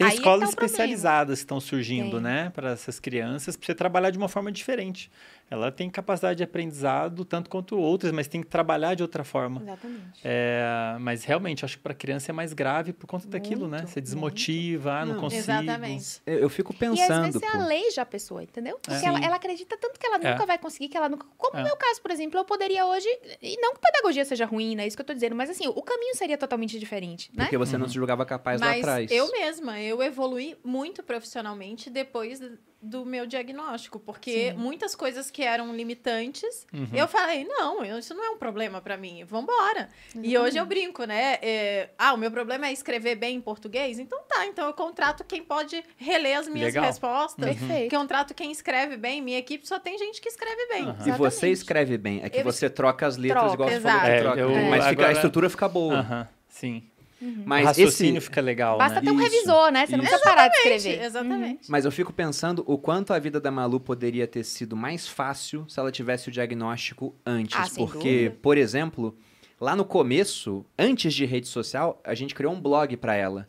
Tem 0.00 0.06
Aí 0.06 0.12
é 0.12 0.16
que 0.16 0.20
escolas 0.22 0.48
tá 0.48 0.54
o 0.54 0.56
problema. 0.56 0.66
especializadas 0.66 1.38
que 1.40 1.44
estão 1.44 1.60
surgindo, 1.60 2.22
né, 2.22 2.48
para 2.54 2.70
essas 2.70 2.98
crianças, 2.98 3.54
para 3.54 3.66
você 3.66 3.74
trabalhar 3.74 4.08
de 4.08 4.16
uma 4.16 4.28
forma 4.28 4.50
diferente. 4.50 5.10
Ela 5.50 5.72
tem 5.72 5.90
capacidade 5.90 6.36
de 6.38 6.44
aprendizado 6.44 7.24
tanto 7.24 7.50
quanto 7.50 7.76
outras, 7.76 8.12
mas 8.12 8.28
tem 8.28 8.40
que 8.40 8.46
trabalhar 8.46 8.94
de 8.94 9.02
outra 9.02 9.24
forma. 9.24 9.60
Exatamente. 9.62 10.20
É, 10.22 10.96
mas 11.00 11.24
realmente, 11.24 11.64
acho 11.64 11.76
que 11.76 11.82
para 11.82 11.92
criança 11.92 12.30
é 12.30 12.32
mais 12.32 12.52
grave 12.52 12.92
por 12.92 13.06
conta 13.08 13.26
daquilo, 13.26 13.66
né? 13.66 13.78
Muito, 13.78 13.90
Você 13.90 14.00
desmotiva, 14.00 14.92
ah, 14.92 15.04
não, 15.04 15.14
Não. 15.14 15.20
consigo. 15.20 15.42
Exatamente. 15.42 16.22
Eu, 16.24 16.38
eu 16.38 16.48
fico 16.48 16.72
E 16.72 16.74
às 16.74 16.78
pensando, 16.78 17.24
vezes 17.24 17.40
você 17.40 17.50
pô. 17.50 17.58
aleija 17.58 18.02
a 18.02 18.06
pessoa, 18.06 18.42
entendeu? 18.44 18.78
Porque 18.80 19.04
É. 19.04 19.08
ela, 19.08 19.18
Sim. 19.18 19.24
ela 19.24 19.36
acredita 19.36 19.76
tanto 19.76 19.98
que 19.98 20.06
ela 20.06 20.16
É. 20.22 20.32
nunca 20.32 20.46
vai 20.46 20.56
conseguir, 20.58 20.88
que 20.88 20.96
ela 20.96 21.08
nunca. 21.08 21.26
Como 21.36 21.56
É. 21.56 21.60
no 21.60 21.66
meu 21.66 21.76
caso, 21.76 22.00
por 22.00 22.10
exemplo, 22.12 22.38
eu 22.38 22.44
poderia 22.44 22.86
hoje. 22.86 23.08
E 23.42 23.56
não 23.60 23.74
que 23.74 23.80
pedagogia 23.80 24.24
seja 24.24 24.44
ruim, 24.46 24.76
não 24.76 24.84
é 24.84 24.86
isso 24.86 24.96
que 24.96 25.02
eu 25.02 25.06
tô 25.06 25.14
dizendo, 25.14 25.34
mas 25.34 25.50
assim, 25.50 25.66
o 25.66 25.82
caminho 25.82 26.14
seria 26.14 26.38
totalmente 26.38 26.78
diferente, 26.78 27.28
né? 27.34 27.44
Porque 27.44 27.58
você 27.58 27.76
não 27.76 27.88
se 27.88 27.94
julgava 27.94 28.24
capaz 28.24 28.60
lá 28.60 28.68
Mas 28.68 28.78
atrás. 28.80 29.10
eu 29.10 29.30
mesma, 29.32 29.80
eu 29.80 30.00
evoluí 30.02 30.56
muito 30.64 31.02
profissionalmente 31.02 31.90
depois 31.90 32.40
do 32.82 33.04
meu 33.04 33.26
diagnóstico, 33.26 33.98
porque 34.00 34.50
Sim. 34.52 34.56
muitas 34.56 34.94
coisas 34.94 35.30
que 35.30 35.42
eram 35.42 35.74
limitantes, 35.76 36.66
Uhum. 36.72 36.88
eu 36.94 37.06
falei, 37.06 37.44
não, 37.44 37.84
isso 37.98 38.14
não 38.14 38.24
é 38.24 38.30
um 38.30 38.38
problema 38.38 38.80
pra 38.80 38.96
mim, 38.96 39.22
vambora. 39.24 39.90
E 40.22 40.36
hoje 40.38 40.56
eu 40.56 40.64
brinco, 40.64 41.04
né? 41.04 41.38
é, 41.42 41.90
ah, 41.98 42.14
o 42.14 42.16
meu 42.16 42.30
problema 42.30 42.68
é 42.68 42.72
escrever 42.72 43.16
bem 43.16 43.36
em 43.36 43.40
português? 43.40 43.98
Então 43.98 44.18
tá, 44.26 44.46
então 44.46 44.66
eu 44.66 44.72
contrato 44.72 45.22
quem 45.24 45.42
pode 45.42 45.82
reler 45.98 46.38
as 46.38 46.48
minhas 46.48 46.68
Legal. 46.72 46.84
respostas, 46.84 47.44
Perfeito. 47.58 47.94
contrato 47.94 48.32
quem 48.32 48.50
escreve 48.50 48.96
bem, 48.96 49.20
minha 49.20 49.38
equipe 49.38 49.68
só 49.68 49.78
tem 49.78 49.98
gente 49.98 50.20
que 50.20 50.28
escreve 50.28 50.66
bem. 50.68 50.84
Aham. 50.84 51.08
E 51.08 51.12
você 51.12 51.50
escreve 51.50 51.98
bem. 51.98 52.20
É 52.22 52.30
que 52.30 52.38
Eu- 52.40 52.44
você 52.44 52.70
troca 52.70 53.06
as 53.06 53.16
letras 53.18 53.40
Troca, 53.42 53.54
igual 53.54 53.68
você 53.68 53.80
falou 53.80 54.00
que. 54.00 54.06
É, 54.06 54.20
troca. 54.22 54.40
eu- 54.40 54.48
Mas 54.50 54.62
fica- 54.70 54.84
a 54.84 54.88
agora- 54.90 55.12
estrutura 55.12 55.50
fica 55.50 55.68
boa. 55.68 56.28
Sim. 56.48 56.82
O 57.20 57.42
Mas 57.44 57.66
raciocínio 57.66 58.18
esse... 58.18 58.26
fica 58.26 58.40
legal, 58.40 58.78
Basta 58.78 59.00
né? 59.00 59.06
ter 59.06 59.10
um 59.10 59.20
Isso, 59.20 59.30
revisor, 59.30 59.70
né? 59.70 59.86
Você 59.86 59.96
não 59.96 60.04
isso. 60.04 60.12
precisa 60.12 60.30
parar 60.30 60.48
de 60.48 60.56
escrever. 60.56 61.02
Exatamente. 61.04 61.70
Mas 61.70 61.84
eu 61.84 61.92
fico 61.92 62.12
pensando 62.12 62.64
o 62.66 62.78
quanto 62.78 63.12
a 63.12 63.18
vida 63.18 63.40
da 63.40 63.50
Malu 63.50 63.78
poderia 63.80 64.26
ter 64.26 64.44
sido 64.44 64.76
mais 64.76 65.06
fácil 65.06 65.64
se 65.68 65.78
ela 65.78 65.92
tivesse 65.92 66.28
o 66.28 66.32
diagnóstico 66.32 67.14
antes. 67.24 67.56
Ah, 67.56 67.68
porque, 67.76 68.24
dúvida. 68.24 68.36
por 68.40 68.56
exemplo, 68.56 69.16
lá 69.60 69.76
no 69.76 69.84
começo, 69.84 70.64
antes 70.78 71.12
de 71.12 71.24
rede 71.24 71.48
social, 71.48 72.00
a 72.04 72.14
gente 72.14 72.34
criou 72.34 72.52
um 72.52 72.60
blog 72.60 72.96
pra 72.96 73.14
ela. 73.14 73.48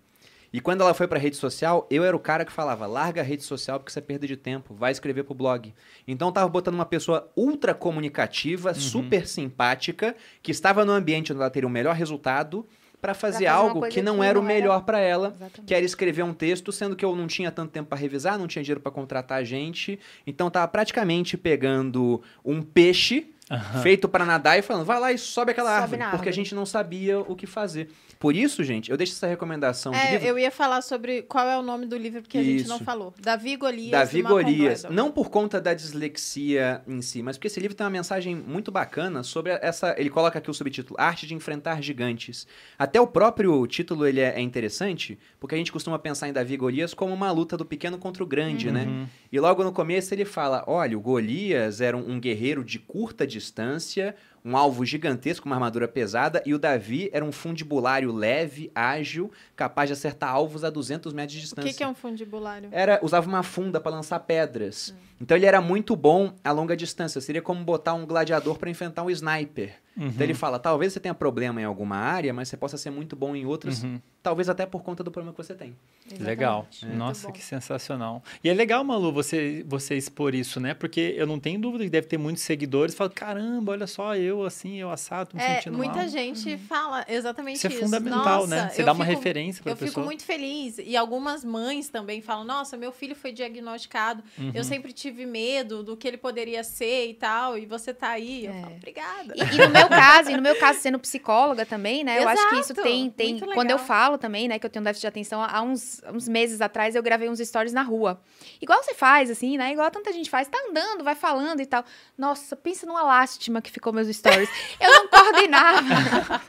E 0.54 0.60
quando 0.60 0.82
ela 0.82 0.94
foi 0.94 1.08
pra 1.08 1.18
rede 1.18 1.38
social, 1.38 1.88
eu 1.90 2.04
era 2.04 2.16
o 2.16 2.20
cara 2.20 2.44
que 2.44 2.52
falava: 2.52 2.86
larga 2.86 3.22
a 3.22 3.24
rede 3.24 3.44
social 3.44 3.80
porque 3.80 3.92
você 3.92 4.00
é 4.00 4.02
perda 4.02 4.28
de 4.28 4.36
tempo, 4.36 4.74
vai 4.74 4.92
escrever 4.92 5.24
pro 5.24 5.34
blog. 5.34 5.74
Então 6.06 6.28
eu 6.28 6.32
tava 6.34 6.50
botando 6.50 6.76
uma 6.76 6.86
pessoa 6.86 7.32
ultra 7.36 7.74
comunicativa, 7.74 8.74
super 8.74 9.26
simpática, 9.28 10.16
que 10.42 10.52
estava 10.52 10.84
no 10.84 10.92
ambiente 10.92 11.32
onde 11.32 11.42
ela 11.42 11.50
teria 11.50 11.68
o 11.68 11.72
melhor 11.72 11.96
resultado, 11.96 12.68
pra 13.02 13.14
fazer 13.14 13.48
algo 13.48 13.82
que 13.88 14.02
não 14.02 14.18
que 14.20 14.24
era 14.26 14.40
o 14.40 14.44
era- 14.44 14.54
melhor 14.54 14.84
pra 14.84 15.00
ela 15.00 15.30
Exatamente. 15.30 15.62
que 15.68 15.74
era 15.74 15.84
escrever 15.84 16.24
um 16.24 16.34
texto, 16.34 16.72
sendo 16.72 16.96
que 16.96 17.04
eu 17.04 17.16
não 17.16 17.28
tinha 17.28 17.52
tanto 17.52 17.72
tempo 17.72 17.90
para 17.90 17.98
revisar, 17.98 18.38
não 18.38 18.48
tinha 18.48 18.62
dinheiro 18.64 18.80
para 18.80 18.92
contratar 18.92 19.44
gente, 19.44 20.00
então 20.26 20.50
tava 20.52 20.68
praticamente 20.68 21.36
pegando 21.38 22.22
um 22.46 22.62
peixe 22.62 23.28
Aham. 23.52 23.82
feito 23.82 24.08
para 24.08 24.26
nadar 24.26 24.58
e 24.58 24.62
falando, 24.62 24.86
vai 24.86 25.00
lá 25.00 25.12
e 25.12 25.18
sobe 25.18 25.52
aquela 25.52 25.70
Sobe 25.72 25.82
árvore, 25.82 26.00
na 26.00 26.06
porque 26.12 26.16
a 26.16 26.32
árvore. 26.32 26.36
gente 26.36 26.56
não 26.56 26.66
sabia 26.66 27.20
o 27.20 27.36
que 27.36 27.46
fazer. 27.46 27.90
Por 28.18 28.36
isso, 28.36 28.64
gente, 28.64 28.92
eu 28.92 28.98
deixo 28.98 29.14
essa 29.14 29.26
recomendação 29.26 29.92
de 29.92 29.98
É, 29.98 30.12
livro. 30.12 30.28
eu 30.28 30.38
ia 30.40 30.52
falar 30.52 30.82
sobre 30.84 31.24
qual 31.24 31.48
é 31.50 31.58
o 31.58 31.64
nome 31.64 31.88
do 31.88 31.98
livro 31.98 32.22
porque 32.22 32.38
a 32.38 32.44
gente 32.44 32.68
não 32.68 32.78
falou. 32.80 33.14
Davi 33.20 33.56
Golias. 33.56 33.90
Davi 33.92 34.22
Golias, 34.22 34.84
não 34.92 35.12
por 35.12 35.30
conta 35.32 35.60
da 35.60 35.74
dislexia 35.74 36.82
em 36.88 37.02
si, 37.02 37.22
mas 37.24 37.38
porque 37.38 37.48
esse 37.48 37.60
livro 37.60 37.76
tem 37.76 37.84
uma 37.84 37.90
mensagem 37.90 38.36
muito 38.36 38.72
bacana 38.72 39.24
sobre 39.24 39.52
essa. 39.62 39.96
Ele 39.98 40.10
coloca 40.10 40.38
aqui 40.38 40.50
o 40.50 40.54
subtítulo 40.54 41.00
Arte 41.00 41.26
de 41.26 41.34
Enfrentar 41.34 41.82
Gigantes. 41.82 42.46
Até 42.78 43.00
o 43.02 43.08
próprio 43.08 43.66
título 43.66 44.06
ele 44.06 44.20
é, 44.20 44.36
é 44.36 44.42
interessante, 44.42 45.18
porque 45.40 45.56
a 45.56 45.58
gente 45.58 45.72
costuma 45.72 45.98
pensar 45.98 46.28
em 46.28 46.34
Davi 46.34 46.56
Golias 46.58 46.94
como 46.94 47.14
uma 47.14 47.32
luta 47.32 47.58
do 47.58 47.66
pequeno 47.66 47.98
contra 47.98 48.24
o 48.24 48.28
grande, 48.28 48.72
né? 48.72 48.84
Uhum. 48.86 49.08
E 49.32 49.40
logo 49.40 49.64
no 49.64 49.72
começo 49.72 50.14
ele 50.14 50.26
fala: 50.26 50.64
olha, 50.68 50.98
o 50.98 51.02
Golias 51.02 51.82
era 51.82 51.98
um, 51.98 52.12
um 52.12 52.20
guerreiro 52.20 52.64
de 52.64 52.78
curta 52.78 53.26
distância, 53.26 53.41
distância 53.42 54.16
um 54.44 54.58
alvo 54.58 54.84
gigantesco, 54.86 55.46
uma 55.48 55.56
armadura 55.56 55.88
pesada, 55.88 56.42
e 56.46 56.54
o 56.54 56.60
Davi 56.60 57.10
era 57.14 57.24
um 57.24 57.32
fundibulário 57.32 58.12
leve, 58.12 58.72
ágil, 58.74 59.32
capaz 59.56 59.90
de 59.90 59.94
acertar 59.94 60.32
alvos 60.32 60.64
a 60.64 60.70
200 60.70 61.14
metros 61.14 61.34
de 61.34 61.40
O 61.40 61.42
distância 61.42 61.70
que, 61.72 61.78
que 61.78 61.84
é 61.84 61.88
um 61.88 61.94
fundibulário? 61.94 62.70
era 62.72 63.00
usava 63.04 63.28
uma 63.28 63.44
funda 63.44 63.80
para 63.80 63.92
lançar 63.92 64.20
pedras. 64.20 64.96
Então 65.20 65.38
ele 65.38 65.46
era 65.46 65.62
muito 65.62 65.96
bom 65.96 66.34
a 66.44 66.52
longa 66.52 66.76
distância. 66.76 67.22
Seria 67.22 67.42
como 67.44 67.64
botar 67.64 67.94
um 67.94 68.06
gladiador 68.08 68.58
para 68.58 68.70
enfrentar 68.72 69.04
um 69.04 69.10
sniper. 69.12 69.76
Uhum. 69.96 70.08
Então 70.08 70.24
ele 70.24 70.34
fala: 70.34 70.58
talvez 70.58 70.94
você 70.94 71.00
tenha 71.00 71.14
problema 71.14 71.62
em 71.62 71.64
alguma 71.66 71.96
área, 71.98 72.34
mas 72.34 72.48
você 72.50 72.58
possa 72.58 72.76
ser 72.78 72.90
muito 72.90 73.16
bom 73.16 73.36
em 73.36 73.46
outras, 73.46 73.84
Uhum. 73.84 74.00
talvez 74.24 74.50
até 74.50 74.66
por 74.66 74.82
conta 74.82 75.04
do 75.04 75.12
problema 75.12 75.36
que 75.36 75.44
você 75.44 75.54
tem. 75.54 75.76
Legal. 76.20 76.62
Exatamente. 76.72 76.86
Muito 76.86 76.98
Nossa, 76.98 77.28
bom. 77.28 77.34
que 77.34 77.44
sensacional. 77.44 78.24
E 78.44 78.50
é 78.50 78.54
legal, 78.54 78.84
Malu, 78.84 79.12
você, 79.12 79.64
você 79.68 79.96
expor 79.96 80.34
isso, 80.34 80.60
né? 80.60 80.74
Porque 80.74 81.14
eu 81.18 81.28
não 81.28 81.40
tenho 81.40 81.60
dúvida 81.60 81.84
que 81.84 81.90
deve 81.90 82.08
ter 82.08 82.18
muitos 82.18 82.42
seguidores. 82.44 82.96
Falam, 82.96 83.12
caramba, 83.14 83.74
olha 83.74 83.86
só, 83.86 84.16
eu 84.16 84.31
eu 84.32 84.44
assim, 84.46 84.78
eu 84.78 84.90
assado, 84.90 85.30
tô 85.32 85.38
me 85.38 85.44
É, 85.44 85.56
sentindo 85.56 85.78
muita 85.78 85.96
mal. 85.98 86.08
gente 86.08 86.58
fala 86.58 87.06
exatamente 87.08 87.58
Isso 87.58 87.68
isso. 87.68 87.78
é 87.78 87.82
fundamental, 87.82 88.42
Nossa, 88.42 88.48
né? 88.48 88.70
Você 88.70 88.82
eu 88.82 88.86
dá 88.86 88.94
uma 88.94 89.06
fico- 89.06 89.18
referência 89.18 89.64
pra 89.64 89.72
Eu 89.74 89.76
pessoa. 89.78 89.90
fico 89.94 90.02
muito 90.02 90.24
feliz. 90.24 90.78
E 90.80 90.98
algumas 90.98 91.44
mães 91.46 91.90
também 91.90 92.22
falam: 92.22 92.44
Nossa, 92.44 92.76
meu 92.78 92.92
filho 92.92 93.16
foi 93.16 93.32
diagnosticado. 93.32 94.24
Uhum. 94.38 94.52
Eu 94.54 94.64
sempre 94.64 94.92
tive 94.94 95.26
medo 95.26 95.84
do 95.84 95.96
que 95.96 96.08
ele 96.08 96.18
poderia 96.18 96.64
ser 96.64 97.08
e 97.10 97.14
tal. 97.14 97.58
E 97.58 97.66
você 97.66 97.94
tá 97.94 98.10
aí. 98.10 98.46
Eu 98.46 98.54
É. 98.54 98.62
falo: 98.62 98.76
Obrigada. 98.76 99.34
E, 99.36 99.56
e 99.56 99.58
no 99.68 99.70
meu 99.70 99.88
caso, 99.90 100.32
e 100.32 100.36
no 100.36 100.42
meu 100.42 100.56
caso, 100.60 100.80
sendo 100.80 101.00
psicóloga 101.00 101.66
também, 101.66 102.04
né? 102.04 102.24
Eu 102.24 102.28
acho 102.28 102.50
que 102.50 102.56
isso 102.56 102.74
Exato, 102.74 102.82
tem. 102.88 103.10
tem 103.10 103.40
quando 103.40 103.72
eu 103.72 103.80
falo 103.80 104.18
também, 104.18 104.48
né, 104.48 104.58
que 104.60 104.66
eu 104.66 104.70
tenho 104.70 104.84
déficit 104.84 105.02
de 105.02 105.08
atenção, 105.08 105.42
há 105.42 105.62
uns, 105.62 106.02
uns 106.14 106.28
meses 106.28 106.62
atrás 106.62 106.96
eu 106.96 107.04
gravei 107.04 107.30
uns 107.30 107.40
stories 107.40 107.74
na 107.74 107.82
rua. 107.82 108.22
Igual 108.62 108.82
você 108.84 108.94
faz, 108.94 109.30
assim, 109.30 109.58
né? 109.58 109.72
Igual 109.74 109.90
tanta 109.92 110.12
gente 110.14 110.30
faz, 110.30 110.48
tá 110.48 110.58
andando, 110.70 111.04
vai 111.04 111.16
falando 111.16 111.60
e 111.62 111.66
tal. 111.66 111.84
Nossa, 112.18 112.56
pensa 112.56 112.86
numa 112.86 113.02
lástima 113.04 113.62
que 113.62 113.72
ficou 113.72 113.92
meus 113.92 114.08
stories. 114.22 114.50
Eu 114.80 114.90
não 114.92 115.08
coordenava. 115.08 116.42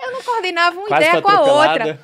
eu 0.00 0.12
não 0.12 0.22
coordenava 0.22 0.76
uma 0.78 0.88
Quase 0.88 1.06
ideia 1.06 1.22
com 1.22 1.30
a 1.30 1.40
outra. 1.40 1.72
atropelada. 1.92 2.00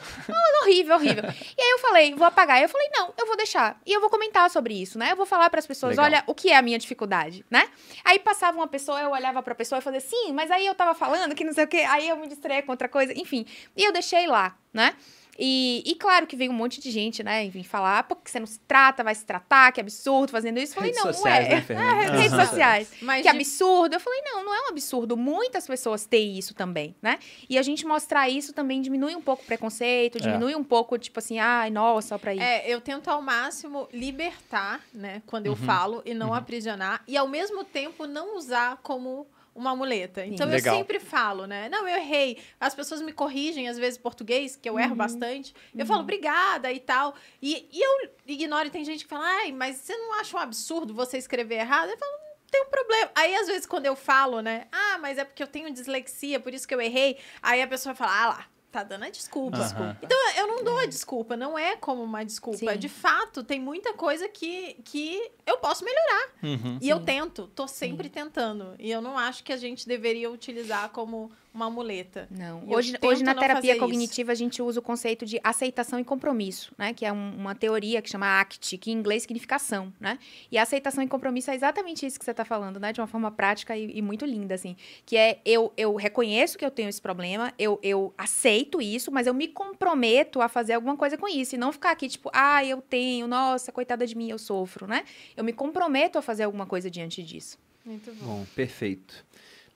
horrível, 0.63 0.97
horrível. 0.97 1.25
E 1.25 1.63
aí 1.63 1.71
eu 1.71 1.79
falei, 1.79 2.15
vou 2.15 2.27
apagar. 2.27 2.63
Eu 2.63 2.69
falei, 2.69 2.89
não, 2.93 3.13
eu 3.17 3.27
vou 3.27 3.37
deixar. 3.37 3.81
E 3.85 3.93
eu 3.93 4.01
vou 4.01 4.11
comentar 4.11 4.49
sobre 4.51 4.75
isso, 4.81 4.99
né? 4.99 5.13
Eu 5.13 5.17
vou 5.17 5.27
falar 5.27 5.51
para 5.51 5.59
as 5.59 5.67
pessoas, 5.67 5.93
Legal. 5.93 6.05
olha, 6.05 6.25
o 6.27 6.35
que 6.35 6.51
é 6.51 6.57
a 6.57 6.63
minha 6.63 6.79
dificuldade, 6.79 7.45
né? 7.51 7.69
Aí 8.05 8.19
passava 8.19 8.57
uma 8.57 8.69
pessoa, 8.69 9.01
eu 9.01 9.11
olhava 9.11 9.43
pra 9.43 9.55
pessoa 9.55 9.79
e 9.79 9.83
fazia, 9.83 10.01
sim, 10.01 10.33
mas 10.33 10.51
aí 10.51 10.67
eu 10.67 10.75
tava 10.75 10.95
falando 10.95 11.35
que 11.35 11.45
não 11.45 11.53
sei 11.53 11.65
o 11.65 11.69
quê, 11.69 11.79
aí 11.79 12.09
eu 12.09 12.17
me 12.17 12.29
distraía 12.29 12.63
com 12.63 12.71
outra 12.73 12.89
coisa, 12.89 13.13
enfim. 13.17 13.47
E 13.77 13.85
eu 13.85 13.93
deixei 13.93 14.27
lá, 14.27 14.57
né? 14.73 14.95
E, 15.39 15.85
e 15.87 15.95
claro 15.95 16.27
que 16.27 16.35
veio 16.35 16.51
um 16.51 16.55
monte 16.55 16.81
de 16.81 16.91
gente, 16.91 17.23
né, 17.23 17.45
enfim, 17.45 17.63
falar, 17.63 18.03
pô, 18.03 18.17
que 18.17 18.29
você 18.31 18.41
não 18.41 18.47
se 18.47 18.59
trata, 18.61 19.05
vai 19.05 19.15
se 19.15 19.25
tratar, 19.25 19.71
que 19.71 19.81
absurdo 19.81 20.33
fazendo 20.33 20.59
isso. 20.59 20.73
Eu 20.73 20.77
falei, 20.77 20.91
Redes 20.91 21.05
não, 21.05 21.13
sociais, 21.13 21.47
ué. 21.49 21.55
né, 21.55 21.61
Fernanda? 21.63 22.03
É, 22.05 22.11
redes 22.19 22.37
sociais. 22.49 22.93
Mas 23.01 23.23
Que 23.23 23.31
de- 23.31 23.37
absurdo. 23.37 23.95
Eu 23.95 24.01
falei, 24.01 24.21
não, 24.25 24.45
não 24.45 24.55
é 24.55 24.61
um 24.67 24.69
absurdo. 24.71 25.17
Muitas 25.17 25.67
pessoas 25.67 26.05
têm 26.07 26.37
isso 26.37 26.55
também, 26.55 26.97
né? 27.01 27.19
E 27.49 27.57
a 27.57 27.63
gente 27.63 27.87
mostrar 27.87 28.29
isso 28.29 28.53
também 28.53 28.81
diminui 28.83 29.15
um 29.15 29.23
pouco 29.23 29.43
o 29.45 29.47
preconceito, 29.47 30.19
diminui 30.21 30.57
um 30.57 30.65
pouco, 30.65 30.99
tipo 30.99 31.21
assim, 31.21 31.39
ai, 31.39 31.71
nossa, 31.71 32.09
só 32.09 32.19
pra 32.19 32.35
ir. 32.35 32.41
É, 32.41 32.69
eu 32.69 32.81
tento 32.81 33.09
ao 33.09 33.23
máximo 33.23 33.89
libertar, 33.93 34.81
né, 34.93 35.23
quando 35.27 35.47
eu 35.47 35.53
Uhum. 35.53 35.57
falo, 35.57 36.03
e 36.05 36.15
não 36.15 36.35
aprisionar, 36.35 37.03
e 37.07 37.17
ao 37.17 37.29
mesmo 37.29 37.63
tempo 37.65 38.07
não 38.07 38.37
usar 38.37 38.79
como 38.83 39.27
uma 39.59 39.75
muleta. 39.75 40.25
Então 40.25 40.47
eu 40.47 40.53
Legal. 40.53 40.77
sempre 40.77 41.01
falo, 41.01 41.47
né? 41.47 41.69
Não, 41.69 41.87
eu 41.87 41.97
errei. 41.97 42.39
As 42.61 42.75
pessoas 42.75 43.03
me 43.03 43.13
corrigem, 43.13 43.69
às 43.69 43.77
vezes, 43.79 43.99
em 43.99 44.03
português, 44.03 44.57
que 44.57 44.69
eu 44.69 44.79
erro 44.79 44.95
bastante. 44.95 45.55
Eu 45.77 45.85
falo, 45.85 46.01
obrigada 46.01 46.73
e 46.73 46.79
tal. 46.79 47.15
E, 47.43 47.69
e 47.73 47.81
eu 47.81 48.11
ignoro, 48.27 48.69
e 48.69 48.71
tem 48.71 48.85
gente 48.85 49.05
que 49.05 49.11
fala, 49.11 49.27
ai, 49.27 49.53
mas 49.53 49.77
você 49.77 49.97
não 49.97 50.21
acha 50.21 50.37
um 50.37 50.41
absurdo 50.41 50.95
você 50.95 51.19
escrever 51.19 51.57
errado? 51.57 51.91
Eu 51.91 51.99
falo, 51.99 52.13
não 52.13 52.47
tem 52.51 52.63
um 52.63 52.71
problema. 52.71 53.11
Aí, 53.15 53.35
às 53.35 53.49
vezes, 53.49 53.67
quando 53.67 53.87
eu 53.87 53.97
falo, 53.97 54.41
né? 54.41 54.67
Ah, 54.71 54.99
mas 54.99 55.19
é 55.19 55.25
porque 55.25 55.43
eu 55.43 55.49
tenho 55.49 55.73
dislexia, 55.73 56.39
por 56.39 56.55
isso 56.55 56.67
que 56.67 56.75
eu 56.75 56.81
errei. 56.81 57.19
Aí 57.43 57.61
a 57.61 57.67
pessoa 57.67 57.95
fala, 57.95 58.23
ah 58.23 58.29
lá, 58.29 58.47
tá 58.71 58.83
dando 58.83 59.05
a 59.05 59.11
desculpa. 59.11 59.59
Então, 60.03 60.19
eu 60.37 60.47
não 60.47 60.63
dou 60.63 60.79
a 60.79 60.87
desculpa, 60.87 61.37
não 61.37 61.59
é 61.59 61.77
como 61.77 62.03
uma 62.03 62.25
desculpa. 62.25 62.73
Sim. 62.73 62.79
De 62.79 62.89
fato, 62.89 63.43
tem 63.43 63.59
muita 63.59 63.95
coisa 63.95 64.29
que, 64.29 64.75
que 64.85 65.31
eu 65.47 65.59
posso 65.59 65.85
melhorar. 65.85 66.29
Uhum. 66.43 66.79
E 66.81 66.89
eu 66.89 67.01
tento, 67.01 67.49
tô 67.55 67.67
sempre 67.67 68.09
tentando. 68.09 68.75
E 68.79 68.91
eu 68.91 69.01
não 69.01 69.19
acho 69.19 69.43
que 69.43 69.53
a 69.53 69.57
gente 69.57 69.87
deveria 69.87 70.31
utilizar 70.31 70.91
como 70.91 71.31
uma 71.59 71.71
muleta. 71.71 72.27
Não. 72.31 72.63
E 72.67 72.75
Hoje, 72.75 72.97
hoje 73.03 73.23
na 73.23 73.35
terapia 73.35 73.75
cognitiva 73.79 74.33
a 74.33 74.35
gente 74.35 74.63
usa 74.63 74.81
o 74.81 74.83
conceito 74.83 75.27
de 75.27 75.39
aceitação 75.43 75.99
e 76.01 76.05
compromisso, 76.05 76.73
né? 76.79 76.93
Que 76.95 77.05
é 77.05 77.13
um- 77.13 77.35
uma 77.37 77.55
teoria 77.55 78.01
que 78.01 78.09
chama 78.09 78.41
ACT, 78.41 78.79
que 78.79 78.91
em 78.91 78.95
inglês 78.95 79.23
significa 79.23 79.57
ação, 79.57 79.93
né? 80.01 80.19
E 80.51 80.57
a 80.59 80.63
aceitação 80.63 81.03
e 81.05 81.09
compromisso 81.09 81.51
é 81.51 81.55
exatamente 81.55 82.07
isso 82.07 82.19
que 82.19 82.25
você 82.25 82.31
está 82.31 82.45
falando, 82.45 82.79
né? 82.81 82.93
De 82.93 83.01
uma 83.01 83.07
forma 83.07 83.31
prática 83.31 83.77
e, 83.77 83.99
e 83.99 84.03
muito 84.03 84.25
linda, 84.25 84.55
assim. 84.55 84.77
Que 85.05 85.17
é 85.17 85.41
eu, 85.45 85.73
eu 85.77 85.95
reconheço 85.97 86.57
que 86.57 86.65
eu 86.65 86.71
tenho 86.71 86.89
esse 86.89 87.01
problema, 87.03 87.53
eu, 87.59 87.79
eu 87.83 88.13
aceito 88.17 88.81
isso, 88.81 89.11
mas 89.11 89.27
eu 89.27 89.35
me 89.35 89.49
comprometo 89.49 90.41
a 90.41 90.49
fazer 90.49 90.75
alguma 90.75 90.97
coisa 90.97 91.17
com 91.19 91.29
isso. 91.29 91.55
E 91.55 91.59
não 91.59 91.73
ficar 91.73 91.91
aqui, 91.91 92.09
tipo, 92.09 92.31
ah, 92.33 92.65
eu 92.65 92.81
tenho, 92.81 93.27
nossa, 93.27 93.73
coitada 93.73 94.07
de 94.07 94.15
mim, 94.17 94.31
eu 94.31 94.39
sofro, 94.39 94.87
né? 94.87 95.05
Eu 95.37 95.45
me 95.45 95.53
comprometo 95.53 96.19
a 96.19 96.23
fazer 96.23 96.45
alguma 96.45 96.67
coisa 96.67 96.91
diante 96.91 97.23
disso. 97.23 97.59
Muito 97.85 98.13
bom. 98.13 98.27
Bom, 98.27 98.47
perfeito. 98.55 99.25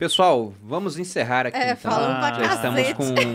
Pessoal, 0.02 0.52
vamos 0.60 0.98
encerrar 0.98 1.46
aqui 1.46 1.56
É, 1.56 1.70
então. 1.74 1.88
falando 1.92 2.18
pra 2.18 2.42
Já 2.44 2.54
estamos 2.56 2.92
com 2.94 3.04
um 3.04 3.34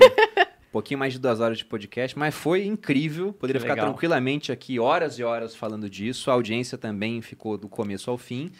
pouquinho 0.69 0.99
mais 0.99 1.14
de 1.14 1.19
duas 1.19 1.39
horas 1.39 1.57
de 1.57 1.64
podcast, 1.64 2.19
mas 2.19 2.35
foi 2.35 2.65
incrível. 2.65 3.31
Poderia 3.31 3.57
Que 3.57 3.64
ficar 3.64 3.76
legal. 3.76 3.88
tranquilamente 3.91 4.52
aqui 4.52 4.77
horas 4.77 5.18
e 5.18 5.23
horas 5.23 5.56
falando 5.56 5.89
disso. 5.89 6.30
A 6.30 6.34
audiência 6.34 6.77
também 6.77 7.22
ficou 7.22 7.57
do 7.57 7.69
começo 7.69 8.11
ao 8.11 8.18
fim. 8.18 8.52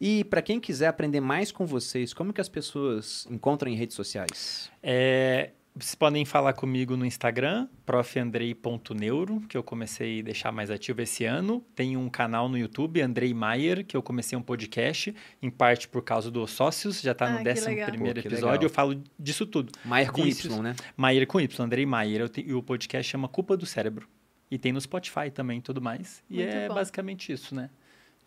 E 0.00 0.24
para 0.24 0.40
quem 0.40 0.58
quiser 0.58 0.86
aprender 0.86 1.20
mais 1.20 1.52
com 1.52 1.66
vocês, 1.66 2.14
como 2.14 2.32
que 2.32 2.40
as 2.40 2.48
pessoas 2.48 3.26
encontram 3.30 3.70
em 3.70 3.74
redes 3.74 3.94
sociais? 3.94 4.70
É, 4.82 5.50
vocês 5.74 5.94
podem 5.94 6.24
falar 6.24 6.52
comigo 6.52 6.96
no 6.96 7.06
Instagram, 7.06 7.68
profandrei.neuro, 7.86 9.40
que 9.48 9.56
eu 9.56 9.62
comecei 9.62 10.20
a 10.20 10.22
deixar 10.22 10.52
mais 10.52 10.70
ativo 10.70 11.00
esse 11.00 11.24
ano. 11.24 11.64
Tem 11.74 11.96
um 11.96 12.08
canal 12.08 12.48
no 12.48 12.58
YouTube, 12.58 13.00
Andrei 13.00 13.32
Maier, 13.32 13.84
que 13.84 13.96
eu 13.96 14.02
comecei 14.02 14.36
um 14.36 14.42
podcast, 14.42 15.14
em 15.42 15.50
parte 15.50 15.88
por 15.88 16.02
causa 16.02 16.30
dos 16.30 16.50
sócios, 16.50 17.00
já 17.00 17.12
está 17.12 17.26
Ah, 17.26 17.30
no 17.38 17.42
que 17.44 17.50
11 17.50 17.66
legal. 17.66 17.88
primeiro 17.88 18.14
Pô, 18.16 18.22
que 18.22 18.28
episódio, 18.28 18.52
legal. 18.52 18.64
eu 18.64 18.70
falo 18.70 19.02
disso 19.18 19.46
tudo. 19.46 19.72
Maier 19.84 20.10
com 20.12 20.22
Vícios. 20.22 20.54
Y, 20.54 20.60
né? 20.62 20.74
Maier 20.96 21.26
com 21.26 21.40
Y, 21.40 21.60
Andrei 21.62 21.86
Maier, 21.86 22.28
te- 22.28 22.44
e 22.46 22.52
o 22.52 22.62
podcast 22.62 23.10
chama 23.10 23.28
Culpa 23.28 23.56
do 23.56 23.64
Cérebro. 23.66 24.08
E 24.50 24.58
tem 24.58 24.72
no 24.72 24.80
Spotify 24.80 25.30
também 25.32 25.58
e 25.58 25.62
tudo 25.62 25.80
mais. 25.80 26.22
E 26.28 26.38
Muito 26.38 26.48
é 26.56 26.68
bom. 26.68 26.74
basicamente 26.74 27.32
isso, 27.32 27.54
né? 27.54 27.70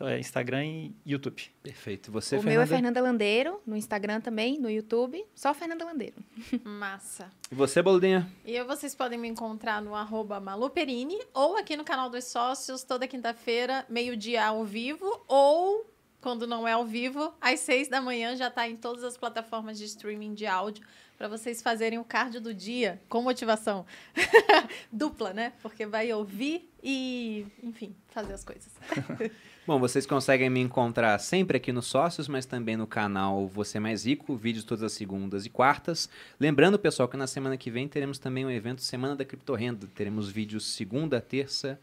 É 0.05 0.19
Instagram 0.19 0.65
e 0.65 0.95
YouTube. 1.05 1.49
Perfeito. 1.61 2.11
Você, 2.11 2.37
o 2.37 2.43
meu 2.43 2.61
é 2.61 2.65
Fernanda? 2.65 2.75
Fernanda 2.75 3.01
Landeiro, 3.01 3.61
no 3.65 3.77
Instagram 3.77 4.19
também, 4.19 4.59
no 4.59 4.69
YouTube, 4.69 5.23
só 5.33 5.53
Fernanda 5.53 5.85
Landeiro. 5.85 6.15
Massa. 6.63 7.31
E 7.49 7.55
você, 7.55 7.81
Boludinha? 7.81 8.29
E 8.45 8.53
eu, 8.53 8.65
vocês 8.67 8.93
podem 8.93 9.17
me 9.17 9.27
encontrar 9.27 9.81
no 9.81 9.95
arroba 9.95 10.39
maluperini 10.39 11.17
ou 11.33 11.57
aqui 11.57 11.77
no 11.77 11.85
canal 11.85 12.09
dos 12.09 12.25
sócios, 12.25 12.83
toda 12.83 13.07
quinta-feira, 13.07 13.85
meio-dia 13.87 14.45
ao 14.45 14.65
vivo, 14.65 15.23
ou, 15.27 15.89
quando 16.19 16.45
não 16.45 16.67
é 16.67 16.73
ao 16.73 16.85
vivo, 16.85 17.33
às 17.39 17.61
seis 17.61 17.87
da 17.87 18.01
manhã 18.01 18.35
já 18.35 18.47
está 18.47 18.67
em 18.67 18.75
todas 18.75 19.03
as 19.03 19.15
plataformas 19.15 19.77
de 19.77 19.85
streaming 19.85 20.33
de 20.33 20.45
áudio 20.45 20.85
para 21.17 21.29
vocês 21.29 21.61
fazerem 21.61 21.99
o 21.99 22.03
cardio 22.03 22.41
do 22.41 22.53
dia 22.53 23.01
com 23.07 23.21
motivação 23.21 23.85
dupla, 24.91 25.33
né? 25.33 25.53
Porque 25.61 25.85
vai 25.85 26.11
ouvir 26.11 26.69
e, 26.83 27.45
enfim, 27.61 27.95
fazer 28.09 28.33
as 28.33 28.43
coisas. 28.43 28.71
Bom, 29.65 29.79
vocês 29.79 30.05
conseguem 30.05 30.49
me 30.49 30.59
encontrar 30.59 31.17
sempre 31.19 31.55
aqui 31.55 31.71
nos 31.71 31.85
Sócios, 31.85 32.27
mas 32.27 32.45
também 32.45 32.75
no 32.75 32.85
canal 32.85 33.47
Você 33.47 33.79
Mais 33.79 34.05
Rico, 34.05 34.35
vídeos 34.35 34.65
todas 34.65 34.83
as 34.83 34.91
segundas 34.91 35.45
e 35.45 35.49
quartas. 35.49 36.09
Lembrando, 36.37 36.77
pessoal, 36.77 37.07
que 37.07 37.15
na 37.15 37.27
semana 37.27 37.55
que 37.55 37.71
vem 37.71 37.87
teremos 37.87 38.19
também 38.19 38.45
um 38.45 38.51
evento 38.51 38.81
Semana 38.81 39.15
da 39.15 39.23
Criptorrenda. 39.23 39.87
Teremos 39.95 40.29
vídeos 40.29 40.65
segunda, 40.73 41.21
terça, 41.21 41.79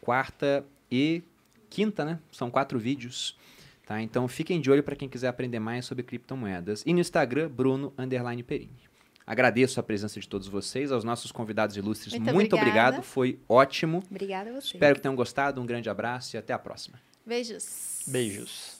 quarta 0.00 0.64
e 0.88 1.24
quinta, 1.68 2.04
né? 2.04 2.20
São 2.30 2.52
quatro 2.52 2.78
vídeos. 2.78 3.36
Tá? 3.84 4.00
Então 4.00 4.28
fiquem 4.28 4.60
de 4.60 4.70
olho 4.70 4.84
para 4.84 4.94
quem 4.94 5.08
quiser 5.08 5.26
aprender 5.26 5.58
mais 5.58 5.86
sobre 5.86 6.04
criptomoedas. 6.04 6.84
E 6.86 6.92
no 6.94 7.00
Instagram, 7.00 7.50
Bruno 7.50 7.92
Underline 7.98 8.44
Perini. 8.44 8.84
Agradeço 9.26 9.80
a 9.80 9.82
presença 9.82 10.20
de 10.20 10.28
todos 10.28 10.46
vocês, 10.46 10.92
aos 10.92 11.02
nossos 11.02 11.32
convidados 11.32 11.76
ilustres. 11.76 12.14
Muito 12.14 12.32
Muito, 12.32 12.54
obrigado, 12.54 13.02
foi 13.02 13.40
ótimo. 13.48 14.04
Obrigada 14.08 14.50
a 14.50 14.60
você. 14.60 14.76
Espero 14.76 14.94
que 14.94 15.00
tenham 15.00 15.16
gostado. 15.16 15.60
Um 15.60 15.66
grande 15.66 15.90
abraço 15.90 16.36
e 16.36 16.38
até 16.38 16.52
a 16.52 16.58
próxima. 16.60 16.96
Beijos. 17.24 18.02
Beijos. 18.06 18.73